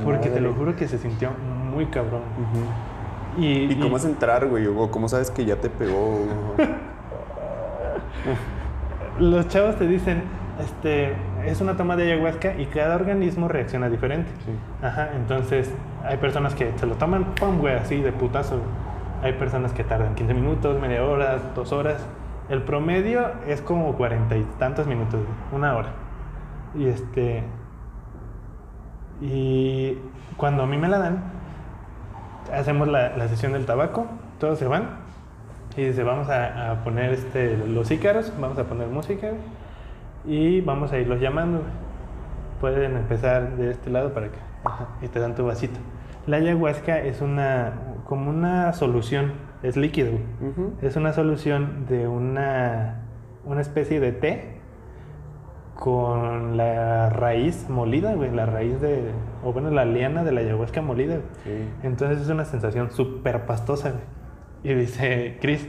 Porque 0.04 0.30
te 0.30 0.40
lo 0.40 0.54
juro 0.54 0.74
que 0.74 0.88
se 0.88 0.96
sintió 0.96 1.28
muy 1.74 1.86
cabrón. 1.86 2.22
¿Y 3.36 3.76
cómo 3.76 3.98
es 3.98 4.04
entrar, 4.06 4.48
güey? 4.48 4.66
O 4.66 4.90
cómo 4.90 5.08
sabes 5.08 5.30
que 5.30 5.44
ya 5.44 5.56
te 5.56 5.68
pegó. 5.68 6.24
los 9.20 9.46
chavos 9.48 9.76
te 9.76 9.86
dicen, 9.86 10.22
este, 10.60 11.14
es 11.44 11.60
una 11.60 11.76
toma 11.76 11.96
de 11.96 12.12
ayahuasca 12.12 12.54
y 12.54 12.66
cada 12.66 12.94
organismo 12.94 13.48
reacciona 13.48 13.88
diferente. 13.88 14.30
Sí. 14.44 14.52
Ajá, 14.82 15.10
entonces 15.14 15.72
hay 16.04 16.16
personas 16.18 16.54
que 16.54 16.72
se 16.76 16.86
lo 16.86 16.94
toman, 16.94 17.24
pum, 17.34 17.58
güey, 17.58 17.74
así 17.74 18.00
de 18.00 18.12
putazo. 18.12 18.60
Hay 19.22 19.34
personas 19.34 19.72
que 19.72 19.84
tardan 19.84 20.14
15 20.14 20.34
minutos, 20.34 20.80
media 20.80 21.04
hora, 21.04 21.38
dos 21.54 21.72
horas. 21.72 22.06
El 22.48 22.62
promedio 22.62 23.30
es 23.46 23.60
como 23.60 23.94
cuarenta 23.94 24.36
y 24.36 24.42
tantos 24.58 24.86
minutos, 24.86 25.20
una 25.52 25.76
hora. 25.76 25.90
Y 26.74 26.86
este. 26.86 27.42
Y 29.20 29.98
cuando 30.36 30.62
a 30.62 30.66
mí 30.66 30.78
me 30.78 30.88
la 30.88 30.98
dan, 30.98 31.22
hacemos 32.52 32.88
la, 32.88 33.16
la 33.16 33.28
sesión 33.28 33.52
del 33.52 33.66
tabaco, 33.66 34.06
todos 34.38 34.58
se 34.58 34.66
van. 34.66 34.88
Y 35.76 35.84
dice, 35.84 36.02
vamos 36.02 36.28
a, 36.28 36.72
a 36.72 36.84
poner 36.84 37.12
este, 37.12 37.56
los 37.56 37.90
ícaros, 37.90 38.32
vamos 38.40 38.58
a 38.58 38.64
poner 38.64 38.88
música 38.88 39.28
y 40.24 40.60
vamos 40.60 40.92
a 40.92 40.98
irlos 40.98 41.20
llamando. 41.20 41.62
Pueden 42.60 42.96
empezar 42.96 43.56
de 43.56 43.70
este 43.70 43.90
lado 43.90 44.12
para 44.12 44.26
acá. 44.26 44.38
Ajá, 44.64 44.88
Y 45.02 45.08
te 45.08 45.18
dan 45.18 45.34
tu 45.34 45.46
vasito. 45.46 45.80
La 46.26 46.36
ayahuasca 46.36 46.98
es 46.98 47.22
una, 47.22 47.72
como 48.04 48.30
una 48.30 48.72
solución, 48.72 49.32
es 49.62 49.76
líquido. 49.76 50.12
Es 50.82 50.96
una 50.96 51.12
solución 51.12 51.86
de 51.88 52.06
una, 52.06 53.00
una 53.44 53.60
especie 53.60 54.00
de 54.00 54.12
té 54.12 54.60
con 55.74 56.58
la 56.58 57.08
raíz 57.08 57.70
molida, 57.70 58.14
güey, 58.14 58.30
la 58.30 58.44
raíz 58.44 58.80
de, 58.82 59.12
o 59.42 59.52
bueno, 59.54 59.70
la 59.70 59.86
liana 59.86 60.22
de 60.24 60.32
la 60.32 60.42
ayahuasca 60.42 60.82
molida. 60.82 61.16
Sí. 61.42 61.68
Entonces 61.82 62.20
es 62.20 62.28
una 62.28 62.44
sensación 62.44 62.90
súper 62.90 63.46
pastosa, 63.46 63.90
güey. 63.90 64.02
Y 64.62 64.78
dice, 64.78 65.38
Chris, 65.40 65.66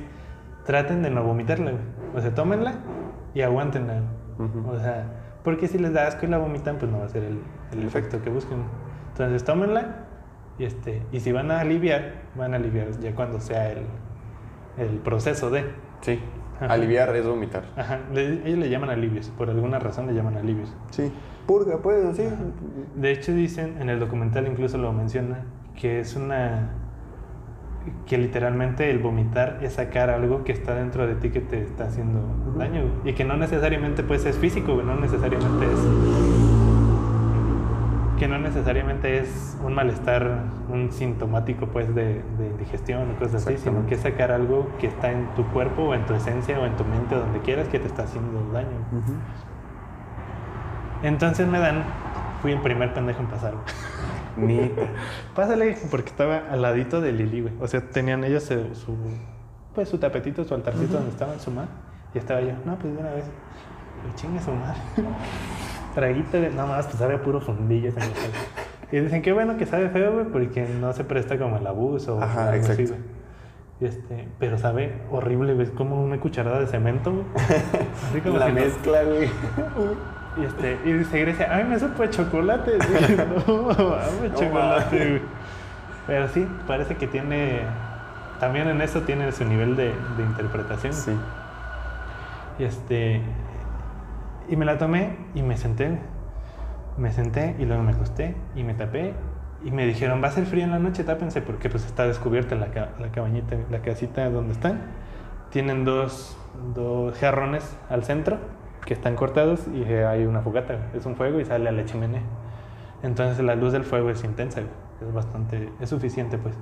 traten 0.65 1.01
de 1.01 1.09
no 1.09 1.23
vomitarla, 1.23 1.71
güey. 1.71 1.83
O 2.13 2.19
sea, 2.19 2.35
tómenla 2.35 2.73
y 3.33 3.41
aguántenla. 3.41 4.01
O 4.67 4.79
sea, 4.79 5.05
porque 5.43 5.67
si 5.67 5.77
les 5.77 5.93
da 5.93 6.07
asco 6.07 6.25
y 6.25 6.29
la 6.29 6.37
vomitan, 6.37 6.77
pues 6.77 6.91
no 6.91 6.99
va 6.99 7.05
a 7.05 7.09
ser 7.09 7.23
el, 7.23 7.39
el 7.71 7.85
efecto 7.85 8.21
que 8.21 8.29
busquen. 8.29 8.59
Entonces 9.11 9.43
tómenla 9.43 10.05
y, 10.57 10.65
este, 10.65 11.01
y 11.11 11.19
si 11.19 11.31
van 11.31 11.51
a 11.51 11.59
aliviar, 11.59 12.13
van 12.35 12.53
a 12.53 12.57
aliviar 12.57 12.91
ya 12.99 13.13
cuando 13.15 13.39
sea 13.39 13.71
el, 13.71 13.85
el 14.77 14.97
proceso 14.99 15.49
de... 15.49 15.65
Sí. 16.01 16.19
Ajá. 16.59 16.73
Aliviar 16.73 17.15
es 17.15 17.25
vomitar. 17.25 17.63
Ajá, 17.75 17.99
le- 18.13 18.45
ellos 18.45 18.59
le 18.59 18.69
llaman 18.69 18.89
alivios, 18.91 19.29
por 19.29 19.49
alguna 19.49 19.79
razón 19.79 20.05
le 20.07 20.13
llaman 20.13 20.37
alivios. 20.37 20.75
Sí. 20.91 21.11
Purga, 21.47 21.79
pues, 21.79 22.15
sí. 22.15 22.23
De 22.95 23.11
hecho 23.11 23.31
dicen, 23.33 23.81
en 23.81 23.89
el 23.89 23.99
documental 23.99 24.47
incluso 24.47 24.77
lo 24.77 24.93
menciona, 24.93 25.39
que 25.75 25.99
es 26.01 26.15
una... 26.15 26.69
que 28.05 28.17
literalmente 28.17 28.89
el 28.91 28.99
vomitar 28.99 29.59
es 29.61 29.73
sacar 29.73 30.09
algo 30.09 30.43
que 30.43 30.51
está 30.51 30.75
dentro 30.75 31.07
de 31.07 31.15
ti 31.15 31.29
que 31.29 31.39
te 31.39 31.61
está 31.61 31.85
haciendo 31.85 32.21
daño. 32.57 32.81
güey. 32.81 33.11
Y 33.11 33.13
que 33.13 33.23
no 33.23 33.37
necesariamente 33.37 34.03
pues 34.03 34.25
es 34.25 34.37
físico, 34.37 34.81
no 34.83 34.95
necesariamente 34.95 35.65
es... 35.65 35.79
que 38.19 38.27
no 38.27 38.37
necesariamente 38.37 39.17
es 39.17 39.57
un 39.63 39.73
malestar, 39.73 40.43
un 40.69 40.91
sintomático 40.91 41.67
pues 41.67 41.93
de, 41.95 42.21
de 42.37 42.47
indigestión 42.47 43.09
o 43.11 43.15
cosas 43.19 43.47
así, 43.47 43.57
sino 43.57 43.87
que 43.87 43.95
es 43.95 44.01
sacar 44.01 44.31
algo 44.31 44.69
que 44.79 44.87
está 44.87 45.11
en 45.11 45.25
tu 45.35 45.43
cuerpo 45.47 45.83
o 45.83 45.95
en 45.95 46.05
tu 46.05 46.13
esencia 46.13 46.59
o 46.59 46.65
en 46.65 46.75
tu 46.75 46.83
mente 46.83 47.15
o 47.15 47.19
donde 47.19 47.39
quieras 47.39 47.67
que 47.69 47.79
te 47.79 47.87
está 47.87 48.03
haciendo 48.03 48.47
daño. 48.53 48.77
Ujú. 48.91 49.13
Entonces 51.03 51.47
me 51.47 51.57
dan, 51.57 51.83
fui 52.43 52.51
el 52.51 52.61
primer 52.61 52.93
pendejo 52.93 53.21
en 53.21 53.27
pasar. 53.27 53.53
Neta. 54.37 54.81
Pásale, 55.35 55.77
porque 55.89 56.09
estaba 56.09 56.37
al 56.49 56.61
ladito 56.61 57.01
de 57.01 57.11
Lili, 57.11 57.41
güey. 57.41 57.53
O 57.59 57.67
sea, 57.67 57.81
tenían 57.81 58.23
ellos 58.23 58.43
su, 58.43 58.75
su- 58.75 58.97
pues 59.75 59.89
su 59.89 59.97
tapetito, 59.97 60.43
su 60.43 60.53
altarcito 60.53 60.93
donde 60.93 61.09
estaba 61.11 61.37
su 61.39 61.51
madre. 61.51 61.69
Y 62.13 62.17
estaba 62.17 62.41
yo, 62.41 62.51
no, 62.65 62.75
pues 62.77 62.93
de 62.93 62.99
una 62.99 63.11
vez. 63.11 63.25
Y 64.09 64.15
chingue 64.15 64.39
su 64.41 64.51
madre. 64.51 64.79
Traguito 65.95 66.39
de, 66.39 66.49
no 66.49 66.67
más, 66.67 66.85
pues 66.87 66.97
sabe 66.97 67.15
a 67.15 67.21
puro 67.23 67.41
fundillo. 67.41 67.91
Y 68.91 68.99
dicen, 68.99 69.21
qué 69.21 69.31
bueno 69.33 69.57
que 69.57 69.65
sabe 69.65 69.89
feo, 69.89 70.13
güey, 70.13 70.25
porque 70.25 70.65
no 70.79 70.91
se 70.93 71.03
presta 71.03 71.37
como 71.37 71.57
el 71.57 71.65
abuso. 71.67 72.17
o 72.17 72.21
Ajá, 72.21 72.49
así, 72.51 72.57
exacto. 72.71 72.95
Y 73.79 73.85
Este, 73.85 74.27
pero 74.39 74.57
sabe 74.57 74.93
horrible, 75.11 75.53
güey, 75.53 75.65
es 75.67 75.71
como 75.73 76.01
una 76.03 76.19
cucharada 76.19 76.59
de 76.59 76.67
cemento, 76.67 77.11
güey. 77.11 77.25
Así 78.09 78.21
como 78.21 78.37
La 78.37 78.47
si 78.47 78.51
mezcla, 78.53 79.03
güey. 79.03 79.29
Y, 80.37 80.45
este, 80.45 80.79
y 80.85 80.93
dice 80.93 81.19
Grecia, 81.19 81.47
ay, 81.51 81.63
me 81.65 81.77
supo 81.79 82.05
chocolate. 82.07 82.71
Dije, 82.79 83.17
no, 83.47 83.63
mames, 83.63 84.33
chocolate, 84.35 84.97
güey. 85.09 85.21
Pero 86.07 86.27
sí, 86.29 86.47
parece 86.67 86.95
que 86.95 87.07
tiene. 87.07 87.61
También 88.39 88.67
en 88.67 88.81
eso 88.81 89.01
tiene 89.01 89.31
su 89.31 89.45
nivel 89.45 89.75
de, 89.75 89.93
de 90.17 90.23
interpretación. 90.23 90.93
Sí. 90.93 91.11
Y 92.59 92.63
este. 92.63 93.21
Y 94.49 94.55
me 94.55 94.65
la 94.65 94.77
tomé 94.77 95.15
y 95.35 95.41
me 95.43 95.57
senté. 95.57 95.99
Me 96.97 97.11
senté 97.11 97.55
y 97.59 97.65
luego 97.65 97.83
me 97.83 97.91
acosté 97.91 98.35
y 98.55 98.63
me 98.63 98.73
tapé. 98.73 99.13
Y 99.63 99.69
me 99.71 99.85
dijeron, 99.85 100.23
va 100.23 100.29
a 100.29 100.31
ser 100.31 100.45
frío 100.47 100.63
en 100.63 100.71
la 100.71 100.79
noche, 100.79 101.03
tápense, 101.03 101.41
porque 101.41 101.69
pues 101.69 101.85
está 101.85 102.07
descubierta 102.07 102.55
la, 102.55 102.67
ca- 102.71 102.89
la 102.99 103.09
cabañita, 103.11 103.55
la 103.69 103.79
casita 103.81 104.27
donde 104.29 104.53
están. 104.53 104.81
Tienen 105.51 105.85
dos, 105.85 106.35
dos 106.73 107.15
jarrones 107.19 107.77
al 107.89 108.03
centro 108.03 108.37
que 108.85 108.93
están 108.93 109.15
cortados 109.15 109.67
y 109.73 109.83
eh, 109.83 110.05
hay 110.05 110.25
una 110.25 110.41
fogata. 110.41 110.89
Es 110.93 111.05
un 111.05 111.15
fuego 111.15 111.39
y 111.39 111.45
sale 111.45 111.69
a 111.69 111.71
la 111.71 111.85
chimenea. 111.85 112.23
Entonces 113.03 113.43
la 113.43 113.55
luz 113.55 113.73
del 113.73 113.83
fuego 113.83 114.09
es 114.11 114.23
intensa, 114.23 114.61
es 114.61 115.13
bastante, 115.13 115.69
es 115.79 115.89
suficiente 115.89 116.37
pues. 116.37 116.55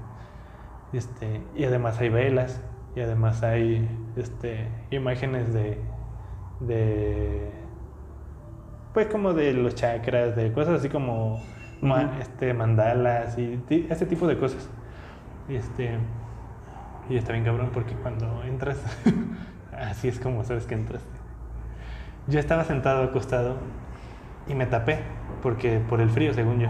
Este, 0.94 1.42
y 1.56 1.66
además 1.66 2.00
hay 2.00 2.10
velas 2.10 2.62
y 2.96 3.02
además 3.02 3.44
hay 3.44 3.88
este, 4.16 4.68
imágenes 4.92 5.54
de, 5.54 5.80
de, 6.62 7.52
pues 8.94 9.08
como 9.08 9.34
de 9.34 9.54
los 9.54 9.76
chakras, 9.76 10.36
de 10.36 10.52
cosas 10.52 10.80
así 10.80 10.90
como 10.90 11.42
ma- 11.82 12.18
este, 12.20 12.54
mandalas 12.54 13.38
y 13.38 13.62
ese 13.90 14.06
tipo 14.06 14.28
de 14.28 14.38
cosas. 14.38 14.70
Y 15.50 15.56
este, 15.56 16.00
y 17.10 17.18
está 17.18 17.34
bien 17.34 17.44
cabrón 17.46 17.72
porque 17.74 17.94
cuando 17.96 18.44
entras, 18.44 18.78
así 19.72 20.08
es 20.08 20.20
como 20.20 20.44
sabes 20.44 20.66
que 20.66 20.76
entraste. 20.76 21.19
Yo 22.30 22.40
estaba 22.40 22.64
sentado 22.64 23.04
acostado 23.04 23.56
y 24.48 24.56
me 24.56 24.66
tapé 24.66 25.00
porque 25.42 25.80
por 25.80 26.02
el 26.02 26.10
frío, 26.10 26.34
según 26.34 26.60
yo. 26.60 26.70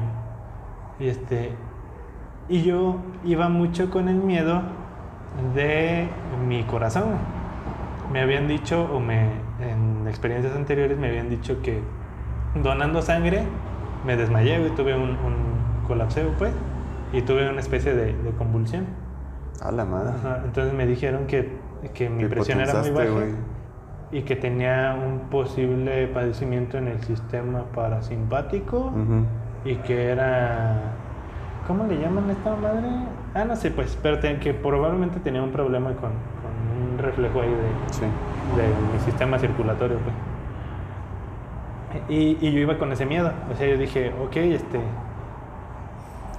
Y 1.00 1.08
este. 1.08 1.52
Y 2.48 2.64
yo 2.64 2.98
iba 3.24 3.50
mucho 3.50 3.90
con 3.90 4.10
el 4.10 4.16
miedo 4.16 4.62
de 5.54 6.08
mi 6.48 6.64
corazón. 6.64 7.04
Me 8.12 8.22
habían 8.22 8.48
dicho, 8.48 8.90
o 8.92 9.00
me, 9.00 9.30
en 9.60 10.08
experiencias 10.08 10.56
anteriores 10.56 10.98
me 10.98 11.10
habían 11.10 11.30
dicho 11.30 11.62
que 11.62 11.80
donando 12.56 13.02
sangre 13.04 13.44
me 14.06 14.18
desmayé, 14.18 14.58
güey, 14.60 14.72
tuve 14.72 14.96
un, 14.96 15.12
un 15.12 15.86
colapseo, 15.88 16.32
pues, 16.40 16.54
y 17.14 17.22
tuve 17.22 17.50
una 17.50 17.60
especie 17.60 17.94
de, 17.94 18.14
de 18.14 18.32
convulsión. 18.32 18.88
A 19.62 19.72
la 19.72 19.86
madre. 19.86 20.14
Ajá, 20.18 20.42
entonces 20.44 20.74
me 20.74 20.88
dijeron 20.88 21.28
que, 21.28 21.58
que 21.94 22.10
mi 22.10 22.26
presión 22.26 22.62
era 22.62 22.74
muy 22.82 22.92
baja. 22.92 23.10
Y 24.12 24.22
que 24.24 24.36
tenía 24.36 24.96
un 25.00 25.30
posible 25.30 26.08
padecimiento 26.08 26.78
en 26.78 26.88
el 26.88 27.00
sistema 27.04 27.64
parasimpático 27.76 28.92
y 29.66 29.76
que 29.76 30.08
era... 30.10 30.76
¿Cómo 31.68 31.86
le 31.86 32.00
llaman 32.00 32.28
a 32.30 32.32
esta 32.32 32.56
madre? 32.56 32.88
Ah, 33.36 33.46
no 33.46 33.56
sé, 33.56 33.70
pues, 33.70 33.98
pero 34.02 34.20
te- 34.20 34.40
que 34.40 34.54
probablemente 34.56 35.20
tenía 35.20 35.44
un 35.44 35.52
problema 35.52 35.90
con, 35.92 36.10
con 36.12 36.92
un 36.92 36.98
reflejo 36.98 37.42
ahí 37.42 37.50
de, 37.50 37.94
Sí. 37.94 38.02
de 38.02 38.64
mi 38.94 39.00
sistema 39.06 39.38
circulatorio, 39.38 39.98
pues. 40.00 40.16
Y, 42.10 42.38
y 42.42 42.52
yo 42.52 42.60
iba 42.60 42.78
con 42.80 42.92
ese 42.92 43.06
miedo. 43.06 43.32
O 43.52 43.56
sea, 43.56 43.68
yo 43.68 43.78
dije, 43.78 44.12
ok, 44.24 44.36
este, 44.38 44.80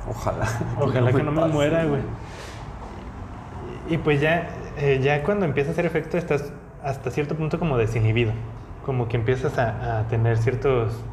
Ojalá. 0.09 0.47
ojalá 0.81 1.13
que 1.13 1.23
no 1.23 1.31
me 1.31 1.45
muera, 1.53 1.85
güey. 1.85 2.03
Y 3.89 3.99
pues 3.99 4.21
ya, 4.21 4.49
eh, 4.79 4.99
ya 5.03 5.23
cuando 5.23 5.45
empieza 5.45 5.71
a 5.71 5.73
hacer 5.73 5.87
efecto 5.87 6.17
estás 6.19 6.53
hasta 6.83 7.11
cierto 7.11 7.35
punto 7.37 7.59
como 7.59 7.77
desinhibido. 7.77 8.33
Como 8.85 9.09
que 9.09 9.17
empiezas 9.17 9.59
a, 9.59 10.01
a 10.01 10.09
tener 10.09 10.39
ciertos, 10.39 11.05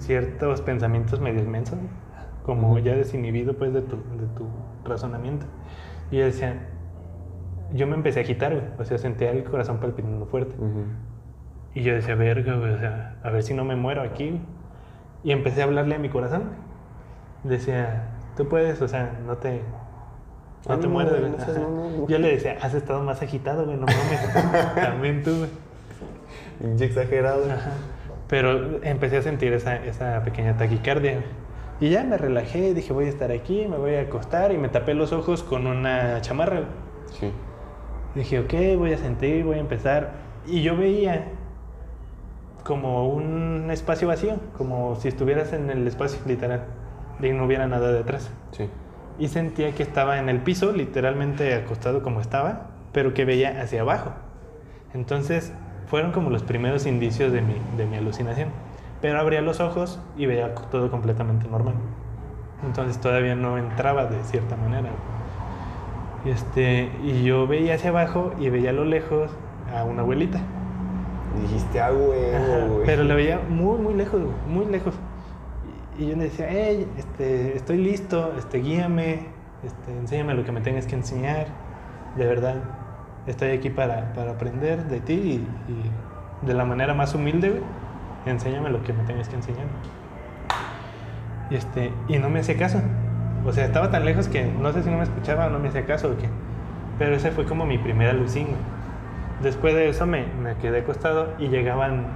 ciertos 0.00 0.60
pensamientos 0.62 1.20
medio 1.20 1.42
inmensos. 1.42 1.78
Como 2.44 2.70
Ujú. 2.72 2.78
ya 2.80 2.94
desinhibido 2.94 3.54
pues 3.56 3.72
de 3.72 3.82
tu, 3.82 3.96
de 3.96 4.26
tu 4.36 4.46
razonamiento. 4.84 5.46
Y 6.10 6.18
yo 6.18 6.24
decía, 6.24 6.68
yo 7.72 7.86
me 7.86 7.94
empecé 7.94 8.20
a 8.20 8.22
agitar, 8.22 8.52
güey. 8.52 8.64
O 8.78 8.84
sea, 8.84 8.98
sentía 8.98 9.30
el 9.30 9.44
corazón 9.44 9.78
palpitando 9.78 10.26
fuerte. 10.26 10.54
Ujú. 10.56 10.84
Y 11.74 11.82
yo 11.82 11.94
decía, 11.94 12.14
verga, 12.14 12.54
güey, 12.56 12.72
o 12.72 12.78
sea, 12.78 13.16
a 13.22 13.30
ver 13.30 13.42
si 13.42 13.54
no 13.54 13.64
me 13.64 13.76
muero 13.76 14.02
aquí. 14.02 14.30
güey". 14.30 14.40
Y 15.24 15.32
empecé 15.32 15.62
a 15.62 15.64
hablarle 15.64 15.94
a 15.94 15.98
mi 15.98 16.08
corazón. 16.08 16.50
Decía, 17.44 18.08
tú 18.36 18.48
puedes, 18.48 18.82
o 18.82 18.88
sea, 18.88 19.18
no 19.26 19.36
te, 19.38 19.62
no 20.68 20.78
te 20.78 20.88
mueres, 20.88 21.14
güey. 21.20 22.06
Yo 22.08 22.18
le 22.18 22.32
decía, 22.32 22.58
has 22.60 22.74
estado 22.74 23.02
más 23.02 23.22
agitado, 23.22 23.64
güey, 23.64 23.76
no 23.76 23.86
mames. 23.86 24.74
También 24.74 25.22
tú, 25.22 25.36
güey. 25.36 25.50
Pinche 26.60 26.84
exagerado. 26.86 27.44
Ajá. 27.44 27.72
Pero 28.28 28.82
empecé 28.82 29.18
a 29.18 29.22
sentir 29.22 29.52
esa, 29.52 29.76
esa 29.76 30.22
pequeña 30.22 30.56
taquicardia. 30.56 31.22
Y 31.80 31.90
ya 31.90 32.04
me 32.04 32.16
relajé, 32.16 32.74
dije, 32.74 32.92
voy 32.92 33.06
a 33.06 33.08
estar 33.08 33.32
aquí, 33.32 33.66
me 33.68 33.76
voy 33.76 33.96
a 33.96 34.02
acostar 34.02 34.52
y 34.52 34.58
me 34.58 34.68
tapé 34.68 34.94
los 34.94 35.12
ojos 35.12 35.42
con 35.42 35.66
una 35.66 36.20
chamarra. 36.20 36.60
güey. 36.60 36.68
Sí. 37.10 37.32
Dije, 38.14 38.40
ok, 38.40 38.78
voy 38.78 38.92
a 38.92 38.98
sentir, 38.98 39.44
voy 39.44 39.56
a 39.56 39.60
empezar. 39.60 40.12
Y 40.46 40.62
yo 40.62 40.76
veía 40.76 41.28
como 42.64 43.08
un 43.08 43.68
espacio 43.70 44.06
vacío, 44.08 44.36
como 44.56 44.96
si 44.96 45.08
estuvieras 45.08 45.52
en 45.52 45.70
el 45.70 45.86
espacio 45.86 46.20
literal, 46.26 46.64
y 47.20 47.30
no 47.30 47.44
hubiera 47.44 47.66
nada 47.66 47.92
detrás. 47.92 48.30
Sí. 48.52 48.68
Y 49.18 49.28
sentía 49.28 49.72
que 49.72 49.82
estaba 49.82 50.18
en 50.18 50.28
el 50.28 50.40
piso, 50.40 50.72
literalmente 50.72 51.54
acostado 51.54 52.02
como 52.02 52.20
estaba, 52.20 52.70
pero 52.92 53.14
que 53.14 53.24
veía 53.24 53.60
hacia 53.60 53.82
abajo. 53.82 54.12
Entonces, 54.94 55.52
fueron 55.86 56.12
como 56.12 56.30
los 56.30 56.42
primeros 56.42 56.86
indicios 56.86 57.32
de 57.32 57.42
mi, 57.42 57.54
de 57.76 57.86
mi 57.86 57.96
alucinación. 57.96 58.48
Pero 59.00 59.18
abría 59.18 59.42
los 59.42 59.60
ojos 59.60 60.00
y 60.16 60.26
veía 60.26 60.54
todo 60.54 60.90
completamente 60.90 61.48
normal. 61.48 61.74
Entonces 62.64 63.00
todavía 63.00 63.34
no 63.34 63.58
entraba 63.58 64.06
de 64.06 64.22
cierta 64.24 64.56
manera. 64.56 64.88
Y, 66.24 66.30
este, 66.30 66.90
y 67.02 67.24
yo 67.24 67.46
veía 67.46 67.74
hacia 67.74 67.90
abajo 67.90 68.32
y 68.38 68.48
veía 68.48 68.70
a 68.70 68.72
lo 68.72 68.84
lejos 68.84 69.30
a 69.76 69.84
una 69.84 70.02
abuelita. 70.02 70.40
Dijiste 71.42 71.80
ah, 71.80 71.90
güey. 71.90 72.86
pero 72.86 73.04
la 73.04 73.14
veía 73.14 73.40
muy, 73.48 73.78
muy 73.78 73.94
lejos, 73.94 74.20
muy 74.48 74.66
lejos. 74.66 74.94
Y, 76.02 76.08
yo 76.08 76.16
le 76.16 76.24
decía, 76.24 76.46
hey, 76.48 76.88
este, 76.98 77.56
estoy 77.56 77.76
listo, 77.76 78.34
este, 78.36 78.58
guíame, 78.58 79.20
este, 79.62 79.92
enséñame 79.96 80.34
lo 80.34 80.44
que 80.44 80.50
me 80.50 80.60
tengas 80.60 80.86
que 80.86 80.96
enseñar. 80.96 81.46
De 82.16 82.26
verdad, 82.26 82.56
estoy 83.26 83.50
aquí 83.50 83.70
para, 83.70 84.12
para 84.12 84.32
aprender 84.32 84.84
de 84.86 85.00
ti 85.00 85.46
y, 85.68 86.46
de 86.46 86.54
la 86.54 86.64
manera 86.64 86.92
más 86.92 87.14
humilde, 87.14 87.62
enséñame 88.26 88.70
lo 88.70 88.82
que 88.82 88.92
me 88.92 89.04
tengas 89.04 89.28
que 89.28 89.36
enseñar. 89.36 89.66
Y, 91.50 91.54
este, 91.54 91.92
y 92.08 92.18
no 92.18 92.30
me 92.30 92.40
hacía 92.40 92.56
caso. 92.56 92.80
O 93.46 93.52
sea, 93.52 93.64
estaba 93.64 93.90
tan 93.90 94.04
lejos 94.04 94.26
que 94.26 94.44
no 94.44 94.72
sé 94.72 94.82
si 94.82 94.90
no 94.90 94.96
me 94.96 95.04
escuchaba 95.04 95.46
o 95.46 95.50
no 95.50 95.60
me 95.60 95.68
hacía 95.68 95.86
caso 95.86 96.08
o 96.08 96.16
qué. 96.16 96.28
Pero 96.98 97.14
ese 97.14 97.30
fue 97.30 97.44
como 97.44 97.64
mi 97.64 97.78
primera 97.78 98.10
alucín. 98.10 98.48
Después 99.40 99.74
de 99.74 99.88
eso 99.88 100.04
me, 100.06 100.26
me 100.42 100.56
quedé 100.56 100.80
acostado 100.80 101.34
y 101.38 101.46
llegaban 101.46 102.06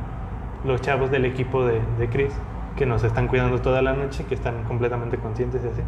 los 0.64 0.80
chavos 0.80 1.12
del 1.12 1.24
equipo 1.24 1.64
de, 1.64 1.80
de 1.98 2.08
Chris, 2.08 2.32
que 2.76 2.86
nos 2.86 3.02
están 3.02 3.26
cuidando 3.26 3.60
toda 3.60 3.82
la 3.82 3.94
noche, 3.94 4.24
que 4.24 4.34
están 4.34 4.64
completamente 4.64 5.16
conscientes 5.16 5.62
y 5.64 5.68
así. 5.68 5.82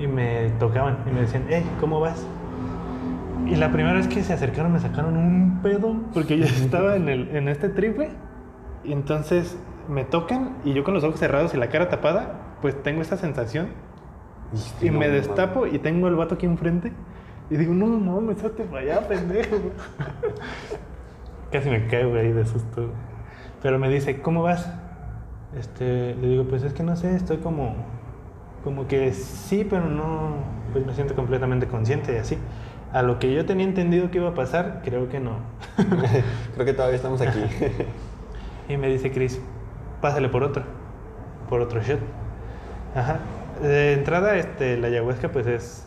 Y 0.00 0.06
me 0.06 0.50
tocaban 0.58 0.98
y 1.06 1.10
me 1.10 1.20
decían, 1.20 1.44
hey, 1.48 1.64
¿cómo 1.80 2.00
vas? 2.00 2.26
Y 3.46 3.56
la 3.56 3.70
primera 3.70 3.96
vez 3.96 4.08
que 4.08 4.22
se 4.22 4.32
acercaron 4.32 4.72
me 4.72 4.80
sacaron 4.80 5.16
un 5.16 5.60
pedo, 5.62 5.96
porque 6.12 6.38
yo 6.38 6.44
estaba 6.44 6.96
en, 6.96 7.08
el, 7.08 7.34
en 7.34 7.48
este 7.48 7.68
triple. 7.68 8.10
Y 8.84 8.92
entonces 8.92 9.58
me 9.88 10.04
tocan 10.04 10.56
y 10.64 10.72
yo 10.72 10.84
con 10.84 10.94
los 10.94 11.04
ojos 11.04 11.18
cerrados 11.18 11.54
y 11.54 11.56
la 11.56 11.68
cara 11.68 11.88
tapada, 11.88 12.56
pues 12.62 12.80
tengo 12.82 13.02
esa 13.02 13.16
sensación. 13.16 13.68
Y 14.80 14.90
no, 14.90 14.98
me 14.98 15.08
destapo 15.08 15.66
y 15.66 15.78
tengo 15.78 16.08
el 16.08 16.16
vato 16.16 16.34
aquí 16.34 16.46
enfrente. 16.46 16.92
Y 17.50 17.56
digo, 17.56 17.74
no, 17.74 17.86
no, 17.86 18.20
me 18.20 18.34
salte 18.34 18.64
para 18.64 18.82
allá, 18.82 19.08
pendejo. 19.08 19.56
Casi 21.52 21.68
me 21.68 21.86
caigo 21.88 22.14
ahí 22.14 22.32
de 22.32 22.44
susto. 22.44 22.90
Pero 23.62 23.78
me 23.78 23.88
dice, 23.88 24.20
¿cómo 24.20 24.42
vas? 24.42 24.72
Este, 25.58 26.14
le 26.14 26.28
digo, 26.28 26.44
pues 26.44 26.62
es 26.62 26.72
que 26.72 26.82
no 26.82 26.96
sé, 26.96 27.14
estoy 27.14 27.38
como, 27.38 27.74
como 28.62 28.86
que 28.86 29.12
sí, 29.12 29.66
pero 29.68 29.86
no, 29.86 30.34
pues 30.72 30.86
me 30.86 30.94
siento 30.94 31.14
completamente 31.14 31.66
consciente 31.66 32.14
y 32.14 32.18
así. 32.18 32.38
A 32.92 33.02
lo 33.02 33.18
que 33.18 33.32
yo 33.32 33.46
tenía 33.46 33.66
entendido 33.66 34.10
que 34.10 34.18
iba 34.18 34.30
a 34.30 34.34
pasar, 34.34 34.82
creo 34.84 35.08
que 35.08 35.20
no. 35.20 35.38
Creo 36.54 36.66
que 36.66 36.72
todavía 36.72 36.96
estamos 36.96 37.20
aquí. 37.20 37.40
Y 38.68 38.76
me 38.76 38.86
dice 38.86 39.10
Chris, 39.10 39.40
pásale 40.00 40.28
por 40.28 40.44
otro, 40.44 40.62
por 41.48 41.60
otro 41.60 41.82
shot. 41.82 41.98
Ajá. 42.94 43.18
De 43.60 43.94
entrada, 43.94 44.36
este, 44.36 44.76
la 44.76 44.86
ayahuasca 44.86 45.32
pues 45.32 45.48
es, 45.48 45.86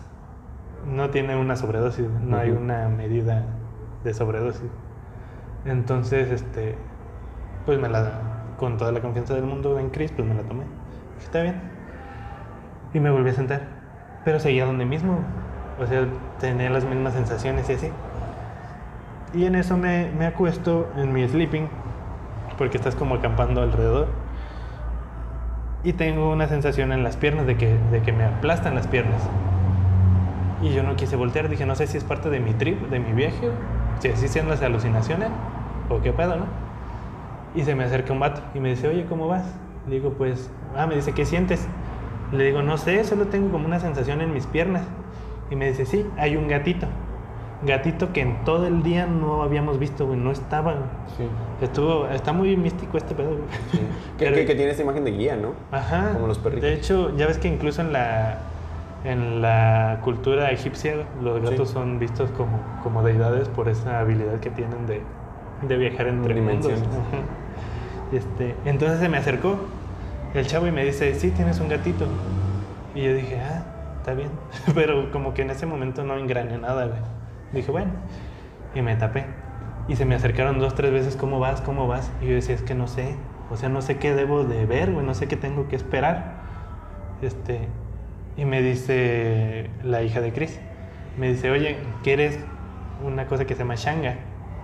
no 0.85 1.09
tiene 1.09 1.37
una 1.37 1.55
sobredosis, 1.55 2.05
no 2.09 2.35
hay 2.35 2.51
una 2.51 2.89
medida 2.89 3.45
de 4.03 4.13
sobredosis. 4.13 4.69
Entonces, 5.63 6.29
este, 6.29 6.75
pues 7.65 7.79
me 7.79 7.87
la, 7.87 8.32
con 8.57 8.77
toda 8.77 8.91
la 8.91 9.01
confianza 9.01 9.33
del 9.33 9.43
mundo 9.43 9.79
en 9.79 9.89
Chris, 9.89 10.11
pues 10.11 10.27
me 10.27 10.33
la 10.35 10.43
tomé. 10.43 10.63
Dije, 11.15 11.25
Está 11.25 11.41
bien. 11.41 11.61
Y 12.93 12.99
me 12.99 13.09
volví 13.09 13.29
a 13.29 13.33
sentar. 13.33 13.61
Pero 14.25 14.39
seguía 14.39 14.65
donde 14.65 14.85
mismo. 14.85 15.19
O 15.79 15.85
sea, 15.85 16.07
tenía 16.39 16.69
las 16.69 16.85
mismas 16.85 17.13
sensaciones 17.13 17.69
y 17.69 17.73
así. 17.73 17.89
Y 19.33 19.45
en 19.45 19.55
eso 19.55 19.77
me, 19.77 20.11
me 20.11 20.27
acuesto 20.27 20.91
en 20.95 21.11
mi 21.11 21.27
sleeping, 21.27 21.67
porque 22.57 22.77
estás 22.77 22.95
como 22.95 23.15
acampando 23.15 23.61
alrededor. 23.61 24.07
Y 25.83 25.93
tengo 25.93 26.31
una 26.31 26.47
sensación 26.47 26.91
en 26.91 27.03
las 27.03 27.17
piernas 27.17 27.47
de 27.47 27.57
que, 27.57 27.77
de 27.91 28.01
que 28.01 28.13
me 28.13 28.23
aplastan 28.23 28.75
las 28.75 28.87
piernas. 28.87 29.21
Y 30.61 30.73
yo 30.73 30.83
no 30.83 30.95
quise 30.95 31.15
voltear, 31.15 31.49
dije, 31.49 31.65
no 31.65 31.75
sé 31.75 31.87
si 31.87 31.97
es 31.97 32.03
parte 32.03 32.29
de 32.29 32.39
mi 32.39 32.53
trip, 32.53 32.89
de 32.89 32.99
mi 32.99 33.11
viaje, 33.11 33.51
si 33.99 34.09
así 34.09 34.27
sean 34.29 34.47
las 34.47 34.61
alucinaciones, 34.61 35.29
o 35.89 36.01
qué 36.01 36.13
pedo, 36.13 36.37
¿no? 36.37 36.62
Y 37.55 37.63
se 37.63 37.75
me 37.75 37.83
acerca 37.83 38.13
un 38.13 38.19
vato 38.19 38.41
y 38.53 38.59
me 38.59 38.69
dice, 38.69 38.87
oye, 38.87 39.05
¿cómo 39.05 39.27
vas? 39.27 39.43
Le 39.87 39.95
digo, 39.95 40.11
pues, 40.13 40.49
ah, 40.75 40.87
me 40.87 40.95
dice, 40.95 41.13
¿qué 41.13 41.25
sientes? 41.25 41.67
Le 42.31 42.45
digo, 42.45 42.61
no 42.63 42.77
sé, 42.77 43.03
solo 43.03 43.25
tengo 43.27 43.51
como 43.51 43.65
una 43.67 43.79
sensación 43.79 44.21
en 44.21 44.33
mis 44.33 44.47
piernas. 44.47 44.83
Y 45.51 45.55
me 45.55 45.67
dice, 45.67 45.85
sí, 45.85 46.05
hay 46.17 46.35
un 46.35 46.47
gatito. 46.47 46.87
Gatito 47.65 48.11
que 48.11 48.21
en 48.21 48.43
todo 48.43 48.65
el 48.67 48.81
día 48.83 49.05
no 49.05 49.43
habíamos 49.43 49.77
visto, 49.79 50.05
güey, 50.07 50.17
no 50.19 50.31
estaba. 50.31 50.73
Sí. 51.15 51.25
Estuvo, 51.61 52.07
está 52.07 52.33
muy 52.33 52.57
místico 52.57 52.97
este 52.97 53.13
pedo, 53.15 53.29
güey. 53.29 53.41
sí. 53.71 53.79
Que, 54.17 54.25
Pero- 54.25 54.35
que- 54.35 54.45
que 54.45 54.55
tiene 54.55 54.71
esta 54.71 54.83
imagen 54.83 55.03
de 55.05 55.11
guía, 55.11 55.35
¿no? 55.37 55.49
Ajá. 55.71 56.11
Como 56.13 56.27
los 56.27 56.39
perritos. 56.39 56.63
De 56.63 56.73
hecho, 56.73 57.15
ya 57.15 57.27
ves 57.27 57.37
que 57.37 57.47
incluso 57.47 57.81
en 57.81 57.93
la, 57.93 58.39
en 59.05 59.41
la 59.41 59.99
cultura 60.03 60.51
egipcia 60.51 61.05
los 61.21 61.41
gatos 61.41 61.67
Sí. 61.69 61.73
son 61.75 61.99
vistos 61.99 62.31
como, 62.31 62.59
como 62.83 63.03
deidades 63.03 63.47
por 63.49 63.69
esa 63.69 63.99
habilidad 63.99 64.39
que 64.39 64.49
tienen 64.49 64.85
de, 64.87 65.01
de 65.67 65.77
viajar 65.77 66.07
entre 66.07 66.35
mundos. 66.35 66.63
Dimensiones. 66.65 66.83
Ajá. 66.87 67.21
Este, 68.13 68.61
entonces 68.65 68.99
se 68.99 69.09
me 69.09 69.17
acercó 69.17 69.79
el 70.33 70.47
chavo 70.47 70.67
y 70.67 70.71
me 70.71 70.85
dice, 70.85 71.15
sí, 71.15 71.31
tienes 71.31 71.59
un 71.59 71.69
gatito. 71.69 72.07
Y 72.93 73.03
yo 73.03 73.13
dije, 73.15 73.39
ah, 73.41 73.65
está 73.97 74.13
bien. 74.13 74.31
Pero 74.75 75.11
como 75.11 75.33
que 75.33 75.41
en 75.43 75.51
ese 75.51 75.65
momento 75.65 76.03
no 76.03 76.17
engrané 76.17 76.57
nada. 76.57 76.89
Dije, 77.51 77.71
bueno. 77.71 77.91
Y 78.75 78.81
me 78.81 78.95
tapé. 78.95 79.37
Y 79.87 79.95
se 79.97 80.05
me 80.05 80.15
acercaron 80.15 80.59
dos, 80.59 80.75
tres 80.75 80.91
veces, 80.91 81.17
¿cómo 81.17 81.39
vas? 81.39 81.61
¿Cómo 81.61 81.87
vas? 81.87 82.13
Y 82.21 82.27
yo 82.27 82.35
decía, 82.35 82.55
es 82.55 82.63
que 82.63 82.75
no 82.75 82.87
sé. 82.87 83.25
O 83.49 83.57
sea, 83.57 83.69
no 83.69 83.81
sé 83.81 83.97
qué 83.99 84.15
debo 84.15 84.45
de 84.45 84.65
ver, 84.65 84.91
güey. 84.93 85.05
No 85.05 85.13
sé 85.15 85.27
qué 85.27 85.37
tengo 85.37 85.67
que 85.67 85.75
esperar. 85.75 86.43
Este, 87.21 87.73
Y 88.35 88.45
me 88.45 88.61
dice 88.61 89.71
la 89.83 90.03
hija 90.03 90.21
de 90.21 90.33
Chris, 90.33 90.61
me 91.17 91.29
dice, 91.29 91.51
oye, 91.51 91.91
¿quieres 92.03 92.39
una 93.03 93.27
cosa 93.27 93.45
que 93.45 93.55
se 93.55 93.61
llama 93.61 93.75
Shanga? 93.75 94.15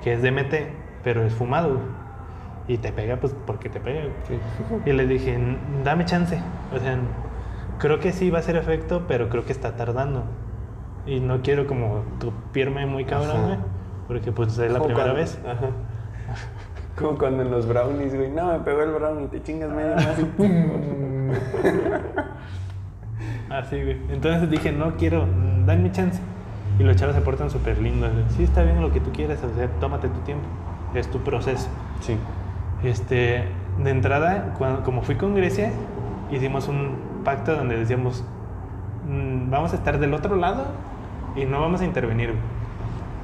Que 0.01 0.13
es 0.13 0.21
DMT, 0.23 0.53
pero 1.03 1.23
es 1.25 1.35
fumado. 1.35 2.08
Y 2.69 2.77
te 2.77 2.93
pega, 2.93 3.17
pues 3.17 3.35
porque 3.45 3.67
te 3.67 3.81
pega. 3.81 4.01
güey". 4.01 4.39
Y 4.85 4.93
le 4.93 5.05
dije, 5.07 5.33
"N- 5.33 5.57
dame 5.83 6.05
chance. 6.05 6.39
O 6.73 6.79
sea, 6.79 6.97
creo 7.79 7.99
que 7.99 8.13
sí 8.13 8.29
va 8.29 8.37
a 8.37 8.41
hacer 8.41 8.55
efecto, 8.55 9.03
pero 9.07 9.27
creo 9.27 9.43
que 9.43 9.51
está 9.51 9.75
tardando. 9.75 10.23
Y 11.05 11.19
no 11.19 11.41
quiero 11.41 11.65
como 11.67 12.03
tupirme 12.19 12.85
muy 12.85 13.03
cabrón, 13.05 13.43
güey. 13.45 13.57
Porque 14.07 14.31
pues 14.31 14.57
es 14.59 14.71
la 14.71 14.79
primera 14.79 14.93
cuando- 15.03 15.13
vez. 15.15 15.39
Ajá. 15.45 15.67
Como 16.97 17.17
cuando 17.17 17.43
en 17.43 17.49
los 17.51 17.67
brownies, 17.67 18.15
güey. 18.15 18.29
No, 18.29 18.51
me 18.53 18.59
pegó 18.59 18.83
el 18.83 18.91
brownie, 18.91 19.27
te 19.27 19.41
chingas 19.41 19.69
medio 19.71 19.95
más 19.95 20.19
y 20.19 20.23
pum. 20.37 21.29
Así, 23.49 23.81
güey. 23.81 23.97
Entonces 24.11 24.49
dije, 24.49 24.71
no 24.71 24.95
quiero, 24.95 25.25
dame 25.65 25.91
chance. 25.91 26.19
Y 26.77 26.83
los 26.83 26.95
chavos 26.95 27.15
se 27.15 27.21
portan 27.21 27.49
súper 27.49 27.79
lindos. 27.79 28.11
Sí, 28.29 28.43
está 28.43 28.63
bien 28.63 28.79
lo 28.81 28.91
que 28.91 28.99
tú 28.99 29.11
quieras, 29.11 29.39
o 29.43 29.53
sea, 29.55 29.67
tómate 29.79 30.07
tu 30.09 30.19
tiempo. 30.19 30.45
Es 30.93 31.09
tu 31.09 31.19
proceso. 31.19 31.67
Sí. 32.01 32.17
Este, 32.83 33.43
de 33.83 33.89
entrada, 33.89 34.53
cuando, 34.57 34.83
como 34.83 35.01
fui 35.01 35.15
con 35.15 35.35
Grecia, 35.35 35.71
hicimos 36.31 36.67
un 36.67 36.95
pacto 37.23 37.55
donde 37.55 37.77
decíamos, 37.77 38.23
"Mm, 39.07 39.49
vamos 39.49 39.73
a 39.73 39.75
estar 39.75 39.99
del 39.99 40.13
otro 40.13 40.35
lado 40.35 40.65
y 41.35 41.45
no 41.45 41.59
vamos 41.61 41.81
a 41.81 41.85
intervenir. 41.85 42.33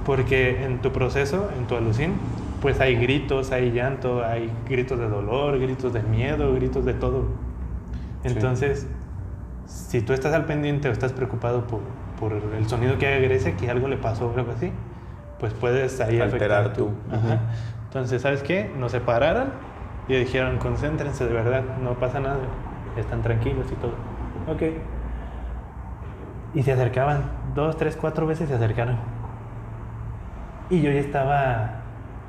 Porque 0.06 0.64
en 0.66 0.82
tu 0.82 0.92
proceso, 0.92 1.50
en 1.58 1.66
tu 1.68 1.76
alucín, 1.76 2.14
pues 2.62 2.80
hay 2.80 2.96
gritos, 2.96 3.52
hay 3.52 3.72
llanto, 3.72 4.24
hay 4.24 4.52
gritos 4.70 5.00
de 5.00 5.08
dolor, 5.08 5.60
gritos 5.60 5.94
de 5.94 6.02
miedo, 6.04 6.54
gritos 6.54 6.86
de 6.86 6.94
todo. 6.94 7.26
Sí. 8.24 8.30
Entonces, 8.34 8.88
si 9.66 10.02
tú 10.02 10.14
estás 10.14 10.34
al 10.34 10.46
pendiente 10.46 10.90
o 10.90 10.92
estás 10.92 11.12
preocupado 11.12 11.66
por, 11.66 11.80
por 12.20 12.34
el 12.56 12.68
sonido 12.68 12.98
que 12.98 13.08
haga 13.08 13.18
Grecia, 13.20 13.56
que 13.58 13.70
algo 13.70 13.88
le 13.88 13.98
pasó 13.98 14.28
o 14.28 14.38
algo 14.38 14.52
así, 14.52 14.72
pues 15.40 15.54
puedes 15.54 16.00
ahí 16.02 16.20
Alterar 16.22 16.52
afectar 16.60 16.74
tu- 16.74 16.86
tú. 16.86 16.92
Ajá. 17.12 17.40
Entonces, 17.86 18.22
¿sabes 18.22 18.44
qué? 18.44 18.72
Nos 18.78 18.92
separaron 18.92 19.50
y 20.08 20.16
dijeron, 20.16 20.58
concéntrense 20.58 21.26
de 21.26 21.34
verdad, 21.34 21.64
no 21.82 21.94
pasa 21.94 22.20
nada, 22.20 22.40
están 22.98 23.22
tranquilos 23.22 23.66
y 23.72 23.76
todo. 23.76 23.94
Ok. 24.48 24.64
Y 26.54 26.64
se 26.64 26.72
acercaban, 26.72 27.24
dos, 27.54 27.78
tres, 27.78 27.98
cuatro 28.00 28.28
veces 28.28 28.50
se 28.50 28.56
acercaron. 28.56 28.98
Y 30.70 30.82
yo 30.82 30.92
ya 30.92 31.00
estaba 31.00 31.82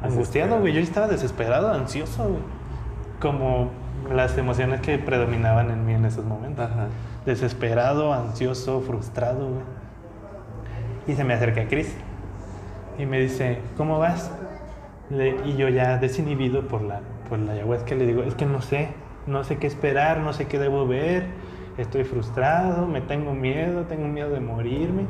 angustiado, 0.02 0.60
güey, 0.60 0.72
yo 0.72 0.80
ya 0.80 0.86
estaba 0.86 1.08
desesperado, 1.08 1.72
ansioso, 1.72 2.24
güey. 2.24 2.42
Como 3.20 3.70
las 4.12 4.36
emociones 4.36 4.80
que 4.80 4.98
predominaban 4.98 5.70
en 5.70 5.86
mí 5.86 5.94
en 5.94 6.04
esos 6.04 6.24
momentos. 6.24 6.70
Ajá. 6.70 6.88
Desesperado, 7.24 8.12
ansioso, 8.12 8.80
frustrado, 8.80 9.48
güey. 9.48 9.62
Y 11.06 11.14
se 11.14 11.24
me 11.24 11.34
acerca 11.34 11.66
Chris 11.68 11.94
y 12.98 13.06
me 13.06 13.20
dice, 13.20 13.60
¿cómo 13.76 13.98
vas? 13.98 14.30
Le- 15.10 15.36
y 15.44 15.56
yo 15.56 15.68
ya 15.68 15.98
desinhibido 15.98 16.66
por 16.68 16.82
la, 16.82 17.00
por 17.28 17.38
la 17.38 17.52
ayahuasca 17.52 17.94
le 17.94 18.06
digo, 18.06 18.22
es 18.22 18.34
que 18.34 18.44
no 18.46 18.60
sé, 18.62 18.88
no 19.26 19.44
sé 19.44 19.56
qué 19.58 19.66
esperar, 19.66 20.18
no 20.18 20.32
sé 20.32 20.46
qué 20.46 20.58
debo 20.58 20.86
ver, 20.86 21.26
estoy 21.78 22.04
frustrado, 22.04 22.86
me 22.86 23.00
tengo 23.00 23.32
miedo, 23.34 23.82
tengo 23.84 24.08
miedo 24.08 24.30
de 24.30 24.40
morirme. 24.40 25.04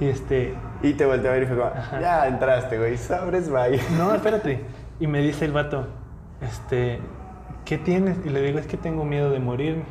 Y 0.00 0.06
este, 0.06 0.54
Y 0.82 0.94
te 0.94 1.04
volteé 1.04 1.28
a 1.28 1.32
ver 1.34 1.42
y 1.42 1.46
fue 1.46 1.56
como, 1.56 1.68
Ajá. 1.68 2.00
ya 2.00 2.26
entraste, 2.26 2.78
güey, 2.78 2.96
sabres, 2.96 3.50
bye. 3.50 3.78
no, 3.98 4.14
espérate. 4.14 4.60
Y 4.98 5.06
me 5.06 5.20
dice 5.20 5.44
el 5.44 5.52
vato, 5.52 5.86
este, 6.42 6.98
¿qué 7.64 7.76
tienes? 7.78 8.16
Y 8.24 8.30
le 8.30 8.40
digo, 8.42 8.58
es 8.58 8.66
que 8.66 8.76
tengo 8.76 9.04
miedo 9.04 9.30
de 9.30 9.38
morirme. 9.40 9.84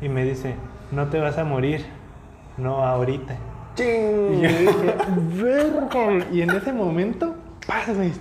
Y 0.00 0.08
me 0.08 0.24
dice, 0.24 0.54
no 0.92 1.06
te 1.08 1.18
vas 1.20 1.38
a 1.38 1.44
morir, 1.44 1.84
no 2.56 2.84
ahorita. 2.84 3.34
Y 3.34 3.82
¡Ching! 3.82 4.40
yo 4.42 4.48
dije, 4.48 4.94
"Verga". 5.42 6.26
Y 6.32 6.42
en 6.42 6.50
ese 6.50 6.72
momento, 6.72 7.36
¡paz, 7.66 7.94
güey! 7.94 8.12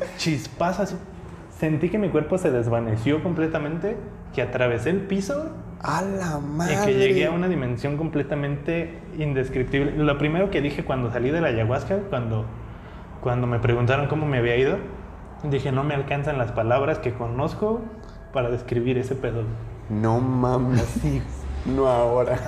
Sentí 1.58 1.90
que 1.90 1.98
mi 1.98 2.10
cuerpo 2.10 2.38
se 2.38 2.52
desvaneció 2.52 3.22
completamente, 3.22 3.98
que 4.34 4.42
atravesé 4.42 4.92
el 4.92 5.02
piso 5.02 5.52
¡A 5.82 6.02
la 6.02 6.40
madre! 6.40 6.74
y 6.74 6.86
que 6.86 6.94
llegué 6.94 7.26
a 7.26 7.32
una 7.32 7.50
dimensión 7.50 7.98
completamente 7.98 9.00
indescriptible. 9.18 9.92
Lo 9.98 10.18
primero 10.18 10.52
que 10.52 10.62
dije 10.62 10.86
cuando 10.86 11.12
salí 11.12 11.32
de 11.32 11.42
la 11.42 11.50
ayahuasca, 11.50 11.98
cuando, 12.10 12.46
cuando 13.22 13.46
me 13.46 13.60
preguntaron 13.60 14.08
cómo 14.08 14.26
me 14.26 14.38
había 14.38 14.56
ido, 14.56 14.78
dije, 15.44 15.74
no 15.74 15.84
me 15.84 15.96
alcanzan 15.96 16.38
las 16.38 16.54
palabras 16.54 17.00
que 17.00 17.14
conozco 17.14 17.82
para 18.32 18.50
describir 18.50 18.98
ese 18.98 19.16
pedo. 19.16 19.44
No 19.90 20.20
mames. 20.20 20.82
Así. 20.82 21.22
No 21.66 21.88
ahora. 21.88 22.40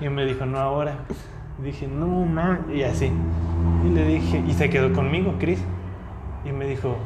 Y 0.00 0.08
me 0.08 0.24
dijo, 0.24 0.46
no 0.46 0.58
ahora. 0.58 0.98
Dije, 1.62 1.88
no 1.88 2.06
mames. 2.06 2.76
Y 2.76 2.84
así. 2.84 3.10
Y 3.84 3.88
le 3.88 4.06
dije, 4.06 4.44
y 4.46 4.52
se 4.52 4.70
quedó 4.70 4.92
conmigo, 4.92 5.34
Chris. 5.40 5.58
Y 6.46 6.52
me 6.52 6.66
dijo, 6.66 6.96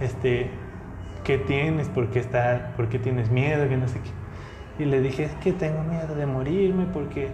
este, 0.00 0.50
¿qué 1.24 1.38
tienes? 1.38 1.88
¿Por 1.88 2.08
qué, 2.10 2.20
está, 2.20 2.72
¿Por 2.76 2.88
qué 2.88 2.98
tienes 2.98 3.30
miedo? 3.30 3.68
Que 3.68 3.76
no 3.76 3.88
sé 3.88 4.00
qué. 4.00 4.82
Y 4.82 4.86
le 4.86 5.00
dije, 5.00 5.24
es 5.24 5.34
que 5.36 5.52
tengo 5.52 5.82
miedo 5.82 6.14
de 6.14 6.26
morirme 6.26 6.86
porque, 6.92 7.30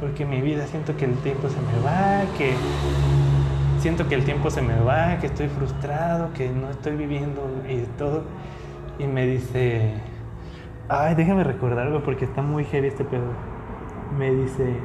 porque 0.00 0.24
mi 0.24 0.40
vida 0.40 0.66
siento 0.66 0.96
que 0.96 1.06
el 1.06 1.16
tiempo 1.18 1.48
se 1.48 1.60
me 1.60 1.78
va, 1.84 2.22
que 2.38 2.54
siento 3.78 4.08
que 4.08 4.14
el 4.14 4.24
tiempo 4.24 4.50
se 4.50 4.62
me 4.62 4.78
va, 4.80 5.18
que 5.18 5.26
estoy 5.26 5.48
frustrado, 5.48 6.32
que 6.34 6.50
no 6.50 6.70
estoy 6.70 6.96
viviendo 6.96 7.42
y 7.68 7.78
todo. 7.98 8.24
Y 8.98 9.06
me 9.06 9.26
dice, 9.26 9.94
ay, 10.88 11.14
déjame 11.14 11.44
recordar 11.44 11.86
algo 11.86 12.02
porque 12.02 12.24
está 12.26 12.42
muy 12.42 12.64
heavy 12.64 12.88
este 12.88 13.04
pedo. 13.04 13.32
Me 14.16 14.30
dice, 14.30 14.76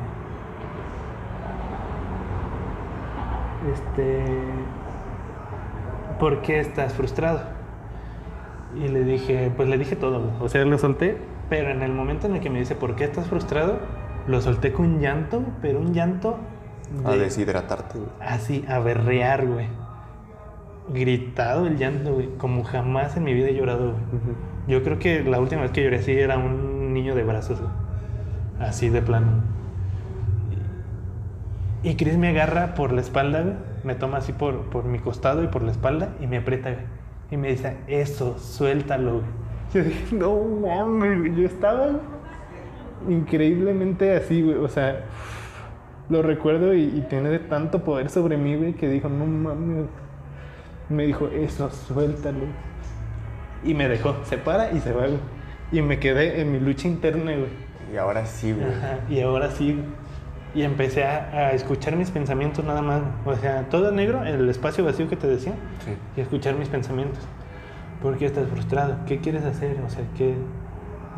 este, 3.74 4.24
¿por 6.20 6.42
qué 6.42 6.60
estás 6.60 6.94
frustrado? 6.94 7.42
Y 8.76 8.88
le 8.90 9.04
dije, 9.04 9.52
pues 9.56 9.70
le 9.70 9.78
dije 9.78 9.96
todo, 9.96 10.32
o 10.42 10.50
sea, 10.50 10.64
lo 10.66 10.78
solté, 10.78 11.18
pero 11.50 11.70
en 11.72 11.82
el 11.82 11.92
momento 11.94 12.28
en 12.28 12.36
el 12.36 12.42
que 12.42 12.50
me 12.50 12.60
dice, 12.60 12.76
¿por 12.76 12.96
qué 12.96 13.06
estás 13.06 13.28
frustrado? 13.28 13.80
Lo 14.28 14.42
solté 14.42 14.74
con 14.74 15.00
llanto, 15.00 15.42
pero 15.62 15.80
un 15.80 15.94
llanto 15.94 16.38
A 17.06 17.12
de- 17.12 17.20
deshidratarte, 17.20 17.98
güey. 17.98 18.10
Así, 18.20 18.66
a 18.68 18.80
berrear, 18.80 19.48
güey. 19.48 19.68
Gritado 20.90 21.66
el 21.68 21.78
llanto, 21.78 22.14
güey. 22.14 22.30
Como 22.38 22.64
jamás 22.64 23.16
en 23.18 23.24
mi 23.24 23.34
vida 23.34 23.48
he 23.48 23.56
llorado, 23.56 23.92
güey. 23.92 24.04
Yo 24.68 24.84
creo 24.84 25.00
que 25.00 25.24
la 25.24 25.40
última 25.40 25.62
vez 25.62 25.72
que 25.72 25.82
lloré 25.84 25.98
así 26.00 26.12
era 26.12 26.38
un 26.38 26.94
niño 26.94 27.16
de 27.16 27.24
brazos, 27.24 27.60
güey. 27.62 27.72
Así 28.60 28.90
de 28.90 29.02
plano. 29.02 29.28
Y 31.84 31.96
Chris 31.96 32.18
me 32.18 32.30
agarra 32.30 32.74
por 32.74 32.92
la 32.92 33.02
espalda, 33.02 33.42
güey. 33.42 33.54
Me 33.88 33.96
toma 33.96 34.18
así 34.18 34.34
por, 34.34 34.64
por 34.64 34.84
mi 34.84 35.00
costado 35.00 35.42
y 35.46 35.48
por 35.48 35.62
la 35.62 35.72
espalda 35.72 36.10
y 36.20 36.28
me 36.28 36.40
aprieta, 36.40 36.72
güey. 36.72 36.84
Y 37.32 37.38
me 37.38 37.48
dice, 37.48 37.78
eso, 37.88 38.38
suéltalo, 38.38 39.20
güey. 39.20 39.24
Yo 39.74 39.82
dije, 39.82 40.14
no 40.14 40.38
mames, 40.44 41.20
güey. 41.20 41.36
Yo 41.36 41.46
estaba 41.46 41.92
increíblemente 43.08 44.14
así, 44.14 44.42
güey. 44.42 44.58
O 44.58 44.68
sea, 44.68 45.06
lo 46.10 46.22
recuerdo 46.22 46.74
y, 46.74 46.82
y 46.84 47.06
tiene 47.10 47.40
tanto 47.40 47.86
poder 47.86 48.10
sobre 48.10 48.36
mí, 48.36 48.58
güey, 48.58 48.74
que 48.74 48.90
dijo, 48.90 49.08
no 49.08 49.26
mames. 49.26 49.86
Me 50.90 51.06
dijo, 51.06 51.28
eso, 51.28 51.70
suéltalo. 51.70 52.44
Y 53.64 53.74
me 53.74 53.88
dejó, 53.88 54.18
se 54.26 54.38
para 54.38 54.74
y 54.74 54.82
se 54.82 54.92
va, 54.92 55.08
güey. 55.08 55.20
Y 55.72 55.82
me 55.82 55.98
quedé 55.98 56.42
en 56.42 56.52
mi 56.52 56.60
lucha 56.60 56.90
interna, 56.90 57.32
güey. 57.32 57.68
Y 57.94 57.96
ahora 57.96 58.26
sí, 58.26 58.52
güey. 58.52 58.68
Ajá, 58.68 59.00
y 59.10 59.22
ahora 59.22 59.50
sí. 59.50 59.72
güey. 59.72 59.86
Y 60.56 60.64
empecé 60.64 61.04
a, 61.04 61.30
a 61.32 61.52
escuchar 61.52 61.96
mis 61.96 62.10
pensamientos 62.10 62.66
nada 62.66 62.82
más. 62.82 63.02
O 63.26 63.36
sea, 63.36 63.70
todo 63.70 63.92
negro, 63.92 64.24
el 64.24 64.50
espacio 64.50 64.84
vacío 64.84 65.08
que 65.08 65.16
te 65.16 65.28
decía. 65.28 65.54
Sí. 65.86 65.92
Y 66.16 66.22
escuchar 66.22 66.56
mis 66.56 66.70
pensamientos. 66.70 67.24
¿Por 68.02 68.18
qué 68.18 68.26
estás 68.26 68.48
frustrado? 68.48 68.98
¿Qué 69.06 69.20
quieres 69.20 69.44
hacer? 69.44 69.78
O 69.86 69.90
sea, 69.90 70.04
¿qué? 70.18 70.36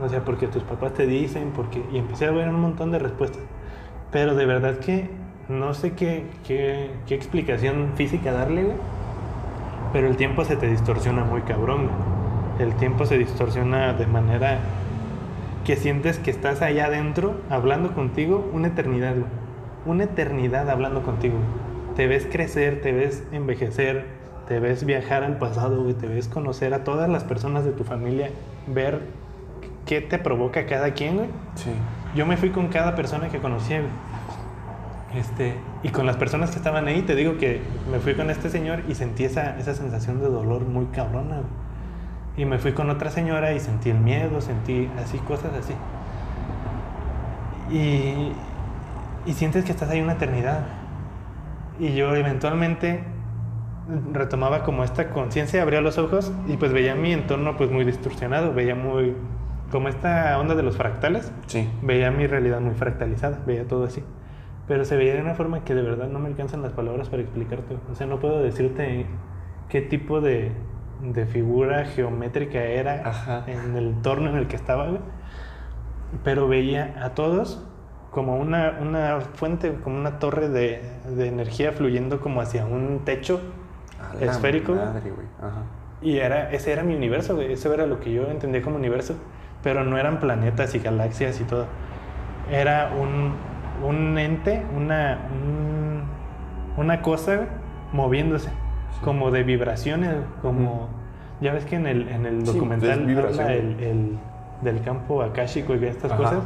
O 0.01 0.07
sea, 0.07 0.23
porque 0.23 0.47
tus 0.47 0.63
papás 0.63 0.93
te 0.93 1.05
dicen, 1.05 1.51
porque... 1.55 1.83
Y 1.91 1.97
empecé 1.97 2.25
a 2.25 2.31
ver 2.31 2.47
un 2.49 2.59
montón 2.59 2.91
de 2.91 2.99
respuestas. 2.99 3.43
Pero 4.11 4.35
de 4.35 4.45
verdad 4.45 4.77
que 4.79 5.09
no 5.49 5.73
sé 5.73 5.93
qué, 5.93 6.25
qué, 6.47 6.91
qué 7.05 7.15
explicación 7.15 7.91
física 7.95 8.31
darle, 8.31 8.63
güey. 8.63 8.77
Pero 9.91 10.07
el 10.07 10.15
tiempo 10.15 10.45
se 10.45 10.55
te 10.55 10.67
distorsiona 10.67 11.23
muy 11.23 11.41
cabrón, 11.41 11.87
güey. 11.87 12.67
El 12.69 12.75
tiempo 12.75 13.05
se 13.05 13.17
distorsiona 13.17 13.93
de 13.93 14.05
manera 14.05 14.59
que 15.65 15.75
sientes 15.75 16.19
que 16.19 16.31
estás 16.31 16.61
allá 16.61 16.85
adentro 16.85 17.41
hablando 17.49 17.93
contigo 17.93 18.49
una 18.53 18.67
eternidad, 18.67 19.15
güey. 19.15 19.29
Una 19.85 20.05
eternidad 20.05 20.69
hablando 20.69 21.03
contigo. 21.03 21.35
güey. 21.35 21.95
Te 21.95 22.07
ves 22.07 22.27
crecer, 22.31 22.81
te 22.81 22.91
ves 22.91 23.23
envejecer, 23.31 24.05
te 24.47 24.59
ves 24.59 24.85
viajar 24.85 25.23
al 25.23 25.37
pasado, 25.37 25.83
güey. 25.83 25.93
Te 25.93 26.07
ves 26.07 26.27
conocer 26.27 26.73
a 26.73 26.83
todas 26.83 27.09
las 27.09 27.23
personas 27.23 27.65
de 27.65 27.71
tu 27.71 27.83
familia, 27.83 28.29
ver 28.67 29.01
qué 29.85 30.01
te 30.01 30.17
provoca 30.17 30.65
cada 30.65 30.93
quien, 30.93 31.17
güey. 31.17 31.29
Sí. 31.55 31.71
Yo 32.15 32.25
me 32.25 32.37
fui 32.37 32.49
con 32.49 32.67
cada 32.67 32.95
persona 32.95 33.29
que 33.29 33.39
conocía, 33.39 33.79
güey. 33.79 33.91
Este, 35.15 35.55
y 35.81 35.89
con 35.89 36.05
las 36.05 36.17
personas 36.17 36.51
que 36.51 36.57
estaban 36.57 36.87
ahí, 36.87 37.01
te 37.01 37.15
digo 37.15 37.37
que 37.37 37.61
me 37.91 37.99
fui 37.99 38.13
con 38.13 38.29
este 38.29 38.49
señor 38.49 38.83
y 38.87 38.95
sentí 38.95 39.23
esa, 39.23 39.57
esa 39.57 39.73
sensación 39.73 40.19
de 40.19 40.27
dolor 40.27 40.61
muy 40.65 40.85
cabrona, 40.87 41.37
güey. 41.37 41.68
Y 42.39 42.45
me 42.45 42.57
fui 42.57 42.71
con 42.71 42.89
otra 42.89 43.09
señora 43.11 43.51
y 43.51 43.59
sentí 43.59 43.89
el 43.89 43.99
miedo, 43.99 44.39
sentí 44.39 44.89
así, 44.97 45.17
cosas 45.17 45.51
así. 45.59 45.73
Y, 47.69 48.31
y 49.25 49.33
sientes 49.33 49.65
que 49.65 49.71
estás 49.73 49.89
ahí 49.89 49.99
una 49.99 50.13
eternidad. 50.13 50.61
Y 51.79 51.95
yo 51.95 52.15
eventualmente 52.15 53.03
retomaba 54.13 54.63
como 54.63 54.85
esta 54.85 55.09
conciencia, 55.09 55.61
abría 55.61 55.81
los 55.81 55.97
ojos 55.97 56.31
y 56.47 56.55
pues 56.55 56.71
veía 56.71 56.95
mi 56.95 57.11
entorno 57.11 57.57
pues 57.57 57.71
muy 57.71 57.83
distorsionado, 57.83 58.53
veía 58.53 58.75
muy 58.75 59.15
como 59.69 59.89
esta 59.89 60.37
onda 60.39 60.55
de 60.55 60.63
los 60.63 60.77
fractales, 60.77 61.33
Sí. 61.47 61.69
veía 61.81 62.09
mi 62.09 62.25
realidad 62.25 62.61
muy 62.61 62.73
fractalizada, 62.73 63.39
veía 63.45 63.67
todo 63.67 63.83
así. 63.83 64.01
Pero 64.65 64.85
se 64.85 64.95
veía 64.95 65.13
de 65.15 65.21
una 65.21 65.33
forma 65.33 65.65
que 65.65 65.75
de 65.75 65.81
verdad 65.81 66.07
no 66.07 66.19
me 66.19 66.27
alcanzan 66.27 66.61
las 66.61 66.71
palabras 66.71 67.09
para 67.09 67.21
explicarte. 67.21 67.75
O 67.91 67.95
sea, 67.95 68.07
no 68.07 68.19
puedo 68.19 68.41
decirte 68.41 69.07
qué 69.67 69.81
tipo 69.81 70.21
de, 70.21 70.51
de 71.01 71.25
figura 71.25 71.85
geométrica 71.85 72.59
era 72.61 73.01
Ajá. 73.07 73.43
en 73.47 73.75
el 73.75 73.87
entorno 73.87 74.29
en 74.29 74.37
el 74.37 74.47
que 74.47 74.55
estaba, 74.55 74.87
güey. 74.87 75.01
Pero 76.23 76.47
veía 76.47 76.95
a 77.03 77.09
todos 77.11 77.65
como 78.11 78.35
una, 78.37 78.79
una 78.81 79.21
fuente, 79.21 79.75
como 79.83 79.97
una 79.97 80.19
torre 80.19 80.49
de, 80.49 80.81
de 81.15 81.27
energía 81.27 81.71
fluyendo 81.71 82.19
como 82.19 82.41
hacia 82.41 82.65
un 82.65 83.01
techo 83.05 83.39
esférico, 84.19 84.73
güey. 84.73 84.85
madre, 84.85 85.11
güey. 85.11 85.27
Ajá. 85.39 85.63
y 86.01 86.17
era, 86.17 86.51
ese 86.51 86.71
era 86.71 86.83
mi 86.83 86.95
universo, 86.95 87.35
güey. 87.35 87.53
Eso 87.53 87.73
era 87.73 87.85
lo 87.85 87.99
que 87.99 88.11
yo 88.11 88.23
entendía 88.29 88.61
como 88.61 88.75
universo. 88.77 89.15
Pero 89.61 89.83
no 89.83 89.97
eran 89.97 90.19
planetas 90.19 90.73
y 90.73 90.79
galaxias 90.79 91.39
y 91.41 91.43
todo. 91.43 91.65
Era 92.49 92.91
un, 92.99 93.33
un 93.87 94.17
ente, 94.17 94.65
una, 94.75 95.19
un- 95.31 96.03
una 96.77 97.01
cosa 97.01 97.35
güey, 97.35 97.47
Como 99.03 99.31
de 99.31 99.43
vibraciones, 99.43 100.15
como... 100.41 100.89
Ya 101.41 101.53
ves 101.53 101.65
que 101.65 101.77
en 101.77 101.87
el, 101.87 102.07
en 102.09 102.25
el 102.25 102.45
Sí, 102.45 102.53
documental 102.53 103.01
habla 103.09 103.53
el, 103.53 103.79
el- 103.81 104.17
del 104.61 104.81
campo 104.81 105.21
akáshico 105.21 105.73
y 105.75 105.85
estas 105.85 106.11
Ajá. 106.11 106.17
cosas. 106.21 106.43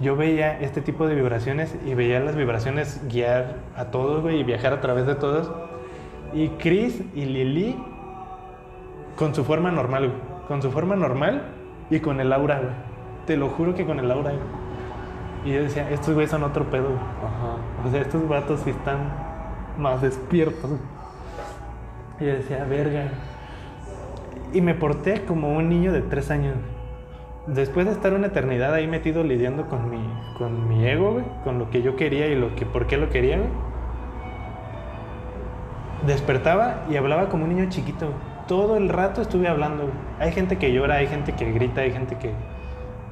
Yo 0.00 0.14
veía 0.16 0.60
este 0.60 0.80
tipo 0.80 1.06
de 1.08 1.16
vibraciones 1.16 1.76
y 1.84 1.94
veía 1.94 2.20
las 2.20 2.36
vibraciones 2.36 3.00
guiar 3.10 3.56
a 3.76 3.86
todos, 3.86 4.22
güey, 4.22 4.38
y 4.40 4.44
viajar 4.44 4.72
a 4.72 4.80
través 4.80 5.06
de 5.06 5.16
todos. 5.16 5.50
Y 6.32 6.48
Chris 6.50 7.02
y 7.14 7.24
Lily 7.24 7.76
con 9.16 9.34
su 9.34 9.44
forma 9.44 9.70
normal, 9.72 10.08
güey. 10.08 10.20
Con 10.48 10.62
su 10.62 10.70
forma 10.70 10.94
normal 10.96 11.42
y 11.90 11.98
con 12.00 12.20
el 12.20 12.32
aura, 12.32 12.58
güey. 12.60 12.72
Te 13.26 13.36
lo 13.36 13.48
juro 13.48 13.74
que 13.74 13.84
con 13.84 13.98
el 13.98 14.10
aura, 14.10 14.30
güey. 14.30 14.42
Y 15.52 15.56
yo 15.56 15.62
decía, 15.62 15.90
estos 15.90 16.14
güeyes 16.14 16.30
son 16.30 16.42
otro 16.44 16.64
pedo, 16.70 16.84
güey. 16.84 16.96
Ajá. 16.98 17.86
O 17.86 17.90
sea, 17.90 18.00
estos 18.00 18.28
vatos 18.28 18.60
sí 18.60 18.70
están 18.70 18.98
más 19.78 20.02
despiertos. 20.02 20.70
Y 22.20 22.24
yo 22.26 22.32
decía, 22.32 22.64
verga. 22.64 23.08
Y 24.52 24.60
me 24.60 24.74
porté 24.74 25.24
como 25.24 25.56
un 25.56 25.68
niño 25.68 25.92
de 25.92 26.00
tres 26.02 26.30
años. 26.30 26.54
Después 27.46 27.86
de 27.86 27.92
estar 27.92 28.14
una 28.14 28.28
eternidad 28.28 28.72
ahí 28.72 28.86
metido 28.86 29.22
lidiando 29.22 29.66
con 29.68 29.90
mi, 29.90 29.98
con 30.38 30.68
mi 30.68 30.86
ego, 30.86 31.12
güey, 31.12 31.24
con 31.42 31.58
lo 31.58 31.68
que 31.70 31.82
yo 31.82 31.96
quería 31.96 32.26
y 32.28 32.36
lo 32.36 32.54
que, 32.54 32.64
por 32.64 32.86
qué 32.86 32.96
lo 32.96 33.10
quería, 33.10 33.36
güey. 33.36 33.50
Despertaba 36.06 36.84
y 36.88 36.96
hablaba 36.96 37.28
como 37.28 37.44
un 37.44 37.54
niño 37.54 37.68
chiquito. 37.68 38.08
Todo 38.46 38.76
el 38.76 38.88
rato 38.88 39.20
estuve 39.20 39.48
hablando. 39.48 39.90
Hay 40.20 40.32
gente 40.32 40.56
que 40.56 40.72
llora, 40.72 40.96
hay 40.96 41.06
gente 41.06 41.32
que 41.32 41.50
grita, 41.52 41.80
hay 41.80 41.92
gente 41.92 42.16
que... 42.16 42.32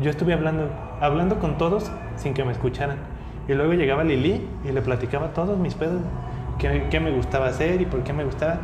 Yo 0.00 0.10
estuve 0.10 0.32
hablando, 0.32 0.68
hablando 1.00 1.38
con 1.38 1.58
todos 1.58 1.90
sin 2.16 2.34
que 2.34 2.44
me 2.44 2.52
escucharan. 2.52 2.98
Y 3.48 3.54
luego 3.54 3.72
llegaba 3.74 4.04
Lili 4.04 4.46
y 4.64 4.72
le 4.72 4.80
platicaba 4.80 5.28
todos 5.34 5.58
mis 5.58 5.74
pedos. 5.74 6.00
Qué, 6.58 6.86
qué 6.90 7.00
me 7.00 7.10
gustaba 7.10 7.46
hacer 7.46 7.80
y 7.80 7.86
por 7.86 8.02
qué 8.02 8.12
me 8.12 8.24
gustaba. 8.24 8.60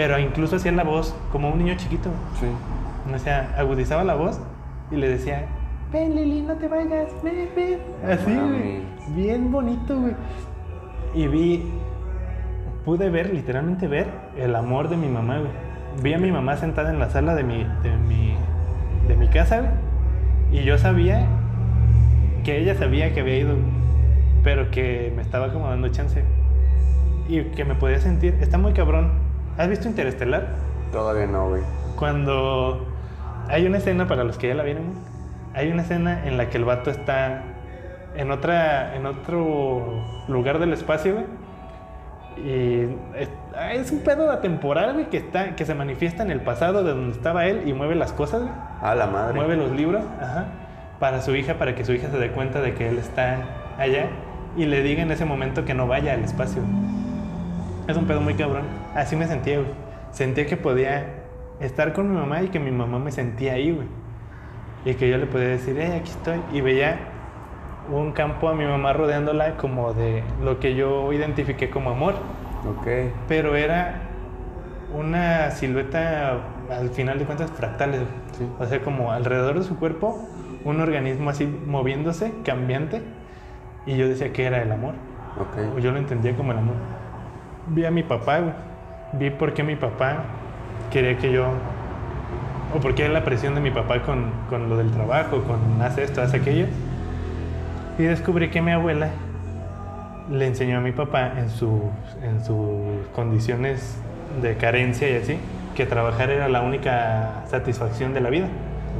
Pero 0.00 0.18
incluso 0.18 0.56
hacía 0.56 0.72
la 0.72 0.82
voz 0.82 1.14
como 1.30 1.50
un 1.50 1.58
niño 1.58 1.74
chiquito. 1.76 2.08
Sí. 2.40 2.46
O 3.14 3.18
sea, 3.18 3.54
agudizaba 3.58 4.02
la 4.02 4.14
voz 4.14 4.40
y 4.90 4.96
le 4.96 5.10
decía, 5.10 5.44
ven 5.92 6.16
Lili, 6.16 6.40
no 6.40 6.54
te 6.54 6.68
vayas, 6.68 7.08
ven, 7.22 7.50
ven. 7.54 7.80
Así, 8.10 8.34
güey. 8.34 8.80
Bien 9.14 9.52
bonito, 9.52 10.00
güey. 10.00 10.14
Y 11.12 11.28
vi, 11.28 11.70
pude 12.86 13.10
ver, 13.10 13.34
literalmente 13.34 13.88
ver, 13.88 14.08
el 14.38 14.56
amor 14.56 14.88
de 14.88 14.96
mi 14.96 15.06
mamá, 15.06 15.36
güey. 15.36 15.52
Vi 16.02 16.14
a 16.14 16.18
mi 16.18 16.32
mamá 16.32 16.56
sentada 16.56 16.88
en 16.88 16.98
la 16.98 17.10
sala 17.10 17.34
de 17.34 17.44
mi, 17.44 17.64
de 17.82 17.94
mi, 18.08 18.36
de 19.06 19.16
mi 19.16 19.28
casa, 19.28 19.58
güey. 19.60 20.62
Y 20.62 20.64
yo 20.64 20.78
sabía 20.78 21.26
que 22.42 22.56
ella 22.56 22.74
sabía 22.74 23.12
que 23.12 23.20
había 23.20 23.36
ido, 23.36 23.54
pero 24.42 24.70
que 24.70 25.12
me 25.14 25.20
estaba 25.20 25.52
como 25.52 25.68
dando 25.68 25.88
chance. 25.88 26.24
Y 27.28 27.42
que 27.50 27.66
me 27.66 27.74
podía 27.74 27.98
sentir, 27.98 28.38
está 28.40 28.56
muy 28.56 28.72
cabrón. 28.72 29.28
¿Has 29.60 29.68
visto 29.68 29.88
Interestelar? 29.88 30.46
Todavía 30.90 31.26
no, 31.26 31.50
güey. 31.50 31.60
Cuando 31.94 32.88
hay 33.46 33.66
una 33.66 33.76
escena, 33.76 34.08
para 34.08 34.24
los 34.24 34.38
que 34.38 34.48
ya 34.48 34.54
la 34.54 34.62
vieron, 34.62 34.94
hay 35.52 35.70
una 35.70 35.82
escena 35.82 36.26
en 36.26 36.38
la 36.38 36.48
que 36.48 36.56
el 36.56 36.64
vato 36.64 36.90
está 36.90 37.42
en 38.16 38.30
otra 38.30 38.96
en 38.96 39.04
otro 39.04 40.02
lugar 40.28 40.60
del 40.60 40.72
espacio, 40.72 41.12
güey. 41.12 41.26
Y 42.38 42.96
es, 43.18 43.28
ah, 43.54 43.74
es 43.74 43.92
un 43.92 43.98
pedo 43.98 44.30
atemporal, 44.30 44.94
güey, 44.94 45.10
que 45.10 45.18
está 45.18 45.54
que 45.54 45.66
se 45.66 45.74
manifiesta 45.74 46.22
en 46.22 46.30
el 46.30 46.40
pasado 46.40 46.82
de 46.82 46.92
donde 46.92 47.14
estaba 47.14 47.44
él 47.44 47.68
y 47.68 47.74
mueve 47.74 47.96
las 47.96 48.14
cosas, 48.14 48.40
güey. 48.40 48.54
A 48.80 48.94
la 48.94 49.08
madre. 49.08 49.34
Mueve 49.34 49.56
los 49.56 49.72
libros, 49.72 50.02
ajá, 50.22 50.46
para 50.98 51.20
su 51.20 51.36
hija, 51.36 51.58
para 51.58 51.74
que 51.74 51.84
su 51.84 51.92
hija 51.92 52.08
se 52.10 52.16
dé 52.16 52.30
cuenta 52.30 52.62
de 52.62 52.72
que 52.72 52.88
él 52.88 52.96
está 52.96 53.36
allá 53.76 54.06
y 54.56 54.64
le 54.64 54.82
diga 54.82 55.02
en 55.02 55.10
ese 55.10 55.26
momento 55.26 55.66
que 55.66 55.74
no 55.74 55.86
vaya 55.86 56.14
al 56.14 56.24
espacio. 56.24 56.62
Es 57.88 57.96
un 57.96 58.06
pedo 58.06 58.20
muy 58.20 58.34
cabrón. 58.34 58.64
Así 58.94 59.16
me 59.16 59.26
sentía, 59.26 59.56
güey. 59.56 59.68
Sentía 60.12 60.46
que 60.46 60.56
podía 60.56 61.06
estar 61.60 61.92
con 61.92 62.10
mi 62.10 62.16
mamá 62.16 62.42
y 62.42 62.48
que 62.48 62.58
mi 62.60 62.70
mamá 62.70 62.98
me 62.98 63.12
sentía 63.12 63.54
ahí, 63.54 63.72
güey. 63.72 63.86
Y 64.84 64.94
que 64.94 65.10
yo 65.10 65.18
le 65.18 65.26
podía 65.26 65.48
decir, 65.48 65.76
hey, 65.78 65.92
aquí 66.00 66.10
estoy. 66.10 66.40
Y 66.52 66.60
veía 66.60 66.98
un 67.92 68.12
campo 68.12 68.48
a 68.48 68.54
mi 68.54 68.64
mamá 68.64 68.92
rodeándola 68.92 69.56
como 69.56 69.92
de 69.92 70.22
lo 70.42 70.58
que 70.60 70.74
yo 70.74 71.12
identifiqué 71.12 71.70
como 71.70 71.90
amor. 71.90 72.14
Ok. 72.68 72.86
Pero 73.28 73.56
era 73.56 74.02
una 74.94 75.50
silueta, 75.50 76.38
al 76.70 76.90
final 76.90 77.18
de 77.18 77.24
cuentas, 77.24 77.50
fractales. 77.50 78.00
güey. 78.00 78.12
Sí. 78.38 78.48
O 78.58 78.66
sea, 78.66 78.80
como 78.82 79.12
alrededor 79.12 79.58
de 79.58 79.64
su 79.64 79.76
cuerpo, 79.76 80.28
un 80.64 80.80
organismo 80.80 81.30
así 81.30 81.46
moviéndose, 81.66 82.32
cambiante. 82.44 83.02
Y 83.86 83.96
yo 83.96 84.08
decía 84.08 84.32
que 84.32 84.44
era 84.44 84.62
el 84.62 84.70
amor. 84.72 84.94
O 85.38 85.42
Ok. 85.42 85.78
yo 85.80 85.92
lo 85.92 85.98
entendía 85.98 86.34
como 86.36 86.52
el 86.52 86.58
amor. 86.58 86.74
Vi 87.70 87.84
a 87.84 87.90
mi 87.90 88.02
papá, 88.02 88.38
güey. 88.40 88.52
Vi 89.12 89.30
por 89.30 89.54
qué 89.54 89.62
mi 89.62 89.76
papá 89.76 90.24
quería 90.92 91.16
que 91.16 91.32
yo. 91.32 91.46
O 92.74 92.78
por 92.80 92.94
qué 92.94 93.08
la 93.08 93.24
presión 93.24 93.54
de 93.54 93.60
mi 93.60 93.70
papá 93.70 94.02
con, 94.02 94.30
con 94.48 94.68
lo 94.68 94.76
del 94.76 94.90
trabajo, 94.90 95.42
con 95.42 95.82
hace 95.82 96.04
esto, 96.04 96.22
hace 96.22 96.36
aquello. 96.36 96.66
Y 97.98 98.04
descubrí 98.04 98.50
que 98.50 98.62
mi 98.62 98.70
abuela 98.70 99.08
le 100.30 100.46
enseñó 100.46 100.78
a 100.78 100.80
mi 100.80 100.92
papá 100.92 101.32
en, 101.36 101.50
sus 101.50 101.80
en 102.22 102.44
sus 102.44 103.06
condiciones 103.14 104.00
de 104.40 104.56
carencia 104.56 105.10
y 105.10 105.16
así, 105.16 105.38
que 105.74 105.86
trabajar 105.86 106.30
era 106.30 106.48
la 106.48 106.60
única 106.62 107.42
satisfacción 107.46 108.14
de 108.14 108.20
la 108.20 108.30
vida 108.30 108.46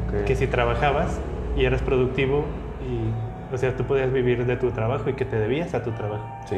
Ok. 0.08 0.24
que 0.24 0.34
si 0.34 0.48
trabajabas 0.48 1.20
y 1.56 1.64
eras 1.64 1.82
productivo 1.82 2.44
y 2.82 3.54
o 3.54 3.58
sea 3.58 3.76
tú 3.76 3.84
podías 3.84 4.12
vivir 4.12 4.44
de 4.44 4.56
tu 4.56 4.70
trabajo 4.72 5.08
y 5.08 5.12
que 5.12 5.24
te 5.24 5.38
debías 5.38 5.72
a 5.74 5.84
tu 5.84 5.92
trabajo 5.92 6.24
Sí. 6.48 6.56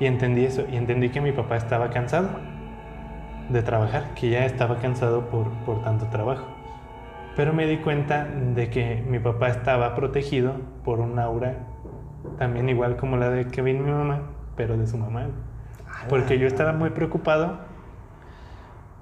Y 0.00 0.06
entendí 0.06 0.44
eso 0.44 0.64
y 0.70 0.76
entendí 0.76 1.10
que 1.10 1.20
mi 1.20 1.32
papá 1.32 1.56
estaba 1.56 1.90
cansado 1.90 2.28
de 3.48 3.62
trabajar 3.62 4.14
que 4.14 4.30
ya 4.30 4.44
estaba 4.44 4.78
cansado 4.78 5.28
por, 5.28 5.50
por 5.64 5.82
tanto 5.82 6.06
trabajo 6.06 6.46
pero 7.36 7.52
me 7.52 7.66
di 7.66 7.78
cuenta 7.78 8.24
de 8.24 8.70
que 8.70 9.04
mi 9.08 9.18
papá 9.18 9.48
estaba 9.48 9.94
protegido 9.94 10.54
por 10.84 11.00
un 11.00 11.18
aura 11.18 11.56
también 12.38 12.68
igual 12.68 12.96
como 12.96 13.16
la 13.16 13.30
de 13.30 13.46
Kevin 13.48 13.84
mi 13.84 13.90
mamá 13.90 14.22
pero 14.56 14.76
de 14.76 14.86
su 14.86 14.96
mamá 14.96 15.26
porque 16.08 16.38
yo 16.38 16.46
estaba 16.46 16.72
muy 16.72 16.90
preocupado 16.90 17.58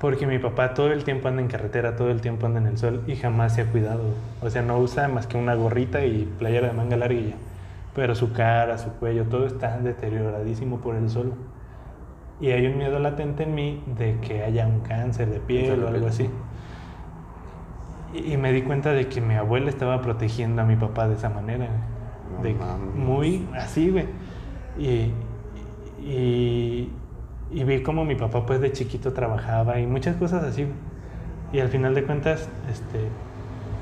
porque 0.03 0.27
mi 0.27 0.41
papá 0.41 0.75
todo 0.75 0.91
el 0.93 1.05
tiempo 1.05 1.29
anda 1.29 1.43
en 1.43 1.47
carretera, 1.47 1.95
todo 1.95 2.11
el 2.11 2.21
tiempo 2.21 2.47
anda 2.47 2.59
en 2.59 2.67
el 2.67 2.77
sol 2.77 3.05
y 3.07 3.15
jamás 3.15 3.55
se 3.55 3.61
ha 3.61 3.67
cuidado. 3.67 4.03
O 4.41 4.51
sea, 4.51 4.61
no 4.61 4.77
usa 4.79 5.07
más 5.07 5.29
que 5.29 5.37
una 5.37 5.55
gorrita 5.55 6.05
y 6.05 6.25
playera 6.41 6.67
de 6.67 6.73
manga 6.73 6.97
larga 6.97 7.15
y 7.15 7.29
ya. 7.29 7.37
Pero 7.95 8.15
su 8.15 8.33
cara, 8.33 8.79
su 8.79 8.93
cuello, 8.95 9.29
todo 9.29 9.47
está 9.47 9.79
deterioradísimo 9.81 10.81
por 10.81 10.97
el 10.97 11.11
sol. 11.11 11.35
Y 12.41 12.51
hay 12.51 12.67
un 12.67 12.79
miedo 12.79 12.99
latente 12.99 13.45
en 13.45 13.55
mí 13.55 13.85
de 13.87 14.21
que 14.21 14.43
haya 14.43 14.67
un 14.67 14.81
cáncer 14.81 15.31
de 15.31 15.41
piel 15.41 15.67
Cáncer 15.67 15.85
o 15.85 15.89
algo 15.89 16.07
piel. 16.07 16.09
así. 16.09 16.31
Y, 18.13 18.33
y 18.33 18.37
me 18.37 18.53
di 18.53 18.63
cuenta 18.63 18.93
de 18.93 19.09
que 19.09 19.21
mi 19.21 19.35
abuela 19.35 19.71
estaba 19.71 20.01
protegiendo 20.03 20.63
a 20.63 20.65
mi 20.65 20.77
papá 20.77 21.09
de 21.09 21.15
esa 21.15 21.31
manera. 21.31 21.69
No 22.29 22.43
de, 22.43 22.55
mames. 22.55 22.95
muy 22.95 23.51
así, 23.55 23.91
güey. 23.91 24.09
Y, 24.77 25.15
y, 25.99 26.99
y 27.51 27.65
vi 27.65 27.83
cómo 27.83 28.05
mi 28.05 28.17
papá 28.17 28.47
pues 28.47 28.61
de 28.61 28.73
chiquito 28.73 29.13
trabajaba 29.13 29.81
y 29.81 29.87
muchas 29.87 30.17
cosas 30.17 30.45
así. 30.45 30.67
Y 31.53 31.61
al 31.61 31.69
final 31.69 31.95
de 31.95 32.05
cuentas, 32.05 32.51
este, 32.71 33.17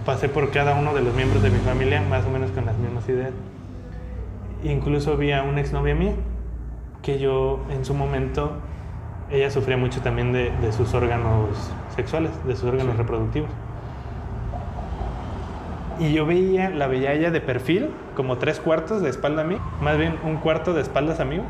pasé 0.05 0.29
por 0.29 0.51
cada 0.51 0.75
uno 0.75 0.95
de 0.95 1.03
los 1.03 1.15
miembros 1.15 1.43
de 1.43 1.51
mi 1.51 1.61
familia 1.61 2.03
más 2.03 2.27
o 2.27 2.31
menos 2.31 2.51
con 2.53 2.67
las 2.67 2.79
mismas 2.79 3.09
ideas. 3.09 3.33
Incluso 4.63 5.17
vi 5.17 5.33
a 5.33 5.43
una 5.43 5.61
exnovia 5.61 5.95
mía 5.95 6.13
que 7.03 7.19
yo 7.19 7.61
en 7.71 7.85
su 7.85 7.95
momento, 7.95 8.53
ella 9.31 9.51
sufría 9.51 9.77
mucho 9.77 10.01
también 10.03 10.33
de, 10.33 10.51
de 10.61 10.73
sus 10.73 10.93
órganos 10.95 11.73
sexuales, 11.95 12.31
de 12.47 12.55
sus 12.57 12.65
órganos 12.69 12.93
Sí. 12.93 12.99
reproductivos. 12.99 13.51
Y 15.99 16.13
yo 16.15 16.25
veía, 16.25 16.71
la 16.71 16.87
veía 16.87 17.13
ella 17.13 17.31
de 17.31 17.41
perfil, 17.41 17.91
como 18.17 18.39
tres 18.39 18.59
cuartos 18.59 19.03
de 19.03 19.11
espalda 19.11 19.43
a 19.43 19.45
mí, 19.45 19.57
más 19.83 19.99
bien 19.99 20.17
un 20.25 20.37
cuarto 20.37 20.73
de 20.73 20.81
espaldas 20.81 21.21
a 21.21 21.25
mí. 21.25 21.41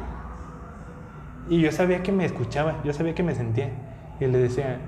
Y 1.49 1.61
yo 1.61 1.71
sabía 1.73 2.03
que 2.03 2.13
me 2.13 2.25
escuchaba, 2.25 2.75
yo 2.85 2.93
sabía 2.93 3.15
que 3.15 3.23
me 3.23 3.35
sentía. 3.35 3.71
Y 4.21 4.27
le 4.27 4.39
decía, 4.39 4.79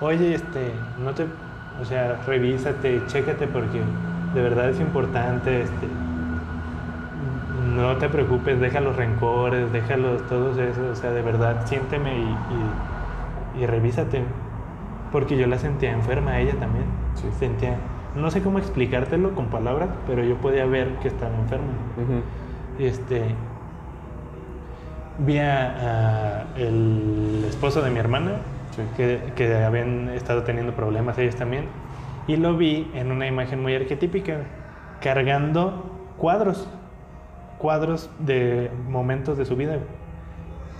oye, 0.00 0.34
este, 0.34 0.72
no 1.02 1.12
te, 1.12 1.24
o 1.80 1.84
sea, 1.84 2.20
revísate, 2.26 3.02
chécate 3.06 3.46
porque 3.46 3.80
de 4.34 4.42
verdad 4.42 4.68
es 4.70 4.80
importante, 4.80 5.62
este, 5.62 5.86
no 7.82 7.96
te 7.96 8.08
preocupes, 8.08 8.60
deja 8.60 8.80
los 8.80 8.96
rencores, 8.96 9.72
déjalos 9.72 10.26
todos 10.28 10.58
eso, 10.58 10.90
o 10.92 10.94
sea, 10.94 11.10
de 11.10 11.22
verdad, 11.22 11.66
siénteme 11.66 12.16
y, 12.18 12.36
y, 13.58 13.62
y 13.62 13.66
revísate. 13.66 14.22
Porque 15.12 15.36
yo 15.38 15.46
la 15.46 15.58
sentía 15.58 15.90
enferma 15.92 16.32
a 16.32 16.40
ella 16.40 16.52
también. 16.60 16.84
Sí. 17.14 17.26
Sentía, 17.38 17.76
no 18.14 18.30
sé 18.30 18.42
cómo 18.42 18.58
explicártelo 18.58 19.34
con 19.34 19.46
palabras, 19.46 19.88
pero 20.06 20.22
yo 20.22 20.36
podía 20.36 20.66
ver 20.66 20.88
que 21.00 21.08
estaba 21.08 21.34
enferma. 21.34 21.66
Ujú. 21.96 22.82
Este, 22.84 23.22
vi 25.18 25.38
a, 25.38 26.44
a 26.46 26.58
el 26.58 27.44
esposo 27.48 27.82
de 27.82 27.90
mi 27.90 27.98
hermana, 27.98 28.32
Sí. 28.70 28.82
que, 28.96 29.20
que 29.34 29.56
habían 29.64 30.10
estado 30.10 30.42
teniendo 30.44 30.72
problemas 30.74 31.18
ellos 31.18 31.34
también, 31.34 31.64
y 32.28 32.36
lo 32.36 32.56
vi 32.56 32.88
en 32.94 33.10
una 33.10 33.26
imagen 33.26 33.60
muy 33.60 33.74
arquetípica, 33.74 34.36
cargando 35.00 35.90
cuadros, 36.16 36.68
cuadros 37.58 38.10
de 38.18 38.70
momentos 38.88 39.36
de 39.38 39.44
su 39.44 39.56
vida. 39.56 39.78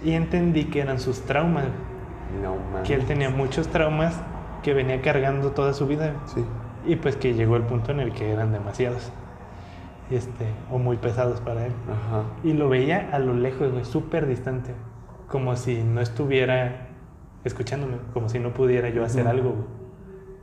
Y 0.04 0.12
entendí 0.12 0.64
que 0.64 0.80
eran 0.80 0.98
sus 1.00 1.22
traumas, 1.22 1.66
No 2.42 2.56
mames. 2.72 2.86
que 2.86 2.94
él 2.94 3.04
tenía 3.04 3.30
muchos 3.30 3.68
traumas 3.68 4.20
que 4.62 4.74
venía 4.74 5.00
cargando 5.02 5.50
toda 5.52 5.72
su 5.74 5.86
vida. 5.86 6.14
Sí. 6.26 6.44
Y 6.86 6.96
pues 6.96 7.16
que 7.16 7.34
llegó 7.34 7.56
el 7.56 7.62
punto 7.64 7.90
en 7.92 8.00
el 8.00 8.12
que 8.12 8.30
eran 8.30 8.52
demasiados. 8.52 9.10
Este, 10.10 10.46
o 10.70 10.78
muy 10.78 10.96
pesados 10.96 11.40
para 11.40 11.66
él. 11.66 11.72
Ajá. 11.86 12.22
Y 12.42 12.54
lo 12.54 12.68
veía 12.68 13.10
a 13.12 13.18
lo 13.18 13.34
lejos, 13.34 13.70
güey, 13.72 13.84
súper 13.84 14.26
distante. 14.26 14.72
Como 15.28 15.54
si 15.56 15.82
no 15.82 16.00
estuviera 16.00 16.86
escuchándome, 17.44 17.96
como 18.14 18.28
si 18.28 18.38
no 18.38 18.54
pudiera 18.54 18.88
yo 18.88 19.04
hacer 19.04 19.26
algo, 19.28 19.50
güey. 19.50 19.66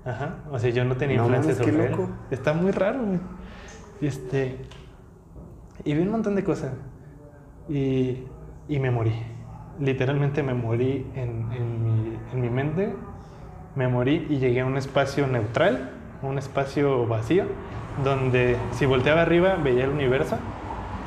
Ajá. 0.06 0.36
O 0.52 0.60
sea, 0.60 0.70
yo 0.70 0.86
no 0.86 0.98
tenía 0.98 1.18
No 1.18 1.24
influencia 1.24 1.54
mames, 1.54 1.66
qué 1.66 1.72
sobre 1.72 1.86
él. 1.86 1.92
loco. 1.92 2.10
Está 2.30 2.54
muy 2.54 2.72
raro, 2.72 3.00
güey. 3.06 3.20
Este. 4.02 4.60
Y 5.86 5.94
vi 5.94 6.02
un 6.02 6.12
montón 6.12 6.36
de 6.36 6.44
cosas. 6.44 6.74
Y, 7.70 8.24
y 8.68 8.80
me 8.80 8.92
morí. 8.92 9.14
Literalmente 9.80 10.42
me 10.44 10.54
morí 10.54 11.06
en, 11.16 11.52
en 11.54 11.84
mi, 11.84 12.18
en 12.34 12.42
mi 12.42 12.50
mente. 12.50 12.94
Me 13.76 13.88
morí 13.88 14.26
y 14.30 14.38
llegué 14.38 14.62
a 14.62 14.66
un 14.66 14.78
espacio 14.78 15.28
neutral, 15.28 15.92
un 16.22 16.38
espacio 16.38 17.06
vacío, 17.08 17.44
donde 18.04 18.56
si 18.72 18.86
volteaba 18.86 19.22
arriba 19.22 19.56
veía 19.62 19.84
el 19.84 19.90
universo 19.92 20.38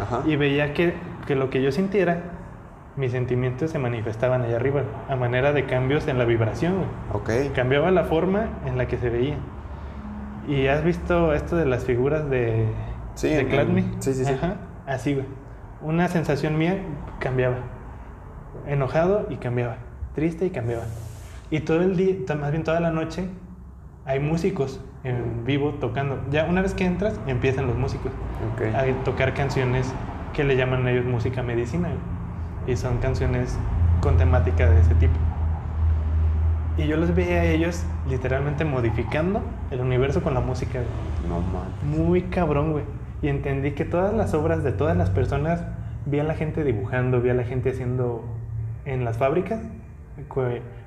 Ajá. 0.01 0.23
y 0.27 0.37
veía 0.37 0.75
que, 0.75 0.95
que 1.27 1.35
lo 1.35 1.49
que 1.49 1.63
yo 1.63 1.73
sintiera, 1.73 2.25
mis 2.97 3.13
sentimientos 3.13 3.71
se 3.71 3.79
manifestaban 3.79 4.43
allá 4.43 4.57
arriba, 4.57 4.83
a 5.09 5.17
manera 5.17 5.53
de 5.53 5.65
cambios 5.65 6.07
en 6.09 6.19
la 6.19 6.25
vibración. 6.27 6.75
güey. 6.77 7.47
Ok. 7.47 7.55
Cambiaba 7.55 7.91
la 7.91 8.05
forma 8.05 8.49
en 8.67 8.77
la 8.77 8.87
que 8.87 8.99
se 8.99 9.09
veía. 9.09 9.37
¿Y 10.47 10.67
has 10.67 10.85
visto 10.85 11.33
esto 11.33 11.57
de 11.57 11.65
las 11.67 11.85
figuras 11.85 12.29
de, 12.29 12.67
Sí, 13.15 13.29
de 13.29 13.41
en- 13.41 14.03
sí, 14.03 14.13
sí, 14.15 14.25
sí. 14.27 14.33
Ajá, 14.33 14.57
así, 14.89 15.15
güey. 15.15 15.27
Una 15.81 16.09
sensación 16.09 16.59
mía 16.59 16.79
cambiaba. 17.21 17.57
Enojado 18.67 19.27
y 19.31 19.37
cambiaba. 19.37 19.77
Triste 20.15 20.47
y 20.47 20.51
cambiaba. 20.51 20.85
Y 21.51 21.61
todo 21.61 21.83
el 21.83 21.97
día, 21.97 22.17
más 22.37 22.51
bien 22.51 22.65
toda 22.65 22.81
la 22.81 22.91
noche, 22.91 23.29
hay 24.05 24.21
músicos 24.21 24.81
en 25.05 25.45
vivo 25.45 25.75
tocando. 25.75 26.19
Ya 26.31 26.45
una 26.45 26.63
vez 26.63 26.75
que 26.75 26.85
entras, 26.85 27.19
empiezan 27.27 27.67
los 27.67 27.77
músicos 27.77 28.13
a 28.75 29.05
tocar 29.05 29.35
canciones 29.35 29.93
que 30.33 30.45
le 30.45 30.57
llaman 30.57 30.87
ellos 30.89 31.05
música 31.05 31.43
medicina. 31.43 31.89
Y 32.67 32.77
son 32.77 32.99
canciones 32.99 33.57
con 34.01 34.17
temática 34.17 34.69
de 34.69 34.81
ese 34.81 34.95
tipo. 34.97 35.15
Y 36.77 36.87
yo 36.87 36.97
los 36.97 37.15
veía 37.15 37.41
a 37.41 37.45
ellos 37.45 37.85
literalmente 38.09 38.65
modificando 38.65 39.43
el 39.71 39.81
universo 39.81 40.23
con 40.23 40.35
la 40.35 40.41
música. 40.41 40.81
No 41.29 41.41
mames. 41.41 41.99
Muy 41.99 42.23
cabrón, 42.23 42.73
güey. 42.73 42.85
Y 43.23 43.29
entendí 43.29 43.73
que 43.73 43.85
todas 43.85 44.15
las 44.15 44.35
obras 44.35 44.63
de 44.63 44.73
todas 44.73 44.97
las 44.97 45.11
personas, 45.11 45.65
vi 46.07 46.21
a 46.21 46.25
la 46.25 46.35
gente 46.35 46.65
dibujando, 46.65 47.21
vi 47.21 47.31
a 47.31 47.35
la 47.35 47.45
gente 47.45 47.71
haciendo 47.71 48.25
en 48.85 49.05
las 49.05 49.19
fábricas, 49.19 49.61
cu- 50.29 50.43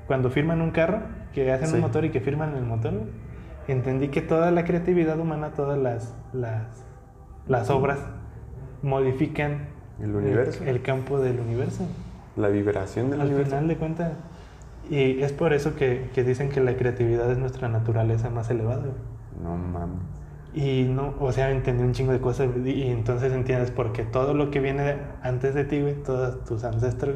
cuando 0.08 0.30
firman 0.30 0.62
un 0.62 0.72
carro, 0.72 1.00
que 1.34 1.52
hacen 1.52 1.68
Sí. 1.68 1.76
un 1.76 1.82
motor 1.82 2.06
y 2.06 2.10
que 2.10 2.20
firman 2.22 2.56
el 2.56 2.64
motor, 2.64 2.94
entendí 3.68 4.08
que 4.10 4.22
toda 4.22 4.52
la 4.52 4.64
creatividad 4.66 5.20
humana, 5.20 5.52
todas 5.56 5.78
las, 5.78 6.16
las, 6.34 6.86
las 7.48 7.70
obras 7.70 8.00
modifican 8.82 9.68
El 10.02 10.16
universo. 10.16 10.64
el, 10.66 10.82
campo 10.82 11.20
del 11.20 11.40
universo. 11.40 11.86
La 12.36 12.48
vibración 12.48 13.10
del 13.12 13.22
Al 13.22 13.28
universo. 13.28 13.52
final 13.52 13.68
de 13.68 13.78
cuentas. 13.78 14.12
Y 14.90 15.22
es 15.22 15.32
por 15.32 15.54
eso 15.54 15.76
que, 15.76 16.10
que 16.14 16.24
dicen 16.24 16.50
que 16.50 16.60
la 16.60 16.76
creatividad 16.76 17.30
es 17.32 17.38
nuestra 17.38 17.68
naturaleza 17.70 18.30
más 18.30 18.50
elevada. 18.50 18.84
No 19.44 19.56
mames. 19.56 20.00
Y 20.54 20.84
no, 20.84 21.14
o 21.20 21.32
sea, 21.32 21.50
entendí 21.52 21.84
un 21.84 21.94
chingo 21.94 22.12
de 22.12 22.20
cosas 22.20 22.50
y, 22.66 22.84
entonces 22.90 23.32
entiendes 23.32 23.72
porque 23.72 24.04
todo 24.04 24.34
lo 24.34 24.52
que 24.52 24.60
viene 24.60 24.98
antes 25.24 25.54
de 25.56 25.64
ti, 25.64 25.80
güey, 25.82 25.96
todos 26.04 26.44
tus 26.44 26.64
ancestros 26.66 27.16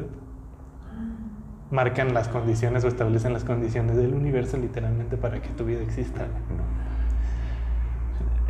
marcan 1.70 2.14
las 2.14 2.28
condiciones 2.28 2.84
o 2.84 2.88
establecen 2.88 3.32
las 3.32 3.44
condiciones 3.44 3.96
del 3.96 4.14
universo 4.14 4.56
literalmente 4.56 5.16
para 5.16 5.42
que 5.42 5.48
tu 5.50 5.64
vida 5.64 5.82
exista. 5.82 6.22
No. 6.22 6.86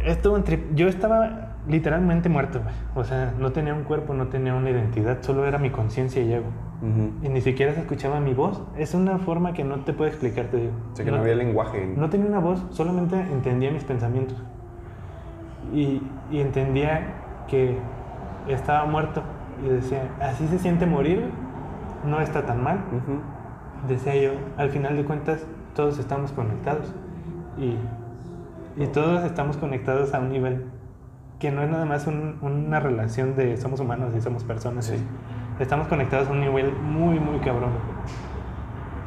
Estuvo 0.05 0.37
en 0.37 0.45
trip- 0.45 0.75
Yo 0.75 0.87
estaba 0.87 1.57
literalmente 1.67 2.29
muerto, 2.29 2.61
güey. 2.63 2.75
O 2.95 3.03
sea, 3.03 3.35
no 3.41 3.51
tenía 3.51 3.75
un 3.75 3.83
cuerpo, 3.83 4.15
no 4.15 4.29
tenía 4.29 4.55
una 4.55 4.71
identidad, 4.71 5.19
solo 5.23 5.47
era 5.47 5.59
mi 5.59 5.71
conciencia 5.71 6.23
y 6.23 6.33
ego. 6.33 6.47
Ujú. 6.81 7.27
Y 7.27 7.29
ni 7.31 7.41
siquiera 7.41 7.73
se 7.75 7.81
escuchaba 7.81 8.21
mi 8.21 8.35
voz. 8.35 8.63
Es 8.77 8.95
una 8.95 9.19
forma 9.19 9.53
que 9.53 9.65
no 9.65 9.81
te 9.81 9.93
puedo 9.93 10.09
explicar, 10.09 10.47
te 10.47 10.59
digo. 10.59 10.73
O 10.93 10.97
sea 10.97 11.05
que 11.05 11.11
no 11.11 11.17
había 11.17 11.35
lenguaje. 11.35 11.93
No 11.97 12.09
tenía 12.09 12.29
una 12.29 12.39
voz, 12.39 12.63
solamente 12.71 13.19
entendía 13.19 13.73
mis 13.73 13.83
pensamientos. 13.83 14.41
Y, 15.73 16.03
y 16.31 16.41
entendía 16.41 17.15
que 17.49 17.79
estaba 18.49 18.85
muerto. 18.87 19.23
Y 19.65 19.69
decía, 19.69 20.03
así 20.21 20.47
se 20.49 20.59
siente 20.59 20.87
morir, 20.87 21.31
no 22.05 22.21
está 22.21 22.45
tan 22.47 22.63
mal. 22.63 22.79
Ujú. 22.93 23.21
Decía 23.89 24.15
yo, 24.17 24.31
al 24.57 24.71
final 24.71 24.97
de 24.97 25.05
cuentas, 25.05 25.45
todos 25.75 25.99
estamos 25.99 26.33
conectados. 26.33 26.93
Y, 27.59 27.77
y 28.83 28.87
todos 28.89 29.25
estamos 29.25 29.57
conectados 29.57 30.13
a 30.15 30.21
un 30.21 30.29
nivel 30.31 30.67
que 31.39 31.51
no 31.51 31.63
es 31.63 31.71
nada 31.71 31.85
más 31.85 32.07
un- 32.07 32.39
una 32.43 32.81
relación 32.81 33.35
de 33.37 33.57
somos 33.57 33.81
humanos 33.81 34.13
y 34.17 34.21
somos 34.21 34.45
personas. 34.45 34.87
Sí. 34.87 34.97
Estamos 35.59 35.87
conectados 35.89 36.29
a 36.29 36.33
un 36.33 36.41
nivel 36.41 36.73
muy, 36.73 37.19
muy 37.19 37.39
cabrón. 37.41 37.71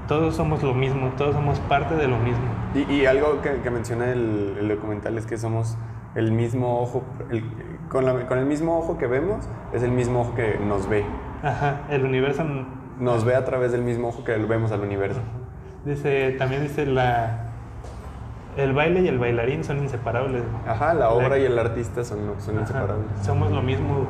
Todos 0.08 0.36
somos 0.36 0.64
lo 0.64 0.74
mismo, 0.74 1.10
todos 1.18 1.36
somos 1.36 1.60
parte 1.62 1.96
de 1.96 2.08
lo 2.08 2.18
mismo. 2.18 2.44
Y, 2.74 2.92
y 2.92 3.06
algo 3.06 3.42
que, 3.42 3.62
que 3.62 3.70
menciona 3.70 4.12
el, 4.12 4.58
el 4.60 4.68
documental 4.68 5.18
es 5.20 5.28
que 5.28 5.38
somos 5.38 5.78
el 6.16 6.32
mismo 6.32 6.80
ojo, 6.82 7.04
el- 7.30 7.44
con, 7.90 8.06
la- 8.06 8.28
con 8.28 8.38
el 8.40 8.46
mismo 8.46 8.78
ojo 8.78 8.98
que 8.98 9.08
vemos, 9.08 9.48
es 9.74 9.84
el 9.84 9.92
mismo 9.92 10.22
ojo 10.22 10.36
que 10.36 10.58
nos 10.60 10.88
ve. 10.90 11.04
Ajá, 11.44 11.82
el 11.90 12.04
universo 12.04 12.44
Nos 13.00 13.24
ve 13.26 13.36
a 13.36 13.46
través 13.46 13.72
del 13.72 13.82
mismo 13.84 14.10
ojo 14.10 14.24
que 14.24 14.36
vemos 14.36 14.72
al 14.72 14.82
universo. 14.82 15.22
dice, 15.86 16.32
también 16.38 16.64
dice 16.64 16.86
la 16.86 17.46
el 18.58 18.74
baile 18.74 19.02
y 19.02 19.08
el 19.08 19.18
bailarín 19.20 19.64
son 19.64 19.78
inseparables. 19.78 20.44
Ajá, 20.68 20.94
la 20.94 21.10
obra 21.12 21.38
y 21.38 21.46
el 21.46 21.58
artista 21.58 22.04
son, 22.04 22.20
son 22.40 22.56
Ajá, 22.56 22.62
inseparables. 22.62 23.06
Somos 23.22 23.52
lo 23.52 23.62
mismo. 23.62 24.06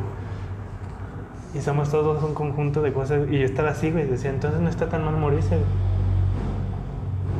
Y 1.53 1.59
somos 1.61 1.89
todos 1.91 2.23
un 2.23 2.33
conjunto 2.33 2.81
de 2.81 2.91
cosas. 2.93 3.27
Y 3.29 3.37
yo 3.39 3.45
estaba 3.45 3.69
así, 3.69 3.91
güey. 3.91 4.07
Decía, 4.07 4.31
entonces 4.31 4.59
no 4.59 4.69
está 4.69 4.87
tan 4.89 5.03
mal 5.05 5.17
morirse. 5.17 5.49
güey". 5.49 5.67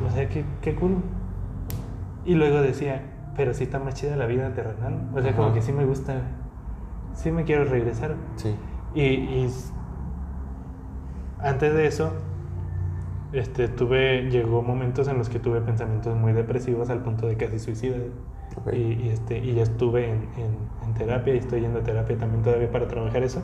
O 0.07 0.11
sea, 0.13 0.29
qué, 0.29 0.43
qué 0.61 0.75
cool. 0.75 0.97
Y 2.25 2.35
luego 2.35 2.61
decía, 2.61 3.01
pero 3.39 3.53
sí 3.53 3.63
está 3.63 3.79
más 3.79 3.93
chida 3.93 4.17
la 4.17 4.25
vida 4.25 4.53
terrenal. 4.53 4.99
O 5.15 5.21
sea, 5.21 5.33
como 5.33 5.53
que 5.53 5.61
sí 5.61 5.71
me 5.71 5.85
gusta. 5.85 6.23
Sí 7.13 7.31
me 7.31 7.45
quiero 7.45 7.63
regresar. 7.63 8.15
Sí. 8.35 8.53
Y, 8.93 9.47
antes 11.41 11.73
de 11.73 11.87
eso, 11.87 12.11
este, 13.31 13.69
tuve, 13.69 14.29
llegó 14.29 14.61
momentos 14.61 15.07
en 15.07 15.17
los 15.17 15.29
que 15.29 15.39
tuve 15.39 15.61
pensamientos 15.61 16.17
muy 16.17 16.33
depresivos 16.33 16.89
al 16.89 16.99
punto 17.01 17.27
de 17.27 17.37
casi 17.37 17.59
suicida. 17.59 17.95
Ok. 18.57 18.73
Y, 18.73 19.05
y, 19.05 19.09
este, 19.13 19.37
y 19.37 19.53
ya 19.53 19.63
estuve 19.63 20.09
en, 20.09 20.15
en- 20.35 20.57
en 20.85 20.93
terapia 20.95 21.33
y 21.33 21.37
estoy 21.37 21.61
yendo 21.61 21.79
a 21.79 21.83
terapia 21.83 22.17
también 22.17 22.43
todavía 22.43 22.69
para 22.69 22.89
trabajar 22.89 23.23
eso. 23.23 23.41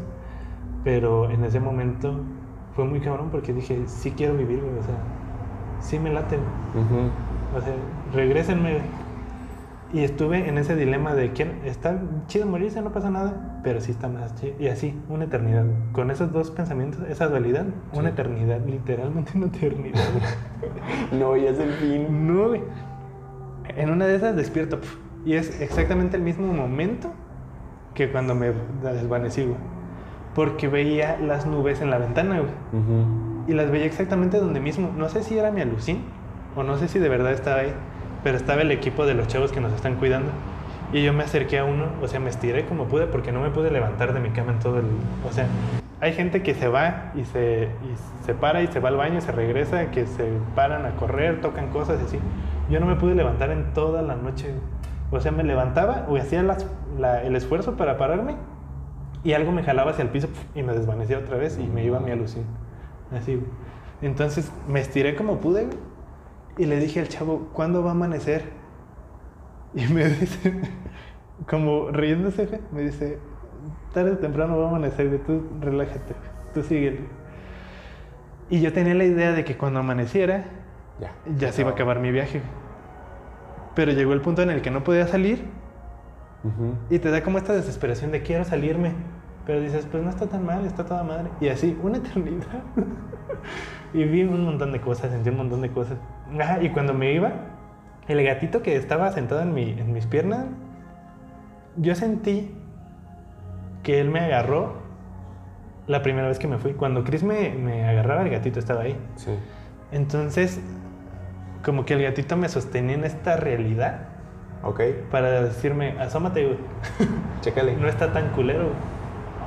Pero 0.84 1.30
en 1.32 1.42
ese 1.46 1.62
momento 1.62 2.20
fue 2.76 2.84
muy 2.84 3.00
cabrón 3.00 3.30
porque 3.32 3.54
dije, 3.54 3.84
sí 3.88 4.12
quiero 4.12 4.36
vivir, 4.36 4.60
güey, 4.60 4.78
o 4.78 4.84
sea, 4.84 4.96
sí 5.80 6.00
me 6.00 6.12
late. 6.12 6.38
O 7.58 7.62
sea, 7.62 7.76
regrésenme. 8.14 9.05
Y 9.96 10.04
estuve 10.04 10.50
en 10.50 10.58
ese 10.58 10.76
dilema 10.76 11.16
de 11.16 11.32
que 11.32 11.50
está 11.64 11.98
chido 12.28 12.46
morirse, 12.46 12.82
no 12.82 12.92
pasa 12.92 13.10
nada, 13.10 13.62
pero 13.64 13.80
sí 13.80 13.92
está 13.92 14.10
más 14.10 14.36
chido. 14.36 14.54
Y 14.60 14.68
así, 14.68 14.94
una 15.08 15.24
eternidad. 15.24 15.64
Con 15.94 16.12
esos 16.12 16.34
dos 16.34 16.52
pensamientos, 16.52 17.00
esa 17.08 17.30
dualidad, 17.30 17.66
una 17.94 18.10
eternidad, 18.10 18.60
literalmente 18.66 19.32
una 19.38 19.46
eternidad. 19.48 20.04
No, 21.14 21.38
ya 21.38 21.52
es 21.52 21.60
el 21.60 21.72
fin. 21.72 22.28
no, 22.28 22.50
güey. 22.50 22.62
En 23.70 23.90
una 23.90 24.06
de 24.06 24.18
esas 24.18 24.36
despierto. 24.36 24.82
pf, 24.82 24.98
Y 25.24 25.36
es 25.36 25.62
exactamente 25.62 26.18
el 26.18 26.24
mismo 26.24 26.52
momento 26.52 27.14
que 27.94 28.12
cuando 28.12 28.36
me 28.36 28.52
desvanecí, 28.84 29.46
güey. 29.46 29.58
Porque 30.34 30.68
veía 30.68 31.18
las 31.22 31.46
nubes 31.46 31.80
en 31.80 31.90
la 31.90 32.00
ventana, 32.00 32.40
güey. 32.40 32.52
Y 33.48 33.54
las 33.54 33.72
veía 33.72 33.86
exactamente 33.86 34.40
donde 34.40 34.60
mismo. 34.60 34.92
No 34.94 35.08
sé 35.08 35.24
si 35.24 35.38
era 35.38 35.52
mi 35.52 35.62
alucín 35.62 36.04
o 36.58 36.64
no 36.64 36.76
sé 36.76 36.90
si 36.90 37.00
de 37.00 37.08
verdad 37.08 37.32
estaba 37.32 37.62
ahí. 37.62 37.74
Pero 38.26 38.38
estaba 38.38 38.64
el 38.64 38.72
equipo 38.72 39.06
de 39.06 39.14
los 39.14 39.28
chavos 39.28 39.52
que 39.52 39.62
nos 39.62 39.72
están 39.72 39.96
cuidando. 39.98 40.32
Y 40.92 41.04
yo 41.04 41.14
me 41.14 41.24
acerqué 41.24 41.60
a 41.60 41.64
uno, 41.64 41.86
o 42.02 42.08
sea, 42.08 42.20
me 42.20 42.32
estiré 42.32 42.66
como 42.66 42.86
pude 42.86 43.06
porque 43.06 43.32
no 43.32 43.40
me 43.40 43.52
pude 43.52 43.70
levantar 43.70 44.14
de 44.16 44.20
mi 44.20 44.32
cama 44.32 44.54
en 44.54 44.60
todo 44.60 44.80
el... 44.80 44.86
O 45.30 45.32
sea, 45.32 45.46
hay 46.02 46.14
gente 46.14 46.42
que 46.42 46.56
se 46.56 46.68
va 46.68 47.12
y 47.16 47.24
se, 47.26 47.66
y 47.84 48.26
se 48.26 48.34
para 48.34 48.64
y 48.64 48.68
se 48.68 48.80
va 48.80 48.90
al 48.90 48.96
baño 48.98 49.20
y 49.20 49.22
se 49.22 49.32
regresa, 49.32 49.92
que 49.92 50.08
se 50.08 50.28
paran 50.56 50.88
a 50.88 50.96
correr, 50.96 51.40
tocan 51.40 51.68
cosas 51.70 52.00
y 52.02 52.06
así. 52.06 52.20
Yo 52.70 52.80
no 52.80 52.88
me 52.88 52.96
pude 52.96 53.14
levantar 53.14 53.52
en 53.52 53.74
toda 53.76 54.02
la 54.02 54.16
noche. 54.16 54.54
O 55.12 55.20
sea, 55.20 55.32
me 55.32 55.44
levantaba 55.44 56.08
o 56.10 56.18
hacía 56.18 56.42
la- 56.42 57.22
el 57.22 57.36
esfuerzo 57.36 57.78
para 57.78 57.98
pararme 57.98 58.36
y 59.24 59.34
algo 59.34 59.52
me 59.52 59.62
jalaba 59.62 59.92
hacia 59.92 60.02
el 60.02 60.10
piso 60.10 60.30
y 60.56 60.64
me 60.64 60.74
desvanecía 60.74 61.20
otra 61.20 61.38
vez 61.38 61.60
y 61.60 61.68
me 61.68 61.84
iba 61.84 61.98
a 61.98 62.02
mi 62.02 62.10
alucín. 62.10 62.44
Así. 63.16 63.40
Entonces 64.02 64.52
me 64.68 64.80
estiré 64.80 65.16
como 65.16 65.38
pude 65.38 65.68
y 66.58 66.66
le 66.66 66.80
dije 66.80 67.00
al 67.00 67.08
chavo, 67.10 67.50
¿cuándo 67.54 67.84
va 67.84 67.90
a 67.90 67.94
amanecer? 67.94 68.44
Y 69.74 69.86
me 69.88 70.06
dice, 70.10 70.54
como 71.50 71.90
riéndose, 71.92 72.62
me 72.72 72.82
dice, 72.82 73.20
tarde 73.94 74.12
o 74.12 74.18
temprano 74.18 74.58
va 74.58 74.66
a 74.66 74.70
amanecer, 74.70 75.22
tú 75.26 75.44
relájate, 75.62 76.16
tú 76.54 76.64
sigue. 76.64 77.00
Y 78.50 78.62
yo 78.62 78.72
tenía 78.72 78.94
la 78.94 79.06
idea 79.06 79.32
de 79.32 79.44
que 79.44 79.58
cuando 79.58 79.80
amaneciera 79.80 80.46
Ya. 81.00 81.12
ya 81.38 81.52
se 81.52 81.62
iba 81.62 81.72
a 81.72 81.74
acabar 81.74 82.00
mi 82.00 82.12
viaje. 82.12 82.42
Pero 83.76 83.92
llegó 83.92 84.14
el 84.14 84.22
punto 84.22 84.42
en 84.42 84.50
el 84.50 84.62
que 84.62 84.72
no 84.72 84.84
podía 84.84 85.08
salir 85.08 85.44
Ujú. 86.44 86.76
y 86.90 87.00
te 87.00 87.10
da 87.12 87.22
como 87.24 87.38
esta 87.38 87.54
desesperación 87.54 88.12
de 88.12 88.22
quiero 88.22 88.46
salirme. 88.46 88.94
Pero 89.46 89.62
dices, 89.62 89.88
pues 89.92 90.04
no 90.04 90.10
está 90.10 90.26
tan 90.28 90.46
mal, 90.46 90.66
está 90.66 90.86
toda 90.86 91.04
madre. 91.04 91.30
Y 91.40 91.50
así, 91.50 91.78
una 91.84 91.98
eternidad. 92.00 92.64
y 93.94 94.04
vi 94.04 94.24
un 94.24 94.44
montón 94.46 94.72
de 94.72 94.82
cosas, 94.82 95.12
sentí 95.12 95.30
un 95.30 95.38
montón 95.38 95.62
de 95.62 95.70
cosas. 95.70 95.98
Ajá, 96.40 96.62
y 96.62 96.70
cuando 96.70 96.94
me 96.94 97.14
iba, 97.14 97.32
el 98.08 98.24
gatito 98.24 98.62
que 98.62 98.76
estaba 98.76 99.12
sentado 99.12 99.42
en, 99.42 99.54
mi, 99.54 99.72
en 99.72 99.94
mis 99.94 100.06
piernas, 100.08 100.46
yo 101.78 101.94
sentí 101.96 102.56
que 103.84 104.00
él 104.02 104.10
me 104.10 104.20
agarró 104.20 104.78
la 105.88 106.02
primera 106.02 106.28
vez 106.28 106.40
que 106.40 106.48
me 106.48 106.58
fui. 106.58 106.74
Cuando 106.74 107.04
Chris 107.04 107.24
me, 107.24 107.52
me 107.52 107.88
agarraba, 107.88 108.24
el 108.24 108.32
gatito 108.32 108.58
estaba 108.60 108.82
ahí. 108.82 108.98
Sí. 109.16 109.32
Entonces, 109.92 110.60
como 111.64 111.86
que 111.86 111.94
el 111.94 112.02
gatito 112.02 112.36
me 112.38 112.50
sostenía 112.50 112.96
en 112.96 113.04
esta 113.04 113.38
realidad 113.38 114.08
Ok. 114.64 114.82
para 115.12 115.44
decirme, 115.44 115.96
asómate, 116.00 116.46
güey. 116.46 116.58
Chécale. 117.42 117.76
No 117.80 117.88
está 117.88 118.12
tan 118.12 118.30
culero, 118.30 118.64
güey. 118.64 118.95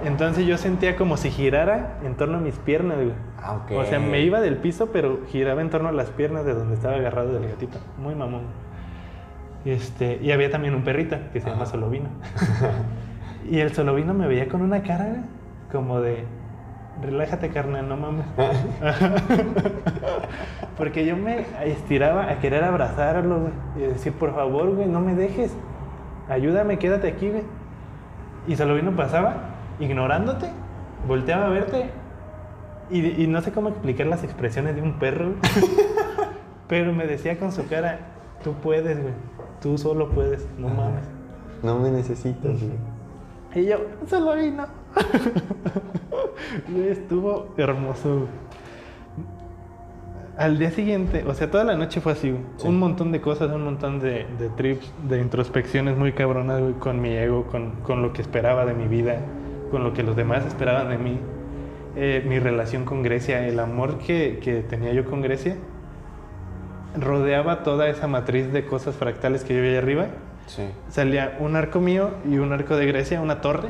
Entonces 0.05 0.47
yo 0.47 0.59
sentía 0.59 0.97
como 0.97 1.17
si 1.17 1.31
girara 1.31 1.99
en 2.05 2.15
torno 2.15 2.39
a 2.39 2.41
mis 2.41 2.57
piernas, 2.57 2.97
güey. 2.97 3.13
Ah. 3.43 3.61
O 3.71 3.85
sea, 3.85 3.99
me 3.99 4.21
iba 4.21 4.41
del 4.41 4.57
piso, 4.57 4.91
pero 4.93 5.21
giraba 5.29 5.61
en 5.61 5.71
torno 5.71 5.89
a 5.89 5.93
las 5.93 6.11
piernas 6.11 6.45
de 6.45 6.55
donde 6.55 6.75
estaba 6.75 6.97
agarrado 6.97 7.33
del 7.33 7.49
gatito. 7.49 7.79
Muy 7.99 8.15
mamón. 8.15 8.43
Este, 9.65 10.19
y 10.23 10.33
había 10.33 10.51
también 10.51 10.75
un 10.75 10.83
perrito 10.83 11.17
que 11.33 11.41
se 11.41 11.49
llama 11.49 11.63
Ajá. 11.63 11.73
Solovino. 11.73 12.09
y 13.51 13.59
el 13.59 13.73
Solovino 13.73 14.15
me 14.15 14.27
veía 14.27 14.49
con 14.49 14.63
una 14.63 14.83
cara 14.83 15.07
güey, 15.07 15.21
como 15.71 16.01
de, 16.01 16.25
relájate 17.03 17.51
carnal, 17.51 17.89
no 17.89 17.97
mames. 17.97 18.25
Porque 20.79 21.05
yo 21.05 21.17
me 21.17 21.45
estiraba 21.65 22.31
a 22.31 22.39
querer 22.39 22.65
abrazarlo, 22.65 23.41
güey, 23.41 23.53
y 23.77 23.93
decir, 23.93 24.13
por 24.13 24.35
favor, 24.35 24.75
güey, 24.75 24.87
no 24.87 25.01
me 25.01 25.15
dejes. 25.15 25.55
Ayúdame, 26.29 26.79
quédate 26.79 27.09
aquí, 27.09 27.31
güey. 27.31 27.43
Y 28.47 28.57
Solovino 28.57 28.93
pasaba, 28.93 29.35
ignorándote, 29.81 30.51
volteaba 31.07 31.47
a 31.47 31.51
verte, 31.51 31.91
y, 32.91 33.23
y 33.23 33.27
no 33.27 33.43
sé 33.43 33.53
cómo 33.53 33.69
explicar 33.69 34.07
las 34.07 34.25
expresiones 34.25 34.77
de 34.77 34.83
un 34.83 34.99
perro, 34.99 35.33
pero 36.69 36.93
me 36.93 37.07
decía 37.07 37.39
con 37.39 37.53
su 37.53 37.67
cara, 37.69 37.99
tú 38.43 38.55
puedes, 38.55 39.01
güey, 39.01 39.15
tú 39.61 39.79
solo 39.79 40.11
puedes, 40.11 40.49
no 40.59 40.69
mames. 40.69 41.05
No 41.63 41.79
me 41.79 41.91
necesitas, 41.91 42.61
güey. 42.61 42.79
Y 43.55 43.67
yo, 43.67 43.79
Solovino. 44.07 44.67
Güey, 46.69 46.89
estuvo 46.91 47.55
hermoso. 47.57 48.27
Al 50.37 50.59
día 50.59 50.71
siguiente, 50.71 51.25
o 51.27 51.35
sea, 51.35 51.51
toda 51.51 51.65
la 51.65 51.75
noche 51.77 52.01
fue 52.01 52.13
así. 52.13 52.37
Sí. 52.59 52.69
Un 52.69 52.79
montón 52.79 53.11
de 53.11 53.21
cosas, 53.21 53.51
un 53.51 53.65
montón 53.65 53.99
de, 53.99 54.27
de 54.39 54.49
trips, 54.51 54.93
de 55.09 55.21
introspecciones 55.21 55.97
muy 55.97 56.13
cabronas, 56.13 56.61
güey, 56.61 56.75
con 56.75 57.01
mi 57.01 57.11
ego, 57.11 57.47
con, 57.47 57.73
con 57.83 58.03
lo 58.03 58.13
que 58.13 58.23
esperaba 58.23 58.65
de 58.65 58.75
mi 58.75 58.87
vida, 58.87 59.19
con 59.71 59.85
lo 59.85 59.93
que 59.93 60.03
los 60.03 60.17
demás 60.17 60.45
esperaban 60.47 60.89
de 60.89 60.99
mí. 60.99 61.19
Eh, 61.97 62.25
mi 62.29 62.39
relación 62.39 62.85
con 62.85 63.03
Grecia, 63.03 63.47
el 63.47 63.59
amor 63.59 63.99
que, 63.99 64.39
que 64.43 64.63
tenía 64.63 64.93
yo 64.93 65.05
con 65.05 65.21
Grecia, 65.23 65.57
rodeaba 66.97 67.63
toda 67.63 67.89
esa 67.89 68.07
matriz 68.07 68.53
de 68.53 68.65
cosas 68.65 68.95
fractales 68.97 69.45
que 69.45 69.55
yo 69.55 69.61
veía 69.63 69.79
arriba 69.79 70.07
Sí. 70.47 70.63
salía 70.89 71.37
un 71.41 71.57
arco 71.57 71.79
mío 71.81 72.11
y 72.27 72.39
un 72.39 72.53
arco 72.55 72.75
de 72.77 72.87
Grecia, 72.87 73.21
una 73.21 73.43
torre, 73.43 73.69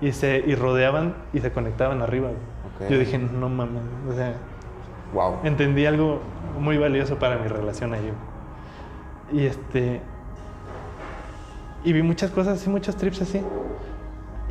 y 0.00 0.12
se 0.12 0.38
y 0.46 0.54
rodeaban 0.54 1.14
y 1.32 1.40
se 1.40 1.50
conectaban 1.50 2.02
arriba. 2.02 2.28
Yo 2.88 2.98
dije, 2.98 3.18
no 3.18 3.48
mames, 3.48 3.82
o 4.08 4.14
sea, 4.14 4.34
Wow. 5.12 5.38
entendí 5.42 5.86
algo 5.86 6.20
muy 6.60 6.78
valioso 6.78 7.18
para 7.18 7.36
mi 7.36 7.48
relación 7.48 7.90
güey. 7.90 8.00
Y 9.32 9.46
este 9.46 10.00
y 11.84 11.92
vi 11.92 12.02
muchas 12.02 12.30
cosas 12.30 12.60
así, 12.60 12.70
muchos 12.70 12.94
trips 12.96 13.22
así. 13.22 13.42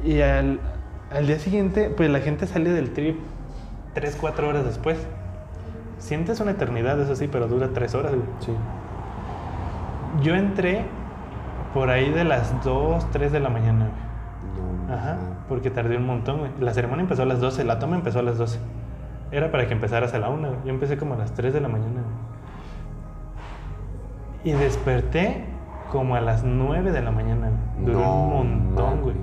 Y 0.03 0.19
al, 0.21 0.59
al 1.11 1.27
día 1.27 1.39
siguiente, 1.39 1.89
pues 1.95 2.09
la 2.09 2.19
gente 2.19 2.47
sale 2.47 2.69
del 2.71 2.91
trip 2.93 3.17
3, 3.93 4.17
4 4.19 4.47
horas 4.47 4.65
después. 4.65 4.97
Sientes 5.97 6.39
una 6.39 6.51
eternidad, 6.51 6.99
eso 7.01 7.15
sí, 7.15 7.27
pero 7.31 7.47
dura 7.47 7.69
3 7.73 7.95
horas. 7.95 8.11
güey. 8.13 8.27
Sí. 8.39 8.51
Yo 10.23 10.35
entré 10.35 10.83
por 11.73 11.89
ahí 11.89 12.09
de 12.11 12.23
las 12.23 12.63
2, 12.63 13.09
3 13.11 13.31
de 13.31 13.39
la 13.39 13.49
mañana. 13.49 13.87
güey. 13.89 14.87
No, 14.87 14.93
Ajá, 14.93 15.13
no. 15.15 15.47
porque 15.47 15.69
tardé 15.69 15.97
un 15.97 16.05
montón, 16.05 16.39
güey. 16.39 16.51
La 16.59 16.73
ceremonia 16.73 17.03
empezó 17.03 17.23
a 17.23 17.25
las 17.25 17.39
12, 17.39 17.63
la 17.63 17.79
toma 17.79 17.95
empezó 17.95 18.19
a 18.19 18.23
las 18.23 18.37
12. 18.37 18.59
Era 19.31 19.51
para 19.51 19.67
que 19.67 19.73
empezaras 19.73 20.13
a 20.13 20.19
la 20.19 20.29
1, 20.29 20.47
güey. 20.47 20.59
Yo 20.65 20.69
empecé 20.71 20.97
como 20.97 21.13
a 21.15 21.17
las 21.17 21.33
3 21.33 21.53
de 21.53 21.61
la 21.61 21.67
mañana, 21.67 22.01
güey. 24.43 24.49
Y 24.55 24.57
desperté 24.57 25.43
como 25.91 26.15
a 26.15 26.21
las 26.21 26.43
9 26.43 26.91
de 26.91 27.01
la 27.01 27.11
mañana, 27.11 27.49
güey. 27.77 27.85
Duró 27.85 27.99
No 27.99 28.11
un 28.13 28.29
montón, 28.65 29.01
güey. 29.01 29.15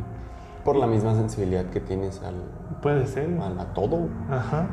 Por 0.66 0.76
la 0.76 0.86
misma 0.86 1.14
sensibilidad 1.14 1.64
que 1.66 1.80
tienes 1.80 2.20
al, 2.22 2.34
Puede 2.82 3.06
ser, 3.06 3.30
al- 3.40 3.58
a 3.58 3.72
todo. 3.72 4.08
Ajá. 4.30 4.66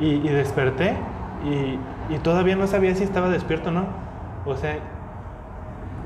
Y, 0.00 0.06
y 0.06 0.28
desperté 0.28 0.96
y, 1.44 2.14
y 2.14 2.18
todavía 2.22 2.56
no 2.56 2.66
sabía 2.66 2.94
si 2.94 3.02
estaba 3.04 3.28
despierto 3.28 3.68
o 3.68 3.72
no. 3.72 3.84
O 4.46 4.56
sea, 4.56 4.78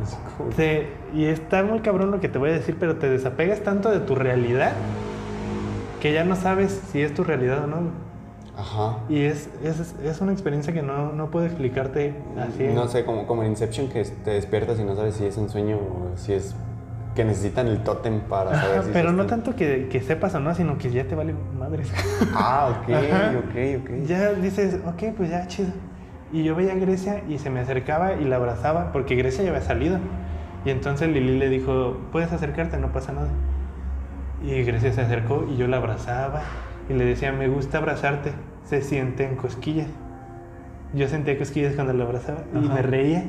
Así 0.03 0.17
como- 0.37 0.51
te- 0.51 0.93
y 1.15 1.27
está 1.27 1.63
muy 1.63 1.81
cabrón 1.81 2.11
lo 2.11 2.21
que 2.21 2.29
te 2.29 2.39
voy 2.39 2.51
a 2.51 2.55
decir, 2.55 2.77
pero 2.81 2.97
te 2.97 3.09
desapegas 3.09 3.61
tanto 3.61 3.91
de 3.91 4.01
tu 4.01 4.15
realidad 4.17 4.73
que 6.01 6.13
ya 6.13 6.25
no 6.25 6.35
sabes 6.37 6.73
si 6.91 7.03
es 7.03 7.13
tu 7.15 7.23
realidad 7.23 7.65
o 7.65 7.67
no. 7.67 7.77
Ajá. 8.57 8.99
Y 9.09 9.21
es, 9.21 9.49
es, 9.63 9.95
es 10.03 10.21
una 10.21 10.33
experiencia 10.33 10.73
que 10.73 10.83
no, 10.83 11.13
no 11.13 11.31
puedo 11.31 11.47
explicarte 11.47 12.15
así. 12.39 12.65
No 12.75 12.89
sé, 12.89 13.05
como, 13.05 13.27
como 13.27 13.43
en 13.43 13.51
Inception 13.51 13.89
que 13.89 14.03
te 14.05 14.31
despiertas 14.33 14.79
y 14.81 14.85
no 14.85 14.95
sabes 14.97 15.15
si 15.17 15.27
es 15.27 15.37
un 15.37 15.49
sueño 15.49 15.77
o 15.77 16.17
si 16.17 16.33
es 16.33 16.55
que 17.21 17.25
necesitan 17.27 17.67
el 17.69 17.81
tótem 17.81 18.21
para 18.21 18.55
saber 18.55 18.79
Ajá, 18.79 18.83
si 18.85 18.93
pero 18.93 19.13
no 19.13 19.27
tanto 19.27 19.55
que, 19.55 19.89
que 19.89 20.01
sepas 20.01 20.35
o 20.35 20.41
no, 20.41 20.55
sino 20.55 20.79
que 20.79 20.91
ya 20.91 21.05
te 21.05 21.15
vale 21.15 21.35
madres. 21.59 21.93
Ah, 22.35 22.75
ok, 22.81 22.89
Ajá. 22.95 23.33
ok, 23.39 23.83
ok. 23.83 24.07
ya 24.07 24.33
dices, 24.33 24.79
ok, 24.87 25.15
pues 25.15 25.29
ya, 25.29 25.47
chido. 25.47 25.69
Y 26.33 26.45
yo 26.45 26.55
veía 26.55 26.73
a 26.73 26.77
Grecia 26.77 27.23
y 27.29 27.37
se 27.37 27.51
me 27.51 27.61
acercaba 27.61 28.15
y 28.15 28.25
la 28.25 28.37
abrazaba, 28.37 28.91
porque 28.91 29.17
Grecia 29.17 29.45
ya 29.45 29.51
había 29.51 29.61
salido. 29.61 29.99
Y 30.65 30.71
entonces 30.71 31.11
Lili 31.11 31.39
le 31.39 31.51
dijo, 31.51 31.99
puedes 32.11 32.33
acercarte, 32.33 32.79
no 32.79 32.91
pasa 32.91 33.13
nada. 33.13 33.29
Y 34.43 34.63
Grecia 34.63 34.91
se 34.95 35.03
acercó 35.03 35.47
y 35.51 35.59
yo 35.59 35.67
la 35.69 35.77
abrazaba 35.77 36.41
y 36.89 36.95
le 36.95 37.05
decía, 37.05 37.33
me 37.33 37.49
gusta 37.49 37.77
abrazarte, 37.79 38.33
se 38.65 38.81
siente 38.81 39.27
en 39.27 39.37
cosquillas. 39.37 39.89
Yo 40.95 41.07
sentía 41.07 41.37
cosquillas 41.37 41.75
cuando 41.75 41.93
la 41.93 42.05
abrazaba 42.05 42.45
y 42.55 42.65
Ajá. 42.65 42.75
me 42.77 42.81
reía. 42.83 43.25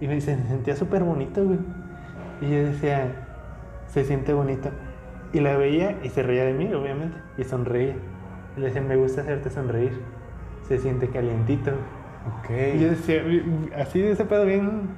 Y 0.00 0.06
me 0.08 0.18
sentía 0.22 0.74
súper 0.74 1.04
bonito, 1.04 1.44
güey. 1.44 1.58
Y 2.40 2.50
yo 2.50 2.56
decía, 2.64 3.26
se 3.88 4.04
siente 4.04 4.32
bonito. 4.32 4.70
Y 5.32 5.40
la 5.40 5.56
veía 5.56 5.96
y 6.02 6.08
se 6.08 6.22
reía 6.22 6.44
de 6.44 6.52
mí, 6.54 6.72
obviamente, 6.72 7.16
y 7.38 7.44
sonreía. 7.44 7.94
Y 8.56 8.60
le 8.60 8.66
decía, 8.66 8.80
me 8.82 8.96
gusta 8.96 9.20
hacerte 9.22 9.50
sonreír. 9.50 10.00
Se 10.66 10.78
siente 10.78 11.08
calientito. 11.08 11.70
Ok. 12.38 12.50
Y 12.74 12.80
yo 12.80 12.90
decía, 12.90 13.22
así 13.78 14.00
de 14.00 14.12
ese 14.12 14.24
pedo 14.24 14.44
bien... 14.44 14.88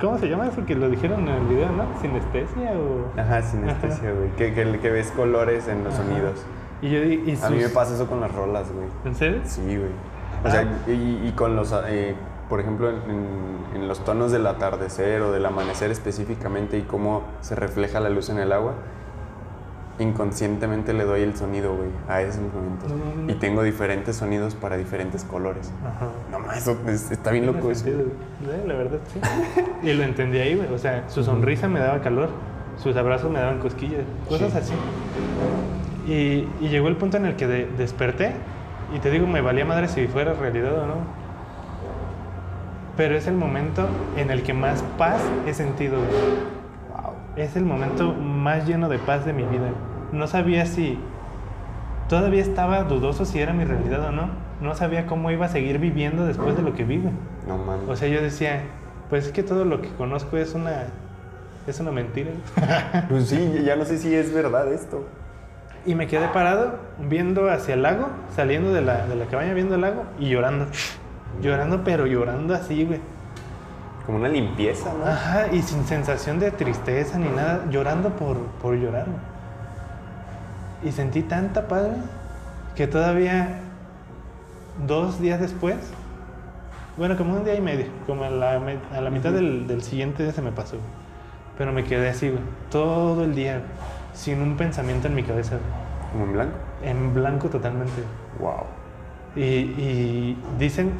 ¿Cómo 0.00 0.18
se 0.18 0.28
llama 0.28 0.46
eso 0.48 0.66
que 0.66 0.74
lo 0.74 0.90
dijeron 0.90 1.26
en 1.26 1.34
el 1.34 1.46
video, 1.46 1.70
no? 1.72 1.84
¿Sinestesia 2.02 2.72
o...? 2.72 3.18
Ajá, 3.18 3.40
sinestesia, 3.40 4.12
güey. 4.12 4.28
Que, 4.36 4.52
que, 4.52 4.78
que 4.78 4.90
ves 4.90 5.10
colores 5.12 5.68
en 5.68 5.84
los 5.84 5.94
Ajá. 5.94 6.02
sonidos. 6.04 6.44
Y 6.82 6.90
yo 6.90 6.98
y 7.02 7.38
A 7.42 7.48
mí 7.48 7.56
me 7.56 7.62
sus- 7.62 7.72
pasa 7.72 7.94
eso 7.94 8.06
con 8.06 8.20
las 8.20 8.30
rolas, 8.34 8.70
güey. 8.70 8.86
¿En 9.06 9.14
serio? 9.14 9.40
Sí, 9.44 9.62
güey. 9.62 9.88
O 10.44 10.48
Ah. 10.48 10.50
sea, 10.50 10.64
y, 10.86 11.22
y 11.26 11.32
con 11.34 11.56
los... 11.56 11.74
eh, 11.88 12.14
por 12.48 12.60
ejemplo, 12.60 12.88
en, 12.90 12.96
en- 12.96 13.56
en 13.82 13.88
los 13.88 14.04
tonos 14.04 14.32
del 14.32 14.46
atardecer 14.46 15.20
o 15.22 15.32
del 15.32 15.44
amanecer 15.46 15.90
específicamente 15.90 16.78
y 16.78 16.82
cómo 16.82 17.22
se 17.40 17.54
refleja 17.54 18.00
la 18.00 18.08
luz 18.08 18.30
en 18.30 18.38
el 18.38 18.52
agua, 18.52 18.74
inconscientemente 19.98 20.92
le 20.92 21.04
doy 21.04 21.22
el 21.22 21.34
sonido, 21.36 21.74
güey, 21.74 21.88
a 22.08 22.20
esos 22.20 22.42
momentos. 22.52 22.90
No, 22.90 22.96
no, 22.96 23.22
no. 23.22 23.32
Y 23.32 23.34
tengo 23.36 23.62
diferentes 23.62 24.16
sonidos 24.16 24.54
para 24.54 24.76
diferentes 24.76 25.24
colores. 25.24 25.72
Ajá. 25.84 26.08
No, 26.30 26.38
ma, 26.38 26.54
eso 26.56 26.76
es- 26.86 27.10
está 27.10 27.30
bien 27.30 27.46
loco 27.46 27.70
eso. 27.70 27.86
la 28.66 28.74
verdad, 28.74 28.98
sí. 29.12 29.20
y 29.82 29.92
lo 29.94 30.02
entendí 30.04 30.38
ahí, 30.38 30.54
güey. 30.54 30.72
O 30.72 30.78
sea, 30.78 31.08
su 31.08 31.24
sonrisa 31.24 31.66
me 31.68 31.80
daba 31.80 32.00
calor, 32.02 32.28
sus 32.76 32.94
abrazos 32.96 33.30
me 33.30 33.38
daban 33.38 33.58
cosquillas, 33.58 34.02
cosas 34.28 34.52
Sí. 34.52 34.58
así. 34.58 34.72
Y, 36.12 36.48
y 36.64 36.68
llegó 36.68 36.88
el 36.88 36.96
punto 36.96 37.16
en 37.16 37.24
el 37.26 37.36
que 37.36 37.46
de- 37.46 37.66
desperté 37.78 38.32
y 38.94 38.98
te 39.00 39.10
digo, 39.10 39.26
me 39.26 39.40
valía 39.40 39.64
madre 39.64 39.88
si 39.88 40.06
fuera 40.06 40.34
realidad 40.34 40.74
o 40.78 40.86
no. 40.86 41.25
Pero 42.96 43.16
es 43.16 43.26
el 43.26 43.34
momento 43.34 43.86
en 44.16 44.30
el 44.30 44.42
que 44.42 44.54
más 44.54 44.82
paz 44.96 45.20
he 45.46 45.54
sentido, 45.54 45.98
güey. 45.98 46.56
Es 47.36 47.54
el 47.56 47.64
momento 47.64 48.14
más 48.14 48.66
lleno 48.66 48.88
de 48.88 48.98
paz 48.98 49.26
de 49.26 49.32
mi 49.34 49.42
vida. 49.42 49.68
No 50.12 50.26
sabía 50.26 50.64
si 50.64 50.98
todavía 52.08 52.40
estaba 52.40 52.84
dudoso 52.84 53.26
si 53.26 53.38
era 53.40 53.52
mi 53.52 53.64
realidad 53.64 54.06
o 54.06 54.12
no. 54.12 54.30
No 54.62 54.74
sabía 54.74 55.06
cómo 55.06 55.30
iba 55.30 55.44
a 55.44 55.48
seguir 55.50 55.78
viviendo 55.78 56.24
después 56.24 56.56
de 56.56 56.62
lo 56.62 56.74
que 56.74 56.84
vivo. 56.84 57.10
No 57.46 57.58
mames. 57.58 57.86
O 57.88 57.96
sea, 57.96 58.08
yo 58.08 58.22
decía, 58.22 58.62
pues 59.10 59.26
es 59.26 59.32
que 59.32 59.42
todo 59.42 59.66
lo 59.66 59.82
que 59.82 59.90
conozco 59.90 60.38
es 60.38 60.54
una 60.54 60.84
es 61.66 61.80
una 61.80 61.90
mentira. 61.90 62.30
pues 63.08 63.28
sí, 63.28 63.62
ya 63.64 63.76
no 63.76 63.84
sé 63.84 63.98
si 63.98 64.14
es 64.14 64.32
verdad 64.32 64.72
esto. 64.72 65.06
y 65.84 65.94
me 65.94 66.06
quedé 66.06 66.28
parado 66.28 66.78
viendo 66.98 67.50
hacia 67.50 67.74
el 67.74 67.82
lago, 67.82 68.08
saliendo 68.34 68.72
de 68.72 68.82
la, 68.82 69.06
de 69.06 69.14
la 69.16 69.26
cabaña 69.26 69.52
viendo 69.52 69.74
el 69.74 69.82
lago 69.82 70.04
y 70.18 70.30
llorando. 70.30 70.66
Llorando, 71.40 71.82
pero 71.84 72.06
llorando 72.06 72.54
así, 72.54 72.84
güey. 72.84 73.00
Como 74.06 74.18
una 74.18 74.28
limpieza, 74.28 74.92
¿no? 74.96 75.04
Ajá, 75.04 75.46
y 75.52 75.62
sin 75.62 75.84
sensación 75.84 76.38
de 76.38 76.50
tristeza 76.52 77.18
ni 77.18 77.28
nada, 77.28 77.64
llorando 77.70 78.10
por, 78.10 78.38
por 78.62 78.74
llorar. 78.76 79.06
güey. 79.06 79.18
Y 80.88 80.92
sentí 80.92 81.22
tanta 81.22 81.66
paz, 81.68 81.82
güey, 81.86 81.96
que 82.76 82.86
todavía 82.86 83.60
dos 84.86 85.20
días 85.20 85.40
después, 85.40 85.76
bueno, 86.96 87.16
como 87.16 87.34
un 87.34 87.44
día 87.44 87.54
y 87.56 87.60
medio, 87.60 87.86
como 88.06 88.24
a 88.24 88.30
la, 88.30 88.60
a 88.94 89.00
la 89.00 89.10
mitad 89.10 89.32
del, 89.32 89.66
del 89.66 89.82
siguiente 89.82 90.22
día 90.22 90.32
se 90.32 90.42
me 90.42 90.52
pasó. 90.52 90.76
güey. 90.76 90.88
Pero 91.58 91.72
me 91.72 91.84
quedé 91.84 92.08
así, 92.10 92.28
güey, 92.30 92.42
todo 92.70 93.24
el 93.24 93.34
día, 93.34 93.58
güey, 93.58 93.70
sin 94.14 94.40
un 94.40 94.56
pensamiento 94.56 95.08
en 95.08 95.14
mi 95.14 95.22
cabeza, 95.24 95.56
Como 96.12 96.24
en 96.26 96.32
blanco. 96.32 96.54
en 96.82 97.14
blanco 97.14 97.48
totalmente. 97.48 98.02
Wow. 98.38 98.64
Y, 99.34 99.40
y 99.42 100.38
dicen 100.58 100.92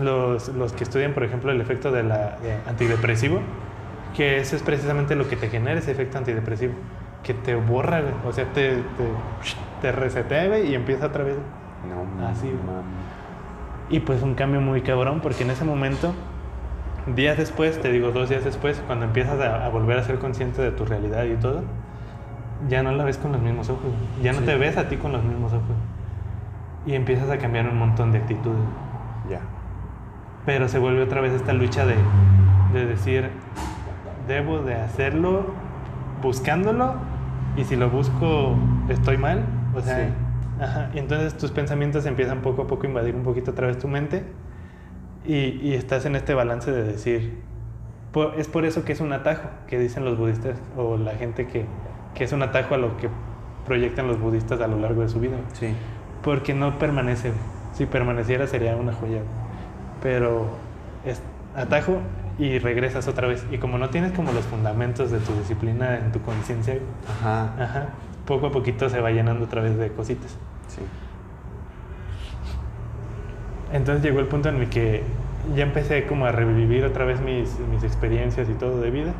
los, 0.00 0.48
los 0.48 0.72
que 0.72 0.84
estudian, 0.84 1.12
por 1.12 1.24
ejemplo, 1.24 1.50
el 1.50 1.60
efecto 1.60 1.90
de 1.90 2.02
la, 2.02 2.38
de 2.38 2.56
antidepresivo, 2.68 3.40
que 4.16 4.38
ese 4.38 4.56
es 4.56 4.62
precisamente 4.62 5.14
lo 5.16 5.28
que 5.28 5.36
te 5.36 5.48
genera 5.48 5.78
ese 5.78 5.90
efecto 5.92 6.18
antidepresivo, 6.18 6.74
que 7.22 7.34
te 7.34 7.54
borra, 7.54 8.02
o 8.26 8.32
sea, 8.32 8.44
te, 8.52 8.76
te, 8.76 8.82
te 9.82 9.92
resetea 9.92 10.58
y 10.60 10.74
empieza 10.74 11.06
otra 11.06 11.24
vez. 11.24 11.36
No 11.88 12.26
Así. 12.26 12.50
Y 13.88 14.00
pues 14.00 14.22
un 14.22 14.34
cambio 14.34 14.60
muy 14.60 14.82
cabrón, 14.82 15.20
porque 15.20 15.42
en 15.42 15.50
ese 15.50 15.64
momento, 15.64 16.12
días 17.14 17.36
después, 17.38 17.80
te 17.80 17.90
digo 17.90 18.10
dos 18.12 18.28
días 18.28 18.44
después, 18.44 18.80
cuando 18.86 19.06
empiezas 19.06 19.40
a, 19.40 19.64
a 19.64 19.68
volver 19.68 19.98
a 19.98 20.04
ser 20.04 20.18
consciente 20.18 20.62
de 20.62 20.70
tu 20.70 20.84
realidad 20.84 21.24
y 21.24 21.34
todo, 21.36 21.62
ya 22.68 22.82
no 22.82 22.92
la 22.92 23.04
ves 23.04 23.16
con 23.18 23.32
los 23.32 23.40
mismos 23.40 23.68
ojos, 23.70 23.90
ya 24.22 24.32
no 24.32 24.40
Sí. 24.40 24.44
te 24.44 24.56
ves 24.56 24.76
a 24.76 24.88
ti 24.88 24.96
con 24.96 25.12
los 25.12 25.24
mismos 25.24 25.52
ojos. 25.52 25.76
Y 26.86 26.94
empiezas 26.94 27.28
a 27.30 27.38
cambiar 27.38 27.68
un 27.68 27.78
montón 27.78 28.12
de 28.12 28.18
actitudes. 28.18 28.56
Ya. 29.28 29.40
Pero 30.50 30.66
se 30.66 30.80
vuelve 30.80 31.00
otra 31.00 31.20
vez 31.20 31.32
esta 31.32 31.52
lucha 31.52 31.86
de, 31.86 31.94
de 32.72 32.84
decir, 32.84 33.28
debo 34.26 34.58
de 34.62 34.74
hacerlo 34.74 35.46
buscándolo 36.20 36.94
y 37.56 37.62
si 37.62 37.76
lo 37.76 37.88
busco 37.88 38.56
estoy 38.88 39.16
mal. 39.16 39.44
O 39.76 39.80
sea, 39.80 40.08
Sí. 40.08 40.12
ajá, 40.60 40.90
y 40.92 40.98
entonces 40.98 41.36
tus 41.36 41.52
pensamientos 41.52 42.04
empiezan 42.04 42.40
poco 42.40 42.62
a 42.62 42.66
poco 42.66 42.82
a 42.82 42.88
invadir 42.88 43.14
un 43.14 43.22
poquito 43.22 43.52
otra 43.52 43.68
vez 43.68 43.78
tu 43.78 43.86
mente 43.86 44.24
y, 45.24 45.36
y 45.62 45.74
estás 45.74 46.04
en 46.04 46.16
este 46.16 46.34
balance 46.34 46.72
de 46.72 46.82
decir, 46.82 47.38
es 48.36 48.48
por 48.48 48.64
eso 48.64 48.82
que 48.84 48.90
es 48.90 49.00
un 49.00 49.12
atajo, 49.12 49.48
que 49.68 49.78
dicen 49.78 50.04
los 50.04 50.18
budistas 50.18 50.60
o 50.76 50.96
la 50.96 51.12
gente 51.12 51.46
que, 51.46 51.64
que 52.16 52.24
es 52.24 52.32
un 52.32 52.42
atajo 52.42 52.74
a 52.74 52.78
lo 52.78 52.96
que 52.96 53.08
proyectan 53.66 54.08
los 54.08 54.18
budistas 54.18 54.60
a 54.60 54.66
lo 54.66 54.80
largo 54.80 55.02
de 55.02 55.08
su 55.10 55.20
vida. 55.20 55.36
Sí. 55.52 55.68
Porque 56.24 56.54
no 56.54 56.76
permanece. 56.80 57.30
Si 57.72 57.86
permaneciera 57.86 58.48
sería 58.48 58.74
una 58.74 58.92
joya. 58.92 59.20
Pero 60.02 60.48
es 61.04 61.20
atajo 61.54 61.98
y 62.38 62.58
regresas 62.58 63.06
otra 63.08 63.28
vez. 63.28 63.44
Y 63.50 63.58
como 63.58 63.78
no 63.78 63.90
tienes 63.90 64.12
como 64.12 64.32
los 64.32 64.44
fundamentos 64.44 65.10
de 65.10 65.18
tu 65.18 65.32
disciplina 65.34 65.98
en 65.98 66.12
tu 66.12 66.20
conciencia, 66.22 66.74
güey, 66.74 66.86
Ajá. 67.20 67.54
ajá, 67.62 67.88
poco 68.26 68.46
a 68.46 68.52
poquito 68.52 68.88
se 68.88 69.00
va 69.00 69.10
llenando 69.10 69.44
otra 69.44 69.60
vez 69.62 69.76
de 69.76 69.90
cositas. 69.90 70.30
Sí. 70.68 70.82
Entonces 73.72 74.02
llegó 74.02 74.20
el 74.20 74.26
punto 74.26 74.48
en 74.48 74.56
el 74.56 74.68
que 74.68 75.02
ya 75.54 75.62
empecé 75.62 76.06
como 76.06 76.26
a 76.26 76.32
revivir 76.32 76.84
otra 76.84 77.04
vez 77.04 77.20
mis, 77.20 77.58
mis 77.70 77.84
experiencias 77.84 78.48
y 78.48 78.54
todo 78.54 78.80
de 78.80 78.90
vida. 78.90 79.12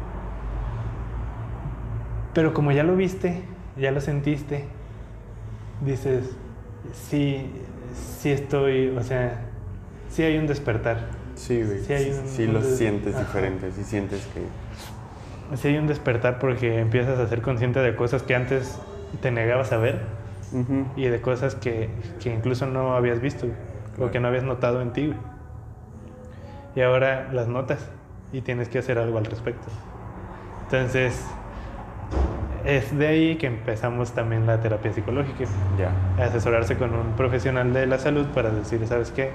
Pero 2.35 2.55
como 2.55 2.73
ya 2.73 2.85
lo 2.85 2.97
viste, 2.97 3.43
ya 3.77 3.91
lo 3.91 4.01
sentiste, 4.01 4.65
dices, 5.85 6.37
sí, 6.93 7.51
sí 7.93 8.31
estoy, 8.31 8.89
o 8.97 9.03
sea, 9.03 9.50
sí 10.11 10.23
hay 10.23 10.37
un 10.39 10.47
despertar. 10.47 10.99
Sí, 11.35 11.63
güey. 11.63 11.79
Sí 11.81 11.93
hay 11.93 12.13
Sí, 12.13 12.19
un- 12.21 12.29
sí 12.29 12.45
un 12.47 12.55
lo 12.55 12.63
sientes 12.63 13.15
Ajá. 13.15 13.25
diferente. 13.25 13.73
Sí 13.73 13.85
sientes 13.85 14.27
que. 14.35 15.57
Sí 15.57 15.69
hay 15.69 15.79
un 15.79 15.87
despertar 15.87 16.39
porque 16.39 16.79
empiezas 16.81 17.19
a 17.19 17.27
ser 17.29 17.41
consciente 17.43 17.81
de 17.81 17.97
cosas 17.97 18.23
que 18.23 18.35
antes 18.37 18.79
te 19.23 19.31
negabas 19.31 19.73
a 19.73 19.79
ver 19.79 20.01
y 20.97 21.05
de 21.07 21.21
cosas 21.21 21.55
que, 21.55 21.89
que 22.21 22.33
incluso 22.35 22.67
no 22.67 22.95
habías 22.97 23.21
visto 23.21 23.47
güey, 23.47 23.57
o 23.93 23.95
Claro. 23.97 24.11
que 24.13 24.21
no 24.21 24.29
habías 24.29 24.45
notado 24.45 24.81
en 24.83 24.93
ti. 24.93 25.07
güey. 25.07 25.19
Y 26.77 26.81
ahora 26.83 27.29
las 27.33 27.49
notas 27.49 27.89
y 28.33 28.41
tienes 28.43 28.69
que 28.69 28.79
hacer 28.79 28.99
algo 28.99 29.19
al 29.19 29.25
respecto. 29.25 29.67
Entonces, 30.65 31.21
es 32.65 32.97
de 32.97 33.07
ahí 33.09 33.37
que 33.37 33.47
empezamos 33.47 34.13
también 34.13 34.47
la 34.47 34.61
terapia 34.61 34.93
psicológica. 34.93 35.45
Ya. 35.79 35.91
a 36.23 36.27
asesorarse 36.27 36.77
con 36.77 36.95
un 36.95 37.13
profesional 37.17 37.73
de 37.73 37.87
la 37.87 37.99
salud 37.99 38.27
para 38.35 38.51
decir, 38.51 38.87
¿sabes 38.87 39.11
qué? 39.11 39.31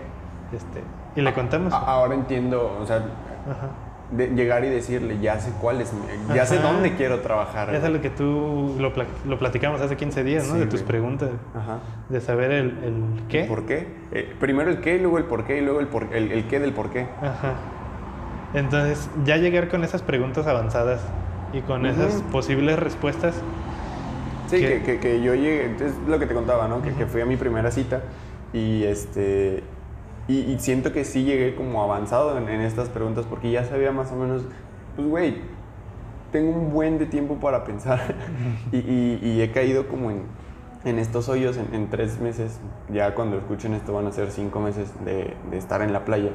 Este, 0.55 0.81
y 1.15 1.21
le 1.21 1.33
contamos. 1.33 1.73
A- 1.73 1.77
Ahora 1.77 2.13
entiendo, 2.15 2.77
o 2.81 2.85
sea, 2.85 2.97
Ajá. 2.97 3.69
de 4.11 4.27
llegar 4.29 4.63
y 4.63 4.69
decirle, 4.69 5.19
ya 5.19 5.39
sé 5.39 5.51
cuál 5.59 5.81
es, 5.81 5.91
ya 6.33 6.45
sé 6.45 6.59
Ajá. 6.59 6.71
dónde 6.71 6.95
quiero 6.95 7.19
trabajar. 7.21 7.73
Es 7.73 7.87
lo 7.89 8.01
que 8.01 8.09
tú 8.09 8.75
lo, 8.79 8.93
pla- 8.93 9.05
lo 9.27 9.37
platicamos 9.39 9.81
hace 9.81 9.97
15 9.97 10.23
días, 10.23 10.47
¿no? 10.47 10.53
Sí, 10.53 10.59
de 10.59 10.65
tus 10.67 10.81
güey. 10.81 10.87
preguntas, 10.87 11.29
Ajá. 11.55 11.79
de 12.09 12.21
saber 12.21 12.51
el, 12.51 12.65
el 12.83 13.23
qué. 13.29 13.45
¿Por 13.45 13.65
qué? 13.65 13.87
Eh, 14.11 14.33
primero 14.39 14.69
el 14.69 14.79
qué, 14.81 14.97
luego 14.99 15.17
el 15.17 15.25
por 15.25 15.43
qué 15.45 15.57
y 15.57 15.61
luego 15.61 15.79
el, 15.79 15.87
por, 15.87 16.03
el, 16.13 16.31
el 16.31 16.47
qué 16.47 16.59
del 16.59 16.73
por 16.73 16.89
qué. 16.91 17.07
Ajá. 17.21 17.53
Entonces, 18.53 19.09
ya 19.25 19.37
llegar 19.37 19.67
con 19.69 19.83
esas 19.83 20.01
preguntas 20.01 20.47
avanzadas 20.47 21.01
y 21.51 21.61
con 21.61 21.85
esas 21.85 22.21
posibles 22.31 22.79
respuestas, 22.79 23.35
Sí, 24.47 24.59
¿Qué? 24.59 24.83
que, 24.83 24.83
que, 24.83 24.99
que 24.99 25.23
yo 25.23 25.33
llegué, 25.33 25.75
es 25.83 25.95
lo 26.07 26.19
que 26.19 26.27
te 26.27 26.35
contaba, 26.35 26.67
¿no? 26.67 26.79
Que, 26.83 26.91
que 26.93 27.07
fui 27.07 27.19
a 27.21 27.25
mi 27.25 27.35
primera 27.35 27.71
cita 27.71 28.01
y 28.53 28.83
este 28.83 29.63
y, 30.27 30.39
y 30.39 30.59
siento 30.59 30.91
que 30.93 31.05
sí 31.05 31.23
llegué 31.23 31.55
como 31.55 31.83
avanzado 31.83 32.37
en, 32.37 32.49
en 32.49 32.61
estas 32.61 32.89
preguntas 32.89 33.25
porque 33.29 33.51
ya 33.51 33.63
sabía 33.65 33.91
más 33.91 34.11
o 34.11 34.15
menos, 34.15 34.43
pues 34.95 35.07
güey, 35.07 35.35
tengo 36.31 36.51
un 36.57 36.71
buen 36.73 36.97
de 36.97 37.05
tiempo 37.05 37.35
para 37.35 37.63
pensar. 37.63 37.99
Y, 38.71 38.77
y- 38.77 39.19
y 39.23 39.41
he 39.41 39.51
caído 39.51 39.87
como 39.87 40.11
en, 40.11 40.23
en 40.83 40.99
estos 40.99 41.29
hoyos 41.29 41.57
en, 41.57 41.73
en 41.73 41.89
tres 41.89 42.19
meses, 42.19 42.59
ya 42.91 43.13
cuando 43.15 43.37
escuchen 43.37 43.73
esto 43.73 43.93
van 43.93 44.07
a 44.07 44.11
ser 44.11 44.31
cinco 44.31 44.59
meses 44.59 44.91
de, 45.05 45.33
de 45.49 45.57
estar 45.57 45.81
en 45.81 45.93
la 45.93 46.03
playa, 46.05 46.31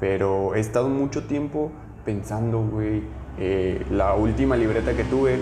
pero 0.00 0.54
he 0.54 0.60
estado 0.60 0.88
mucho 0.88 1.24
tiempo 1.24 1.70
pensando, 2.04 2.60
güey, 2.62 3.02
eh, 3.38 3.84
la 3.90 4.14
última 4.14 4.56
libreta 4.56 4.92
que 4.94 5.04
tuve 5.04 5.38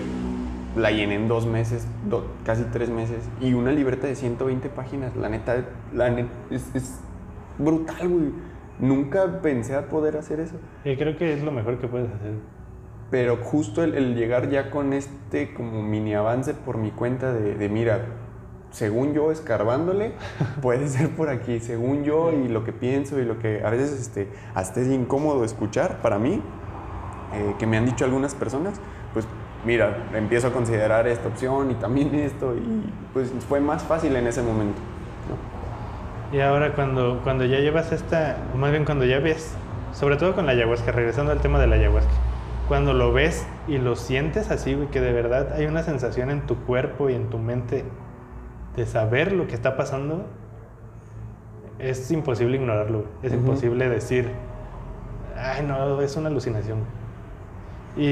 la 0.75 0.91
llené 0.91 1.15
en 1.15 1.27
dos 1.27 1.45
meses, 1.45 1.85
do- 2.09 2.25
casi 2.45 2.63
tres 2.71 2.89
meses, 2.89 3.19
y 3.41 3.53
una 3.53 3.71
libreta 3.71 4.07
de 4.07 4.15
120 4.15 4.69
páginas, 4.69 5.15
la 5.15 5.29
neta, 5.29 5.65
la 5.93 6.09
neta, 6.09 6.29
es, 6.49 6.73
es 6.73 6.99
brutal, 7.63 8.07
güey. 8.07 8.31
Nunca 8.79 9.41
pensé 9.41 9.75
a 9.75 9.87
poder 9.89 10.17
hacer 10.17 10.39
eso. 10.39 10.55
y 10.83 10.95
creo 10.95 11.15
que 11.17 11.33
es 11.33 11.43
lo 11.43 11.51
mejor 11.51 11.77
que 11.77 11.87
puedes 11.87 12.11
hacer. 12.11 12.33
Pero 13.11 13.37
justo 13.37 13.83
el, 13.83 13.93
el 13.95 14.15
llegar 14.15 14.49
ya 14.49 14.71
con 14.71 14.93
este 14.93 15.53
como 15.53 15.83
mini 15.83 16.15
avance 16.15 16.53
por 16.53 16.77
mi 16.77 16.91
cuenta 16.91 17.33
de, 17.33 17.55
de, 17.55 17.69
mira, 17.69 18.05
según 18.71 19.13
yo 19.13 19.31
escarbándole, 19.31 20.13
puede 20.61 20.87
ser 20.87 21.09
por 21.09 21.29
aquí, 21.29 21.59
según 21.59 22.03
yo 22.03 22.31
y 22.31 22.47
lo 22.47 22.63
que 22.63 22.71
pienso 22.71 23.19
y 23.19 23.25
lo 23.25 23.37
que 23.37 23.61
a 23.63 23.69
veces 23.69 23.99
este, 23.99 24.29
hasta 24.55 24.81
es 24.81 24.87
incómodo 24.87 25.43
escuchar 25.43 26.01
para 26.01 26.17
mí, 26.17 26.41
eh, 27.33 27.55
que 27.59 27.67
me 27.67 27.77
han 27.77 27.85
dicho 27.85 28.05
algunas 28.05 28.33
personas, 28.33 28.79
pues 29.13 29.27
mira, 29.65 30.09
empiezo 30.15 30.47
a 30.47 30.51
considerar 30.51 31.07
esta 31.07 31.27
opción 31.27 31.71
y 31.71 31.75
también 31.75 32.15
esto 32.15 32.55
y 32.55 32.91
pues 33.13 33.31
fue 33.47 33.59
más 33.59 33.83
fácil 33.83 34.15
en 34.15 34.27
ese 34.27 34.41
momento. 34.41 34.81
Y 36.31 36.39
ahora 36.39 36.73
cuando, 36.73 37.19
cuando 37.23 37.45
ya 37.45 37.59
llevas 37.59 37.91
esta, 37.91 38.37
o 38.53 38.57
más 38.57 38.71
bien 38.71 38.85
cuando 38.85 39.05
ya 39.05 39.19
ves 39.19 39.53
sobre 39.93 40.15
todo 40.15 40.33
con 40.33 40.45
la 40.45 40.53
ayahuasca, 40.53 40.91
regresando 40.93 41.31
al 41.33 41.41
tema 41.41 41.59
de 41.59 41.67
la 41.67 41.75
ayahuasca. 41.75 42.11
Cuando 42.69 42.93
lo 42.93 43.11
ves 43.11 43.45
y 43.67 43.77
lo 43.77 43.97
sientes 43.97 44.49
así, 44.49 44.73
güey, 44.73 44.87
que 44.87 45.01
de 45.01 45.11
verdad 45.11 45.51
hay 45.53 45.65
una 45.65 45.83
sensación 45.83 46.29
en 46.31 46.41
tu 46.47 46.55
cuerpo 46.63 47.09
y 47.09 47.15
en 47.15 47.29
tu 47.29 47.37
mente 47.37 47.83
de 48.77 48.85
saber 48.85 49.33
lo 49.33 49.47
que 49.47 49.55
está 49.55 49.75
pasando, 49.75 50.25
es 51.79 52.09
imposible 52.11 52.55
ignorarlo. 52.57 52.99
güey. 52.99 53.09
Es 53.23 53.33
imposible 53.33 53.89
decir, 53.89 54.29
ay, 55.37 55.65
no, 55.65 55.99
es 56.01 56.15
una 56.15 56.29
alucinación. 56.29 56.79
Y, 57.97 58.03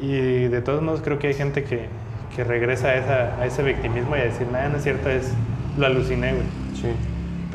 y 0.00 0.48
de 0.48 0.62
todos 0.62 0.80
modos 0.80 1.02
creo 1.02 1.18
que 1.18 1.26
hay 1.26 1.34
gente 1.34 1.64
que, 1.64 1.88
que 2.34 2.44
regresa 2.44 2.88
a, 2.88 2.94
esa- 2.94 3.36
a 3.38 3.44
ese 3.44 3.62
victimismo 3.62 4.16
y 4.16 4.20
a 4.20 4.24
decir, 4.24 4.46
nada, 4.50 4.70
no 4.70 4.78
es 4.78 4.82
cierto, 4.84 5.10
es, 5.10 5.34
lo 5.76 5.84
aluciné, 5.86 6.30
güey. 6.32 6.46
Sí. 6.74 6.88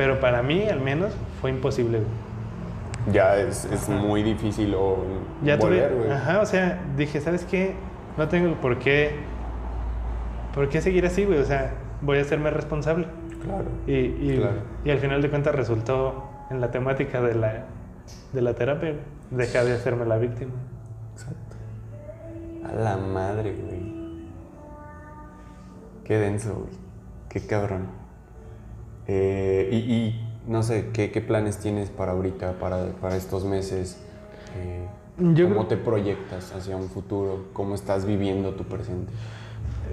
Pero 0.02 0.20
para 0.20 0.42
mí, 0.42 0.64
al 0.68 0.80
menos, 0.82 1.14
fue 1.42 1.52
imposible, 1.52 2.00
güey. 2.00 3.14
Ya 3.14 3.38
es, 3.38 3.66
es 3.66 3.88
muy 3.88 4.24
difícil 4.24 4.74
o 4.74 4.98
Ya 5.44 5.58
volver, 5.58 5.90
tuve, 5.92 6.00
güey. 6.06 6.12
ajá, 6.12 6.40
o 6.42 6.46
sea, 6.48 6.82
dije, 6.98 7.22
¿sabes 7.22 7.46
qué? 7.46 7.76
No 8.18 8.28
tengo 8.28 8.56
por 8.56 8.80
qué, 8.80 9.12
por 10.56 10.70
qué 10.70 10.82
seguir 10.82 11.06
así, 11.06 11.24
güey, 11.26 11.38
o 11.38 11.46
sea, 11.46 11.76
voy 12.02 12.18
a 12.18 12.22
hacerme 12.22 12.50
responsable. 12.50 13.06
Claro. 13.44 13.66
Y, 13.86 13.94
y, 13.94 14.38
Claro. 14.40 14.64
y 14.84 14.90
al 14.90 14.98
final 14.98 15.22
de 15.22 15.30
cuentas 15.30 15.54
resultó 15.54 16.24
en 16.50 16.62
la 16.62 16.72
temática 16.72 17.22
de 17.22 17.36
la, 17.36 17.66
de 18.34 18.42
la 18.42 18.56
terapia, 18.56 18.96
dejar 19.30 19.66
de 19.66 19.74
hacerme 19.74 20.06
la 20.08 20.18
víctima. 20.18 20.54
Exacto. 21.14 21.56
A 22.68 22.72
la 22.74 22.98
madre, 22.98 23.54
güey. 23.56 24.02
Qué 26.06 26.18
denso, 26.18 26.54
güey. 26.56 26.74
Qué 27.30 27.46
cabrón. 27.46 28.01
Eh, 29.08 29.70
y, 29.72 29.76
y 29.76 30.22
no 30.48 30.64
sé, 30.64 30.90
¿qué, 30.94 31.12
qué 31.12 31.22
planes 31.22 31.58
tienes 31.58 31.90
para 31.90 32.12
ahorita, 32.14 32.54
para, 32.54 32.88
para 33.02 33.16
estos 33.16 33.46
meses? 33.46 34.02
Eh, 34.58 34.86
Yo 35.18 35.46
¿Cómo 35.48 35.68
creo- 35.68 35.68
te 35.68 35.78
proyectas 35.78 36.54
hacia 36.56 36.76
un 36.76 36.90
futuro? 36.90 37.46
¿Cómo 37.54 37.76
estás 37.76 38.06
viviendo 38.06 38.52
tu 38.52 38.64
presente? 38.64 39.12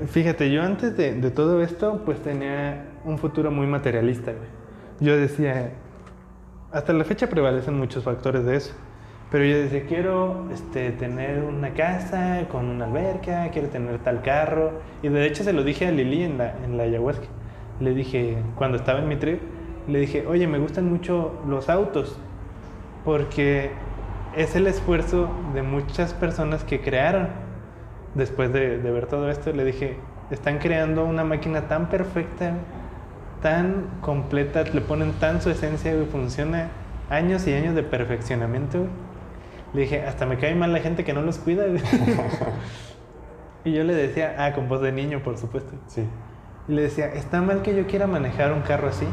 Fíjate, 0.06 0.50
yo 0.52 0.62
antes 0.62 0.96
de, 0.96 1.14
de 1.14 1.30
todo 1.30 1.62
esto, 1.62 2.02
pues 2.04 2.20
tenía 2.22 2.84
un 3.04 3.18
futuro 3.18 3.50
muy 3.50 3.66
materialista, 3.66 4.32
güey. 4.32 4.48
Yo 5.00 5.16
decía, 5.16 5.70
hasta 6.72 6.92
la 6.92 7.04
fecha 7.04 7.28
prevalecen 7.28 7.76
muchos 7.76 8.04
factores 8.04 8.44
de 8.44 8.56
eso, 8.56 8.72
pero 9.30 9.44
yo 9.44 9.56
decía, 9.58 9.84
quiero 9.86 10.48
este, 10.52 10.90
tener 10.92 11.42
una 11.42 11.74
casa 11.74 12.46
con 12.50 12.66
una 12.66 12.84
alberca, 12.86 13.50
quiero 13.50 13.68
tener 13.68 13.98
tal 14.02 14.22
carro, 14.22 14.72
y 15.02 15.08
de 15.08 15.26
hecho 15.26 15.42
se 15.44 15.52
lo 15.52 15.64
dije 15.64 15.86
a 15.86 15.90
Lili 15.92 16.22
en 16.22 16.38
la, 16.38 16.54
en 16.64 16.76
la 16.76 16.84
ayahuasca. 16.84 17.26
Le 17.81 17.94
dije, 17.94 18.39
cuando 18.57 18.76
estaba 18.76 18.98
en 18.98 19.08
mi 19.08 19.16
trip, 19.16 19.40
le 19.86 20.00
dije, 20.00 20.26
oye, 20.26 20.47
me 20.47 20.58
gustan 20.58 20.89
mucho 20.89 21.32
los 21.47 21.68
autos, 21.68 22.18
porque 23.05 23.70
es 24.36 24.55
el 24.55 24.66
esfuerzo 24.66 25.28
de 25.55 25.62
muchas 25.62 26.12
personas 26.12 26.65
que 26.65 26.81
crearon 26.81 27.28
después 28.15 28.52
de, 28.52 28.76
ver 28.78 29.07
todo 29.07 29.31
esto, 29.31 29.52
le 29.52 29.65
dije, 29.65 29.97
están 30.31 30.58
creando 30.58 31.05
una 31.05 31.24
máquina 31.24 31.68
tan 31.68 31.89
perfecta, 31.89 32.52
tan 33.42 33.86
completa, 34.00 34.65
le 34.65 34.81
ponen 34.81 35.12
tan 35.12 35.40
su 35.40 35.50
esencia, 35.50 35.94
güey, 35.94 36.07
funciona 36.07 36.68
años 37.08 37.47
y 37.47 37.55
años 37.55 37.74
de 37.74 37.82
perfeccionamiento. 37.82 38.86
Le 39.73 39.82
dije, 39.82 40.02
hasta 40.02 40.26
me 40.26 40.39
cae 40.39 40.55
mal 40.55 40.73
la 40.73 40.81
gente 40.81 41.05
que 41.05 41.12
no 41.12 41.23
los 41.23 41.39
cuida. 41.39 41.66
güey". 41.66 41.81
y 43.65 43.73
yo 43.73 43.84
le 43.84 43.94
decía, 43.94 44.34
ah, 44.39 44.52
con 44.55 44.68
voz 44.68 44.81
de 44.81 44.92
niño, 44.92 45.23
por 45.23 45.39
supuesto. 45.39 45.73
Sí. 45.86 46.05
Y 46.68 46.72
le 46.72 46.82
decía, 46.82 47.06
¿está 47.14 47.40
mal 47.40 47.62
que 47.62 47.74
yo 47.74 47.86
quiera 47.86 48.06
manejar 48.06 48.52
un 48.52 48.60
carro 48.60 48.88
así? 48.88 49.06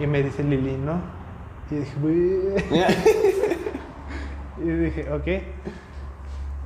Y 0.00 0.06
me 0.06 0.22
dice 0.22 0.42
Lili, 0.42 0.76
no. 0.76 1.00
Y 1.70 1.76
dije, 1.76 1.94
"Güey". 2.00 2.64
Y 4.58 4.68
dije, 4.68 5.12
ok. 5.12 5.26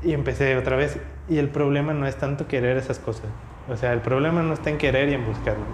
Y 0.05 0.13
empecé 0.13 0.57
otra 0.57 0.77
vez. 0.77 0.99
Y 1.29 1.39
el 1.39 1.49
problema 1.49 1.93
no 1.93 2.07
es 2.07 2.17
tanto 2.17 2.47
querer 2.47 2.77
esas 2.77 2.99
cosas. 2.99 3.27
O 3.69 3.77
sea, 3.77 3.93
el 3.93 4.01
problema 4.01 4.43
no 4.43 4.55
está 4.55 4.71
en 4.71 4.79
querer 4.79 5.09
y 5.09 5.15
en 5.15 5.27
buscarlo. 5.27 5.65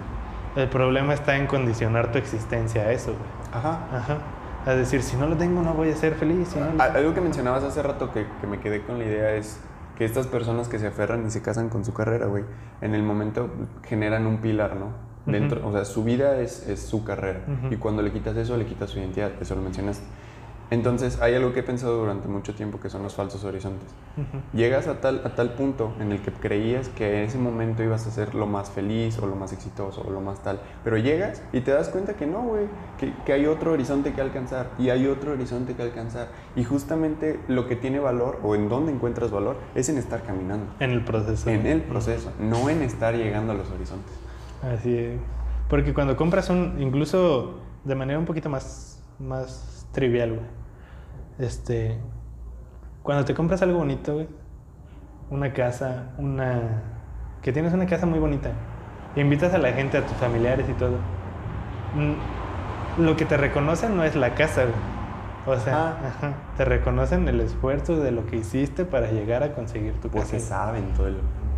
El 0.55 0.67
problema 0.67 1.13
está 1.13 1.37
en 1.37 1.45
condicionar 1.47 2.11
tu 2.11 2.17
existencia 2.17 2.81
a 2.83 2.91
eso, 2.91 3.11
güey. 3.11 3.23
Ajá. 3.53 3.79
Ajá. 3.93 4.17
A 4.65 4.73
decir, 4.73 5.01
si 5.03 5.15
no 5.15 5.27
lo 5.27 5.37
tengo, 5.37 5.61
no 5.61 5.73
voy 5.73 5.91
a 5.91 5.95
ser 5.95 6.15
feliz. 6.15 6.47
si 6.49 6.59
no 6.59 6.71
lo- 6.73 6.81
A- 6.81 6.85
Algo 6.87 7.13
que 7.13 7.21
mencionabas 7.21 7.63
hace 7.63 7.81
rato 7.83 8.11
que, 8.11 8.25
que 8.41 8.47
me 8.47 8.59
quedé 8.59 8.81
con 8.81 8.97
la 8.99 9.05
idea 9.05 9.33
es 9.35 9.59
que 9.97 10.05
estas 10.05 10.27
personas 10.27 10.67
que 10.67 10.77
se 10.77 10.87
aferran 10.87 11.25
y 11.25 11.31
se 11.31 11.41
casan 11.41 11.69
con 11.69 11.83
su 11.83 11.93
carrera, 11.93 12.27
güey, 12.27 12.43
en 12.81 12.93
el 12.93 13.01
momento 13.01 13.49
generan 13.83 14.27
un 14.27 14.37
pilar, 14.37 14.75
¿no? 14.75 15.07
Dentro. 15.25 15.67
O 15.67 15.73
sea, 15.73 15.83
su 15.83 16.03
vida 16.03 16.39
es, 16.39 16.67
es 16.69 16.79
su 16.79 17.03
carrera. 17.03 17.41
Y 17.69 17.75
cuando 17.75 18.01
le 18.01 18.13
quitas 18.13 18.37
eso, 18.37 18.55
le 18.55 18.65
quitas 18.65 18.91
su 18.91 18.99
identidad, 18.99 19.31
eso 19.41 19.55
lo 19.55 19.61
mencionaste. 19.61 20.05
Entonces, 20.69 21.21
hay 21.21 21.33
algo 21.33 21.53
que 21.53 21.61
he 21.61 21.63
pensado 21.63 21.97
durante 21.97 22.27
mucho 22.27 22.53
tiempo 22.53 22.79
que 22.79 22.89
son 22.89 23.01
los 23.03 23.15
falsos 23.15 23.43
horizontes. 23.45 23.87
Llegas 24.53 24.87
a 24.87 24.99
tal, 24.99 25.21
a 25.23 25.35
tal 25.35 25.53
punto 25.53 25.93
en 25.99 26.11
el 26.11 26.21
que 26.21 26.31
creías 26.31 26.89
que 26.89 27.19
en 27.19 27.23
ese 27.25 27.37
momento 27.37 27.83
ibas 27.83 28.05
a 28.05 28.11
ser 28.11 28.35
lo 28.35 28.47
más 28.47 28.69
feliz 28.69 29.17
o 29.19 29.27
lo 29.27 29.35
más 29.35 29.53
exitoso 29.53 30.03
o 30.05 30.11
lo 30.11 30.19
más 30.19 30.43
tal, 30.43 30.59
pero 30.83 30.97
llegas 30.97 31.41
y 31.53 31.61
te 31.61 31.71
das 31.71 31.89
cuenta 31.89 32.15
que 32.15 32.25
no, 32.25 32.41
güey, 32.41 32.65
que, 32.97 33.13
que 33.25 33.33
hay 33.33 33.45
otro 33.45 33.71
horizonte 33.71 34.13
que 34.13 34.19
alcanzar 34.21 34.71
y 34.77 34.89
hay 34.89 35.07
otro 35.07 35.33
horizonte 35.33 35.73
que 35.73 35.83
alcanzar. 35.83 36.27
Y 36.55 36.63
justamente 36.63 37.39
lo 37.47 37.67
que 37.67 37.75
tiene 37.75 37.99
valor 37.99 38.39
o 38.43 38.55
en 38.55 38.67
donde 38.67 38.91
encuentras 38.91 39.31
valor 39.31 39.57
es 39.75 39.87
en 39.87 39.97
estar 39.97 40.23
caminando, 40.23 40.65
En 40.79 40.91
el 40.91 41.03
proceso. 41.03 41.49
en 41.49 41.65
el 41.65 41.81
proceso, 41.83 42.31
no 42.39 42.69
en 42.69 42.81
estar 42.81 43.15
llegando 43.15 43.53
a 43.53 43.55
los 43.55 43.69
horizontes. 43.71 44.13
Así 44.61 44.97
es. 44.97 45.19
Porque 45.69 45.93
cuando 45.93 46.17
compras 46.17 46.49
un, 46.49 46.75
incluso 46.79 47.59
de 47.83 47.95
manera 47.95 48.19
un 48.19 48.25
poquito 48.25 48.49
más, 48.49 49.01
más 49.19 49.87
trivial, 49.91 50.29
güey. 50.31 50.56
Este, 51.39 51.97
cuando 53.03 53.25
te 53.25 53.33
compras 53.33 53.61
algo 53.61 53.79
bonito, 53.79 54.13
güey, 54.15 54.27
una 55.29 55.53
casa, 55.53 56.11
una, 56.17 56.81
que 57.41 57.51
tienes 57.51 57.73
una 57.73 57.85
casa 57.85 58.05
muy 58.05 58.19
bonita, 58.19 58.51
e 59.15 59.21
invitas 59.21 59.53
a 59.53 59.57
la 59.57 59.71
gente, 59.73 59.97
a 59.97 60.01
tus 60.05 60.15
familiares 60.17 60.67
y 60.69 60.73
todo, 60.73 60.97
mm, 61.95 63.01
lo 63.03 63.15
que 63.15 63.25
te 63.25 63.37
reconocen 63.37 63.95
no 63.95 64.03
es 64.03 64.15
la 64.15 64.33
casa, 64.35 64.63
güey. 64.63 64.75
O 65.57 65.59
sea, 65.59 65.75
Ah. 65.77 66.07
ajá, 66.09 66.33
te 66.57 66.65
reconocen 66.65 67.27
el 67.29 67.39
esfuerzo 67.39 67.97
de 67.97 68.11
lo 68.11 68.25
que 68.25 68.35
hiciste 68.37 68.83
para 68.83 69.09
llegar 69.11 69.43
a 69.43 69.53
conseguir 69.53 69.93
tu 70.01 70.09
Porque 70.09 70.31
casa. 70.31 70.39
saben 70.39 70.91
todo 70.93 71.07
el, 71.07 71.17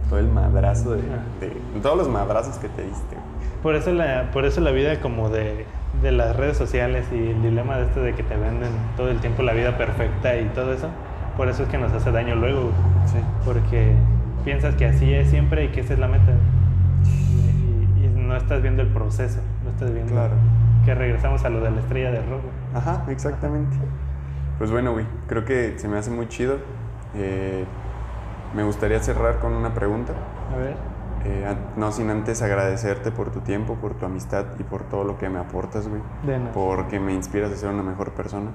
todo 0.10 0.20
el 0.20 0.28
madrazo 0.28 0.92
de, 0.92 1.02
de- 1.40 1.58
todos 1.82 1.98
los 1.98 2.08
madrazos 2.10 2.58
que 2.60 2.70
te 2.70 2.84
diste. 2.84 3.16
Por 3.64 3.74
eso 3.76 3.92
la, 3.92 4.30
por 4.32 4.46
eso 4.46 4.62
la 4.62 4.70
vida 4.72 5.00
como 5.02 5.30
de, 5.30 5.66
de 6.02 6.12
las 6.12 6.36
redes 6.36 6.58
sociales 6.58 7.06
y 7.12 7.18
el 7.32 7.42
dilema 7.42 7.78
de 7.78 7.84
este 7.86 8.00
de 8.00 8.14
que 8.16 8.24
te 8.24 8.36
venden 8.38 8.70
todo 8.96 9.10
el 9.10 9.20
tiempo 9.20 9.44
la 9.44 9.54
vida 9.54 9.78
perfecta 9.78 10.36
y 10.38 10.46
todo 10.50 10.74
eso, 10.74 10.88
por 11.38 11.50
eso 11.50 11.64
es 11.64 11.70
que 11.70 11.78
nos 11.78 11.92
hace 11.94 12.12
daño 12.12 12.36
luego, 12.36 12.62
güey. 12.62 12.74
Sí. 13.08 13.18
porque 13.46 13.94
piensas 14.46 14.76
que 14.76 14.86
así 14.86 15.14
es 15.14 15.30
siempre 15.30 15.66
y 15.66 15.68
que 15.70 15.82
esa 15.82 15.94
es 15.94 16.00
la 16.00 16.08
meta. 16.08 16.32
Y, 17.06 18.06
y 18.06 18.08
no 18.16 18.36
estás 18.36 18.62
viendo 18.62 18.82
el 18.82 18.88
proceso, 18.90 19.40
no 19.64 19.70
estás 19.72 19.94
viendo 19.94 20.14
Claro. 20.14 20.34
que 20.86 20.96
regresamos 20.96 21.44
a 21.46 21.50
lo 21.50 21.60
de 21.62 21.72
la 21.72 21.80
estrella 21.80 22.12
de 22.12 22.20
rojo. 22.22 22.50
Ajá, 22.74 23.04
exactamente. 23.10 23.76
Pues 24.58 24.72
bueno, 24.72 24.92
güey, 24.94 25.06
creo 25.28 25.46
que 25.46 25.78
se 25.78 25.88
me 25.88 25.98
hace 25.98 26.12
muy 26.12 26.28
chido. 26.28 26.58
Eh, 27.16 27.66
me 28.56 28.64
gustaría 28.64 29.00
cerrar 29.00 29.40
con 29.40 29.54
una 29.54 29.74
pregunta. 29.74 30.14
A 30.54 30.58
ver, 30.58 30.76
Eh, 31.26 31.56
no 31.76 31.92
sin 31.92 32.10
antes 32.10 32.42
agradecerte 32.42 33.12
por 33.12 33.30
tu 33.32 33.42
tiempo, 33.42 33.76
por 33.76 33.94
tu 33.94 34.06
amistad 34.06 34.46
y 34.58 34.64
por 34.64 34.84
todo 34.84 35.04
lo 35.04 35.18
que 35.18 35.30
me 35.30 35.40
aportas, 35.40 35.88
güey. 35.88 36.02
de 36.26 36.40
nada. 36.40 36.52
Porque 36.54 37.00
me 37.00 37.14
inspiras 37.14 37.52
a 37.52 37.56
ser 37.58 37.70
una 37.70 37.84
mejor 37.84 38.12
persona. 38.14 38.52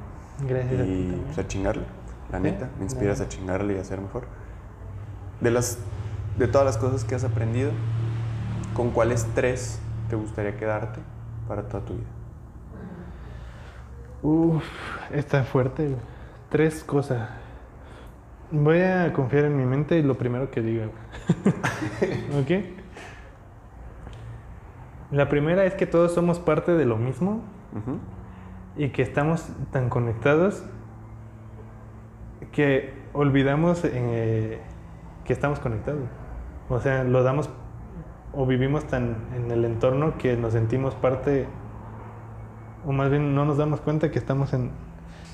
Gracias 0.48 0.80
a 0.80 0.84
Y 0.84 0.86
también. 0.86 1.22
pues, 1.26 1.38
a 1.38 1.46
chingarle, 1.46 1.84
la 2.32 2.38
Sí, 2.38 2.42
neta. 2.44 2.68
Me 2.78 2.84
inspiras 2.84 3.20
a 3.20 3.28
chingarle 3.28 3.74
y 3.74 3.78
a 3.78 3.84
ser 3.84 4.00
mejor. 4.00 4.24
De, 5.40 5.50
las, 5.50 5.78
de 6.38 6.48
todas 6.48 6.64
las 6.66 6.78
cosas 6.78 7.04
que 7.04 7.14
has 7.14 7.24
aprendido, 7.24 7.70
¿con 8.74 8.90
cuáles 8.90 9.26
tres 9.34 9.78
te 10.08 10.16
gustaría 10.16 10.56
quedarte 10.56 11.00
para 11.46 11.62
toda 11.68 11.84
tu 11.84 11.92
vida? 11.94 12.06
Uf, 14.22 14.64
está 15.12 15.44
fuerte. 15.44 15.84
güey. 15.88 16.00
Tres 16.48 16.82
cosas. 16.82 17.28
Voy 18.56 18.80
a 18.82 19.12
confiar 19.12 19.46
en 19.46 19.56
mi 19.56 19.64
mente 19.64 19.98
y 19.98 20.02
lo 20.02 20.16
primero 20.16 20.48
que 20.52 20.62
diga. 20.62 20.86
¿Ok? 22.40 22.64
La 25.10 25.28
primera 25.28 25.64
es 25.64 25.74
que 25.74 25.86
todos 25.86 26.14
somos 26.14 26.38
parte 26.38 26.70
de 26.70 26.84
lo 26.84 26.96
mismo 26.96 27.40
y 28.76 28.90
que 28.90 29.02
estamos 29.02 29.48
tan 29.72 29.88
conectados 29.88 30.64
que 32.52 32.94
olvidamos 33.12 33.84
eh, 33.84 34.60
que 35.24 35.32
estamos 35.32 35.58
conectados. 35.58 36.04
O 36.68 36.78
sea, 36.78 37.02
lo 37.02 37.24
damos 37.24 37.50
o 38.32 38.46
vivimos 38.46 38.84
tan 38.84 39.16
en 39.34 39.50
el 39.50 39.64
entorno 39.64 40.16
que 40.16 40.36
nos 40.36 40.52
sentimos 40.52 40.94
parte, 40.94 41.48
o 42.86 42.92
más 42.92 43.10
bien 43.10 43.34
no 43.34 43.44
nos 43.44 43.56
damos 43.56 43.80
cuenta 43.80 44.12
que 44.12 44.18
estamos 44.20 44.52
en, 44.52 44.70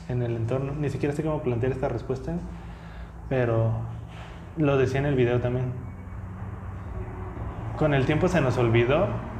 en 0.09 0.23
el 0.23 0.37
entorno. 0.37 0.73
Ni 0.73 0.89
siquiera 0.89 1.15
sé 1.15 1.23
cómo 1.23 1.43
plantear 1.43 1.73
esta 1.73 1.91
respuesta, 1.91 2.39
pero 3.31 3.99
lo 4.57 4.79
decía 4.79 5.01
en 5.01 5.07
el 5.07 5.17
video 5.17 5.41
también. 5.41 5.75
Con 7.75 7.95
el 7.95 8.07
tiempo 8.07 8.29
se 8.29 8.41
nos 8.41 8.59
olvidó 8.59 9.33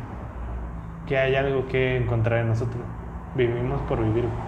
que 1.07 1.19
hay 1.19 1.35
algo 1.37 1.67
que 1.69 1.97
encontrar 1.97 2.41
en 2.41 2.49
nosotros. 2.49 2.85
Vivimos 3.35 3.83
por 3.83 4.03
vivir. 4.03 4.39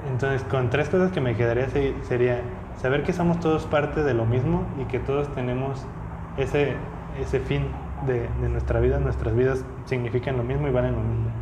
Entonces, 0.00 0.44
con 0.44 0.70
tres 0.70 0.88
cosas 0.90 1.12
que 1.12 1.20
me 1.20 1.36
quedaría 1.36 1.68
se- 1.70 2.02
sería 2.04 2.60
saber 2.74 3.02
que 3.04 3.12
somos 3.12 3.40
todos 3.40 3.66
parte 3.66 4.02
de 4.04 4.14
lo 4.14 4.26
mismo 4.26 4.74
y 4.76 4.86
que 4.86 5.00
todos 5.00 5.34
tenemos 5.34 5.88
ese, 6.36 6.88
ese 7.14 7.40
fin 7.40 7.90
de, 8.00 8.34
de 8.40 8.48
nuestra 8.48 8.80
vida. 8.80 9.00
Nuestras 9.00 9.34
vidas 9.34 9.66
significan 9.84 10.36
lo 10.36 10.44
mismo 10.44 10.68
y 10.68 10.72
valen 10.72 10.94
lo 10.96 11.02
mismo. 11.02 11.37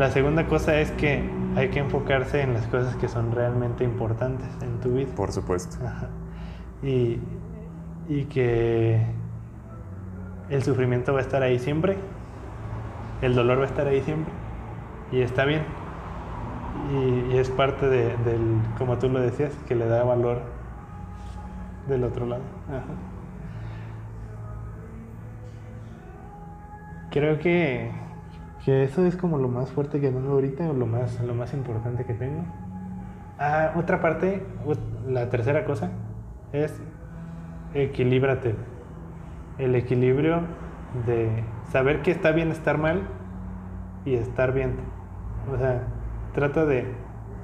La 0.00 0.10
segunda 0.10 0.46
cosa 0.46 0.80
es 0.80 0.90
que 0.92 1.22
hay 1.56 1.68
que 1.68 1.78
enfocarse 1.78 2.40
en 2.40 2.54
las 2.54 2.66
cosas 2.68 2.96
que 2.96 3.06
son 3.06 3.32
realmente 3.32 3.84
importantes 3.84 4.48
en 4.62 4.80
tu 4.80 4.94
vida. 4.94 5.14
Por 5.14 5.30
supuesto. 5.30 5.76
Ajá. 5.86 6.08
Y, 6.82 7.20
y 8.08 8.24
que 8.24 9.04
el 10.48 10.62
sufrimiento 10.62 11.12
va 11.12 11.18
a 11.18 11.20
estar 11.20 11.42
ahí 11.42 11.58
siempre, 11.58 11.98
el 13.20 13.34
dolor 13.34 13.58
va 13.58 13.64
a 13.64 13.66
estar 13.66 13.86
ahí 13.88 14.00
siempre, 14.00 14.32
y 15.12 15.20
está 15.20 15.44
bien. 15.44 15.64
Y, 16.94 17.34
y 17.34 17.36
es 17.36 17.50
parte 17.50 17.86
de, 17.86 18.16
del, 18.24 18.58
como 18.78 18.96
tú 18.96 19.10
lo 19.10 19.20
decías, 19.20 19.52
que 19.68 19.74
le 19.74 19.86
da 19.86 20.02
valor 20.02 20.40
del 21.88 22.04
otro 22.04 22.24
lado. 22.24 22.42
Ajá. 22.70 22.94
Creo 27.10 27.38
que, 27.38 27.90
eso 28.70 29.06
es 29.06 29.16
como 29.16 29.38
lo 29.38 29.48
más 29.48 29.70
fuerte 29.70 30.00
que 30.00 30.10
tengo 30.10 30.32
ahorita, 30.32 30.68
o 30.68 30.72
lo 30.72 30.86
más, 30.86 31.20
lo 31.20 31.34
más 31.34 31.54
importante 31.54 32.04
que 32.04 32.14
tengo. 32.14 32.44
Ah, 33.38 33.72
otra 33.76 34.00
parte, 34.00 34.42
la 35.06 35.30
tercera 35.30 35.64
cosa, 35.64 35.90
es 36.52 36.80
equilíbrate. 37.74 38.54
El 39.58 39.74
equilibrio 39.74 40.42
de 41.06 41.44
saber 41.70 42.02
que 42.02 42.10
está 42.10 42.32
bien 42.32 42.50
estar 42.50 42.78
mal 42.78 43.02
y 44.04 44.14
estar 44.14 44.52
bien. 44.52 44.76
O 45.52 45.56
sea, 45.56 45.82
trata 46.34 46.66
de, 46.66 46.86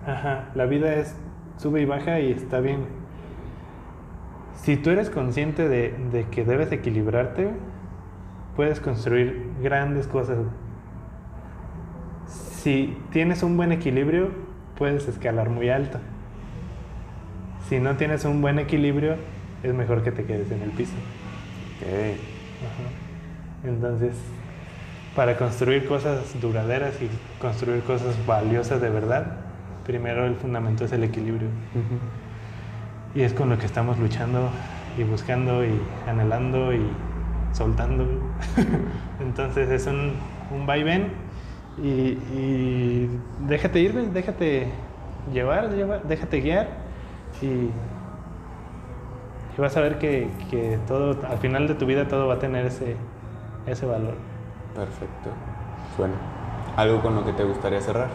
ajá, 0.07 0.51
la 0.55 0.67
vida 0.67 0.95
es 0.95 1.17
sube 1.57 1.81
y 1.81 1.85
baja 1.87 2.21
y 2.21 2.33
está 2.33 2.61
bien. 2.61 2.87
Si 4.55 4.77
tú 4.77 4.91
eres 4.91 5.11
consciente 5.11 5.69
de 5.69 6.27
que 6.31 6.45
debes 6.45 6.73
equilibrarte, 6.73 7.51
puedes 8.57 8.81
construir 8.81 9.53
grandes 9.63 10.07
cosas. 10.07 10.39
Si 12.67 12.99
tienes 13.12 13.45
un 13.45 13.57
buen 13.57 13.70
equilibrio, 13.70 14.31
puedes 14.77 15.07
escalar 15.07 15.51
muy 15.51 15.69
alto. 15.69 16.01
Si 17.69 17.78
no 17.78 17.95
tienes 17.95 18.25
un 18.25 18.43
buen 18.43 18.59
equilibrio, 18.59 19.15
es 19.62 19.73
mejor 19.73 20.03
que 20.03 20.11
te 20.11 20.25
quedes 20.25 20.51
en 20.51 20.62
el 20.62 20.70
piso. 20.70 20.97
Ajá. 21.81 23.69
Entonces, 23.69 24.17
para 25.15 25.36
construir 25.36 25.86
cosas 25.86 26.41
duraderas 26.41 27.01
y 27.01 27.09
construir 27.41 27.85
cosas 27.85 28.17
valiosas 28.27 28.81
de 28.81 28.91
verdad, 28.91 29.36
primero 29.85 30.27
el 30.27 30.35
fundamento 30.35 30.86
es 30.86 30.91
el 30.91 31.05
equilibrio. 31.05 31.51
Y 33.15 33.23
es 33.23 33.33
con 33.33 33.49
lo 33.49 33.59
que 33.59 33.67
estamos 33.67 33.97
luchando 34.01 34.51
y 34.99 35.05
buscando 35.05 35.65
y 35.65 35.70
anhelando 36.09 36.75
y 36.75 36.81
soltando. 37.53 38.09
Entonces 39.20 39.70
es 39.70 39.86
un, 39.86 40.15
un 40.51 40.67
vaivén 40.67 41.26
y, 41.83 41.89
y 41.89 43.11
déjate 43.47 43.81
ir, 43.81 43.93
güey, 43.93 44.07
déjate 44.07 44.69
llevar, 45.33 45.71
llevar, 45.71 46.03
déjate 46.05 46.41
guiar 46.41 46.69
y, 47.43 47.47
y 47.47 47.71
vas 49.59 49.77
a 49.77 49.81
ver 49.81 49.99
que, 49.99 50.29
que 50.51 50.79
todo, 50.87 51.17
al 51.27 51.39
final 51.39 51.69
de 51.69 51.75
tu 51.75 51.87
vida 51.87 52.09
todo 52.09 52.27
va 52.29 52.35
a 52.35 52.39
tener 52.39 52.67
ese, 52.67 52.97
ese 53.67 53.87
valor. 53.87 54.15
Perfecto. 54.75 55.31
Bueno, 55.97 56.15
¿algo 56.77 57.01
con 57.01 57.15
lo 57.15 57.25
que 57.25 57.33
te 57.33 57.45
gustaría 57.45 57.81
cerrar? 57.81 58.09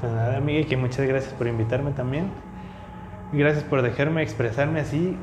Pues 0.00 0.12
nada, 0.12 0.40
Miguel, 0.40 0.66
que 0.66 0.76
muchas 0.76 1.06
gracias 1.06 1.32
por 1.34 1.46
invitarme 1.46 1.92
también. 1.92 2.30
Gracias 3.32 3.64
por 3.64 3.82
dejarme 3.82 4.22
expresarme 4.22 4.80
así. 4.80 5.16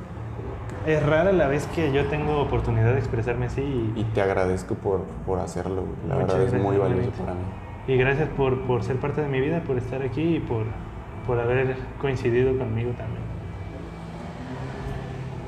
Es 0.85 1.03
rara 1.05 1.31
la 1.31 1.47
vez 1.47 1.65
que 1.67 1.91
yo 1.91 2.05
tengo 2.05 2.39
oportunidad 2.41 2.93
de 2.93 2.99
expresarme 2.99 3.47
así 3.47 3.61
y, 3.95 3.99
Y 4.01 4.03
te 4.13 4.21
agradezco 4.21 4.75
por, 4.75 5.01
por 5.25 5.39
hacerlo. 5.39 5.81
güey. 5.81 5.93
La 6.07 6.15
Muchas 6.15 6.37
verdad 6.39 6.55
es 6.55 6.61
muy 6.63 6.77
valioso 6.77 7.09
para 7.11 7.33
mí. 7.33 7.39
y 7.87 7.97
gracias 7.97 8.29
por, 8.29 8.61
por 8.61 8.83
ser 8.83 8.97
parte 8.97 9.21
de 9.21 9.27
mi 9.27 9.39
vida, 9.39 9.61
por 9.65 9.77
estar 9.77 10.01
aquí 10.03 10.35
y 10.35 10.39
por, 10.39 10.65
por 11.25 11.39
haber 11.39 11.75
coincidido 11.99 12.55
conmigo 12.57 12.91
también. 12.91 13.25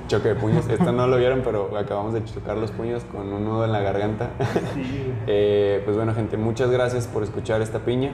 Choque 0.08 0.30
de 0.30 0.36
puños. 0.36 0.68
Esto 0.70 0.92
no 0.94 1.06
lo 1.08 1.18
vieron, 1.18 1.42
pero 1.44 1.78
acabamos 1.78 2.14
de 2.14 2.24
chocar 2.24 2.58
los 2.58 2.72
puños 2.72 3.04
con 3.04 3.32
un 3.32 3.44
nudo 3.44 3.66
en 3.66 3.74
la 3.74 3.82
garganta. 3.82 4.30
Sí, 4.74 5.14
Eh, 5.28 5.82
pues 5.84 5.98
bueno, 5.98 6.14
gente, 6.16 6.38
muchas 6.38 6.72
gracias 6.72 7.08
por 7.08 7.24
escuchar 7.24 7.62
esta 7.62 7.80
piña. 7.80 8.12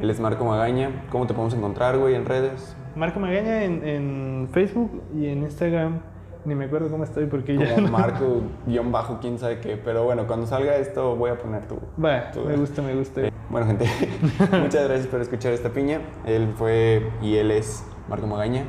Él 0.00 0.10
es 0.10 0.18
Marco 0.20 0.44
Magaña. 0.44 0.90
¿Cómo 1.10 1.26
te 1.26 1.34
podemos 1.34 1.54
encontrar, 1.54 1.96
güey, 1.96 2.14
en 2.16 2.24
redes? 2.26 2.76
Marco 2.96 3.20
Magaña 3.20 3.62
en, 3.64 3.86
en 3.86 4.48
Facebook 4.52 4.90
y 5.16 5.26
en 5.28 5.44
Instagram. 5.44 6.00
Ni 6.44 6.54
me 6.54 6.64
acuerdo 6.66 6.88
cómo 6.90 7.04
estoy 7.04 7.26
porque 7.26 7.56
ya. 7.56 7.80
No- 7.80 7.88
Marco, 7.90 8.42
guion 8.66 8.90
bajo, 8.92 9.18
quién 9.20 9.38
sabe 9.38 9.60
qué. 9.60 9.76
Pero 9.76 10.04
bueno, 10.04 10.26
cuando 10.26 10.46
salga 10.46 10.76
esto 10.76 11.14
voy 11.16 11.30
a 11.30 11.38
poner 11.38 11.66
tu... 11.66 11.76
Va, 12.02 12.30
tu- 12.30 12.44
me 12.44 12.56
gusta, 12.56 12.80
me 12.82 12.94
gusta. 12.94 13.22
Eh, 13.26 13.32
bueno, 13.50 13.66
gente, 13.66 13.86
muchas 14.62 14.84
gracias 14.88 15.06
por 15.08 15.20
escuchar 15.20 15.52
esta 15.52 15.70
piña. 15.70 16.00
Él 16.26 16.52
fue 16.56 17.10
y 17.20 17.36
él 17.36 17.50
es 17.50 17.84
Marco 18.08 18.26
Magaña. 18.26 18.64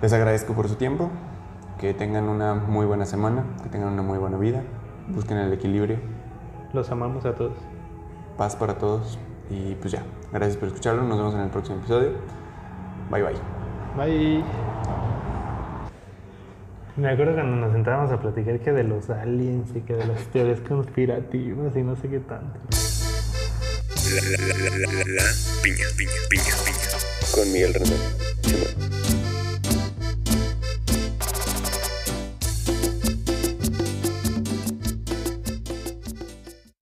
Les 0.00 0.12
agradezco 0.12 0.52
por 0.54 0.68
su 0.68 0.76
tiempo. 0.76 1.10
Que 1.78 1.94
tengan 1.94 2.28
una 2.28 2.54
muy 2.54 2.86
buena 2.86 3.04
semana, 3.06 3.44
que 3.62 3.68
tengan 3.68 3.92
una 3.92 4.02
muy 4.02 4.18
buena 4.18 4.36
vida. 4.36 4.62
Busquen 5.08 5.36
el 5.38 5.52
equilibrio, 5.52 5.96
Los 6.72 6.90
amamos 6.90 7.24
a 7.24 7.34
todos. 7.34 7.52
paz 8.36 8.56
para 8.56 8.78
todos. 8.78 9.16
Y 9.48 9.74
pues 9.76 9.92
ya, 9.92 10.02
gracias 10.32 10.56
por 10.56 10.68
escucharlo. 10.68 11.02
Nos 11.04 11.18
vemos 11.18 11.34
en 11.34 11.40
el 11.40 11.50
próximo 11.50 11.78
episodio. 11.78 12.10
Bye 13.10 13.22
bye. 13.22 13.34
Bye. 13.96 15.07
Me 16.98 17.10
acuerdo 17.10 17.34
cuando 17.34 17.54
nos 17.54 17.72
sentábamos 17.72 18.10
a 18.10 18.20
platicar 18.20 18.58
que 18.58 18.72
de 18.72 18.82
los 18.82 19.08
aliens 19.08 19.68
y 19.72 19.82
que 19.82 19.94
de 19.94 20.04
las 20.04 20.20
teorías 20.32 20.58
conspirativas 20.62 21.76
y 21.76 21.82
no 21.84 21.94
sé 21.94 22.08
qué 22.08 22.18
tanto. 22.18 22.58
La, 24.16 24.22
la, 24.22 24.48
la, 24.48 24.68
la, 24.68 24.92
la, 24.92 25.04
la, 25.06 25.22
piña, 25.62 25.86
piña, 25.96 26.10
piña, 26.28 26.54
piña. 26.64 27.32
Con 27.32 27.52
Miguel 27.52 27.74
René. 27.74 28.97